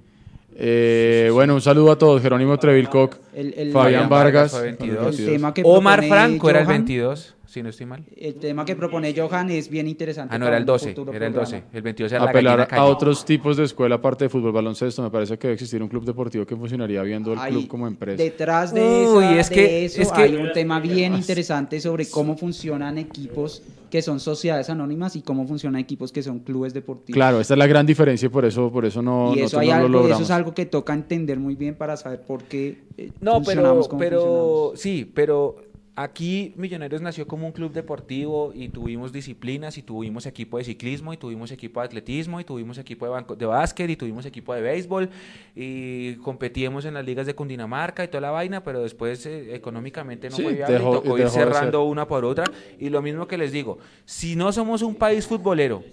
Eh, 0.58 1.30
bueno, 1.34 1.54
un 1.54 1.62
saludo 1.62 1.92
a 1.92 1.98
todos. 2.00 2.20
Jerónimo 2.22 2.58
Trevilcock, 2.58 3.18
El- 3.36 3.54
el- 3.58 3.72
Fabián 3.74 4.10
Vargas. 4.10 4.52
Vargas 4.52 4.52
fue 4.52 4.76
con 4.78 4.90
el 4.90 4.96
22. 4.96 5.20
El 5.20 5.26
tema 5.28 5.54
que 5.54 5.62
Omar 5.66 6.04
Franco 6.04 6.50
era 6.50 6.62
el 6.62 6.66
Johan, 6.66 6.78
22, 6.86 7.35
si 7.56 7.64
no 7.64 7.70
estoy 7.70 7.86
mal. 7.86 8.04
El 8.18 8.36
tema 8.36 8.66
que 8.66 8.76
propone 8.76 9.14
Johan 9.18 9.50
es 9.50 9.70
bien 9.70 9.88
interesante. 9.88 10.36
Ah, 10.36 10.38
no, 10.38 10.46
era 10.48 10.58
el 10.58 10.64
un 10.64 10.68
12. 10.68 10.90
futuro 10.90 11.14
Era 11.14 11.28
el 11.28 11.34
programa. 11.34 11.58
12. 11.64 11.78
El 11.78 11.82
22 11.82 12.12
era 12.12 12.24
la 12.26 12.30
apelar 12.30 12.58
gallina 12.60 12.78
a 12.78 12.86
otros 12.86 13.24
tipos 13.24 13.56
de 13.56 13.64
escuela 13.64 13.96
aparte 13.96 14.26
de 14.26 14.30
fútbol 14.30 14.52
baloncesto. 14.52 15.02
Me 15.02 15.10
parece 15.10 15.38
que 15.38 15.48
debe 15.48 15.54
existir 15.54 15.82
un 15.82 15.88
club 15.88 16.04
deportivo 16.04 16.46
que 16.46 16.56
funcionaría 16.56 17.02
viendo 17.04 17.32
el 17.34 17.40
club 17.40 17.68
como 17.68 17.88
empresa. 17.88 18.22
Detrás 18.22 18.74
de, 18.74 18.82
Uy, 18.82 19.24
esa- 19.24 19.40
es 19.40 19.50
de 19.50 19.56
que- 19.56 19.86
eso 19.86 20.02
es 20.02 20.12
que- 20.12 20.22
hay 20.22 20.36
un 20.36 20.52
tema 20.52 20.80
bien 20.82 21.16
interesante 21.16 21.80
sobre 21.80 22.10
cómo 22.10 22.36
funcionan 22.38 22.98
equipos 22.98 23.64
que 23.90 24.02
son 24.02 24.20
sociedades 24.20 24.70
anónimas 24.70 25.16
y 25.16 25.22
cómo 25.22 25.48
funcionan 25.48 25.80
equipos 25.80 26.12
que 26.12 26.22
son 26.22 26.40
clubes 26.40 26.74
deportivos. 26.74 27.16
Claro, 27.16 27.40
esta 27.40 27.54
es 27.54 27.58
la 27.58 27.68
gran 27.68 27.86
diferencia 27.86 28.26
y 28.26 28.30
por 28.30 28.44
eso, 28.44 28.70
por 28.70 28.84
eso 28.86 29.02
no, 29.02 29.34
y 29.34 29.40
eso, 29.40 29.58
hay 29.60 29.70
no 29.70 29.76
algo, 29.76 29.88
lo 29.88 30.08
eso 30.10 30.22
es 30.24 30.32
algo 30.32 30.54
que 30.54 30.66
toca 30.66 30.94
entender 30.94 31.40
muy 31.40 31.56
bien 31.56 31.76
para 31.76 31.96
saber 31.96 32.20
por 32.22 32.44
qué 32.44 32.80
eh, 32.98 33.12
No, 33.22 33.34
pero, 33.34 33.36
funcionamos 33.46 33.88
como 33.88 34.00
pero 34.00 34.20
funcionamos. 34.22 34.80
sí, 34.82 35.12
pero 35.14 35.56
aquí 35.96 36.54
Millonarios 36.58 37.02
nació 37.02 37.26
como 37.28 37.46
un 37.48 37.54
club 37.54 37.72
deportivo 37.72 38.52
y 38.54 38.70
tuvimos 38.70 39.12
disciplinas 39.14 39.78
y 39.78 39.82
tuvimos 39.82 40.26
equipo 40.26 40.58
de 40.58 40.64
ciclismo 40.66 41.14
y 41.14 41.18
tuvimos 41.18 41.52
equipo 41.52 41.80
de 41.80 41.86
atletismo 41.86 42.40
y 42.40 42.44
tuvimos 42.44 42.78
equipo 42.78 43.06
de, 43.06 43.12
banco- 43.12 43.36
de 43.36 43.46
básquet 43.46 43.90
y 43.90 43.96
tuvimos 43.96 44.26
equipo 44.26 44.54
de 44.54 44.62
béisbol 44.62 45.10
y 45.56 46.16
competíamos 46.16 46.86
en 46.86 46.94
las 46.96 47.06
ligas 47.06 47.26
de 47.26 47.34
Cundinamarca 47.34 48.04
y 48.04 48.08
toda 48.08 48.22
la 48.22 48.32
vaina, 48.32 48.64
pero 48.64 48.82
después 48.82 49.26
eh, 49.26 49.56
económicamente 49.56 50.30
no 50.30 50.36
Sí, 50.36 50.44
fue 50.44 50.54
viable 50.54 50.78
dejó- 50.80 50.92
y 50.92 50.94
tocó 51.02 51.18
ir 51.18 51.30
cerrando 51.30 51.84
una 51.84 52.08
por 52.08 52.26
otra. 52.26 52.46
Y 52.80 52.90
lo 52.90 53.02
mismo 53.02 53.28
que 53.28 53.38
les 53.38 53.52
digo, 53.52 53.78
si 54.06 54.36
no 54.36 54.52
somos 54.52 54.82
un 54.82 54.96
país 54.96 55.26
futbolero 55.28 55.84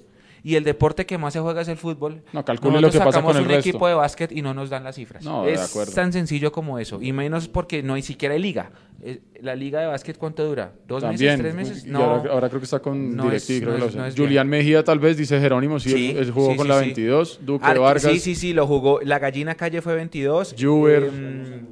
y 0.45 0.57
el 0.57 0.65
deporte 0.65 1.07
que 1.07 1.19
más 1.19 1.33
se 1.33 1.41
juega 1.41 1.61
es 1.62 1.69
el 1.69 1.77
fútbol. 1.77 2.23
No, 2.33 2.45
calcule 2.45 2.73
nosotros 2.81 2.95
lo 2.95 3.01
que 3.01 3.05
pasa 3.05 3.23
con 3.23 3.37
el 3.37 3.43
un 3.43 3.49
resto. 3.49 3.69
equipo 3.69 3.87
de 3.89 3.95
básquet 3.95 4.33
y 4.33 4.43
no 4.43 4.55
nos 4.55 4.71
dan 4.71 4.85
las 4.85 4.97
cifras. 4.97 5.25
No, 5.25 5.45
de 5.45 5.53
es 5.55 5.61
acuerdo. 5.61 5.93
tan 5.93 6.12
sencillo 6.12 6.51
como 6.53 6.79
eso. 6.79 7.01
Y 7.01 7.12
menos 7.12 7.49
porque 7.49 7.83
no 7.83 7.95
hay 7.95 8.03
siquiera 8.03 8.37
liga. 8.37 8.71
Eh, 9.05 9.21
La 9.41 9.57
liga 9.57 9.81
de 9.81 9.87
básquet, 9.89 10.17
¿cuánto 10.17 10.45
dura? 10.47 10.73
¿Dos 10.87 11.03
También. 11.03 11.33
meses? 11.39 11.41
¿Tres 11.41 11.55
meses? 11.55 11.87
No. 11.87 11.99
ahora, 12.05 12.31
ahora 12.33 12.49
creo 12.49 12.61
que 12.61 12.65
está 12.67 12.79
con 12.79 13.17
no 13.17 13.33
es- 13.33 13.47
DirecTV. 13.49 13.67
creo 13.67 13.79
no 13.97 14.05
es- 14.07 14.15
es 14.15 14.21
Julián 14.21 14.49
Mejía 14.49 14.85
tal 14.85 15.01
vez, 15.01 15.17
dice 15.17 15.41
Jerónimo, 15.41 15.81
sí, 15.81 15.91
Sí, 15.91 16.11
él, 16.11 16.19
él 16.19 16.31
jugó 16.31 16.53
sí, 16.53 16.57
con 16.57 16.67
sí, 16.67 16.69
la 16.69 16.79
sí. 16.79 16.85
22. 16.87 17.41
Duque 17.43 17.65
Ar- 17.67 17.79
Vargas. 17.81 18.03
Sí, 18.12 18.21
sí, 18.21 18.35
sí, 18.37 18.53
lo 18.53 18.67
jugó. 18.69 19.01
La 19.03 19.19
gallina 19.19 19.57
calle 19.57 19.83
fue 19.83 19.97
22. 19.97 20.55
Juber. 20.59 21.03
Em, 21.05 21.67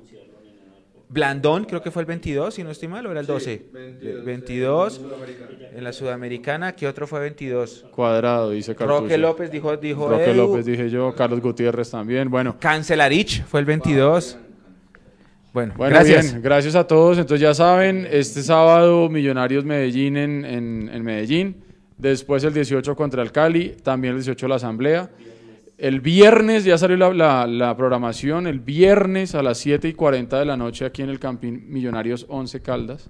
Blandón, 1.13 1.65
creo 1.65 1.83
que 1.83 1.91
fue 1.91 2.03
el 2.03 2.07
22, 2.07 2.55
si 2.55 2.63
no 2.63 2.71
estoy 2.71 2.87
mal, 2.89 3.05
o 3.05 3.11
era 3.11 3.19
el 3.21 3.27
12. 3.27 3.67
22, 3.73 4.25
22. 4.25 5.01
en 5.73 5.79
En 5.79 5.85
la 5.85 5.93
Sudamericana, 5.93 6.73
¿qué 6.77 6.87
otro 6.87 7.07
fue 7.09 7.19
22? 7.21 7.87
Cuadrado, 7.91 8.51
dice 8.51 8.77
Cartucho. 8.77 9.01
Roque 9.01 9.19
López 9.19 9.51
dijo, 9.51 9.77
dijo 9.77 10.09
Roque. 10.09 10.33
López 10.35 10.65
dije 10.67 10.89
yo, 10.89 11.13
Carlos 11.17 11.41
Gutiérrez 11.41 11.91
también. 11.91 12.31
Bueno, 12.31 12.57
Cancelarich 12.61 13.45
fue 13.45 13.59
el 13.61 13.67
22. 13.67 14.39
Bueno, 15.53 15.75
Bueno, 15.77 15.95
gracias. 15.97 16.31
bien, 16.31 16.43
gracias 16.43 16.77
a 16.77 16.87
todos. 16.87 17.19
Entonces 17.19 17.41
ya 17.43 17.55
saben, 17.55 18.07
este 18.09 18.43
sábado 18.43 19.09
Millonarios 19.09 19.65
Medellín 19.65 20.17
en, 20.17 20.45
en- 20.45 20.89
en 20.93 21.03
Medellín, 21.03 21.57
después 21.99 22.45
el 22.45 22.55
18 22.55 22.95
contra 22.95 23.21
el 23.23 23.33
Cali, 23.33 23.75
también 23.83 24.13
el 24.15 24.21
18 24.21 24.47
la 24.47 24.55
Asamblea. 24.57 25.11
El 25.81 26.01
viernes 26.01 26.65
ya 26.65 26.77
salió 26.77 26.97
la, 26.97 27.13
la- 27.15 27.47
la 27.47 27.77
programación, 27.77 28.47
el 28.47 28.61
viernes 28.61 29.35
a 29.35 29.43
las 29.43 29.57
7 29.59 29.89
y 29.89 29.95
40 29.95 30.39
de 30.39 30.45
la 30.45 30.57
noche 30.57 30.85
aquí 30.85 31.01
en 31.03 31.09
el 31.09 31.19
Campín 31.19 31.65
Millonarios 31.69 32.27
11 32.29 32.61
Caldas. 32.61 33.09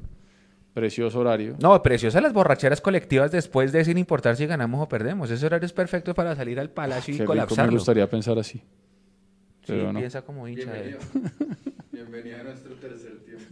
Precioso 0.72 1.18
horario. 1.18 1.56
No, 1.60 1.82
preciosas 1.82 2.22
las 2.22 2.32
borracheras 2.32 2.80
colectivas 2.80 3.32
después 3.32 3.72
de 3.72 3.84
sin 3.84 3.98
importar 3.98 4.36
si 4.36 4.46
ganamos 4.46 4.80
o 4.80 4.88
perdemos. 4.88 5.28
Ese 5.28 5.44
horario 5.46 5.66
es 5.66 5.72
perfecto 5.72 6.14
para 6.14 6.36
salir 6.36 6.60
al 6.60 6.70
palacio 6.70 7.12
y 7.12 7.18
rico, 7.18 7.24
me 7.32 7.40
colapsarlo. 7.40 7.72
gustaría 7.72 8.08
pensar 8.08 8.38
así. 8.38 8.58
Sí, 8.58 8.64
Pero 9.66 9.92
no. 9.92 9.98
piensa 9.98 10.22
como 10.22 10.46
hincha. 10.46 10.70
de- 10.72 10.80
Bienvenido. 10.80 11.00
Bienvenido 11.92 12.38
a 12.38 12.42
nuestro 12.44 12.74
tercer 12.76 13.18
tiempo. 13.24 13.44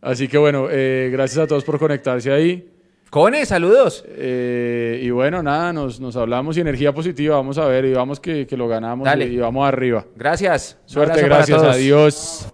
Así 0.00 0.28
que 0.28 0.38
bueno, 0.38 0.68
eh, 0.70 1.08
gracias 1.12 1.38
a 1.44 1.46
todos 1.48 1.64
por 1.64 1.80
conectarse 1.80 2.30
ahí. 2.32 2.70
Cone, 3.12 3.44
saludos. 3.44 4.06
Eh, 4.08 4.98
y 5.02 5.10
bueno, 5.10 5.42
nada, 5.42 5.70
nos, 5.70 6.00
nos 6.00 6.16
hablamos 6.16 6.56
y 6.56 6.62
energía 6.62 6.94
positiva. 6.94 7.36
Vamos 7.36 7.58
a 7.58 7.66
ver 7.66 7.84
y 7.84 7.92
vamos 7.92 8.20
que, 8.20 8.46
que 8.46 8.56
lo 8.56 8.68
ganamos 8.68 9.04
Dale. 9.04 9.26
y, 9.26 9.34
y 9.34 9.36
vamos 9.36 9.68
arriba. 9.68 10.06
Gracias. 10.16 10.78
Suerte, 10.86 11.20
gracias, 11.20 11.62
adiós. 11.62 12.46